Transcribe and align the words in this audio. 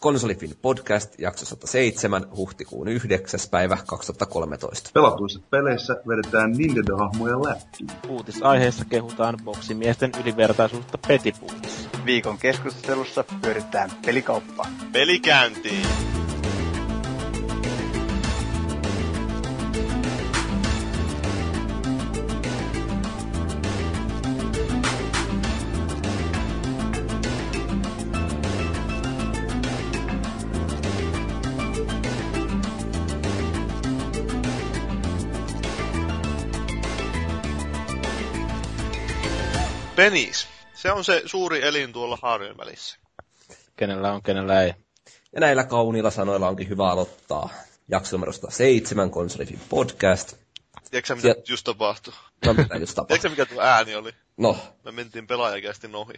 Konsolifin 0.00 0.54
podcast 0.62 1.18
jakso 1.18 1.46
107 1.46 2.26
huhtikuun 2.36 2.88
9. 2.88 3.40
päivä 3.50 3.78
2013. 3.86 4.90
Pelatuissa 4.94 5.40
peleissä 5.50 5.96
vedetään 6.08 6.52
Nintendo-hahmoja 6.52 7.44
läpi. 7.44 8.08
Uutisaiheessa 8.08 8.84
kehutaan 8.84 9.38
boksimiesten 9.44 10.10
ylivertaisuutta 10.22 10.98
petipuutissa. 11.08 11.88
Viikon 12.04 12.38
keskustelussa 12.38 13.24
pyöritetään 13.42 13.90
pelikauppaa. 14.06 14.66
Pelikäyntiin! 14.92 16.17
Penis. 40.10 40.46
Se 40.74 40.92
on 40.92 41.04
se 41.04 41.22
suuri 41.26 41.62
elin 41.62 41.92
tuolla 41.92 42.18
haarojen 42.22 42.56
välissä. 42.56 42.98
Kenellä 43.76 44.12
on, 44.12 44.22
kenellä 44.22 44.62
ei. 44.62 44.74
Ja 45.32 45.40
näillä 45.40 45.64
kauniilla 45.64 46.10
sanoilla 46.10 46.48
onkin 46.48 46.68
hyvä 46.68 46.90
aloittaa 46.90 47.48
jakso 47.88 48.16
numerosta 48.16 48.50
seitsemän 48.50 49.10
Konsolifin 49.10 49.60
podcast. 49.68 50.36
Tiedätkö 50.90 51.14
mitä 51.14 51.28
Siel- 51.28 51.42
just 51.48 51.64
tapahtui? 51.64 52.14
No 52.46 52.52
mitä 52.54 52.76
just 52.76 52.94
tapahtui? 52.94 53.18
Tiedätkö 53.18 53.28
mikä 53.28 53.54
tuo 53.54 53.62
ääni 53.62 53.94
oli? 53.94 54.12
No, 54.36 54.56
Me 54.84 54.92
mentiin 54.92 55.26
pelaajakästi 55.26 55.88
ohi. 55.92 56.14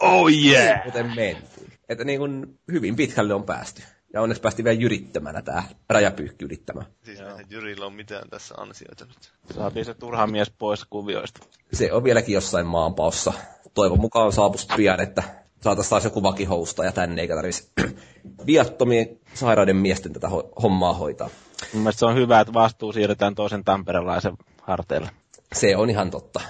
Oh 0.00 0.28
yeah! 0.32 0.84
kuten 0.84 1.06
mentiin. 1.06 1.72
Että 1.88 2.04
niin 2.04 2.18
kuin 2.18 2.58
hyvin 2.72 2.96
pitkälle 2.96 3.34
on 3.34 3.44
päästy. 3.44 3.82
Ja 4.12 4.22
onneksi 4.22 4.40
päästiin 4.42 4.64
vielä 4.64 4.80
jyrittämänä 4.80 5.42
tää 5.42 5.62
rajapyykki 5.90 6.44
yrittämään. 6.44 6.86
Siis 7.02 7.20
eihän 7.20 7.46
Jyrillä 7.50 7.86
on 7.86 7.92
mitään 7.92 8.30
tässä 8.30 8.54
ansioita 8.58 9.04
nyt. 9.04 9.32
Saatiin 9.54 9.84
se 9.84 9.94
turha 9.94 10.26
mies 10.26 10.50
pois 10.58 10.84
kuvioista. 10.84 11.40
Se 11.72 11.92
on 11.92 12.04
vieläkin 12.04 12.32
jossain 12.34 12.66
maanpaossa. 12.66 13.32
Toivon 13.74 14.00
mukaan 14.00 14.32
saapus 14.32 14.68
pian, 14.76 15.00
että 15.00 15.22
saataisiin 15.60 15.90
taas 15.90 16.04
joku 16.04 16.22
vakihousta 16.22 16.84
ja 16.84 16.92
tänne 16.92 17.22
eikä 17.22 17.34
tarvitsisi 17.34 17.72
viattomien 18.46 19.18
sairaiden 19.34 19.76
miesten 19.76 20.12
tätä 20.12 20.26
ho- 20.28 20.62
hommaa 20.62 20.94
hoitaa. 20.94 21.30
Mun 21.72 21.82
mielestä 21.82 21.98
se 21.98 22.06
on 22.06 22.14
hyvä, 22.14 22.40
että 22.40 22.52
vastuu 22.54 22.92
siirretään 22.92 23.34
toisen 23.34 23.64
tamperelaisen 23.64 24.32
harteille. 24.62 25.10
Se 25.52 25.76
on 25.76 25.90
ihan 25.90 26.10
totta. 26.10 26.40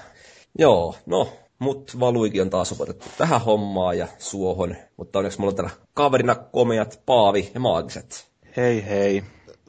Joo, 0.59 0.95
no, 1.05 1.33
mut 1.61 1.99
Valuikin 1.99 2.41
on 2.41 2.49
taas 2.49 2.71
opetettu 2.71 3.05
tähän 3.17 3.41
hommaan 3.41 3.97
ja 3.97 4.07
suohon, 4.19 4.75
mutta 4.97 5.19
onneksi 5.19 5.39
mulla 5.39 5.51
on 5.51 5.55
täällä 5.55 5.71
kaverina 5.93 6.35
komeat 6.35 6.99
Paavi 7.05 7.51
ja 7.53 7.59
Maagiset. 7.59 8.27
Hei 8.57 8.85
hei. 8.85 9.23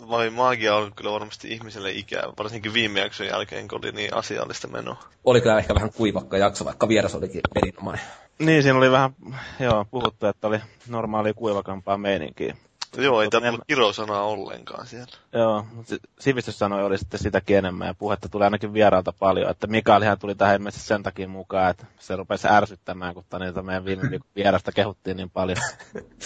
Vai 0.09 0.31
magia 0.31 0.77
on 0.77 0.93
kyllä 0.97 1.13
varmasti 1.13 1.53
ihmiselle 1.53 1.91
ikävä, 1.91 2.33
varsinkin 2.39 2.75
viime 2.75 3.01
jakson 3.01 3.27
jälkeen, 3.27 3.69
kun 3.69 3.79
oli 3.83 3.93
niin 3.93 4.15
asiallista 4.15 4.69
menoa. 4.69 4.97
Oli 5.25 5.41
kyllä 5.41 5.59
ehkä 5.59 5.75
vähän 5.75 5.93
kuivakka 5.93 6.39
jakso, 6.39 6.65
vaikka 6.65 6.89
vieras 6.89 7.15
olikin 7.15 7.41
erinomainen. 7.57 8.05
Niin, 8.39 8.63
siinä 8.63 8.79
oli 8.79 8.91
vähän, 8.91 9.15
joo, 9.61 9.87
puhuttu, 9.91 10.27
että 10.27 10.49
oli 10.49 10.59
normaali 10.89 11.35
kuivakampaa 11.35 11.99
meininkiä. 11.99 12.57
Joo, 12.97 13.23
ei 13.23 13.31
tää 13.31 13.41
tullut 13.41 13.61
kirosanaa 13.67 14.23
ollenkaan 14.23 14.87
siellä. 14.87 15.13
Joo, 15.33 15.67
mutta 15.75 15.97
sivistyssanoja 16.21 16.85
oli 16.85 16.99
sitten 16.99 17.21
sitäkin 17.21 17.57
enemmän 17.59 17.87
ja 17.87 17.95
puhetta 17.95 18.29
tuli 18.29 18.45
ainakin 18.45 18.73
vieraalta 18.73 19.13
paljon, 19.19 19.51
että 19.51 19.67
Mikaelihan 19.67 20.19
tuli 20.19 20.35
tähän 20.35 20.55
ilmeisesti 20.55 20.87
sen 20.87 21.03
takia 21.03 21.29
mukaan, 21.29 21.71
että 21.71 21.87
se 21.99 22.17
rupesi 22.17 22.49
ärsyttämään, 22.49 23.15
kun 23.15 23.25
niitä 23.39 23.63
meidän 23.63 23.85
viime 23.85 24.03
vierasta 24.37 24.73
kehuttiin 24.73 25.17
niin 25.17 25.31
paljon. 25.31 25.59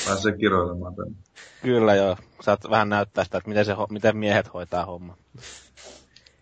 Pääsee 0.06 0.36
kiroilemaan 0.38 0.94
tänne. 0.94 1.14
Kyllä 1.62 1.94
joo, 1.94 2.16
saat 2.40 2.70
vähän 2.70 2.88
näyttää 2.88 3.24
sitä, 3.24 3.38
että 3.38 3.48
miten, 3.48 3.64
se, 3.64 3.74
ho- 3.74 3.92
miten 3.92 4.16
miehet 4.16 4.54
hoitaa 4.54 4.86
homma. 4.86 5.16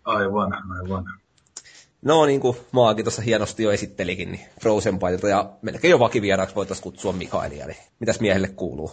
Aivan, 0.05 0.53
aivan. 0.81 1.05
No 2.01 2.25
niin 2.25 2.41
kuin 2.41 2.57
Maagi 2.71 3.03
tuossa 3.03 3.21
hienosti 3.21 3.63
jo 3.63 3.71
esittelikin, 3.71 4.31
niin 4.31 4.45
Frozen 4.61 4.99
Bytelta 4.99 5.27
ja 5.27 5.49
melkein 5.61 5.91
jo 5.91 5.99
vakivieraaksi 5.99 6.55
voitaisiin 6.55 6.83
kutsua 6.83 7.13
Mikaelia, 7.13 7.65
eli 7.65 7.77
mitäs 7.99 8.19
miehelle 8.19 8.47
kuuluu? 8.47 8.91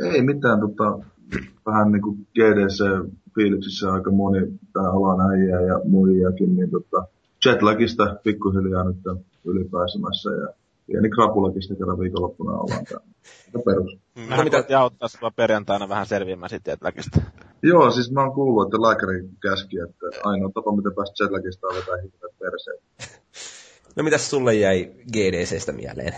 Ei 0.00 0.22
mitään, 0.22 0.60
tota, 0.60 0.98
vähän 1.66 1.92
niin 1.92 2.02
kuin 2.02 2.26
GDC-fiiliksissä 2.38 3.92
aika 3.92 4.10
moni 4.10 4.40
tää 4.72 4.90
alan 4.90 5.30
äijä 5.30 5.60
ja 5.60 5.80
muijakin, 5.84 6.56
niin 6.56 6.70
tota, 6.70 7.06
jetlagista 7.46 8.16
pikkuhiljaa 8.22 8.84
nyt 8.84 8.96
ylipääsemässä 9.44 10.30
ja 10.30 10.48
pieni 10.86 11.10
krapulakin 11.10 11.76
kerran 11.78 11.98
viikonloppuna 11.98 12.52
ollaan 12.52 12.84
täällä. 12.84 13.06
Aika 13.46 13.58
perus. 13.58 13.98
Mä 14.28 14.44
mitä- 14.44 14.58
mitä... 14.58 14.80
auttaa 14.80 15.08
sua 15.08 15.30
perjantaina 15.30 15.88
vähän 15.88 16.06
selviämään 16.06 16.50
sitten 16.50 16.72
jetläkistä. 16.72 17.20
Joo, 17.62 17.90
siis 17.90 18.12
mä 18.12 18.20
oon 18.20 18.32
kuullut, 18.32 18.68
että 18.68 18.82
lääkäri 18.82 19.28
käski, 19.42 19.78
että 19.78 20.06
ainoa 20.24 20.50
tapa, 20.54 20.76
miten 20.76 20.94
päästä 20.94 21.24
jetlagista 21.24 21.66
on 21.66 21.74
vetää 21.74 21.96
hirveät 21.96 22.38
perseen. 22.38 22.78
No 23.96 24.02
mitäs 24.02 24.30
sulle 24.30 24.54
jäi 24.54 24.92
GDCstä 25.12 25.72
mieleen? 25.72 26.14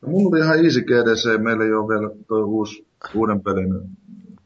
No, 0.00 0.08
mulla 0.08 0.28
oli 0.28 0.40
ihan 0.40 0.64
easy 0.64 0.80
GDC, 0.80 1.42
meillä 1.42 1.64
ei 1.64 1.72
ole 1.72 1.88
vielä 1.88 2.10
toi 2.28 2.42
uusi, 2.42 2.86
uuden 3.14 3.40
pelin 3.40 3.74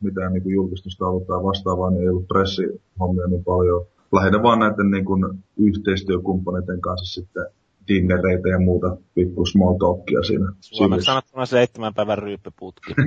mitään 0.00 0.32
niin 0.32 0.42
kuin 0.42 0.54
julkistusta 0.54 1.06
ollut 1.06 1.26
tai 1.26 1.42
vastaavaa, 1.42 1.90
niin 1.90 2.02
ei 2.02 2.08
ollut 2.08 2.28
pressihommia 2.28 3.26
niin 3.26 3.44
paljon. 3.44 3.86
Lähinnä 4.12 4.42
vaan 4.42 4.58
näiden 4.58 4.90
niin 4.90 5.04
kuin, 5.04 5.38
yhteistyökumppaneiden 5.58 6.80
kanssa 6.80 7.20
sitten 7.20 7.46
dinnereitä 7.88 8.48
ja 8.48 8.58
muuta 8.58 8.96
pikku 9.14 9.46
small 9.46 9.74
talkia 9.78 10.22
siinä. 10.22 10.52
Suomeksi 10.60 11.04
sanottuna 11.04 11.46
seitsemän 11.46 11.94
päivän 11.94 12.18
ryyppyputki. 12.18 12.94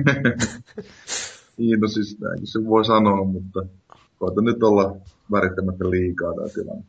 Niin, 1.58 1.80
no 1.80 1.88
siis 1.88 2.20
näinkin 2.20 2.46
se 2.46 2.64
voi 2.66 2.84
sanoa, 2.84 3.24
mutta 3.24 3.62
koita 4.18 4.40
nyt 4.40 4.62
olla 4.62 4.96
värittämättä 5.32 5.90
liikaa 5.90 6.34
tämä 6.34 6.48
tilanne. 6.48 6.84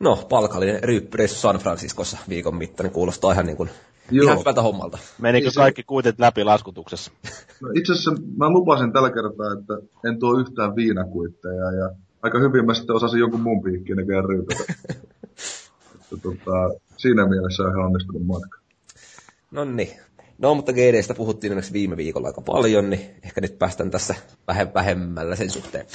No, 0.00 0.16
palkallinen 0.28 0.82
ryyppyreissu 0.84 1.38
San 1.38 1.56
Franciscossa 1.56 2.18
viikon 2.28 2.56
mittainen 2.56 2.92
kuulostaa 2.92 3.32
ihan 3.32 3.46
niin 3.46 3.56
kuin 3.56 3.70
Joo. 4.10 4.24
ihan 4.24 4.38
hyvältä 4.38 4.62
hommalta. 4.62 4.98
Menikö 5.18 5.44
Niin 5.44 5.52
se- 5.52 5.60
kaikki 5.60 5.82
kuitit 5.82 6.18
läpi 6.18 6.44
laskutuksessa? 6.44 7.10
No 7.60 7.68
itse 7.74 7.92
asiassa 7.92 8.12
mä 8.36 8.50
lupasin 8.50 8.92
tällä 8.92 9.10
kertaa, 9.10 9.52
että 9.52 9.74
en 10.08 10.18
tuo 10.18 10.38
yhtään 10.38 10.76
viinakuitteja 10.76 11.70
ja 11.72 11.90
aika 12.22 12.38
hyvin 12.38 12.66
mä 12.66 12.74
sitten 12.74 12.96
osasin 12.96 13.20
jonkun 13.20 13.40
muun 13.40 13.62
piikkiin 13.62 13.96
näköjään 13.96 14.24
ryypätä. 14.24 14.64
että 15.94 16.16
tota, 16.22 16.80
siinä 16.96 17.28
mielessä 17.28 17.62
on 17.62 17.70
ihan 17.70 17.84
onnistunut 17.84 18.26
matka. 18.26 18.58
No 19.50 19.64
niin. 19.64 19.90
No, 20.38 20.54
mutta 20.54 20.72
GDstä 20.72 21.14
puhuttiin 21.14 21.52
onneksi 21.52 21.72
viime 21.72 21.96
viikolla 21.96 22.28
aika 22.28 22.40
paljon, 22.40 22.90
niin 22.90 23.00
ehkä 23.22 23.40
nyt 23.40 23.58
päästään 23.58 23.90
tässä 23.90 24.14
vähän 24.48 24.74
vähemmällä 24.74 25.36
sen 25.36 25.50
suhteen. 25.50 25.86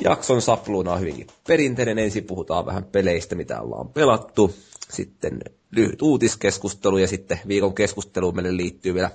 Jakson 0.00 0.42
sapluuna 0.42 0.92
on 0.92 1.00
hyvinkin 1.00 1.26
perinteinen. 1.48 1.98
Ensin 1.98 2.24
puhutaan 2.24 2.66
vähän 2.66 2.84
peleistä, 2.84 3.34
mitä 3.34 3.60
ollaan 3.60 3.88
pelattu. 3.88 4.54
Sitten 4.94 5.40
lyhyt 5.70 6.02
uutiskeskustelu 6.02 6.98
ja 6.98 7.08
sitten 7.08 7.40
viikon 7.48 7.74
keskusteluun 7.74 8.34
meille 8.34 8.56
liittyy 8.56 8.94
vielä 8.94 9.10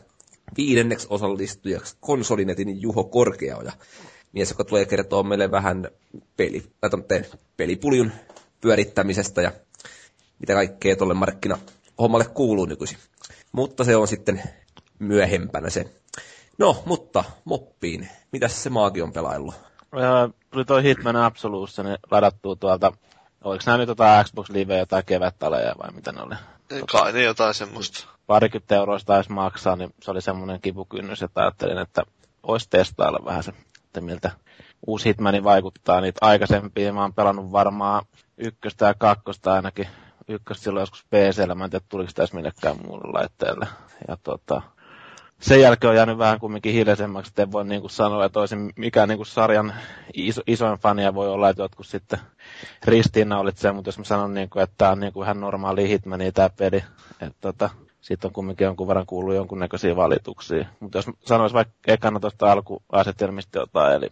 viidenneksi 0.57 1.07
osallistujaksi 1.09 1.97
konsolinetin 1.99 2.81
Juho 2.81 3.03
Korkeaoja. 3.03 3.71
Mies, 4.31 4.49
joka 4.49 4.63
tulee 4.63 4.85
kertoa 4.85 5.23
meille 5.23 5.51
vähän 5.51 5.87
peli, 6.37 6.63
tommoten 6.91 7.25
pelipuljun 7.57 8.11
pyörittämisestä 8.61 9.41
ja 9.41 9.51
mitä 10.39 10.53
kaikkea 10.53 10.95
tuolle 10.95 11.13
markkinahommalle 11.13 12.25
kuuluu 12.33 12.65
nykyisin. 12.65 12.97
Mutta 13.51 13.83
se 13.83 13.95
on 13.95 14.07
sitten 14.07 14.41
myöhempänä 14.99 15.69
se. 15.69 15.85
No, 16.57 16.83
mutta 16.85 17.23
moppiin. 17.45 18.09
Mitäs 18.31 18.63
se 18.63 18.69
maagi 18.69 19.01
on 19.01 19.13
pelaillut? 19.13 19.55
Tuli 20.51 20.65
toi 20.65 20.83
Hitman 20.83 21.15
Absolution 21.15 21.97
ladattua 22.11 22.55
tuolta, 22.55 22.93
oliko 23.43 23.63
nämä 23.65 23.77
nyt 23.77 23.87
jotain 23.89 24.25
Xbox 24.25 24.49
Live 24.49 24.77
jotain 24.77 25.05
kevättaleja 25.05 25.75
vai 25.83 25.91
mitä 25.91 26.11
ne 26.11 26.21
oli? 26.21 26.35
Kai 26.91 27.13
ne 27.13 27.23
jotain 27.23 27.53
semmoista. 27.53 28.07
Parikymmentä 28.27 28.75
euroa 28.75 28.99
taisi 29.05 29.31
maksaa, 29.31 29.75
niin 29.75 29.93
se 30.01 30.11
oli 30.11 30.21
semmoinen 30.21 30.61
kipukynnys, 30.61 31.23
että 31.23 31.41
ajattelin, 31.41 31.77
että 31.77 32.03
olisi 32.43 32.69
testailla 32.69 33.25
vähän 33.25 33.43
se, 33.43 33.53
että 33.85 34.01
miltä 34.01 34.31
uusi 34.87 35.09
Hitmani 35.09 35.43
vaikuttaa. 35.43 36.01
Niitä 36.01 36.19
aikaisempia 36.21 36.93
mä 36.93 37.01
oon 37.01 37.13
pelannut 37.13 37.51
varmaan 37.51 38.05
ykköstä 38.37 38.85
ja 38.85 38.93
kakkosta 38.93 39.53
ainakin. 39.53 39.87
Ykköstä 40.27 40.63
silloin 40.63 40.81
joskus 40.81 41.05
PCllä, 41.05 41.55
mä 41.55 41.63
en 41.63 41.69
tiedä 41.69 41.85
tuliko 41.89 42.09
sitä 42.09 42.21
edes 42.21 42.33
millekään 42.33 42.77
muulle 42.85 43.11
laitteelle. 43.13 43.67
Ja 44.07 44.17
tota, 44.23 44.61
sen 45.39 45.61
jälkeen 45.61 45.89
on 45.89 45.95
jäänyt 45.95 46.17
vähän 46.17 46.39
kumminkin 46.39 46.73
hiljaisemmaksi, 46.73 47.29
että 47.29 47.41
en 47.41 47.51
voi 47.51 47.65
niinku 47.65 47.89
sanoa, 47.89 48.25
että 48.25 48.39
olisin 48.39 48.73
mikään 48.75 49.09
niinku 49.09 49.25
sarjan 49.25 49.73
iso, 50.13 50.41
isoin 50.47 50.79
fania 50.79 51.13
voi 51.13 51.29
olla, 51.29 51.49
että 51.49 51.63
jotkut 51.63 51.87
sitten 51.87 52.19
ristiinnaulitsee, 52.85 53.71
mutta 53.71 53.87
jos 53.87 53.97
mä 53.97 54.03
sanon, 54.03 54.33
niinku, 54.33 54.59
että 54.59 54.75
tämä 54.77 54.91
on 54.91 54.99
niinku 54.99 55.23
ihan 55.23 55.39
normaali 55.39 55.87
hitmani 55.89 56.31
tämä 56.31 56.49
peli, 56.49 56.83
että 57.21 57.37
tota, 57.41 57.69
siitä 58.01 58.27
on 58.27 58.33
kumminkin 58.33 58.65
jonkun 58.65 58.87
verran 58.87 59.05
kuullut 59.05 59.35
jonkunnäköisiä 59.35 59.95
valituksia. 59.95 60.65
Mutta 60.79 60.97
jos 60.97 61.05
sanois 61.25 61.53
vaikka 61.53 61.73
ekana 61.87 62.19
tuosta 62.19 62.51
alkuasetelmista 62.51 63.59
jotain, 63.59 63.95
eli 63.95 64.11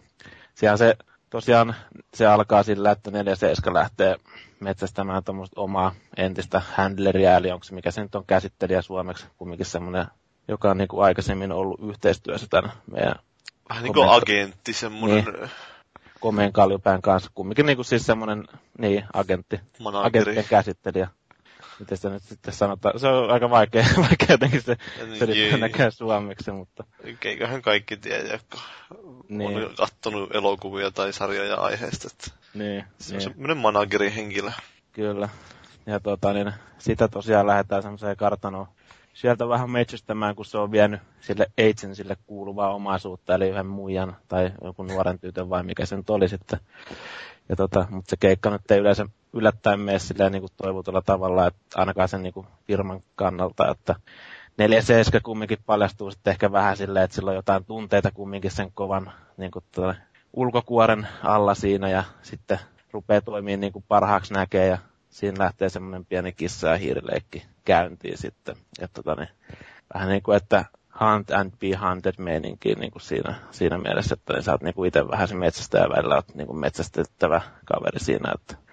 siellä 0.54 0.78
se 0.78 0.96
tosiaan 1.30 1.76
se 2.14 2.26
alkaa 2.28 2.64
sillä, 2.64 2.92
että 2.92 3.12
47 3.12 3.74
lähtee 3.74 4.16
metsästämään 4.60 5.24
tuommoista 5.24 5.62
omaa 5.62 5.96
entistä 6.18 6.62
handleria, 6.76 7.38
eli 7.38 7.52
onko 7.52 7.64
se 7.64 7.76
mikä 7.76 7.92
se 7.92 8.02
nyt 8.02 8.16
on 8.16 8.26
käsittelijä 8.28 8.82
suomeksi, 8.82 9.26
kumminkin 9.38 9.66
semmoinen 9.66 10.06
joka 10.48 10.72
on 10.72 10.78
niin 10.78 10.88
kuin 10.88 11.04
aikaisemmin 11.04 11.52
ollut 11.52 11.80
yhteistyössä 11.90 12.48
tämän 12.50 12.72
meidän 12.92 13.16
Vähän 13.70 13.84
niin 13.84 13.94
kuin 13.94 14.10
agentti, 14.10 14.74
semmoinen... 14.74 15.26
Niin. 15.26 15.50
Komeen 16.20 16.54
kaljupään 16.54 17.02
kanssa. 17.02 17.32
Kumminkin 17.36 17.66
niin 17.66 17.78
kuin 17.78 17.86
siis 17.86 18.06
semmoinen, 18.06 18.48
niin, 18.78 19.04
agentti. 19.14 19.60
Manageri. 19.80 20.22
Agenttien 20.22 20.46
käsittelijä. 20.50 21.08
Miten 21.80 21.98
sitä 21.98 22.10
nyt 22.10 22.24
sitten 22.24 22.54
sanotaan? 22.54 23.00
Se 23.00 23.08
on 23.08 23.32
aika 23.32 23.50
vaikea, 23.50 23.86
vaikea 24.10 24.28
jotenkin 24.30 24.62
se 24.62 24.78
niin, 25.06 25.20
selittää 25.20 25.58
näkään 25.58 25.92
suomeksi, 25.92 26.52
mutta... 26.52 26.84
Eiköhän 27.26 27.62
kaikki 27.62 27.98
tiedä, 27.98 28.32
jotka 28.32 28.58
niin. 29.30 29.66
on 29.66 29.76
kattonut 29.78 30.36
elokuvia 30.36 30.92
tai 30.92 31.14
sarjoja 31.14 31.56
aiheesta. 31.56 32.08
Että 32.12 32.40
niin, 32.54 32.84
se 33.00 33.14
on 33.14 33.18
niin. 33.18 33.30
semmoinen 33.30 33.58
managerihenkilö. 33.58 34.52
Kyllä. 34.92 35.30
Ja 35.86 36.00
tota, 36.00 36.34
niin, 36.34 36.54
sitä 36.78 37.08
tosiaan 37.08 37.48
lähdetään 37.48 37.82
semmoiseen 37.82 38.18
kartanoon 38.18 38.68
sieltä 39.18 39.48
vähän 39.48 39.70
metsästämään, 39.70 40.36
kun 40.36 40.46
se 40.46 40.58
on 40.58 40.72
vienyt 40.72 41.02
sille 41.22 41.48
agentsille 41.60 42.18
kuuluvaa 42.28 42.74
omaisuutta, 42.74 43.36
eli 43.36 43.50
yhden 43.50 43.66
muijan 43.66 44.16
tai 44.28 44.52
joku 44.64 44.84
nuoren 44.84 45.20
tytön 45.20 45.50
vai 45.50 45.64
mikä 45.64 45.86
se 45.86 45.98
nyt 45.98 46.10
oli 46.10 46.30
sitten. 46.30 46.60
Ja 47.50 47.56
tota, 47.56 47.88
mutta 47.90 48.10
se 48.10 48.18
keikka 48.20 48.50
nyt 48.50 48.72
ei 48.72 48.80
yleensä 48.80 49.06
yllättäen 49.34 49.80
mene 49.80 50.00
silleen 50.00 50.32
niin 50.32 50.44
toivotulla 50.58 51.02
tavalla, 51.02 51.48
että 51.48 51.62
ainakaan 51.76 52.08
sen 52.08 52.24
niin 52.24 52.34
kuin 52.34 52.48
firman 52.68 53.02
kannalta, 53.16 53.72
että 53.72 53.96
4-7 55.18 55.22
kumminkin 55.24 55.58
paljastuu 55.66 56.12
sitten 56.12 56.32
ehkä 56.32 56.52
vähän 56.52 56.78
silleen, 56.78 57.06
että 57.06 57.16
sillä 57.16 57.30
on 57.30 57.36
jotain 57.36 57.66
tunteita 57.66 58.12
kumminkin 58.12 58.52
sen 58.52 58.72
kovan 58.74 59.12
niin 59.38 59.52
kuin 59.52 59.66
tuota, 59.72 59.96
ulkokuoren 60.34 61.08
alla 61.24 61.56
siinä 61.56 61.90
ja 61.90 62.04
sitten 62.22 62.60
rupeaa 62.92 63.22
toimimaan 63.22 63.60
niin 63.60 63.74
kuin 63.74 63.86
parhaaksi 63.88 64.34
näkee 64.34 64.68
ja 64.68 64.78
siinä 65.10 65.44
lähtee 65.44 65.70
semmoinen 65.70 66.06
pieni 66.06 66.34
kissa 66.34 66.68
ja 66.68 66.78
hiirileikki 66.78 67.46
käyntiin 67.68 68.18
sitten. 68.18 68.56
Ja 68.82 68.88
tota, 68.88 69.16
niin, 69.16 69.30
vähän 69.94 70.10
niin 70.10 70.24
kuin, 70.24 70.38
että 70.38 70.66
hunt 71.00 71.32
and 71.32 71.52
be 71.60 71.88
hunted 71.88 72.14
meininki 72.18 72.76
niin 72.76 72.92
kuin 72.92 73.02
siinä, 73.02 73.36
siinä 73.52 73.78
mielessä, 73.78 74.14
että 74.14 74.34
niin 74.34 74.44
sä 74.44 74.52
oot 74.52 74.62
niin 74.62 74.74
kuin 74.74 74.88
itse 74.88 75.08
vähän 75.08 75.28
se 75.28 75.36
metsästäjä 75.36 75.90
välillä, 75.90 76.16
oot 76.16 76.36
niin 76.36 76.48
kuin 76.48 76.60
metsästettävä 76.60 77.42
kaveri 77.66 78.00
siinä, 78.00 78.32
että 78.36 78.68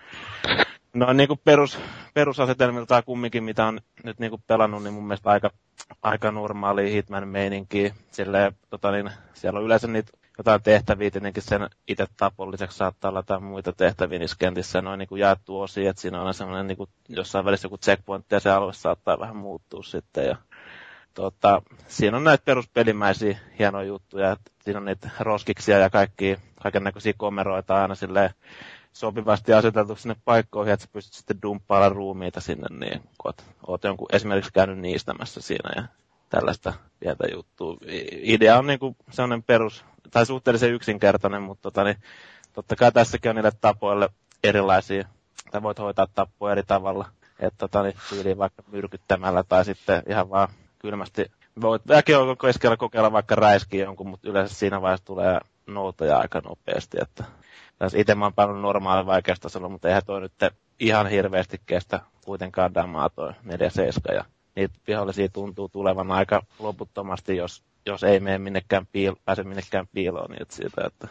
No 0.94 1.12
niin 1.12 1.28
kuin 1.28 1.40
perus, 1.44 1.78
perusasetelmiltaan 2.14 3.04
kumminkin, 3.04 3.44
mitä 3.44 3.66
on 3.66 3.80
nyt 4.04 4.18
niin 4.18 4.30
kuin 4.30 4.42
pelannut, 4.46 4.82
niin 4.82 4.94
mun 4.94 5.06
mielestä 5.06 5.30
aika, 5.30 5.50
aika 6.02 6.30
normaali 6.30 6.92
Hitman-meininki. 6.92 7.94
Silleen, 8.10 8.52
tota 8.70 8.90
niin, 8.90 9.10
siellä 9.32 9.58
on 9.58 9.64
yleensä 9.64 9.86
niitä 9.86 10.12
jotain 10.38 10.62
tehtäviä, 10.62 11.10
tietenkin 11.10 11.42
sen 11.42 11.68
itse 11.88 12.06
tapon 12.16 12.52
lisäksi 12.52 12.78
saattaa 12.78 13.08
olla 13.08 13.18
jotain 13.18 13.42
muita 13.42 13.72
tehtäviä 13.72 14.18
niissä 14.18 14.36
kentissä, 14.38 14.82
noin 14.82 14.98
niin 14.98 15.08
kuin 15.08 15.20
jaettu 15.20 15.60
osia, 15.60 15.90
että 15.90 16.02
siinä 16.02 16.22
on 16.22 16.34
semmoinen 16.34 16.66
niin 16.66 16.88
jossain 17.08 17.44
välissä 17.44 17.66
joku 17.66 17.78
checkpoint 17.78 18.26
ja 18.30 18.40
se 18.40 18.50
alue 18.50 18.72
saattaa 18.72 19.20
vähän 19.20 19.36
muuttua 19.36 19.82
sitten. 19.82 20.26
Ja, 20.26 20.36
tota, 21.14 21.62
siinä 21.88 22.16
on 22.16 22.24
näitä 22.24 22.44
peruspelimäisiä 22.44 23.38
hienoja 23.58 23.86
juttuja, 23.86 24.36
siinä 24.60 24.78
on 24.78 24.84
niitä 24.84 25.10
roskiksia 25.20 25.78
ja 25.78 25.90
kaikki, 25.90 26.36
kaiken 26.62 26.84
näköisiä 26.84 27.12
komeroita 27.16 27.82
aina 27.82 27.94
silleen 27.94 28.30
sopivasti 28.92 29.52
aseteltu 29.52 29.96
sinne 29.96 30.16
paikkoihin, 30.24 30.74
että 30.74 30.86
sä 30.86 30.90
pystyt 30.92 31.14
sitten 31.14 31.42
dumppailla 31.42 31.88
ruumiita 31.88 32.40
sinne, 32.40 32.66
niin 32.70 33.00
kun 33.00 33.28
oot, 33.28 33.44
oot 33.66 33.84
jonkun 33.84 34.08
esimerkiksi 34.12 34.52
käynyt 34.52 34.78
niistämässä 34.78 35.40
siinä 35.40 35.70
ja 35.76 35.82
tällaista 36.28 36.72
pientä 37.00 37.24
juttua. 37.32 37.76
Idea 38.22 38.58
on 38.58 38.66
niin 38.66 38.78
kuin 38.78 38.96
sellainen 39.10 39.42
perus, 39.42 39.84
tai 40.10 40.26
suhteellisen 40.26 40.72
yksinkertainen, 40.72 41.42
mutta 41.42 41.62
tota, 41.62 41.84
niin, 41.84 41.96
totta 42.52 42.76
kai 42.76 42.92
tässäkin 42.92 43.28
on 43.28 43.36
niille 43.36 43.52
tapoille 43.60 44.08
erilaisia, 44.44 45.08
tai 45.50 45.62
voit 45.62 45.78
hoitaa 45.78 46.06
tappoja 46.14 46.52
eri 46.52 46.62
tavalla, 46.62 47.08
että 47.38 47.58
tota, 47.58 47.82
niin, 47.82 48.38
vaikka 48.38 48.62
myrkyttämällä 48.72 49.42
tai 49.42 49.64
sitten 49.64 50.02
ihan 50.08 50.30
vaan 50.30 50.48
kylmästi. 50.78 51.30
Voit 51.60 51.88
väki 51.88 52.14
on 52.14 52.38
keskellä 52.38 52.76
kokeilla 52.76 53.12
vaikka 53.12 53.34
räiskiä 53.34 53.84
jonkun, 53.84 54.08
mutta 54.08 54.28
yleensä 54.30 54.54
siinä 54.54 54.82
vaiheessa 54.82 55.06
tulee 55.06 55.40
noutoja 55.66 56.18
aika 56.18 56.40
nopeasti, 56.40 56.96
että 57.00 57.24
tässä 57.78 57.98
itse 57.98 58.14
mä 58.14 58.30
oon 58.36 58.62
normaali 58.62 59.06
vaikeustasolla, 59.06 59.68
mutta 59.68 59.88
eihän 59.88 60.02
toi 60.06 60.20
nyt 60.20 60.32
ihan 60.80 61.06
hirveästi 61.06 61.60
kestä 61.66 62.00
kuitenkaan 62.24 62.74
damaa 62.74 63.10
toi 63.10 63.32
4-7 63.32 64.14
ja 64.14 64.24
niitä 64.56 64.74
vihollisia 64.86 65.28
tuntuu 65.28 65.68
tulevan 65.68 66.10
aika 66.10 66.42
loputtomasti, 66.58 67.36
jos, 67.36 67.62
jos 67.86 68.04
ei 68.04 68.20
mene 68.20 68.38
minnekään 68.38 68.86
piil, 68.92 69.14
pääse 69.24 69.42
minnekään 69.42 69.86
piiloon 69.94 70.30
niitä 70.30 70.54
siitä, 70.54 70.82
että 70.86 71.08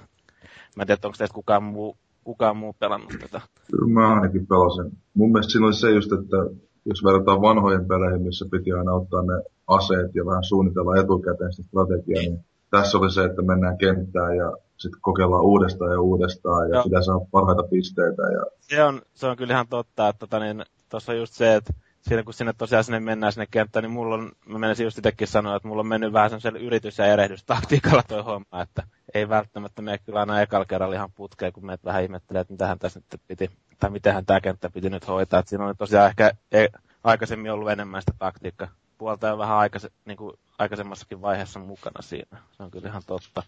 mä 0.76 0.84
en 0.84 0.88
tiedä, 0.88 1.00
onko 1.04 1.16
teistä 1.18 1.36
kukaan 1.36 1.64
muu, 1.64 1.98
kukaan 2.24 2.58
muu 2.58 2.76
pelannut 2.80 3.14
tätä. 3.22 3.42
Kyllä 3.72 3.94
mä 3.94 4.14
ainakin 4.14 4.48
pelasin. 4.48 4.98
Mun 5.14 5.32
mielestä 5.32 5.52
siinä 5.52 5.66
oli 5.66 5.74
se 5.74 5.92
just, 5.92 6.12
että 6.12 6.38
jos 6.86 7.04
verrataan 7.04 7.42
vanhojen 7.42 7.86
peleihin, 7.86 8.22
missä 8.22 8.46
piti 8.52 8.72
aina 8.72 8.94
ottaa 8.94 9.22
ne 9.22 9.44
aseet 9.68 10.16
ja 10.16 10.26
vähän 10.26 10.44
suunnitella 10.44 10.98
etukäteen 10.98 11.54
sitä 11.54 11.68
strategiaa, 11.68 12.22
niin 12.22 12.46
tässä 12.72 12.98
oli 12.98 13.12
se, 13.12 13.24
että 13.24 13.42
mennään 13.42 13.78
kenttään 13.78 14.38
ja 14.38 14.54
sitten 14.78 15.02
kokeillaan 15.02 15.44
uudestaan 15.44 15.92
ja 15.92 16.02
uudestaan 16.02 16.70
ja 16.70 16.76
Joo. 16.76 16.84
pitää 16.84 17.02
saada 17.02 17.26
parhaita 17.32 17.64
pisteitä. 17.64 18.22
Ja... 18.22 18.46
Se, 18.62 18.84
on, 18.84 19.02
se 19.14 19.28
on 19.28 19.38
kyllä 19.38 19.54
ihan 19.54 19.68
totta, 19.68 20.10
että 20.10 20.20
tota, 20.20 20.40
niin, 20.40 20.64
tuossa 20.90 21.12
on 21.12 21.18
just 21.18 21.34
se, 21.34 21.56
että 21.56 21.74
siinä 22.04 22.24
kun 22.24 22.34
sinne 22.34 22.54
tosiaan 22.58 22.84
sinne 22.84 23.00
mennään 23.00 23.34
sinne 23.34 23.48
kenttään, 23.52 23.84
niin 23.84 23.92
mulla 23.92 24.16
on, 24.16 24.32
mä 24.46 24.60
menisin 24.60 24.84
just 24.84 24.98
itsekin 24.98 25.28
sanoa, 25.28 25.56
että 25.56 25.68
mulla 25.68 25.80
on 25.80 25.88
mennyt 25.88 26.14
vähän 26.14 26.30
sellaisella 26.30 26.60
yritys- 26.60 26.98
ja 26.98 27.06
erehdystaktiikalla 27.06 28.04
toi 28.08 28.24
homma, 28.24 28.62
että 28.62 28.84
ei 29.14 29.30
välttämättä 29.30 29.82
mene 29.82 29.98
kyllä 29.98 30.20
aina 30.20 30.42
ekalla 30.42 30.66
kerralla 30.66 30.96
ihan 30.96 31.12
putkeen, 31.12 31.54
kun 31.54 31.66
meidät 31.66 31.84
vähän 31.86 32.04
ihmettelee, 32.04 32.42
että 32.42 32.54
mitähän 32.54 32.80
tässä 32.80 33.00
nyt 33.00 33.22
piti, 33.28 33.52
tai 33.80 33.90
mitenhän 33.90 34.26
tämä 34.26 34.42
kenttä 34.42 34.70
piti 34.70 34.90
nyt 34.90 35.08
hoitaa. 35.08 35.40
Että 35.40 35.50
siinä 35.50 35.66
on 35.66 35.78
tosiaan 35.78 36.10
ehkä 36.10 36.32
ei, 36.52 36.70
aikaisemmin 37.04 37.52
ollut 37.52 37.72
enemmän 37.72 38.02
sitä 38.02 38.14
taktiikka 38.20 38.68
puolta 38.98 39.28
ja 39.28 39.38
vähän 39.38 39.58
aikaise, 39.58 39.90
niin 40.06 40.18
kuin 40.18 40.40
aikaisemmassakin 40.60 41.22
vaiheessa 41.22 41.60
mukana 41.60 42.02
siinä. 42.02 42.38
Se 42.52 42.64
on 42.64 42.72
kyllä 42.72 42.90
ihan 42.90 43.02
totta 43.08 43.44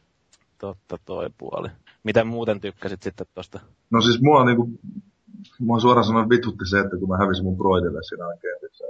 totta 0.58 0.98
toi 1.06 1.30
puoli. 1.38 1.69
Miten 2.04 2.28
muuten 2.28 2.62
tykkäsit 2.62 3.04
sitten 3.04 3.28
tosta? 3.34 3.60
No 3.90 4.01
siis 4.01 4.22
mua 4.22 4.46
niinku, 4.46 4.69
mua 5.60 5.80
suoraan 5.80 6.08
sanoen 6.08 6.30
vitutti 6.30 6.66
se, 6.70 6.80
että 6.80 6.98
kun 6.98 7.10
mä 7.10 7.18
hävisin 7.18 7.46
mun 7.46 7.58
broidille 7.58 8.00
siinä 8.04 8.26
kentissä. 8.42 8.84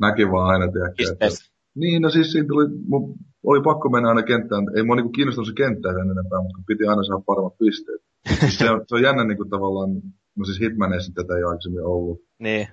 Näki 0.00 0.30
vaan 0.30 0.50
aina, 0.52 0.72
tiedäkö, 0.72 1.02
että... 1.12 1.26
Niin, 1.74 2.02
no 2.02 2.10
siis 2.10 2.32
siinä 2.32 2.48
tuli, 2.48 2.66
mun 2.86 3.14
oli 3.44 3.62
pakko 3.62 3.88
mennä 3.88 4.08
aina 4.08 4.22
kenttään. 4.22 4.64
Ei 4.76 4.82
mua 4.82 4.96
niinku 4.96 5.12
kiinnostanut 5.12 5.48
se 5.48 5.54
kenttä 5.56 5.88
sen 5.88 6.10
enempää, 6.10 6.42
mutta 6.42 6.66
piti 6.66 6.86
aina 6.86 7.04
saada 7.04 7.22
paremmat 7.26 7.58
pisteet. 7.58 8.02
Se, 8.58 8.70
on, 8.70 8.84
se 8.86 8.94
on 8.94 9.02
jännä 9.02 9.24
niinku 9.24 9.44
tavallaan, 9.44 9.90
no 10.36 10.44
siis 10.44 10.60
Hitmaneissa 10.60 11.12
tätä 11.14 11.36
ei 11.36 11.42
aikaisemmin 11.42 11.84
ollut. 11.84 12.20
Niin 12.38 12.68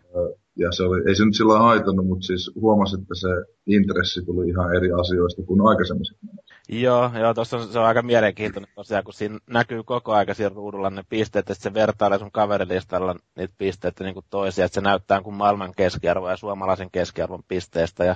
ja 0.55 0.71
se 0.71 0.83
oli, 0.83 1.01
ei 1.07 1.15
se 1.15 1.25
nyt 1.25 1.35
sillä 1.35 1.59
haitannut, 1.59 2.07
mutta 2.07 2.25
siis 2.25 2.51
huomasi, 2.55 2.95
että 3.01 3.15
se 3.15 3.27
intressi 3.67 4.25
tuli 4.25 4.49
ihan 4.49 4.75
eri 4.75 4.91
asioista 4.91 5.41
kuin 5.43 5.67
aikaisemmin. 5.67 6.05
Joo, 6.69 7.11
joo 7.19 7.33
tuossa 7.33 7.67
se 7.67 7.79
on 7.79 7.85
aika 7.85 8.01
mielenkiintoinen 8.01 8.71
tosiaan, 8.75 9.03
kun 9.03 9.13
siinä 9.13 9.39
näkyy 9.49 9.83
koko 9.83 10.13
aika 10.13 10.33
siinä 10.33 10.55
ruudulla 10.55 10.89
ne 10.89 11.03
pisteet, 11.09 11.49
että 11.49 11.63
se 11.63 11.73
vertailee 11.73 12.19
sun 12.19 12.31
kaverilistalla 12.31 13.15
niitä 13.37 13.53
pisteitä 13.57 14.03
niin 14.03 14.13
kuin 14.13 14.25
toisia, 14.29 14.65
että 14.65 14.75
se 14.75 14.81
näyttää 14.81 15.21
kuin 15.21 15.35
maailman 15.35 15.73
keskiarvo 15.77 16.29
ja 16.29 16.37
suomalaisen 16.37 16.91
keskiarvon 16.91 17.43
pisteestä 17.47 18.05
ja 18.05 18.15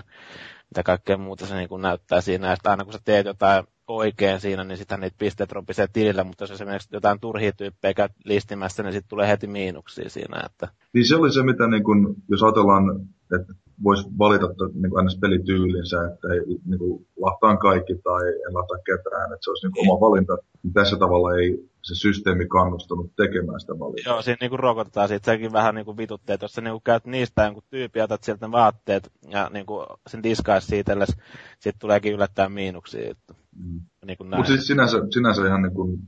mitä 0.70 0.84
kaikkea 0.84 1.18
muuta 1.18 1.46
se 1.46 1.56
niin 1.56 1.70
kuin 1.70 1.82
näyttää 1.82 2.22
siinä. 2.22 2.48
Ja 2.48 2.56
aina 2.64 2.84
kun 2.84 2.94
sä 2.94 3.00
teet 3.06 3.26
jotain 3.26 3.64
oikein 3.88 4.40
siinä, 4.40 4.64
niin 4.64 4.78
sitten 4.78 5.00
niitä 5.00 5.16
pisteet 5.20 5.52
ropisee 5.52 5.88
tilille, 5.94 6.24
mutta 6.24 6.44
jos 6.44 6.52
esimerkiksi 6.52 6.90
jotain 6.92 7.20
turhia 7.20 7.52
tyyppejä 7.52 7.94
käyt 7.94 8.12
listimässä, 8.26 8.84
niin 8.84 8.94
sitten 8.94 9.10
tulee 9.10 9.28
heti 9.28 9.48
miinuksia 9.48 10.10
siinä. 10.10 10.42
Että... 10.46 10.68
Niin 10.94 11.08
se 11.08 11.16
oli 11.16 11.34
se, 11.34 11.44
mitä 11.44 11.68
niin 11.68 11.84
kun, 11.84 12.16
jos 12.30 12.44
ajatellaan, 12.44 13.02
että 13.40 13.54
voisi 13.84 14.10
valita 14.18 14.48
niin 14.48 14.90
kuin 14.90 14.98
aina 14.98 15.10
pelityylinsä, 15.22 15.98
että 16.08 16.28
ei 16.34 16.40
niin 16.66 16.80
kuin, 16.80 17.08
lahtaan 17.18 17.58
kaikki 17.58 17.96
tai 17.96 18.28
en 18.28 18.54
lahtaa 18.54 18.78
ketään, 18.86 19.34
että 19.34 19.44
se 19.44 19.50
olisi 19.50 19.68
niin 19.68 19.74
kuin 19.74 19.90
oma 19.90 20.10
valinta. 20.10 20.38
Niin 20.64 20.74
tässä 20.74 20.98
tavalla 20.98 21.36
ei 21.36 21.70
se 21.82 21.96
systeemi 21.96 22.48
kannustanut 22.48 23.16
tekemään 23.16 23.60
sitä 23.60 23.80
valintaa. 23.80 24.14
Joo, 24.14 24.22
siinä 24.22 24.38
niin 24.42 24.60
rokotetaan 24.60 25.08
siitä. 25.08 25.26
Sekin 25.26 25.54
vähän 25.54 25.76
niin 25.76 25.86
kuin 25.86 25.98
vitutti, 25.98 26.34
että 26.34 26.44
jos 26.44 26.54
sä 26.54 26.62
niin 26.62 26.82
käyt 26.84 27.06
niistä 27.06 27.44
jonkun 27.44 27.64
tyyppi, 27.70 28.02
otat 28.02 28.24
sieltä 28.24 28.48
ne 28.48 28.52
vaatteet 28.52 29.12
ja 29.30 29.50
niin 29.54 29.66
kuin 29.66 29.86
sen 30.08 30.22
siitä, 30.60 31.06
sitten 31.60 31.80
tuleekin 31.80 32.14
yllättäen 32.14 32.52
miinuksia. 32.52 33.16
Mm. 33.56 33.82
Niin 34.06 34.18
Mutta 34.22 34.46
siis 34.46 34.68
sinänsä, 34.68 34.98
sinänsä 35.14 35.48
ihan 35.48 35.62
niin 35.62 35.74
kuin, 35.74 36.00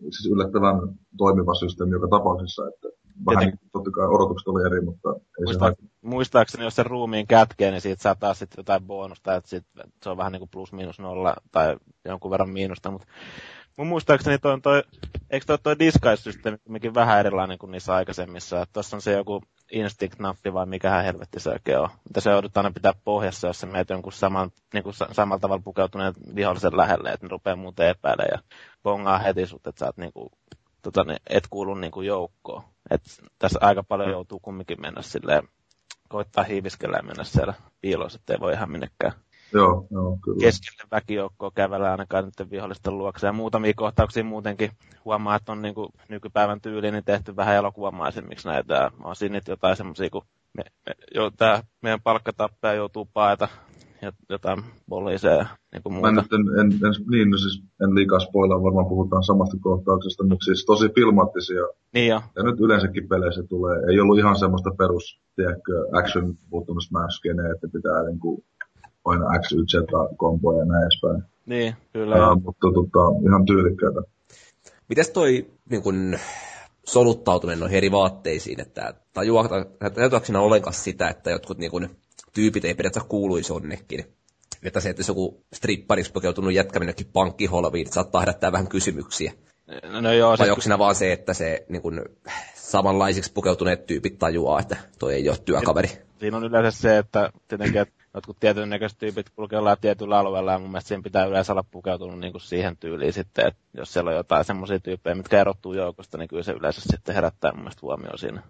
siis 0.00 0.32
yllättävän 0.32 0.76
toimiva 1.18 1.54
systeemi 1.54 1.92
joka 1.92 2.08
tapauksessa, 2.08 2.68
että 2.68 2.88
vähän 3.26 3.46
niin, 3.46 3.58
totta 3.72 3.90
kai 3.90 4.06
odotukset 4.06 4.48
oli 4.48 4.66
eri, 4.66 4.80
mutta 4.80 5.08
ei 5.14 5.44
Muista, 5.44 5.68
se 5.68 5.88
Muistaakseni, 6.02 6.64
jos 6.64 6.76
se 6.76 6.82
ruumiin 6.82 7.26
kätkee, 7.26 7.70
niin 7.70 7.80
siitä 7.80 8.02
saa 8.02 8.14
taas 8.14 8.38
sitten 8.38 8.58
jotain 8.58 8.84
bonusta, 8.84 9.34
että 9.34 9.50
sit, 9.50 9.64
se 10.02 10.10
on 10.10 10.16
vähän 10.16 10.32
niin 10.32 10.40
kuin 10.40 10.50
plus 10.50 10.72
miinus 10.72 10.98
nolla 10.98 11.36
tai 11.52 11.76
jonkun 12.04 12.30
verran 12.30 12.50
miinusta, 12.50 12.90
mutta 12.90 13.06
mun 13.76 13.86
muistaakseni 13.86 14.38
toi, 14.38 14.60
toi 14.60 14.82
eikö 15.30 15.46
toi, 15.46 15.58
toi 15.62 15.78
disguise-systeemi 15.78 16.94
vähän 16.94 17.20
erilainen 17.20 17.58
kuin 17.58 17.70
niissä 17.72 17.94
aikaisemmissa, 17.94 18.66
tuossa 18.72 18.96
on 18.96 19.02
se 19.02 19.12
joku 19.12 19.42
instinct-nappi 19.72 20.54
vai 20.54 20.66
mikähän 20.66 21.04
helvetti 21.04 21.40
se 21.40 21.50
oikein 21.50 21.78
on. 21.78 21.88
Mitä 22.08 22.20
se 22.20 22.30
joudut 22.30 22.56
aina 22.56 22.70
pitää 22.70 22.92
pohjassa, 23.04 23.46
jos 23.46 23.60
sä 23.60 23.66
meet 23.66 23.90
jonkun 23.90 24.12
saman, 24.12 24.50
niin 24.74 24.84
kuin 24.84 24.94
samalla 25.12 25.40
tavalla 25.40 25.62
pukeutuneen 25.64 26.14
vihollisen 26.34 26.76
lähelle, 26.76 27.10
että 27.12 27.26
ne 27.26 27.30
rupeaa 27.30 27.56
muuten 27.56 27.88
epäilemään 27.88 28.28
ja 28.32 28.58
bongaa 28.82 29.18
heti 29.18 29.46
sut, 29.46 29.66
että 29.66 29.78
sä 29.78 29.86
oot 29.86 29.96
niin 29.96 30.12
kuin, 30.12 30.28
tota, 30.82 31.04
et 31.30 31.44
kuulu 31.50 31.74
niin 31.74 31.92
kuin 31.92 32.06
joukkoon. 32.06 32.62
Et 32.90 33.02
tässä 33.38 33.58
aika 33.62 33.82
paljon 33.82 34.08
mm. 34.08 34.12
joutuu 34.12 34.40
kumminkin 34.40 34.80
mennä 34.80 35.02
silleen, 35.02 35.48
koittaa 36.08 36.44
hiiviskellä 36.44 36.96
ja 36.96 37.02
mennä 37.02 37.24
siellä 37.24 37.54
piilossa, 37.80 38.18
ettei 38.20 38.40
voi 38.40 38.52
ihan 38.52 38.70
minnekään. 38.70 39.12
Joo, 39.52 39.86
joo, 39.90 40.18
kyllä. 40.24 40.40
keskelle 40.40 40.88
väkijoukkoa 40.90 41.50
kävellä 41.54 41.90
ainakaan 41.90 42.24
nyt 42.24 42.50
vihollisten 42.50 42.98
luokse. 42.98 43.26
Ja 43.26 43.32
muutamia 43.32 43.72
kohtauksia 43.76 44.24
muutenkin 44.24 44.70
huomaa, 45.04 45.36
että 45.36 45.52
on 45.52 45.62
niin 45.62 45.74
kuin 45.74 45.88
nykypäivän 46.08 46.60
tyyli 46.60 46.90
niin 46.90 47.04
tehty 47.04 47.36
vähän 47.36 47.54
elokuvamaisemmiksi 47.54 48.48
näitä. 48.48 48.90
On 49.04 49.16
siinä 49.16 49.34
nyt 49.34 49.48
jotain 49.48 49.76
semmoisia, 49.76 50.10
kun 50.10 50.24
me, 50.52 50.62
me, 50.86 50.92
jo, 51.14 51.30
tää 51.30 51.62
meidän 51.82 52.02
palkkatappaja 52.02 52.74
joutuu 52.74 53.08
paeta 53.12 53.48
jotain 54.30 54.62
poliiseja 54.88 55.46
niin 55.72 55.82
kuin 55.82 55.92
Mä 55.92 55.98
muuta. 56.00 56.12
nyt 56.22 56.32
en, 56.32 56.40
en, 56.60 56.66
en, 56.86 56.94
niin, 57.10 57.30
no 57.30 57.36
siis 57.38 57.62
en 57.82 57.94
liikaa 57.94 58.20
spoilaa, 58.20 58.62
varmaan 58.62 58.86
puhutaan 58.88 59.24
samasta 59.24 59.56
kohtauksesta, 59.60 60.26
mutta 60.26 60.44
siis 60.44 60.64
tosi 60.64 60.88
filmaattisia. 60.94 61.64
Niin 61.94 62.08
jo, 62.08 62.22
Ja 62.36 62.42
nyt 62.42 62.60
yleensäkin 62.60 63.08
peleissä 63.08 63.42
tulee, 63.42 63.76
ei 63.90 64.00
ollut 64.00 64.18
ihan 64.18 64.36
semmoista 64.38 64.70
perus, 64.78 65.20
tiedätkö, 65.36 65.72
action 65.92 66.34
button 66.50 66.82
smash 66.82 67.16
skeneä, 67.16 67.52
että 67.54 67.68
pitää 67.72 68.02
niinku 68.06 68.44
aina 69.04 69.24
X, 69.42 69.52
Y, 69.52 69.64
Z 69.70 69.74
komboja 70.16 70.58
ja 70.58 70.64
näin 70.64 70.82
edespäin. 70.82 71.22
niin, 71.46 71.74
kyllä. 71.92 72.16
Joo. 72.16 72.34
mutta 72.34 72.68
tota, 72.74 73.02
ihan 73.28 73.46
tyylikkäitä. 73.46 74.00
Mites 74.88 75.10
toi 75.10 75.46
niin 75.70 75.82
kun, 75.82 76.18
soluttautuminen 76.86 77.60
noihin 77.60 77.76
eri 77.76 77.90
vaatteisiin, 77.92 78.60
että 78.60 78.94
siinä 80.22 80.40
ollenkaan 80.40 80.74
sitä, 80.74 81.08
että 81.08 81.30
jotkut 81.30 81.58
niin 81.58 81.70
kun, 81.70 81.88
tyypit 82.34 82.64
ei 82.64 82.74
periaatteessa 82.74 83.08
kuuluisi 83.08 83.52
onnekin. 83.52 84.04
Että 84.62 84.80
se, 84.80 84.90
että 84.90 85.00
jos 85.00 85.08
joku 85.08 85.44
strippariksi 85.52 86.12
pukeutunut 86.12 86.52
jätkä 86.52 86.78
minnekin 86.78 87.06
pankkiholviin, 87.12 87.92
saattaa 87.92 88.20
herättää 88.20 88.52
vähän 88.52 88.68
kysymyksiä. 88.68 89.32
No 90.00 90.12
joo, 90.12 90.36
Vai 90.38 90.50
onko 90.50 90.62
siinä 90.62 90.78
vaan 90.78 90.94
se, 90.94 91.12
että 91.12 91.34
se 91.34 91.66
niin 91.68 91.82
kun, 91.82 92.04
samanlaisiksi 92.54 93.32
pukeutuneet 93.32 93.86
tyypit 93.86 94.18
tajuaa, 94.18 94.60
että 94.60 94.76
toi 94.98 95.14
ei 95.14 95.28
ole 95.28 95.38
työkaveri? 95.44 96.04
siinä 96.24 96.36
on 96.36 96.44
yleensä 96.44 96.80
se, 96.80 96.98
että 96.98 97.30
tietenkin, 97.48 97.80
että 97.80 97.94
jotkut 98.14 98.36
tietyn 98.40 98.70
näköiset 98.70 98.98
tyypit 98.98 99.26
jollain 99.52 99.78
tietyllä 99.80 100.18
alueella, 100.18 100.52
ja 100.52 100.58
mun 100.58 100.70
mielestä 100.70 100.88
siinä 100.88 101.02
pitää 101.02 101.24
yleensä 101.24 101.52
olla 101.52 101.64
pukeutunut 101.70 102.20
niin 102.20 102.32
kuin 102.32 102.42
siihen 102.42 102.76
tyyliin 102.76 103.12
sitten, 103.12 103.46
että 103.46 103.60
jos 103.74 103.92
siellä 103.92 104.10
on 104.10 104.16
jotain 104.16 104.44
semmoisia 104.44 104.80
tyyppejä, 104.80 105.14
mitkä 105.14 105.40
erottuu 105.40 105.74
joukosta, 105.74 106.18
niin 106.18 106.28
kyllä 106.28 106.42
se 106.42 106.52
yleensä 106.52 106.80
sitten 106.90 107.14
herättää 107.14 107.52
mun 107.52 107.60
mielestä 107.60 107.82
huomioon 107.82 108.18
siinä, 108.18 108.42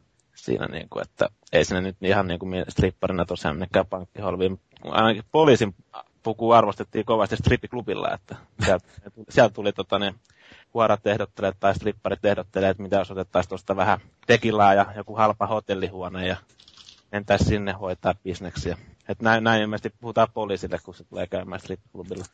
siinä 0.45 0.67
niin 0.67 0.89
kuin, 0.89 1.03
että 1.03 1.29
ei 1.53 1.65
sinne 1.65 1.81
nyt 1.81 1.97
ihan 2.03 2.27
niin 2.27 2.39
kuin 2.39 2.65
stripparina 2.69 3.25
tosiaan 3.25 3.57
minnekään 3.57 3.87
pankkiholviin, 3.87 4.61
ainakin 4.85 5.25
poliisin 5.33 5.75
puku 6.23 6.51
arvostettiin 6.51 7.05
kovasti 7.05 7.37
strippiklubilla, 7.37 8.15
että 8.15 8.37
sieltä, 8.65 8.87
sieltä 9.35 9.55
tuli 9.55 9.73
tota, 9.73 9.99
ne 9.99 10.15
kuorat 10.71 11.07
ehdotteleet 11.07 11.57
tai 11.61 11.75
stripparit 11.75 12.25
ehdotteleet, 12.25 12.71
että 12.71 12.83
mitä 12.83 12.97
jos 12.97 13.11
otettaisiin 13.11 13.49
tuosta 13.49 13.77
vähän 13.77 14.01
tekilaa 14.27 14.75
ja 14.75 14.87
joku 14.97 15.17
halpa 15.17 15.47
hotellihuone 15.47 16.27
ja 16.27 16.37
mentäisiin 17.13 17.49
sinne 17.49 17.73
hoitaa 17.73 18.15
bisneksiä. 18.25 18.77
Et 19.09 19.23
näin, 19.23 19.45
näin 19.45 19.63
ilmeisesti 19.63 19.95
puhutaan 20.01 20.29
poliisille, 20.35 20.79
kun 20.85 20.95
se 20.95 21.05
tulee 21.05 21.27
käymään 21.27 21.61
strippiklubilla. 21.61 22.25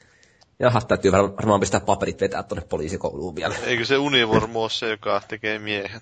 Jaha, 0.58 0.80
täytyy 0.80 1.12
var- 1.12 1.36
varmaan 1.36 1.60
pistää 1.60 1.80
paperit 1.80 2.20
vetää 2.20 2.42
tuonne 2.42 2.66
poliisikouluun 2.68 3.36
vielä. 3.36 3.54
Eikö 3.64 3.84
se 3.84 3.98
univormu 3.98 4.62
ole 4.62 4.70
se, 4.70 4.90
joka 4.90 5.22
tekee 5.28 5.58
miehen? 5.58 6.00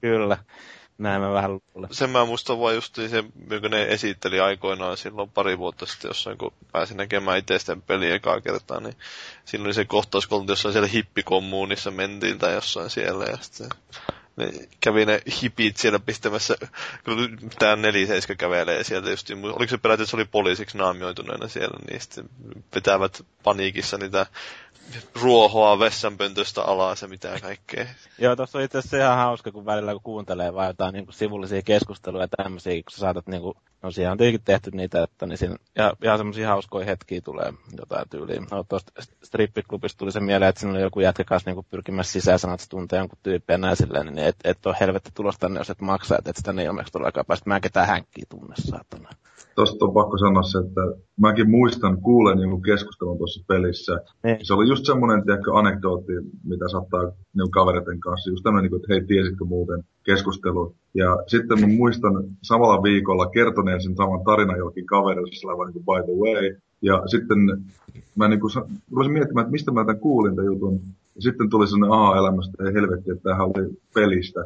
Kyllä, 0.00 0.38
näin 0.98 1.22
mä 1.22 1.32
vähän 1.32 1.50
luulen. 1.52 1.94
Sen 1.94 2.10
mä 2.10 2.24
muistan 2.24 2.60
vaan 2.60 2.74
just 2.74 2.94
se, 2.94 3.24
jonka 3.50 3.68
ne 3.68 3.82
esitteli 3.82 4.40
aikoinaan 4.40 4.96
silloin 4.96 5.30
pari 5.30 5.58
vuotta 5.58 5.86
sitten 5.86 6.08
jossain, 6.08 6.38
kun 6.38 6.52
pääsin 6.72 6.96
näkemään 6.96 7.38
itse 7.38 7.58
sitä 7.58 7.76
peliä 7.86 8.14
ekaa 8.14 8.40
kertaa, 8.40 8.80
niin 8.80 8.96
silloin 9.44 9.66
oli 9.66 9.74
se 9.74 9.84
kohtaus, 9.84 10.26
kun 10.26 10.36
oltiin 10.38 10.52
jossain 10.52 10.72
siellä 10.72 10.88
hippikommuunissa 10.88 11.90
mentiin 11.90 12.38
tai 12.38 12.54
jossain 12.54 12.90
siellä, 12.90 13.24
ja 13.24 13.36
sitten 13.40 13.68
ne 14.36 14.52
kävi 14.80 15.06
ne 15.06 15.22
hipit 15.42 15.76
siellä 15.76 15.98
pistämässä, 15.98 16.56
kun 17.04 17.38
tämä 17.58 17.76
47 17.76 18.36
kävelee 18.36 18.84
sieltä 18.84 19.10
just, 19.10 19.30
oliko 19.30 19.70
se 19.70 19.78
peräti, 19.78 20.02
että 20.02 20.10
se 20.10 20.16
oli 20.16 20.24
poliisiksi 20.24 20.78
naamioituneena 20.78 21.48
siellä, 21.48 21.78
niin 21.90 22.00
sitten 22.00 22.30
vetävät 22.74 23.24
paniikissa 23.42 23.98
niitä 23.98 24.26
ruohoa 25.22 25.78
vessanpöntöstä 25.78 26.62
alas 26.62 27.02
ja 27.02 27.08
mitä 27.08 27.38
kaikkea. 27.42 27.86
Joo, 28.18 28.36
tuossa 28.36 28.58
on 28.58 28.64
itse 28.64 28.78
asiassa 28.78 28.96
ihan 28.96 29.16
hauska, 29.16 29.52
kun 29.52 29.66
välillä 29.66 29.92
kun 29.92 30.02
kuuntelee 30.02 30.54
vaan 30.54 30.66
jotain 30.66 30.92
niin 30.92 31.04
kuin 31.04 31.14
sivullisia 31.14 31.62
keskusteluja 31.62 32.24
ja 32.24 32.28
tämmöisiä, 32.28 32.72
kun 32.72 32.90
sä 32.90 32.98
saatat 32.98 33.26
niin 33.26 33.42
kuin, 33.42 33.54
no 33.82 33.90
siihen 33.90 34.12
on 34.12 34.18
tietenkin 34.18 34.44
tehty 34.44 34.70
niitä, 34.70 35.02
että 35.02 35.26
niin 35.26 35.38
siinä, 35.38 35.56
ja 35.76 35.92
ihan 36.04 36.18
semmoisia 36.18 36.48
hauskoja 36.48 36.86
hetkiä 36.86 37.20
tulee 37.20 37.52
jotain 37.78 38.08
tyyliin. 38.10 38.46
No 38.50 38.64
tuosta 38.68 38.92
strippiklubista 39.24 39.98
tuli 39.98 40.12
se 40.12 40.20
mieleen, 40.20 40.48
että 40.48 40.60
siinä 40.60 40.72
oli 40.72 40.82
joku 40.82 41.00
jätkä 41.00 41.24
kanssa 41.24 41.50
niin 41.50 41.66
pyrkimässä 41.70 42.12
sisään 42.12 42.38
sanoa, 42.38 42.54
että 42.54 42.64
se 42.64 42.70
tuntee 42.70 42.98
jonkun 42.98 43.18
tyyppiä 43.22 43.54
ja 43.54 43.58
näin 43.58 43.76
silleen, 43.76 44.06
niin 44.06 44.18
et, 44.18 44.36
et 44.44 44.66
ole 44.66 44.76
helvetti 44.80 45.10
tulosta 45.14 45.40
tänne, 45.40 45.60
jos 45.60 45.70
et 45.70 45.80
maksaa, 45.80 46.18
että 46.18 46.30
et 46.30 46.36
sitä 46.36 46.52
niin 46.52 46.70
onneksi 46.70 46.92
todellakaan 46.92 47.26
päästä. 47.26 47.50
Mä 47.50 47.56
en 47.56 47.62
ketään 47.62 47.86
hänkkiä 47.86 48.24
tunne, 48.28 48.54
saatana. 48.58 49.08
Tuosta 49.54 49.84
on 49.84 49.94
pakko 49.94 50.18
sanoa 50.18 50.42
se, 50.42 50.58
että 50.58 51.07
mäkin 51.20 51.50
muistan 51.50 52.00
kuulen 52.00 52.38
jonkun 52.38 52.62
keskustelun 52.62 53.18
tuossa 53.18 53.44
pelissä. 53.48 54.00
Niin. 54.24 54.38
Se 54.42 54.54
oli 54.54 54.68
just 54.68 54.84
semmoinen, 54.86 55.24
tiedätkö, 55.24 55.54
anekdootti, 55.54 56.12
mitä 56.44 56.68
saattaa 56.68 57.02
niin 57.36 57.50
kavereiden 57.50 58.00
kanssa. 58.00 58.30
Just 58.30 58.42
tämmöinen, 58.42 58.62
niin 58.62 58.70
kuin, 58.70 58.80
että 58.80 58.94
hei, 58.94 59.04
tiesitkö 59.04 59.44
muuten 59.44 59.84
keskustelu. 60.04 60.74
Ja 60.94 61.18
sitten 61.26 61.60
mä 61.60 61.66
muistan 61.66 62.24
samalla 62.42 62.82
viikolla 62.82 63.30
kertoneen 63.30 63.82
sen 63.82 63.96
saman 63.96 64.24
tarinan 64.24 64.58
jollekin 64.58 64.86
kaverille, 64.86 65.32
sillä 65.32 65.64
niin 65.64 65.72
kuin, 65.72 65.84
by 65.84 66.12
the 66.12 66.18
way. 66.24 66.56
Ja 66.82 67.02
sitten 67.06 67.38
mä 68.16 68.28
niin 68.28 68.40
kuin, 68.40 68.50
rupesin 68.90 69.12
miettimään, 69.12 69.44
että 69.44 69.52
mistä 69.52 69.70
mä 69.70 69.84
tämän 69.84 70.00
kuulin 70.00 70.36
tämän 70.36 70.46
jutun. 70.46 70.80
Ja 71.18 71.22
sitten 71.22 71.50
tuli 71.50 71.66
sellainen 71.68 71.98
aha-elämästä, 71.98 72.64
ei 72.64 72.74
helvetti, 72.74 73.10
että 73.10 73.22
tämähän 73.22 73.46
oli 73.46 73.80
pelistä 73.94 74.40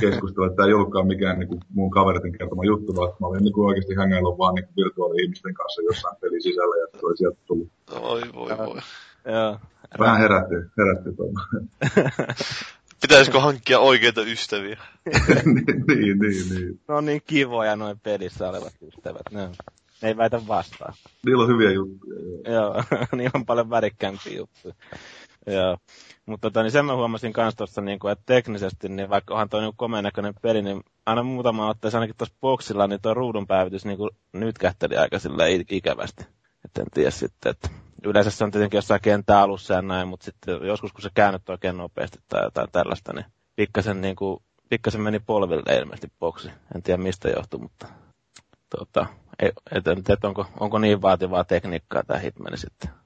keskustelu, 0.00 0.44
että 0.46 0.56
tämä 0.56 0.66
ei 0.66 0.74
ollutkaan 0.74 1.06
mikään 1.06 1.38
niin 1.38 1.48
kuin, 1.48 1.60
mun 1.74 1.90
kavereiden 1.90 2.32
kertoma 2.38 2.64
juttu, 2.64 2.96
vaan 2.96 3.08
että 3.08 3.20
mä 3.20 3.26
olin 3.26 3.44
niin 3.44 3.52
kuin, 3.52 3.66
oikeasti 3.66 3.94
hängäillyt 3.94 4.38
vaan 4.38 4.54
niin 4.54 4.64
kuin, 4.64 4.76
virtuaali-ihmisten 4.76 5.54
kanssa 5.54 5.82
jossain 5.82 6.16
pelin 6.20 6.42
sisällä 6.42 6.76
ja 6.80 6.86
se 7.00 7.06
oli 7.06 7.16
sieltä 7.16 7.38
tullut. 7.46 7.68
Oi 7.90 8.22
voi 8.34 8.58
voi. 8.58 8.80
Joo. 9.32 9.58
Vähän 9.98 10.18
herätti, 10.18 10.54
herätti. 10.78 11.10
Pitäisikö 13.02 13.40
hankkia 13.40 13.78
oikeita 13.78 14.22
ystäviä? 14.22 14.78
niin, 15.44 15.84
niin, 15.88 16.18
niin, 16.18 16.54
niin. 16.54 16.80
On 16.88 17.04
niin 17.04 17.22
kivoja 17.26 17.76
noin 17.76 18.00
pelissä 18.00 18.48
olevat 18.48 18.74
ystävät. 18.88 19.22
Ne, 19.30 19.42
on- 19.42 19.54
ne 20.02 20.08
ei 20.08 20.16
väitä 20.16 20.46
vastaan. 20.48 20.94
Niillä 21.26 21.42
on 21.42 21.48
hyviä 21.48 21.70
juttuja. 21.70 22.20
joo. 22.44 22.74
Joo, 22.74 22.84
niin 23.16 23.30
on 23.34 23.46
paljon 23.46 23.70
värikkäämpiä 23.70 24.36
juttuja. 24.36 24.74
Joo. 25.56 25.76
Mutta 26.26 26.50
tota, 26.50 26.62
niin 26.62 26.70
sen 26.70 26.84
mä 26.84 26.94
huomasin 26.94 27.32
kans 27.32 27.54
tuossa, 27.54 27.80
niin 27.80 27.98
että 28.12 28.24
teknisesti, 28.26 28.88
niin 28.88 29.10
vaikka 29.10 29.34
onhan 29.34 29.48
toi 29.48 29.62
niin 29.62 29.72
komeen 29.76 30.04
näköinen 30.04 30.34
peli, 30.42 30.62
niin 30.62 30.80
aina 31.06 31.22
muutama 31.22 31.68
otteessa 31.68 31.98
ainakin 31.98 32.16
tuossa 32.16 32.34
boksilla, 32.40 32.86
niin 32.86 33.00
tuo 33.02 33.14
ruudun 33.14 33.46
päivitys 33.46 33.84
niin 33.84 33.98
nyt 34.32 34.58
kähteli 34.58 34.96
aika 34.96 35.18
sillä 35.18 35.44
ikävästi. 35.70 36.24
Että 36.64 36.80
en 36.80 36.86
tiedä 36.94 37.10
sitten, 37.10 37.50
että 37.50 37.68
yleensä 38.04 38.30
se 38.30 38.44
on 38.44 38.50
tietenkin 38.50 38.78
jossain 38.78 39.00
kentän 39.00 39.38
alussa 39.38 39.74
ja 39.74 39.82
näin, 39.82 40.08
mutta 40.08 40.24
sitten 40.24 40.58
joskus 40.62 40.92
kun 40.92 41.02
se 41.02 41.10
käännyt 41.14 41.48
oikein 41.48 41.76
nopeasti 41.76 42.18
tai 42.28 42.44
jotain 42.44 42.68
tällaista, 42.72 43.12
niin 43.12 43.24
pikkasen, 43.56 44.00
niin 44.00 44.16
kuin, 44.16 44.42
pikkasen 44.68 45.00
meni 45.00 45.18
polville 45.18 45.76
ilmeisesti 45.76 46.12
boksi. 46.20 46.50
En 46.74 46.82
tiedä 46.82 47.02
mistä 47.02 47.28
johtuu, 47.28 47.60
mutta 47.60 47.86
tota, 48.78 49.06
et, 49.38 49.52
et, 49.72 50.10
et 50.10 50.24
onko, 50.24 50.46
onko 50.60 50.78
niin 50.78 51.02
vaativaa 51.02 51.44
tekniikkaa 51.44 52.02
tämä 52.04 52.20
Hitman 52.20 52.58
sitten. 52.58 52.99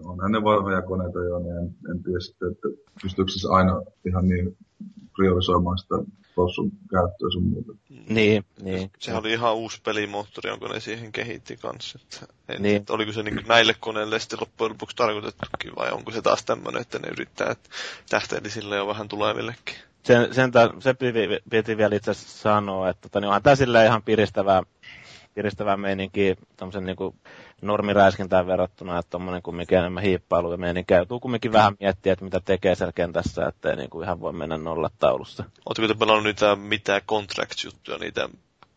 Onhan 0.00 0.32
ne 0.32 0.44
vanhoja 0.44 0.82
koneita 0.82 1.18
jo, 1.18 1.38
niin 1.38 1.56
en, 1.56 1.74
en 1.90 2.02
tiedä 2.02 2.20
sitten, 2.20 2.52
että 2.52 2.68
pystyykö 3.02 3.32
se 3.32 3.48
aina 3.50 3.82
ihan 4.06 4.28
niin 4.28 4.56
priorisoimaan 5.16 5.78
sitä 5.78 5.94
tossun 6.34 6.72
käyttöä 6.90 7.30
sun 7.32 7.42
muuta. 7.42 7.72
Niin, 8.08 8.44
niin. 8.62 8.90
Sehän 8.98 9.20
oli 9.20 9.32
ihan 9.32 9.54
uusi 9.54 9.80
pelimoottori, 9.84 10.50
jonka 10.50 10.68
ne 10.68 10.80
siihen 10.80 11.12
kehitti 11.12 11.56
kanssa. 11.56 11.98
Että, 12.02 12.32
Niin. 12.58 12.76
että 12.76 12.92
oliko 12.92 13.12
se 13.12 13.22
niin 13.22 13.44
näille 13.48 13.74
koneille 13.80 14.20
sitten 14.20 14.38
loppujen 14.40 14.72
lopuksi 14.72 14.96
tarkoitettukin, 14.96 15.76
vai 15.76 15.90
onko 15.90 16.10
se 16.10 16.22
taas 16.22 16.44
tämmöinen, 16.44 16.82
että 16.82 16.98
ne 16.98 17.08
yrittää, 17.08 17.50
että 17.50 17.70
tähteeli 18.10 18.50
sille 18.50 18.76
jo 18.76 18.86
vähän 18.86 19.08
tulevillekin. 19.08 19.74
Sen, 20.02 20.34
sen, 20.34 20.52
se 20.78 20.94
piti, 20.94 21.28
piti 21.50 21.76
vielä 21.76 21.96
itse 21.96 22.10
asiassa 22.10 22.38
sanoa, 22.38 22.88
että 22.88 23.02
tota, 23.02 23.20
niin 23.20 23.28
onhan 23.28 23.42
tämä 23.42 23.56
silleen 23.56 23.86
ihan 23.86 24.02
piristävää, 24.02 24.62
piristävää 25.34 25.76
meininkiä 25.76 26.36
tommosen 26.56 26.84
niinku 26.84 27.14
normiräiskintään 27.62 28.46
verrattuna, 28.46 28.98
että 28.98 29.10
tommonen 29.10 29.42
kumminkin 29.42 29.78
enemmän 29.78 30.02
hiippailu 30.02 30.52
ja 30.52 30.56
meininkiä. 30.56 30.96
Joutuu 30.96 31.20
kumminkin 31.20 31.52
vähän 31.52 31.76
miettiä, 31.80 32.12
että 32.12 32.24
mitä 32.24 32.40
tekee 32.44 32.74
siellä 32.74 32.92
kentässä, 32.92 33.46
ettei 33.46 33.76
niinku 33.76 34.02
ihan 34.02 34.20
voi 34.20 34.32
mennä 34.32 34.58
nollataulussa. 34.58 35.44
Oletko 35.66 35.94
te 35.94 35.98
pelannut 35.98 36.24
niitä 36.24 36.56
mitään 36.56 37.00
contracts-juttuja, 37.06 37.98
niitä 37.98 38.28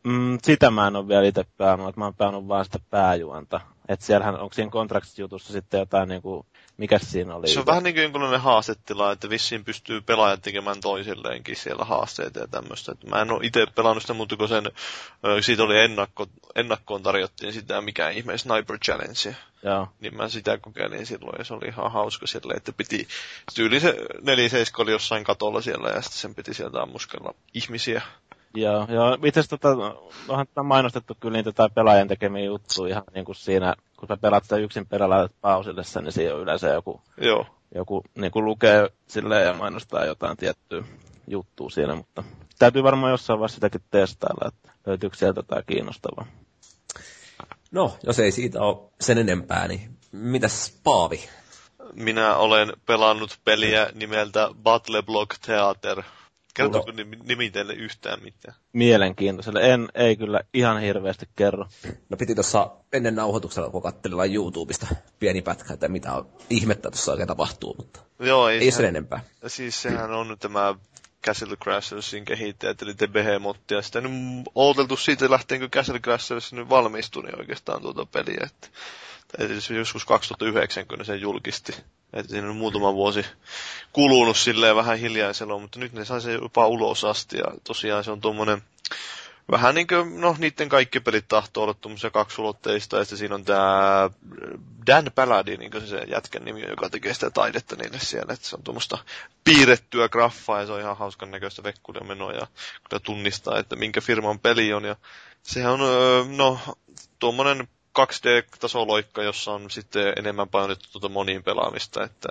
Mm, 0.05 0.37
sitä 0.43 0.71
mä 0.71 0.87
en 0.87 0.95
ole 0.95 1.07
vielä 1.07 1.23
itse 1.23 1.45
pelannut, 1.57 1.89
että 1.89 2.01
mä 2.01 2.05
oon 2.05 2.15
pelannut 2.15 2.47
vaan 2.47 2.65
sitä 2.65 2.79
pääjuonta. 2.89 3.61
Että 3.89 4.05
siellähän, 4.05 4.39
onko 4.39 4.53
siinä 4.53 4.71
Contracts-jutussa 4.71 5.53
sitten 5.53 5.79
jotain 5.79 6.09
niinku, 6.09 6.45
mikä 6.77 6.99
siinä 6.99 7.35
oli? 7.35 7.47
Se 7.47 7.59
on 7.59 7.65
vähän 7.65 7.83
niin 7.83 7.95
kuin 7.95 8.03
jonkunlainen 8.03 8.41
haastetila, 8.41 9.11
että 9.11 9.29
vissiin 9.29 9.65
pystyy 9.65 10.01
pelaajat 10.01 10.41
tekemään 10.41 10.81
toisilleenkin 10.81 11.55
siellä 11.55 11.85
haasteita 11.85 12.39
ja 12.39 12.47
tämmöistä. 12.47 12.91
Et 12.91 13.09
Mä 13.09 13.21
en 13.21 13.31
ole 13.31 13.45
itse 13.45 13.65
pelannut 13.75 14.03
sitä, 14.03 14.13
mutta 14.13 14.37
kun 14.37 14.47
sen, 14.47 14.71
siitä 15.41 15.63
oli 15.63 15.79
ennakko, 15.79 16.27
ennakkoon 16.55 17.03
tarjottiin 17.03 17.53
sitä 17.53 17.81
mikä 17.81 18.09
ihme 18.09 18.37
Sniper 18.37 18.79
Challenge, 18.79 19.35
Joo. 19.63 19.87
niin 19.99 20.15
mä 20.15 20.29
sitä 20.29 20.57
kokeilin 20.57 21.05
silloin 21.05 21.35
ja 21.37 21.43
se 21.43 21.53
oli 21.53 21.67
ihan 21.67 21.91
hauska 21.91 22.27
silleen, 22.27 22.57
että 22.57 22.71
piti, 22.71 23.07
tyyli 23.55 23.79
se 23.79 23.95
47 24.21 24.83
oli 24.83 24.91
jossain 24.91 25.23
katolla 25.23 25.61
siellä 25.61 25.89
ja 25.89 26.01
sitten 26.01 26.19
sen 26.19 26.35
piti 26.35 26.53
sieltä 26.53 26.81
ammuskella 26.81 27.33
ihmisiä. 27.53 28.01
Joo, 28.55 28.87
joo. 28.89 29.17
Itse 29.23 29.39
asiassa 29.39 29.57
tota, 29.57 29.95
onhan 30.27 30.47
tätä 30.47 30.63
mainostettu 30.63 31.17
kyllä 31.19 31.37
niitä 31.37 31.51
tai 31.51 31.69
pelaajien 31.75 32.07
tekemiä 32.07 32.45
juttuja 32.45 32.91
ihan 32.91 33.03
niin 33.13 33.25
kuin 33.25 33.35
siinä, 33.35 33.75
kun 34.07 34.17
sä 34.17 34.21
pelaat 34.21 34.43
sitä 34.43 34.57
yksin 34.57 34.85
perä 34.85 35.07
pausille 35.41 35.83
sen, 35.83 36.03
niin 36.03 36.11
siinä 36.11 36.33
on 36.33 36.41
yleensä 36.41 36.67
joku, 36.67 37.01
Joo. 37.17 37.45
joku 37.75 38.03
niin 38.15 38.31
kuin 38.31 38.45
lukee 38.45 38.89
silleen 39.07 39.47
ja 39.47 39.53
mainostaa 39.53 40.05
jotain 40.05 40.37
tiettyä 40.37 40.83
juttua 41.27 41.69
siinä, 41.69 41.95
mutta 41.95 42.23
täytyy 42.59 42.83
varmaan 42.83 43.11
jossain 43.11 43.39
vaiheessa 43.39 43.55
sitäkin 43.55 43.81
testailla, 43.91 44.47
että 44.47 44.71
löytyykö 44.85 45.17
sieltä 45.17 45.39
jotain 45.39 45.63
kiinnostavaa. 45.67 46.25
No, 47.71 47.97
jos 48.03 48.19
ei 48.19 48.31
siitä 48.31 48.61
ole 48.61 48.89
sen 49.01 49.17
enempää, 49.17 49.67
niin 49.67 49.97
mitäs 50.11 50.79
Paavi? 50.83 51.29
Minä 51.93 52.35
olen 52.35 52.73
pelannut 52.85 53.39
peliä 53.45 53.89
nimeltä 53.93 54.49
Battle 54.63 55.01
Block 55.01 55.37
Theater. 55.45 56.03
Kertooko 56.55 56.91
nimi, 56.91 57.17
nimi 57.23 57.49
teille 57.49 57.73
yhtään 57.73 58.23
mitään? 58.23 58.57
Mielenkiintoiselle. 58.73 59.73
En, 59.73 59.87
ei 59.95 60.15
kyllä 60.15 60.41
ihan 60.53 60.81
hirveästi 60.81 61.29
kerro. 61.35 61.65
No 62.09 62.17
piti 62.17 62.35
tuossa 62.35 62.71
ennen 62.93 63.15
nauhoituksella, 63.15 63.69
kun 63.69 63.81
katselin 63.81 64.33
YouTubesta 64.33 64.87
pieni 65.19 65.41
pätkä, 65.41 65.73
että 65.73 65.87
mitä 65.87 66.13
on, 66.13 66.29
ihmettä 66.49 66.91
tuossa 66.91 67.11
oikein 67.11 67.27
tapahtuu, 67.27 67.75
mutta 67.77 67.99
Joo, 68.19 68.49
ei, 68.49 68.57
ei 68.57 68.63
sen 68.63 68.71
sehän, 68.71 68.89
enempää. 68.89 69.23
siis 69.47 69.81
sehän 69.81 70.11
on 70.11 70.37
tämä 70.39 70.75
Castle 71.25 71.55
Crashersin 71.55 72.25
kehittäjät, 72.25 72.81
eli 72.81 72.93
The 72.93 73.07
Behemoth, 73.07 73.59
ja 73.71 73.81
sitä 73.81 74.01
nyt 74.01 74.11
ooteltu 74.55 74.97
siitä 74.97 75.29
lähtien, 75.29 75.61
kun 75.61 75.69
Castle 75.69 75.99
Crashers 75.99 76.53
nyt 76.53 76.69
valmistui, 76.69 77.23
niin 77.23 77.39
oikeastaan 77.39 77.81
tuota 77.81 78.05
peliä, 78.05 78.41
että 78.43 78.67
joskus 79.77 80.05
2009, 80.05 80.87
kun 80.87 80.97
ne 80.97 81.03
sen 81.03 81.21
julkisti. 81.21 81.75
Että 82.13 82.31
siinä 82.31 82.49
on 82.49 82.55
muutama 82.55 82.93
vuosi 82.93 83.25
kulunut 83.93 84.37
silleen 84.37 84.75
vähän 84.75 84.97
hiljaisella, 84.97 85.59
mutta 85.59 85.79
nyt 85.79 85.93
ne 85.93 86.05
sai 86.05 86.21
sen 86.21 86.33
jopa 86.33 86.67
ulos 86.67 87.03
asti, 87.05 87.37
ja 87.37 87.45
tosiaan 87.63 88.03
se 88.03 88.11
on 88.11 88.21
tuommoinen 88.21 88.61
vähän 89.51 89.75
niin 89.75 89.87
kuin, 89.87 90.21
no 90.21 90.35
niiden 90.39 90.69
kaikki 90.69 90.99
pelit 90.99 91.27
tahtoo 91.27 91.63
olla 91.63 91.73
tuommoisia 91.73 92.09
kaksulotteista, 92.09 92.97
ja 92.97 93.03
sitten 93.03 93.17
siinä 93.17 93.35
on 93.35 93.45
tämä 93.45 94.09
Dan 94.87 95.11
Paladin, 95.15 95.59
niin 95.59 95.71
se, 95.79 95.87
se 95.87 95.97
jätkän 96.07 96.45
nimi 96.45 96.61
joka 96.69 96.89
tekee 96.89 97.13
sitä 97.13 97.29
taidetta 97.29 97.75
niille 97.75 97.99
siellä, 97.99 98.33
että 98.33 98.47
se 98.47 98.55
on 98.55 98.63
tuommoista 98.63 98.97
piirrettyä 99.43 100.09
graffaa, 100.09 100.59
ja 100.59 100.65
se 100.65 100.71
on 100.71 100.79
ihan 100.79 100.97
hauskan 100.97 101.31
näköistä 101.31 101.63
vekkuuden 101.63 102.07
menoa, 102.07 102.33
ja 102.33 102.47
kyllä 102.89 102.99
tunnistaa, 102.99 103.59
että 103.59 103.75
minkä 103.75 104.01
firman 104.01 104.39
peli 104.39 104.73
on, 104.73 104.83
ja 104.83 104.95
sehän 105.43 105.71
on, 105.81 106.37
no, 106.37 106.59
tuommoinen 107.19 107.67
2D-tasoloikka, 107.99 109.23
jossa 109.23 109.51
on 109.51 109.71
sitten 109.71 110.13
enemmän 110.17 110.49
painotettu 110.49 110.89
tuota 110.91 111.09
moniin 111.09 111.43
pelaamista, 111.43 112.03
että 112.03 112.29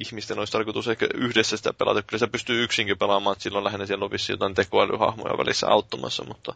ihmisten 0.00 0.38
olisi 0.38 0.52
tarkoitus 0.52 0.88
ehkä 0.88 1.06
yhdessä 1.14 1.56
sitä 1.56 1.72
pelata. 1.72 2.02
Kyllä 2.02 2.18
se 2.18 2.26
pystyy 2.26 2.64
yksinkin 2.64 2.98
pelaamaan, 2.98 3.32
että 3.32 3.42
silloin 3.42 3.64
lähinnä 3.64 3.86
siellä 3.86 4.04
on 4.04 4.10
jotain 4.28 4.54
tekoälyhahmoja 4.54 5.38
välissä 5.38 5.68
auttamassa, 5.68 6.24
mutta 6.24 6.54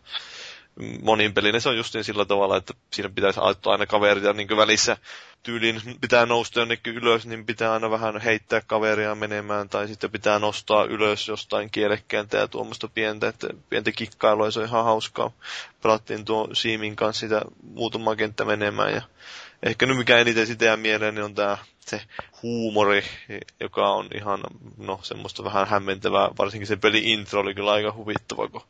monin 1.03 1.35
pelinä 1.35 1.61
se 1.61 1.69
on 1.69 1.77
justiin 1.77 2.05
sillä 2.05 2.25
tavalla, 2.25 2.57
että 2.57 2.75
siinä 2.93 3.09
pitäisi 3.15 3.41
auttaa 3.41 3.73
aina 3.73 3.87
kaveria 3.87 4.33
niin 4.33 4.57
välissä. 4.57 4.97
Tyyliin 5.43 5.81
pitää 6.01 6.27
nousta 6.27 6.61
jonnekin 6.61 6.95
ylös, 6.95 7.27
niin 7.27 7.47
pitää 7.47 7.73
aina 7.73 7.91
vähän 7.91 8.21
heittää 8.21 8.61
kaveria 8.67 9.15
menemään, 9.15 9.69
tai 9.69 9.89
sitten 9.89 10.11
pitää 10.11 10.39
nostaa 10.39 10.85
ylös 10.85 11.29
jostain 11.29 11.71
kielekkääntä 11.71 12.37
ja 12.37 12.49
tuommoista 12.49 12.89
pientä, 12.89 13.29
että 13.29 13.49
pientä 13.71 13.93
kikkailua, 13.93 14.51
se 14.51 14.61
on 14.61 14.67
ihan 14.67 14.85
hauskaa. 14.85 15.31
Pelattiin 15.83 16.25
tuo 16.25 16.49
Siimin 16.53 16.97
kanssa 16.97 17.21
sitä 17.21 17.43
muutama 17.63 18.17
kenttä 18.17 18.45
menemään, 18.45 18.95
ja 18.95 19.03
ehkä 19.63 19.87
nyt 19.87 19.97
mikä 19.97 20.19
eniten 20.19 20.47
sitä 20.47 20.65
jää 20.65 20.77
mieleen, 20.77 21.15
niin 21.15 21.25
on 21.25 21.35
tämä 21.35 21.59
se 21.81 22.03
huumori, 22.43 23.05
joka 23.61 23.89
on 23.89 24.09
ihan, 24.15 24.41
no 24.77 25.01
semmoista 25.03 25.45
vähän 25.45 25.67
hämmentävää, 25.69 26.29
varsinkin 26.39 26.67
se 26.67 26.77
peli 26.77 27.13
intro 27.13 27.41
oli 27.41 27.55
kyllä 27.55 27.73
aika 27.73 27.93
huvittava, 27.93 28.49
kun 28.49 28.63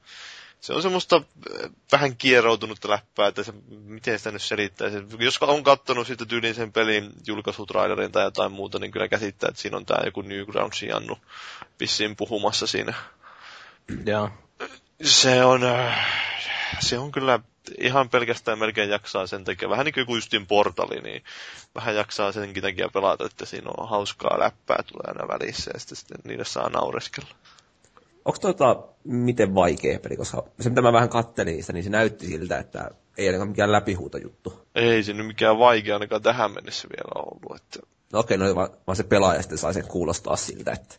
se 0.65 0.73
on 0.73 0.83
semmoista 0.83 1.17
äh, 1.17 1.71
vähän 1.93 2.17
kieroutunutta 2.17 2.89
läppää, 2.89 3.29
että 3.29 3.43
se, 3.43 3.53
miten 3.69 4.19
sitä 4.19 4.31
nyt 4.31 4.43
selittää. 4.43 4.91
Se, 4.91 5.03
jos 5.19 5.39
on 5.41 5.63
kattonut 5.63 6.07
sitten 6.07 6.29
tyyliin 6.29 6.55
sen 6.55 6.73
pelin 6.73 7.13
julkaisutrailerin 7.27 8.13
tai 8.13 8.25
jotain 8.25 8.53
muuta, 8.53 8.79
niin 8.79 8.91
kyllä 8.91 9.09
käsittää, 9.09 9.49
että 9.49 9.63
siinä 9.63 9.77
on 9.77 9.87
tämä 9.87 10.05
joku 10.05 10.23
Newgroundsin 10.23 10.89
Jannu 10.89 11.19
vissiin 11.81 12.17
puhumassa 12.17 12.67
siinä. 12.67 12.95
Joo. 14.07 14.31
Se 15.03 15.45
on, 15.45 15.65
äh, 15.65 16.07
se 16.81 16.99
on 16.99 17.13
kyllä 17.13 17.41
ihan 17.79 18.09
pelkästään 18.09 18.59
melkein 18.59 18.91
jaksaa 18.91 19.27
sen 19.27 19.45
takia, 19.45 19.71
vähän 19.71 19.85
niin 19.85 20.07
kuin 20.07 20.17
justiin 20.17 20.47
portali, 20.47 21.01
niin 21.01 21.25
vähän 21.75 21.97
jaksaa 21.97 22.33
senkin 22.33 22.63
takia 22.63 22.89
pelata, 22.89 23.27
että 23.27 23.47
siinä 23.47 23.71
on 23.77 23.89
hauskaa 23.89 24.39
läppää 24.39 24.83
tulee 24.87 25.05
aina 25.07 25.29
välissä 25.29 25.71
ja 25.75 25.81
sitten, 25.81 25.97
sitten 25.97 26.21
niille 26.25 26.45
saa 26.45 26.69
naureskella. 26.69 27.35
Onko 28.25 28.39
tota 28.39 28.83
miten 29.05 29.55
vaikea 29.55 29.99
peli, 29.99 30.17
koska 30.17 30.45
se 30.61 30.69
mitä 30.69 30.83
mä 30.83 30.93
vähän 30.93 31.09
kattelin 31.09 31.55
niistä, 31.55 31.73
niin 31.73 31.85
se 31.85 31.91
näytti 31.91 32.27
siltä, 32.27 32.59
että 32.59 32.91
ei 33.19 33.27
ainakaan 33.27 33.49
mikään 33.49 33.73
läpihuuta 33.73 34.19
juttu. 34.19 34.67
Ei 34.75 35.03
se 35.03 35.13
nyt 35.13 35.27
mikään 35.27 35.59
vaikea 35.59 35.95
ainakaan 35.95 36.23
tähän 36.23 36.55
mennessä 36.55 36.89
vielä 36.89 37.27
ollut. 37.27 37.57
Että... 37.57 37.81
No 38.13 38.19
okei, 38.19 38.39
no 38.39 38.55
vaan, 38.55 38.69
vaan 38.87 38.97
se 38.97 39.03
pelaaja 39.03 39.43
sitten 39.43 39.59
sai 39.59 39.75
sen 39.75 39.87
kuulostaa 39.87 40.37
siltä, 40.37 40.73
että 40.73 40.95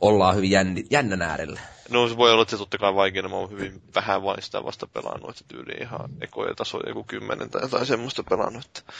ollaan 0.00 0.36
hyvin 0.36 0.50
jänni, 0.50 0.84
jännän 0.90 1.22
äärellä. 1.22 1.60
No 1.90 2.08
se 2.08 2.16
voi 2.16 2.32
olla, 2.32 2.42
että 2.42 2.50
se 2.50 2.58
totta 2.58 2.78
kai 2.78 2.94
vaikeana. 2.94 3.28
Mä 3.28 3.36
oon 3.36 3.50
hyvin 3.50 3.82
vähän 3.94 4.22
vain 4.22 4.42
sitä 4.42 4.64
vasta 4.64 4.86
pelannut, 4.86 5.30
että 5.30 5.44
tyyli 5.48 5.72
ihan 5.80 6.10
ekoja 6.20 6.54
tasoja 6.54 6.88
joku 6.88 7.04
kymmenen 7.04 7.50
tai 7.50 7.62
jotain 7.62 7.86
semmoista 7.86 8.22
pelannut. 8.22 8.64
Että... 8.64 8.92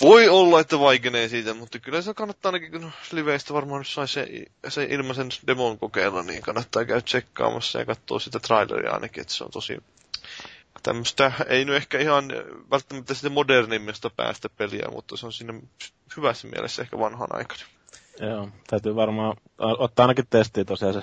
Voi 0.00 0.28
olla, 0.28 0.60
että 0.60 0.78
vaikenee 0.80 1.28
siitä, 1.28 1.54
mutta 1.54 1.78
kyllä 1.78 2.02
se 2.02 2.14
kannattaa 2.14 2.48
ainakin, 2.48 2.72
kun 2.72 2.92
liveistä 3.12 3.54
varmaan 3.54 3.80
nyt 3.80 3.88
sai 3.88 4.08
se, 4.08 4.28
se 4.68 4.84
ilmaisen 4.84 5.28
demon 5.46 5.78
kokeilla, 5.78 6.22
niin 6.22 6.42
kannattaa 6.42 6.84
käydä 6.84 7.00
tsekkaamassa 7.00 7.78
ja 7.78 7.84
katsoa 7.84 8.18
sitä 8.18 8.38
traileria 8.40 8.90
ainakin, 8.92 9.20
että 9.20 9.32
se 9.34 9.44
on 9.44 9.50
tosi 9.50 9.78
tämmöistä, 10.82 11.32
ei 11.46 11.64
nyt 11.64 11.76
ehkä 11.76 11.98
ihan 11.98 12.24
välttämättä 12.70 13.14
sitä 13.14 13.28
modernimmista 13.28 14.10
päästä 14.10 14.48
peliä, 14.48 14.88
mutta 14.92 15.16
se 15.16 15.26
on 15.26 15.32
siinä 15.32 15.60
hyvässä 16.16 16.48
mielessä 16.48 16.82
ehkä 16.82 16.98
vanhan 16.98 17.28
aikana. 17.30 17.60
Joo, 18.20 18.48
täytyy 18.66 18.94
varmaan 18.96 19.36
ottaa 19.58 20.04
ainakin 20.04 20.26
testiä 20.30 20.64
tosiaan 20.64 20.94
se 20.94 21.02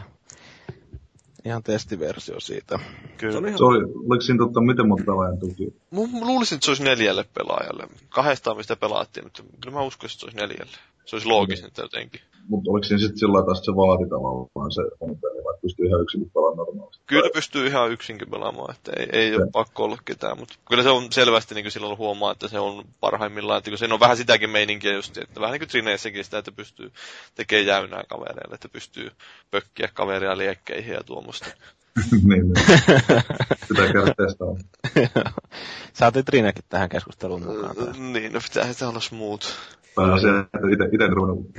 ihan 1.46 1.64
testiversio 1.64 2.40
siitä. 2.40 2.80
Kyllä. 3.18 3.32
Se 3.32 3.38
oli 3.38 3.48
ihan... 3.48 3.58
Se 3.58 3.64
oli, 3.64 3.84
oliko 3.84 4.22
siinä 4.22 4.38
totta, 4.38 4.62
miten 4.62 4.88
monta 4.88 5.04
pelaajan 5.04 5.40
tuki? 5.40 5.74
Mä 5.92 6.00
luulisin, 6.02 6.56
että 6.56 6.66
se 6.66 6.72
olisi 6.72 6.84
neljälle 6.84 7.26
pelaajalle. 7.34 7.88
Kahdestaan 8.10 8.58
mistä 8.58 8.76
pelaattiin, 8.76 9.26
mutta 9.26 9.44
kyllä 9.62 9.78
mä 9.78 9.84
uskoisin, 9.84 10.16
että 10.16 10.20
se 10.20 10.26
olisi 10.26 10.38
neljälle. 10.38 10.78
Se 11.06 11.16
olisi 11.16 11.28
loogisinta 11.28 11.82
jotenkin. 11.82 12.22
Mutta 12.48 12.72
oliko 12.72 12.84
siinä 12.84 13.00
sitten 13.00 13.18
sillä 13.18 13.40
että 13.40 13.66
se 13.66 13.76
vaati 13.76 14.10
tavallaan 14.10 14.72
se 14.72 14.82
on 15.00 15.18
peli, 15.18 15.44
vai 15.44 15.54
pystyy 15.62 15.88
ihan 15.88 16.02
yksin 16.02 16.32
pelaamaan 16.34 16.68
normaalisti? 16.68 17.04
Kyllä 17.08 17.30
pystyy 17.34 17.68
ihan 17.68 17.92
yksinkin 17.92 18.30
pelaamaan, 18.30 18.76
että 18.76 18.92
ei, 18.98 19.08
ei 19.12 19.36
ole 19.36 19.48
pakko 19.52 19.84
olla 19.84 19.98
ketään, 20.06 20.40
mutta 20.40 20.56
kyllä 20.68 20.84
se 20.84 20.90
on 20.90 21.12
selvästi 21.12 21.56
niin 21.56 21.64
kuin 21.64 21.72
silloin 21.72 21.98
huomaa, 21.98 22.32
että 22.32 22.48
se 22.48 22.60
on 22.60 22.86
parhaimmillaan, 23.00 23.58
että 23.58 23.72
kun 23.72 23.78
se 23.78 23.94
on 23.94 24.00
vähän 24.00 24.18
sitäkin 24.18 24.50
meininkiä 24.50 24.94
just, 24.94 25.18
että 25.18 25.42
vähän 25.42 25.52
niin 25.52 25.60
kuin 25.60 25.70
Trineissäkin 25.70 26.24
sitä, 26.24 26.38
että 26.38 26.52
pystyy 26.52 26.92
tekemään 27.36 27.66
jäynää 27.66 28.04
kavereille, 28.10 28.56
että 28.56 28.70
pystyy 28.70 29.12
pökkiä 29.52 29.90
kaveria 29.94 30.38
liekkeihin 30.38 30.94
ja 30.94 31.04
tuommoista. 31.04 31.46
niin, 32.12 32.28
niin. 32.30 32.54
Pitää 33.68 33.94
käydä 33.94 34.14
testaamaan. 34.18 34.62
Saatiin 35.94 36.26
Trinekin 36.26 36.64
tähän 36.70 36.90
keskusteluun 36.90 37.44
mukaan. 37.44 37.76
taas. 37.76 38.00
niin, 38.00 38.34
no 38.34 38.40
pitää 38.44 38.74
sitä 38.74 38.90
olla 38.90 39.00
muut. 39.12 39.56
Se, 39.96 40.40
että 40.40 40.68
ite, 40.72 40.90
ite 40.92 41.08
ruvennut 41.08 41.52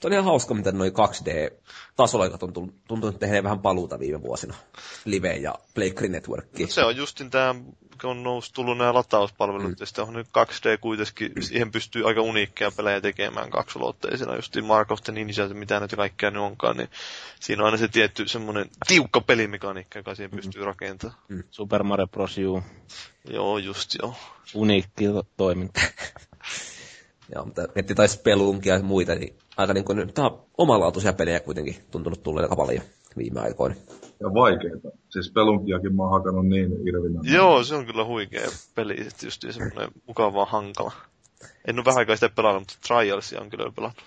Se 0.00 0.06
on 0.06 0.12
ihan 0.12 0.24
hauska, 0.24 0.54
miten 0.54 0.78
noin 0.78 0.92
2D-tasoleikat 0.92 2.42
on 2.42 2.52
tuntunut 2.88 3.18
tehneen 3.18 3.44
vähän 3.44 3.58
paluuta 3.58 3.98
viime 3.98 4.22
vuosina. 4.22 4.54
Live 5.04 5.36
ja 5.36 5.54
Playcry 5.74 6.08
Networkki. 6.08 6.66
Se 6.66 6.84
on 6.84 6.96
justin 6.96 7.30
tämä, 7.30 7.54
kun 8.00 8.10
on 8.10 8.22
noussut 8.22 8.54
tullut 8.54 8.78
nämä 8.78 8.94
latauspalvelut, 8.94 9.66
mm. 9.66 9.76
ja 9.80 9.86
sitten 9.86 10.04
on 10.04 10.12
nyt 10.12 10.26
2D 10.26 10.78
kuitenkin, 10.80 11.32
siihen 11.40 11.70
pystyy 11.72 12.08
aika 12.08 12.22
uniikkeja 12.22 12.70
pelejä 12.70 13.00
tekemään 13.00 13.50
kaksulotteisena, 13.50 14.36
justiin 14.36 14.64
Mark 14.64 14.90
of 14.90 15.00
the 15.02 15.12
Ninja, 15.12 15.48
mitä 15.54 15.78
näitä 15.80 15.96
kaikkea 15.96 16.30
nyt 16.30 16.42
onkaan, 16.42 16.76
niin 16.76 16.88
siinä 17.40 17.62
on 17.62 17.66
aina 17.66 17.78
se 17.78 17.88
tietty 17.88 18.28
semmoinen 18.28 18.70
tiukka 18.86 19.20
pelimekaniikka, 19.20 19.98
joka 19.98 20.14
siihen 20.14 20.30
pystyy 20.30 20.64
rakentamaan. 20.64 21.20
Super 21.50 21.82
Mario 21.82 22.06
Bros. 22.06 22.38
U, 22.38 22.62
Joo, 23.30 23.58
just 23.58 23.94
joo. 24.02 24.14
uniikki 24.54 25.06
to- 25.06 25.26
toiminta. 25.36 25.80
Joo, 27.34 27.44
mutta 27.44 27.62
miettii 27.74 27.96
tai 27.96 28.08
spelunkia 28.08 28.74
ja 28.74 28.82
muita, 28.82 29.14
niin 29.14 29.38
aika 29.60 29.74
niin 29.74 29.84
kuin, 29.84 30.12
tää 30.14 30.24
on 30.24 30.42
omalaatuisia 30.58 31.12
pelejä 31.12 31.40
kuitenkin 31.40 31.76
tuntunut 31.90 32.22
tulleen 32.22 32.44
aika 32.44 32.56
paljon 32.56 32.82
viime 33.16 33.40
aikoina. 33.40 33.74
Ja 34.20 34.34
vaikeeta. 34.34 34.88
Siis 35.08 35.30
pelunkiakin 35.32 35.96
mä 35.96 36.02
oon 36.02 36.12
hakannut 36.12 36.46
niin 36.46 36.72
irvinä. 36.88 37.20
Joo, 37.22 37.64
se 37.64 37.74
on 37.74 37.86
kyllä 37.86 38.04
huikea 38.04 38.48
peli, 38.74 38.92
että 39.00 39.26
just 39.26 39.44
semmoinen 39.50 39.90
mukava 40.06 40.44
hankala. 40.44 40.92
En 41.68 41.78
ole 41.78 41.84
vähän 41.84 41.98
aikaa 41.98 42.16
sitä 42.16 42.28
pelannut, 42.28 42.60
mutta 42.60 42.74
Trialsia 42.86 43.40
on 43.40 43.50
kyllä 43.50 43.72
pelannut. 43.76 44.04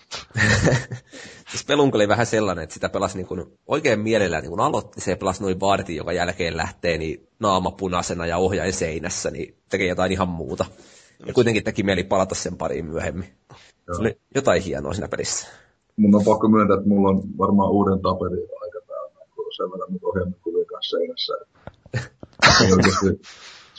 Se 1.52 1.58
spelunk 1.58 1.96
oli 1.96 2.08
vähän 2.08 2.26
sellainen, 2.26 2.64
että 2.64 2.74
sitä 2.74 2.90
pelasi 2.90 3.18
niin 3.18 3.28
kuin 3.28 3.46
oikein 3.68 4.00
mielellään, 4.00 4.44
niin 4.44 4.50
kun 4.50 4.60
aloitti 4.60 5.02
se 5.02 5.12
ja 5.12 5.18
pelasi 5.18 5.42
noin 5.42 5.60
vartin, 5.60 5.96
joka 5.96 6.14
jälkeen 6.14 6.58
lähtee 6.58 6.98
niin 6.98 7.28
naama 7.40 7.72
punaisena 7.72 8.26
ja 8.26 8.38
ohjain 8.38 8.74
seinässä, 8.74 9.32
niin 9.32 9.56
tekee 9.70 9.88
jotain 9.88 10.12
ihan 10.12 10.30
muuta. 10.30 10.66
Ja 11.26 11.34
kuitenkin 11.34 11.64
teki 11.64 11.84
mieli 11.84 12.04
palata 12.04 12.36
sen 12.36 12.58
pariin 12.58 12.86
myöhemmin. 12.86 13.28
Se 13.96 14.02
oli 14.02 14.18
jotain 14.36 14.64
hienoa 14.64 14.94
siinä 14.94 15.08
pelissä. 15.08 15.48
Mun 15.98 16.16
on 16.16 16.26
pakko 16.26 16.48
myöntää, 16.48 16.78
että 16.78 16.90
mulla 16.90 17.10
on 17.10 17.24
varmaan 17.38 17.72
uuden 17.72 18.02
taperin 18.02 18.48
aika 18.62 18.80
täynnä, 18.88 19.20
kun 19.36 19.46
sen 19.58 19.72
verran 19.72 19.94
nyt 19.94 20.04
ohjelmakuvien 20.04 20.66
kanssa 20.66 20.98
seinässä. 20.98 21.34
Ei 22.64 22.74
oikeasti 22.76 23.22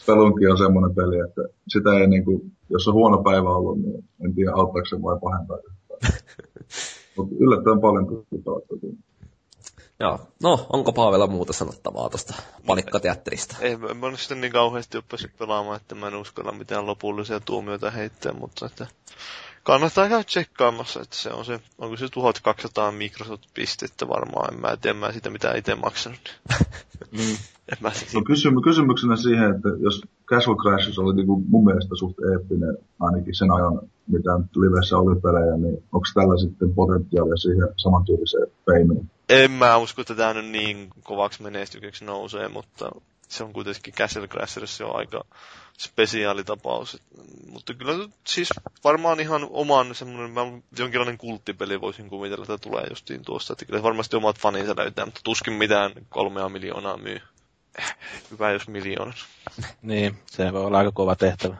Spelunki 0.04 0.46
on 0.46 0.58
semmoinen 0.58 0.94
peli, 0.94 1.18
että 1.18 1.42
sitä 1.68 1.90
ei 2.00 2.06
niinku, 2.06 2.44
jos 2.70 2.88
on 2.88 2.94
huono 2.94 3.22
päivä 3.22 3.56
ollut, 3.56 3.78
niin 3.82 4.04
en 4.24 4.34
tiedä 4.34 4.52
auttaako 4.54 4.86
se 4.88 5.02
vai 5.02 5.18
pahentaa. 5.20 5.58
Mutta 7.16 7.34
yllättävän 7.38 7.80
paljon 7.80 8.06
kyllä 8.06 8.24
Joo. 10.00 10.20
No, 10.42 10.66
onko 10.72 10.92
Paavella 10.92 11.26
muuta 11.26 11.52
sanottavaa 11.52 12.10
tuosta 12.10 12.34
palikkateatterista? 12.66 13.56
Ei, 13.60 13.76
mä 13.76 14.06
oon 14.06 14.18
sitten 14.18 14.40
niin 14.40 14.52
kauheasti 14.52 14.98
oppasin 14.98 15.30
pelaamaan, 15.38 15.76
että 15.76 15.94
mä 15.94 16.06
en 16.06 16.14
uskalla 16.14 16.52
mitään 16.52 16.86
lopullisia 16.86 17.40
tuomioita 17.40 17.90
heittää, 17.90 18.32
mutta 18.32 18.66
että 18.66 18.86
kannattaa 19.62 20.08
käydä 20.08 20.24
tsekkaamassa, 20.24 21.00
että 21.00 21.16
se 21.16 21.30
on 21.30 21.44
se, 21.44 21.60
onko 21.78 21.96
se 21.96 22.08
1200 22.08 22.92
Microsoft-pistettä 22.92 24.08
varmaan, 24.08 24.54
en 24.54 24.60
mä 24.60 24.76
tiedä, 24.76 24.98
mä 24.98 25.12
sitä 25.12 25.30
mitään 25.30 25.56
itse 25.56 25.74
maksanut. 25.74 26.40
mm. 27.12 27.36
En 27.72 27.78
mä 27.80 27.92
no 28.14 28.22
kysymy, 28.22 28.60
kysymyksenä 28.60 29.16
siihen, 29.16 29.54
että 29.54 29.68
jos 29.78 30.02
Casual 30.26 30.56
Crashers 30.56 30.98
oli 30.98 31.14
niin 31.14 31.26
kuin 31.26 31.44
mun 31.48 31.64
mielestä 31.64 31.94
suht 31.94 32.16
eeppinen, 32.32 32.78
ainakin 33.00 33.34
sen 33.34 33.50
ajan, 33.50 33.80
mitä 34.06 34.30
livessä 34.56 34.98
oli 34.98 35.20
pelejä, 35.20 35.56
niin 35.56 35.74
onko 35.92 36.06
tällä 36.14 36.36
sitten 36.38 36.74
potentiaalia 36.74 37.36
siihen 37.36 37.68
samantyyliseen 37.76 38.46
feimiin? 38.66 39.10
En 39.28 39.50
mä 39.50 39.76
usko, 39.76 40.00
että 40.00 40.14
tämä 40.14 40.34
nyt 40.34 40.46
niin 40.46 40.90
kovaksi 41.02 41.42
menestykseksi 41.42 42.04
nousee, 42.04 42.48
mutta 42.48 42.90
se 43.28 43.44
on 43.44 43.52
kuitenkin 43.52 43.94
Castle 43.94 44.28
Crashers 44.28 44.80
on 44.80 44.96
aika 44.96 45.24
spesiaalitapaus. 45.78 47.02
Mutta 47.50 47.74
kyllä 47.74 48.08
siis 48.26 48.48
varmaan 48.84 49.20
ihan 49.20 49.46
oman 49.50 49.94
semmoinen, 49.94 50.62
jonkinlainen 50.78 51.18
kulttipeli 51.18 51.80
voisin 51.80 52.08
kuvitella, 52.08 52.42
että 52.42 52.58
tulee 52.58 52.86
justiin 52.90 53.24
tuosta. 53.24 53.52
Että 53.52 53.64
kyllä 53.64 53.82
varmasti 53.82 54.16
omat 54.16 54.38
faninsa 54.38 54.74
löytää, 54.76 55.04
mutta 55.04 55.20
tuskin 55.24 55.52
mitään 55.52 55.92
kolmea 56.08 56.48
miljoonaa 56.48 56.96
myy. 56.96 57.20
Hyvä 58.30 58.50
jos 58.50 58.68
miljoonat. 58.68 59.16
niin, 59.82 60.18
se 60.30 60.52
voi 60.52 60.64
olla 60.64 60.78
aika 60.78 60.92
kova 60.92 61.16
tehtävä. 61.16 61.56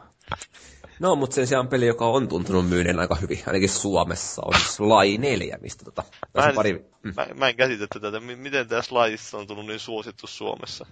No, 0.99 1.15
mutta 1.15 1.33
sen 1.35 1.47
sijaan 1.47 1.67
peli, 1.67 1.85
joka 1.87 2.05
on 2.05 2.27
tuntunut 2.27 2.69
myyneen 2.69 2.99
aika 2.99 3.15
hyvin, 3.15 3.43
ainakin 3.47 3.69
Suomessa, 3.69 4.41
on 4.45 4.53
Sly 4.59 5.17
4, 5.17 5.57
mistä 5.61 5.85
tota... 5.85 6.03
Mä 6.33 6.49
en, 6.49 6.55
pari... 6.55 6.85
mm. 7.03 7.13
mä, 7.15 7.27
mä 7.35 7.49
en 7.49 7.55
käsitä 7.55 7.87
tätä, 8.01 8.19
miten 8.19 8.67
tämä 8.67 8.81
Slyissa 8.81 9.37
on 9.37 9.47
tullut 9.47 9.65
niin 9.65 9.79
suosittu 9.79 10.27
Suomessa. 10.27 10.85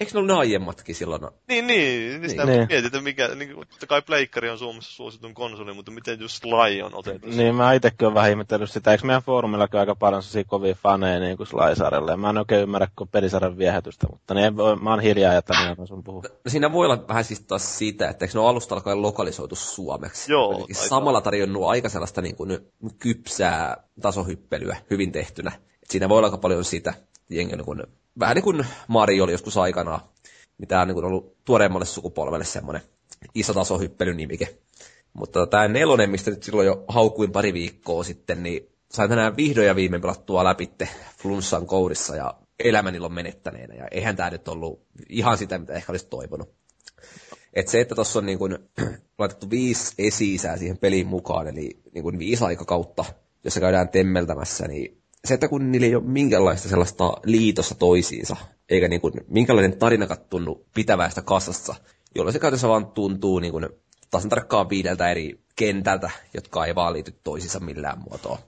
Eikö 0.00 0.12
ne 0.14 0.18
ollut 0.18 0.26
ne 0.26 0.38
aiemmatkin 0.38 0.94
silloin? 0.94 1.22
Niin, 1.48 1.66
niin. 1.66 2.20
niin 2.20 2.30
sitä 2.30 2.44
niin. 2.44 2.66
mietit, 2.68 2.84
että 2.84 3.00
mikä, 3.00 3.28
niin, 3.28 3.56
totta 3.56 3.86
kai 3.86 4.02
Pleikkari 4.02 4.50
on 4.50 4.58
Suomessa 4.58 4.92
suositun 4.92 5.34
konsoli, 5.34 5.74
mutta 5.74 5.90
miten 5.90 6.20
just 6.20 6.42
Sly 6.42 6.82
on 6.82 6.94
otettu? 6.94 7.28
Niin, 7.28 7.54
mä 7.54 7.72
itsekin 7.72 8.06
olen 8.06 8.14
vähän 8.14 8.30
ihmetellyt 8.30 8.70
sitä. 8.70 8.92
Eikö 8.92 9.06
meidän 9.06 9.22
foorumillakin 9.22 9.80
aika 9.80 9.94
paljon 9.94 10.22
sellaisia 10.22 10.48
kovia 10.50 10.74
faneja 10.74 11.20
niin 11.20 11.36
kuin 11.36 11.46
Sly-sarjalle? 11.46 12.16
Mä 12.16 12.30
en 12.30 12.38
oikein 12.38 12.62
ymmärrä 12.62 12.88
koko 12.94 13.10
pelisarjan 13.12 13.58
viehätystä, 13.58 14.06
mutta 14.10 14.34
niin, 14.34 14.54
mä 14.82 14.90
oon 14.90 15.00
hiljaa 15.00 15.34
ja 15.34 15.42
tämän 15.42 15.86
sun 15.86 16.04
puhua. 16.04 16.22
No, 16.22 16.50
siinä 16.50 16.72
voi 16.72 16.86
olla 16.86 17.08
vähän 17.08 17.24
siis 17.24 17.40
taas 17.40 17.78
siitä, 17.78 18.08
että 18.08 18.24
eikö 18.24 18.38
ne 18.38 18.40
ole 18.40 18.48
alusta 18.48 18.74
alkaen 18.74 19.02
lokalisoitu 19.02 19.54
suomeksi? 19.54 20.32
Joo. 20.32 20.54
Aika... 20.54 20.74
Samalla 20.74 21.20
tarjonnut 21.20 21.68
aika 21.68 21.88
sellaista 21.88 22.22
niin 22.22 22.36
kuin, 22.36 22.58
kypsää 22.98 23.76
tasohyppelyä 24.00 24.76
hyvin 24.90 25.12
tehtynä. 25.12 25.52
Et 25.82 25.90
siinä 25.90 26.08
voi 26.08 26.18
olla 26.18 26.26
aika 26.26 26.38
paljon 26.38 26.64
sitä 26.64 26.94
jengi 27.30 27.56
niin 27.56 27.64
kuin 27.64 27.82
vähän 28.18 28.34
niin 28.34 28.44
kuin 28.44 28.66
Mario 28.88 29.24
oli 29.24 29.32
joskus 29.32 29.56
aikanaan, 29.56 30.00
mitä 30.58 30.80
on 30.80 30.88
niin 30.88 30.94
kuin 30.94 31.06
ollut 31.06 31.36
tuoreemmalle 31.44 31.86
sukupolvelle 31.86 32.44
semmoinen 32.44 32.82
iso 33.34 33.54
tasohyppelynimike. 33.54 34.58
Mutta 35.12 35.46
tämä 35.46 35.68
nelonen, 35.68 36.10
mistä 36.10 36.30
nyt 36.30 36.42
silloin 36.42 36.66
jo 36.66 36.84
haukuin 36.88 37.32
pari 37.32 37.52
viikkoa 37.52 38.04
sitten, 38.04 38.42
niin 38.42 38.68
sain 38.90 39.10
tänään 39.10 39.36
vihdoin 39.36 39.66
ja 39.66 39.76
viimein 39.76 40.02
pelattua 40.02 40.44
läpitte 40.44 40.88
flunssan 41.18 41.66
kourissa 41.66 42.16
ja 42.16 42.34
elämäni 42.58 42.98
on 42.98 43.12
menettäneenä. 43.12 43.74
Ja 43.74 43.88
eihän 43.90 44.16
tämä 44.16 44.30
nyt 44.30 44.48
ollut 44.48 44.82
ihan 45.08 45.38
sitä, 45.38 45.58
mitä 45.58 45.72
ehkä 45.72 45.92
olisi 45.92 46.06
toivonut. 46.10 46.54
Et 47.54 47.68
se, 47.68 47.80
että 47.80 47.94
tuossa 47.94 48.18
on 48.18 48.26
niin 48.26 48.38
kun, 48.38 48.58
laitettu 49.18 49.50
viisi 49.50 49.94
esi 49.98 50.38
siihen 50.38 50.78
peliin 50.78 51.06
mukaan, 51.06 51.48
eli 51.48 51.78
niin 51.94 52.02
kun 52.02 52.18
viisi 52.18 52.44
aikakautta, 52.44 53.04
jossa 53.44 53.60
käydään 53.60 53.88
temmeltämässä, 53.88 54.68
niin 54.68 55.02
se, 55.24 55.34
että 55.34 55.48
kun 55.48 55.72
niillä 55.72 55.86
ei 55.86 55.94
ole 55.94 56.04
minkäänlaista 56.04 56.68
sellaista 56.68 57.12
liitossa 57.24 57.74
toisiinsa, 57.74 58.36
eikä 58.68 58.88
niin 58.88 59.00
kuin, 59.00 59.14
minkälainen 59.28 59.78
tarina 59.78 60.16
tunnu 60.16 60.66
pitävästä 60.74 61.22
kasassa, 61.22 61.74
jolloin 62.14 62.32
se 62.32 62.38
käytössä 62.38 62.68
vaan 62.68 62.86
tuntuu 62.86 63.38
niin 63.38 63.52
kuin, 63.52 63.68
tasan 64.10 64.30
tarkkaan 64.30 64.68
viideltä 64.68 65.10
eri 65.10 65.40
kentältä, 65.56 66.10
jotka 66.34 66.66
ei 66.66 66.74
vaan 66.74 66.92
liity 66.92 67.14
toisiinsa 67.24 67.60
millään 67.60 67.98
muotoa. 67.98 68.38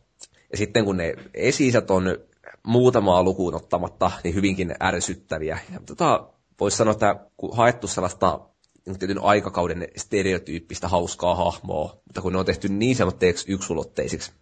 Ja 0.52 0.59
sitten 0.59 0.85
kun 0.85 0.96
ne 0.96 1.14
esi 1.35 1.72
on 1.88 2.18
muutamaa 2.66 3.22
lukuun 3.22 3.54
ottamatta, 3.54 4.11
niin 4.24 4.35
hyvinkin 4.35 4.74
ärsyttäviä. 4.83 5.59
Ja 5.72 5.80
tota, 5.87 6.28
voisi 6.61 6.76
sanoa, 6.76 6.92
että 6.92 7.16
kun 7.37 7.56
haettu 7.56 7.87
sellaista 7.88 8.40
niin 8.87 8.98
tietyn 8.98 9.22
aikakauden 9.22 9.88
stereotyyppistä 9.96 10.88
hauskaa 10.88 11.35
hahmoa, 11.35 12.00
mutta 12.06 12.20
kun 12.22 12.33
ne 12.33 12.38
on 12.38 12.46
tehty 12.46 12.68
niin 12.68 12.96
semmoitteeksi 12.96 13.52
yksulotteisiksi, 13.52 14.33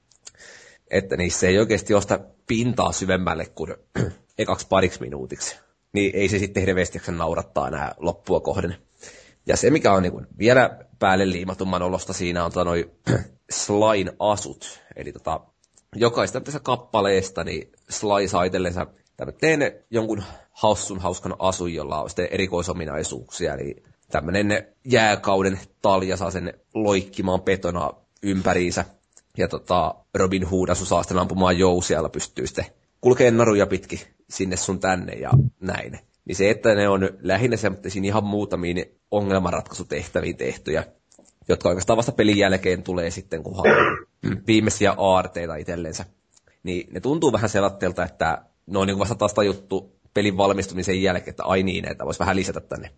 että 0.90 1.16
niissä 1.16 1.46
ei 1.46 1.58
oikeasti 1.58 1.94
osta 1.94 2.20
pintaa 2.46 2.92
syvemmälle 2.92 3.46
kuin 3.46 3.74
ekaksi 4.38 4.66
pariksi 4.68 5.00
minuutiksi. 5.00 5.56
Niin 5.92 6.10
ei 6.14 6.28
se 6.28 6.38
sitten 6.38 6.60
hirveästi 6.60 7.00
naurattaa 7.08 7.68
enää 7.68 7.94
loppua 7.98 8.40
kohden. 8.40 8.76
Ja 9.46 9.56
se, 9.56 9.70
mikä 9.70 9.92
on 9.92 10.02
niin 10.02 10.26
vielä 10.38 10.78
päälle 10.98 11.30
liimatumman 11.30 11.82
olosta 11.82 12.12
siinä 12.12 12.44
on 12.44 12.52
tota 12.52 12.64
noin 12.64 12.90
Slain 13.50 14.10
asut. 14.18 14.80
Eli 14.96 15.12
tota, 15.12 15.40
jokaista 15.94 16.40
tässä 16.40 16.60
kappaleesta 16.60 17.44
niin 17.44 17.72
Sly 17.90 18.28
saa 18.28 18.44
itsellensä 18.44 18.86
teen 19.40 19.72
jonkun 19.90 20.22
hassun 20.50 20.98
hauskan 20.98 21.36
asun, 21.38 21.74
jolla 21.74 22.02
on 22.02 22.10
sitten 22.10 22.28
erikoisominaisuuksia. 22.30 23.54
Eli 23.54 23.82
tämmöinen 24.10 24.68
jääkauden 24.84 25.60
talja 25.82 26.16
saa 26.16 26.30
sen 26.30 26.54
loikkimaan 26.74 27.40
petona 27.40 27.90
ympäriinsä 28.22 28.84
ja 29.38 29.48
tota, 29.48 29.94
Robin 30.14 30.44
Hood 30.44 30.68
asu 30.68 30.84
saa 30.84 31.02
sitten 31.02 31.18
ampumaan 31.18 31.58
jousialla, 31.58 32.08
pystyy 32.08 32.46
sitten 32.46 32.64
kulkeen 33.00 33.36
naruja 33.36 33.66
pitki 33.66 34.06
sinne 34.30 34.56
sun 34.56 34.80
tänne 34.80 35.12
ja 35.12 35.30
näin. 35.60 35.98
Niin 36.24 36.36
se, 36.36 36.50
että 36.50 36.74
ne 36.74 36.88
on 36.88 37.10
lähinnä 37.20 37.56
semmoisiin 37.56 38.04
ihan 38.04 38.24
muutamiin 38.24 38.84
ongelmanratkaisutehtäviin 39.10 40.36
tehtyjä, 40.36 40.84
jotka 41.48 41.68
oikeastaan 41.68 41.96
vasta 41.96 42.12
pelin 42.12 42.38
jälkeen 42.38 42.82
tulee 42.82 43.10
sitten, 43.10 43.42
kun 43.42 43.54
viimeisiä 44.46 44.94
aarteita 44.96 45.56
itsellensä. 45.56 46.04
Niin 46.62 46.88
ne 46.90 47.00
tuntuu 47.00 47.32
vähän 47.32 47.48
selatteelta, 47.48 48.04
että 48.04 48.42
ne 48.66 48.78
on 48.78 48.86
niin 48.86 48.98
vasta 48.98 49.14
taas 49.14 49.34
juttu 49.46 49.98
pelin 50.14 50.36
valmistumisen 50.36 51.02
jälkeen, 51.02 51.30
että 51.30 51.44
ai 51.44 51.62
niin, 51.62 51.90
että 51.90 52.04
voisi 52.04 52.20
vähän 52.20 52.36
lisätä 52.36 52.60
tänne 52.60 52.90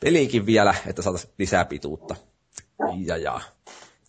peliinkin 0.00 0.46
vielä, 0.46 0.74
että 0.86 1.02
saataisiin 1.02 1.32
lisää 1.38 1.64
pituutta. 1.64 2.16
Ja, 3.04 3.16
ja. 3.16 3.40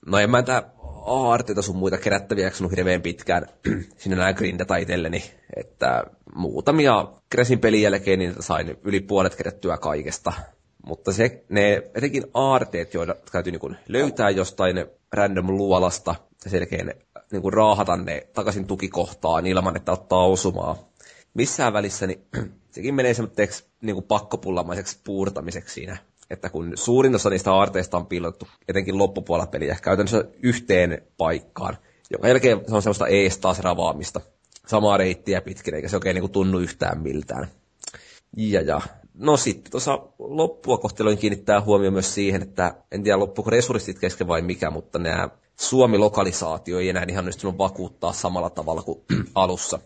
No 0.06 0.18
en 0.18 0.30
mä 0.30 0.44
tää 0.44 0.72
aarteita 1.06 1.62
sun 1.62 1.76
muita 1.76 1.98
kerättäviä 1.98 2.44
jaksanut 2.46 2.72
hirveän 2.72 3.02
pitkään 3.02 3.46
sinne 3.98 4.18
näin 4.18 4.36
grindata 4.36 4.76
itselleni, 4.76 5.24
että 5.56 6.04
muutamia 6.36 7.08
keräsin 7.30 7.60
pelin 7.60 7.82
jälkeen, 7.82 8.20
niin 8.20 8.36
sain 8.40 8.78
yli 8.84 9.00
puolet 9.00 9.36
kerättyä 9.36 9.78
kaikesta. 9.78 10.34
Mutta 10.86 11.14
se, 11.14 11.44
ne 11.50 11.84
etenkin 11.96 12.24
aarteet, 12.34 12.94
joita 12.94 13.16
täytyy 13.32 13.52
niin 13.52 13.78
löytää 13.88 14.30
jostain 14.30 14.86
random 15.14 15.48
luolasta 15.50 16.16
ja 16.46 16.52
selkeän 16.52 16.92
niin 17.32 17.54
raahata 17.54 17.98
ne 17.98 18.28
takaisin 18.34 18.68
tukikohtaan 18.68 19.48
ilman, 19.48 19.76
että 19.76 19.92
ottaa 19.92 20.26
osumaa. 20.26 20.78
Missään 21.34 21.74
välissä 21.74 22.08
niin 22.08 22.26
sekin 22.72 22.96
menee 22.96 23.14
semmoiseksi 23.14 23.66
niin 23.82 24.04
pakkopullamaiseksi 24.04 25.00
puurtamiseksi 25.04 25.74
siinä 25.74 25.98
että 26.30 26.50
kun 26.50 26.72
suurin 26.76 27.16
osa 27.16 27.30
niistä 27.30 27.54
aarteista 27.54 27.98
on 27.98 28.06
piilottu 28.06 28.48
etenkin 28.68 28.98
loppupuolella 28.98 29.48
peliä 29.48 29.78
käytännössä 29.82 30.24
yhteen 30.44 31.02
paikkaan, 31.18 31.78
joka 32.12 32.28
jälkeen 32.28 32.62
se 32.68 32.76
on 32.76 32.82
semmoista 32.82 33.08
ees 33.08 33.38
taas 33.38 33.60
ravaamista. 33.60 34.22
Samaa 34.68 34.98
reittiä 34.98 35.42
pitkin, 35.42 35.76
eikä 35.76 35.88
se 35.88 35.96
oikein 35.96 36.14
niin 36.14 36.22
kuin 36.22 36.32
tunnu 36.32 36.60
yhtään 36.60 37.02
miltään. 37.02 37.48
Ja, 38.38 38.62
ja. 38.62 38.82
No 39.14 39.38
sitten 39.38 39.72
tuossa 39.72 40.00
loppua 40.20 40.78
kohteluin 40.78 41.18
kiinnittää 41.18 41.62
huomioon 41.62 41.94
myös 41.94 42.14
siihen, 42.14 42.42
että 42.42 42.76
en 42.92 43.04
tiedä 43.04 43.20
loppuuko 43.20 43.50
resurssit 43.50 44.00
kesken 44.00 44.28
vai 44.28 44.42
mikä, 44.42 44.70
mutta 44.70 45.00
nämä 45.00 45.30
Suomi-lokalisaatio 45.60 46.80
ei 46.80 46.90
enää 46.90 47.06
ihan 47.10 47.24
onnistunut 47.24 47.58
vakuuttaa 47.58 48.14
samalla 48.14 48.50
tavalla 48.50 48.82
kuin 48.82 49.02
alussa. 49.36 49.80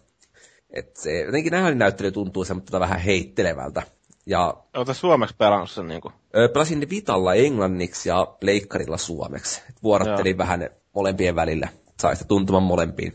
Et 0.70 0.98
se, 0.98 1.20
jotenkin 1.20 1.54
näyttely 1.76 2.12
tuntuu 2.12 2.46
semmoista 2.46 2.80
vähän 2.80 3.00
heittelevältä. 3.00 3.82
Ja, 4.26 4.54
Oletko 4.74 4.94
suomeksi 4.94 5.36
pelannut 5.38 5.72
sen 5.72 5.88
niin 5.88 6.02
kuin? 6.02 6.14
Pelasin 6.54 6.80
ne 6.80 6.88
Vitalla 6.90 7.34
englanniksi 7.34 8.10
ja 8.10 8.26
Pleikkarilla 8.40 8.98
suomeksi. 8.98 9.62
Vuorottelin 9.84 10.32
Joo. 10.32 10.38
vähän 10.38 10.70
molempien 10.96 11.36
välillä. 11.36 11.68
Sai 12.02 12.16
sitä 12.16 12.28
tuntuman 12.28 12.64
molempiin. 12.64 13.14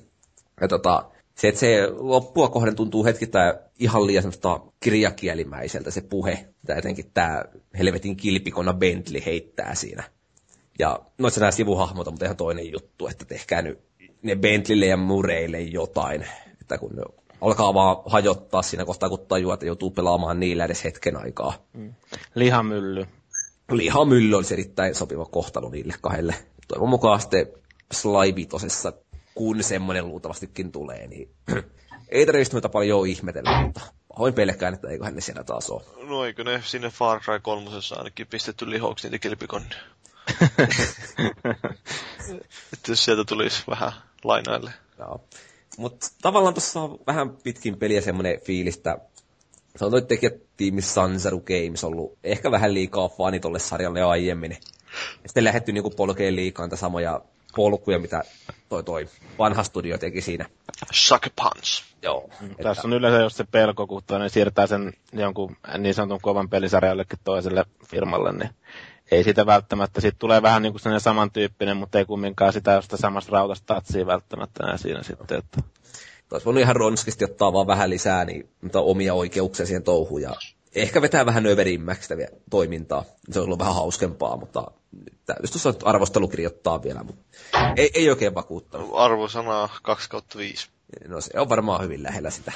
Ja 0.61 0.69
tota, 0.69 1.11
se, 1.35 1.49
että 1.49 1.61
se 1.61 1.89
loppua 1.97 2.49
kohden 2.49 2.77
tuntuu 2.77 3.05
hetkittäin 3.05 3.55
ihan 3.79 4.07
liian 4.07 4.23
semmoista 4.23 4.61
kirjakielimäiseltä 4.81 5.91
se 5.91 6.01
puhe, 6.01 6.49
mitä 6.63 6.73
jotenkin 6.73 7.11
tämä 7.15 7.45
helvetin 7.79 8.17
kilpikonna 8.17 8.75
Bentley 8.75 9.23
heittää 9.27 9.75
siinä. 9.75 10.05
Ja 10.79 11.01
noissa 11.19 11.41
nämä 11.41 11.51
sivuhahmot 11.51 12.07
on 12.07 12.13
mutta 12.13 12.25
ihan 12.25 12.37
toinen 12.37 12.73
juttu, 12.73 13.07
että 13.07 13.25
tehkää 13.25 13.63
nyt 13.63 13.81
ne 14.23 14.37
Bentleylle 14.37 14.87
ja 14.87 14.97
Mureille 14.97 15.61
jotain, 15.61 16.25
että 16.61 16.79
kun 16.79 17.03
alkaa 17.41 17.75
vaan 17.75 17.97
hajottaa 18.07 18.63
siinä 18.63 18.85
kohtaa, 18.85 19.09
kun 19.09 19.27
tajuaa, 19.29 19.55
että 19.55 19.67
joutuu 19.67 19.91
pelaamaan 19.91 20.41
niillä 20.41 20.65
edes 20.65 20.85
hetken 20.85 21.17
aikaa. 21.17 21.53
Mm. 21.73 21.95
Lihamylly. 22.35 23.07
Lihamylly 23.71 24.37
olisi 24.37 24.55
erittäin 24.55 24.95
sopiva 24.95 25.25
kohtalo 25.25 25.69
niille 25.69 25.95
kahdelle. 26.01 26.35
Toivon 26.69 26.89
mukaan 26.89 27.21
sitten 27.21 27.47
Sly 27.93 28.47
kun 29.35 29.63
semmoinen 29.63 30.09
luultavastikin 30.09 30.73
tulee, 30.73 31.07
niin 31.07 31.31
ei 32.09 32.27
tarvitse 32.27 32.53
meitä 32.53 32.69
paljon 32.69 33.07
ihmetellä, 33.07 33.63
mutta 33.63 33.81
pahoin 34.09 34.35
pelkään, 34.35 34.75
että 34.75 34.89
eiköhän 34.89 35.15
ne 35.15 35.21
siellä 35.21 35.45
taas 35.45 35.71
ole. 35.71 35.83
No 36.09 36.25
eikö 36.25 36.45
ne 36.45 36.63
sinne 36.65 36.91
Far 36.91 37.21
Cry 37.21 37.41
3 37.41 37.71
ainakin 37.97 38.27
pistetty 38.27 38.71
lihoksi 38.71 39.07
niitä 39.07 39.23
kilpikonnia? 39.23 39.79
että 42.73 42.89
jos 42.89 43.05
sieltä 43.05 43.25
tulisi 43.25 43.63
vähän 43.71 43.93
lainaille. 44.25 44.73
Joo. 44.99 45.25
Mutta 45.79 46.07
tavallaan 46.23 46.55
tuossa 46.55 46.81
on 46.81 46.99
vähän 47.07 47.31
pitkin 47.31 47.79
peliä 47.79 48.01
semmoinen 48.01 48.41
fiilistä. 48.41 48.99
Se 49.77 49.85
on 49.85 49.91
toi 49.91 50.03
tekijätiimi 50.03 50.83
Sansaru 50.83 51.41
Games 51.41 51.85
ollut 51.85 52.19
ehkä 52.25 52.51
vähän 52.51 52.75
liikaa 52.75 53.09
fani 53.09 53.41
tolle 53.41 53.59
sarjalle 53.59 54.03
aiemmin. 54.03 54.51
Ja 55.23 55.29
sitten 55.29 55.45
lähdetty 55.45 55.73
niinku 55.73 55.91
polkeen 55.91 56.37
liikaa 56.37 56.67
niitä 56.67 56.77
samoja 56.77 57.21
polkuja, 57.57 57.99
mitä 57.99 58.23
toi, 58.69 58.85
toi 58.85 59.09
vanha 59.39 59.63
studio 59.63 59.99
teki 59.99 60.21
siinä. 60.21 60.47
Sucker 60.93 61.33
Punch. 61.37 61.85
Joo. 62.03 62.31
Mm, 62.41 62.51
että... 62.51 62.63
Tässä 62.63 62.89
on 62.89 62.93
yleensä 62.93 63.23
just 63.23 63.37
se 63.37 63.45
pelko, 63.45 63.87
kun 63.87 64.03
toinen 64.07 64.31
siirtää 64.31 64.67
sen 64.67 64.93
jonkun 65.13 65.57
niin 65.79 65.95
sanotun 65.95 66.21
kovan 66.21 66.49
pelisarjallekin 66.49 67.19
toiselle 67.25 67.65
firmalle, 67.87 68.33
niin 68.33 68.51
ei 69.11 69.25
siitä 69.25 69.47
välttämättä. 69.47 70.01
Sitten 70.01 70.19
tulee 70.19 70.43
vähän 70.43 70.63
niin 70.63 70.73
kuin 70.73 70.81
sellainen 70.81 71.01
samantyyppinen, 71.01 71.77
mutta 71.77 71.99
ei 71.99 72.05
kumminkaan 72.05 72.53
sitä 72.53 72.73
josta 72.73 72.97
samasta 72.97 73.33
rautasta 73.33 73.75
tatsia 73.75 74.07
välttämättä 74.07 74.65
enää 74.65 74.77
siinä 74.77 75.03
sitten. 75.03 75.39
Että... 75.39 75.63
Olisi 76.33 76.45
voinut 76.45 76.63
ihan 76.63 76.77
ronskisti 76.77 77.25
ottaa 77.25 77.53
vaan 77.53 77.67
vähän 77.67 77.91
lisää 77.91 78.25
niin, 78.25 78.49
mutta 78.61 78.81
omia 78.81 79.15
oikeuksia 79.15 79.67
siihen 79.67 79.83
touhuun 79.83 80.23
ja 80.23 80.35
ehkä 80.75 81.03
vetää 81.03 81.27
vähän 81.27 81.47
överimmäksi 81.47 82.03
sitä 82.03 82.29
toimintaa. 82.51 83.05
Se 83.31 83.39
on 83.41 83.45
ollut 83.45 83.59
vähän 83.59 83.75
hauskempaa, 83.75 84.37
mutta 84.37 84.71
täytyisi 85.27 85.53
tuossa 85.53 85.75
arvostelu 85.85 86.29
kirjoittaa 86.29 86.83
vielä, 86.83 87.03
mutta 87.03 87.23
ei, 87.77 87.91
ei 87.95 88.11
oikein 88.11 88.35
vakuuttanut. 88.35 88.91
Arvosana 88.95 89.69
2 89.83 90.11
kautta 90.11 90.39
5. 90.39 90.69
No 91.09 91.21
se 91.21 91.41
on 91.41 91.49
varmaan 91.49 91.85
hyvin 91.85 92.03
lähellä 92.03 92.31
sitä. 92.31 92.53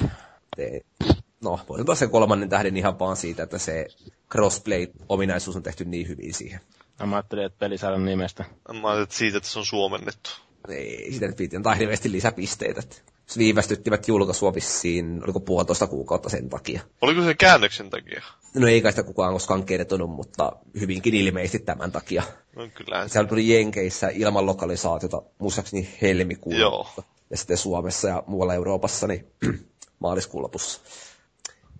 No, 1.42 1.60
voin 1.68 1.96
sen 1.96 2.10
kolmannen 2.10 2.48
tähden 2.48 2.76
ihan 2.76 2.98
vaan 2.98 3.16
siitä, 3.16 3.42
että 3.42 3.58
se 3.58 3.86
crossplay-ominaisuus 4.32 5.56
on 5.56 5.62
tehty 5.62 5.84
niin 5.84 6.08
hyvin 6.08 6.34
siihen. 6.34 6.60
Mä 7.06 7.16
ajattelin, 7.16 7.44
että 7.44 7.58
pelisarjan 7.58 8.04
nimestä. 8.04 8.44
Mä 8.68 8.72
ajattelin, 8.74 9.02
että 9.02 9.14
siitä, 9.14 9.36
että 9.38 9.48
se 9.48 9.58
on 9.58 9.66
suomennettu. 9.66 10.30
Ei, 10.68 11.12
sitä 11.12 11.26
nyt 11.26 11.38
viitin, 11.38 11.62
tai 11.62 11.78
hirveästi 11.78 12.12
lisäpisteitä. 12.12 12.82
Se 13.26 13.38
viivästyttivät 13.38 14.08
julkaisua 14.08 14.54
vissiin, 14.54 15.24
oliko 15.24 15.40
puolitoista 15.40 15.86
kuukautta 15.86 16.28
sen 16.28 16.48
takia. 16.48 16.80
Oliko 17.00 17.22
se 17.22 17.34
käännöksen 17.34 17.90
takia? 17.90 18.22
No 18.54 18.66
ei 18.66 18.82
kai 18.82 18.92
sitä 18.92 19.02
kukaan 19.02 19.32
koskaan 19.32 19.64
kertonut, 19.64 20.10
mutta 20.10 20.52
hyvinkin 20.80 21.14
ilmeisesti 21.14 21.58
tämän 21.58 21.92
takia. 21.92 22.22
No 22.56 22.68
kyllä. 22.74 23.08
Siellä 23.08 23.28
tuli 23.28 23.54
Jenkeissä 23.54 24.08
ilman 24.08 24.46
lokalisaatiota, 24.46 25.22
muistaakseni 25.38 25.88
helmikuun. 26.02 26.56
Joo. 26.56 26.86
Ja 27.30 27.36
sitten 27.36 27.56
Suomessa 27.58 28.08
ja 28.08 28.22
muualla 28.26 28.54
Euroopassa, 28.54 29.06
niin 29.06 29.26
maaliskuun 29.98 30.42
lopussa. 30.42 30.80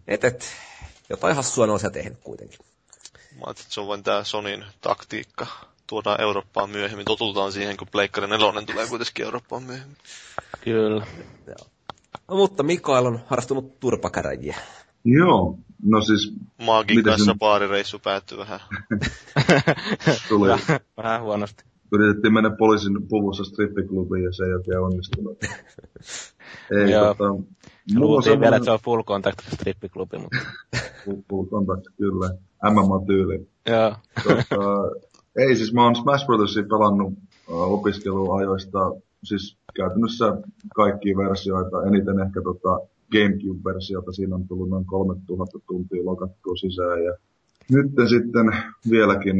Et, 0.09 0.25
et, 0.25 0.47
jotain 1.09 1.37
hassua 1.37 1.67
ne 1.67 1.73
on 1.73 1.81
siellä 1.81 1.93
tehnyt 1.95 2.19
kuitenkin. 2.25 2.59
Mä 3.35 3.41
ajattelin, 3.47 3.65
että 3.67 3.75
se 3.75 3.81
on 3.81 3.89
vain 3.89 4.03
tää 4.03 4.25
Sonin 4.25 4.65
taktiikka. 4.81 5.47
Tuodaan 5.87 6.21
Eurooppaan 6.21 6.71
myöhemmin. 6.71 7.05
Totutaan 7.05 7.53
siihen, 7.53 7.77
kun 7.77 7.89
Pleikkari 7.93 8.27
4 8.27 8.47
tulee 8.67 8.87
kuitenkin 8.87 9.25
Eurooppaan 9.25 9.63
myöhemmin. 9.63 9.97
Kyllä. 10.61 11.07
Joo. 11.47 11.57
No, 12.29 12.37
mutta 12.37 12.63
Mikael 12.63 13.07
on 13.07 13.21
harrastunut 13.27 13.81
turpakäräjiä. 13.81 14.57
Joo, 15.05 15.59
no 15.83 16.01
siis... 16.01 16.33
Maagin 16.59 17.03
kanssa 17.03 17.25
sen... 17.25 17.39
baarireissu 17.39 17.99
päättyi 17.99 18.39
vähän. 18.39 18.61
Tuli. 20.29 20.49
vähän 20.97 21.23
huonosti. 21.23 21.65
Yritettiin 21.93 22.33
mennä 22.35 22.51
poliisin 22.51 23.09
puvussa 23.09 23.45
strippiklubiin 23.45 24.25
ja 24.25 24.33
se 24.33 24.45
ei 24.45 24.55
oikein 24.55 24.81
onnistunut. 24.81 25.39
ei, 26.79 26.91
Joo. 26.91 27.15
tota, 27.15 27.25
Luultiin 27.97 28.41
vielä, 28.41 28.57
että 28.57 28.65
se 28.65 28.71
on 28.71 28.79
full 28.85 29.03
contact 29.03 29.39
strippiklubi, 29.55 30.19
mutta... 30.19 30.39
full, 31.05 31.17
full 31.31 31.47
contact, 31.47 31.87
kyllä. 31.97 32.31
MMA-tyyli. 32.71 33.49
Joo. 33.69 33.95
Tota, 34.25 34.91
ei, 35.37 35.57
siis 35.57 35.73
mä 35.73 35.85
oon 35.85 35.97
Smash 35.97 36.27
Brothersia 36.27 36.63
pelannut 36.63 37.13
uh, 37.49 37.73
opiskeluajoista, 37.73 38.79
siis 39.25 39.57
käytännössä 39.75 40.37
kaikkia 40.75 41.17
versioita, 41.17 41.85
eniten 41.87 42.21
ehkä 42.21 42.43
tota 42.43 42.79
Gamecube-versiota, 43.13 44.13
siinä 44.13 44.35
on 44.35 44.49
tullut 44.49 44.69
noin 44.71 44.85
3000 44.85 45.59
tuntia 45.67 46.05
lokattua 46.05 46.57
sisään 46.57 47.05
ja 47.05 47.15
nyt 47.71 47.93
sitten 48.09 48.47
vieläkin 48.91 49.37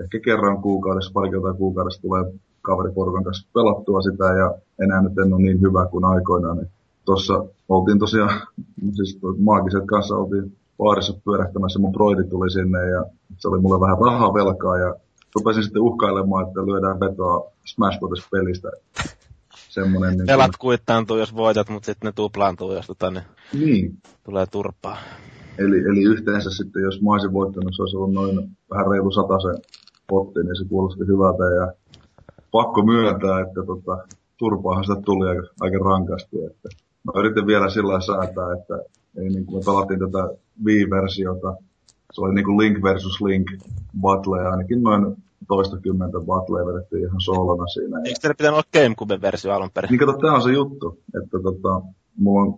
ehkä 0.00 0.20
kerran 0.24 0.62
kuukaudessa, 0.62 1.12
pari 1.14 1.30
kertaa 1.30 1.54
kuukaudessa 1.54 2.02
tulee 2.02 2.24
kaveriporukan 2.62 3.24
kanssa 3.24 3.48
pelattua 3.54 4.02
sitä 4.02 4.24
ja 4.24 4.54
enää 4.84 5.02
nyt 5.02 5.18
en 5.18 5.34
ole 5.34 5.42
niin 5.42 5.60
hyvä 5.60 5.86
kuin 5.90 6.04
aikoinaan. 6.04 6.56
Niin 6.56 6.68
Tuossa 7.04 7.44
oltiin 7.68 7.98
tosiaan, 7.98 8.40
siis 8.92 9.18
maagiset 9.38 9.84
kanssa 9.86 10.14
oltiin 10.14 10.56
baarissa 10.78 11.14
pyörähtämässä, 11.24 11.78
mun 11.78 11.92
broidi 11.92 12.24
tuli 12.24 12.50
sinne 12.50 12.88
ja 12.88 13.04
se 13.38 13.48
oli 13.48 13.60
mulle 13.60 13.80
vähän 13.80 13.98
rahaa 13.98 14.34
velkaa 14.34 14.78
ja 14.78 14.94
rupesin 15.34 15.62
sitten 15.62 15.82
uhkailemaan, 15.82 16.48
että 16.48 16.66
lyödään 16.66 17.00
vetoa 17.00 17.50
Smash 17.64 17.98
Bros. 17.98 18.28
pelistä. 18.30 18.70
Semmonen, 19.68 20.16
niin 20.16 20.26
Pelat 20.26 20.56
kuittaantuu, 20.58 21.18
jos 21.18 21.34
voitat, 21.34 21.68
mutta 21.68 21.86
sitten 21.86 22.08
ne 22.08 22.12
tuplaantuu, 22.12 22.72
jos 22.72 22.86
tota, 22.86 23.10
ne 23.10 23.24
niin. 23.52 23.98
tulee 24.24 24.46
turpaa. 24.46 24.96
Eli, 25.58 25.78
eli 25.78 26.02
yhteensä 26.02 26.50
sitten, 26.50 26.82
jos 26.82 27.02
mä 27.02 27.10
olisin 27.10 27.32
voittanut, 27.32 27.76
se 27.76 27.82
olisi 27.82 27.96
ollut 27.96 28.12
noin 28.12 28.50
vähän 28.72 28.90
reilu 28.90 29.10
se 29.10 29.20
potti, 30.08 30.40
niin 30.42 30.56
se 30.56 30.64
kuulosti 30.68 31.06
hyvältä. 31.06 31.44
Ja 31.44 31.72
pakko 32.50 32.82
myöntää, 32.82 33.40
että 33.40 33.60
tota, 33.66 33.98
turpaahan 34.36 34.84
sitä 34.84 35.00
tuli 35.04 35.28
aika, 35.28 35.42
aika 35.60 35.78
rankasti. 35.78 36.44
Että 36.44 36.68
mä 37.04 37.12
yritin 37.20 37.46
vielä 37.46 37.70
sillä 37.70 38.00
säätää, 38.00 38.52
että 38.58 38.74
ei 39.16 39.28
niin 39.28 39.46
kuin 39.46 39.56
me 39.56 39.62
pelattiin 39.66 40.00
tätä 40.00 40.22
Wii-versiota. 40.64 41.56
Se 42.12 42.20
oli 42.20 42.34
niin 42.34 42.44
kuin 42.44 42.58
Link 42.58 42.82
versus 42.82 43.22
Link 43.22 43.46
battle, 44.00 44.48
ainakin 44.48 44.82
noin 44.82 45.16
toista 45.48 45.76
kymmentä 45.78 46.20
battlea 46.20 46.66
vedettiin 46.66 47.04
ihan 47.04 47.20
soolona 47.20 47.66
siinä. 47.66 48.00
Eikö 48.04 48.18
teillä 48.20 48.34
pitänyt 48.34 48.54
olla 48.54 48.72
Gamecube-versio 48.72 49.52
alun 49.52 49.70
perin? 49.74 49.88
Niin 49.90 49.98
kato, 49.98 50.12
tämä 50.12 50.34
on 50.34 50.42
se 50.42 50.52
juttu, 50.52 50.98
että 51.22 51.38
tota, 51.42 51.80
mulla 52.16 52.42
on, 52.42 52.54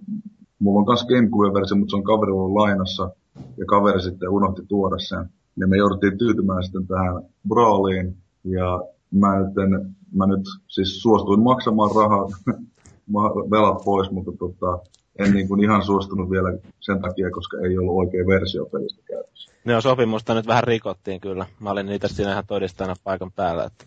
mulla 0.58 0.78
on 0.78 0.86
kans 0.86 1.06
Gamecube-versio, 1.06 1.76
mutta 1.76 1.90
se 1.90 1.96
on 1.96 2.04
kaverilla 2.04 2.42
ollut 2.42 2.56
lainassa, 2.56 3.10
ja 3.56 3.64
kaveri 3.66 4.02
sitten 4.02 4.28
unohti 4.28 4.62
tuoda 4.68 4.98
sen. 4.98 5.28
Ja 5.56 5.66
me 5.66 5.76
jouduttiin 5.76 6.18
tyytymään 6.18 6.64
sitten 6.64 6.86
tähän 6.86 7.22
Brawliin, 7.48 8.16
ja 8.44 8.80
mä 9.10 9.38
nyt, 9.38 9.58
en, 9.58 9.96
mä 10.14 10.26
nyt 10.26 10.46
siis 10.68 11.02
suostuin 11.02 11.40
maksamaan 11.40 11.90
rahaa, 11.96 12.28
velat 13.50 13.84
pois, 13.84 14.10
mutta 14.10 14.32
tota, 14.38 14.78
en 15.18 15.32
niin 15.32 15.48
kuin 15.48 15.64
ihan 15.64 15.84
suostunut 15.84 16.30
vielä 16.30 16.58
sen 16.80 17.02
takia, 17.02 17.30
koska 17.30 17.56
ei 17.58 17.78
ollut 17.78 17.96
oikea 17.96 18.26
versio 18.26 18.66
pelistä 18.66 19.02
käytössä. 19.06 19.52
Joo, 19.64 19.80
sopimusta 19.80 20.34
nyt 20.34 20.46
vähän 20.46 20.64
rikottiin 20.64 21.20
kyllä. 21.20 21.46
Mä 21.60 21.70
olin 21.70 21.86
niitä 21.86 22.08
siinä 22.08 22.32
ihan 22.32 22.46
todistajana 22.46 22.94
paikan 23.04 23.32
päällä. 23.32 23.64
Että... 23.64 23.84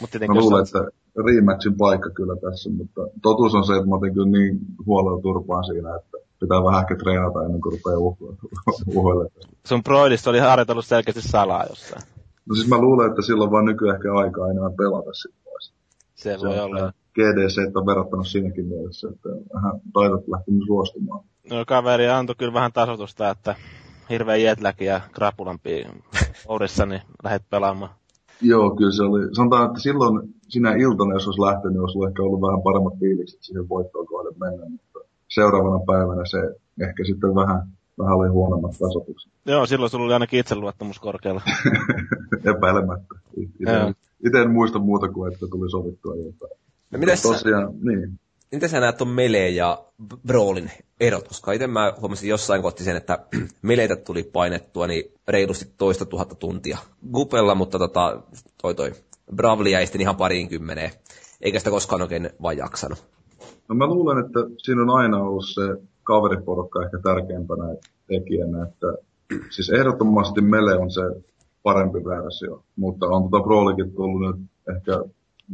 Mut 0.00 0.10
mä 0.28 0.34
luulen, 0.34 0.58
on... 0.58 0.66
että 0.66 1.00
rematchin 1.26 1.76
paikka 1.76 2.10
kyllä 2.10 2.36
tässä, 2.36 2.70
mutta 2.70 3.00
totuus 3.22 3.54
on 3.54 3.64
se, 3.64 3.76
että 3.76 3.88
mä 3.88 3.94
otin 3.94 4.14
kyllä 4.14 4.30
niin 4.30 4.58
huolella 4.86 5.22
turpaan 5.22 5.64
siinä, 5.64 5.96
että 5.96 6.29
pitää 6.40 6.64
vähän 6.64 6.82
ehkä 6.82 6.96
treenata 6.96 7.44
ennen 7.44 7.60
kuin 7.60 7.72
rupeaa 7.72 7.98
uhoille. 8.86 9.30
Sun 9.66 9.82
broidista 9.82 10.30
oli 10.30 10.38
harjoitellut 10.38 10.84
selkeästi 10.84 11.22
salaa 11.22 11.66
jossain. 11.68 12.02
No 12.48 12.54
siis 12.54 12.68
mä 12.68 12.78
luulen, 12.78 13.10
että 13.10 13.22
silloin 13.22 13.50
vaan 13.50 13.64
nykyään 13.64 13.96
ehkä 13.96 14.14
aikaa 14.14 14.50
enää 14.50 14.70
pelata 14.76 15.12
sitten 15.12 15.40
pois. 15.44 15.72
Se, 16.14 16.38
se 16.38 16.46
voi 16.46 16.60
olla. 16.60 16.92
GDC 17.14 17.76
on 17.76 17.86
verrattanut 17.86 18.26
siinäkin 18.26 18.66
mielessä, 18.66 19.08
että 19.08 19.28
vähän 19.54 19.80
taidot 19.92 20.28
lähtenyt 20.28 20.62
suostumaan. 20.66 21.24
No 21.50 21.64
kaveri 21.66 22.08
antoi 22.08 22.36
kyllä 22.38 22.52
vähän 22.52 22.72
tasotusta, 22.72 23.30
että 23.30 23.54
hirveä 24.10 24.36
jetläki 24.36 24.84
ja 24.84 25.00
krapulampi 25.12 25.86
Oudessa, 26.48 26.86
niin 26.86 27.02
lähdet 27.24 27.42
pelaamaan. 27.50 27.90
Joo, 28.42 28.76
kyllä 28.76 28.92
se 28.92 29.02
oli. 29.02 29.34
Sanotaan, 29.34 29.66
että 29.66 29.80
silloin 29.80 30.34
sinä 30.48 30.72
iltana, 30.72 31.14
jos 31.14 31.26
olisi 31.26 31.40
lähtenyt, 31.40 31.80
olisi 31.80 31.98
ehkä 32.08 32.22
ollut 32.22 32.40
vähän 32.40 32.62
paremmat 32.62 32.98
fiilikset 33.00 33.42
siihen 33.42 33.68
voittoon 33.68 34.06
kohden 34.06 34.34
mennä, 34.40 34.66
mutta 34.68 34.89
seuraavana 35.34 35.84
päivänä 35.86 36.24
se 36.26 36.38
ehkä 36.84 37.04
sitten 37.04 37.34
vähän, 37.34 37.68
vähän 37.98 38.16
oli 38.16 38.28
huonommat 38.28 38.72
tasotukset. 38.78 39.32
Joo, 39.46 39.66
silloin 39.66 39.90
sulla 39.90 40.04
oli 40.04 40.12
ainakin 40.12 40.40
itseluottamus 40.40 40.98
korkealla. 40.98 41.42
Epäilemättä. 42.56 43.14
Itse 44.26 44.42
en 44.42 44.50
muista 44.50 44.78
muuta 44.78 45.08
kuin, 45.08 45.32
että 45.32 45.46
tuli 45.46 45.70
sovittua 45.70 46.16
jotain. 46.16 46.60
No 46.90 46.98
mitäs 46.98 47.22
Tosiaan, 47.22 47.72
sä, 47.72 47.78
niin. 47.82 48.20
Miten 48.52 48.68
sä 48.68 48.80
näet 48.80 48.96
ton 48.96 49.08
Melee 49.08 49.48
ja 49.48 49.84
Brawlin 50.26 50.70
erot? 51.00 51.28
Koska 51.28 51.52
itse 51.52 51.66
mä 51.66 51.92
huomasin 52.00 52.28
jossain 52.28 52.62
kohti 52.62 52.84
sen, 52.84 52.96
että 52.96 53.18
Meleitä 53.62 53.96
tuli 53.96 54.22
painettua 54.22 54.86
niin 54.86 55.04
reilusti 55.28 55.74
toista 55.76 56.04
tuhatta 56.04 56.34
tuntia 56.34 56.78
Gupella, 57.12 57.54
mutta 57.54 57.78
tota, 57.78 58.22
toi 58.62 58.74
toi 58.74 58.92
Bravli 59.34 59.70
jäi 59.70 59.86
sitten 59.86 60.00
ihan 60.00 60.16
pariin 60.16 60.48
kymmeneen. 60.48 60.90
Eikä 61.40 61.58
sitä 61.58 61.70
koskaan 61.70 62.02
oikein 62.02 62.30
vaan 62.42 62.56
jaksanut. 62.56 63.04
No 63.70 63.76
mä 63.76 63.86
luulen, 63.86 64.18
että 64.18 64.40
siinä 64.58 64.82
on 64.82 64.90
aina 64.90 65.22
ollut 65.22 65.48
se 65.48 65.62
kaveriporukka 66.02 66.84
ehkä 66.84 66.98
tärkeimpänä 66.98 67.64
tekijänä, 68.06 68.62
että 68.62 68.86
siis 69.50 69.70
ehdottomasti 69.70 70.40
Mele 70.40 70.78
on 70.78 70.90
se 70.90 71.02
parempi 71.62 71.98
versio, 72.04 72.62
mutta 72.76 73.06
on 73.06 73.30
tuota 73.30 73.44
Brawlikin 73.44 73.92
tullut 73.92 74.20
nyt 74.20 74.46
ehkä 74.76 74.92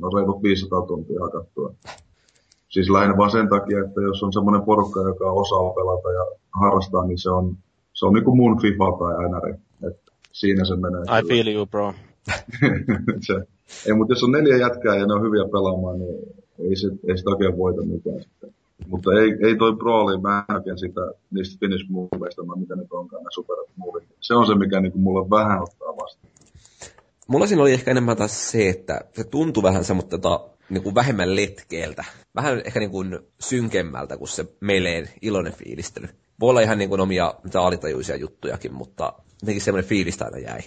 no 0.00 0.09
reilut 0.16 0.42
500 0.42 0.83
tuntia 0.83 1.20
hakattua. 1.20 1.74
Siis 2.68 2.90
lähinnä 2.90 3.16
vaan 3.16 3.31
sen 3.31 3.48
takia, 3.48 3.85
että 3.85 4.00
jos 4.00 4.22
on 4.22 4.33
semmoinen 4.33 4.62
porukka, 4.62 5.00
joka 5.00 5.31
osaa 5.31 5.74
pelata 5.74 6.12
ja 6.12 6.24
harrastaa, 6.50 7.07
niin 7.07 7.18
se 7.18 7.31
on, 7.31 7.57
se 7.92 8.07
on 8.07 8.12
niin 8.14 8.24
kuin 8.24 8.37
mun 8.37 8.61
FIFA 8.61 8.85
tai 8.98 9.29
NR. 9.29 9.48
Että 9.88 10.12
siinä 10.33 10.64
se 10.64 10.76
menee. 10.76 11.02
I 11.02 11.05
kyllä. 11.05 11.22
feel 11.29 11.46
you, 11.55 11.66
bro. 11.66 11.94
se, 13.26 13.35
ei, 13.87 13.94
mutta 13.94 14.12
jos 14.12 14.22
on 14.22 14.33
neljä 14.33 14.57
jätkää 14.57 14.96
ja 14.96 15.07
ne 15.07 15.14
on 15.14 15.22
hyviä 15.22 15.44
pelaamaan, 15.52 15.98
niin 15.98 16.45
ei, 16.59 16.77
se, 16.77 16.88
ei 17.09 17.19
sitä 17.19 17.31
oikein 17.31 17.59
voita 17.59 17.83
mitään 17.83 18.23
sitten. 18.23 18.55
Mutta 18.87 19.11
ei, 19.21 19.49
ei 19.49 19.57
toi 19.57 19.77
Brawli, 19.77 20.21
mä 20.21 20.45
näkään 20.49 20.79
sitä 20.79 21.01
niistä 21.31 21.57
finish 21.61 21.90
moveista, 21.90 22.57
mitä 22.57 22.77
nyt 22.77 22.92
onkaan 22.92 23.23
ne 23.23 23.29
super 23.35 23.57
Se 24.21 24.35
on 24.35 24.47
se, 24.47 24.55
mikä 24.55 24.81
niin 24.81 25.01
mulle 25.01 25.31
vähän 25.31 25.62
ottaa 25.62 25.97
vastaan. 25.97 26.33
Mulla 27.29 27.47
siinä 27.47 27.62
oli 27.62 27.73
ehkä 27.73 27.90
enemmän 27.90 28.16
taas 28.16 28.51
se, 28.51 28.69
että 28.69 29.01
se 29.12 29.25
tuntui 29.25 29.62
vähän 29.62 29.85
semmoista 29.85 30.19
tota, 30.19 30.49
niin 30.71 30.83
kuin 30.83 30.95
vähemmän 30.95 31.37
letkeeltä. 31.37 32.05
Vähän 32.35 32.62
ehkä 32.64 32.81
niin 32.81 32.90
kuin 32.90 33.19
synkemmältä 33.40 34.16
kuin 34.16 34.29
se 34.29 34.47
meleen 34.61 35.09
iloinen 35.23 35.53
fiilistely. 35.53 36.09
Voi 36.40 36.51
olla 36.51 36.61
ihan 36.61 36.79
niin 36.79 36.88
kuin 36.88 37.01
omia 37.01 37.35
alitajuisia 37.55 38.16
juttujakin, 38.16 38.75
mutta 38.75 39.12
jotenkin 39.42 39.62
semmoinen 39.62 39.88
fiilistä 39.88 40.25
aina 40.25 40.38
jäi. 40.38 40.61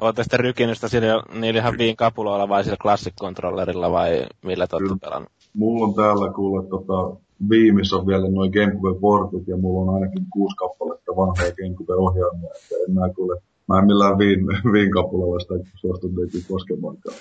Olette 0.00 0.22
sitten 0.22 0.40
rykinystä 0.40 0.88
sillä, 0.88 1.22
niillä 1.40 1.60
ihan 1.60 1.78
viin 1.78 1.96
kapuloilla 1.96 2.48
vai 2.48 2.64
sillä 2.64 2.76
classic 2.76 3.14
controllerilla 3.20 3.92
vai 3.92 4.26
millä 4.44 4.66
te 4.66 4.76
olette 4.76 4.96
pelannut? 5.00 5.32
Mulla 5.54 5.86
on 5.86 5.94
täällä 5.94 6.32
kuule 6.32 6.66
tota, 6.66 7.20
viimissä 7.50 7.96
on 7.96 8.06
vielä 8.06 8.28
noin 8.28 8.52
GameCube-portit 8.52 9.48
ja 9.48 9.56
mulla 9.56 9.90
on 9.90 9.94
ainakin 9.94 10.26
kuusi 10.32 10.56
kappaletta 10.56 11.16
vanhoja 11.16 11.52
GameCube-ohjaamia, 11.52 12.50
että 12.56 12.74
en 12.88 12.94
mä 12.94 13.14
kuule 13.14 13.42
Mä 13.68 13.78
en 13.78 13.86
millään 13.86 14.18
viin, 14.18 14.46
viin 14.72 14.90
kapulalla 14.90 15.40
sitä 15.40 15.54
suostu 15.74 16.10
koskemaankaan. 16.48 17.16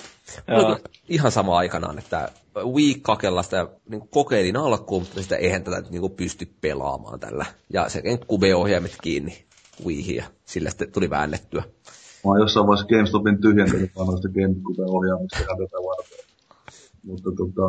Ihan 1.10 1.32
sama 1.32 1.58
aikanaan, 1.58 2.00
että 2.00 2.32
Wii-kakella 2.74 3.44
sitä 3.44 3.68
niin 3.90 4.10
kokeilin 4.10 4.58
alkuun, 4.58 5.02
mutta 5.02 5.22
sitä 5.22 5.36
eihän 5.36 5.64
tätä 5.64 5.84
niin 5.90 6.12
pysty 6.12 6.48
pelaamaan 6.62 7.20
tällä. 7.20 7.46
Ja 7.74 7.90
se 7.90 8.02
Cube-ohjaimet 8.30 8.96
kiinni 9.02 9.46
Wiihin 9.86 10.16
ja 10.16 10.24
sillä 10.46 10.70
sitten 10.70 10.92
tuli 10.92 11.10
väännettyä. 11.10 11.64
Mä 12.28 12.32
oon 12.32 12.46
jossain 12.46 12.68
vaiheessa 12.68 12.88
GameStopin 12.92 13.42
tyhjentänyt 13.42 13.92
vanhoista 14.00 14.30
GameCube-ohjaamista 14.30 15.44
ihan 15.44 15.58
tätä 15.58 15.78
varten. 15.90 16.24
Mutta 17.08 17.30
tota, 17.40 17.66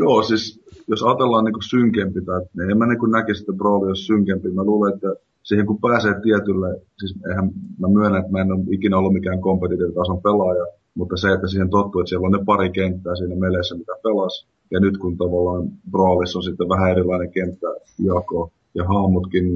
joo, 0.00 0.22
siis 0.22 0.60
jos 0.88 1.02
ajatellaan 1.02 1.44
niin 1.44 1.70
synkempi, 1.70 2.20
tai 2.20 2.40
niin 2.56 2.70
en 2.70 2.78
mä 2.78 2.86
niin 2.86 3.10
näkisi, 3.10 3.42
että 3.42 3.52
Brawl 3.52 3.82
olisi 3.82 4.02
synkempi. 4.02 4.50
Mä 4.50 4.64
luulen, 4.64 4.94
että 4.94 5.10
siihen 5.42 5.66
kun 5.66 5.80
pääsee 5.80 6.14
tietylle, 6.20 6.80
siis 6.98 7.14
eihän 7.28 7.50
mä 7.78 7.88
myönnän, 7.88 8.20
että 8.20 8.32
mä 8.32 8.40
en 8.40 8.52
ole 8.52 8.64
ikinä 8.70 8.98
ollut 8.98 9.12
mikään 9.12 9.40
kompetitiivitason 9.40 10.22
pelaaja, 10.22 10.66
mutta 10.94 11.16
se, 11.16 11.32
että 11.32 11.48
siihen 11.48 11.70
tottuu, 11.70 12.00
että 12.00 12.08
siellä 12.08 12.26
on 12.26 12.32
ne 12.32 12.44
pari 12.46 12.70
kenttää 12.70 13.16
siinä 13.16 13.36
meleessä, 13.36 13.74
mitä 13.74 13.92
pelas. 14.02 14.46
Ja 14.70 14.80
nyt 14.80 14.98
kun 14.98 15.16
tavallaan 15.16 15.68
Brawlissa 15.90 16.38
on 16.38 16.42
sitten 16.42 16.68
vähän 16.68 16.90
erilainen 16.90 17.30
jako 17.98 18.50
ja 18.76 18.84
hahmotkin 18.84 19.46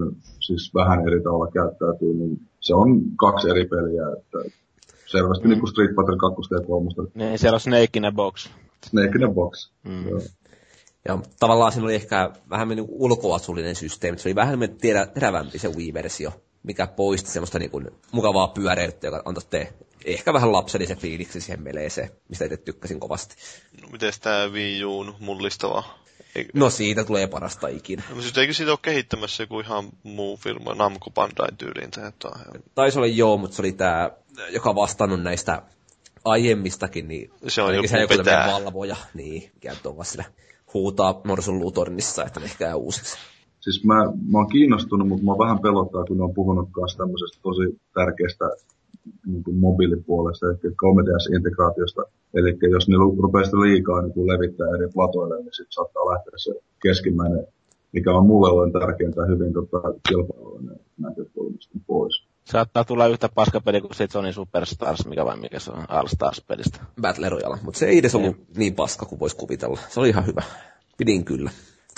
siis 0.41 0.75
vähän 0.75 1.09
eri 1.09 1.23
tavalla 1.23 1.51
käyttäytyy, 1.53 2.15
niin 2.15 2.41
se 2.61 2.75
on 2.75 2.89
kaksi 3.17 3.51
eri 3.51 3.65
peliä. 3.65 4.03
Että 4.19 4.39
selvästi 5.07 5.45
mm. 5.45 5.51
niin 5.51 5.61
kuin 5.61 5.71
Street 5.71 5.91
Fighter 5.91 6.17
2 6.17 6.55
ja 6.55 6.61
3. 6.67 6.91
Niin, 7.15 7.39
siellä 7.39 7.57
on 7.57 7.61
Snake 7.61 7.91
in 7.95 8.05
a 8.05 8.13
Box. 8.13 8.49
Snake 8.87 9.19
in 9.19 9.25
a 9.25 9.29
Box, 9.29 9.71
mm. 9.85 10.09
joo. 10.09 10.21
Ja 11.09 11.19
tavallaan 11.41 11.73
siinä 11.73 11.85
oli 11.85 11.95
ehkä 11.95 12.31
vähän 12.51 12.69
niin 12.69 12.87
ulkoasullinen 12.89 13.75
systeemi. 13.75 14.19
Se 14.19 14.29
oli 14.29 14.35
vähän 14.35 14.59
terä, 14.81 15.07
terävämpi 15.07 15.59
se 15.59 15.69
Wii-versio, 15.69 16.33
mikä 16.63 16.87
poisti 16.87 17.31
semmoista 17.31 17.59
niin 17.59 17.71
kuin 17.71 17.89
mukavaa 18.13 18.49
pyöreyttä, 18.49 19.07
joka 19.07 19.23
antoi 19.25 19.45
te 19.51 19.73
ehkä 20.05 20.33
vähän 20.33 20.53
lapsellisen 20.53 20.99
fiiliksi 20.99 21.41
siihen 21.41 21.63
meleeseen, 21.63 22.11
mistä 22.29 22.45
itse 22.45 22.57
tykkäsin 22.57 23.01
kovasti. 23.01 23.35
No 23.83 23.89
miten 23.93 24.13
tämä 24.21 24.49
Wii 24.49 24.85
Uun 24.85 25.15
mullistava? 25.19 25.85
Eikö... 26.35 26.51
No 26.55 26.71
siitä 26.71 27.05
tulee 27.05 27.27
parasta 27.27 27.69
ikinä. 27.69 28.03
No 28.15 28.23
siis 28.23 28.39
eikö 28.39 28.53
siitä 28.53 28.73
ole 28.73 28.79
kehittämässä 28.83 29.43
joku 29.43 29.61
ihan 29.61 29.85
muu 30.03 30.37
firma, 30.37 30.75
Namco 30.75 31.11
Bandai 31.11 31.49
tyyliin? 31.59 31.91
Taisi 32.75 32.99
olla 32.99 33.07
joo, 33.07 33.37
mutta 33.37 33.57
se 33.57 33.63
oli 33.63 33.73
tämä, 33.73 34.11
joka 34.51 34.75
vastannut 34.75 35.23
näistä 35.23 35.63
aiemmistakin, 36.25 37.09
niin 37.09 37.31
se 37.49 37.63
on 37.63 37.75
joku, 37.75 37.89
se 37.89 38.01
joku 38.01 38.15
valvoja, 38.25 38.97
niin, 39.15 39.51
mikä 39.55 39.73
on 39.85 40.05
sillä 40.05 40.25
huutaa 40.75 41.21
Norsun 41.25 41.61
Lutornissa, 41.61 42.25
että 42.25 42.41
ne 42.41 42.51
käy 42.59 42.75
uusiksi. 42.75 43.17
Siis 43.61 43.85
mä, 43.85 43.95
mä 44.05 44.39
oon 44.39 44.49
kiinnostunut, 44.49 45.09
mutta 45.09 45.25
mä 45.25 45.33
vähän 45.39 45.59
pelottaa, 45.59 46.05
kun 46.05 46.21
on 46.21 46.35
puhunut 46.35 46.69
kanssa 46.73 46.99
tämmöisestä 46.99 47.39
tosi 47.43 47.81
tärkeästä 47.95 48.45
niin 49.27 49.45
kuin 49.45 49.57
mobiilipuolesta, 49.57 50.47
eli 50.47 50.75
3DS-integraatiosta. 50.85 52.03
Eli 52.35 52.59
jos 52.71 52.89
ne 52.89 52.97
rupeaa 53.23 53.45
sitä 53.45 53.57
liikaa 53.57 54.03
niin 54.03 54.27
levittää 54.27 54.67
eri 54.75 54.89
platoille, 54.95 55.37
niin 55.37 55.53
sitten 55.53 55.73
saattaa 55.73 56.13
lähteä 56.13 56.33
se 56.37 56.53
keskimmäinen, 56.83 57.47
mikä 57.93 58.13
on 58.13 58.27
mulle 58.27 58.51
olen 58.51 58.73
tärkeintä 58.73 59.21
hyvin 59.27 59.53
tota, 59.53 59.81
kilpailullinen 60.09 60.81
näkökulmasta 60.99 61.79
pois. 61.87 62.31
Saattaa 62.45 62.85
tulla 62.85 63.07
yhtä 63.07 63.29
paskapeli 63.35 63.81
kuin 63.81 63.95
se 63.95 64.07
Sony 64.11 64.33
Superstars, 64.33 65.07
mikä 65.07 65.25
vai 65.25 65.37
mikä 65.37 65.59
se 65.59 65.71
on 65.71 65.85
All 65.89 66.07
Stars-pelistä. 66.07 66.79
Battle 67.01 67.29
Royale, 67.29 67.59
mutta 67.63 67.79
se 67.79 67.87
ei 67.87 67.99
edes 67.99 68.15
ollut 68.15 68.37
niin. 68.37 68.47
niin 68.57 68.75
paska 68.75 69.07
kuin 69.07 69.21
voisi 69.21 69.37
kuvitella. 69.37 69.79
Se 69.89 70.01
oli 70.01 70.09
ihan 70.09 70.27
hyvä. 70.27 70.43
Pidin 70.99 71.25
kyllä. 71.25 71.51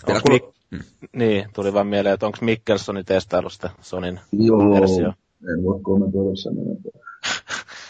kun... 0.06 0.14
Mik... 0.28 0.42
hmm. 0.70 1.08
Niin, 1.16 1.44
tuli 1.54 1.72
vaan 1.72 1.86
mieleen, 1.86 2.14
että 2.14 2.26
onko 2.26 2.38
Mikkelsoni 2.40 3.04
testaillut 3.04 3.52
sitä 3.52 3.70
Sonin 3.80 4.20
Joo, 4.32 4.74
versio? 4.74 5.12
En 5.48 5.62
voi 5.62 5.80
kommentoida 5.82 6.36
sen 6.36 6.58
enempää. 6.58 7.02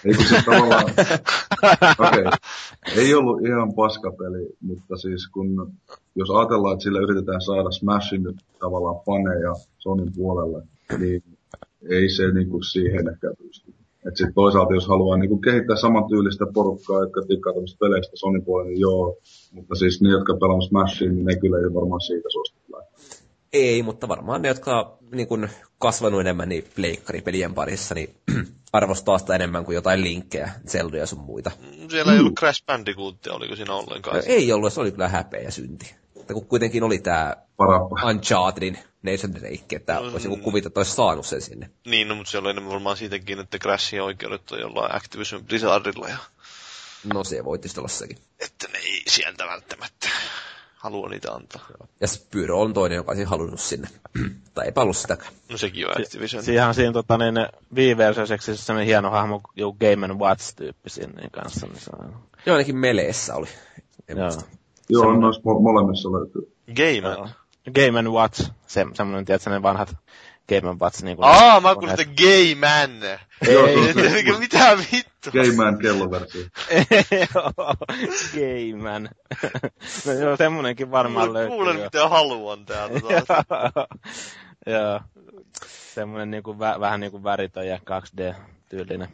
Ei 0.04 0.14
kun 0.14 0.24
siis 0.24 0.44
tavallaan, 0.44 0.84
okei, 0.84 2.20
okay. 2.20 2.32
ei 2.96 3.14
ollut 3.14 3.46
ihan 3.46 3.74
paskapeli, 3.74 4.56
mutta 4.60 4.96
siis 4.96 5.28
kun, 5.28 5.72
jos 6.14 6.30
ajatellaan, 6.30 6.72
että 6.72 6.82
sillä 6.82 7.00
yritetään 7.00 7.40
saada 7.40 7.70
Smashin 7.70 8.22
nyt 8.22 8.36
tavallaan 8.60 9.04
faneja 9.06 9.54
Sonin 9.78 10.12
puolelle, 10.16 10.62
niin 10.98 11.22
ei 11.90 12.08
se 12.08 12.30
niinku 12.30 12.62
siihen 12.62 13.08
ehkä 13.08 13.28
pysty. 13.38 13.74
Et 14.06 14.16
sit 14.16 14.34
toisaalta 14.34 14.74
jos 14.74 14.88
haluaa 14.88 15.16
niinku 15.16 15.38
kehittää 15.38 15.76
samantyylistä 15.76 16.46
porukkaa, 16.54 17.00
jotka 17.00 17.22
tikkaa 17.22 17.52
tämmöistä 17.52 17.78
peleistä 17.80 18.16
Sony 18.16 18.40
puolella, 18.40 18.68
niin 18.68 18.80
joo. 18.80 19.16
Mutta 19.52 19.74
siis 19.74 20.02
ne, 20.02 20.08
jotka 20.08 20.36
pelaavat 20.40 20.68
Smashin, 20.68 21.14
niin 21.14 21.26
ne 21.26 21.36
kyllä 21.36 21.58
ei 21.58 21.74
varmaan 21.74 22.00
siitä 22.00 22.28
suostu 22.28 22.58
Ei, 23.52 23.82
mutta 23.82 24.08
varmaan 24.08 24.42
ne, 24.42 24.48
jotka 24.48 24.98
niin 25.12 25.28
kun, 25.28 25.48
kasvanut 25.78 26.20
enemmän 26.20 26.48
niin 26.48 26.64
pleikkaripelien 26.74 27.54
parissa, 27.54 27.94
niin 27.94 28.16
arvostaa 28.72 29.18
sitä 29.18 29.34
enemmän 29.34 29.64
kuin 29.64 29.74
jotain 29.74 30.04
linkkejä, 30.04 30.50
Zeldoja 30.68 31.06
sun 31.06 31.20
muita. 31.20 31.50
Siellä 31.90 32.12
ei 32.12 32.18
ollut 32.18 32.38
Crash 32.38 32.64
Bandicootia, 32.66 33.32
oliko 33.32 33.56
siinä 33.56 33.74
ollenkaan? 33.74 34.22
Ei 34.26 34.52
ollut, 34.52 34.72
se 34.72 34.80
oli 34.80 34.90
kyllä 34.90 35.08
häpeä 35.08 35.40
ja 35.40 35.50
synti. 35.50 35.94
Mutta 36.14 36.34
kun 36.34 36.46
kuitenkin 36.46 36.82
oli 36.82 36.98
tämä 36.98 37.36
Unchartedin 38.08 38.78
Nathan 39.02 39.34
Drake, 39.34 39.76
että 39.76 40.00
mm. 40.00 40.12
voisi 40.12 40.28
kuvita, 40.28 40.68
että 40.68 40.80
olisi 40.80 40.92
saanut 40.92 41.26
sen 41.26 41.42
sinne. 41.42 41.70
Niin, 41.86 42.08
no, 42.08 42.14
mutta 42.14 42.30
siellä 42.30 42.46
on 42.46 42.50
enemmän 42.50 42.72
varmaan 42.72 42.96
siitäkin, 42.96 43.38
että 43.38 43.58
Crashin 43.58 44.02
oikeudet 44.02 44.50
on 44.50 44.60
jollain 44.60 44.96
Activision 44.96 45.44
Blizzardilla. 45.44 46.08
Ja... 46.08 46.16
No 47.14 47.24
se 47.24 47.44
voi 47.44 47.58
tietysti 47.58 47.80
olla 47.80 47.88
sekin. 47.88 48.18
Että 48.38 48.68
ne 48.68 48.78
ei 48.78 49.02
sieltä 49.08 49.46
välttämättä 49.46 50.08
halua 50.82 51.08
niitä 51.08 51.32
antaa. 51.32 51.66
Ja 52.00 52.08
Spyro 52.08 52.60
on 52.60 52.74
toinen, 52.74 52.96
joka 52.96 53.12
olisi 53.12 53.24
halunnut 53.24 53.60
sinne. 53.60 53.88
tai 54.54 54.66
eipä 54.66 54.80
ollut 54.80 54.96
sitäkään. 54.96 55.32
No 55.50 55.56
sekin 55.56 55.86
on 55.86 56.00
Activision. 56.00 56.42
Si- 56.42 56.46
siihen 56.46 56.74
siinä 56.74 56.92
tota, 56.92 57.18
niin, 57.18 57.34
Wii-versioseksi 57.74 58.56
semmoinen 58.56 58.86
hieno 58.86 59.10
hahmo, 59.10 59.40
joku 59.56 59.76
Game 59.80 60.14
Watch-tyyppi 60.14 60.90
sinne 60.90 61.20
niin 61.20 61.30
kanssa. 61.30 61.66
Niin 61.66 61.80
se 61.80 61.90
on... 61.98 62.14
Joo, 62.46 62.54
ainakin 62.54 62.76
meleessä 62.76 63.34
oli. 63.34 63.46
Joo. 64.08 64.18
Joo, 64.18 64.30
Semmoinen... 65.00 65.20
noissa 65.20 65.42
molemmissa 65.44 66.12
löytyy. 66.12 66.56
Game 66.66 67.32
Game 67.74 68.10
Watch, 68.10 68.50
se, 68.66 68.86
semmoinen, 68.94 69.24
tiedätkö, 69.24 69.50
ne 69.50 69.62
vanhat 69.62 69.96
Game 70.48 70.78
Watch. 70.80 71.02
Niin 71.02 71.16
kuin 71.16 71.28
Aa, 71.28 71.60
mä 71.60 71.74
kuulin 71.74 71.96
sitä 71.96 72.10
Gay 72.22 72.54
Man. 72.54 73.18
Ei, 73.48 74.38
mitä 74.38 74.78
vittu? 74.92 75.30
Gay 75.30 75.52
Man 75.56 75.78
kelloversio. 75.78 76.42
Gay 78.34 78.74
Man. 78.76 79.08
no 80.06 80.12
joo, 80.12 80.36
semmonenkin 80.36 80.90
varmaan 80.90 81.32
löytyy. 81.32 81.50
Kuulen, 81.56 81.76
mitä 81.76 82.08
haluan 82.08 82.64
täältä 82.64 83.00
Joo. 84.72 85.00
Semmoinen 85.94 86.30
niinku, 86.30 86.58
vä, 86.58 86.80
vähän 86.80 87.00
niin 87.00 87.12
kuin 87.12 87.24
väritön 87.24 87.66
ja 87.68 87.76
2D-tyylinen 87.76 89.08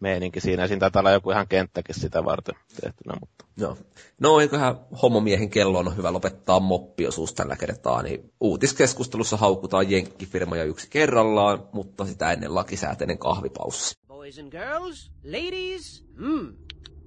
meininki 0.00 0.40
siinä. 0.40 0.66
Siinä 0.66 0.80
taitaa 0.80 1.00
olla 1.00 1.10
joku 1.10 1.30
ihan 1.30 1.48
kenttäkin 1.48 1.94
sitä 1.94 2.24
varten 2.24 2.54
tehtynä. 2.80 3.16
Mutta. 3.20 3.44
Joo. 3.56 3.76
No 4.20 4.40
eiköhän 4.40 4.76
homomiehen 5.02 5.50
kello 5.50 5.78
on 5.78 5.96
hyvä 5.96 6.12
lopettaa 6.12 6.60
moppiosuus 6.60 7.34
tällä 7.34 7.56
kertaa, 7.56 8.02
niin 8.02 8.32
uutiskeskustelussa 8.40 9.36
haukutaan 9.36 9.90
jenkkifirmoja 9.90 10.64
yksi 10.64 10.86
kerrallaan, 10.90 11.68
mutta 11.72 12.06
sitä 12.06 12.32
ennen 12.32 12.54
lakisääteinen 12.54 13.18
kahvipaussi. 13.18 13.94
Boys 14.08 14.38
and 14.38 14.50
girls, 14.50 15.10
ladies, 15.24 16.04
mm. 16.16 16.54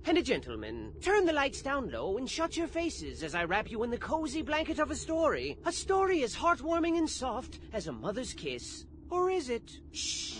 And 0.08 0.18
a 0.18 0.22
gentleman, 0.22 0.94
turn 1.02 1.26
the 1.26 1.34
lights 1.34 1.62
down 1.62 1.92
low 1.92 2.18
and 2.18 2.30
shut 2.30 2.56
your 2.56 2.70
faces 2.70 3.24
as 3.24 3.36
I 3.36 3.44
wrap 3.44 3.70
you 3.70 3.84
in 3.84 3.92
the 3.92 3.98
cozy 3.98 4.42
blanket 4.42 4.80
of 4.80 4.90
a 4.90 4.96
story. 4.96 5.58
A 5.66 5.72
story 5.72 6.24
as 6.24 6.34
heartwarming 6.34 6.98
and 6.98 7.10
soft 7.10 7.60
as 7.74 7.88
a 7.88 7.92
mother's 7.92 8.34
kiss. 8.34 8.86
Or 9.10 9.30
is 9.30 9.50
it? 9.50 9.70
Shh. 9.92 10.38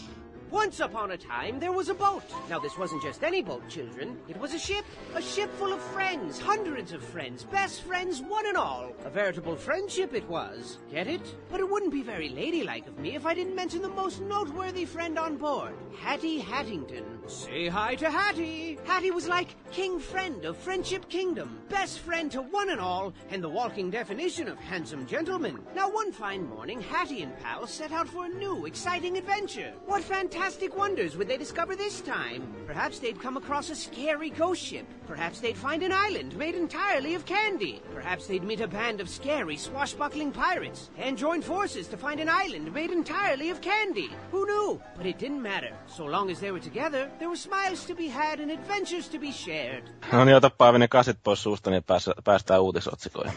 Once 0.50 0.80
upon 0.80 1.12
a 1.12 1.18
time, 1.18 1.60
there 1.60 1.74
was 1.74 1.90
a 1.90 1.94
boat. 1.94 2.24
Now, 2.50 2.58
this 2.58 2.78
wasn't 2.78 3.04
just 3.04 3.22
any 3.22 3.42
boat, 3.42 3.68
children. 3.68 4.18
It 4.30 4.40
was 4.40 4.54
a 4.54 4.60
ship. 4.60 4.86
A 5.14 5.22
ship 5.22 5.52
full 5.58 5.74
of 5.74 5.82
friends. 5.82 6.40
Hundreds 6.40 6.94
of 6.94 7.04
friends. 7.04 7.44
Best 7.44 7.82
friends, 7.82 8.22
one 8.22 8.48
and 8.48 8.56
all. 8.56 8.94
A 9.04 9.10
veritable 9.10 9.58
friendship 9.58 10.14
it 10.14 10.28
was. 10.30 10.78
Get 10.90 11.08
it? 11.08 11.36
But 11.52 11.60
it 11.60 11.70
wouldn't 11.70 11.92
be 11.92 12.02
very 12.02 12.30
ladylike 12.30 12.88
of 12.88 12.98
me 12.98 13.16
if 13.16 13.26
I 13.26 13.34
didn't 13.34 13.56
mention 13.56 13.82
the 13.82 13.90
most 13.90 14.22
noteworthy 14.22 14.86
friend 14.86 15.20
on 15.20 15.36
board. 15.36 15.74
Hattie 16.00 16.42
Hattington. 16.42 17.30
Say 17.30 17.68
hi 17.68 17.96
to 17.96 18.10
Hattie. 18.10 18.80
Hattie 18.86 19.12
was 19.12 19.28
like 19.28 19.50
king 19.72 20.00
friend 20.00 20.46
of 20.46 20.56
Friendship 20.56 21.10
Kingdom. 21.10 21.60
Best 21.68 22.00
friend 22.00 22.32
to 22.32 22.42
one 22.42 22.70
and 22.70 22.80
all, 22.80 23.14
and 23.32 23.44
the 23.44 23.50
walking 23.50 23.90
definition 23.90 24.48
of 24.48 24.58
handsome 24.58 25.06
gentleman. 25.08 25.60
Now, 25.76 25.90
one 25.90 26.14
fine 26.14 26.48
morning, 26.48 26.80
Hattie 26.80 27.24
and 27.24 27.38
pal 27.40 27.68
set 27.68 27.92
out 27.92 28.08
for 28.08 28.26
a 28.26 28.30
new, 28.30 28.66
exciting 28.66 29.18
adventure. 29.18 29.74
What 29.86 30.04
fantastic 30.04 30.37
wonders 30.78 31.18
would 31.18 31.28
they 31.28 31.38
discover 31.38 31.76
this 31.76 32.02
time? 32.02 32.42
Perhaps 32.66 33.00
they'd 33.00 33.22
come 33.22 33.38
across 33.38 33.70
a 33.70 33.76
scary 33.76 34.30
ghost 34.30 34.62
ship. 34.62 34.86
Perhaps 35.08 35.40
they'd 35.40 35.58
find 35.58 35.84
an 35.84 35.92
island 35.92 36.36
made 36.38 36.56
entirely 36.56 37.16
of 37.16 37.26
candy. 37.26 37.82
Perhaps 37.94 38.28
they'd 38.28 38.44
meet 38.44 38.62
a 38.62 38.68
band 38.68 39.02
of 39.02 39.10
scary, 39.10 39.58
swashbuckling 39.58 40.32
pirates 40.32 40.90
and 40.98 41.18
join 41.18 41.42
forces 41.42 41.88
to 41.88 41.98
find 41.98 42.20
an 42.20 42.30
island 42.30 42.74
made 42.74 42.92
entirely 42.92 43.52
of 43.52 43.62
candy. 43.62 44.10
Who 44.32 44.46
knew? 44.46 44.82
But 44.98 45.06
it 45.06 45.20
didn't 45.20 45.42
matter. 45.42 45.74
So 45.88 46.06
long 46.06 46.32
as 46.32 46.40
they 46.40 46.52
were 46.52 46.64
together, 46.64 47.10
there 47.20 47.30
were 47.30 47.38
smiles 47.38 47.86
to 47.86 47.96
be 47.96 48.08
had 48.08 48.40
and 48.40 48.52
adventures 48.52 49.08
to 49.10 49.20
be 49.20 49.32
shared. 49.32 49.84
No 50.12 50.24
niin, 50.24 50.36
ota 50.36 50.50
Paavi 50.50 50.78
ne 50.80 50.88
kasit 50.88 51.18
pois 51.24 51.44
suusta, 51.44 51.70
niin 51.70 51.84
päästään 52.24 52.62
uutisotsikoihin. 52.62 53.34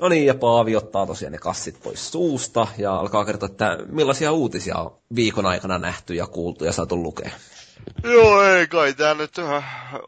No 0.00 0.08
niin, 0.08 0.26
ja 0.26 0.34
Paavi 0.34 0.76
ottaa 0.76 1.06
tosiaan 1.06 1.32
ne 1.32 1.38
kassit 1.38 1.80
pois 1.82 2.10
suusta 2.12 2.66
ja 2.78 2.94
alkaa 2.96 3.24
kertoa, 3.24 3.46
että 3.46 3.78
millaisia 3.88 4.32
uutisia 4.32 4.76
on 4.76 4.96
viikon 5.14 5.46
aikana 5.46 5.78
nähty 5.78 6.14
ja 6.14 6.26
kuultu 6.26 6.64
ja 6.64 6.72
saatu 6.72 7.02
lukea. 7.02 7.30
Joo, 8.04 8.42
ei 8.42 8.66
kai 8.66 8.94
tää 8.94 9.14
nyt 9.14 9.30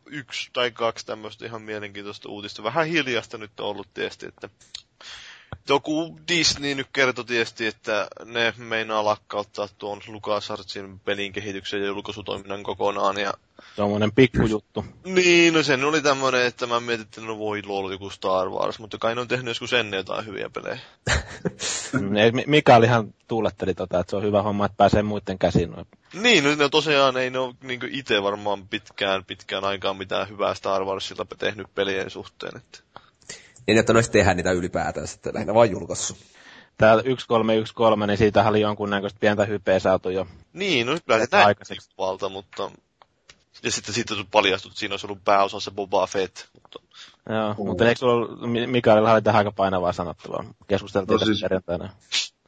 yksi 0.07 0.51
tai 0.53 0.71
kaksi 0.71 1.07
tämmöistä 1.07 1.47
ihan 1.47 1.63
mielenkiintoista 1.63 2.29
uutista. 2.29 2.63
Vähän 2.63 2.87
hiljasta 2.87 3.39
nyt 3.39 3.61
on 3.61 3.67
ollut 3.67 3.89
tietysti, 3.95 4.27
että 4.27 4.49
joku 5.69 6.19
Disney 6.29 6.75
nyt 6.75 6.87
kertoi 6.93 7.25
tietysti, 7.25 7.67
että 7.67 8.09
ne 8.25 8.55
meinaa 8.57 9.05
lakkauttaa 9.05 9.69
tuon 9.79 10.01
LucasArtsin 10.07 11.01
pelin 11.01 11.33
kehityksen 11.33 11.81
ja 11.81 11.87
julkaisutoiminnan 11.87 12.63
kokonaan. 12.63 13.17
Ja... 13.19 13.33
Tuommoinen 13.77 14.13
pikkujuttu. 14.13 14.85
Niin, 15.05 15.55
no 15.55 15.63
sen 15.63 15.85
oli 15.85 16.03
tämmönen, 16.03 16.47
että 16.47 16.67
mä 16.67 16.81
mietin, 16.81 17.05
että 17.05 17.21
no 17.21 17.39
voi 17.39 17.63
lol 17.67 17.91
joku 17.91 18.11
Star 18.11 18.49
Wars, 18.49 18.79
mutta 18.79 18.99
kai 18.99 19.15
ne 19.15 19.21
on 19.21 19.29
tehnyt 19.29 19.47
joskus 19.47 19.73
ennen 19.73 19.99
jotain 19.99 20.27
hyviä 20.27 20.51
pelejä. 20.51 20.79
Ei, 22.23 22.33
Mi- 22.33 22.45
Mikael 22.47 22.83
ihan 22.83 23.15
tuuletteli 23.29 23.75
tota, 23.75 24.01
että 24.01 24.11
se 24.11 24.17
on 24.17 24.23
hyvä 24.23 24.43
homma, 24.43 24.67
että 24.67 24.77
pääsee 24.77 25.03
muiden 25.03 25.39
käsiin 25.39 25.71
noin. 25.71 25.87
Niin, 26.15 26.45
no, 26.45 26.55
no 26.55 26.69
tosiaan 26.69 27.17
ei 27.17 27.31
ne 27.31 27.39
ole 27.39 27.55
niin 27.63 27.81
itse 27.91 28.23
varmaan 28.23 28.69
pitkään, 28.69 29.25
pitkään 29.25 29.65
aikaan 29.65 29.97
mitään 29.97 30.29
hyvää 30.29 30.55
Star 30.55 30.85
Warsilta 30.85 31.27
tehnyt 31.39 31.67
pelien 31.75 32.11
suhteen. 32.11 32.57
Että... 32.57 32.79
Niin, 33.67 33.79
että 33.79 33.93
olisi 33.93 34.11
tehdä 34.11 34.35
niitä 34.35 34.53
ylipäätään 34.53 35.07
sitten 35.07 35.35
lähinnä 35.35 35.55
vain 35.55 35.71
julkaissut. 35.71 36.17
Tää 36.79 36.93
1313, 36.93 38.07
niin 38.07 38.19
siitä 38.19 38.49
oli 38.49 38.61
jonkunnäköistä 38.61 39.21
pientä 39.21 39.45
hypeä 39.45 39.79
saatu 39.79 40.11
jo. 40.11 40.27
Niin, 40.53 40.87
no 40.87 40.93
nyt 40.93 41.07
pääsi 41.07 41.25
Että 41.25 41.37
näin 41.37 41.47
aikaiseksi. 41.47 41.91
valta, 41.99 42.29
mutta... 42.29 42.71
Ja 43.63 43.71
sitten 43.71 43.95
siitä 43.95 44.15
on 44.15 44.27
paljastut, 44.31 44.73
että 44.73 44.81
siinä 44.81 44.93
olisi 44.93 45.07
ollut 45.07 45.25
pääosassa 45.25 45.71
Boba 45.71 46.07
Fett. 46.07 46.37
Mutta... 46.55 46.79
Joo, 47.31 47.55
mutta 47.59 47.89
eikö 47.89 47.99
sulla 47.99 48.47
Mikaelilla 48.67 49.13
oli 49.13 49.23
tähän 49.23 49.39
aika 49.39 49.53
painavaa 49.53 49.93
sanottavaa? 49.93 50.45
Keskusteltiin 50.69 51.15
No 51.15 51.19
no, 51.21 51.25
siis- 51.27 51.41
perjantaina. 51.41 51.91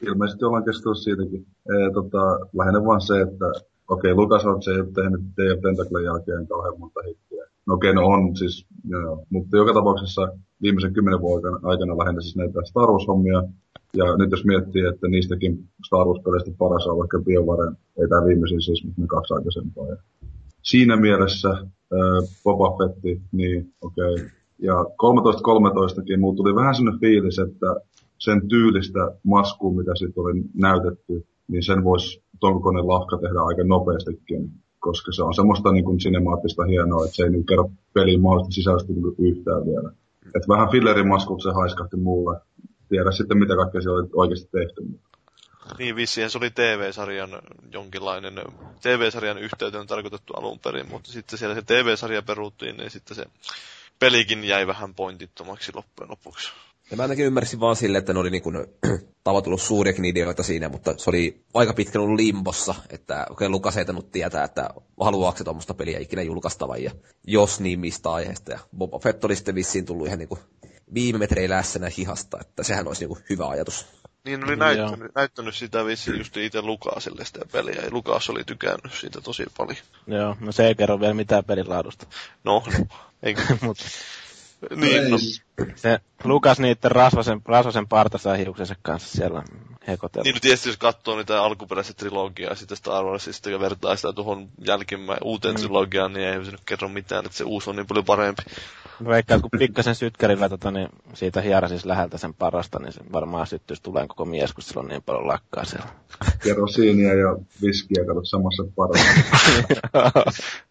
ilmeisesti 0.00 0.44
ollaan 0.44 0.64
keskustellut 0.64 0.98
siitäkin. 0.98 1.46
E, 1.68 1.92
tota, 1.94 2.22
lähinnä 2.58 2.84
vaan 2.84 3.00
se, 3.00 3.20
että 3.20 3.46
okei, 3.88 4.12
okay, 4.12 4.22
LucasArts 4.22 4.68
ei 4.68 4.80
ole 4.80 4.92
tehnyt 4.94 5.20
of 5.54 5.62
Tentaclen 5.62 6.04
jälkeen 6.04 6.46
kauhean 6.46 6.78
monta 6.78 7.00
hittiä. 7.08 7.44
No 7.66 7.74
okei, 7.74 7.90
okay, 7.90 8.02
no 8.02 8.08
on 8.08 8.36
siis, 8.36 8.66
joo, 8.88 9.26
mutta 9.30 9.56
joka 9.56 9.74
tapauksessa 9.74 10.28
viimeisen 10.62 10.92
kymmenen 10.92 11.20
vuoden 11.20 11.54
aikana 11.62 11.98
lähinnä 11.98 12.20
siis 12.20 12.36
näitä 12.36 12.60
Star 12.64 12.88
Wars-hommia. 12.88 13.42
Ja 13.96 14.16
nyt 14.16 14.30
jos 14.30 14.44
miettii, 14.44 14.84
että 14.84 15.08
niistäkin 15.08 15.68
Star 15.86 16.06
Wars-peleistä 16.06 16.50
paras 16.58 16.86
on 16.86 16.98
vaikka 16.98 17.18
BioWare, 17.18 17.72
ei 17.98 18.08
tämä 18.08 18.26
viimeisin 18.26 18.62
siis, 18.62 18.84
mutta 18.84 19.00
ne 19.00 19.06
kaksi 19.06 19.34
aikaisempaa. 19.34 19.88
Ja 19.88 19.96
siinä 20.62 20.96
mielessä 20.96 21.50
äh, 21.50 22.28
Boba 22.44 22.76
Fetti, 22.78 23.22
niin 23.32 23.74
okei. 23.80 24.14
Okay. 24.14 24.28
Ja 24.58 24.74
13.13kin 24.74 26.20
mulla 26.20 26.36
tuli 26.36 26.54
vähän 26.54 26.74
sellainen 26.74 27.00
fiilis, 27.00 27.38
että 27.38 27.76
sen 28.18 28.48
tyylistä 28.48 28.98
maskua, 29.22 29.72
mitä 29.72 29.92
siitä 29.94 30.20
oli 30.20 30.42
näytetty, 30.54 31.26
niin 31.48 31.62
sen 31.62 31.84
voisi 31.84 32.22
ton 32.40 32.88
lafka 32.88 33.18
tehdä 33.18 33.40
aika 33.40 33.64
nopeastikin, 33.64 34.50
koska 34.84 35.12
se 35.12 35.22
on 35.22 35.34
semmoista 35.34 35.72
niin 35.72 35.84
kuin 35.84 36.00
sinemaattista 36.00 36.64
hienoa, 36.64 37.04
että 37.04 37.16
se 37.16 37.24
ei 37.24 37.30
niin 37.30 37.46
kerro 37.46 37.70
peliin 37.94 38.20
mahdollisesti 38.20 38.54
sisällöstä 38.54 38.92
niin 38.92 39.30
yhtään 39.30 39.62
vielä. 39.66 39.90
Et 40.36 40.48
vähän 40.48 40.70
fillerin 40.70 41.08
maskulta 41.08 41.42
se 41.42 41.54
haiskahti 41.54 41.96
mulle. 41.96 42.40
Tiedä 42.88 43.12
sitten, 43.12 43.38
mitä 43.38 43.56
kaikkea 43.56 43.80
siellä 43.80 44.00
oli 44.00 44.08
oikeasti 44.12 44.48
tehty. 44.52 44.80
Niin, 45.78 45.96
vissiin 45.96 46.30
se 46.30 46.38
oli 46.38 46.50
TV-sarjan 46.50 47.30
jonkinlainen, 47.72 48.34
TV-sarjan 48.82 49.38
yhteyteen 49.38 49.86
tarkoitettu 49.86 50.32
alun 50.32 50.58
perin, 50.58 50.90
mutta 50.90 51.12
sitten 51.12 51.38
siellä 51.38 51.54
se 51.54 51.62
TV-sarja 51.62 52.22
peruuttiin, 52.22 52.76
niin 52.76 52.90
sitten 52.90 53.16
se 53.16 53.24
pelikin 53.98 54.44
jäi 54.44 54.66
vähän 54.66 54.94
pointittomaksi 54.94 55.72
loppujen 55.74 56.10
lopuksi. 56.10 56.52
Ja 56.90 56.96
mä 56.96 57.02
ainakin 57.02 57.24
ymmärsin 57.24 57.60
vaan 57.60 57.76
sille, 57.76 57.98
että 57.98 58.12
ne 58.12 58.18
oli 58.18 58.30
niin 58.30 58.42
kuin, 58.42 58.66
tavoitellut 59.24 59.62
suuriakin 59.62 60.04
ideoita 60.04 60.42
siinä, 60.42 60.68
mutta 60.68 60.94
se 60.96 61.10
oli 61.10 61.44
aika 61.54 61.72
pitkän 61.72 62.02
ollut 62.02 62.16
limbossa, 62.16 62.74
että 62.90 63.26
okei, 63.30 63.48
Lukas 63.48 63.76
ei 63.76 63.84
tainnut 63.84 64.12
tietää, 64.12 64.44
että 64.44 64.70
haluaako 65.00 65.38
se 65.38 65.44
tuommoista 65.44 65.74
peliä 65.74 65.98
ikinä 65.98 66.22
julkaistavan, 66.22 66.82
ja 66.82 66.90
jos 67.26 67.60
niin 67.60 67.80
mistä 67.80 68.10
aiheesta. 68.10 68.52
Ja 68.52 68.58
Boba 68.76 68.98
Fett 68.98 69.24
oli 69.24 69.36
sitten 69.36 69.54
vissiin 69.54 69.84
tullut 69.84 70.06
ihan 70.06 70.18
niin 70.18 70.28
kuin 70.28 70.40
viime 70.94 71.18
metreillä 71.18 71.58
ässänä 71.58 71.90
hihasta, 71.98 72.38
että 72.40 72.62
sehän 72.62 72.88
olisi 72.88 73.00
niin 73.00 73.08
kuin 73.08 73.24
hyvä 73.30 73.48
ajatus. 73.48 73.86
Niin 74.24 74.44
oli 74.44 74.56
Mm, 74.56 74.58
näyttänyt, 74.58 75.14
näyttänyt 75.14 75.54
sitä 75.54 75.84
vissiin 75.84 76.18
just 76.18 76.36
itse 76.36 76.62
Lukasille 76.62 77.24
sitä 77.24 77.40
peliä, 77.52 77.82
ja 77.82 77.88
Lukas 77.90 78.30
oli 78.30 78.44
tykännyt 78.44 78.92
siitä 78.92 79.20
tosi 79.20 79.44
paljon. 79.56 79.78
Joo, 80.06 80.36
no 80.40 80.52
se 80.52 80.66
ei 80.66 80.74
kerro 80.74 81.00
vielä 81.00 81.14
mitään 81.14 81.44
pelin 81.44 81.68
laadusta. 81.68 82.06
No, 82.44 82.62
no, 82.78 82.86
eikö? 83.22 83.42
Mutta 83.60 83.84
niin, 84.76 85.10
no, 85.10 85.16
se 85.74 85.98
Lukas 86.24 86.60
niiden 86.60 86.90
rasvasen, 86.90 87.40
rasvasen 87.44 87.88
partasaa 87.88 88.34
hiuksensa 88.36 88.74
kanssa 88.82 89.16
siellä 89.16 89.42
hekotella. 89.88 90.22
niin 90.24 90.34
no 90.34 90.40
tietysti 90.40 90.68
jos 90.68 90.76
katsoo 90.76 91.16
niitä 91.16 91.42
alkuperäistä 91.42 91.94
trilogiaa 91.94 92.50
ja 92.50 92.54
sitten 92.56 92.76
Star 92.76 93.04
Warsista 93.04 93.50
ja 93.50 93.60
vertaa 93.60 93.96
sitä 93.96 94.12
tuohon 94.12 94.48
jälkimmä 94.66 95.16
uuteen 95.24 95.54
Mm. 95.54 95.60
trilogiaan, 95.60 96.12
niin 96.12 96.28
ei 96.28 96.44
se 96.44 96.50
nyt 96.50 96.60
kerro 96.66 96.88
mitään, 96.88 97.24
että 97.26 97.38
se 97.38 97.44
uusi 97.44 97.70
on 97.70 97.76
niin 97.76 97.86
paljon 97.86 98.04
parempi. 98.04 98.42
Veikkaan, 99.08 99.38
että 99.38 99.48
kun 99.50 99.58
pikkasen 99.58 99.94
sytkärillä 99.94 100.48
tota, 100.48 100.70
niin 100.70 100.88
siitä 101.14 101.40
hiera 101.40 101.68
siis 101.68 101.84
läheltä 101.84 102.18
sen 102.18 102.34
parasta, 102.34 102.78
niin 102.78 102.92
se 102.92 103.00
varmaan 103.12 103.46
syttyisi 103.46 103.82
tulee 103.82 104.06
koko 104.06 104.24
mies, 104.24 104.52
kun 104.52 104.62
sillä 104.62 104.80
on 104.80 104.88
niin 104.88 105.02
paljon 105.02 105.26
lakkaa 105.26 105.64
siellä. 105.64 105.86
Kerosiinia 106.44 107.14
ja 107.14 107.36
viskiä 107.62 108.04
kato 108.06 108.24
samassa 108.24 108.64
parassa. 108.76 109.10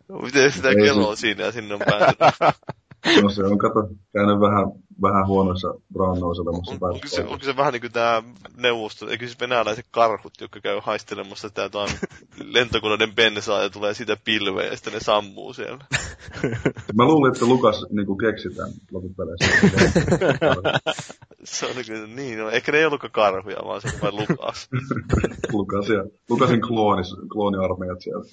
Miten 0.24 0.52
sitä 0.52 0.76
kelloa 0.76 1.16
siinä 1.16 1.44
ja 1.44 1.52
sinne 1.52 1.74
on 1.74 1.80
päätynyt? 1.86 2.18
No 3.24 3.30
se 3.30 3.44
on, 3.44 3.58
kato, 3.58 3.88
käynyt 4.14 4.40
vähän, 4.40 4.66
vähän 5.02 5.28
huonoissa 5.28 5.74
braannouselemassa 5.94 6.72
On, 6.72 6.94
onko, 6.94 7.08
se, 7.08 7.24
onko 7.24 7.46
se 7.46 7.58
vähän 7.58 7.74
niin 7.74 7.82
kuin 7.82 7.92
tämä 7.92 8.24
neuvosto, 8.58 9.10
eikö 9.10 9.26
siis 9.26 9.40
venäläiset 9.40 9.86
karhut, 9.92 10.34
jotka 10.42 10.60
käy 10.60 10.80
haistelemassa 10.84 11.48
sitä 11.48 11.62
jotain 11.62 11.90
lentokoneiden 12.54 13.16
bensaa 13.16 13.64
ja 13.64 13.70
tulee 13.70 13.94
siitä 13.94 14.18
pilveä 14.26 14.66
ja 14.66 14.76
sitten 14.76 14.94
ne 14.94 15.00
sammuu 15.00 15.54
siellä. 15.54 15.86
Mä 16.98 17.06
luulin, 17.06 17.34
että 17.34 17.46
Lukas 17.46 17.86
niin 17.90 18.18
keksi 18.18 18.50
tämän 18.56 18.72
loppupeleissä. 18.92 19.48
Se 21.44 21.66
on 21.66 21.72
kyllä 21.88 22.08
niin, 22.08 22.40
no, 22.40 22.50
ehkä 22.50 22.72
ne 22.72 22.78
ei 22.78 22.86
ollutkaan 22.86 23.12
karhuja, 23.12 23.58
vaan 23.66 23.82
se 23.82 23.88
on 23.88 24.02
vain 24.02 24.16
Lukas. 24.16 24.70
Lukas 25.54 25.90
ja, 25.90 26.06
Lukasin 26.30 26.62
kloonis, 26.62 27.16
klooniarmeijat 27.32 28.02
siellä. 28.02 28.26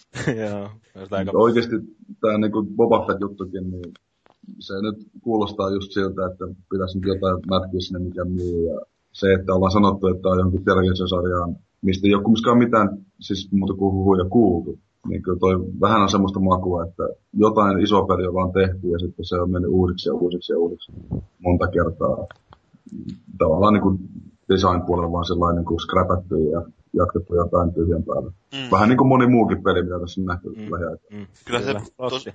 Joo, 0.47 0.71
aika... 1.11 1.31
Oikeasti 1.35 1.77
tämä 2.21 2.39
niinku 2.39 2.67
Boba 2.77 3.07
Fett-juttukin, 3.07 3.71
niin 3.71 3.93
se 4.59 4.75
nyt 4.83 4.97
kuulostaa 5.23 5.71
just 5.71 5.93
siltä, 5.93 6.27
että 6.27 6.45
pitäisi 6.71 6.99
nyt 6.99 7.07
jotain 7.15 7.37
mätkiä 7.51 7.81
sinne, 7.81 7.99
mikä 7.99 8.25
myy. 8.25 8.69
Ja 8.73 8.81
se, 9.13 9.33
että 9.35 9.55
ollaan 9.55 9.73
sanottu, 9.73 10.07
että 10.07 10.29
on 10.29 10.39
johonkin 10.39 10.65
televisiosarjaan, 10.65 11.57
mistä 11.83 12.07
ei 12.07 12.15
ole 12.15 12.23
kumminkaan 12.23 12.59
mitään 12.59 12.89
siis 13.21 13.49
muuta 13.53 13.75
kuin 13.75 13.95
huhuja 13.95 14.25
kuultu. 14.25 14.79
Niin 15.09 15.23
kyllä 15.23 15.39
toi 15.39 15.55
vähän 15.81 16.03
on 16.03 16.09
semmoista 16.09 16.41
makua, 16.41 16.85
että 16.85 17.03
jotain 17.33 17.81
isoa 17.81 18.07
peliä 18.07 18.29
ollaan 18.31 18.53
tehty 18.53 18.89
ja 18.89 18.99
sitten 18.99 19.25
se 19.25 19.41
on 19.41 19.51
mennyt 19.51 19.71
uusiksi 19.71 20.09
ja 20.09 20.15
uusiksi 20.15 20.53
ja 20.53 20.59
uusiksi 20.59 20.93
monta 21.39 21.67
kertaa. 21.69 22.27
Tavallaan 23.39 23.75
niin 23.75 23.83
kuin 23.83 23.99
design-puolella 24.49 25.13
vaan 25.13 25.25
sellainen 25.25 25.65
kuin 25.65 25.81
scrapätty 25.81 26.35
ja 26.53 26.63
jatkettu 26.93 27.35
jotain 27.35 27.75
tyhjän 27.75 28.03
päälle. 28.03 28.31
Mm. 28.31 28.71
Vähän 28.73 28.89
niin 28.89 28.97
kuin 28.99 29.09
moni 29.09 29.27
muukin 29.27 29.63
peli, 29.63 29.83
mitä 29.83 30.01
tässä 30.01 30.21
on 30.21 30.27
nähty 30.27 30.49
Mm. 30.49 30.63
mm. 30.63 31.19
Mm, 31.19 31.27
Kyllä 31.47 31.61
se 31.63 31.75
tos, 31.97 32.29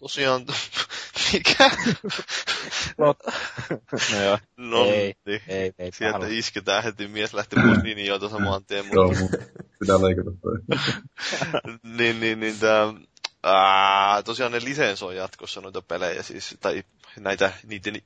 tosiaan 0.00 0.42
Mikä? 1.32 1.70
no 2.98 3.14
joo. 4.24 4.38
No, 4.56 4.84
ei, 4.84 5.14
niin. 5.26 5.42
ei, 5.48 5.72
ei, 5.78 5.92
Sieltä 5.92 6.18
halua. 6.18 6.28
isketään 6.30 6.84
heti 6.84 7.08
mies 7.08 7.34
lähti 7.34 7.56
pois 7.56 7.82
linjoilta 7.82 8.28
saman 8.28 8.64
tien. 8.64 8.86
Joo, 8.92 9.08
Mutta, 9.08 9.20
mun 9.20 9.30
pitää 9.80 10.02
leikata 10.02 10.30
toi. 10.42 10.58
niin, 11.98 12.20
niin, 12.20 12.40
niin 12.40 12.58
tää, 12.58 12.94
ää, 13.42 14.22
tosiaan 14.22 14.52
ne 14.52 14.60
lisensoi 14.64 15.16
jatkossa 15.16 15.60
noita 15.60 15.82
pelejä 15.82 16.22
siis, 16.22 16.56
tai 16.60 16.84
näitä 17.20 17.52
niiden 17.66 18.02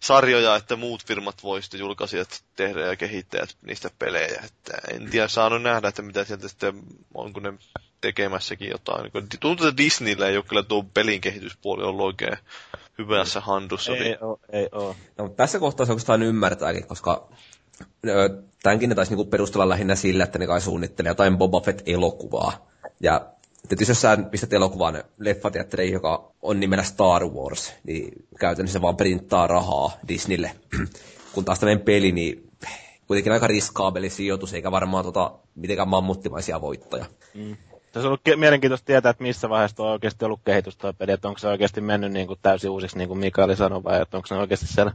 sarjoja, 0.00 0.56
että 0.56 0.76
muut 0.76 1.06
firmat 1.06 1.42
voi 1.42 1.62
sitten 1.62 1.80
julkaisijat 1.80 2.44
tehdä 2.56 2.80
ja 2.80 2.96
kehittäjät 2.96 3.56
niistä 3.62 3.90
pelejä. 3.98 4.42
Että 4.44 4.78
en 4.90 5.10
tiedä, 5.10 5.28
saanut 5.28 5.62
nähdä, 5.62 5.88
että 5.88 6.02
mitä 6.02 6.24
sieltä 6.24 6.48
sitten, 6.48 6.82
onko 7.14 7.40
ne 7.40 7.52
tekemässäkin 8.02 8.70
jotain. 8.70 9.12
Kun 9.12 9.26
Tuntuu, 9.40 9.66
että 9.66 9.82
Disneyllä 9.82 10.28
ei 10.28 10.36
ole 10.36 10.44
kyllä 10.48 10.62
tuo 10.62 10.84
pelin 10.94 11.20
kehityspuoli 11.20 11.84
ollut 11.84 12.06
oikein 12.06 12.36
hyvässä 12.98 13.40
handussa. 13.40 13.92
Ei 13.96 14.16
oo, 14.20 14.40
ei 14.52 14.68
oo. 14.72 14.96
No, 15.18 15.24
mutta 15.24 15.36
tässä 15.36 15.58
kohtaa 15.58 15.86
se 15.86 15.92
oikeastaan 15.92 16.22
ymmärtääkin, 16.22 16.86
koska 16.86 17.28
tämänkin 18.62 18.88
ne 18.88 18.94
taisi 18.94 19.12
niinku 19.12 19.24
perustella 19.24 19.68
lähinnä 19.68 19.94
sillä, 19.94 20.24
että 20.24 20.38
ne 20.38 20.46
kai 20.46 20.60
suunnittelee 20.60 21.10
jotain 21.10 21.38
Boba 21.38 21.60
Fett-elokuvaa. 21.60 22.66
Ja 23.00 23.26
tietysti 23.68 23.90
jos 23.90 24.00
sä 24.00 24.18
pistät 24.30 24.52
elokuvan 24.52 25.04
leffateatteriin, 25.18 25.92
joka 25.92 26.32
on 26.42 26.60
nimellä 26.60 26.84
Star 26.84 27.24
Wars, 27.24 27.72
niin 27.84 28.26
käytännössä 28.38 28.78
se 28.78 28.82
vaan 28.82 28.96
printtaa 28.96 29.46
rahaa 29.46 29.92
Disneylle. 30.08 30.50
Kun 31.34 31.44
taas 31.44 31.58
tämmöinen 31.58 31.84
peli, 31.84 32.12
niin 32.12 32.50
kuitenkin 33.06 33.32
aika 33.32 33.46
riskaabeli 33.46 34.10
sijoitus, 34.10 34.54
eikä 34.54 34.70
varmaan 34.70 35.04
tota, 35.04 35.32
mitenkään 35.54 35.88
mammuttimaisia 35.88 36.60
voittoja. 36.60 37.06
Se 37.92 37.98
on 37.98 38.06
ollut 38.06 38.20
mielenkiintoista 38.36 38.86
tietää, 38.86 39.10
että 39.10 39.22
missä 39.22 39.48
vaiheessa 39.48 39.76
tuo 39.76 39.86
on 39.86 39.92
oikeasti 39.92 40.24
ollut 40.24 40.40
kehitys 40.44 40.76
tuo 40.76 40.92
peli, 40.92 41.12
että 41.12 41.28
onko 41.28 41.38
se 41.38 41.48
oikeasti 41.48 41.80
mennyt 41.80 42.12
niin 42.12 42.26
kuin 42.26 42.38
täysin 42.42 42.70
uusiksi, 42.70 42.98
niin 42.98 43.08
kuin 43.08 43.18
Mikaeli 43.18 43.56
sanoi, 43.56 43.84
vai 43.84 44.02
että 44.02 44.16
onko 44.16 44.26
se 44.26 44.34
oikeasti 44.34 44.66
siellä 44.66 44.92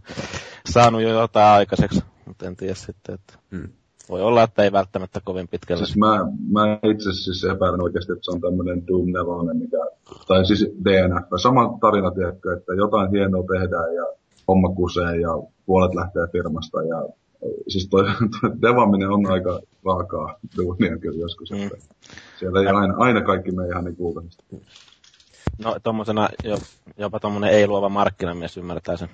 saanut 0.69 1.01
jo 1.01 1.09
jotain 1.09 1.47
aikaiseksi, 1.47 2.01
mutta 2.25 2.47
en 2.47 2.55
tiedä 2.55 2.75
sitten, 2.75 3.15
että 3.15 3.33
Hmm. 3.51 3.69
voi 4.09 4.21
olla, 4.21 4.43
että 4.43 4.63
ei 4.63 4.71
välttämättä 4.71 5.21
kovin 5.23 5.47
pitkälle. 5.47 5.85
Siis 5.85 5.97
mä, 5.97 6.25
mä 6.51 6.79
itse 6.91 7.11
siis 7.13 7.43
epäilen 7.43 7.81
oikeasti, 7.81 8.11
että 8.11 8.25
se 8.25 8.31
on 8.31 8.41
tämmöinen 8.41 8.87
Doom 8.87 9.05
4, 9.05 9.53
mikä, 9.53 9.77
tai 10.27 10.45
siis 10.45 10.65
DNF. 10.85 11.25
Sama 11.41 11.77
tarina, 11.81 12.11
tiedätkö, 12.11 12.53
että 12.53 12.73
jotain 12.73 13.11
hienoa 13.11 13.43
tehdään 13.53 13.95
ja 13.95 14.05
homma 14.47 14.69
kusee 14.69 15.17
ja 15.17 15.29
puolet 15.65 15.95
lähtee 15.95 16.27
firmasta 16.31 16.83
ja 16.83 17.09
siis 17.67 17.87
toi, 17.89 18.03
toi 18.41 18.51
devaaminen 18.61 19.09
on 19.09 19.31
aika 19.31 19.59
raakaa 19.85 20.35
duunia 20.57 20.97
kyllä 20.97 21.19
joskus. 21.19 21.51
Mm. 21.51 21.69
Siellä 22.39 22.61
ei 22.61 22.67
aina, 22.67 22.93
aina 22.97 23.21
kaikki 23.21 23.51
mene 23.51 23.67
ihan 23.67 23.83
niin 23.83 23.95
kultaisesti. 23.95 24.43
No 25.63 25.79
tommosena 25.83 26.29
jo, 26.43 26.57
jopa 26.97 27.19
tommonen 27.19 27.49
ei-luova 27.49 27.89
markkinamies 27.89 28.57
ymmärtää 28.57 28.97
sen. 28.97 29.09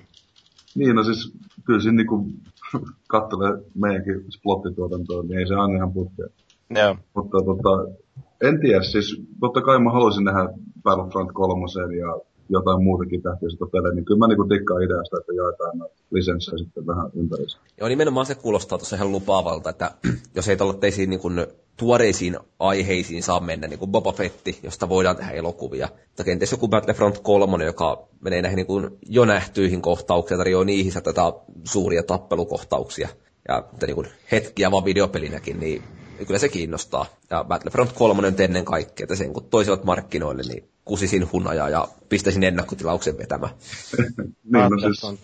Niin, 0.75 0.95
no 0.95 1.03
siis 1.03 1.33
kyllä 1.65 1.79
siinä 1.79 1.95
niinku 1.95 2.27
kattelee 3.07 3.51
meidänkin 3.75 4.31
splottituotantoa, 4.31 5.23
niin 5.23 5.39
ei 5.39 5.47
se 5.47 5.55
aina 5.55 5.75
ihan 5.75 5.93
putkea. 5.93 6.27
Joo. 6.69 6.97
Mutta 7.15 7.37
tota, 7.45 8.03
en 8.41 8.59
tiedä, 8.59 8.83
siis 8.83 9.21
totta 9.39 9.61
kai 9.61 9.79
mä 9.79 9.91
haluaisin 9.91 10.23
nähdä 10.23 10.49
Battlefront 10.83 11.31
3 11.33 11.65
ja 11.97 12.19
jotain 12.49 12.83
muutakin 12.83 13.21
tähtiöistä 13.21 13.65
pelejä, 13.71 13.95
niin 13.95 14.05
kyllä 14.05 14.19
mä 14.19 14.27
niinku 14.27 14.43
tikkaan 14.43 14.83
ideasta, 14.83 15.17
että 15.19 15.33
jaetaan 15.33 15.89
lisenssejä 16.11 16.57
sitten 16.57 16.87
vähän 16.87 17.09
ympärissä. 17.15 17.57
Joo, 17.79 17.89
nimenomaan 17.89 18.25
se 18.25 18.35
kuulostaa 18.35 18.77
tuossa 18.77 18.95
ihan 18.95 19.11
lupaavalta, 19.11 19.69
että 19.69 19.91
jos 20.35 20.47
ei 20.49 20.57
tällaisiin 20.57 21.09
niin 21.09 21.19
kuin 21.19 21.45
tuoreisiin 21.77 22.37
aiheisiin 22.59 23.23
saa 23.23 23.39
mennä, 23.39 23.67
niin 23.67 23.79
kuin 23.79 23.91
Boba 23.91 24.11
Fetti, 24.11 24.59
josta 24.63 24.89
voidaan 24.89 25.15
tehdä 25.15 25.31
elokuvia. 25.31 25.89
Tai 26.15 26.25
kenties 26.25 26.51
joku 26.51 26.67
Battlefront 26.67 27.19
3, 27.19 27.65
joka 27.65 28.07
menee 28.21 28.41
näihin 28.41 28.57
niin 28.57 28.67
kuin 28.67 28.97
jo 29.09 29.25
nähtyihin 29.25 29.81
kohtauksiin, 29.81 30.37
tarjoaa 30.37 30.65
niihin 30.65 30.93
tätä 31.03 31.33
suuria 31.63 32.03
tappelukohtauksia. 32.03 33.09
Ja 33.47 33.63
niin 33.87 33.95
kuin 33.95 34.07
hetkiä 34.31 34.71
vaan 34.71 34.85
videopelinäkin, 34.85 35.59
niin 35.59 35.83
kyllä 36.27 36.39
se 36.39 36.49
kiinnostaa. 36.49 37.05
Ja 37.29 37.43
Battlefront 37.43 37.91
3 37.93 38.27
on 38.27 38.33
ennen 38.39 38.65
kaikkea, 38.65 39.03
että 39.03 39.15
sen 39.15 39.33
kun 39.33 39.49
toisivat 39.49 39.83
markkinoille, 39.83 40.43
niin 40.43 40.72
kusisin 40.85 41.31
hunajaa 41.31 41.69
ja 41.69 41.87
pistäisin 42.09 42.43
ennakkotilauksen 42.43 43.17
vetämään. 43.17 43.53
niin, 44.53 44.71
no 44.71 44.79
siis, 44.79 45.19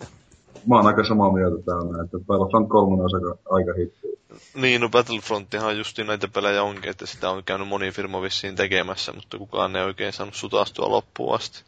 mä 0.66 0.76
oon 0.76 0.86
aika 0.86 1.04
samaa 1.04 1.32
mieltä 1.32 1.56
täällä, 1.64 2.04
että 2.04 2.18
Battlefront 2.26 2.68
3 2.68 3.02
on 3.02 3.10
aika, 3.14 3.38
aika 3.50 3.72
hitti. 3.78 4.20
Niin, 4.54 4.80
no 4.80 4.88
Battlefrontihan 4.88 5.78
justiin 5.78 6.06
näitä 6.06 6.28
pelejä 6.28 6.62
onkin, 6.62 6.90
että 6.90 7.06
sitä 7.06 7.30
on 7.30 7.44
käynyt 7.44 7.68
moni 7.68 7.90
firma 7.90 8.22
vissiin 8.22 8.56
tekemässä, 8.56 9.12
mutta 9.12 9.38
kukaan 9.38 9.76
ei 9.76 9.82
oikein 9.82 10.12
saanut 10.12 10.34
sutastua 10.34 10.90
loppuun 10.90 11.34
asti. 11.34 11.62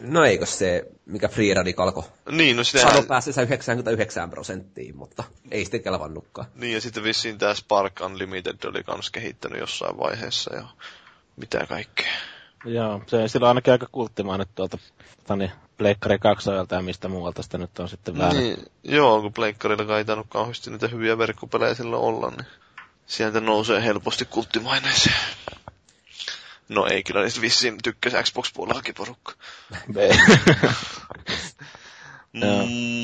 No 0.00 0.24
eikö 0.24 0.46
se, 0.46 0.84
mikä 1.06 1.28
Free 1.28 1.54
Radicalko 1.54 2.04
Niin, 2.30 2.56
no 2.56 2.64
sitä... 2.64 2.82
sano 2.82 3.02
päässyt 3.02 3.36
99 3.36 4.30
prosenttiin, 4.30 4.96
mutta 4.96 5.24
ei 5.50 5.64
sitten 5.64 5.82
kelvannutkaan. 5.82 6.46
Niin, 6.54 6.74
ja 6.74 6.80
sitten 6.80 7.02
vissiin 7.02 7.38
tämä 7.38 7.54
Spark 7.54 8.00
Unlimited 8.00 8.64
oli 8.64 8.84
kans 8.84 9.10
kehittänyt 9.10 9.60
jossain 9.60 9.98
vaiheessa 9.98 10.54
ja 10.54 10.64
mitä 11.36 11.66
kaikkea. 11.68 12.12
Joo, 12.64 13.02
se 13.06 13.28
sillä 13.28 13.44
on 13.44 13.48
ainakin 13.48 13.72
aika 13.72 13.86
kulttimainen 13.92 14.46
tuolta 14.54 14.78
tani, 15.26 15.52
Pleikkari 15.76 16.18
2 16.18 16.50
ja 16.70 16.82
mistä 16.82 17.08
muualta 17.08 17.42
sitä 17.42 17.58
nyt 17.58 17.78
on 17.78 17.88
sitten 17.88 18.18
vähän. 18.18 18.36
Niin, 18.36 18.56
joo, 18.84 19.22
kun 19.22 19.32
Pleikkarilla 19.32 19.98
ei 19.98 20.04
tainnut 20.04 20.26
kauheasti 20.30 20.70
niitä 20.70 20.88
hyviä 20.88 21.18
verkkopelejä 21.18 21.74
sillä 21.74 21.96
olla, 21.96 22.30
niin 22.30 22.46
sieltä 23.06 23.40
nousee 23.40 23.84
helposti 23.84 24.24
kulttimaineeseen. 24.24 25.16
No 26.68 26.86
ei, 26.86 27.02
kyllä 27.02 27.22
niistä 27.22 27.40
vissiin 27.40 27.78
tykkäsi 27.82 28.16
Xbox-puolellakin 28.16 28.94
porukka. 28.94 29.32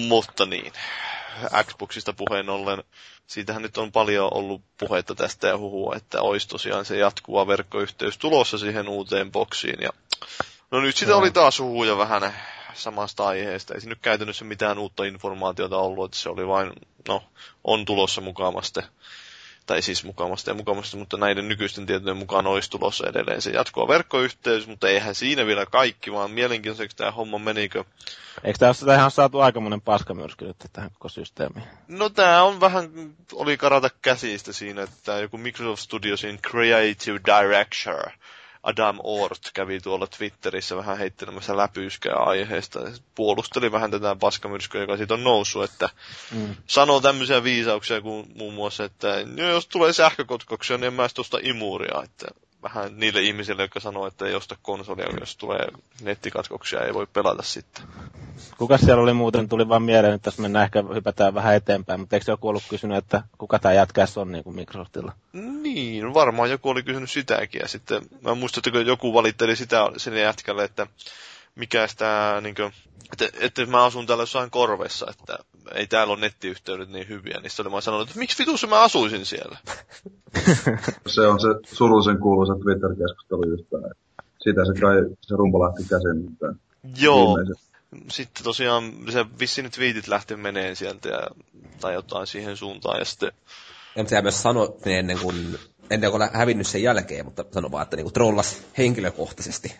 Mutta 0.08 0.46
niin, 0.46 0.72
Xboxista 1.64 2.12
puheen 2.12 2.50
ollen, 2.50 2.82
siitähän 3.26 3.62
nyt 3.62 3.78
on 3.78 3.92
paljon 3.92 4.34
ollut 4.34 4.62
puhetta 4.78 5.14
tästä 5.14 5.48
ja 5.48 5.58
huhua, 5.58 5.96
että 5.96 6.20
olisi 6.22 6.48
tosiaan 6.48 6.84
se 6.84 6.98
jatkuva 6.98 7.46
verkkoyhteys 7.46 8.18
tulossa 8.18 8.58
siihen 8.58 8.88
uuteen 8.88 9.32
boksiin. 9.32 9.80
Ja... 9.80 9.90
No 10.70 10.80
nyt 10.80 10.96
sitä 10.96 11.10
Joo. 11.10 11.18
oli 11.20 11.30
taas 11.30 11.58
huhuja 11.58 11.98
vähän 11.98 12.34
samasta 12.74 13.26
aiheesta. 13.26 13.74
Ei 13.74 13.80
siinä 13.80 13.90
nyt 13.90 14.02
käytännössä 14.02 14.44
mitään 14.44 14.78
uutta 14.78 15.04
informaatiota 15.04 15.76
ollut, 15.76 16.04
että 16.04 16.16
se 16.16 16.28
oli 16.28 16.46
vain, 16.46 16.72
no, 17.08 17.22
on 17.64 17.84
tulossa 17.84 18.20
mukaamaste. 18.20 18.82
Tai 19.68 19.82
siis 19.82 20.04
mukaamasta 20.04 20.50
ja 20.50 20.54
mukaamasta, 20.54 20.96
mutta 20.96 21.16
näiden 21.16 21.48
nykyisten 21.48 21.86
tietojen 21.86 22.16
mukaan 22.16 22.46
olisi 22.46 22.70
tulossa 22.70 23.08
edelleen 23.08 23.42
se 23.42 23.50
jatkuva 23.50 23.88
verkkoyhteys, 23.88 24.66
mutta 24.66 24.88
eihän 24.88 25.14
siinä 25.14 25.46
vielä 25.46 25.66
kaikki, 25.66 26.12
vaan 26.12 26.30
mielenkiintoiseksi 26.30 26.96
tämä 26.96 27.10
homma 27.10 27.38
menikö 27.38 27.84
Eikö 28.44 28.58
tässä 28.58 28.94
ihan 28.94 29.10
saatu 29.10 29.40
aikamoinen 29.40 29.80
paskamyrsky 29.80 30.44
nyt 30.44 30.56
tähän 30.72 30.90
koko 30.90 31.08
systeemiin? 31.08 31.66
No 31.88 32.08
tää 32.08 32.42
on 32.42 32.60
vähän, 32.60 32.90
oli 33.32 33.56
karata 33.56 33.90
käsistä 34.02 34.52
siinä, 34.52 34.82
että 34.82 35.18
joku 35.18 35.38
Microsoft 35.38 35.82
Studiosin 35.82 36.38
Creative 36.42 37.20
Director 37.26 38.10
Adam 38.68 38.98
Ort 39.02 39.50
kävi 39.54 39.80
tuolla 39.80 40.06
Twitterissä 40.06 40.76
vähän 40.76 40.98
heittelemässä 40.98 41.56
läpyskää 41.56 42.16
aiheesta. 42.16 42.80
Puolusteli 43.14 43.72
vähän 43.72 43.90
tätä 43.90 44.16
paskamyrskyä, 44.20 44.80
joka 44.80 44.96
siitä 44.96 45.14
on 45.14 45.24
noussut, 45.24 45.64
että 45.64 45.88
Mm. 46.32 46.56
sanoo 46.66 47.00
tämmöisiä 47.00 47.44
viisauksia 47.44 48.00
kuin 48.00 48.32
muun 48.34 48.54
muassa, 48.54 48.84
että 48.84 49.08
no, 49.36 49.44
jos 49.48 49.66
tulee 49.66 49.92
sähkökotkoksia, 49.92 50.76
niin 50.76 50.86
en 50.86 50.92
mä 50.94 51.08
tuosta 51.14 51.38
imuria, 51.42 52.02
että 52.04 52.26
vähän 52.62 52.90
niille 52.96 53.20
ihmisille, 53.22 53.62
jotka 53.62 53.80
sanoo, 53.80 54.06
että 54.06 54.26
ei 54.26 54.34
osta 54.34 54.56
konsolia, 54.62 55.06
jos 55.20 55.36
tulee 55.36 55.68
nettikatkoksia, 56.02 56.80
ei 56.80 56.94
voi 56.94 57.06
pelata 57.06 57.42
sitten. 57.42 57.84
Kuka 58.58 58.78
siellä 58.78 59.02
oli 59.02 59.12
muuten, 59.12 59.48
tuli 59.48 59.68
vaan 59.68 59.82
mieleen, 59.82 60.14
että 60.14 60.24
tässä 60.24 60.42
mennään 60.42 60.64
ehkä 60.64 60.84
hypätään 60.94 61.34
vähän 61.34 61.54
eteenpäin, 61.54 62.00
mutta 62.00 62.16
eikö 62.16 62.32
joku 62.32 62.48
ollut 62.48 62.62
kysynyt, 62.70 62.96
että 62.96 63.22
kuka 63.38 63.58
tämä 63.58 63.72
jätkäs 63.74 64.18
on 64.18 64.32
niin 64.32 64.44
kuin 64.44 64.56
Microsoftilla? 64.56 65.12
Niin, 65.32 66.14
varmaan 66.14 66.50
joku 66.50 66.68
oli 66.68 66.82
kysynyt 66.82 67.10
sitäkin. 67.10 67.60
Ja 67.62 67.68
sitten 67.68 68.02
mä 68.20 68.34
muistan, 68.34 68.62
että 68.66 68.80
joku 68.80 69.14
valitteli 69.14 69.56
sitä 69.56 69.90
sen 69.96 70.16
jätkälle, 70.16 70.64
että 70.64 70.86
mikä 71.58 71.86
sitä, 71.86 72.38
niin 72.42 72.54
kuin, 72.54 72.72
että, 73.12 73.38
että 73.40 73.66
mä 73.66 73.84
asun 73.84 74.06
täällä 74.06 74.22
jossain 74.22 74.50
korvessa, 74.50 75.06
että 75.10 75.38
ei 75.74 75.86
täällä 75.86 76.12
ole 76.12 76.20
nettiyhteydet 76.20 76.88
niin 76.88 77.08
hyviä, 77.08 77.40
niin 77.40 77.50
sitten 77.50 77.66
oli 77.66 77.72
vaan 77.72 77.82
sanonut, 77.82 78.08
että 78.08 78.18
miksi 78.18 78.38
vitussa 78.38 78.66
mä 78.66 78.82
asuisin 78.82 79.26
siellä? 79.26 79.58
Se 81.14 81.20
on 81.20 81.40
se 81.40 81.48
surullisen 81.72 82.18
kuuluisa 82.18 82.54
Twitter-keskustelu 82.54 83.48
just. 83.48 83.64
Sitä 84.38 84.64
se 84.64 84.80
kai 84.80 84.96
se 85.20 85.36
rumpa 85.36 85.58
lähti 85.58 85.82
käsin. 85.88 86.38
Joo, 87.00 87.36
viimeiset- 87.36 87.68
sitten 88.10 88.44
tosiaan 88.44 88.92
se 89.12 89.26
vissiin 89.38 89.64
ne 89.64 89.70
tweetit 89.70 90.08
lähti 90.08 90.36
meneen 90.36 90.76
sieltä 90.76 91.08
ja, 91.08 91.28
tai 91.80 91.94
jotain 91.94 92.26
siihen 92.26 92.56
suuntaan, 92.56 92.98
ja 92.98 93.04
sitten 93.04 93.32
Ja 93.96 94.08
sehän 94.08 94.24
myös 94.24 94.42
sanoi 94.42 94.76
ne 94.84 94.98
ennen 94.98 95.18
kuin, 95.18 95.58
ennen 95.90 96.10
kuin 96.10 96.22
hävinnyt 96.32 96.66
sen 96.66 96.82
jälkeen, 96.82 97.24
mutta 97.24 97.44
sanoi 97.52 97.70
vaan, 97.70 97.82
että 97.82 97.96
niinku 97.96 98.10
trollas 98.10 98.62
henkilökohtaisesti 98.78 99.74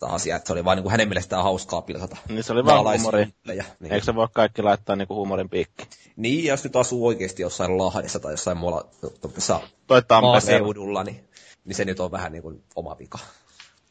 tätä 0.00 0.12
asiaa, 0.12 0.36
että 0.36 0.46
se 0.46 0.52
oli 0.52 0.64
vaan 0.64 0.76
niinku 0.76 0.90
hänen 0.90 1.08
mielestään 1.08 1.42
hauskaa 1.42 1.82
pilkata. 1.82 2.16
Niin 2.28 2.44
se 2.44 2.52
oli 2.52 2.64
vaan 2.64 2.84
huumori. 2.84 3.26
Niin. 3.46 3.92
Eikö 3.92 4.04
se 4.04 4.14
voi 4.14 4.28
kaikki 4.32 4.62
laittaa 4.62 4.96
niinku 4.96 5.14
huumorin 5.14 5.48
piikki? 5.48 5.86
niin, 6.16 6.44
ja 6.44 6.52
jos 6.52 6.64
nyt 6.64 6.76
asuu 6.76 7.06
oikeasti 7.06 7.42
jossain 7.42 7.78
Lahdessa 7.78 8.20
tai 8.20 8.32
jossain 8.32 8.56
muualla 8.56 8.88
tuossa 9.20 9.60
Tampere. 9.88 10.20
maaseudulla, 10.20 11.04
niin, 11.04 11.20
niin 11.64 11.74
se 11.74 11.84
nyt 11.84 12.00
on 12.00 12.10
vähän 12.10 12.32
niin 12.32 12.42
kuin 12.42 12.62
oma 12.76 12.96
vika. 12.98 13.18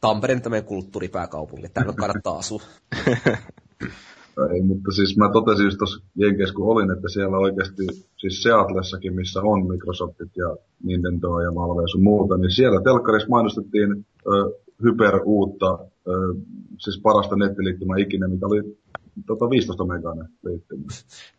Tampereen 0.02 0.42
tämmöinen 0.42 0.66
kulttuuripääkaupunki, 0.66 1.70
täällä 1.70 1.94
kannattaa 1.94 2.38
asua. 2.38 2.62
Ei, 4.54 4.62
mutta 4.62 4.92
siis 4.92 5.18
mä 5.18 5.30
totesin 5.34 5.66
just 5.66 5.78
tuossa 5.78 6.02
Jenkeissä, 6.16 6.56
kun 6.56 6.68
olin, 6.68 6.92
että 6.92 7.10
siellä 7.10 7.38
oikeasti, 7.38 7.88
siis 8.18 8.44
Seatlessakin, 8.44 9.16
missä 9.16 9.42
on 9.42 9.68
Microsoftit 9.68 10.32
ja 10.36 10.58
Nintendoa 10.84 11.44
ja 11.44 11.56
Valve 11.56 11.82
ja 11.82 11.88
sun 11.88 12.04
muuta, 12.04 12.38
niin 12.38 12.52
siellä 12.52 12.82
telkkarissa 12.82 13.30
mainostettiin 13.30 14.06
ö, 14.28 14.30
hyper 14.84 15.20
uutta, 15.26 15.80
ö, 15.82 15.88
siis 16.78 17.00
parasta 17.04 17.36
nettiliittymää 17.36 17.98
ikinä, 17.98 18.28
mikä 18.28 18.46
oli 18.46 18.78
tota 19.28 19.50
15 19.50 19.86
meganen 19.86 20.30
liittymä. 20.44 20.84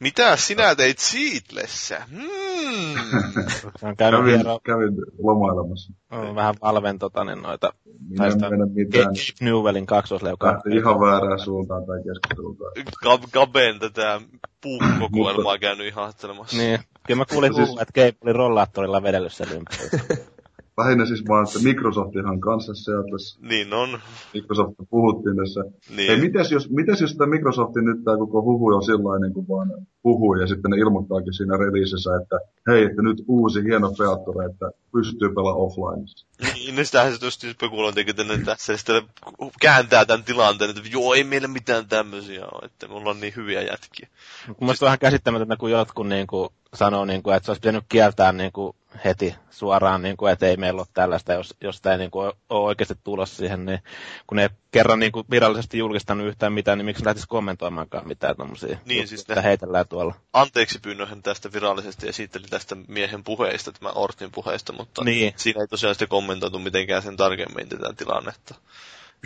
Mitä 0.01 0.37
sinä 0.37 0.75
teit 0.75 0.99
Seatlessä? 0.99 2.03
Hmm. 2.11 2.95
On 3.83 3.97
käynyt 3.97 4.21
Kävin, 4.21 4.35
viero, 4.35 4.61
kävin 4.65 4.95
lomailemassa. 5.19 5.93
on 6.11 6.35
vähän 6.35 6.55
Valven 6.63 6.99
tota, 6.99 7.25
niin 7.25 7.43
noita, 7.43 7.73
Minä 8.09 8.17
tai 8.17 8.27
en 8.27 8.33
sitä 8.33 8.51
mennä 8.51 8.67
mitään. 8.67 9.05
Gabe 9.05 9.15
Newellin 9.41 9.87
kaksosleukaa. 9.87 10.53
Lähti 10.53 10.77
ihan 10.77 11.01
väärään 11.01 11.39
suuntaan 11.39 11.87
tai 11.87 11.99
keskustelulta. 12.03 12.65
Gab- 13.05 13.31
Gaben 13.33 13.79
tätä 13.79 14.21
puukokoelmaa 14.63 15.59
käynyt 15.59 15.87
ihastelemassa. 15.87 16.57
Niin, 16.57 16.79
kyllä 17.07 17.19
mä 17.19 17.25
kuulin 17.33 17.55
siis... 17.55 17.69
että 17.71 17.93
Gabe 17.95 18.17
oli 18.21 18.33
rollaattorilla 18.33 19.03
vedellyt 19.03 19.33
sen 19.33 19.49
ympäri. 19.53 20.19
Lähinnä 20.81 21.07
siis 21.07 21.25
vaan, 21.29 21.47
että 21.47 21.59
Microsoftihan 21.69 22.41
kanssa 22.41 22.75
Seatlessa. 22.75 23.39
Niin 23.43 23.75
on. 23.75 23.99
Microsoft 24.35 24.75
puhuttiin 24.91 25.37
tässä. 25.37 25.61
Niin. 25.97 26.11
Ei, 26.11 26.21
mitäs 26.21 26.53
jos, 26.53 26.71
mitäs 26.71 27.01
jos 27.01 27.17
tämä 27.17 27.31
Microsoftin 27.31 27.85
nyt 27.85 28.05
tämä 28.05 28.17
koko 28.17 28.43
huhu 28.43 28.67
on 28.67 28.85
sillä 28.85 29.19
niin 29.19 29.35
kuin 29.35 29.49
vaan 29.49 29.71
huhu 30.05 30.35
ja 30.35 30.47
sitten 30.47 30.71
ne 30.71 30.77
ilmoittaakin 30.77 31.33
siinä 31.33 31.57
releasessä, 31.57 32.11
että 32.23 32.37
hei, 32.69 32.83
että 32.85 33.03
nyt 33.03 33.25
uusi 33.29 33.65
hieno 33.65 33.93
feature, 33.99 34.47
että 34.47 34.71
pystyy 34.93 35.29
pelaamaan 35.29 35.67
offlineissa. 35.67 36.27
Niin, 36.55 36.77
niin 36.77 36.87
sitähän 36.87 37.13
se 37.13 37.19
tietysti 37.19 37.53
spekulointikin, 37.53 38.11
että 38.11 38.25
ne 38.25 38.45
tässä 38.45 38.77
sitten 38.77 39.03
kääntää 39.61 40.05
tämän 40.05 40.25
tilanteen, 40.25 40.71
että 40.71 40.83
joo, 40.93 41.15
ei 41.15 41.25
meillä 41.25 41.49
mitään 41.49 41.89
tämmöisiä 41.89 42.45
ole, 42.45 42.67
että 42.67 42.89
me 42.89 42.95
ollaan 42.95 43.21
niin 43.21 43.37
hyviä 43.37 43.63
jätkiä. 43.63 44.09
Mun 44.47 44.57
mielestä 44.61 44.85
vähän 44.85 44.99
käsittämätöntä, 44.99 45.57
kun 45.57 45.71
jotkut 45.71 46.09
niin 46.09 46.27
kuin, 46.27 46.49
sanoo, 46.75 47.05
niin 47.05 47.23
kuin, 47.23 47.37
että 47.37 47.45
se 47.45 47.51
olisi 47.51 47.61
pitänyt 47.61 47.85
kieltää 47.89 48.33
niin 48.33 48.53
kuin, 48.53 48.77
heti 49.05 49.35
suoraan, 49.51 50.03
niin 50.03 50.17
kuin, 50.17 50.33
että 50.33 50.47
ei 50.47 50.57
meillä 50.57 50.81
ole 50.81 50.87
tällaista, 50.95 51.33
jos, 51.33 51.55
jos 51.61 51.77
sitä 51.77 51.93
ei 51.93 51.99
niin 51.99 52.11
kuin, 52.11 52.27
ole 52.27 52.35
oikeasti 52.67 52.95
tulossa 53.05 53.37
siihen, 53.37 53.67
niin 53.67 53.79
kun 54.27 54.37
ne 54.37 54.43
ei 54.43 54.49
kerran 54.71 54.99
niin 54.99 55.13
kuin, 55.13 55.27
virallisesti 55.31 55.79
julkistanut 55.79 56.27
yhtään 56.27 56.53
mitään, 56.53 56.79
niin 56.79 56.87
miksi 56.87 57.05
lähtisi 57.05 57.29
kommentoimaankaan 57.29 58.09
mitään 58.09 58.37
tuommoisia 58.37 58.79
Niin, 58.85 59.09
siis 59.09 59.29
mitä 59.29 59.43
heitellään 59.43 59.89
tuolla. 59.89 60.15
Anteeksi 60.33 60.79
pyynnöhän 60.79 61.23
tästä 61.23 61.53
virallisesti 61.53 62.09
esitteli 62.09 62.47
tästä 62.51 62.77
miehen 62.89 63.25
puheista, 63.25 63.73
tämä 63.73 63.91
Ortin 63.95 64.31
puheista, 64.33 64.73
mutta 64.73 65.05
Niin. 65.05 65.33
siinä 65.37 65.61
ei 65.61 65.69
tosiaan 65.69 65.95
sitten 65.95 66.09
kommentoitu 66.09 66.59
mitenkään 66.59 67.03
sen 67.03 67.17
tarkemmin 67.17 67.69
tätä 67.69 67.93
tilannetta. 67.97 68.55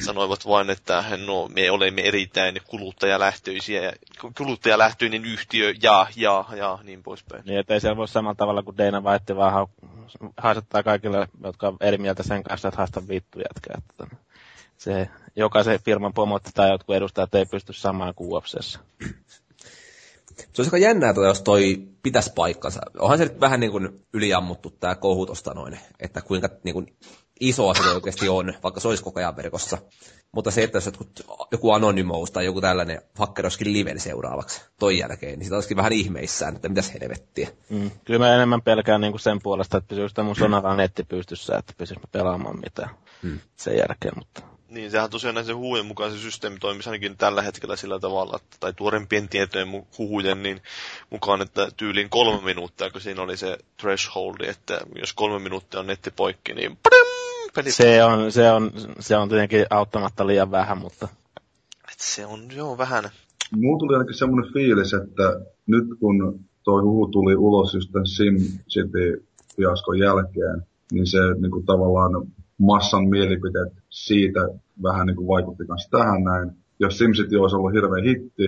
Sanoivat 0.00 0.46
vain, 0.46 0.70
että 0.70 1.04
no, 1.26 1.48
me 1.54 1.70
olemme 1.70 2.02
erittäin 2.02 2.60
kuluttajalähtöisiä 2.66 3.82
ja 3.82 3.92
kuluttajalähtöinen 4.36 5.24
yhtiö 5.24 5.74
ja, 5.82 6.06
ja, 6.16 6.44
ja 6.56 6.78
niin 6.82 7.02
poispäin. 7.02 7.42
Niin, 7.46 7.58
että 7.58 7.74
ei 7.74 7.80
siellä 7.80 7.96
voi 7.96 8.08
samalla 8.08 8.34
tavalla 8.34 8.62
kuin 8.62 8.78
Dana 8.78 9.00
White 9.00 9.36
vaan 9.36 9.68
hau- 9.68 10.28
haistattaa 10.36 10.82
kaikille, 10.82 11.28
jotka 11.44 11.68
on 11.68 11.76
eri 11.80 11.98
mieltä 11.98 12.22
sen 12.22 12.42
kanssa, 12.42 12.68
että 12.68 12.78
haista 12.78 13.08
vittu 13.08 13.38
jätkää. 13.38 13.74
Että 13.78 13.94
tota, 13.96 14.16
se, 14.76 15.08
jokaisen 15.36 15.80
firman 15.80 16.14
pomot 16.14 16.42
tai 16.54 16.70
jotkut 16.70 16.96
edustajat 16.96 17.34
ei 17.34 17.46
pysty 17.46 17.72
samaan 17.72 18.14
kuin 18.14 18.32
UFCssä. 18.32 18.78
Se 20.36 20.62
olisi 20.62 20.68
aika 20.68 20.78
jännää, 20.78 21.14
jos 21.26 21.42
toi 21.42 21.88
pitäisi 22.02 22.32
paikkansa. 22.34 22.80
Onhan 22.98 23.18
se 23.18 23.24
nyt 23.24 23.40
vähän 23.40 23.60
niin 23.60 23.72
kuin 23.72 24.06
yliammuttu 24.12 24.70
tämä 24.70 24.94
kohu 24.94 25.26
tosta 25.26 25.54
noin, 25.54 25.78
että 26.00 26.20
kuinka 26.20 26.48
niin 26.64 26.74
kuin 26.74 26.96
iso 27.40 27.68
asia 27.68 27.84
se 27.84 27.90
oikeasti 27.90 28.28
on, 28.28 28.54
vaikka 28.62 28.80
se 28.80 28.88
olisi 28.88 29.02
koko 29.02 29.20
ajan 29.20 29.36
verkossa. 29.36 29.78
Mutta 30.32 30.50
se, 30.50 30.62
että 30.62 30.76
jos 30.76 30.86
jotkut, 30.86 31.08
joku 31.52 31.72
Anonymous 31.72 32.30
tai 32.30 32.44
joku 32.44 32.60
tällainen 32.60 33.02
hacker 33.18 33.44
olisikin 33.44 33.72
liven 33.72 34.00
seuraavaksi 34.00 34.62
toi 34.78 34.98
jälkeen, 34.98 35.38
niin 35.38 35.44
sitä 35.44 35.56
olisikin 35.56 35.76
vähän 35.76 35.92
ihmeissään, 35.92 36.56
että 36.56 36.68
mitäs 36.68 36.94
helvettiä. 36.94 37.48
Mm. 37.68 37.90
Kyllä 38.04 38.18
mä 38.18 38.34
enemmän 38.34 38.62
pelkään 38.62 39.00
niin 39.00 39.12
kuin 39.12 39.20
sen 39.20 39.38
puolesta, 39.42 39.78
että 39.78 39.88
pysyykö 39.88 40.12
tämä 40.14 40.26
mun 40.26 40.36
Sonaran 40.36 40.76
netti 40.76 41.04
pystyssä, 41.04 41.58
että 41.58 41.72
pysyykö 41.78 42.00
mä 42.00 42.08
pelaamaan 42.12 42.60
mitään 42.60 42.90
Mm. 43.22 43.40
sen 43.56 43.76
jälkeen. 43.76 44.12
Mutta 44.18 44.42
Niin, 44.68 44.90
sehän 44.90 45.10
tosiaan 45.10 45.34
näin 45.34 45.46
se 45.46 45.52
huhujen 45.52 45.86
mukaan 45.86 46.12
se 46.12 46.18
systeemi 46.18 46.58
toimisi 46.58 46.88
ainakin 46.88 47.16
tällä 47.16 47.42
hetkellä 47.42 47.76
sillä 47.76 47.98
tavalla, 48.00 48.36
että, 48.36 48.56
tai 48.60 48.72
tuorempien 48.72 49.28
tietojen 49.28 49.86
huhujen 49.98 50.42
niin 50.42 50.62
mukaan, 51.10 51.42
että 51.42 51.68
tyyliin 51.76 52.10
kolme 52.10 52.44
minuuttia, 52.44 52.90
kun 52.90 53.00
siinä 53.00 53.22
oli 53.22 53.36
se 53.36 53.58
thresholdi, 53.80 54.48
että 54.48 54.80
jos 55.00 55.12
kolme 55.12 55.38
minuuttia 55.38 55.80
on 55.80 55.86
netti 55.86 56.10
poikki, 56.10 56.52
niin 56.52 56.78
padam, 56.82 57.13
peli 57.54 57.70
se 57.70 58.04
on, 58.04 58.32
se 58.32 58.50
on, 58.50 58.70
se 59.00 59.16
on 59.16 59.28
tietenkin 59.28 59.66
auttamatta 59.70 60.26
liian 60.26 60.50
vähän, 60.50 60.78
mutta 60.78 61.08
Et 61.92 62.00
se 62.00 62.26
on 62.26 62.40
joo 62.56 62.78
vähän. 62.78 63.04
Mulla 63.56 63.78
tuli 63.78 63.94
ainakin 63.94 64.14
semmoinen 64.14 64.52
fiilis, 64.52 64.94
että 64.94 65.40
nyt 65.66 65.84
kun 66.00 66.40
toi 66.64 66.82
huhu 66.82 67.08
tuli 67.08 67.36
ulos 67.36 67.74
just 67.74 67.92
tämän 67.92 68.06
SimCity-fiaskon 68.06 69.98
jälkeen, 69.98 70.62
niin 70.92 71.06
se 71.06 71.18
niin 71.40 71.50
kuin 71.50 71.66
tavallaan 71.66 72.26
massan 72.58 73.08
mielipiteet 73.08 73.72
siitä 73.90 74.40
vähän 74.82 75.06
niin 75.06 75.16
kuin 75.16 75.28
vaikutti 75.28 75.64
myös 75.68 75.88
tähän 75.90 76.24
näin. 76.24 76.50
Jos 76.80 76.98
SimCity 76.98 77.36
olisi 77.36 77.56
ollut 77.56 77.72
hirveä 77.72 78.02
hitti, 78.04 78.44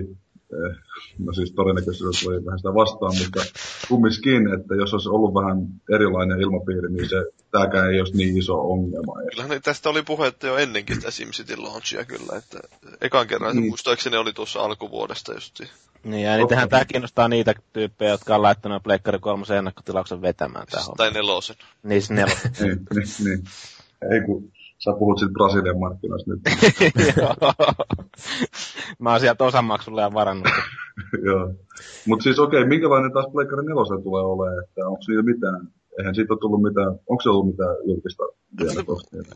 eh, 0.52 0.76
no 1.18 1.32
siis 1.32 1.52
todennäköisesti 1.52 2.28
oli 2.28 2.44
vähän 2.44 2.58
sitä 2.58 2.74
vastaan, 2.74 3.12
mutta 3.22 3.40
kumminkin, 3.88 4.54
että 4.54 4.74
jos 4.74 4.92
olisi 4.92 5.08
ollut 5.08 5.34
vähän 5.34 5.66
erilainen 5.94 6.40
ilmapiiri, 6.40 6.88
niin 6.88 7.08
se, 7.08 7.16
tämäkään 7.58 7.90
ei 7.90 8.00
olisi 8.00 8.16
niin 8.16 8.38
iso 8.38 8.70
ongelma. 8.70 9.14
Kyllähän 9.30 9.62
tästä 9.62 9.88
oli 9.88 10.02
puhetta 10.02 10.46
jo 10.46 10.56
ennenkin 10.56 10.96
sitä 10.96 11.10
SimCity 11.10 11.56
launchia 11.56 12.04
kyllä, 12.04 12.36
että 12.38 12.58
ekan 13.00 13.26
kerran 13.26 13.54
se 13.54 13.60
Niin. 13.60 13.70
muistaakseni 13.70 14.16
oli 14.16 14.32
tuossa 14.32 14.60
alkuvuodesta 14.60 15.34
justiin. 15.34 15.68
niin, 16.04 16.22
ja 16.22 16.36
niitähän 16.36 16.68
tämä 16.68 16.84
kiinnostaa 16.84 17.28
niitä 17.28 17.54
tyyppejä, 17.72 18.10
jotka 18.10 18.34
on 18.34 18.42
laittanut 18.42 18.82
Pleikkari 18.82 19.18
3 19.18 19.44
ennakkotilauksen 19.58 20.22
vetämään 20.22 20.66
tähän. 20.70 20.86
Tai 20.96 21.10
nelosen. 21.10 21.56
Niin, 21.82 22.02
se 22.02 22.14
nelo. 22.14 22.30
niin, 22.60 22.78
niin, 22.94 23.08
niin. 23.24 23.44
Ei 24.12 24.20
kun 24.26 24.52
sä 24.78 24.90
puhut 24.98 25.18
siitä 25.18 25.32
Brasilian 25.32 25.78
markkinoista 25.78 26.30
nyt. 26.30 26.40
Mä 28.98 29.10
oon 29.10 29.20
sieltä 29.20 29.44
osamaksulla 29.44 30.00
ja 30.00 30.14
varannut. 30.14 30.48
Joo. 31.26 31.54
Mutta 32.06 32.22
siis 32.22 32.38
okei, 32.38 32.60
okay, 32.60 32.68
minkälainen 32.68 33.12
taas 33.12 33.26
Pleikkari 33.32 33.62
4 33.62 34.02
tulee 34.02 34.22
olemaan, 34.22 34.64
että 34.64 34.86
onko 34.88 35.02
siitä 35.02 35.22
mitään, 35.22 35.68
eihän 35.98 36.14
siitä 36.14 36.32
ole 36.32 36.40
tullut 36.40 36.62
mitään, 36.62 36.88
onko 36.88 37.22
se 37.22 37.28
ollut 37.28 37.46
mitään 37.46 37.76
julkista 37.88 38.22
vielä? 38.60 38.84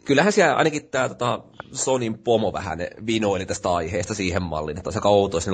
Kyllähän 0.05 0.33
siellä 0.33 0.55
ainakin 0.55 0.89
tämä 0.91 1.09
tota, 1.09 1.41
Sonin 1.73 2.19
pomo 2.19 2.53
vähän 2.53 2.79
vinoili 3.07 3.47
tästä 3.47 3.73
aiheesta 3.73 4.15
siihen 4.15 4.43
malliin, 4.43 4.79
että 4.79 4.89
olisi 4.89 4.99
aika 4.99 5.09
outoa, 5.09 5.39
jos 5.39 5.47
ne 5.47 5.53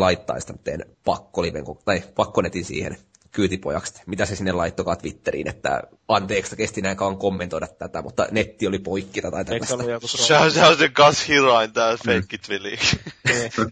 pakkoliven, 1.05 1.65
tai 1.85 2.03
pakkonetin 2.17 2.65
siihen 2.65 2.97
kyytipojaksi. 3.33 4.03
Mitä 4.07 4.27
se 4.27 4.37
sinne 4.37 4.53
laittokaa 4.53 4.97
Twitteriin, 4.97 5.49
että 5.49 5.83
anteeksi, 6.09 6.57
kesti 6.57 6.83
näin 6.83 6.97
kauan 6.97 7.18
kommentoida 7.18 7.66
tätä, 7.66 8.03
mutta 8.03 8.27
netti 8.31 8.66
oli 8.66 8.79
poikki 8.79 9.22
tai 9.22 9.31
se 9.31 9.45
tällaista. 9.45 10.18
sehän 10.53 10.70
on 10.70 10.79
se 10.79 10.89
Gus 10.89 11.29
Hirain, 11.29 11.72
tää 11.72 11.97
fake 11.97 12.39
twili. 12.47 12.77
Se 12.77 13.62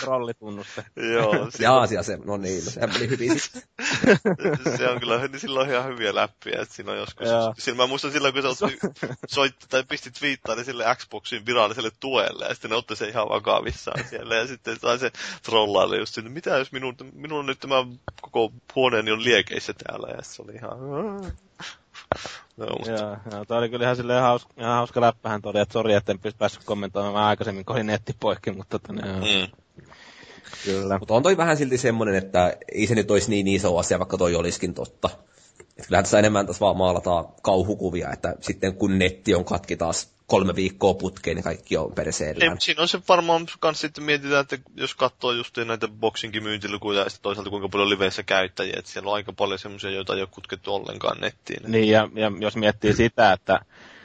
trollitunnuste? 0.00 0.84
Joo, 0.96 1.32
se, 1.50 1.64
Ja 1.64 1.80
asia 1.80 2.02
se, 2.02 2.18
no 2.24 2.36
niin, 2.36 2.64
no, 2.64 2.70
sehän 2.70 2.92
meni 2.92 3.08
hyvin 3.08 3.40
se 4.76 4.88
on 4.88 5.00
kyllä, 5.00 5.18
niin 5.28 5.40
sillä 5.40 5.60
on 5.60 5.70
ihan 5.70 5.86
hyviä 5.86 6.14
läppiä, 6.14 6.60
että 6.62 6.74
siinä 6.74 6.92
on 6.92 6.98
joskus, 6.98 7.28
sillä 7.58 7.76
mä 7.76 7.86
muistan 7.86 8.12
silloin, 8.12 8.34
kun 8.34 8.42
se 8.42 8.66
soitti 9.34 9.66
tai 9.68 9.84
pisti 9.88 10.10
twiittaa 10.10 10.54
niin 10.54 10.64
sille 10.64 10.84
Xboxin 10.96 11.46
viralliselle 11.46 11.90
tuelle, 12.00 12.44
ja 12.44 12.54
sitten 12.54 12.70
ne 12.70 12.76
otti 12.76 12.96
sen 12.96 13.08
ihan 13.08 13.28
vakavissaan 13.28 14.04
siellä, 14.10 14.34
ja 14.34 14.46
sitten 14.46 14.78
sai 14.80 14.98
se 14.98 15.10
trollaille 15.42 15.96
just 15.96 16.14
sinne, 16.14 16.30
mitä 16.30 16.58
jos 16.58 16.72
minun, 16.72 16.94
minun 17.12 17.38
on 17.38 17.46
nyt 17.46 17.60
tämä 17.60 17.86
koko 18.22 18.52
huoneeni 18.74 19.10
on 19.10 19.24
liekeissä 19.24 19.72
täällä, 19.72 20.08
ja 20.16 20.22
se 20.22 20.42
oli 20.42 20.52
ihan, 20.54 20.78
no, 22.56 22.66
mutta 22.66 22.90
Joo, 22.90 23.16
joo, 23.32 23.44
toi 23.44 23.58
oli 23.58 23.68
kyllä 23.68 23.84
ihan 23.84 23.96
silleen 23.96 24.22
hauska, 24.22 24.54
ihan 24.58 24.74
hauska 24.74 25.00
läppähän 25.00 25.40
oli, 25.44 25.60
että 25.60 25.72
sori, 25.72 25.94
että 25.94 26.12
en 26.12 26.18
pysty 26.18 26.38
päässyt 26.38 26.64
kommentoimaan 26.64 27.24
aikaisemmin, 27.24 27.64
kun 27.64 27.76
oli 27.76 27.84
netti 27.84 28.16
poikki, 28.20 28.50
mutta 28.50 28.78
tota, 28.78 28.92
ne, 28.92 29.08
joo, 29.08 29.20
mm. 29.20 29.84
kyllä. 30.64 30.98
Mutta 30.98 31.14
on 31.14 31.22
toi 31.22 31.36
vähän 31.36 31.56
silti 31.56 31.78
semmoinen, 31.78 32.14
että 32.14 32.56
ei 32.74 32.86
se 32.86 32.94
nyt 32.94 33.10
olisi 33.10 33.30
niin 33.30 33.48
iso 33.48 33.78
asia, 33.78 33.98
vaikka 33.98 34.16
toi 34.16 34.34
olisikin 34.34 34.74
totta. 34.74 35.10
Et 35.76 35.86
kyllähän 35.86 36.04
tässä 36.04 36.18
enemmän 36.18 36.46
tässä 36.46 36.60
vaan 36.60 36.76
maalataan 36.76 37.24
kauhukuvia, 37.42 38.10
että 38.12 38.34
sitten 38.40 38.74
kun 38.74 38.98
netti 38.98 39.34
on 39.34 39.44
katki 39.44 39.76
taas 39.76 40.14
kolme 40.26 40.54
viikkoa 40.54 40.94
putkeen, 40.94 41.36
niin 41.36 41.44
kaikki 41.44 41.76
on 41.76 41.90
Ei, 41.90 41.94
perseellään. 41.94 42.52
mutta 42.52 42.64
siinä 42.64 42.82
on 42.82 42.88
se 42.88 42.98
varmaan 43.08 43.46
kans 43.60 43.80
sitten 43.80 44.04
mietitään, 44.04 44.40
että 44.40 44.58
jos 44.76 44.94
katsoo 44.94 45.32
just 45.32 45.56
näitä 45.56 45.88
boxinkin 45.88 46.42
myyntilukuja 46.42 47.02
ja 47.02 47.10
sitten 47.10 47.22
toisaalta 47.22 47.50
kuinka 47.50 47.68
paljon 47.68 47.90
liveissä 47.90 48.22
käyttäjiä, 48.22 48.74
että 48.78 48.90
siellä 48.90 49.08
on 49.08 49.14
aika 49.14 49.32
paljon 49.32 49.58
semmoisia, 49.58 49.90
joita 49.90 50.14
ei 50.14 50.20
ole 50.20 50.28
kutkettu 50.32 50.74
ollenkaan 50.74 51.20
nettiin. 51.20 51.72
Niin, 51.72 51.88
ja, 51.88 52.08
ja 52.14 52.32
jos 52.40 52.56
miettii 52.56 52.94
sitä, 52.94 53.32
että 53.32 53.60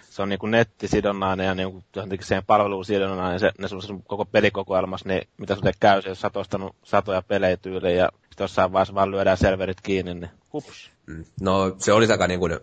se 0.09 0.21
on 0.21 0.29
niin 0.29 0.39
kuin 0.39 0.51
nettisidonnainen 0.51 1.45
ja 1.45 1.55
niin 1.55 1.71
kuin 1.71 1.83
siihen 2.21 2.45
palveluun 2.47 2.85
sidonnainen, 2.85 3.39
se, 3.39 3.51
ne 3.59 3.67
sun 3.67 4.03
koko 4.03 4.25
pelikokoelmassa, 4.25 5.09
niin 5.09 5.27
mitä 5.37 5.55
sulle 5.55 5.71
käy, 5.79 6.01
jos 6.05 6.21
sä 6.21 6.27
oot 6.27 6.37
ostanut 6.37 6.75
satoja 6.83 7.21
pelejä 7.21 7.57
tyyliin 7.57 7.97
ja 7.97 8.09
sitten 8.29 8.43
jossain 8.43 8.71
vaiheessa 8.71 8.93
vaan 8.93 9.11
lyödään 9.11 9.37
serverit 9.37 9.81
kiinni, 9.81 10.13
niin 10.13 10.29
hups. 10.53 10.91
Mm. 11.07 11.25
No 11.41 11.75
se 11.77 11.93
olisi 11.93 12.11
aika 12.11 12.27
niin 12.27 12.39
kuin 12.39 12.59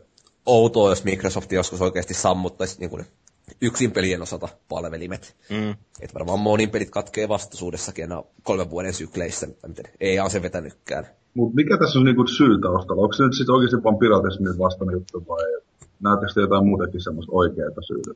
outoa, 0.46 0.90
jos 0.90 1.04
Microsoft 1.04 1.52
joskus 1.52 1.82
oikeasti 1.82 2.14
sammuttaisi 2.14 2.80
niin 2.80 2.90
kuin 2.90 3.06
yksin 3.60 3.92
pelien 3.92 4.22
osalta 4.22 4.48
palvelimet. 4.68 5.36
Mm. 5.50 5.74
Et 6.00 6.14
varmaan 6.14 6.40
monin 6.40 6.70
pelit 6.70 6.90
katkee 6.90 7.28
vastaisuudessakin 7.28 8.04
enää 8.04 8.22
kolmen 8.42 8.70
vuoden 8.70 8.94
sykleissä, 8.94 9.46
miten 9.66 9.84
ei 10.00 10.16
se 10.28 10.42
vetänytkään. 10.42 11.06
Mut 11.34 11.54
mikä 11.54 11.78
tässä 11.78 11.98
on 11.98 12.04
niinku 12.04 12.26
syy 12.26 12.60
taustalla? 12.60 13.02
Onko 13.02 13.12
se 13.12 13.22
nyt 13.22 13.34
sitten 13.36 13.54
oikeasti 13.54 13.84
vaan 13.84 13.98
piratismin 13.98 14.58
vastainen 14.58 14.92
juttu 14.92 15.24
vai 15.28 15.44
näettekö 16.00 16.32
te 16.34 16.40
jotain 16.40 16.66
muutakin 16.66 17.00
semmoista 17.00 17.32
oikeaa 17.32 17.82
syytä? 17.86 18.10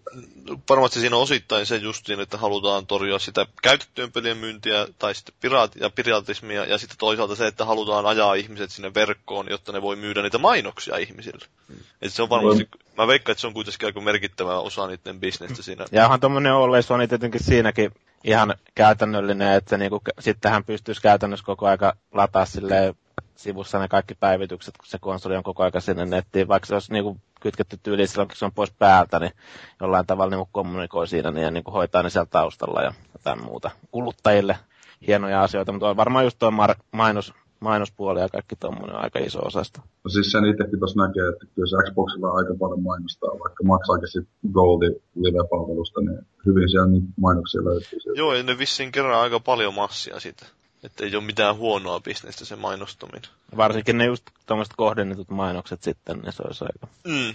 Varmasti 0.68 1.01
siinä 1.01 1.16
on 1.16 1.22
osittain 1.22 1.66
se 1.66 1.76
justiin, 1.76 2.20
että 2.20 2.37
halutaan 2.37 2.87
torjua 2.87 3.18
sitä 3.18 3.47
käytettyjen 3.62 4.12
pelien 4.12 4.37
myyntiä 4.37 4.87
tai 4.99 5.14
sitten 5.14 5.35
piraat- 5.41 5.81
ja 5.81 5.91
piratismia 5.91 6.64
ja 6.64 6.78
sitten 6.78 6.99
toisaalta 6.99 7.35
se, 7.35 7.47
että 7.47 7.64
halutaan 7.64 8.07
ajaa 8.07 8.35
ihmiset 8.35 8.70
sinne 8.70 8.95
verkkoon, 8.95 9.47
jotta 9.51 9.72
ne 9.72 9.83
voi 9.83 9.97
myydä 9.97 10.22
niitä 10.22 10.39
mainoksia 10.39 10.97
ihmisille. 10.97 11.45
Mm. 11.68 11.76
Et 12.03 12.12
se 12.12 12.22
on 12.22 12.28
varmasti, 12.28 12.68
mä 12.99 13.07
veikkaan, 13.07 13.33
että 13.33 13.41
se 13.41 13.47
on 13.47 13.55
kuitenkin 13.55 13.87
aika 13.87 14.01
merkittävä 14.01 14.59
osa 14.59 14.87
niiden 14.87 15.20
bisnestä 15.20 15.62
siinä. 15.62 15.85
Ja 15.93 16.05
onhan 16.05 16.20
tuommoinen 16.20 16.53
Always 16.53 16.91
On 16.91 17.09
tietenkin 17.09 17.45
siinäkin 17.45 17.93
ihan 18.24 18.55
käytännöllinen, 18.74 19.53
että 19.53 19.78
niinku, 19.78 20.03
sitten 20.20 20.51
hän 20.51 20.64
pystyisi 20.64 21.03
käytännössä 21.03 21.47
koko 21.47 21.66
aika 21.66 21.97
lataa 22.12 22.45
silleen 22.45 22.95
sivussa 23.37 23.79
ne 23.79 23.89
kaikki 23.89 24.14
päivitykset, 24.14 24.77
kun 24.77 24.87
se 24.87 24.99
konsoli 25.01 25.37
on 25.37 25.43
koko 25.43 25.62
aika 25.62 25.81
sinne 25.81 26.07
nettiin, 26.07 26.49
vaikka 26.49 26.66
se 26.66 26.75
olisi 26.75 26.93
niinku 26.93 27.16
kytketty 27.41 27.79
tyyliin 27.83 28.09
silloin, 28.09 28.29
kun 28.29 28.37
se 28.37 28.45
on 28.45 28.53
pois 28.53 28.71
päältä, 28.79 29.18
niin 29.18 29.33
jollain 29.81 30.07
tavalla 30.07 30.31
niinku 30.31 30.49
kommunikoi 30.53 31.09
siinä 31.09 31.31
niin, 31.31 31.45
ja 31.45 31.51
niinku 31.51 31.71
hoitaa 31.71 32.03
ne 32.03 32.11
siellä 32.11 32.29
taustalla 32.31 32.83
ja 32.83 32.93
jotain 33.12 33.45
muuta. 33.45 33.71
Kuluttajille 33.91 34.59
hienoja 35.07 35.43
asioita, 35.43 35.73
mutta 35.73 35.91
on 35.91 35.97
varmaan 35.97 36.25
just 36.25 36.39
tuo 36.39 36.51
mar- 36.51 36.85
mainos, 36.93 37.35
mainospuoli 37.61 38.21
ja 38.21 38.29
kaikki 38.29 38.57
tuommoinen 38.57 38.97
aika 38.97 39.18
iso 39.18 39.39
osasta. 39.39 39.81
No 40.05 40.11
siis 40.11 40.33
sen 40.33 40.45
itsekin 40.45 40.79
tuossa 40.79 41.07
näkee, 41.07 41.29
että 41.29 41.47
kyllä 41.55 41.68
se 41.68 41.91
Xboxilla 41.91 42.31
aika 42.31 42.55
paljon 42.61 42.83
mainostaa, 42.83 43.31
vaikka 43.31 43.64
maksaakin 43.64 44.09
sitten 44.09 44.53
Goldi 44.53 44.87
live-palvelusta, 45.14 46.01
niin 46.01 46.18
hyvin 46.47 46.71
siellä 46.71 46.89
niitä 46.89 47.07
mainoksia 47.21 47.64
löytyy. 47.64 47.99
Joo, 48.14 48.35
ja 48.35 48.43
ne 48.43 48.59
vissiin 48.59 48.93
kerran 48.93 49.21
aika 49.21 49.41
paljon 49.41 49.75
massia 49.75 50.21
siitä. 50.21 50.47
Että 50.83 51.05
ei 51.05 51.16
ole 51.16 51.24
mitään 51.24 51.57
huonoa 51.57 52.01
bisnestä 52.01 52.45
se 52.45 52.57
mainostuminen. 52.57 53.31
Varsinkin 53.57 53.99
ne 53.99 54.05
just 54.05 54.24
tuommoiset 54.47 54.74
kohdennetut 54.76 55.31
mainokset 55.31 55.83
sitten, 55.83 56.18
niin 56.18 56.33
se 56.33 56.43
olisi 56.47 56.64
aika... 56.64 56.95
Mm. 57.05 57.35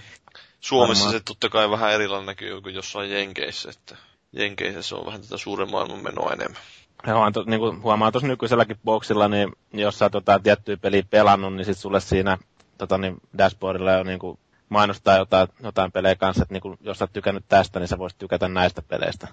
Suomessa 0.60 1.04
Varmaan. 1.04 1.20
se 1.20 1.24
totta 1.24 1.48
kai 1.48 1.70
vähän 1.70 1.92
erilainen 1.92 2.26
näkyy 2.26 2.60
kuin 2.60 2.74
jossain 2.74 3.10
Jenkeissä, 3.10 3.70
että 3.70 3.96
Jenkeissä 4.32 4.82
se 4.82 4.94
on 4.94 5.06
vähän 5.06 5.20
tätä 5.20 5.36
suuren 5.36 5.70
maailman 5.70 6.02
menoa 6.02 6.32
enemmän. 6.32 6.62
Joo, 7.06 7.30
to, 7.30 7.44
niin 7.46 7.60
kuin 7.60 7.82
huomaa 7.82 8.12
tuossa 8.12 8.28
nykyiselläkin 8.28 8.78
boxilla, 8.84 9.28
niin 9.28 9.52
jos 9.72 9.98
sä 9.98 10.10
tota, 10.10 10.38
tiettyä 10.38 10.76
peliä 10.76 11.02
pelannut, 11.10 11.54
niin 11.54 11.64
sit 11.64 11.78
sulle 11.78 12.00
siinä 12.00 12.38
tota, 12.78 12.98
niin 12.98 13.16
dashboardilla 13.38 13.92
jo 13.92 14.02
niin 14.02 14.18
kuin 14.18 14.38
mainostaa 14.68 15.16
jotain, 15.16 15.48
jotain 15.62 15.92
pelejä 15.92 16.16
kanssa, 16.16 16.42
että 16.42 16.54
niin 16.54 16.62
kuin, 16.62 16.78
jos 16.80 16.98
sä 16.98 17.04
oot 17.04 17.12
tykännyt 17.12 17.44
tästä, 17.48 17.78
niin 17.78 17.88
sä 17.88 17.98
voisit 17.98 18.18
tykätä 18.18 18.48
näistä 18.48 18.82
peleistä. 18.82 19.28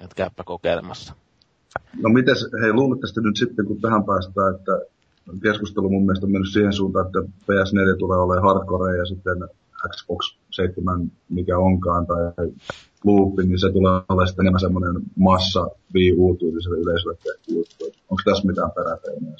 Että 0.00 0.14
käyppä 0.14 0.44
kokeilemassa. 0.44 1.14
No 2.02 2.08
mites, 2.08 2.48
hei 2.62 2.72
luulette 2.72 3.20
nyt 3.20 3.36
sitten, 3.36 3.66
kun 3.66 3.80
tähän 3.80 4.04
päästään, 4.04 4.54
että 4.54 4.72
keskustelu 5.42 5.90
mun 5.90 6.06
mielestä 6.06 6.26
on 6.26 6.32
mennyt 6.32 6.52
siihen 6.52 6.72
suuntaan, 6.72 7.06
että 7.06 7.18
PS4 7.20 7.98
tulee 7.98 8.18
olemaan 8.18 8.46
hardcore 8.46 8.98
ja 8.98 9.06
sitten 9.06 9.38
Xbox 9.88 10.36
7, 10.50 11.12
mikä 11.28 11.58
onkaan, 11.58 12.06
tai 12.06 12.46
loopi, 13.04 13.46
niin 13.46 13.58
se 13.58 13.72
tulee 13.72 13.92
olemaan 14.08 14.28
sitten 14.28 14.42
enemmän 14.42 14.60
semmoinen 14.60 15.02
massa 15.16 15.68
Wii 15.94 16.12
U-tyyliselle 16.12 16.78
yleisölle 16.78 17.16
tehty 17.16 17.54
juttu. 17.54 17.84
Onko 18.10 18.22
tässä 18.24 18.46
mitään 18.46 18.70
peräteinää? 18.70 19.36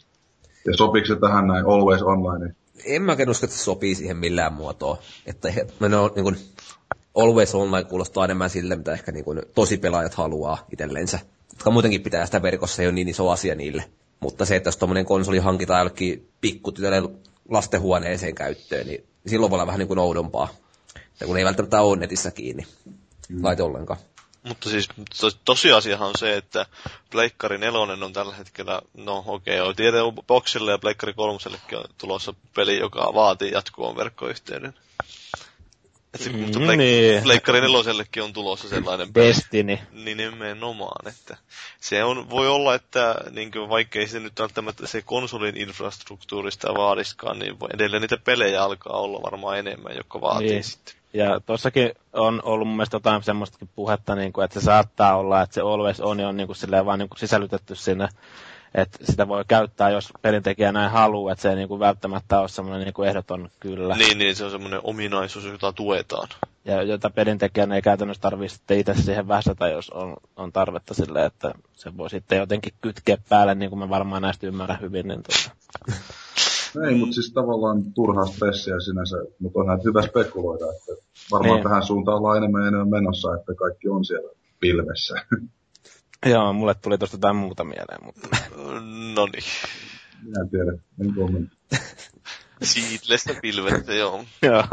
Ja 0.66 0.76
sopiiko 0.76 1.07
se 1.07 1.16
tähän 1.16 1.47
näin 1.47 1.66
Always 1.66 2.03
Online? 2.03 2.55
En 2.84 3.03
mä 3.03 3.16
usko, 3.28 3.47
että 3.47 3.57
se 3.57 3.64
sopii 3.64 3.95
siihen 3.95 4.16
millään 4.16 4.53
muotoa. 4.53 4.99
Että 5.26 5.51
he, 5.51 5.66
ne 5.89 5.97
on, 5.97 6.11
niin 6.14 6.24
kuin, 6.24 6.36
Always 7.14 7.55
Online 7.55 7.89
kuulostaa 7.89 8.24
enemmän 8.24 8.51
sille, 8.51 8.76
mitä 8.76 8.93
ehkä 8.93 9.12
niin 9.12 9.24
kuin, 9.24 9.43
tosi 9.55 9.78
pelaajat 9.78 10.14
haluaa 10.14 10.59
itsellensä 10.72 11.18
jotka 11.53 11.70
muutenkin 11.70 12.03
pitää 12.03 12.26
sitä 12.26 12.42
verkossa, 12.42 12.82
ei 12.82 12.88
ole 12.88 12.94
niin 12.94 13.09
iso 13.09 13.30
asia 13.30 13.55
niille. 13.55 13.84
Mutta 14.20 14.44
se, 14.44 14.57
että 14.57 14.68
jos 14.68 14.76
tuommoinen 14.76 15.05
konsoli 15.05 15.38
hankitaan 15.38 15.80
jollekin 15.80 16.28
pikkutytölle 16.40 17.03
lastenhuoneeseen 17.49 18.34
käyttöön, 18.34 18.86
niin 18.86 19.07
silloin 19.26 19.51
voi 19.51 19.57
olla 19.57 19.66
vähän 19.66 19.78
niin 19.78 19.88
kuin 19.88 19.99
oudompaa. 19.99 20.49
Ja 21.20 21.26
kun 21.26 21.36
ei 21.36 21.44
välttämättä 21.44 21.80
ole 21.80 21.96
netissä 21.96 22.30
kiinni 22.30 22.66
mm. 23.28 23.44
laite 23.44 23.62
ollenkaan. 23.62 24.01
Mutta 24.42 24.70
siis 24.70 24.88
to, 25.20 25.30
tosiasiahan 25.44 26.09
on 26.09 26.14
se, 26.18 26.36
että 26.36 26.66
Pleikkari 27.11 27.59
4 27.59 27.78
on 27.80 28.12
tällä 28.12 28.34
hetkellä, 28.34 28.82
no 28.94 29.24
okei, 29.26 29.61
okay, 29.61 29.74
tiedä 29.74 29.99
Boxille 30.26 30.70
ja 30.70 30.78
Pleikkari 30.78 31.12
3 31.12 31.32
on 31.32 31.84
tulossa 31.99 32.34
peli, 32.55 32.78
joka 32.78 33.11
vaatii 33.14 33.53
jatkuvan 33.53 33.96
verkkoyhteyden. 33.96 34.74
Että, 36.15 36.31
mm, 36.31 36.39
mutta 36.39 36.59
Pleik- 36.59 36.77
niin. 36.77 37.23
Pleikkari 37.23 37.61
nelosellekin 37.61 38.23
on 38.23 38.33
tulossa 38.33 38.69
sellainen 38.69 39.15
Destiny. 39.15 39.79
Niin 39.93 40.17
nimenomaan, 40.17 41.09
että 41.09 41.37
se 41.81 42.05
on, 42.05 42.31
voi 42.31 42.49
olla, 42.49 42.75
että 42.75 43.15
niin 43.31 43.51
kuin, 43.51 43.69
vaikkei 43.69 44.09
se 44.09 44.21
nyt 44.21 44.41
välttämättä 44.41 44.87
se 44.87 45.03
konsolin 45.03 45.57
infrastruktuurista 45.57 46.75
vaadiskaan, 46.75 47.39
niin 47.39 47.57
edelleen 47.75 48.03
niitä 48.03 48.17
pelejä 48.17 48.63
alkaa 48.63 48.97
olla 48.97 49.23
varmaan 49.23 49.59
enemmän, 49.59 49.97
jotka 49.97 50.21
vaatii 50.21 50.51
niin. 50.51 50.65
sitten. 50.65 50.95
Ja 51.13 51.41
tuossakin 51.47 51.93
on 52.13 52.43
ollut 52.45 52.69
mun 52.69 52.77
mielestä 52.77 52.97
jotain 52.97 53.23
semmoistakin 53.23 53.69
puhetta, 53.75 54.15
niin 54.15 54.33
kuin, 54.33 54.45
että 54.45 54.61
se 54.61 54.65
saattaa 54.65 55.17
olla, 55.17 55.43
että 55.43 55.55
se 55.55 55.61
Always 55.61 56.01
On 56.01 56.21
on 56.21 56.37
niin 56.37 56.47
kuin, 56.47 56.57
silleen, 56.57 56.87
vaan 56.87 56.99
niin 56.99 57.09
kuin 57.09 57.19
sisällytetty 57.19 57.75
sinne 57.75 58.09
että 58.75 58.99
sitä 59.05 59.29
voi 59.29 59.45
käyttää, 59.49 59.91
jos 59.91 60.12
pelintekijä 60.23 60.73
näin 60.73 60.91
haluaa, 60.91 61.33
että 61.33 61.43
se 61.43 61.51
ei 61.51 61.57
niinku 61.57 61.79
välttämättä 61.79 62.41
ole 62.41 62.49
semmoinen 62.49 62.85
niinku 62.85 63.03
ehdoton 63.03 63.49
kyllä. 63.61 63.97
Niin, 63.97 64.19
niin, 64.19 64.37
se 64.37 64.45
on 64.45 64.51
semmoinen 64.51 64.81
ominaisuus, 64.83 65.45
jota 65.45 65.73
tuetaan. 65.73 66.29
Ja 66.64 66.83
jota 66.83 67.11
pelintekijän 67.11 67.73
ei 67.73 67.83
käytännössä 67.83 68.21
tarvitse 68.21 68.57
sitten 68.57 68.79
itse 68.79 68.95
siihen 68.95 69.29
väsätä, 69.29 69.69
jos 69.69 69.91
on, 69.91 70.16
on 70.37 70.53
tarvetta 70.53 70.95
sille, 70.95 71.25
että 71.25 71.55
se 71.73 71.97
voi 71.97 72.11
sitten 72.11 72.39
jotenkin 72.39 72.73
kytkeä 72.81 73.16
päälle, 73.29 73.55
niin 73.55 73.71
kuin 73.71 73.79
mä 73.79 73.89
varmaan 73.89 74.23
näistä 74.23 74.47
ymmärrän 74.47 74.81
hyvin. 74.81 75.09
Niin 75.09 75.23
tuota. 75.23 75.57
Ei, 76.87 76.95
mutta 76.95 77.14
siis 77.14 77.33
tavallaan 77.33 77.93
turhaa 77.95 78.27
stressiä 78.27 78.81
sinänsä, 78.81 79.16
mutta 79.39 79.61
on 79.61 79.66
näitä 79.66 79.83
hyvä 79.85 80.03
spekuloida, 80.03 80.64
että 80.64 81.05
varmaan 81.33 81.55
niin. 81.55 81.62
tähän 81.62 81.83
suuntaan 81.83 82.19
ollaan 82.19 82.37
enemmän 82.37 82.62
ja 82.62 82.69
enemmän 82.69 82.89
menossa, 82.89 83.35
että 83.35 83.55
kaikki 83.55 83.89
on 83.89 84.05
siellä 84.05 84.31
pilvessä. 84.61 85.14
Joo, 86.27 86.53
mulle 86.53 86.75
tuli 86.75 86.99
tosta 86.99 87.14
jotain 87.14 87.37
muuta 87.37 87.64
mieleen, 87.64 88.05
mutta... 88.05 88.29
no 89.14 89.27
niin. 89.27 89.45
Minä 90.23 90.45
tiedän, 90.51 90.83
en 91.01 91.14
kommentti. 91.14 91.57
Siitlestä 92.62 93.35
pilvettä, 93.43 93.95
joo. 93.95 94.25
joo. 94.43 94.64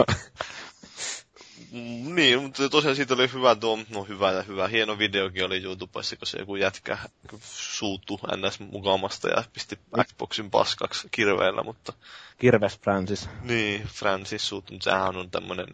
Niin, 2.16 2.42
mutta 2.42 2.70
tosiaan 2.70 2.96
siitä 2.96 3.14
oli 3.14 3.34
hyvä 3.34 3.56
tuo, 3.56 3.80
no 3.90 4.04
hyvä 4.04 4.32
ja 4.32 4.42
hyvä, 4.42 4.68
hieno 4.68 4.98
videokin 4.98 5.46
oli 5.46 5.64
YouTubessa, 5.64 6.16
kun 6.16 6.28
se 6.28 6.40
joku 6.40 6.56
jätkä 6.56 6.98
suuttu 7.42 8.20
NS 8.36 8.60
mukamasta 8.60 9.30
ja 9.30 9.44
pisti 9.54 9.80
Xboxin 10.04 10.52
paskaksi 10.52 11.08
kirveellä, 11.12 11.64
mutta... 11.64 11.94
Kirves 12.38 12.80
Francis. 12.80 13.30
Niin, 13.42 13.84
Francis 13.84 14.48
suuttunut, 14.48 14.82
sehän 14.82 15.18
on 15.18 15.32
tämmönen 15.32 15.68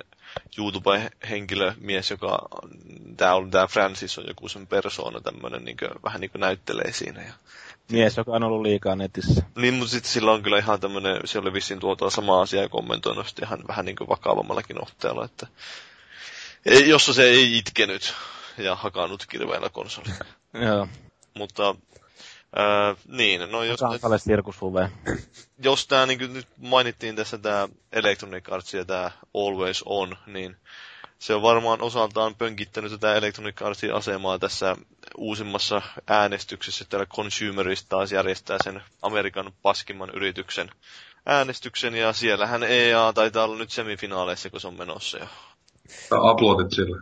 YouTube-henkilömies, 0.57 2.11
joka, 2.11 2.49
tää, 3.17 3.36
on, 3.36 3.51
tää 3.51 3.67
Francis 3.67 4.17
on 4.17 4.25
joku 4.27 4.49
sen 4.49 4.67
persoona 4.67 5.21
tämmönen, 5.21 5.65
niin 5.65 5.77
kuin, 5.77 5.91
vähän 6.03 6.21
niin 6.21 6.32
kuin 6.32 6.39
näyttelee 6.39 6.91
siinä. 6.91 7.21
Ja, 7.21 7.34
Mies, 7.91 8.17
joka 8.17 8.32
on 8.32 8.43
ollut 8.43 8.61
liikaa 8.61 8.95
netissä. 8.95 9.43
Niin, 9.55 9.73
mutta 9.73 9.91
sitten 9.91 10.11
sillä 10.11 10.32
on 10.32 10.43
kyllä 10.43 10.57
ihan 10.57 10.79
tämmönen, 10.79 11.21
se 11.25 11.39
oli 11.39 11.53
vissiin 11.53 11.79
tuota 11.79 12.09
sama 12.09 12.41
asia 12.41 12.61
ja 12.61 12.69
kommentoinut 12.69 13.34
ihan 13.43 13.59
vähän 13.67 13.86
niin 13.86 13.95
kuin 13.95 14.09
vakavammallakin 14.09 14.82
otteella, 14.82 15.25
että 15.25 15.47
jossa 16.86 17.13
se 17.13 17.23
ei 17.23 17.57
itkenyt 17.57 18.13
ja 18.57 18.75
hakannut 18.75 19.25
kirveellä 19.29 19.69
konsolin. 19.69 20.13
Joo. 20.53 20.88
Mutta 21.34 21.75
Öö, 22.59 22.95
niin, 23.07 23.51
no 23.51 23.63
jos... 23.63 23.79
Nyt, 23.91 24.01
jos 25.63 25.87
tämä 25.87 26.05
niin 26.05 26.33
nyt 26.33 26.47
mainittiin 26.57 27.15
tässä 27.15 27.37
tämä 27.37 27.69
Electronic 27.91 28.51
Arts 28.51 28.73
ja 28.73 28.85
tämä 28.85 29.11
Always 29.33 29.83
On, 29.85 30.17
niin 30.25 30.55
se 31.19 31.33
on 31.33 31.41
varmaan 31.41 31.81
osaltaan 31.81 32.35
pönkittänyt 32.35 32.91
tätä 32.91 33.15
Electronic 33.15 33.61
Artsin 33.61 33.93
asemaa 33.93 34.39
tässä 34.39 34.75
uusimmassa 35.17 35.81
äänestyksessä. 36.07 36.85
Täällä 36.85 37.05
Consumerist 37.05 37.85
taas 37.89 38.11
järjestää 38.11 38.57
sen 38.63 38.81
Amerikan 39.01 39.53
paskimman 39.61 40.09
yrityksen 40.13 40.69
äänestyksen, 41.25 41.95
ja 41.95 42.13
siellähän 42.13 42.63
EA 42.63 43.13
taitaa 43.13 43.43
olla 43.43 43.57
nyt 43.57 43.71
semifinaaleissa, 43.71 44.49
kun 44.49 44.59
se 44.61 44.67
on 44.67 44.77
menossa 44.77 45.17
jo. 45.17 45.27
Uploadit 46.31 46.71
sille. 46.71 46.97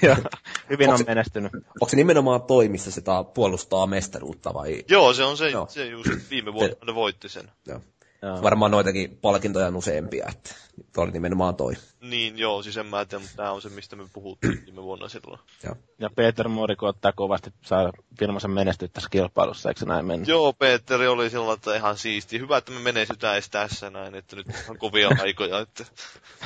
Hyvin 0.70 0.90
on 0.90 0.98
menestynyt. 1.06 1.52
Onko 1.54 1.88
se 1.88 1.96
nimenomaan 1.96 2.42
toi, 2.42 2.68
missä 2.68 2.90
sitä 2.90 3.24
puolustaa 3.34 3.86
mestaruutta 3.86 4.54
vai? 4.54 4.84
Joo, 4.88 5.12
se 5.12 5.24
on 5.24 5.36
se, 5.36 5.50
Joo. 5.50 5.66
se 5.68 5.86
just 5.86 6.10
viime 6.30 6.52
vuonna 6.52 6.76
ne 6.86 6.94
voitti 6.94 7.28
sen. 7.28 7.50
Joo. 7.66 7.80
Joo. 8.22 8.42
Varmaan 8.42 8.70
noitakin 8.70 9.18
palkintoja 9.22 9.66
on 9.66 9.76
useampia, 9.76 10.26
että 10.32 10.54
tuo 10.94 11.04
oli 11.04 11.12
nimenomaan 11.12 11.56
toi. 11.56 11.74
Niin, 12.00 12.38
joo, 12.38 12.62
siis 12.62 12.76
en 12.76 12.86
mä 12.86 13.04
tiedä, 13.04 13.22
mutta 13.22 13.36
tämä 13.36 13.50
on 13.50 13.62
se, 13.62 13.68
mistä 13.68 13.96
me 13.96 14.04
puhuttiin 14.12 14.62
viime 14.66 14.82
vuonna 14.82 15.08
silloin. 15.08 15.40
Ja, 15.62 15.76
ja 15.98 16.10
Peter 16.10 16.48
Moriko 16.48 16.86
ottaa 16.86 17.12
kovasti 17.12 17.50
saa 17.62 17.92
firmansa 18.18 18.48
menestyä 18.48 18.88
tässä 18.88 19.08
kilpailussa, 19.10 19.68
eikö 19.68 19.78
se 19.78 19.86
näin 19.86 20.06
mennä? 20.06 20.26
Joo, 20.28 20.52
Peter 20.52 21.02
oli 21.02 21.30
silloin, 21.30 21.56
että 21.56 21.76
ihan 21.76 21.98
siisti. 21.98 22.38
Hyvä, 22.38 22.56
että 22.56 22.72
me 22.72 22.80
menestytään 22.80 23.34
edes 23.34 23.50
tässä 23.50 23.90
näin, 23.90 24.14
että 24.14 24.36
nyt 24.36 24.46
on 24.68 24.78
kovia 24.78 25.08
aikoja. 25.22 25.58
Että... 25.58 25.84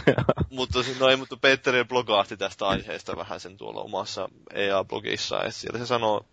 mutta, 0.51 0.79
no 1.01 1.09
ei, 1.09 1.17
mutta 1.17 1.37
Peter 1.37 1.85
blogaahti 1.85 2.37
tästä 2.37 2.69
aiheesta 2.69 3.17
vähän 3.17 3.41
sen 3.41 3.57
tuolla 3.57 3.81
omassa 3.81 4.29
EA-blogissa, 4.55 5.39
että 5.39 5.51
siellä 5.51 5.79
se 5.79 5.87
sanoo, 5.87 6.27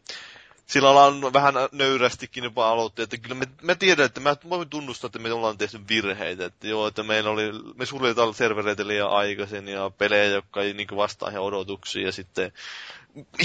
sillä 0.68 0.89
on 0.89 1.34
vähän 1.34 1.53
nöyrästikin 1.72 2.43
jopa 2.43 2.70
aloitti, 2.70 3.01
että 3.01 3.18
kyllä 3.18 3.36
me, 3.36 3.45
me 3.61 3.76
tiedän, 3.76 4.05
että 4.05 4.20
mä 4.20 4.36
voin 4.49 4.70
tunnustaa, 4.70 5.07
että 5.07 5.20
me 5.20 5.34
ollaan 5.34 5.57
tehty 5.57 5.80
virheitä, 5.89 6.45
että 6.45 6.68
joo, 6.68 6.88
että 6.88 7.03
meillä 7.03 7.30
oli, 7.30 7.51
me 7.76 7.86
suljetaan 7.86 8.34
servereitä 8.34 8.88
liian 8.88 9.09
aikaisin 9.09 9.68
ja 9.68 9.89
pelejä, 9.89 10.24
jotka 10.26 10.61
ei 10.61 10.74
niin 10.74 10.88
vastaa 10.95 11.30
ihan 11.30 11.43
odotuksiin 11.43 12.05
ja 12.05 12.11
sitten 12.11 12.51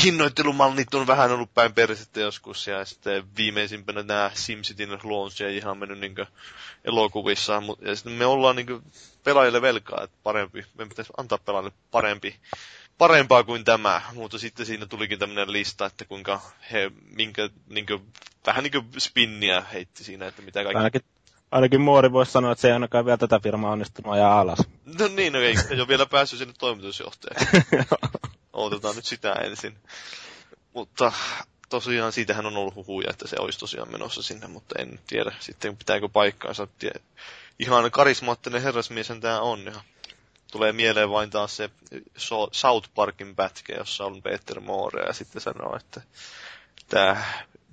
hinnoittelumallit 0.05 0.95
on 0.95 1.07
vähän 1.07 1.31
ollut 1.31 1.55
päin 1.55 1.75
persettä 1.75 2.21
joskus 2.21 2.67
ja 2.67 2.85
sitten 2.85 3.25
viimeisimpänä 3.37 4.03
nämä 4.03 4.31
SimCityn 4.35 4.99
launch 5.05 5.43
ei 5.43 5.57
ihan 5.57 5.79
mennyt 5.79 5.99
niin 5.99 6.15
elokuvissa, 6.85 7.63
ja 7.81 7.97
sitten 7.97 8.13
me 8.13 8.27
ollaan 8.27 8.57
niin 8.57 8.83
pelaajille 9.25 9.63
velkaa, 9.63 10.05
että 10.05 10.17
parempi, 10.23 10.65
me 10.79 10.87
pitäisi 10.87 11.13
antaa 11.17 11.39
pelaajille 11.39 11.73
parempi 11.91 12.37
parempaa 13.03 13.45
kuin 13.45 13.65
tämä, 13.65 14.03
mutta 14.15 14.39
sitten 14.39 14.67
siinä 14.67 14.87
tulikin 14.87 15.19
tämmöinen 15.19 15.53
lista, 15.53 15.87
että 15.87 16.05
kuinka 16.05 16.41
he, 16.73 16.91
minkä, 17.17 17.49
niin 17.69 17.87
kuin, 17.87 18.13
vähän 18.47 18.65
niin 18.65 18.73
kuin 18.73 18.87
spinniä 18.99 19.61
heitti 19.73 20.05
siinä, 20.05 20.27
että 20.27 20.43
mitä 20.43 20.63
kaikki... 20.63 20.77
Ainakin, 20.79 21.01
ainakin 21.51 21.81
Muori 21.81 22.13
voisi 22.13 22.33
sanoa, 22.33 22.53
että 22.53 22.63
se 22.63 22.69
ei 22.69 22.73
ainakaan 22.73 23.05
vielä 23.05 23.17
tätä 23.17 23.41
firmaa 23.41 23.71
onnistunut 23.71 24.13
ajaa 24.13 24.41
alas. 24.41 24.59
No 24.99 25.09
niin, 25.09 25.33
no 25.33 25.39
ei, 25.39 25.55
ei 25.71 25.81
ole 25.81 25.89
vielä 25.89 26.07
päässyt 26.07 26.39
sinne 26.39 26.55
toimitusjohtajaksi. 26.59 27.47
Otetaan 28.53 28.97
nyt 28.97 29.05
sitä 29.05 29.33
ensin. 29.33 29.79
Mutta 30.75 31.13
tosiaan 31.69 32.13
siitähän 32.13 32.47
on 32.47 32.57
ollut 32.57 32.75
huhuja, 32.75 33.11
että 33.11 33.29
se 33.29 33.37
olisi 33.39 33.59
tosiaan 33.59 33.93
menossa 33.93 34.23
sinne, 34.23 34.47
mutta 34.47 34.75
en 34.79 35.01
tiedä 35.07 35.33
sitten 35.41 35.77
pitääkö 35.77 36.09
paikkaansa. 36.09 36.69
Ihan 37.59 37.91
karismaattinen 37.91 38.63
herrasmies 38.63 39.13
tämä 39.21 39.41
on. 39.41 39.65
Ja 39.65 39.81
tulee 40.53 40.73
mieleen 40.73 41.11
vain 41.11 41.31
taas 41.31 41.57
se 41.57 41.71
South 42.53 42.89
Parkin 42.95 43.37
pätkä, 43.37 43.75
jossa 43.75 44.05
on 44.05 44.23
Peter 44.23 44.61
Moore 44.61 45.03
ja 45.03 45.13
sitten 45.13 45.43
sanoo, 45.43 45.77
että 45.77 46.01
tämä 46.89 47.25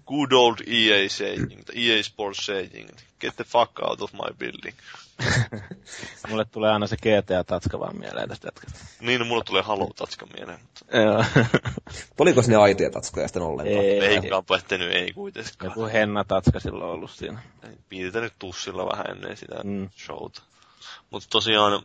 good 0.06 0.32
old 0.32 0.56
EA 0.68 1.10
saying, 1.10 1.52
EA 1.76 2.04
Sports 2.04 2.46
saying, 2.46 2.90
get 3.20 3.36
the 3.36 3.44
fuck 3.44 3.80
out 3.82 4.02
of 4.02 4.14
my 4.14 4.34
building. 4.40 4.76
mulle 6.30 6.46
tulee 6.46 6.72
aina 6.72 6.88
se 6.88 6.96
GTA-tatska 6.96 7.80
vaan 7.80 7.98
mieleen 8.00 8.30
tästä 8.30 8.48
jätkästä. 8.48 8.80
Niin, 9.00 9.20
no, 9.20 9.26
mulle 9.26 9.44
tulee 9.44 9.62
Halo-tatska 9.62 10.26
mieleen. 10.38 10.60
Mutta... 10.62 10.86
Tuliko 12.18 12.42
sinne 12.44 12.58
aitoja 12.58 12.90
tatskoja 12.90 13.28
sitten 13.28 13.42
ollenkaan? 13.42 13.86
Ei, 13.86 14.00
ei 14.00 14.22
pettänyt, 14.48 14.96
ei 14.96 15.14
kuitenkaan. 15.14 15.72
Joku 15.72 15.86
henna-tatska 15.86 16.60
silloin 16.60 16.92
ollut 16.92 17.12
siinä. 17.12 17.42
Piirtänyt 17.90 18.34
tussilla 18.40 18.86
vähän 18.86 19.10
ennen 19.10 19.38
sitä 19.38 19.56
mm. 19.64 19.90
showta. 20.06 20.42
Mutta 21.10 21.28
tosiaan, 21.30 21.84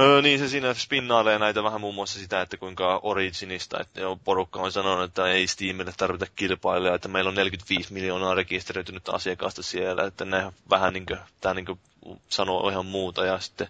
Öö, 0.00 0.22
niin 0.22 0.38
se 0.38 0.48
siinä 0.48 0.74
spinnailee 0.74 1.38
näitä 1.38 1.62
vähän 1.64 1.80
muun 1.80 1.94
muassa 1.94 2.18
sitä, 2.20 2.40
että 2.40 2.56
kuinka 2.56 3.00
Originista, 3.02 3.80
että 3.80 4.00
jo 4.00 4.18
porukka 4.24 4.60
on 4.60 4.72
sanonut, 4.72 5.04
että 5.04 5.26
ei 5.26 5.46
Steamille 5.46 5.92
tarvita 5.96 6.26
kilpailijaa, 6.36 6.94
että 6.94 7.08
meillä 7.08 7.28
on 7.28 7.34
45 7.34 7.92
miljoonaa 7.92 8.34
rekisteröitynyt 8.34 9.08
asiakasta 9.08 9.62
siellä, 9.62 10.04
että 10.04 10.24
ne 10.24 10.52
vähän 10.70 10.92
niin 10.92 11.06
kuin, 11.06 11.18
tämä 11.40 11.54
niin 11.54 11.66
kuin 11.66 11.80
sanoo 12.28 12.68
ihan 12.68 12.86
muuta 12.86 13.24
ja 13.24 13.38
sitten 13.38 13.68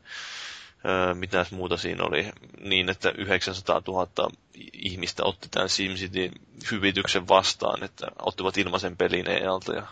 öö, 0.84 1.14
mitäs 1.14 1.50
muuta 1.50 1.76
siinä 1.76 2.04
oli, 2.04 2.30
niin 2.60 2.88
että 2.88 3.12
900 3.18 3.82
000 3.86 4.30
ihmistä 4.72 5.24
otti 5.24 5.48
tämän 5.50 5.68
SimCity 5.68 6.30
hyvityksen 6.70 7.28
vastaan, 7.28 7.84
että 7.84 8.06
ottivat 8.22 8.58
ilmaisen 8.58 8.96
pelin 8.96 9.30
EALta 9.30 9.72
ja 9.74 9.86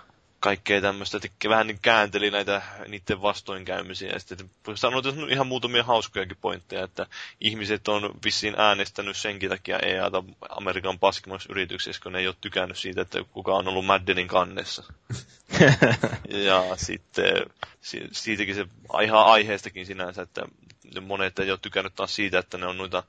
kaikkea 0.47 0.81
tämmöistä, 0.81 1.17
että 1.17 1.49
vähän 1.49 1.67
niin 1.67 1.79
käänteli 1.83 2.31
näitä 2.31 2.63
niiden 2.89 3.23
vastoinkäymisiä. 3.23 4.11
Ja 4.13 4.19
sitten 4.19 4.51
sanoit, 4.75 5.07
että 5.07 5.21
ihan 5.29 5.47
muutamia 5.47 5.85
hauskojakin 5.85 6.37
pointteja, 6.41 6.85
että 6.85 7.07
ihmiset 7.41 7.89
on 7.89 8.11
vissiin 8.25 8.55
äänestänyt 8.59 9.17
senkin 9.17 9.51
takia 9.51 9.79
EAta 9.79 10.25
Amerikan 10.49 10.99
paskimmaksi 10.99 11.49
yrityksessä, 11.51 12.03
kun 12.03 12.13
ne 12.13 12.19
ei 12.19 12.27
ole 12.27 12.35
tykännyt 12.41 12.79
siitä, 12.79 13.03
että 13.03 13.25
kuka 13.33 13.55
on 13.55 13.69
ollut 13.69 13.87
Maddenin 13.87 14.29
kannessa. 14.29 14.83
ja 16.49 16.77
sitten 16.77 17.33
siitäkin 18.13 18.55
se 18.55 18.67
ihan 19.03 19.27
aiheestakin 19.27 19.87
sinänsä, 19.87 20.23
että 20.23 20.43
monet 21.01 21.39
ei 21.39 21.51
ole 21.51 21.59
tykännyt 21.63 21.95
taas 21.95 22.15
siitä, 22.15 22.39
että 22.39 22.59
ne 22.59 22.67
on 22.67 22.79
noita 22.79 23.03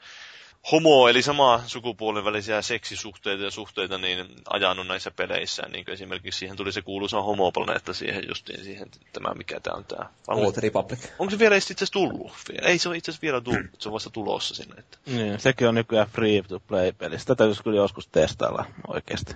homo, 0.72 1.08
eli 1.08 1.22
sama 1.22 1.64
sukupuolen 1.66 2.26
välisiä 2.26 2.62
seksisuhteita 2.62 3.44
ja 3.44 3.52
suhteita 3.52 3.98
niin 3.98 4.26
ajanut 4.50 4.88
näissä 4.88 5.12
peleissä. 5.12 5.64
Niin 5.72 5.86
kuin 5.86 5.94
esimerkiksi 5.94 6.40
siihen 6.40 6.58
tuli 6.58 6.72
se 6.74 6.82
kuuluisa 6.82 7.22
homoplaneetta 7.22 7.94
siihen 7.94 8.24
justiin 8.28 8.64
siihen, 8.64 8.88
tämä 9.14 9.34
mikä 9.34 9.60
tämä 9.60 9.78
on 9.78 9.86
tämä. 9.86 10.10
Old 10.28 10.54
Republic. 10.58 11.00
Onko 11.20 11.32
se 11.32 11.40
vielä 11.40 11.56
itse 11.56 11.74
asiassa 11.74 11.94
tullut? 11.94 12.32
Ei 12.62 12.78
se 12.78 12.90
ole 12.90 12.98
itse 12.98 13.12
asiassa 13.12 13.22
vielä 13.22 13.42
tullut, 13.42 13.66
se 13.80 13.90
on 13.90 13.94
vasta 13.94 14.10
tulossa 14.10 14.56
sinne. 14.56 14.76
Että. 14.80 14.98
Niin, 15.06 15.40
sekin 15.40 15.68
on 15.68 15.76
nykyään 15.76 16.08
free 16.08 16.42
to 16.42 16.60
play 16.60 16.92
peli. 16.92 17.20
Sitä 17.20 17.36
täytyisi 17.36 17.64
kyllä 17.64 17.78
joskus 17.78 18.08
testailla 18.08 18.66
oikeasti. 18.88 19.36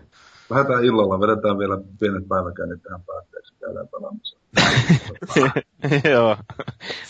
Lähdetään 0.52 0.86
illalla, 0.86 1.20
vedetään 1.20 1.60
vielä 1.60 1.78
pienet 2.00 2.28
päiväkäynnit 2.28 2.84
tähän 2.84 3.04
päätteeksi, 3.04 3.54
käydään 3.60 3.88
pelaamassa. 3.88 4.38
Joo. 6.14 6.38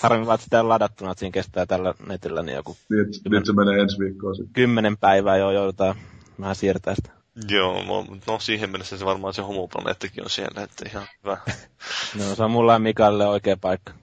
Harmi 0.01 0.25
vaan, 0.25 0.35
että 0.35 0.43
sitä 0.43 0.59
on 0.59 0.69
ladattuna, 0.69 1.11
että 1.11 1.19
siinä 1.19 1.31
kestää 1.31 1.65
tällä 1.65 1.93
netillä 2.07 2.41
niin 2.41 2.55
joku... 2.55 2.77
Niin, 2.89 3.01
että 3.01 3.19
kymmen... 3.23 3.45
se 3.45 3.53
menee 3.53 3.81
ensi 3.81 3.99
viikkoon 3.99 4.35
sitten. 4.35 4.53
Kymmenen 4.53 4.97
päivää 4.97 5.37
jo 5.37 5.51
joudutaan 5.51 5.95
vähän 6.39 6.55
siirtää 6.55 6.95
sitä. 6.95 7.11
Joo, 7.49 7.83
no 8.27 8.39
siihen 8.39 8.69
mennessä 8.69 8.97
se 8.97 9.05
varmaan 9.05 9.33
se 9.33 9.41
homoplaneettakin 9.41 10.23
on 10.23 10.29
siellä, 10.29 10.61
että 10.63 10.85
ihan 10.89 11.07
hyvä. 11.23 11.37
no 12.17 12.35
se 12.35 12.43
on 12.43 12.51
mulla 12.51 12.73
ja 12.73 12.79
Mikalle 12.79 13.27
oikea 13.27 13.57
paikka. 13.61 13.93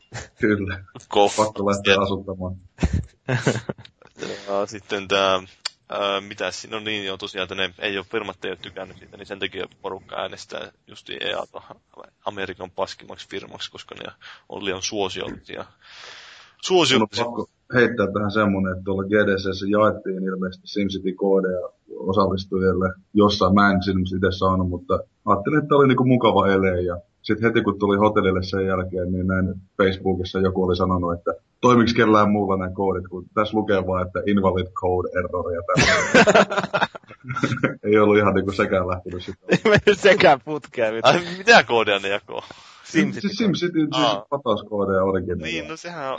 Kyllä. 0.41 0.84
Pakko 1.36 1.70
lähteä 1.70 2.01
asuttamaan. 2.01 2.57
ja 4.49 4.66
sitten 4.66 5.09
tämä 5.09 5.43
Öö, 5.93 6.20
mitä 6.20 6.51
no 6.70 6.80
niin, 6.80 7.07
joo 7.07 7.16
tosiaan, 7.16 7.43
että 7.43 7.55
ne 7.55 7.74
ei 7.78 7.99
ole, 7.99 8.07
firmat 8.11 8.45
ei 8.45 8.51
ole 8.51 8.59
tykännyt 8.62 8.99
siitä, 8.99 9.16
niin 9.16 9.26
sen 9.26 9.39
takia 9.39 9.66
porukka 9.82 10.16
äänestää 10.16 10.72
just 10.86 11.11
EA 11.11 11.45
Amerikan 12.24 12.70
paskimmaksi 12.70 13.28
firmaksi, 13.28 13.70
koska 13.70 13.95
ne 13.95 14.12
on 14.49 14.64
liian 14.64 14.82
suosiollisia. 14.82 15.64
Suosiollisia. 16.62 17.24
Heittää 17.74 18.07
tähän 18.12 18.30
semmonen, 18.30 18.72
että 18.72 18.84
tuolla 18.84 19.03
GDCssä 19.05 19.66
jaettiin 19.68 20.24
ilmeisesti 20.24 20.66
SimCity-koodeja 20.66 21.68
osallistujille 21.97 22.95
jossain. 23.14 23.55
Mä 23.55 23.70
en 23.70 23.82
sinne 23.82 24.01
itse 24.01 24.39
saanut, 24.39 24.68
mutta 24.68 24.99
ajattelin, 25.24 25.62
että 25.62 25.76
oli 25.76 25.89
niinku 25.89 26.05
mukava 26.05 26.49
ele 26.49 26.82
ja 26.82 27.01
sitten 27.22 27.48
heti 27.48 27.62
kun 27.62 27.78
tuli 27.78 27.96
hotellille 27.96 28.42
sen 28.42 28.66
jälkeen, 28.66 29.12
niin 29.12 29.26
näin 29.26 29.54
Facebookissa 29.76 30.38
joku 30.38 30.64
oli 30.64 30.76
sanonut, 30.76 31.18
että 31.18 31.34
toimiks 31.60 31.94
kellään 31.94 32.30
muulla 32.30 32.56
nämä 32.56 32.70
koodit, 32.74 33.08
kun 33.08 33.24
tässä 33.34 33.56
lukee 33.56 33.86
vaan, 33.86 34.06
että 34.06 34.20
invalid 34.26 34.66
code 34.66 35.08
error 35.18 35.52
ja 35.52 35.62
Ei 37.84 37.98
ollut 37.98 38.16
ihan 38.16 38.34
niinku 38.34 38.52
sekään 38.52 38.88
lähtenyt 38.88 39.22
sitten. 39.22 39.48
Ei 39.50 39.58
mennyt 39.64 40.00
sekään 40.00 40.40
putkeen. 40.44 40.94
mitä 41.38 41.64
koodia 41.64 41.98
ne 41.98 42.08
jakoo? 42.08 42.42
SimCity. 42.93 43.20
Siis 43.20 43.39
SimCity 43.39 43.80
siis 43.80 44.07
latauskoodeja 44.30 45.05
origin. 45.05 45.39
Niin, 45.39 45.68
no 45.68 45.76
sehän 45.76 46.12
on... 46.12 46.18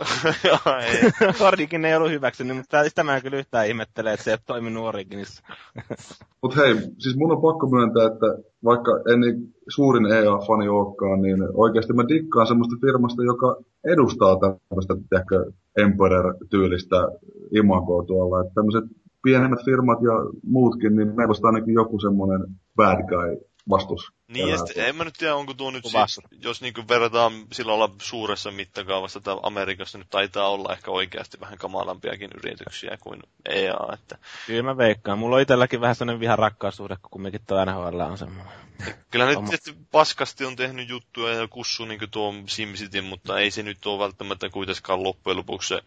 Origin 1.48 1.86
ei 1.86 1.96
ollut 1.96 2.12
hyväksynyt, 2.12 2.58
mutta 2.58 2.84
sitä 2.84 3.04
mä 3.04 3.22
kyllä 3.22 3.38
yhtään 3.38 3.68
ihmettele, 3.68 4.14
että 4.14 4.24
se 4.24 4.32
ei 4.32 4.34
ole 4.34 4.40
toiminut 4.46 4.86
Originissa. 4.86 5.44
Mut 6.44 6.56
hei, 6.56 6.76
siis 6.98 7.18
mun 7.18 7.32
on 7.32 7.42
pakko 7.42 7.70
myöntää, 7.70 8.08
että 8.08 8.28
vaikka 8.64 8.92
en 9.14 9.20
niin 9.20 9.54
suurin 9.68 10.06
EA-fani 10.06 10.68
olekaan, 10.68 11.22
niin 11.22 11.38
oikeasti 11.54 11.94
mä 11.94 12.08
dikkaan 12.08 12.48
semmoista 12.48 12.76
firmasta, 12.82 13.24
joka 13.24 13.56
edustaa 13.86 14.40
tämmöistä, 14.40 14.94
tiedätkö, 15.10 15.52
Emperor-tyylistä 15.78 17.08
imagoa 17.52 18.04
tuolla. 18.06 18.42
Että 18.42 18.54
tämmöiset 18.54 18.84
pienemmät 19.24 19.66
firmat 19.66 20.02
ja 20.02 20.14
muutkin, 20.44 20.96
niin 20.96 21.08
meillä 21.08 21.28
olisi 21.28 21.46
ainakin 21.46 21.74
joku 21.74 22.00
semmoinen 22.00 22.42
bad 22.76 23.08
guy 23.08 23.49
vastus. 23.70 24.12
Niin, 24.28 24.50
ja 24.50 24.58
sitten, 24.58 24.86
en 24.86 24.96
mä 24.96 25.04
nyt 25.04 25.14
tiedä, 25.18 25.36
onko 25.36 25.54
tuo 25.54 25.72
nyt 25.72 25.86
siis, 25.86 26.20
jos 26.44 26.62
niin 26.62 26.74
verrataan 26.88 27.34
sillä 27.52 27.74
olla 27.74 27.90
suuressa 28.02 28.52
mittakaavassa, 28.52 29.20
että 29.20 29.36
Amerikassa 29.44 29.98
nyt 29.98 30.10
taitaa 30.10 30.50
olla 30.50 30.74
ehkä 30.74 30.92
oikeasti 30.92 31.40
vähän 31.40 31.58
kamalampiakin 31.58 32.30
yrityksiä 32.38 32.98
kuin 33.00 33.20
EA. 33.50 33.80
Että... 33.94 34.18
Kyllä 34.48 34.64
mä 34.64 34.78
veikkaan. 34.78 35.20
Mulla 35.20 35.36
on 35.36 35.42
itselläkin 35.42 35.82
vähän 35.82 35.96
sellainen 35.96 36.20
vihan 36.20 36.40
rakkaussuhde, 36.40 36.96
kun 36.96 37.12
kumminkin 37.12 37.42
tuo 37.48 37.66
NHL 37.66 38.00
on 38.00 38.18
semmoinen. 38.18 38.54
Kyllä 39.12 39.26
nyt 39.26 39.40
tietysti 39.50 39.76
paskasti 39.92 40.46
on 40.46 40.56
tehnyt 40.56 40.90
juttuja 40.90 41.34
ja 41.34 41.48
kussu 41.48 41.86
niin 41.86 42.00
tuo 42.12 42.34
SimCity, 42.48 43.02
mutta 43.02 43.40
ei 43.40 43.52
se 43.52 43.64
nyt 43.64 43.86
ole 43.86 44.00
välttämättä 44.00 44.50
kuitenkaan 44.50 45.04
loppujen 45.04 45.38
lopuksi 45.38 45.68
se 45.68 45.82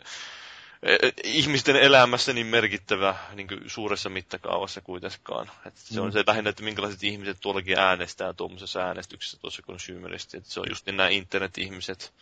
ihmisten 1.24 1.76
elämässä 1.76 2.32
niin 2.32 2.46
merkittävä 2.46 3.16
niin 3.34 3.48
kuin 3.48 3.60
suuressa 3.66 4.08
mittakaavassa 4.08 4.80
kuitenkaan. 4.80 5.50
Että 5.66 5.80
se 5.80 6.00
on 6.00 6.12
se 6.12 6.24
lähinnä, 6.26 6.50
että 6.50 6.62
minkälaiset 6.62 7.04
ihmiset 7.04 7.36
tuollakin 7.40 7.78
äänestää 7.78 8.32
tuommoisessa 8.32 8.80
äänestyksessä 8.80 9.38
tuossa 9.40 9.62
consumeristi. 9.62 10.36
Että 10.36 10.50
se 10.50 10.60
on 10.60 10.66
just 10.68 10.86
niin 10.86 10.96
nämä 10.96 11.08
internet-ihmiset. 11.08 12.12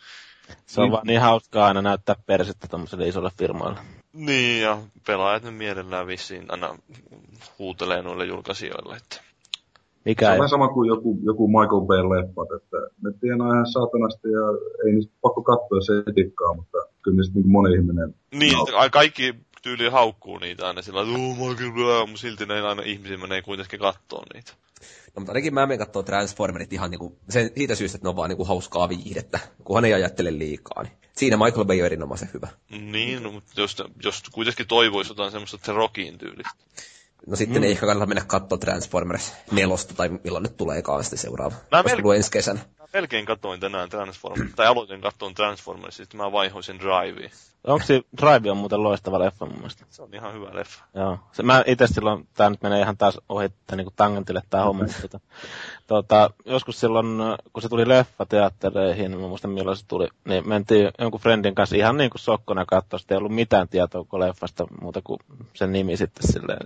Se 0.65 0.81
on 0.81 0.91
vaan 0.91 1.07
niin 1.07 1.21
hauskaa 1.21 1.67
aina 1.67 1.81
näyttää 1.81 2.15
persettä 2.25 2.67
tuommoiselle 2.67 3.07
isolle 3.07 3.31
firmoille. 3.37 3.79
Niin, 4.13 4.61
ja 4.63 4.77
pelaajat 5.07 5.43
ne 5.43 5.51
mielellään 5.51 6.07
vissiin 6.07 6.45
aina 6.49 6.77
huutelee 7.59 8.01
noille 8.01 8.25
julkaisijoille. 8.25 8.95
Että... 8.95 9.30
Se 10.03 10.09
Mikä 10.09 10.27
on 10.27 10.33
ei, 10.33 10.39
vähän 10.39 10.49
sama 10.49 10.67
kuin 10.67 10.87
joku, 10.87 11.19
joku 11.23 11.47
Michael 11.47 11.81
Bay-leffat, 11.89 12.55
että 12.57 12.77
ne 13.03 13.11
tienaa 13.21 13.53
ihan 13.53 13.71
saatanasti 13.71 14.27
ja 14.27 14.45
ei 14.85 14.93
niistä 14.93 15.13
pakko 15.21 15.43
katsoa, 15.43 15.77
jos 15.77 15.89
ei 15.89 16.13
tikkaa, 16.13 16.53
mutta 16.55 16.77
kyllä 17.01 17.17
niistä 17.17 17.35
niin 17.35 17.51
moni 17.51 17.75
ihminen 17.75 18.15
Niin, 18.31 18.53
No. 18.53 18.89
kaikki 18.91 19.35
tyyli 19.61 19.89
haukkuu 19.89 20.37
niitä 20.37 20.67
aina 20.67 20.81
sillä 20.81 21.01
että 21.01 21.13
oh 21.13 21.37
Michael 21.37 21.71
Bay, 21.71 22.07
mutta 22.07 22.21
silti 22.21 22.45
ne 22.45 22.61
aina 22.61 22.81
ihmisiä 22.85 23.17
menee 23.17 23.41
kuitenkin 23.41 23.79
kattoo 23.79 24.23
niitä. 24.33 24.51
No, 25.15 25.19
mutta 25.19 25.31
ainakin 25.31 25.53
mä 25.53 25.65
menen 25.65 25.79
katsoa 25.79 26.03
Transformerit 26.03 26.73
ihan 26.73 26.91
niinku, 26.91 27.17
sen, 27.29 27.51
siitä 27.55 27.75
syystä, 27.75 27.95
että 27.95 28.05
ne 28.05 28.09
on 28.09 28.15
vaan 28.15 28.29
niinku 28.29 28.45
hauskaa 28.45 28.89
viihdettä, 28.89 29.39
kunhan 29.63 29.85
ei 29.85 29.93
ajattele 29.93 30.37
liikaa. 30.37 30.83
Niin. 30.83 30.93
Siinä 31.17 31.37
Michael 31.37 31.65
Bay 31.65 31.79
on 31.79 31.85
erinomaisen 31.85 32.29
hyvä. 32.33 32.47
Niin, 32.69 33.23
no, 33.23 33.31
mutta 33.31 33.51
jos, 33.57 33.83
jos 34.03 34.23
kuitenkin 34.31 34.67
toivoisi 34.67 35.11
jotain 35.11 35.31
semmoista 35.31 35.57
The 35.57 35.73
Rockin 35.73 36.17
tyylistä. 36.17 36.51
No 37.27 37.35
sitten 37.35 37.57
mm. 37.61 37.63
ei 37.63 37.71
ehkä 37.71 37.85
kannata 37.85 38.05
mennä 38.05 38.23
katsoa 38.27 38.57
Transformers 38.57 39.33
nelosta, 39.51 39.93
tai 39.93 40.09
milloin 40.23 40.43
nyt 40.43 40.57
tuleekaan 40.57 41.03
sitten 41.03 41.19
seuraava. 41.19 41.55
Mä 41.71 41.77
Olisiko 41.77 41.89
mel- 41.89 42.01
tullut 42.01 42.15
ensi 42.15 42.31
kesänä. 42.31 42.59
Mä 42.79 42.85
melkein 42.93 43.25
katsoin 43.25 43.59
tänään 43.59 43.89
Transformers, 43.89 44.51
tai 44.55 44.67
aloitin 44.67 45.01
katsoa 45.01 45.31
Transformers, 45.35 45.97
sitten 45.97 46.17
mä 46.17 46.31
vaihoin 46.31 46.63
sen 46.63 46.79
Driveen. 46.79 47.31
onko 47.67 47.85
se 47.85 48.01
Drive 48.21 48.51
on 48.51 48.57
muuten 48.57 48.83
loistava 48.83 49.19
leffa 49.19 49.45
mun 49.45 49.55
mielestä. 49.55 49.85
Se 49.89 50.01
on 50.01 50.13
ihan 50.13 50.33
hyvä 50.33 50.49
leffa. 50.53 50.83
Joo. 50.95 51.19
Se, 51.31 51.43
mä 51.43 51.63
itse 51.67 51.87
silloin, 51.87 52.27
tää 52.33 52.49
nyt 52.49 52.61
menee 52.61 52.81
ihan 52.81 52.97
taas 52.97 53.19
ohi 53.29 53.49
tai 53.67 53.77
niinku 53.77 53.93
tangentille 53.95 54.41
tää 54.49 54.63
homma, 54.63 54.85
tota, 55.01 55.19
tota, 55.87 56.29
joskus 56.45 56.79
silloin, 56.79 57.07
kun 57.53 57.61
se 57.61 57.69
tuli 57.69 57.87
leffateattereihin, 57.87 59.11
mä 59.19 59.27
muistan 59.27 59.51
milloin 59.51 59.77
se 59.77 59.85
tuli, 59.87 60.07
niin 60.25 60.49
mentiin 60.49 60.91
jonkun 60.99 61.21
friendin 61.21 61.55
kanssa 61.55 61.75
ihan 61.75 61.97
niin 61.97 62.09
kuin 62.09 62.21
sokkona 62.21 62.65
katsoa, 62.65 62.99
sitten 62.99 63.15
ei 63.15 63.17
ollut 63.17 63.35
mitään 63.35 63.67
tietoa 63.69 64.01
koko 64.01 64.19
leffasta 64.19 64.67
muuta 64.81 65.01
kuin 65.03 65.19
sen 65.53 65.71
nimi 65.71 65.97
sitten 65.97 66.31
silleen. 66.31 66.65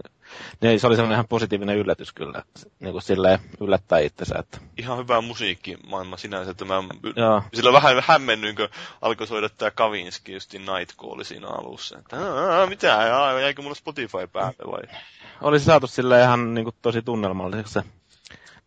Niin 0.62 0.80
se 0.80 0.88
oli 0.88 0.96
semmoinen 0.96 1.16
ihan 1.16 1.28
positiivinen 1.28 1.78
yllätys 1.78 2.14
kyllä, 2.14 2.44
niin 2.80 2.92
kuin 2.92 3.02
silleen 3.02 3.40
yllättää 3.62 4.00
itsensä, 4.00 4.36
että 4.40 4.58
Ihan 4.78 4.98
hyvä 4.98 5.22
musiikkimaailma 5.22 6.18
sinänsä, 6.18 6.52
että 6.52 6.66
mä 6.66 6.84
joo. 7.16 7.42
sillä 7.54 7.74
vähän 7.74 8.04
hämmennyin, 8.08 8.56
kun 8.56 8.68
alkoi 9.02 9.28
soida 9.28 9.50
tää 9.50 9.72
Kavinski 9.72 10.34
justin 10.34 10.66
Night 10.66 10.98
Call 10.98 11.24
siinä 11.24 11.48
alussa. 11.48 11.98
Että, 12.00 12.18
"Aa, 12.18 12.68
mitä, 12.68 12.98
jäikö 13.42 13.62
mulla 13.62 13.76
Spotify 13.76 14.28
päälle 14.34 14.72
vai? 14.72 15.00
Oli 15.42 15.60
se 15.60 15.66
saatu 15.66 15.88
sille 15.88 16.22
ihan 16.22 16.54
niin 16.54 16.66
kuin, 16.66 16.76
tosi 16.82 17.02
tunnelmalliseksi 17.02 17.74
se 17.74 17.84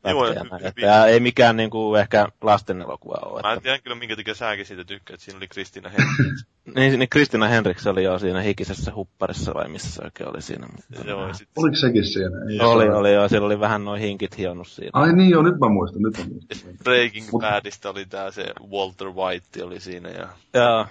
Joo, 0.05 0.27
ja 0.77 1.07
ei 1.07 1.21
mikään 1.21 1.57
niin 1.57 1.71
kuin, 1.71 2.01
ehkä 2.01 2.29
lasten 2.43 2.83
elokuva 2.83 3.19
ole. 3.23 3.43
Mä 3.43 3.53
en 3.53 3.63
tiedä 3.63 3.79
kyllä 3.79 3.97
minkä 3.97 4.17
takia 4.17 4.35
säkin 4.35 4.67
siitä 4.67 4.85
tykkää, 4.85 5.15
että 5.15 5.25
siinä 5.25 5.37
oli 5.37 5.49
Kristiina 5.49 5.89
Henriks. 5.89 6.47
niin, 6.77 6.99
niin 6.99 7.09
Kristina 7.09 7.49
Henriks 7.49 7.87
oli 7.87 8.05
jo 8.05 8.19
siinä 8.19 8.41
hikisessä 8.41 8.93
hupparissa 8.95 9.55
vai 9.55 9.69
missä 9.69 9.91
se 9.91 10.03
oikein 10.05 10.31
oli 10.31 10.43
siinä. 10.43 10.67
Mutta, 10.67 11.11
Joo, 11.11 11.35
sit, 11.35 11.49
Oliko 11.57 11.77
sekin 11.77 12.05
siinä? 12.05 12.37
Ei. 12.51 12.61
oli, 12.61 12.89
oli 12.89 13.15
joo, 13.15 13.29
siellä 13.29 13.47
oli 13.47 13.61
vähän 13.61 13.85
noin 13.85 14.01
hinkit 14.01 14.39
hionnut 14.39 14.69
siinä. 14.69 14.91
Ai 14.93 15.13
niin 15.13 15.31
joo, 15.31 15.43
nyt 15.43 15.59
mä 15.59 15.69
muistan, 15.69 16.03
nyt 16.03 16.19
mä 16.19 16.25
muistan. 16.25 16.73
Breaking 16.85 17.31
Badista 17.31 17.91
oli 17.91 18.07
tää 18.07 18.31
se 18.31 18.45
Walter 18.71 19.09
White 19.09 19.65
oli 19.65 19.81
siinä 19.81 20.09
ja 20.09 20.29
Joo, 20.55 20.87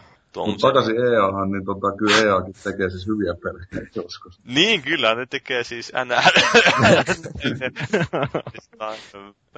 Mutta 0.46 0.60
tuommoiset. 0.60 0.94
takaisin 0.94 1.14
EAhan, 1.14 1.52
niin 1.52 1.66
tota, 1.66 1.98
kyllä 1.98 2.18
EAkin 2.18 2.54
tekee 2.64 2.90
siis 2.90 3.08
hyviä 3.08 3.34
pelejä 3.44 3.90
joskus. 3.96 4.40
Niin, 4.46 4.82
kyllä, 4.82 5.16
ne 5.16 5.26
tekee 5.26 5.64
siis 5.64 5.92
NR. 6.06 6.32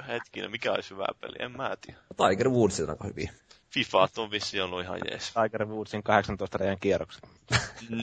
Hetkinen, 0.08 0.50
mikä 0.50 0.72
olisi 0.72 0.90
hyvä 0.90 1.06
peli? 1.20 1.34
En 1.38 1.52
mä 1.52 1.76
tiedä. 1.86 2.00
Tiger 2.16 2.48
Woods 2.48 2.80
on 2.80 2.90
aika 2.90 3.04
hyviä. 3.04 3.32
FIFA 3.70 4.08
on 4.16 4.30
vissi 4.30 4.60
ollut 4.60 4.82
ihan 4.82 4.98
jees. 5.10 5.32
Tiger 5.42 5.66
Woodsin 5.66 6.02
18 6.02 6.58
reijän 6.58 6.78
kierrokset. 6.80 7.28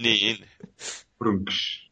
Niin. 0.02 0.46
Brunks. 1.20 1.90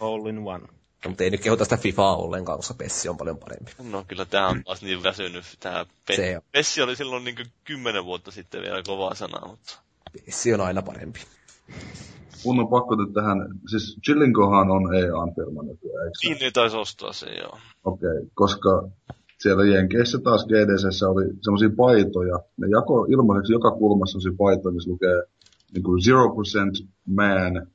All 0.00 0.26
in 0.26 0.38
one. 0.38 0.68
No, 1.04 1.08
mutta 1.08 1.24
ei 1.24 1.30
nyt 1.30 1.40
kehuta 1.40 1.64
sitä 1.64 1.76
FIFAa 1.76 2.16
ollenkaan, 2.16 2.58
koska 2.58 2.74
Pessi 2.74 3.08
on 3.08 3.16
paljon 3.16 3.38
parempi. 3.38 3.72
No 3.90 4.04
kyllä 4.08 4.24
tää 4.24 4.46
on 4.48 4.64
taas 4.64 4.82
niin 4.82 5.02
väsynyt. 5.02 5.44
Tää 5.60 5.86
Pe- 6.06 6.16
Se 6.16 6.36
on. 6.36 6.42
Pessi 6.52 6.82
oli 6.82 6.96
silloin 6.96 7.24
niin 7.24 7.36
kymmenen 7.64 8.04
vuotta 8.04 8.30
sitten 8.30 8.62
vielä 8.62 8.82
kovaa 8.86 9.14
sanaa, 9.14 9.48
mutta... 9.48 9.78
Pessi 10.26 10.54
on 10.54 10.60
aina 10.60 10.82
parempi. 10.82 11.20
Mun 12.44 12.60
on 12.60 12.68
pakko 12.68 12.94
nyt 12.94 13.14
tähän, 13.14 13.38
siis 13.70 13.98
Chillinkohan 14.04 14.70
on 14.70 14.94
EAN 14.94 15.34
firma 15.34 15.62
nykyään, 15.62 16.04
eikö 16.04 16.18
se? 16.20 16.28
Niin 16.28 16.38
ne 16.40 16.50
taisi 16.50 16.76
ostaa 16.76 17.12
sen, 17.12 17.36
joo. 17.38 17.58
Okei, 17.84 18.10
okay, 18.10 18.30
koska 18.34 18.88
siellä 19.38 19.64
Jenkeissä 19.64 20.18
taas 20.18 20.46
GDCssä 20.46 21.08
oli 21.08 21.24
semmoisia 21.42 21.70
paitoja. 21.76 22.38
Ne 22.56 22.66
jako 22.70 23.06
ilmaiseksi 23.10 23.52
joka 23.52 23.70
kulmassa 23.70 24.12
semmoisia 24.20 24.38
paitoja, 24.38 24.72
missä 24.74 24.90
lukee 24.90 25.22
niin 25.74 25.82
kuin 25.82 26.00
0% 26.00 26.88
man, 27.06 27.66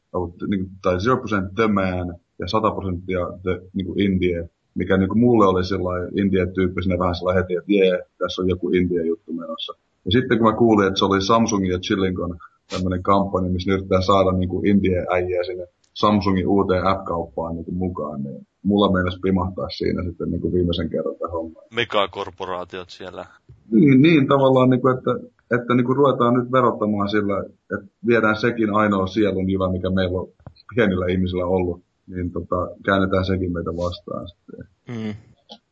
niin- 0.49 0.69
tai 0.81 0.95
0% 0.95 1.53
the 1.55 1.67
man 1.67 2.15
ja 2.39 2.47
100 2.47 2.71
prosenttia 2.71 3.19
the 3.43 3.61
niin 3.73 3.85
kuin 3.85 4.01
Indie, 4.01 4.49
mikä 4.75 4.97
niin 4.97 5.09
kuin 5.09 5.19
mulle 5.19 5.45
oli 5.45 5.63
sellainen 5.63 6.19
Indie-tyyppisenä 6.19 6.99
vähän 6.99 7.15
sellainen 7.15 7.43
heti, 7.43 7.53
että 7.55 7.71
jee, 7.71 8.03
tässä 8.17 8.41
on 8.41 8.49
joku 8.49 8.69
Indie-juttu 8.69 9.33
menossa. 9.33 9.73
Ja 10.05 10.11
sitten 10.11 10.37
kun 10.37 10.47
mä 10.47 10.57
kuulin, 10.57 10.87
että 10.87 10.99
se 10.99 11.05
oli 11.05 11.21
Samsungin 11.21 11.71
ja 11.71 11.79
Chillinkon 11.79 12.37
tämmöinen 12.69 13.03
kampanja, 13.03 13.51
missä 13.51 13.71
ne 13.71 13.77
yrittää 13.77 14.01
saada 14.01 14.31
niin 14.31 14.49
kuin 14.49 14.67
Indie-äijää 14.67 15.43
sinne 15.43 15.67
Samsungin 15.93 16.47
uuteen 16.47 16.87
app-kauppaan 16.87 17.55
niin 17.55 17.65
kuin 17.65 17.77
mukaan, 17.77 18.23
niin 18.23 18.47
mulla 18.63 18.91
meinasi 18.91 19.19
pimahtaa 19.19 19.69
siinä 19.69 20.03
sitten 20.03 20.31
niin 20.31 20.41
kuin 20.41 20.53
viimeisen 20.53 20.89
kerran 20.89 21.15
tämä 21.15 21.31
homma. 21.31 21.61
Megakorporaatiot 21.75 22.89
siellä. 22.89 23.25
Niin, 23.71 24.01
niin 24.01 24.27
tavallaan, 24.27 24.69
niin 24.69 24.81
kuin, 24.81 24.97
että, 24.97 25.11
että 25.55 25.75
niin 25.75 25.85
kuin 25.85 25.95
ruvetaan 25.95 26.33
nyt 26.33 26.51
verottamaan 26.51 27.09
sillä, 27.09 27.43
että 27.73 27.87
viedään 28.07 28.35
sekin 28.35 28.73
ainoa 28.73 29.07
sielun 29.07 29.49
jyvä, 29.49 29.71
mikä 29.71 29.89
meillä 29.89 30.19
on 30.19 30.27
pienillä 30.75 31.05
ihmisillä 31.05 31.45
ollut, 31.45 31.81
niin 32.09 32.31
tota, 32.31 32.55
käännetään 32.85 33.25
sekin 33.25 33.53
meitä 33.53 33.71
vastaan 33.71 34.27
sitten. 34.27 34.67
Mm. 34.87 35.15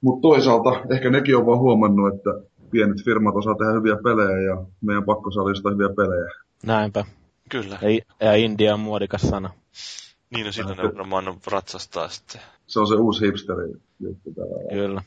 Mutta 0.01 0.21
toisaalta 0.21 0.69
ehkä 0.89 1.09
nekin 1.09 1.37
on 1.37 1.45
vaan 1.45 1.59
huomannut, 1.59 2.15
että 2.15 2.29
pienet 2.71 3.03
firmat 3.05 3.35
osaa 3.35 3.55
tehdä 3.55 3.71
hyviä 3.71 3.97
pelejä 4.03 4.39
ja 4.39 4.65
meidän 4.81 5.03
pakko 5.03 5.31
saada 5.31 5.49
jostain 5.49 5.73
hyviä 5.73 5.89
pelejä. 5.95 6.31
Näinpä. 6.65 7.05
Kyllä. 7.49 7.79
Ja, 7.81 7.89
ja 8.27 8.35
India 8.35 8.73
on 8.73 8.79
muodikas 8.79 9.21
sana. 9.21 9.49
Niin 10.29 10.47
on 10.47 10.53
sillä 10.53 10.75
ne 10.75 10.83
varmaan 10.83 11.37
ratsastaa 11.51 12.07
sitten. 12.07 12.41
Se 12.67 12.79
on 12.79 12.87
se 12.87 12.95
uusi 12.95 13.25
hipsteri 13.25 13.73
juttu 13.99 14.33
täällä. 14.33 14.69
Kyllä. 14.69 15.01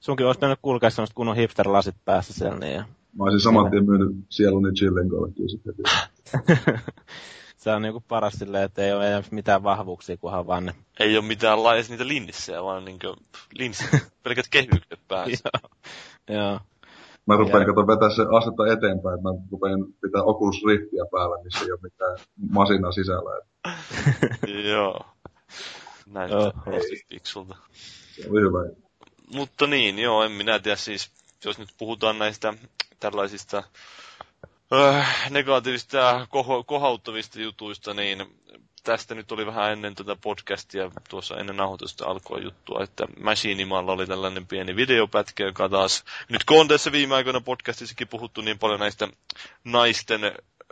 Sunkin 0.00 0.26
olisi 0.26 0.40
mennyt 0.40 0.58
kulkea 0.62 0.90
semmoista 0.90 1.14
kunnon 1.14 1.36
hipster-lasit 1.36 1.96
päässä 2.04 2.32
siellä. 2.32 2.58
Niin 2.58 2.74
ja... 2.74 2.84
Mä 3.18 3.24
olisin 3.24 3.40
saman 3.40 3.70
tien 3.70 3.86
myynyt 3.86 4.16
sieluni 4.28 4.72
chillinkollekin 4.72 5.48
sitten. 5.48 5.74
se 7.60 7.70
on 7.70 7.82
niinku 7.82 8.00
paras 8.08 8.32
silleen, 8.34 8.64
että 8.64 8.82
ei 8.82 8.92
ole 8.92 9.06
enää 9.08 9.22
mitään 9.30 9.62
vahvuuksia, 9.62 10.16
kunhan 10.16 10.46
vaan 10.46 10.64
ne. 10.66 10.74
Ei 11.00 11.16
ole 11.16 11.24
mitään 11.24 11.62
laajas 11.62 11.90
niitä 11.90 12.08
linssejä, 12.08 12.62
vaan 12.64 12.84
niinkö 12.84 13.14
linssi, 13.54 13.84
pelkät 14.22 14.46
kehykset 14.50 15.00
päässä. 15.08 15.48
Joo. 16.28 16.60
Mä 17.26 17.36
rupean 17.36 17.60
Ja- 17.62 17.66
kato 17.66 17.86
vetää 17.86 18.10
se 18.10 18.22
asetta 18.22 18.66
eteenpäin, 18.66 19.14
että 19.14 19.28
mä 19.28 19.34
rupean 19.50 19.78
pitää 20.02 20.22
Oculus 20.22 20.56
Riftiä 20.66 21.04
päällä, 21.12 21.44
missä 21.44 21.64
ei 21.64 21.72
ole 21.72 21.80
mitään 21.82 22.18
masinaa 22.50 22.92
sisällä. 22.92 23.40
Joo. 24.72 25.00
Näin 26.06 26.30
Joo. 26.30 26.52
kovasti 26.64 27.04
fiksulta. 27.08 27.56
Se 27.72 28.30
oli 28.30 28.40
hyvä. 28.40 28.80
Mutta 29.34 29.66
niin, 29.66 29.98
joo, 29.98 30.22
en 30.22 30.32
minä 30.32 30.58
tiedä 30.58 30.76
siis, 30.76 31.10
jos 31.44 31.58
nyt 31.58 31.68
puhutaan 31.78 32.18
näistä 32.18 32.54
tällaisista 33.00 33.62
negatiivista 35.30 35.96
ja 35.96 36.26
koho, 36.30 36.64
kohauttavista 36.64 37.40
jutuista, 37.40 37.94
niin 37.94 38.40
tästä 38.84 39.14
nyt 39.14 39.32
oli 39.32 39.46
vähän 39.46 39.72
ennen 39.72 39.94
tätä 39.94 40.16
podcastia, 40.16 40.90
tuossa 41.08 41.36
ennen 41.36 41.56
nauhoitusta 41.56 42.06
alkoi 42.06 42.44
juttua, 42.44 42.82
että 42.82 43.06
Machinimalla 43.20 43.92
oli 43.92 44.06
tällainen 44.06 44.46
pieni 44.46 44.76
videopätkä, 44.76 45.44
joka 45.44 45.68
taas, 45.68 46.04
nyt 46.28 46.44
kun 46.44 46.60
on 46.60 46.68
tässä 46.68 46.92
viime 46.92 47.14
aikoina 47.14 47.40
podcastissakin 47.40 48.08
puhuttu 48.08 48.40
niin 48.40 48.58
paljon 48.58 48.80
näistä 48.80 49.08
naisten 49.64 50.20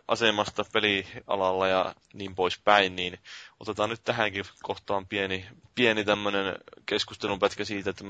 asemasta 0.09 0.65
pelialalla 0.73 1.69
ja 1.69 1.95
niin 2.13 2.35
poispäin, 2.35 2.97
niin 2.97 3.19
otetaan 3.61 3.91
nyt 3.91 4.05
tähänkin 4.05 4.45
kohtaan 4.63 5.07
pieni, 5.07 5.47
pieni 5.75 6.05
tämmöinen 6.05 6.55
keskustelun 6.87 7.39
pätkä 7.39 7.65
siitä, 7.65 7.91
että 7.91 8.05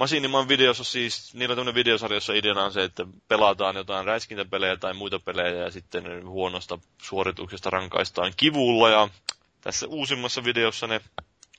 Masiniman 0.00 0.48
videossa 0.48 0.84
siis, 0.84 1.34
niillä 1.34 1.52
on 1.52 1.56
tämmöinen 1.56 1.74
videosarja, 1.74 2.16
jossa 2.16 2.32
ideana 2.32 2.64
on 2.64 2.72
se, 2.72 2.84
että 2.84 3.06
pelataan 3.28 3.76
jotain 3.76 4.06
räiskintäpelejä 4.06 4.76
tai 4.76 4.94
muita 4.94 5.18
pelejä 5.18 5.64
ja 5.64 5.70
sitten 5.70 6.28
huonosta 6.28 6.78
suorituksesta 7.02 7.70
rankaistaan 7.70 8.32
kivulla 8.36 8.90
ja 8.90 9.08
tässä 9.60 9.86
uusimmassa 9.86 10.44
videossa 10.44 10.86
ne 10.86 11.00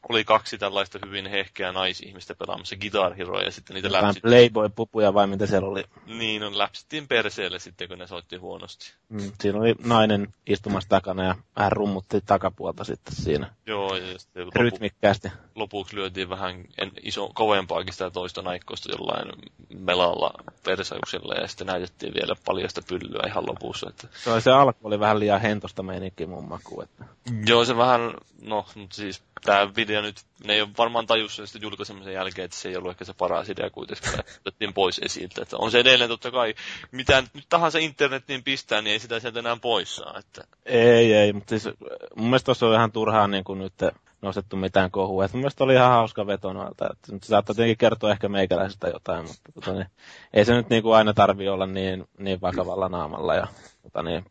oli 0.09 0.23
kaksi 0.23 0.57
tällaista 0.57 0.99
hyvin 1.05 1.27
hehkeä 1.27 1.71
naisihmistä 1.71 2.35
pelaamassa 2.35 2.75
Guitar 2.75 3.13
Heroa 3.13 3.41
ja 3.41 3.51
sitten 3.51 3.73
niitä 3.73 3.87
Jotain 3.87 4.05
läpsit, 4.05 4.23
Playboy-pupuja 4.23 5.13
vai 5.13 5.27
mitä 5.27 5.45
siellä 5.45 5.67
oli. 5.67 5.83
niin 6.05 6.43
on 6.43 6.57
läpsittiin 6.57 7.07
perseelle 7.07 7.59
sitten, 7.59 7.87
kun 7.87 7.97
ne 7.97 8.07
soitti 8.07 8.35
huonosti. 8.35 8.93
Mm, 9.09 9.31
siinä 9.41 9.59
oli 9.59 9.75
nainen 9.83 10.27
istumassa 10.47 10.89
takana 10.89 11.23
ja 11.23 11.35
vähän 11.55 11.71
rummutti 11.71 12.21
takapuolta 12.25 12.83
sitten 12.83 13.15
siinä 13.15 13.53
Joo, 13.65 13.95
ja 13.95 14.19
sitten 14.19 14.45
lopu, 14.45 14.59
rytmikkäästi. 14.59 15.31
lopuksi 15.55 15.95
lyötiin 15.95 16.29
vähän 16.29 16.65
en, 16.77 16.91
iso, 17.03 17.31
kovempaakin 17.33 17.93
sitä 17.93 18.09
toista 18.09 18.41
naikkoista 18.41 18.91
jollain 18.91 19.31
melalla 19.79 20.33
persauksella 20.63 21.33
ja 21.33 21.47
sitten 21.47 21.67
näytettiin 21.67 22.13
vielä 22.13 22.35
paljasta 22.45 22.81
pyllyä 22.89 23.23
ihan 23.27 23.45
lopussa. 23.47 23.89
Että... 23.89 24.07
Se, 24.23 24.31
oli, 24.31 24.41
se 24.41 24.51
alku 24.51 24.87
oli 24.87 24.99
vähän 24.99 25.19
liian 25.19 25.41
hentosta 25.41 25.83
meininkiä 25.83 26.27
mun 26.27 26.47
makuun. 26.47 26.83
Että... 26.83 27.05
Joo, 27.45 27.65
se 27.65 27.77
vähän, 27.77 28.13
no, 28.41 28.65
mutta 28.75 28.95
siis 28.95 29.23
tämä 29.45 29.75
video 29.75 29.90
nyt, 30.01 30.15
ne 30.43 30.53
ei 30.53 30.61
ole 30.61 30.69
varmaan 30.77 31.07
tajus 31.07 31.35
sen 31.35 31.47
sitten 31.47 31.61
julkaisemisen 31.61 32.13
jälkeen, 32.13 32.45
että 32.45 32.57
se 32.57 32.69
ei 32.69 32.77
ollut 32.77 32.91
ehkä 32.91 33.05
se 33.05 33.13
paras 33.13 33.49
idea 33.49 33.69
kuitenkaan, 33.69 34.19
että 34.19 34.33
otettiin 34.45 34.73
pois 34.73 34.99
esiltä. 34.99 35.41
Että 35.41 35.57
on 35.57 35.71
se 35.71 35.79
edelleen 35.79 36.09
totta 36.09 36.31
kai, 36.31 36.55
mitä 36.91 37.23
nyt 37.33 37.45
tahansa 37.49 37.79
internettiin 37.79 38.43
pistää, 38.43 38.81
niin 38.81 38.93
ei 38.93 38.99
sitä 38.99 39.19
sieltä 39.19 39.39
enää 39.39 39.57
pois 39.61 39.95
saa. 39.95 40.19
Että... 40.19 40.43
Ei, 40.65 41.13
ei, 41.13 41.33
mutta 41.33 41.49
siis 41.49 41.75
mun 42.15 42.25
mielestä 42.25 42.45
tuossa 42.45 42.67
on 42.67 42.75
ihan 42.75 42.91
turhaan 42.91 43.31
niin 43.31 43.43
kuin 43.43 43.59
nyt 43.59 43.73
nostettu 44.21 44.55
mitään 44.55 44.91
kohua. 44.91 45.25
Et 45.25 45.33
mun 45.33 45.39
mielestä 45.39 45.63
oli 45.63 45.73
ihan 45.73 45.91
hauska 45.91 46.27
veto 46.27 46.53
noilta. 46.53 46.89
Et 46.91 47.11
nyt 47.11 47.23
se 47.23 47.27
saattaa 47.27 47.55
tietenkin 47.55 47.77
kertoa 47.77 48.11
ehkä 48.11 48.29
meikäläisestä 48.29 48.87
jotain, 48.87 49.25
mutta 49.25 49.51
tota, 49.53 49.73
niin, 49.73 49.87
ei 50.33 50.45
se 50.45 50.53
nyt 50.53 50.69
niin 50.69 50.83
kuin 50.83 50.95
aina 50.95 51.13
tarvi 51.13 51.49
olla 51.49 51.65
niin, 51.65 52.05
niin 52.17 52.41
vakavalla 52.41 52.89
naamalla. 52.89 53.35
Ja, 53.35 53.47
tota, 53.83 54.03
niin, 54.03 54.25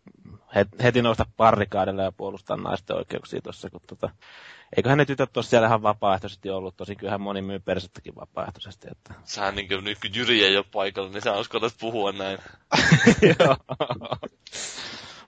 heti 0.83 1.03
nousta 1.03 1.27
parrikaadelle 1.37 2.03
ja 2.03 2.13
puolustaa 2.13 2.57
naisten 2.57 2.97
oikeuksia 2.97 3.41
tuossa, 3.43 3.71
kun 3.71 3.81
tota, 3.87 4.11
eiköhän 4.77 4.99
ne 4.99 5.05
tytöt 5.05 5.33
tuossa 5.33 5.51
siellä 5.51 5.66
ihan 5.66 5.83
vapaaehtoisesti 5.83 6.51
ollut, 6.51 6.77
tosi 6.77 6.97
kyllähän 6.97 7.21
moni 7.21 7.43
myy 7.43 7.59
persettäkin 7.59 8.14
vapaaehtoisesti. 8.16 8.89
Että... 8.91 9.14
Sähän 9.25 9.55
niin 9.55 9.68
kuin, 9.68 9.85
nyt 9.85 9.99
kun 10.01 10.11
Jyri 10.14 10.45
ei 10.45 10.57
ole 10.57 10.64
paikalla, 10.73 11.11
niin 11.11 11.23
sä 11.23 11.39
uskallat 11.39 11.75
puhua 11.81 12.12
näin. 12.12 12.39
Joo. 13.39 13.57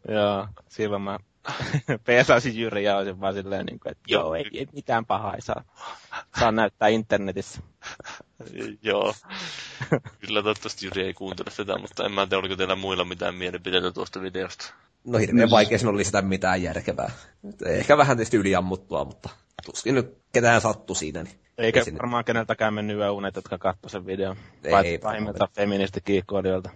Joo, 0.08 0.48
silloin 0.68 1.02
mä 1.02 1.18
peesaisin 2.06 2.56
Jyri 2.58 2.84
ja 2.84 2.96
olisin 2.96 3.20
vaan 3.20 3.34
silleen, 3.34 3.66
niin 3.66 3.80
kuin, 3.80 3.90
että 3.90 4.02
joo, 4.08 4.34
ei, 4.34 4.44
ei 4.54 4.66
mitään 4.72 5.06
pahaa, 5.06 5.34
ei 5.34 5.42
saa, 5.42 5.64
saa 6.38 6.52
näyttää 6.52 6.88
internetissä. 6.88 7.62
joo. 8.82 9.14
Kyllä 10.18 10.42
toivottavasti 10.42 10.86
Jyri 10.86 11.02
ei 11.02 11.14
kuuntele 11.14 11.50
sitä, 11.50 11.78
mutta 11.78 12.04
en 12.04 12.12
mä 12.12 12.26
tiedä, 12.26 12.40
oliko 12.40 12.56
teillä 12.56 12.76
muilla 12.76 13.04
mitään 13.04 13.34
mielipiteitä 13.34 13.92
tuosta 13.92 14.20
videosta. 14.22 14.74
No 15.04 15.18
hirveän 15.18 15.50
vaikea 15.50 15.78
sinun 15.78 15.96
lisätä 15.96 16.22
mitään 16.22 16.62
järkevää. 16.62 17.10
Ehkä 17.66 17.96
vähän 17.96 18.16
tietysti 18.16 18.36
yliammuttua, 18.36 19.04
mutta 19.04 19.28
tuskin 19.64 19.94
nyt 19.94 20.18
ketään 20.32 20.60
sattu 20.60 20.94
siinä. 20.94 21.22
Niin 21.22 21.41
Eikä 21.62 21.80
ei 21.86 21.94
varmaan 21.94 22.20
sinne... 22.20 22.24
keneltäkään 22.24 22.74
mennyt 22.74 22.96
yöunet, 22.96 23.36
jotka 23.36 23.58
katsoi 23.58 23.90
sen 23.90 24.06
videon. 24.06 24.36
Ei, 24.64 24.98
pahimmilta 24.98 25.48
feministikiikkoilijoilta. 25.54 26.70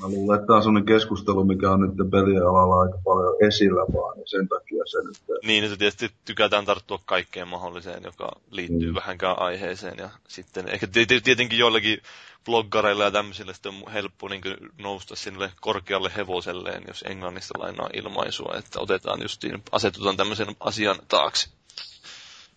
Mä 0.00 0.08
luulen, 0.08 0.34
että 0.34 0.46
tämä 0.46 0.56
on 0.56 0.62
sellainen 0.62 0.86
keskustelu, 0.86 1.44
mikä 1.44 1.70
on 1.70 1.80
nyt 1.80 2.10
pelien 2.10 2.42
alalla 2.42 2.80
aika 2.80 2.98
paljon 3.04 3.34
esillä 3.40 3.80
vaan, 3.92 4.16
niin 4.16 4.28
sen 4.28 4.48
takia 4.48 4.82
se 4.86 4.98
nyt... 4.98 5.42
Niin, 5.46 5.68
se 5.68 5.76
tietysti 5.76 6.10
tykätään 6.24 6.64
tarttua 6.64 6.98
kaikkeen 7.04 7.48
mahdolliseen, 7.48 8.02
joka 8.04 8.32
liittyy 8.50 8.90
mm. 8.90 8.94
vähänkään 8.94 9.38
aiheeseen. 9.38 9.98
Ja 9.98 10.10
sitten 10.28 10.68
ehkä 10.68 10.86
tietenkin 11.24 11.58
joillakin 11.58 11.98
bloggareilla 12.44 13.04
ja 13.04 13.10
tämmöisillä 13.10 13.52
sitten 13.52 13.72
on 13.86 13.92
helppo 13.92 14.28
niin 14.28 14.42
nousta 14.78 15.16
sinne 15.16 15.52
korkealle 15.60 16.10
hevoselleen, 16.16 16.82
jos 16.88 17.04
englannista 17.08 17.58
lainaa 17.58 17.90
ilmaisua, 17.94 18.54
että 18.58 18.80
otetaan 18.80 19.22
justiin, 19.22 19.62
asetutaan 19.72 20.16
tämmöisen 20.16 20.56
asian 20.60 20.96
taakse. 21.08 21.50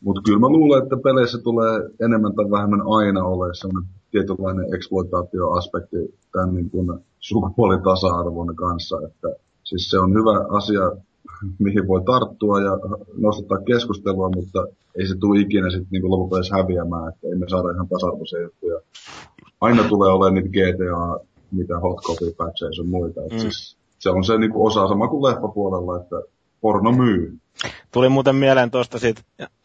Mutta 0.03 0.21
kyllä 0.25 0.39
mä 0.39 0.49
luulen, 0.49 0.83
että 0.83 0.97
peleissä 0.97 1.37
tulee 1.37 1.89
enemmän 2.01 2.35
tai 2.35 2.51
vähemmän 2.51 2.81
aina 2.81 3.23
ole 3.23 3.55
sellainen 3.55 3.89
tietynlainen 4.11 4.75
eksploitaatioaspekti 4.75 5.97
tämän 6.31 6.55
niin 6.55 6.69
kuin 6.69 6.99
sukupuolitasa-arvon 7.19 8.55
kanssa. 8.55 8.99
Että 9.05 9.27
siis 9.63 9.89
se 9.89 9.99
on 9.99 10.13
hyvä 10.13 10.45
asia, 10.49 10.91
mihin 11.59 11.87
voi 11.87 12.01
tarttua 12.05 12.61
ja 12.61 12.79
nostattaa 13.17 13.57
keskustelua, 13.57 14.29
mutta 14.35 14.67
ei 14.99 15.07
se 15.07 15.15
tule 15.19 15.39
ikinä 15.39 15.69
sitten 15.69 15.87
niin 15.91 16.11
lopulta 16.11 16.37
edes 16.37 16.51
häviämään, 16.51 17.13
että 17.13 17.27
ei 17.27 17.35
me 17.35 17.45
saada 17.49 17.71
ihan 17.71 17.87
tasa-arvoisia 17.87 18.41
juttuja. 18.41 18.79
Aina 19.61 19.83
tulee 19.83 20.09
olemaan 20.09 20.33
niitä 20.33 20.49
GTA, 20.49 21.25
mitä 21.51 21.79
hot 21.79 22.01
copy 22.01 22.33
patcheja 22.37 22.71
ja 22.77 22.83
muita. 22.83 23.21
Mm. 23.21 23.37
Siis 23.37 23.77
se 23.99 24.09
on 24.09 24.23
se 24.23 24.37
niin 24.37 24.51
kuin 24.51 24.67
osa 24.67 24.87
sama 24.87 25.07
kuin 25.07 25.23
leffapuolella, 25.23 25.97
että 26.01 26.15
porno 26.63 26.91
myy. 26.91 27.37
Tuli 27.91 28.09
muuten 28.09 28.35
mieleen 28.35 28.71
tuosta 28.71 28.99
siitä, 28.99 29.21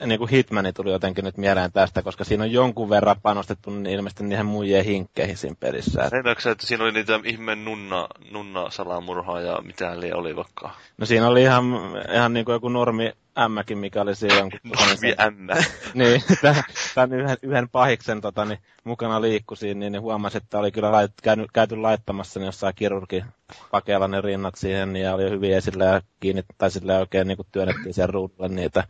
niin 0.06 0.18
kuin 0.18 0.30
Hitmani 0.30 0.72
tuli 0.72 0.90
jotenkin 0.92 1.24
nyt 1.24 1.36
mieleen 1.36 1.72
tästä, 1.72 2.02
koska 2.02 2.24
siinä 2.24 2.44
on 2.44 2.52
jonkun 2.52 2.90
verran 2.90 3.16
panostettu 3.22 3.70
niin 3.70 3.94
ilmeisesti 3.94 4.24
niihin 4.24 4.46
muijien 4.46 4.84
hinkkeihin 4.84 5.36
siinä 5.36 5.56
pelissä. 5.60 6.10
Tiedätkö 6.10 6.50
että 6.50 6.66
siinä 6.66 6.84
oli 6.84 6.92
niitä 6.92 7.20
ihme 7.24 7.54
nunna, 7.54 8.08
nunna 8.30 8.70
salamurhaa 8.70 9.40
ja 9.40 9.62
mitä 9.62 10.00
liian 10.00 10.18
oli 10.18 10.36
vaikka? 10.36 10.70
No 10.98 11.06
siinä 11.06 11.28
oli 11.28 11.42
ihan, 11.42 11.64
ihan 12.14 12.32
niin 12.32 12.44
kuin 12.44 12.52
joku 12.52 12.68
normi 12.68 13.12
ämmäkin, 13.38 13.78
mikä 13.78 14.02
oli 14.02 14.14
siinä 14.14 14.34
jonkun... 14.38 14.60
Normi 14.64 15.14
ämmä. 15.20 15.54
niin, 15.94 16.22
tämän 16.94 17.12
yhden, 17.12 17.36
yhden 17.42 17.68
pahiksen 17.68 18.20
tota, 18.20 18.44
niin, 18.44 18.58
mukana 18.84 19.20
liikkui 19.20 19.56
siinä, 19.56 19.78
niin, 19.78 19.92
niin 19.92 20.02
huomasi, 20.02 20.38
että 20.38 20.58
oli 20.58 20.72
kyllä 20.72 20.92
lait, 20.92 21.12
käyty, 21.22 21.46
käyty 21.52 21.76
laittamassa 21.76 22.40
niin 22.40 22.46
jossain 22.46 22.74
kirurgi 22.76 23.24
pakeilla 23.70 24.08
ne 24.08 24.20
rinnat 24.20 24.54
siihen, 24.54 24.92
niin, 24.92 25.04
ja 25.04 25.14
oli 25.14 25.30
hyvin 25.30 25.56
esillä 25.56 25.84
ja 25.84 26.00
kiinni, 26.20 26.42
tai 26.58 26.70
sille 26.70 26.98
oikein 26.98 27.28
niin 27.28 27.36
kuin 27.36 27.48
työnnettiin 27.52 27.94
sen 27.94 28.08
ruudulle 28.08 28.48
niitä. 28.48 28.84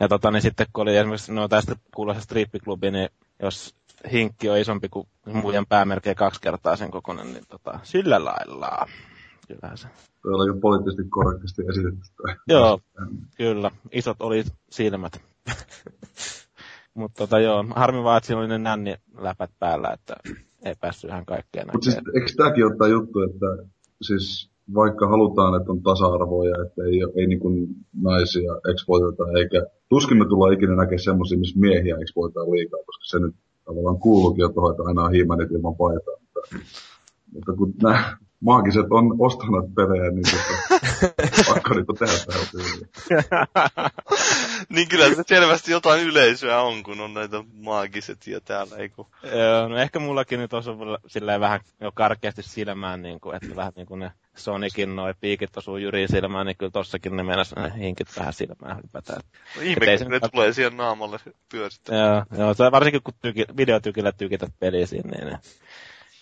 Ja 0.00 0.08
tota, 0.08 0.30
niin 0.30 0.42
sitten 0.42 0.66
kun 0.72 0.82
oli 0.82 0.96
esimerkiksi 0.96 1.32
no, 1.32 1.48
tästä 1.48 1.76
kuulossa 1.94 2.22
strippiklubi, 2.22 2.90
niin 2.90 3.08
jos 3.42 3.74
hinkki 4.12 4.50
on 4.50 4.58
isompi 4.58 4.88
kuin 4.88 5.08
muiden 5.26 5.66
päämerkejä 5.66 6.14
kaksi 6.14 6.40
kertaa 6.40 6.76
sen 6.76 6.90
kokoinen, 6.90 7.32
niin 7.32 7.44
tota, 7.48 7.78
sillä 7.82 8.24
lailla. 8.24 8.88
Kyllähän 9.48 9.78
se. 9.78 9.88
Tuo 10.22 10.32
oli 10.32 10.60
poliittisesti 10.60 11.08
korrektisti 11.08 11.62
esitetty. 11.70 12.22
Joo, 12.48 12.80
kyllä. 13.36 13.70
Isot 13.92 14.16
oli 14.20 14.44
silmät. 14.70 15.20
Mutta 16.94 17.18
tota, 17.18 17.38
joo, 17.38 17.64
harmi 17.76 18.04
vaan, 18.04 18.16
että 18.16 18.26
siinä 18.26 18.40
oli 18.40 18.48
ne 18.48 18.58
nänni 18.58 18.96
läpät 19.18 19.50
päällä, 19.58 19.90
että 19.90 20.16
ei 20.64 20.74
päässyt 20.80 21.10
ihan 21.10 21.26
kaikkeen 21.26 21.66
Mutta 21.72 21.84
siis, 21.84 21.96
eikö 21.96 22.26
tämäkin 22.36 22.66
ottaa 22.66 22.88
juttu, 22.88 23.20
että 23.22 23.46
siis 24.02 24.50
vaikka 24.74 25.08
halutaan, 25.08 25.60
että 25.60 25.72
on 25.72 25.82
tasa-arvoa 25.82 26.44
ja 26.44 26.62
että 26.66 26.82
ei, 26.84 27.00
ei 27.16 27.26
niin 27.26 27.40
kuin 27.40 27.68
naisia 28.02 28.52
eksploiteta, 28.70 29.24
eikä 29.38 29.66
tuskin 29.88 30.18
me 30.18 30.24
tullaan 30.28 30.52
ikinä 30.52 30.76
näkemään 30.76 31.04
semmoisia, 31.04 31.38
missä 31.38 31.60
miehiä 31.60 31.96
eksploitetaan 32.02 32.50
liikaa, 32.50 32.80
koska 32.86 33.04
se 33.04 33.18
nyt 33.18 33.34
tavallaan 33.64 33.98
kuuluukin 33.98 34.42
jo 34.42 34.48
tuohon, 34.48 34.70
että 34.70 34.82
aina 34.86 35.02
on 35.02 35.12
hiimanit 35.12 35.50
ilman 35.50 35.76
paitaa. 35.76 36.14
Mutta, 36.20 36.40
mutta 37.32 37.52
kun 37.52 37.74
nämä 37.82 38.16
maagiset 38.40 38.86
on 38.90 39.16
ostanut 39.18 39.74
pelejä, 39.74 40.10
niin 40.10 40.24
tota, 40.30 40.84
pakko 41.54 41.74
niitä 41.74 41.92
tehdä 41.98 42.12
tähän 42.26 42.46
tyyliin. 42.50 42.88
niin 44.74 44.88
kyllä 44.88 45.08
se 45.14 45.22
selvästi 45.26 45.72
jotain 45.72 46.02
yleisöä 46.02 46.62
on, 46.62 46.82
kun 46.82 47.00
on 47.00 47.14
näitä 47.14 47.44
maagiset 47.52 48.26
ja 48.26 48.40
täällä, 48.40 48.76
ei 48.76 48.88
kun... 48.88 49.06
Joo, 49.22 49.68
no 49.68 49.76
ehkä 49.76 49.98
mullakin 49.98 50.40
nyt 50.40 50.52
osuu 50.52 50.76
silleen 51.06 51.40
vähän 51.40 51.60
jo 51.80 51.92
karkeasti 51.92 52.42
silmään, 52.42 53.02
niin 53.02 53.20
kuin, 53.20 53.36
että 53.36 53.56
vähän 53.56 53.72
niin 53.76 53.86
kuin 53.86 54.00
ne 54.00 54.12
Sonicin 54.36 54.96
noin 54.96 55.14
piikit 55.20 55.56
osuu 55.56 55.76
jyriin 55.76 56.08
silmään, 56.08 56.46
niin 56.46 56.56
kyllä 56.56 56.70
tossakin 56.70 57.16
ne 57.16 57.22
mennä 57.22 57.44
ne 57.56 57.72
hinkit 57.78 58.08
vähän 58.18 58.32
silmään 58.32 58.76
hypätään. 58.76 59.20
No 59.56 59.62
ihme, 59.62 59.86
kun 59.98 60.10
ne 60.10 60.20
tulee 60.20 60.52
siihen 60.52 60.76
naamalle 60.76 61.18
pyörittää. 61.52 61.98
Joo, 61.98 62.24
joo, 62.38 62.54
se 62.54 62.72
varsinkin 62.72 63.02
kun 63.02 63.14
tyki, 63.22 63.44
videotykillä 63.56 64.12
tykität 64.12 64.52
peliä 64.60 64.86
siinä, 64.86 65.10
niin 65.10 65.26
ne 65.26 65.38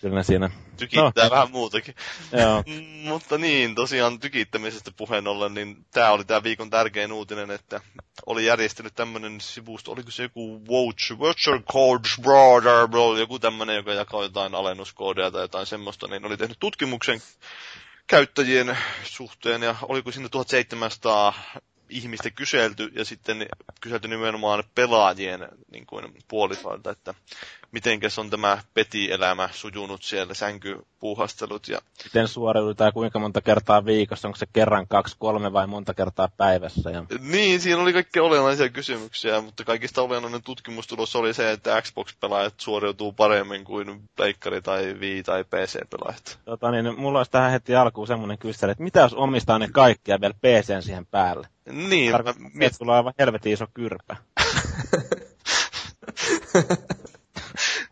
kyllä 0.01 0.23
siinä... 0.23 0.49
Tykittää 0.77 1.23
no. 1.23 1.29
vähän 1.29 1.51
muutakin. 1.51 1.95
Joo. 2.31 2.63
Mutta 3.11 3.37
niin, 3.37 3.75
tosiaan 3.75 4.19
tykittämisestä 4.19 4.91
puheen 4.97 5.27
ollen, 5.27 5.53
niin 5.53 5.85
tämä 5.91 6.11
oli 6.11 6.25
tämä 6.25 6.43
viikon 6.43 6.69
tärkein 6.69 7.11
uutinen, 7.11 7.51
että 7.51 7.81
oli 8.25 8.45
järjestänyt 8.45 8.95
tämmöinen 8.95 9.41
sivusto, 9.41 9.91
oliko 9.91 10.11
se 10.11 10.23
joku 10.23 10.61
Watch, 10.69 11.13
Watcher 11.13 11.61
Codes 11.63 12.19
Brother, 12.21 12.87
bro, 12.87 13.17
joku 13.17 13.39
tämmöinen, 13.39 13.75
joka 13.75 13.93
jakaa 13.93 14.23
jotain 14.23 14.55
alennuskoodeja 14.55 15.31
tai 15.31 15.41
jotain 15.41 15.65
semmoista, 15.65 16.07
niin 16.07 16.25
oli 16.25 16.37
tehnyt 16.37 16.57
tutkimuksen 16.59 17.21
käyttäjien 18.07 18.77
suhteen, 19.03 19.61
ja 19.61 19.75
oliko 19.81 20.11
siinä 20.11 20.29
1700 20.29 21.33
ihmistä 21.89 22.29
kyselty, 22.29 22.91
ja 22.95 23.05
sitten 23.05 23.45
kyselty 23.81 24.07
nimenomaan 24.07 24.63
pelaajien 24.75 25.47
niin 25.71 25.85
kuin, 25.85 26.13
puolisoilta, 26.27 26.91
että 26.91 27.13
mitenkäs 27.71 28.19
on 28.19 28.29
tämä 28.29 28.57
petielämä 28.73 29.49
sujunut 29.51 30.03
siellä, 30.03 30.33
sänkypuuhastelut. 30.33 31.67
Ja... 31.67 31.79
Miten 32.03 32.27
suoriudutaan 32.27 32.93
kuinka 32.93 33.19
monta 33.19 33.41
kertaa 33.41 33.85
viikossa, 33.85 34.27
onko 34.27 34.37
se 34.37 34.45
kerran 34.53 34.87
kaksi, 34.87 35.15
kolme 35.19 35.53
vai 35.53 35.67
monta 35.67 35.93
kertaa 35.93 36.29
päivässä? 36.37 36.89
Ja... 36.89 37.03
Niin, 37.19 37.61
siinä 37.61 37.81
oli 37.81 37.93
kaikki 37.93 38.19
olennaisia 38.19 38.69
kysymyksiä, 38.69 39.41
mutta 39.41 39.63
kaikista 39.63 40.01
olennainen 40.01 40.43
tutkimustulos 40.43 41.15
oli 41.15 41.33
se, 41.33 41.51
että 41.51 41.81
Xbox-pelaajat 41.81 42.53
suoriutuu 42.57 43.13
paremmin 43.13 43.63
kuin 43.63 44.01
Pleikkari 44.15 44.61
tai 44.61 44.93
Wii 44.99 45.23
tai 45.23 45.43
PC-pelaajat. 45.43 46.39
Tota 46.45 46.71
niin, 46.71 46.99
mulla 46.99 47.19
olisi 47.19 47.31
tähän 47.31 47.51
heti 47.51 47.75
alkuun 47.75 48.07
semmoinen 48.07 48.37
kysymys, 48.37 48.63
että 48.71 48.83
mitä 48.83 48.99
jos 48.99 49.13
omistaa 49.13 49.59
ne 49.59 49.67
kaikkia 49.71 50.21
vielä 50.21 50.33
PCn 50.33 50.81
siihen 50.81 51.05
päälle? 51.05 51.47
Niin. 51.71 52.11
Tarkoittaa, 52.11 52.49
mä... 52.53 52.65
että 52.65 52.77
tulee 52.77 52.95
aivan 52.95 53.13
helvetin 53.19 53.53
iso 53.53 53.65
kyrpä. 53.73 54.15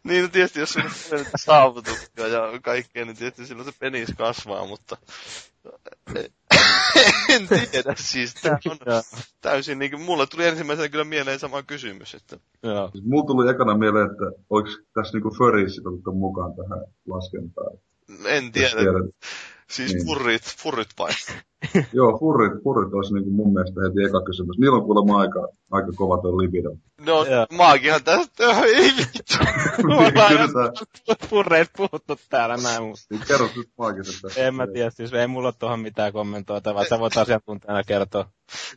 niin, 0.03 0.23
no 0.23 0.27
tietysti 0.29 0.59
jos 0.59 0.77
on 0.77 0.83
saavutuksia 1.35 2.27
ja 2.27 2.59
kaikkea, 2.61 3.05
niin 3.05 3.17
tietysti 3.17 3.45
silloin 3.45 3.71
se 3.71 3.79
penis 3.79 4.09
kasvaa, 4.17 4.67
mutta 4.67 4.97
en 7.29 7.47
tiedä, 7.71 7.93
siis 7.95 8.33
tää 8.33 8.57
on 8.69 8.77
täysin 9.41 9.79
niin 9.79 9.91
kuin, 9.91 10.01
mulle 10.01 10.27
tuli 10.27 10.45
ensimmäisenä 10.45 10.89
kyllä 10.89 11.03
mieleen 11.03 11.39
sama 11.39 11.63
kysymys, 11.63 12.15
että 12.15 12.37
Joo. 12.63 12.89
Siis 12.91 13.05
mulla 13.05 13.25
tuli 13.25 13.49
ekana 13.49 13.77
mieleen, 13.77 14.11
että 14.11 14.43
oliko 14.49 14.69
tässä 14.93 15.13
niinku 15.13 15.35
furriisit 15.37 15.87
otettu 15.87 16.11
mukaan 16.11 16.53
tähän 16.55 16.85
laskentaan. 17.07 17.77
en 18.25 18.51
tiedä, 18.51 18.67
Jos 18.67 18.75
tiedät. 18.75 19.15
Siis 19.71 19.93
Niin. 19.93 20.05
furrit, 20.05 20.43
furrit 20.57 20.87
vai? 20.99 21.11
Joo, 21.93 22.17
furrit, 22.17 22.63
furrit 22.63 22.93
olisi 22.93 23.13
niinku 23.13 23.29
mun 23.29 23.53
mielestä 23.53 23.81
heti 23.81 24.03
eka 24.09 24.21
kysymys. 24.25 24.57
Niillä 24.59 24.77
on 24.77 24.83
kuulemma 24.83 25.19
aika, 25.19 25.47
aika 25.71 25.91
kova 25.95 26.21
tuo 26.21 26.37
libido. 26.41 26.69
No, 27.05 27.25
Joo. 27.25 27.45
maakinhan 27.51 28.03
tästä, 28.03 28.43
ei 28.65 28.91
vittu. 28.97 29.33
Furreit 31.27 31.69
puhuttu 31.77 32.15
täällä 32.29 32.57
näin, 32.57 32.83
mutta 32.83 33.05
niin 33.09 33.21
kerro 33.27 33.49
nyt 33.55 33.69
maagiset 33.77 34.15
tästä. 34.21 34.41
en 34.47 34.55
mä 34.55 34.67
tiedä, 34.67 34.89
siis 34.89 35.13
ei 35.13 35.27
mulla 35.27 35.47
ole 35.47 35.53
tuohon 35.59 35.79
mitään 35.79 36.13
kommentoitavaa. 36.13 36.85
Sä 36.85 36.99
voit 36.99 37.17
asiantuntijana 37.17 37.83
kertoa. 37.83 38.29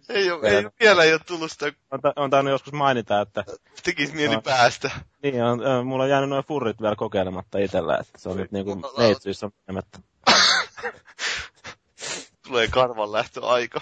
ei, 0.08 0.30
ole, 0.30 0.48
ei, 0.48 0.64
vielä 0.80 1.04
ei 1.04 1.12
ole 1.12 1.20
tullut 1.26 1.52
sitä, 1.52 1.72
On, 1.90 2.00
ta- 2.00 2.12
on 2.16 2.30
tainnut 2.30 2.52
joskus 2.52 2.72
mainita, 2.72 3.20
että 3.20 3.44
tekis 3.84 4.12
mieli 4.14 4.34
No. 4.34 4.42
päästä. 4.42 4.90
niin, 5.22 5.42
on, 5.44 5.66
on, 5.66 5.86
mulla 5.86 6.04
on 6.04 6.10
jäänyt 6.10 6.30
noin 6.30 6.44
furrit 6.44 6.80
vielä 6.82 6.96
kokeilematta 6.96 7.58
itsellä, 7.58 7.96
että 7.98 8.12
se 8.18 8.28
on 8.28 8.36
nyt 8.36 8.52
niinku 8.52 8.92
neitsyissä 8.98 9.50
menemättä. 9.66 9.98
Tulee 12.46 12.68
karvan 12.68 13.12
lähtöaika. 13.12 13.80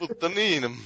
Mutta 0.00 0.28
niin, 0.28 0.76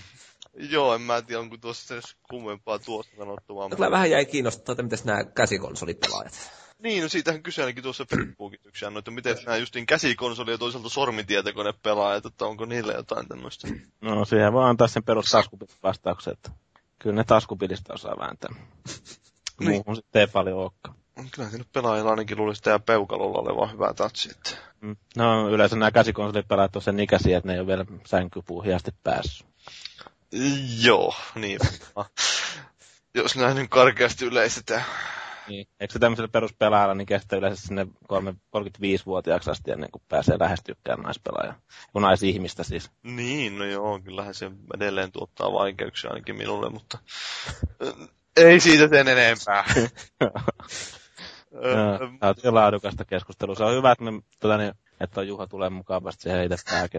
joo, 0.54 0.94
en 0.94 1.00
mä 1.00 1.22
tiedä, 1.22 1.40
onko 1.40 1.56
tuossa 1.56 1.94
edes 1.94 2.16
kummempaa 2.30 2.78
tuosta 2.78 3.16
sanottavaa. 3.16 3.68
Kyllä 3.68 3.90
vähän 3.90 4.10
jäi 4.10 4.26
kiinnostaa, 4.26 4.72
että 4.72 4.82
miten 4.82 4.98
nämä 5.04 5.24
käsikonsolipelaajat. 5.24 6.32
Niin, 6.78 7.02
no 7.02 7.08
siitähän 7.08 7.42
kyselinkin 7.42 7.82
tuossa 7.84 8.06
Facebookin 8.10 8.60
yksi 8.64 8.84
anno, 8.84 8.98
että 8.98 9.10
miten 9.10 9.36
nämä 9.46 9.56
justiin 9.56 9.86
käsikonsoli 9.86 10.50
ja 10.50 10.58
toisaalta 10.58 10.88
sormitietokonepelaajat, 10.88 12.26
että 12.26 12.44
onko 12.44 12.64
niillä 12.64 12.92
jotain 12.92 13.28
tämmöistä. 13.28 13.68
No 14.00 14.24
siihen 14.24 14.52
voi 14.52 14.64
antaa 14.64 14.88
sen 14.88 15.04
perus 15.04 15.26
taskupidivastauksen, 15.26 16.32
että 16.32 16.50
kyllä 16.98 17.16
ne 17.16 17.24
taskupidistä 17.24 17.94
osaa 17.94 18.18
vääntää. 18.18 18.54
Niin. 19.60 19.70
Muuhun 19.70 19.96
sitten 19.96 20.20
ei 20.20 20.26
paljon 20.26 20.58
olekaan. 20.58 20.96
Kyllä 21.30 21.50
siinä 21.50 21.64
pelaajilla 21.72 22.10
ainakin 22.10 22.36
luulisi 22.36 22.62
tämä 22.62 22.78
peukalolla 22.78 23.38
olevan 23.38 23.72
hyvä 23.72 23.94
touch, 23.94 24.30
että... 24.30 24.50
Mm. 24.80 24.96
No 25.16 25.48
yleensä 25.48 25.76
nämä 25.76 25.90
käsikonsolipelaajat 25.90 26.76
on 26.76 26.82
sen 26.82 27.00
ikäisiä, 27.00 27.38
että 27.38 27.48
ne 27.48 27.54
ei 27.54 27.60
ole 27.60 27.66
vielä 27.66 27.84
sänkypuuhin 28.06 28.74
asti 28.74 28.90
päässyt. 29.02 29.46
Joo, 30.82 31.14
niin. 31.34 31.58
Jos 33.14 33.36
näin 33.36 33.56
nyt 33.56 33.70
karkeasti 33.70 34.24
yleistetään. 34.24 34.84
Niin. 35.48 35.66
Eikö 35.80 35.92
se 35.92 35.98
tämmöisellä 35.98 36.28
peruspelaajalla 36.28 36.94
niin 36.94 37.06
kestää 37.06 37.38
yleensä 37.38 37.66
sinne 37.66 37.86
3 38.08 38.34
35-vuotiaaksi 38.56 39.50
asti 39.50 39.70
ennen 39.70 39.90
kuin 39.90 40.02
pääsee 40.08 40.36
lähestykään 40.40 41.00
naispelaajaa? 41.00 41.60
Kun 41.92 42.02
naisihmistä 42.02 42.64
siis. 42.64 42.90
Niin, 43.02 43.58
no 43.58 43.64
joo, 43.64 44.00
kyllähän 44.04 44.34
se 44.34 44.50
edelleen 44.76 45.12
tuottaa 45.12 45.52
vaikeuksia 45.52 46.10
ainakin 46.10 46.36
minulle, 46.36 46.70
mutta... 46.70 46.98
Ei 48.36 48.60
siitä 48.60 48.88
sen 48.88 49.08
enempää. 49.08 49.64
Tämä 52.20 52.34
on 52.44 52.54
laadukasta 52.54 53.04
keskustelua. 53.04 53.54
Se 53.54 53.64
on 53.64 53.74
hyvä, 53.74 53.92
että, 53.92 54.04
me, 54.04 54.22
tota, 54.40 54.56
niin, 54.56 54.74
että 55.00 55.22
Juha 55.22 55.46
tulee 55.46 55.70
mukaan 55.70 56.04
vasta 56.04 56.22
siihen 56.22 56.44
itse 56.44 56.56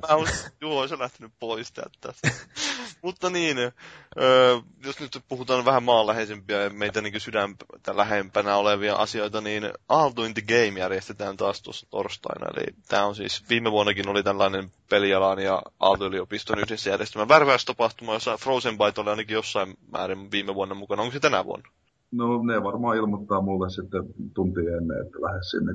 Mä 0.10 0.16
on, 0.16 0.28
Juho 0.62 0.80
olisi 0.80 1.00
lähtenyt 1.00 1.32
pois 1.40 1.72
tästä. 1.72 2.32
Mutta 3.04 3.30
niin, 3.30 3.58
öö, 3.58 4.60
jos 4.86 5.00
nyt 5.00 5.24
puhutaan 5.28 5.66
vähän 5.66 5.84
maanläheisempiä 5.84 6.62
ja 6.64 6.70
meitä 6.70 7.02
niin 7.02 7.22
sydäntä 7.22 7.66
lähempänä 7.98 8.56
olevia 8.56 8.96
asioita, 8.96 9.42
niin 9.42 9.74
Aalto 9.90 10.26
in 10.26 10.34
the 10.34 10.42
Game 10.42 10.80
järjestetään 10.80 11.38
taas 11.38 11.62
tuossa 11.62 11.88
torstaina. 11.90 12.52
Eli 12.56 12.76
tämä 12.88 13.06
on 13.06 13.16
siis, 13.16 13.50
viime 13.50 13.72
vuonnakin 13.72 14.10
oli 14.10 14.24
tällainen 14.24 14.72
pelialan 14.90 15.40
ja 15.40 15.62
Aalto-yliopiston 15.80 16.60
yhdessä 16.60 16.90
järjestämä 16.90 17.28
värväystapahtuma, 17.28 18.14
jossa 18.14 18.38
Frozen 18.38 18.78
Byte 18.78 19.02
oli 19.02 19.10
ainakin 19.10 19.36
jossain 19.36 19.78
määrin 19.92 20.32
viime 20.32 20.56
vuonna 20.56 20.76
mukana. 20.76 21.02
Onko 21.02 21.14
se 21.14 21.20
tänä 21.20 21.46
vuonna? 21.46 21.70
No 22.12 22.44
ne 22.44 22.64
varmaan 22.64 22.98
ilmoittaa 22.98 23.42
mulle 23.42 23.70
sitten 23.70 24.04
tunti 24.34 24.60
ennen, 24.60 25.02
että 25.02 25.22
lähde 25.22 25.40
sinne. 25.52 25.74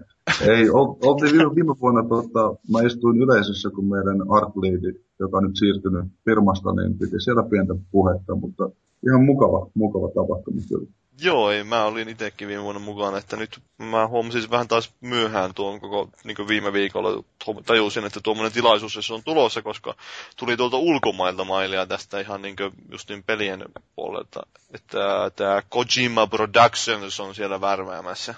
Ei, 0.55 0.71
ol- 0.71 0.95
oltiin 1.05 1.33
viime, 1.33 1.55
viime 1.55 1.75
vuonna, 1.81 2.03
tota, 2.09 2.57
mä 2.73 2.87
istuin 2.87 3.23
yleisössä, 3.23 3.71
kun 3.75 3.89
meidän 3.89 4.19
art 4.31 4.57
lead, 4.57 4.95
joka 5.19 5.37
on 5.37 5.45
nyt 5.45 5.57
siirtynyt 5.57 6.05
firmasta, 6.25 6.73
niin 6.73 6.99
piti 6.99 7.21
siellä 7.21 7.43
pientä 7.43 7.75
puhetta, 7.91 8.35
mutta 8.35 8.71
ihan 9.07 9.25
mukava, 9.25 9.71
mukava 9.75 10.09
tapahtuma 10.09 10.61
kyllä. 10.69 10.89
Joo, 11.21 11.51
ei, 11.51 11.65
mä 11.65 11.85
olin 11.85 12.09
itsekin 12.09 12.49
viime 12.49 12.63
vuonna 12.63 12.81
mukana, 12.81 13.19
että 13.19 13.37
nyt 13.37 13.63
mä 13.79 14.07
huomasin 14.07 14.41
siis 14.41 14.51
vähän 14.51 14.69
taas 14.69 14.93
myöhään 15.01 15.55
tuon 15.55 15.81
koko 15.81 16.11
niin 16.25 16.49
viime 16.49 16.73
viikolla, 16.73 17.25
tajusin, 17.67 18.05
että 18.05 18.21
tuommoinen 18.23 18.53
tilaisuus 18.53 18.97
jos 18.97 19.11
on 19.11 19.25
tulossa, 19.25 19.63
koska 19.63 19.95
tuli 20.37 20.57
tuolta 20.57 20.77
ulkomailta 20.77 21.45
mailia 21.45 21.87
tästä 21.87 22.21
ihan 22.21 22.43
niin 22.43 22.57
just 22.91 23.09
niin 23.09 23.23
pelien 23.25 23.65
puolelta, 23.97 24.41
että 24.75 25.31
tämä 25.37 25.63
Kojima 25.69 26.27
Productions 26.27 27.21
on 27.21 27.35
siellä 27.35 27.61
värväämässä 27.61 28.35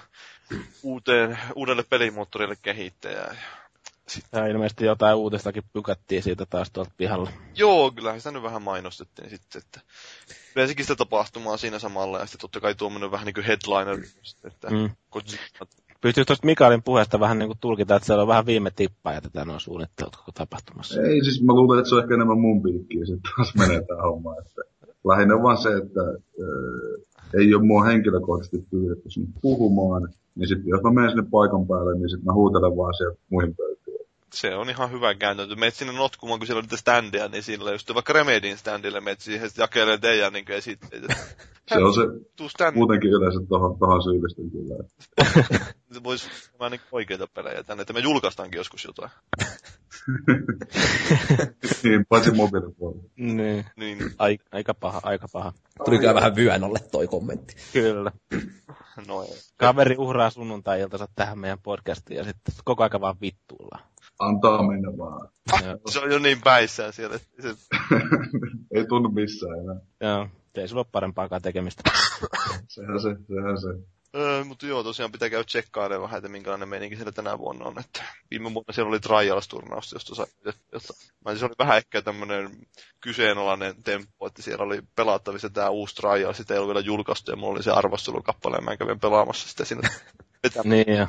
uuteen, 0.83 1.39
uudelle 1.55 1.83
pelimoottorille 1.83 2.55
kehittäjää. 2.61 3.35
Ja 4.33 4.47
ilmeisesti 4.47 4.85
jotain 4.85 5.15
uutistakin 5.15 5.63
pykättiin 5.73 6.23
siitä 6.23 6.45
taas 6.45 6.71
tuolta 6.71 6.91
pihalla. 6.97 7.29
Joo, 7.55 7.91
kyllähän 7.91 8.19
sitä 8.19 8.31
nyt 8.31 8.43
vähän 8.43 8.61
mainostettiin 8.61 9.29
sitten, 9.29 9.61
että 9.65 9.81
yleensäkin 10.55 10.85
sitä 10.85 10.95
tapahtumaa 10.95 11.57
siinä 11.57 11.79
samalla, 11.79 12.19
ja 12.19 12.25
sitten 12.25 12.41
totta 12.41 12.59
kai 12.59 12.75
tuommoinen 12.75 13.11
vähän 13.11 13.25
niin 13.25 13.33
kuin 13.33 13.45
headliner, 13.45 13.99
että 14.43 14.69
Mm. 14.69 14.89
Pystyykö 16.01 16.25
tuosta 16.25 16.45
Mikaelin 16.45 16.83
puheesta 16.83 17.19
vähän 17.19 17.39
niin 17.39 17.49
kuin 17.49 17.57
tulkita, 17.61 17.95
että 17.95 18.05
siellä 18.05 18.21
on 18.21 18.27
vähän 18.27 18.45
viime 18.45 18.71
tippaa 18.75 19.13
ja 19.13 19.21
tätä 19.21 19.45
nuo 19.45 19.59
suunnittelut 19.59 20.15
koko 20.15 20.31
tapahtumassa? 20.33 21.01
Ei, 21.01 21.23
siis 21.23 21.43
mä 21.43 21.53
luulen, 21.53 21.79
että 21.79 21.89
se 21.89 21.95
on 21.95 22.01
ehkä 22.01 22.13
enemmän 22.13 22.39
mun 22.39 22.63
piikkiä 22.63 23.05
sitten 23.05 23.31
taas 23.37 23.55
menee 23.55 23.81
tää 23.81 24.01
homma. 24.01 24.35
Että 24.39 24.61
lähinnä 25.05 25.43
vaan 25.43 25.57
se, 25.57 25.69
että 25.69 26.01
äh, 26.41 27.39
ei 27.39 27.55
ole 27.55 27.63
mua 27.63 27.83
henkilökohtaisesti 27.83 28.67
pyydetty 28.71 29.09
sinne 29.09 29.29
puhumaan, 29.41 30.09
niin 30.35 30.47
sitten 30.47 30.67
jos 30.67 30.81
mä 30.83 30.91
menen 30.91 31.09
sinne 31.09 31.25
paikan 31.31 31.67
päälle, 31.67 31.93
niin 31.93 32.09
sitten 32.09 32.25
mä 32.25 32.33
huutelen 32.33 32.77
vaan 32.77 32.93
sieltä 32.93 33.17
muihin 33.29 33.55
pöytiin. 33.55 33.86
Se 34.33 34.55
on 34.55 34.69
ihan 34.69 34.91
hyvä 34.91 35.15
käytäntö. 35.15 35.55
Meet 35.55 35.75
sinne 35.75 35.93
notkumaan, 35.93 36.39
kun 36.39 36.47
siellä 36.47 36.59
on 36.59 36.63
niitä 36.63 36.77
standeja, 36.77 37.27
niin 37.27 37.43
sillä 37.43 37.71
just 37.71 37.93
vaikka 37.93 38.13
Remedin 38.13 38.57
standille 38.57 39.01
meet 39.01 39.19
siihen, 39.19 39.49
jakelee 39.57 39.97
teidän 39.97 40.33
niin 40.33 40.51
esitteitä. 40.51 41.15
Se 41.67 41.77
on 41.77 41.93
se 41.93 42.01
muutenkin 42.75 43.11
yleensä 43.11 43.39
tohon, 43.49 43.79
tohon 43.79 44.03
syyllistyn 44.03 44.51
kyllä. 44.51 44.75
se 45.93 46.03
voisi 46.03 46.29
vähän 46.59 46.71
niin 46.71 46.81
oikeita 46.91 47.27
pelejä 47.27 47.63
tänne, 47.63 47.81
että 47.81 47.93
me 47.93 47.99
julkaistaankin 47.99 48.57
joskus 48.57 48.83
jotain. 48.83 49.11
niin, 51.83 52.05
paitsi 52.09 52.31
mobiilipuolella. 52.31 53.03
Niin. 53.15 53.65
Niin, 53.75 53.97
Ai, 54.17 54.37
aika 54.51 54.73
paha, 54.73 54.99
aika 55.03 55.27
paha. 55.33 55.53
Tuli 55.85 55.99
kyllä 55.99 56.15
vähän 56.15 56.35
vyön 56.35 56.63
alle 56.63 56.79
toi 56.91 57.07
kommentti. 57.07 57.55
Kyllä. 57.73 58.11
no 59.07 59.23
ei. 59.23 59.29
Kaveri 59.57 59.95
uhraa 59.97 60.29
sunnuntai-iltansa 60.29 61.07
tähän 61.15 61.39
meidän 61.39 61.59
podcastiin 61.59 62.17
ja 62.17 62.23
sitten 62.23 62.55
koko 62.63 62.83
aika 62.83 63.01
vaan 63.01 63.15
vittuillaan. 63.21 63.83
Antaa 64.19 64.67
mennä 64.67 64.97
vaan. 64.97 65.29
Se 65.89 65.99
on 65.99 66.11
jo 66.11 66.19
niin 66.19 66.41
päissään 66.43 66.93
siellä, 66.93 67.17
se, 67.17 67.55
ei 68.75 68.85
tunnu 68.85 69.09
missään 69.09 69.59
enää. 69.59 69.75
Joo. 70.01 70.27
Ei 70.55 70.67
sulla 70.67 70.79
ole 70.79 70.87
parempaakaan 70.91 71.41
tekemistä. 71.41 71.83
Sehän 72.67 73.01
se, 73.01 73.15
sehän 73.27 73.61
se. 73.61 73.67
Öö, 74.15 74.43
mutta 74.43 74.65
joo, 74.65 74.83
tosiaan 74.83 75.11
pitää 75.11 75.29
käydä 75.29 75.43
tsekkailemaan 75.43 76.01
vähän, 76.03 76.17
että 76.17 76.29
minkälainen 76.29 76.69
meininki 76.69 76.95
siellä 76.95 77.11
tänä 77.11 77.37
vuonna 77.37 77.65
on. 77.65 77.79
Että 77.79 78.03
viime 78.31 78.53
vuonna 78.53 78.73
siellä 78.73 78.89
oli 78.89 78.99
Trials-turnausta, 78.99 79.95
josta 79.95 80.15
sai, 80.15 80.25
josta, 80.73 80.93
mä 81.25 81.35
se 81.35 81.45
oli 81.45 81.53
vähän 81.59 81.77
ehkä 81.77 82.01
tämmöinen 82.01 82.49
kyseenalainen 83.01 83.83
temppu, 83.83 84.25
että 84.25 84.41
siellä 84.41 84.63
oli 84.63 84.81
pelattavissa 84.95 85.49
tämä 85.49 85.69
uusi 85.69 85.95
Trials, 85.95 86.37
sitä 86.37 86.53
ei 86.53 86.59
ollut 86.59 86.73
vielä 86.73 86.85
julkaistu, 86.85 87.31
ja 87.31 87.37
mulla 87.37 87.53
oli 87.53 87.63
se 87.63 87.71
arvostelukappale, 87.71 88.55
ja 88.55 88.61
mä 88.61 88.77
kävin 88.77 88.99
pelaamassa 88.99 89.49
sitä 89.49 89.65
siinä 89.65 89.89
vetämään. 90.43 90.69
niin 90.69 90.93
ja 90.93 91.07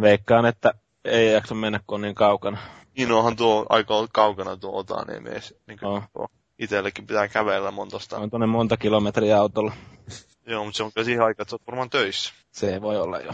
veikkaan, 0.00 0.46
että 0.46 0.74
ei 1.04 1.32
jaksa 1.32 1.54
mennä, 1.54 1.80
kun 1.86 1.94
on 1.94 2.02
niin 2.02 2.14
kaukana. 2.14 2.58
Niin 2.96 3.12
onhan 3.12 3.36
tuo 3.36 3.66
aika 3.68 3.94
kaukana 4.12 4.56
tuo 4.56 4.78
Otaniemi, 4.78 5.30
niin 5.66 5.78
kuin 5.78 5.88
Oh. 5.92 6.02
tuo 6.12 6.28
itsellekin 6.58 7.06
pitää 7.06 7.28
kävellä 7.28 7.70
montosta. 7.70 8.18
On 8.18 8.30
tuonne 8.30 8.46
monta 8.46 8.76
kilometriä 8.76 9.38
autolla. 9.38 9.72
Joo, 10.46 10.64
mutta 10.64 10.76
se 10.76 10.82
on 10.82 10.92
kyllä 10.92 11.04
siihen 11.04 11.22
aikaan, 11.24 11.44
että 11.44 11.50
sä 11.50 11.54
oot 11.54 11.66
varmaan 11.66 11.90
töissä. 11.90 12.32
Se 12.52 12.72
ei 12.72 12.80
voi 12.82 12.96
olla 12.96 13.18
jo. 13.18 13.32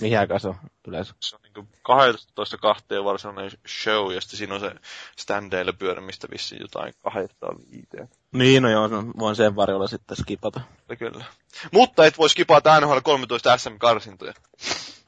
Mihin 0.00 0.18
aikaan 0.18 0.40
se 0.40 0.48
on 0.48 0.56
yleensä? 0.88 1.14
Se 1.20 1.36
on 1.36 1.42
niin 1.42 1.68
12 1.82 2.58
kahteen 2.58 3.04
varsinainen 3.04 3.50
show, 3.82 4.12
ja 4.14 4.20
sitten 4.20 4.38
siinä 4.38 4.54
on 4.54 4.60
se 4.60 4.72
standeille 5.18 5.72
pyörimistä 5.72 6.28
vissiin 6.30 6.60
jotain 6.60 6.94
kahdesta 7.04 7.46
viiteen. 7.70 8.08
Niin, 8.32 8.62
no 8.62 8.70
joo, 8.70 8.88
no, 8.88 9.04
voin 9.18 9.36
sen 9.36 9.56
varjolla 9.56 9.86
sitten 9.86 10.16
skipata. 10.16 10.60
Kyllä. 10.98 11.24
Mutta 11.72 12.06
et 12.06 12.18
voi 12.18 12.30
skipata 12.30 12.80
NHL 12.80 12.98
13 13.02 13.58
SM-karsintoja. 13.58 14.34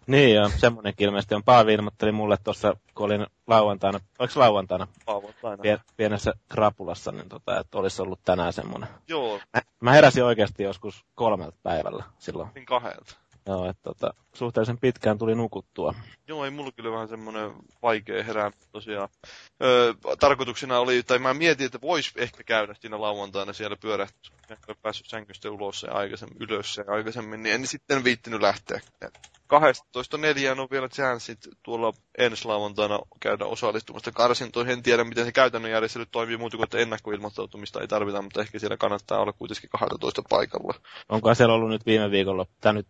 Niin 0.07 0.35
joo, 0.35 0.49
semmonenkin 0.57 1.05
ilmeisesti 1.07 1.35
on. 1.35 1.45
Paavi 1.45 1.75
ilmoitteli 1.75 2.13
mulle 2.13 2.37
tuossa, 2.45 2.75
kun 2.95 3.07
olin 3.07 3.27
lauantaina, 3.47 4.01
oliko 4.19 4.41
lauantaina, 4.41 4.87
Lauantaina. 5.07 5.63
pien, 5.63 5.79
pienessä 5.97 6.33
krapulassa, 6.49 7.13
niin 7.13 7.29
tota, 7.29 7.61
että 7.61 7.79
olisi 7.79 8.03
ollut 8.03 8.21
tänään 8.25 8.53
semmonen. 8.53 8.89
Joo, 9.09 9.41
Mä, 9.55 9.63
mä 9.81 9.93
heräsin 9.93 10.25
oikeasti 10.25 10.63
joskus 10.63 11.05
kolmelta 11.15 11.57
päivällä 11.63 12.05
silloin. 12.19 12.49
niin 12.55 12.67
kahdelta. 12.67 13.17
Joo, 13.47 13.67
että 13.71 13.83
tota, 13.83 14.15
suhteellisen 14.37 14.79
pitkään 14.79 15.19
tuli 15.19 15.35
nukuttua. 15.35 15.95
Joo, 16.29 16.45
ei 16.45 16.51
mulla 16.51 16.73
kyllä 16.73 16.93
vähän 16.93 17.09
semmoinen 17.09 17.51
vaikea 17.83 18.25
herää 18.25 18.51
tosiaan. 18.73 19.09
Öö, 19.63 19.95
tarkoituksena 20.21 20.79
oli, 20.79 21.03
tai 21.03 21.19
mä 21.19 21.35
mietin, 21.35 21.67
että 21.67 21.81
vois 21.81 22.13
ehkä 22.17 22.43
käydä 22.45 22.75
siinä 22.75 23.01
lauantaina 23.01 23.53
siellä 23.53 23.77
pyörähtyä. 23.77 24.37
En 24.51 24.77
päässyt 24.83 25.07
sängystä 25.07 25.51
ulos 25.51 25.83
ja 25.83 25.93
aikaisemmin, 25.93 26.37
ylös 26.41 26.77
ja 26.77 26.85
aikaisemmin, 26.89 27.43
niin 27.43 27.55
en 27.55 27.67
sitten 27.67 28.05
viittinyt 28.05 28.41
lähteä. 28.41 28.81
12.4. 30.55 30.61
on 30.61 30.69
vielä 30.71 30.89
chanssit 30.89 31.39
tuolla 31.63 31.93
ensi 32.19 32.45
lauantaina 32.45 32.99
käydä 33.21 33.45
osallistumasta 33.45 34.13
karsintoihin. 34.13 34.73
En 34.73 34.83
tiedä, 34.83 35.05
miten 35.05 35.25
se 35.25 35.33
käytännön 35.33 35.71
järjestely 35.71 36.07
toimii 36.07 36.37
muuta 36.37 36.57
kuin, 36.57 36.65
että 36.65 36.79
ennakkoilmoittautumista 36.79 37.81
ei 37.81 37.89
tarvita, 37.89 38.23
mutta 38.23 38.41
ehkä 38.41 38.59
siellä 38.59 38.77
kannattaa 38.77 39.21
olla 39.21 39.33
kuitenkin 39.33 39.71
12 39.71 40.23
paikalla. 40.31 40.75
Onko 41.09 41.35
siellä 41.35 41.55
ollut 41.55 41.71
nyt 41.71 41.87
viime 41.87 42.11
viikolla, 42.11 42.47
tai 42.61 42.73
nyt, 42.73 42.87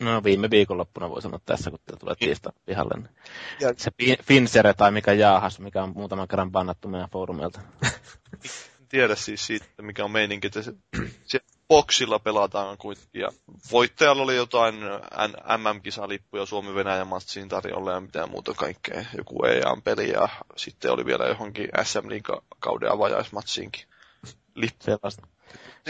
no 0.00 0.24
viime 0.24 0.50
viikonloppuna 0.88 1.10
voi 1.10 1.22
sanoa 1.22 1.40
tässä, 1.46 1.70
kun 1.70 1.78
te 1.86 1.96
tulee 1.96 2.14
tiistaina 2.18 2.58
pihalle. 2.66 2.94
Niin. 2.96 3.08
Ja- 3.60 3.74
Se 3.76 3.90
Fi- 4.02 4.16
Finsere 4.22 4.74
tai 4.74 4.90
mikä 4.90 5.12
Jaahas, 5.12 5.58
mikä 5.60 5.82
on 5.82 5.92
muutaman 5.94 6.28
kerran 6.28 6.50
bannattu 6.52 6.88
meidän 6.88 7.08
foorumilta. 7.10 7.60
En 8.80 8.88
tiedä 8.88 9.14
siis 9.14 9.46
siitä, 9.46 9.66
mikä 9.82 10.04
on 10.04 10.10
meininki, 10.10 10.46
että 10.46 10.62
se, 10.62 10.72
se 11.24 11.40
boksilla 11.68 12.18
pelataan 12.18 12.78
kuitenkin. 12.78 13.20
Ja 13.20 13.28
voittajalla 13.72 14.22
oli 14.22 14.36
jotain 14.36 14.74
MM-kisalippuja 15.58 16.46
Suomi-Venäjä-matsiin 16.46 17.48
tarjolla 17.48 17.92
ja 17.92 18.00
mitään 18.00 18.30
muuta 18.30 18.54
kaikkea. 18.54 19.04
Joku 19.16 19.44
EA-peli 19.44 20.10
ja 20.10 20.28
sitten 20.56 20.90
oli 20.92 21.04
vielä 21.04 21.26
johonkin 21.26 21.68
SM 21.84 22.08
Liiga-kauden 22.08 22.92
avajaismatsiinkin. 22.92 23.84
Lippu. 24.54 24.84
Sellaista, 24.84 25.26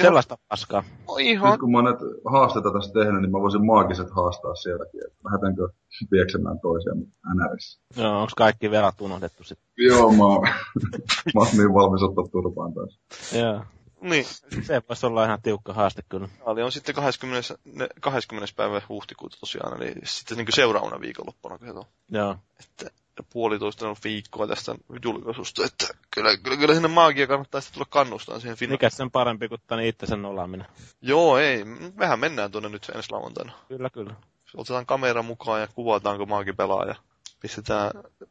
sellaista 0.03 0.39
paskaa. 0.49 0.85
No 1.09 1.16
Nyt 1.16 1.27
ihan. 1.27 1.59
kun 1.59 1.70
mä 1.73 1.79
oon 1.79 1.85
näitä 1.85 2.01
haasteita 2.33 2.73
tässä 2.73 2.93
tehnyt, 2.93 3.20
niin 3.23 3.31
mä 3.31 3.41
voisin 3.41 3.66
maagiset 3.66 4.11
haastaa 4.11 4.55
sielläkin. 4.55 5.01
että 5.07 5.19
Lähdetäänkö 5.25 5.69
pieksemään 6.11 6.61
toisiaan 6.61 6.99
NRissä? 7.35 7.81
Joo, 7.97 8.20
onko 8.20 8.33
kaikki 8.37 8.70
velat 8.70 9.01
unohdettu 9.01 9.45
sitten? 9.45 9.69
Joo, 9.77 10.12
mä 10.12 10.25
oon, 10.25 10.43
mä 11.35 11.41
oon 11.41 11.49
niin 11.53 11.75
valmis 11.75 12.03
ottaa 12.03 12.29
turpaan 12.33 12.75
taas. 12.75 12.99
Joo. 13.43 13.65
Niin, 14.01 14.25
Se 14.62 14.83
voisi 14.89 15.07
olla 15.07 15.25
ihan 15.25 15.43
tiukka 15.43 15.73
haaste 15.73 16.03
kyllä. 16.09 16.29
Finaali 16.29 16.62
on 16.62 16.73
sitten 16.73 16.95
20, 16.95 17.55
ne- 17.65 17.89
20. 18.01 18.53
päivä 18.57 18.83
huhtikuuta 18.89 19.37
tosiaan, 19.41 19.83
eli 19.83 19.95
sitten 20.05 20.39
niin 20.39 20.47
seuraavana 20.51 21.01
viikonloppuna, 21.01 21.59
kun 21.59 21.66
se 21.69 21.73
on. 21.73 21.85
Joo. 22.11 22.37
Että 22.61 22.91
puolitoista 23.32 23.97
viikkoa 24.05 24.47
tästä 24.47 24.74
julkaisusta, 25.05 25.65
että 25.65 25.86
kyllä, 26.11 26.36
kyllä, 26.36 26.57
kyllä 26.57 26.74
sinne 26.74 26.89
maagia 26.89 27.27
kannattaa 27.27 27.61
sitten 27.61 27.74
tulla 27.74 27.86
kannustaan 27.90 28.40
siihen 28.40 28.57
finaaliin. 28.57 28.74
Mikä 28.74 28.90
sen 28.90 29.11
parempi 29.11 29.49
kuin 29.49 29.61
tänne 29.66 29.89
itsensä 29.89 30.16
nolaaminen? 30.16 30.66
Joo, 31.03 31.39
ei. 31.39 31.65
Mehän 31.95 32.20
mennään 32.20 32.51
tuonne 32.51 32.69
nyt 32.69 32.90
ensi 32.95 33.12
lauantaina. 33.12 33.53
Kyllä, 33.69 33.90
kyllä. 33.90 34.15
Otetaan 34.57 34.86
kamera 34.86 35.23
mukaan 35.23 35.61
ja 35.61 35.66
kuvataanko 35.74 36.27
maagi 36.27 36.53
pelaa 36.53 36.85
ja 36.85 36.95
pistetään 37.40 37.90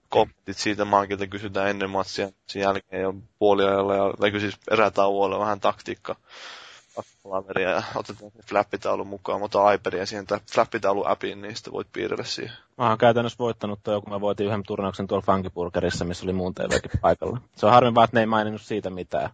kommentit 0.09 0.57
siitä 0.57 0.85
maagilta, 0.85 1.27
kysytään 1.27 1.69
ennen 1.69 1.89
matsia, 1.89 2.29
sen 2.47 2.61
jälkeen 2.61 3.01
jo 3.01 3.13
puoliajalla 3.39 3.95
ja 3.95 4.13
tai 4.19 4.39
siis 4.39 4.57
erätauolla 4.71 5.39
vähän 5.39 5.59
taktiikka 5.59 6.15
ja 7.61 7.83
otetaan 7.95 8.31
se 8.31 8.43
flappitaulu 8.45 9.05
mukaan, 9.05 9.39
mä 9.39 9.45
otan 9.45 9.75
iPadia 9.75 10.05
siihen 10.05 10.27
tai 10.27 10.39
flappitaulu 10.51 11.03
appiin, 11.07 11.41
niin 11.41 11.55
sitten 11.55 11.73
voit 11.73 11.87
piirrellä 11.93 12.23
siihen. 12.23 12.57
Mä 12.77 12.89
oon 12.89 12.97
käytännössä 12.97 13.37
voittanut 13.39 13.79
toi, 13.83 14.01
kun 14.01 14.13
mä 14.13 14.21
voitin 14.21 14.47
yhden 14.47 14.63
turnauksen 14.67 15.07
tuolla 15.07 15.25
Funkipurgerissa, 15.25 16.05
missä 16.05 16.25
oli 16.25 16.33
muun 16.33 16.55
TVkin 16.55 16.99
paikalla. 17.01 17.41
Se 17.55 17.65
on 17.65 17.71
harmi 17.71 17.95
vaan, 17.95 18.05
että 18.05 18.17
ne 18.17 18.21
ei 18.21 18.25
maininnut 18.25 18.61
siitä 18.61 18.89
mitään. 18.89 19.29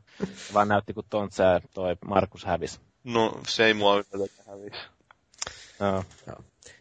Vaan 0.54 0.68
näytti, 0.68 0.94
kun 0.94 1.04
Tontsa 1.10 1.44
ja 1.44 1.62
toi 1.74 1.96
Markus 2.06 2.46
hävis. 2.46 2.82
No, 3.04 3.40
se 3.48 3.66
ei 3.66 3.74
mua 3.74 4.04
yllätä 4.14 4.44
häviä. 4.48 4.76
Joo. 5.80 6.04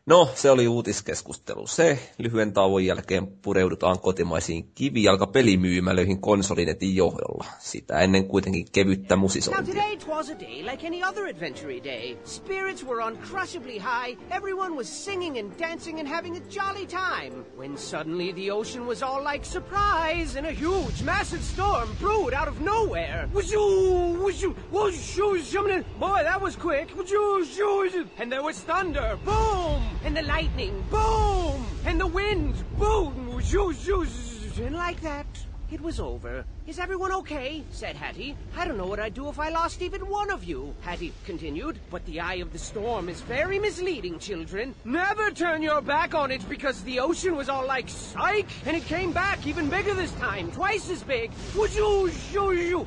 No, 0.07 0.29
se 0.35 0.51
oli 0.51 0.69
uutiskeskustelu. 0.69 1.66
Se 1.66 1.99
lyhyen 2.19 2.53
tauon 2.53 2.85
jälkeen 2.87 3.27
pureudutaan 3.27 3.99
kotimaisiin 3.99 4.70
kivijalkapelimyymälöihin 4.74 6.20
konsolinetin 6.20 6.97
johdolla. 6.97 7.45
Sitä 7.59 7.99
ennen 7.99 8.24
kuitenkin 8.29 8.66
kevyttä 8.73 9.15
Now 9.16 9.20
musisointia. 9.20 9.74
today 9.74 9.97
'twas 9.97 10.31
a 10.31 10.39
day 10.41 10.62
like 10.73 10.87
any 10.87 11.05
other 11.05 11.27
adventure 11.27 11.85
day. 11.85 12.16
Spirits 12.24 12.87
were 12.87 13.05
uncrushably 13.05 13.79
high, 13.79 14.19
everyone 14.31 14.74
was 14.77 15.05
singing 15.05 15.39
and 15.39 15.53
dancing 15.59 15.99
and 16.01 16.09
having 16.09 16.37
a 16.37 16.41
jolly 16.51 16.87
time. 16.87 17.45
When 17.59 17.79
suddenly 17.79 18.33
the 18.35 18.51
ocean 18.51 18.87
was 18.87 19.03
all 19.03 19.33
like 19.33 19.45
surprise 19.45 20.39
and 20.39 20.47
a 20.47 20.53
huge, 20.53 21.03
massive 21.05 21.43
storm 21.43 21.89
brewed 22.01 22.35
out 22.35 22.49
of 22.49 22.61
nowhere. 22.61 23.29
Wazoo, 23.35 24.23
wazoo, 24.24 24.55
wazoo, 24.73 25.39
shummin'. 25.39 25.85
Boy, 26.01 26.23
that 26.24 26.43
was 26.43 26.57
quick. 26.57 26.89
Wazoo, 26.97 27.39
wazoo, 27.39 27.79
wazoo. 27.79 28.07
And 28.20 28.33
there 28.33 28.43
was 28.43 28.59
thunder, 28.66 29.19
boom, 29.24 29.83
and 30.05 30.16
the 30.16 30.23
lightning, 30.23 30.85
boom, 30.91 31.66
and 31.85 32.01
the 32.01 32.07
wind, 32.07 32.55
boom, 32.79 33.35
wazoo, 33.35 33.69
wazoo, 33.69 34.01
wazoo. 34.01 34.65
and 34.66 34.77
like 34.77 35.01
that. 35.01 35.27
It 35.70 35.81
was 35.81 36.01
over. 36.01 36.45
Is 36.64 36.78
everyone 36.78 37.10
okay? 37.12 37.64
said 37.72 37.97
Hattie. 37.97 38.36
I 38.56 38.64
don't 38.64 38.78
know 38.78 38.86
what 38.86 39.01
I'd 39.01 39.14
do 39.14 39.28
if 39.28 39.40
I 39.40 39.48
lost 39.48 39.82
even 39.82 40.02
one 40.02 40.30
of 40.30 40.44
you, 40.44 40.72
Hattie 40.82 41.12
continued. 41.24 41.80
But 41.90 42.05
the 42.06 42.20
eye 42.20 42.36
of 42.36 42.52
the 42.52 42.59
storm 42.59 43.09
is 43.09 43.20
very 43.22 43.59
misleading, 43.59 44.20
children. 44.20 44.72
Never 44.84 45.32
turn 45.32 45.60
your 45.62 45.80
back 45.80 46.14
on 46.14 46.30
it 46.30 46.48
because 46.48 46.80
the 46.84 47.01
ocean 47.01 47.34
was 47.34 47.48
all 47.48 47.66
like 47.66 47.89
psych, 47.89 48.47
and 48.64 48.76
it 48.76 48.84
came 48.84 49.10
back 49.10 49.44
even 49.44 49.68
bigger 49.68 49.93
this 49.94 50.12
time, 50.12 50.52
twice 50.52 50.89
as 50.89 51.02
big. 51.02 51.32